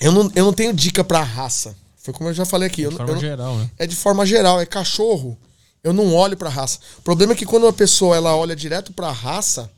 Eu 0.00 0.12
não, 0.12 0.30
eu 0.34 0.44
não 0.44 0.52
tenho 0.52 0.72
dica 0.72 1.02
para 1.02 1.22
raça. 1.22 1.76
Foi 1.96 2.14
como 2.14 2.30
eu 2.30 2.34
já 2.34 2.44
falei 2.44 2.68
aqui. 2.68 2.84
É 2.84 2.88
de 2.88 2.92
eu, 2.92 2.96
forma 2.96 3.12
eu, 3.12 3.20
geral, 3.20 3.56
né? 3.56 3.70
É 3.78 3.86
de 3.86 3.96
forma 3.96 4.26
geral. 4.26 4.60
É 4.60 4.66
cachorro. 4.66 5.38
Eu 5.82 5.92
não 5.92 6.14
olho 6.14 6.36
pra 6.36 6.48
raça. 6.48 6.78
O 6.98 7.02
problema 7.02 7.32
é 7.32 7.36
que 7.36 7.46
quando 7.46 7.64
uma 7.64 7.72
pessoa 7.72 8.16
ela 8.16 8.36
olha 8.36 8.54
direto 8.54 8.92
pra 8.92 9.10
raça, 9.10 9.70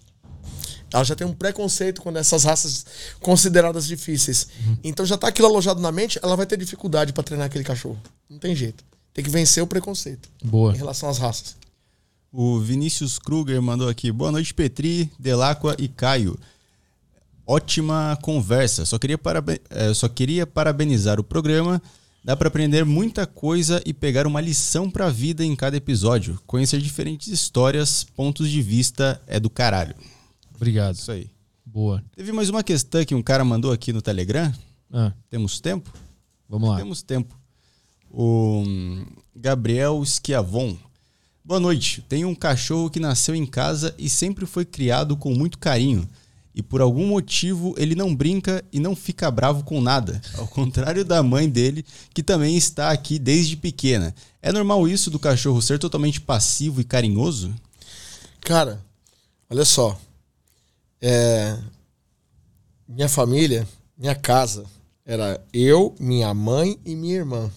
ela 0.93 1.05
já 1.05 1.17
tem 1.17 1.27
um 1.27 1.33
preconceito 1.33 2.03
quando 2.03 2.19
essas 2.19 2.45
raças 2.45 2.85
consideradas 3.21 3.87
difíceis. 3.87 4.49
Uhum. 4.67 4.77
Então 4.85 5.07
já 5.07 5.17
tá 5.17 5.29
aquilo 5.29 5.49
alojado 5.49 5.81
na 5.81 5.91
mente, 5.91 6.19
ela 6.23 6.37
vai 6.37 6.47
ter 6.47 6.59
dificuldade 6.59 7.13
para 7.13 7.23
treinar 7.23 7.47
aquele 7.47 7.65
cachorro. 7.65 7.99
Não 8.29 8.39
tem 8.39 8.55
jeito. 8.55 8.85
Tem 9.15 9.25
que 9.25 9.31
vencer 9.31 9.63
o 9.63 9.67
preconceito. 9.67 10.29
Boa. 10.43 10.73
Em 10.73 10.77
relação 10.77 11.09
às 11.09 11.19
raças. 11.19 11.57
O 12.33 12.59
Vinícius 12.61 13.19
Kruger 13.19 13.61
mandou 13.61 13.89
aqui. 13.89 14.11
Boa 14.11 14.33
noite, 14.33 14.55
Petri, 14.55 15.11
Delacqua 15.19 15.77
e 15.79 15.87
Caio. 15.89 16.39
Ótima 17.47 18.19
conversa. 18.23 18.87
Só 18.87 18.99
queria, 18.99 19.19
paraben 19.19 19.59
é, 19.69 19.93
só 19.93 20.09
queria 20.09 20.47
parabenizar 20.47 21.21
o 21.21 21.25
programa. 21.25 21.83
Dá 22.25 22.37
para 22.37 22.49
aprender 22.49 22.85
muita 22.85 23.27
coisa 23.27 23.83
e 23.85 23.93
pegar 23.93 24.27
uma 24.27 24.41
lição 24.41 24.89
para 24.89 25.07
a 25.07 25.11
vida 25.11 25.45
em 25.45 25.57
cada 25.57 25.77
episódio. 25.77 26.41
Conhecer 26.47 26.81
diferentes 26.81 27.29
histórias, 27.29 28.05
pontos 28.05 28.49
de 28.49 28.63
vista 28.63 29.21
é 29.27 29.41
do 29.41 29.51
caralho. 29.51 29.95
Obrigado. 30.63 30.95
Isso 30.95 31.11
aí. 31.11 31.29
Boa. 31.67 32.05
Teve 32.15 32.31
mais 32.31 32.49
uma 32.49 32.63
questão 32.63 33.05
que 33.05 33.17
um 33.17 33.23
cara 33.23 33.45
mandou 33.45 33.73
aqui 33.73 33.93
no 33.93 34.01
Telegram. 34.01 34.53
Ah. 34.93 35.13
Temos 35.29 35.59
tempo? 35.59 35.93
Vamos 36.49 36.69
lá. 36.69 36.77
Temos 36.77 37.03
tempo. 37.03 37.37
O 38.09 38.63
hum, 38.65 39.05
Gabriel 39.35 40.01
Schiavon 40.05 40.77
Boa 41.45 41.59
noite. 41.59 42.01
Tenho 42.09 42.29
um 42.29 42.35
cachorro 42.37 42.89
que 42.89 43.01
nasceu 43.01 43.35
em 43.35 43.45
casa 43.45 43.93
e 43.99 44.09
sempre 44.09 44.47
foi 44.47 44.65
criado 44.65 45.17
com 45.17 45.35
muito 45.35 45.59
carinho. 45.59 46.09
E 46.55 46.63
por 46.63 46.81
algum 46.81 47.09
motivo 47.09 47.75
ele 47.77 47.97
não 47.97 48.15
brinca 48.15 48.65
e 48.73 48.79
não 48.79 48.95
fica 48.95 49.29
bravo 49.33 49.65
com 49.65 49.81
nada. 49.81 50.23
Ao 50.39 50.47
contrário 50.47 51.05
da 51.05 51.21
mãe 51.25 51.51
dele, 51.51 51.85
que 52.15 52.23
também 52.23 52.57
está 52.57 52.93
aqui 52.93 53.19
desde 53.19 53.57
pequena. 53.57 54.15
É 54.41 54.53
normal 54.53 54.87
isso 54.87 55.11
do 55.11 55.19
cachorro 55.19 55.61
ser 55.61 55.81
totalmente 55.81 56.21
passivo 56.21 56.81
e 56.81 56.85
carinhoso? 56.85 57.53
Cara, 58.43 58.81
olha 59.51 59.65
só. 59.65 59.99
É... 61.03 61.59
Minha 62.89 63.09
família, 63.09 63.67
minha 63.99 64.15
casa, 64.15 64.65
era 65.05 65.43
eu, 65.53 65.95
minha 65.99 66.33
mãe 66.33 66.79
e 66.85 66.95
minha 66.95 67.17
irmã. 67.17 67.51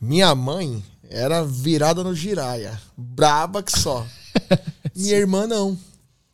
Minha 0.00 0.34
mãe 0.34 0.84
era 1.08 1.44
virada 1.44 2.02
no 2.02 2.14
giraia. 2.14 2.78
Braba 2.96 3.62
que 3.62 3.78
só. 3.78 4.06
Minha 4.96 5.16
irmã 5.16 5.46
não. 5.46 5.78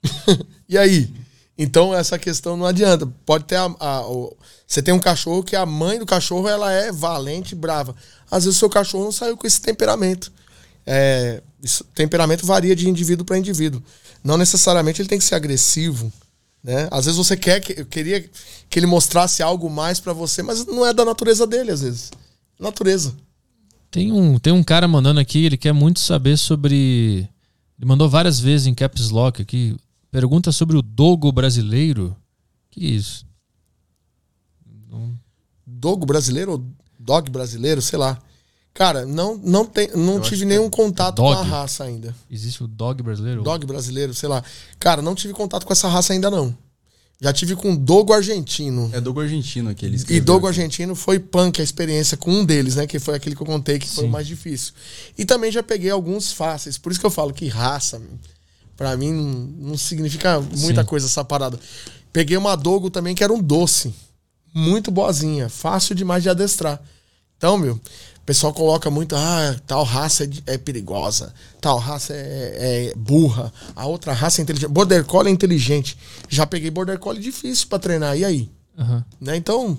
e 0.68 0.78
aí? 0.78 1.12
Então 1.56 1.94
essa 1.94 2.18
questão 2.18 2.56
não 2.56 2.64
adianta. 2.64 3.06
Pode 3.26 3.44
ter 3.44 3.56
a, 3.56 3.64
a, 3.78 3.98
a, 3.98 4.02
você 4.66 4.80
tem 4.80 4.94
um 4.94 5.00
cachorro 5.00 5.42
que 5.42 5.56
a 5.56 5.66
mãe 5.66 5.98
do 5.98 6.06
cachorro 6.06 6.48
ela 6.48 6.72
é 6.72 6.92
valente, 6.92 7.54
brava. 7.54 7.94
Às 8.30 8.44
vezes 8.44 8.56
o 8.56 8.60
seu 8.60 8.70
cachorro 8.70 9.04
não 9.04 9.12
saiu 9.12 9.36
com 9.36 9.46
esse 9.46 9.60
temperamento. 9.60 10.32
É, 10.86 11.42
isso, 11.62 11.84
temperamento 11.94 12.46
varia 12.46 12.74
de 12.76 12.88
indivíduo 12.88 13.24
para 13.24 13.36
indivíduo. 13.36 13.82
Não 14.22 14.36
necessariamente 14.36 15.00
ele 15.00 15.08
tem 15.08 15.18
que 15.18 15.24
ser 15.24 15.34
agressivo. 15.34 16.12
Né? 16.62 16.88
Às 16.90 17.04
vezes 17.04 17.18
você 17.18 17.36
quer 17.36 17.60
que, 17.60 17.84
queria 17.84 18.28
que 18.68 18.78
ele 18.78 18.86
mostrasse 18.86 19.42
algo 19.42 19.70
mais 19.70 20.00
para 20.00 20.12
você, 20.12 20.42
mas 20.42 20.66
não 20.66 20.84
é 20.84 20.92
da 20.92 21.04
natureza 21.04 21.46
dele 21.46 21.70
às 21.70 21.80
vezes. 21.80 22.10
Natureza. 22.58 23.14
Tem 23.90 24.12
um, 24.12 24.38
tem 24.38 24.52
um 24.52 24.62
cara 24.62 24.86
mandando 24.86 25.20
aqui, 25.20 25.44
ele 25.44 25.56
quer 25.56 25.72
muito 25.72 26.00
saber 26.00 26.36
sobre. 26.36 27.28
Ele 27.78 27.86
mandou 27.86 28.08
várias 28.08 28.38
vezes 28.38 28.66
em 28.66 28.74
Caps 28.74 29.10
Lock 29.10 29.40
aqui. 29.40 29.76
Pergunta 30.10 30.52
sobre 30.52 30.76
o 30.76 30.82
Dogo 30.82 31.30
brasileiro. 31.30 32.16
Que 32.70 32.86
isso? 32.86 33.26
Dogo 35.66 36.04
brasileiro 36.04 36.52
ou 36.52 36.64
dog 36.98 37.30
brasileiro, 37.30 37.80
sei 37.80 37.98
lá. 37.98 38.18
Cara, 38.78 39.04
não, 39.04 39.36
não, 39.42 39.64
tem, 39.64 39.90
não 39.96 40.20
tive 40.20 40.44
nenhum 40.44 40.66
é 40.66 40.70
contato 40.70 41.20
com 41.20 41.32
a 41.32 41.42
raça 41.42 41.82
ainda. 41.82 42.14
Existe 42.30 42.62
o 42.62 42.68
dog 42.68 43.02
brasileiro? 43.02 43.42
Dog 43.42 43.66
brasileiro, 43.66 44.14
sei 44.14 44.28
lá. 44.28 44.40
Cara, 44.78 45.02
não 45.02 45.16
tive 45.16 45.34
contato 45.34 45.66
com 45.66 45.72
essa 45.72 45.88
raça 45.88 46.12
ainda 46.12 46.30
não. 46.30 46.56
Já 47.20 47.32
tive 47.32 47.56
com 47.56 47.74
Dogo 47.74 48.12
Argentino. 48.12 48.88
É 48.92 49.00
Dogo 49.00 49.20
Argentino 49.20 49.68
aqueles. 49.68 50.04
E 50.08 50.20
Dogo 50.20 50.46
Argentino 50.46 50.94
foi 50.94 51.18
punk 51.18 51.60
a 51.60 51.64
experiência 51.64 52.16
com 52.16 52.30
um 52.30 52.44
deles, 52.44 52.76
né? 52.76 52.86
Que 52.86 53.00
foi 53.00 53.16
aquele 53.16 53.34
que 53.34 53.42
eu 53.42 53.46
contei 53.46 53.80
que 53.80 53.88
Sim. 53.88 53.94
foi 53.96 54.04
o 54.04 54.08
mais 54.08 54.28
difícil. 54.28 54.72
E 55.18 55.24
também 55.24 55.50
já 55.50 55.60
peguei 55.60 55.90
alguns 55.90 56.30
fáceis. 56.30 56.78
Por 56.78 56.92
isso 56.92 57.00
que 57.00 57.06
eu 57.06 57.10
falo 57.10 57.32
que 57.32 57.48
raça, 57.48 58.00
para 58.76 58.96
mim, 58.96 59.12
não, 59.58 59.76
significa 59.76 60.38
muita 60.56 60.82
Sim. 60.82 60.88
coisa 60.88 61.06
essa 61.06 61.24
parada. 61.24 61.58
Peguei 62.12 62.36
uma 62.36 62.54
Dogo 62.54 62.90
também 62.90 63.12
que 63.12 63.24
era 63.24 63.32
um 63.32 63.42
doce. 63.42 63.92
Muito 64.54 64.92
boazinha. 64.92 65.48
Fácil 65.48 65.96
demais 65.96 66.22
de 66.22 66.30
adestrar. 66.30 66.80
Então, 67.38 67.56
meu, 67.56 67.80
pessoal 68.28 68.52
coloca 68.52 68.90
muito, 68.90 69.16
ah, 69.16 69.56
tal 69.66 69.82
raça 69.84 70.24
é, 70.24 70.54
é 70.54 70.58
perigosa, 70.58 71.32
tal 71.62 71.78
raça 71.78 72.12
é, 72.12 72.90
é, 72.90 72.94
burra, 72.94 73.50
a 73.74 73.86
outra 73.86 74.12
raça 74.12 74.38
é 74.38 74.42
inteligente. 74.42 74.68
Border 74.68 75.02
Collie 75.06 75.30
é 75.30 75.34
inteligente. 75.34 75.96
Já 76.28 76.46
peguei 76.46 76.70
Border 76.70 76.98
Collie 76.98 77.22
difícil 77.22 77.66
para 77.68 77.78
treinar, 77.78 78.18
e 78.18 78.26
aí? 78.26 78.50
Uhum. 78.76 79.02
Né? 79.18 79.34
Então, 79.34 79.78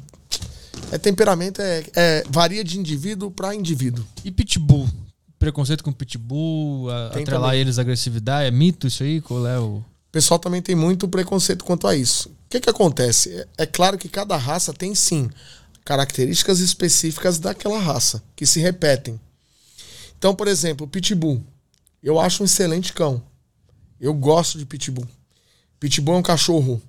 é 0.91 0.97
temperamento, 0.97 1.61
é, 1.61 1.83
é 1.95 2.23
varia 2.27 2.63
de 2.63 2.79
indivíduo 2.79 3.29
para 3.29 3.53
indivíduo. 3.53 4.03
E 4.25 4.31
Pitbull? 4.31 4.89
Preconceito 5.37 5.83
com 5.83 5.91
Pitbull, 5.91 6.89
a, 6.89 7.07
atrelar 7.09 7.51
também. 7.51 7.61
eles 7.61 7.77
à 7.77 7.83
agressividade, 7.83 8.47
é 8.47 8.51
mito 8.51 8.87
isso 8.87 9.03
aí? 9.03 9.21
Qual 9.21 9.45
é 9.45 9.59
o... 9.59 9.75
O 9.75 10.11
pessoal 10.11 10.39
também 10.39 10.59
tem 10.59 10.75
muito 10.75 11.07
preconceito 11.07 11.63
quanto 11.63 11.85
a 11.85 11.95
isso. 11.95 12.29
O 12.29 12.49
que, 12.49 12.59
que 12.59 12.69
acontece? 12.71 13.31
É, 13.31 13.47
é 13.59 13.65
claro 13.67 13.95
que 13.95 14.09
cada 14.09 14.35
raça 14.35 14.73
tem 14.73 14.95
sim 14.95 15.29
características 15.89 16.59
específicas 16.59 17.39
daquela 17.39 17.79
raça, 17.79 18.21
que 18.35 18.45
se 18.45 18.59
repetem. 18.59 19.19
Então, 20.19 20.35
por 20.35 20.47
exemplo, 20.47 20.87
Pitbull. 20.87 21.43
Eu 22.03 22.19
acho 22.19 22.43
um 22.43 22.45
excelente 22.45 22.93
cão. 22.93 23.19
Eu 23.99 24.13
gosto 24.13 24.59
de 24.59 24.67
Pitbull. 24.67 25.07
Pitbull 25.79 26.13
é 26.13 26.17
um 26.19 26.21
cachorro 26.21 26.79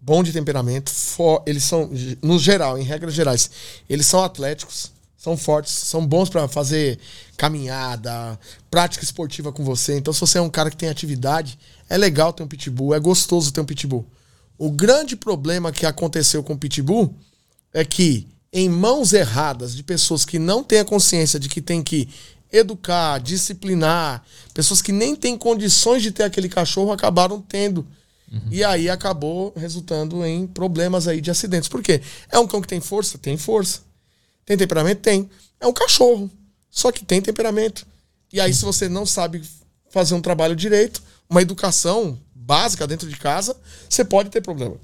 bom 0.00 0.22
de 0.22 0.32
temperamento. 0.32 0.88
For, 0.88 1.42
eles 1.44 1.62
são, 1.64 1.90
no 2.22 2.38
geral, 2.38 2.78
em 2.78 2.84
regras 2.84 3.12
gerais, 3.12 3.50
eles 3.86 4.06
são 4.06 4.24
atléticos, 4.24 4.90
são 5.18 5.36
fortes, 5.36 5.74
são 5.74 6.06
bons 6.06 6.30
para 6.30 6.48
fazer 6.48 6.98
caminhada, 7.36 8.40
prática 8.70 9.04
esportiva 9.04 9.52
com 9.52 9.62
você. 9.62 9.98
Então, 9.98 10.14
se 10.14 10.20
você 10.20 10.38
é 10.38 10.40
um 10.40 10.48
cara 10.48 10.70
que 10.70 10.76
tem 10.78 10.88
atividade, 10.88 11.58
é 11.86 11.98
legal 11.98 12.32
ter 12.32 12.42
um 12.42 12.48
pitbull, 12.48 12.94
é 12.94 12.98
gostoso 12.98 13.52
ter 13.52 13.60
um 13.60 13.66
pitbull. 13.66 14.06
O 14.56 14.70
grande 14.70 15.16
problema 15.16 15.70
que 15.70 15.84
aconteceu 15.84 16.42
com 16.42 16.54
o 16.54 16.58
pitbull 16.58 17.14
é 17.76 17.84
que 17.84 18.26
em 18.50 18.70
mãos 18.70 19.12
erradas 19.12 19.76
de 19.76 19.82
pessoas 19.82 20.24
que 20.24 20.38
não 20.38 20.64
têm 20.64 20.78
a 20.78 20.84
consciência 20.84 21.38
de 21.38 21.46
que 21.46 21.60
tem 21.60 21.82
que 21.82 22.08
educar, 22.50 23.18
disciplinar, 23.18 24.24
pessoas 24.54 24.80
que 24.80 24.92
nem 24.92 25.14
têm 25.14 25.36
condições 25.36 26.02
de 26.02 26.10
ter 26.10 26.22
aquele 26.22 26.48
cachorro 26.48 26.90
acabaram 26.90 27.38
tendo. 27.38 27.86
Uhum. 28.32 28.48
E 28.50 28.64
aí 28.64 28.88
acabou 28.88 29.52
resultando 29.54 30.24
em 30.24 30.46
problemas 30.46 31.06
aí 31.06 31.20
de 31.20 31.30
acidentes. 31.30 31.68
Por 31.68 31.82
quê? 31.82 32.00
É 32.32 32.38
um 32.38 32.46
cão 32.46 32.62
que 32.62 32.68
tem 32.68 32.80
força? 32.80 33.18
Tem 33.18 33.36
força. 33.36 33.80
Tem 34.46 34.56
temperamento? 34.56 35.02
Tem. 35.02 35.28
É 35.60 35.66
um 35.66 35.72
cachorro. 35.72 36.30
Só 36.70 36.90
que 36.90 37.04
tem 37.04 37.20
temperamento. 37.20 37.86
E 38.32 38.40
aí, 38.40 38.54
se 38.54 38.64
você 38.64 38.88
não 38.88 39.04
sabe 39.04 39.42
fazer 39.90 40.14
um 40.14 40.22
trabalho 40.22 40.56
direito, 40.56 41.02
uma 41.28 41.42
educação 41.42 42.18
básica 42.34 42.86
dentro 42.86 43.06
de 43.06 43.16
casa, 43.16 43.54
você 43.86 44.02
pode 44.02 44.30
ter 44.30 44.40
problema. 44.40 44.76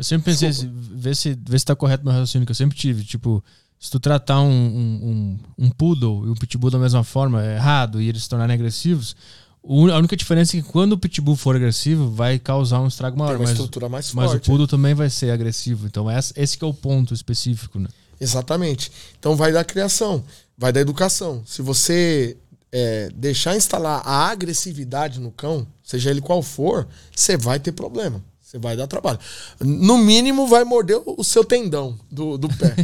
Eu 0.00 0.04
sempre 0.04 0.32
pensei, 0.32 0.48
assim, 0.48 0.72
ver 0.72 1.14
se, 1.14 1.38
ver 1.46 1.60
se 1.60 1.66
tá 1.66 1.76
correto 1.76 2.02
meu 2.02 2.10
raciocínio 2.10 2.46
que 2.46 2.52
eu 2.52 2.56
sempre 2.56 2.74
tive. 2.74 3.04
Tipo, 3.04 3.44
se 3.78 3.90
tu 3.90 4.00
tratar 4.00 4.40
um, 4.40 4.48
um, 4.50 5.38
um, 5.58 5.66
um 5.66 5.70
poodle 5.70 6.26
e 6.26 6.30
um 6.30 6.34
pitbull 6.34 6.70
da 6.70 6.78
mesma 6.78 7.04
forma, 7.04 7.44
é 7.44 7.56
errado, 7.56 8.00
e 8.00 8.08
eles 8.08 8.22
se 8.22 8.28
tornarem 8.30 8.54
agressivos, 8.54 9.14
a 9.62 9.98
única 9.98 10.16
diferença 10.16 10.56
é 10.56 10.62
que 10.62 10.66
quando 10.66 10.94
o 10.94 10.98
pitbull 10.98 11.36
for 11.36 11.54
agressivo, 11.54 12.10
vai 12.10 12.38
causar 12.38 12.80
um 12.80 12.86
estrago 12.88 13.18
maior. 13.18 13.32
Tem 13.32 13.40
uma 13.40 13.42
mas, 13.42 13.50
estrutura 13.50 13.90
mais 13.90 14.10
mas 14.14 14.30
forte. 14.30 14.38
Mas 14.38 14.46
o 14.48 14.50
poodle 14.50 14.66
também 14.66 14.94
vai 14.94 15.10
ser 15.10 15.32
agressivo. 15.32 15.86
Então 15.86 16.06
esse 16.34 16.56
que 16.56 16.64
é 16.64 16.66
o 16.66 16.72
ponto 16.72 17.12
específico, 17.12 17.78
né? 17.78 17.90
Exatamente. 18.18 18.90
Então 19.18 19.36
vai 19.36 19.52
da 19.52 19.62
criação, 19.62 20.24
vai 20.56 20.72
da 20.72 20.80
educação. 20.80 21.42
Se 21.44 21.60
você 21.60 22.38
é, 22.72 23.10
deixar 23.14 23.54
instalar 23.54 24.00
a 24.02 24.30
agressividade 24.30 25.20
no 25.20 25.30
cão, 25.30 25.66
seja 25.82 26.10
ele 26.10 26.22
qual 26.22 26.42
for, 26.42 26.88
você 27.14 27.36
vai 27.36 27.60
ter 27.60 27.72
problema. 27.72 28.24
Você 28.50 28.58
vai 28.58 28.76
dar 28.76 28.88
trabalho. 28.88 29.20
No 29.60 29.96
mínimo, 29.96 30.44
vai 30.44 30.64
morder 30.64 31.00
o 31.06 31.22
seu 31.22 31.44
tendão 31.44 31.96
do, 32.10 32.36
do 32.36 32.48
pé. 32.48 32.74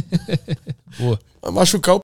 Vai 1.41 1.51
machucar 1.51 1.93
o 1.93 1.95